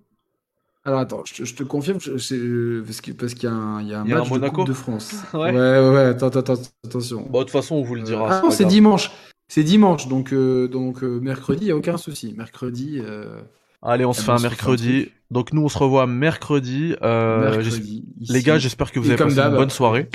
Alors 0.84 1.00
attends, 1.00 1.22
je, 1.30 1.54
te 1.54 1.62
confirme, 1.62 1.98
parce 1.98 2.28
qu'il 2.28 3.14
parce 3.16 3.34
qu'il 3.34 3.44
y 3.44 3.52
a 3.52 3.54
un, 3.54 3.82
il 3.82 3.88
y 3.88 3.94
a 3.94 4.00
un 4.00 4.04
match 4.04 4.30
de 4.30 4.48
Coupe 4.48 4.66
de 4.66 4.72
France. 4.72 5.12
ouais. 5.34 5.52
ouais, 5.52 5.90
ouais, 5.90 6.04
attends, 6.06 6.28
attends, 6.28 6.54
attention. 6.86 7.26
Bon, 7.28 7.40
de 7.40 7.44
toute 7.44 7.52
façon, 7.52 7.76
on 7.76 7.82
vous 7.82 7.96
le 7.96 8.02
dira. 8.02 8.28
Ah 8.30 8.42
non, 8.42 8.50
c'est 8.50 8.64
dimanche. 8.64 9.10
C'est 9.50 9.64
dimanche, 9.64 10.06
donc, 10.06 10.32
euh, 10.32 10.68
donc 10.68 11.02
euh, 11.02 11.18
mercredi, 11.18 11.62
il 11.62 11.66
n'y 11.66 11.70
a 11.72 11.76
aucun 11.76 11.96
souci. 11.96 12.34
Mercredi. 12.36 13.00
Euh, 13.04 13.40
Allez, 13.82 14.04
on 14.04 14.12
se 14.12 14.22
fait 14.22 14.30
un 14.30 14.38
mercredi. 14.38 15.10
Donc 15.32 15.52
nous, 15.52 15.62
on 15.62 15.68
se 15.68 15.76
revoit 15.76 16.06
mercredi. 16.06 16.94
mercredi 17.00 18.04
les 18.28 18.42
gars, 18.42 18.58
j'espère 18.58 18.92
que 18.92 19.00
vous 19.00 19.08
avez 19.08 19.16
passé 19.16 19.40
une 19.40 19.56
bonne 19.56 19.70
soirée. 19.70 20.08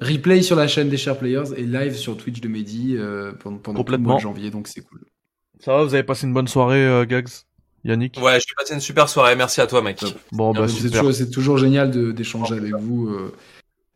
Replay 0.00 0.42
sur 0.42 0.56
la 0.56 0.68
chaîne 0.68 0.88
des 0.88 0.96
Share 0.96 1.18
Players 1.18 1.54
et 1.56 1.62
live 1.62 1.94
sur 1.94 2.16
Twitch 2.16 2.40
de 2.40 2.48
Mehdi 2.48 2.96
pendant, 3.40 3.58
pendant 3.58 3.84
le 3.86 3.98
mois 3.98 4.16
de 4.16 4.20
janvier, 4.20 4.50
donc 4.50 4.68
c'est 4.68 4.80
cool. 4.80 5.04
Ça 5.60 5.76
va, 5.76 5.84
vous 5.84 5.94
avez 5.94 6.02
passé 6.02 6.26
une 6.26 6.32
bonne 6.32 6.48
soirée, 6.48 7.06
Gags? 7.06 7.28
Yannick 7.84 8.18
Ouais, 8.20 8.38
j'ai 8.40 8.54
passé 8.56 8.74
une 8.74 8.80
super 8.80 9.08
soirée. 9.08 9.36
Merci 9.36 9.60
à 9.60 9.66
toi, 9.66 9.82
mec. 9.82 10.04
Bon, 10.32 10.52
bah, 10.52 10.66
c'est 10.68 10.90
toujours, 10.90 11.12
toujours, 11.32 11.58
génial 11.58 12.14
d'échanger 12.14 12.56
avec 12.56 12.74
vous. 12.74 13.08
Euh, 13.08 13.32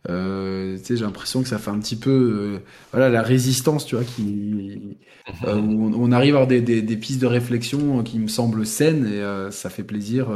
euh, 0.08 0.78
j'ai 0.82 0.96
l'impression 0.96 1.42
que 1.42 1.48
ça 1.48 1.58
fait 1.58 1.70
un 1.70 1.78
petit 1.78 1.96
peu, 1.96 2.10
euh, 2.10 2.58
voilà, 2.92 3.10
la 3.10 3.22
résistance, 3.22 3.84
tu 3.84 3.96
vois, 3.96 4.04
qui, 4.04 4.96
euh, 5.44 5.54
on, 5.54 6.12
arrive 6.12 6.34
à 6.34 6.38
avoir 6.38 6.48
des, 6.48 6.62
des, 6.62 6.80
des, 6.80 6.96
pistes 6.96 7.20
de 7.20 7.26
réflexion 7.26 8.02
qui 8.02 8.18
me 8.18 8.28
semblent 8.28 8.64
saines 8.64 9.06
et 9.06 9.50
ça 9.50 9.68
fait 9.68 9.84
plaisir 9.84 10.28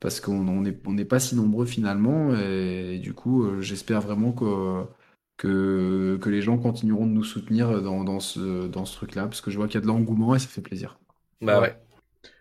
parce 0.00 0.20
qu'on 0.20 0.62
n'est 0.62 0.76
on 0.86 1.04
pas 1.04 1.20
si 1.20 1.36
nombreux 1.36 1.66
finalement 1.66 2.34
et, 2.36 2.98
du 2.98 3.14
coup, 3.14 3.60
j'espère 3.60 4.00
vraiment 4.00 4.32
que 4.32 4.84
que, 5.36 6.18
que 6.20 6.30
les 6.30 6.42
gens 6.42 6.58
continueront 6.58 7.06
de 7.06 7.12
nous 7.12 7.22
soutenir 7.22 7.80
dans, 7.80 8.02
dans 8.02 8.18
ce, 8.18 8.66
dans 8.66 8.84
ce 8.84 8.96
truc-là, 8.96 9.26
parce 9.26 9.40
que 9.40 9.52
je 9.52 9.56
vois 9.56 9.68
qu'il 9.68 9.76
y 9.76 9.78
a 9.78 9.82
de 9.82 9.86
l'engouement 9.86 10.34
et 10.34 10.40
ça 10.40 10.48
fait 10.48 10.60
plaisir. 10.60 10.98
Bah 11.40 11.60
ouais. 11.60 11.76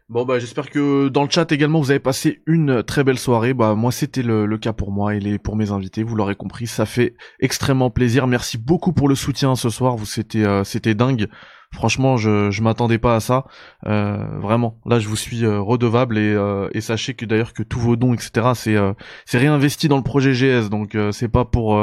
Bon 0.10 0.24
bah 0.24 0.40
j'espère 0.40 0.70
que 0.70 1.10
dans 1.10 1.24
le 1.24 1.30
chat 1.30 1.52
également 1.52 1.82
vous 1.82 1.92
avez 1.92 2.00
passé 2.00 2.42
une 2.46 2.82
très 2.82 3.04
belle 3.04 3.20
soirée. 3.20 3.54
Bah 3.54 3.76
moi 3.76 3.92
c'était 3.92 4.24
le, 4.24 4.58
cas 4.58 4.72
pour 4.72 4.90
moi 4.90 5.16
et 5.16 5.20
les, 5.20 5.38
pour 5.38 5.58
mes 5.58 5.72
invités. 5.72 6.02
Vous 6.02 6.16
l'aurez 6.16 6.36
compris, 6.36 6.66
ça 6.66 6.86
fait 6.86 7.14
extrêmement 7.42 7.90
plaisir. 7.90 8.26
Merci 8.26 8.58
beaucoup 8.58 8.94
pour 8.94 9.10
le 9.10 9.16
soutien 9.16 9.58
ce 9.58 9.70
soir. 9.70 9.98
Vous 9.98 10.06
c'était 10.06 10.46
euh, 10.46 10.64
c'était 10.64 10.96
dingue. 10.96 11.28
Franchement 11.74 12.16
je 12.16 12.50
je 12.52 12.62
m'attendais 12.62 13.00
pas 13.00 13.16
à 13.18 13.20
ça. 13.20 13.48
Euh, 13.86 14.40
vraiment 14.40 14.80
là 14.86 15.00
je 15.00 15.10
vous 15.10 15.18
suis 15.18 15.44
euh, 15.44 15.60
redevable 15.60 16.18
et, 16.18 16.38
et 16.72 16.80
sachez 16.80 17.14
que 17.14 17.26
d'ailleurs 17.26 17.52
que 17.52 17.64
tous 17.64 17.80
vos 17.80 17.98
dons 17.98 18.14
etc 18.14 18.52
c'est 18.56 18.78
c'est 19.26 19.40
réinvesti 19.40 19.90
dans 19.90 19.98
le 19.98 20.04
projet 20.04 20.32
GS 20.32 20.70
donc 20.70 20.98
c'est 21.12 21.28
pas 21.28 21.44
pour 21.44 21.78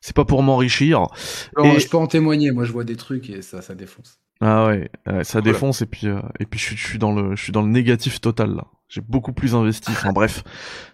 c'est 0.00 0.16
pas 0.16 0.24
pour 0.24 0.42
m'enrichir. 0.42 1.06
Je 1.56 1.88
peux 1.88 1.98
en 1.98 2.08
témoigner. 2.08 2.50
Moi 2.50 2.64
je 2.64 2.72
vois 2.72 2.82
des 2.82 2.96
trucs 2.96 3.30
et 3.30 3.42
ça 3.42 3.62
ça 3.62 3.76
défonce. 3.76 4.18
Ah 4.40 4.66
ouais, 4.66 4.90
ça 5.22 5.42
défonce 5.42 5.82
et 5.82 5.86
puis 5.86 6.06
euh, 6.06 6.20
et 6.38 6.46
puis 6.46 6.58
je, 6.58 6.74
suis 6.74 6.98
dans 6.98 7.12
le 7.12 7.36
je 7.36 7.42
suis 7.42 7.52
dans 7.52 7.62
le 7.62 7.68
négatif 7.68 8.20
total 8.20 8.54
là. 8.54 8.64
J'ai 8.90 9.00
beaucoup 9.00 9.32
plus 9.32 9.54
investi. 9.54 9.92
Enfin 9.92 10.12
bref, 10.12 10.42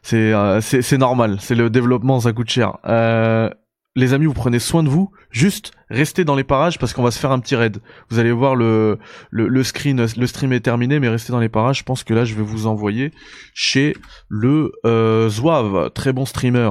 c'est 0.02 0.32
euh, 0.34 0.60
c'est 0.60 0.82
c'est 0.82 0.98
normal. 0.98 1.38
C'est 1.40 1.54
le 1.54 1.70
développement, 1.70 2.20
ça 2.20 2.34
coûte 2.34 2.50
cher. 2.50 2.76
Euh, 2.84 3.48
les 3.94 4.12
amis, 4.12 4.26
vous 4.26 4.34
prenez 4.34 4.58
soin 4.58 4.82
de 4.82 4.90
vous. 4.90 5.10
Juste 5.30 5.72
restez 5.88 6.24
dans 6.24 6.34
les 6.34 6.44
parages 6.44 6.78
parce 6.78 6.92
qu'on 6.92 7.02
va 7.02 7.10
se 7.10 7.18
faire 7.18 7.32
un 7.32 7.38
petit 7.38 7.56
raid. 7.56 7.78
Vous 8.10 8.18
allez 8.18 8.32
voir 8.32 8.54
le 8.54 8.98
le, 9.30 9.48
le 9.48 9.62
screen, 9.62 10.04
le 10.16 10.26
stream 10.26 10.52
est 10.52 10.60
terminé, 10.60 11.00
mais 11.00 11.08
restez 11.08 11.32
dans 11.32 11.40
les 11.40 11.48
parages. 11.48 11.78
Je 11.78 11.84
pense 11.84 12.04
que 12.04 12.12
là, 12.12 12.26
je 12.26 12.34
vais 12.34 12.42
vous 12.42 12.66
envoyer 12.66 13.12
chez 13.54 13.96
le 14.28 14.72
euh, 14.84 15.30
Zouave, 15.30 15.90
très 15.94 16.12
bon 16.12 16.26
streamer. 16.26 16.68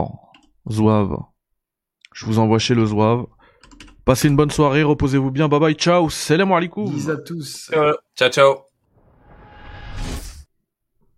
Zouave. 0.70 1.18
Je 2.14 2.26
vous 2.28 2.38
envoie 2.38 2.60
chez 2.60 2.76
le 2.76 2.86
Zouave. 2.86 3.26
Passez 4.06 4.28
une 4.28 4.36
bonne 4.36 4.52
soirée, 4.52 4.84
reposez-vous 4.84 5.32
bien, 5.32 5.48
bye 5.48 5.60
bye, 5.60 5.74
ciao, 5.74 6.10
salam 6.12 6.52
alaikum. 6.52 6.88
Bisous 6.88 7.12
à 7.12 7.18
tous. 7.18 7.72
Ciao, 8.16 8.30
ciao. 8.30 8.75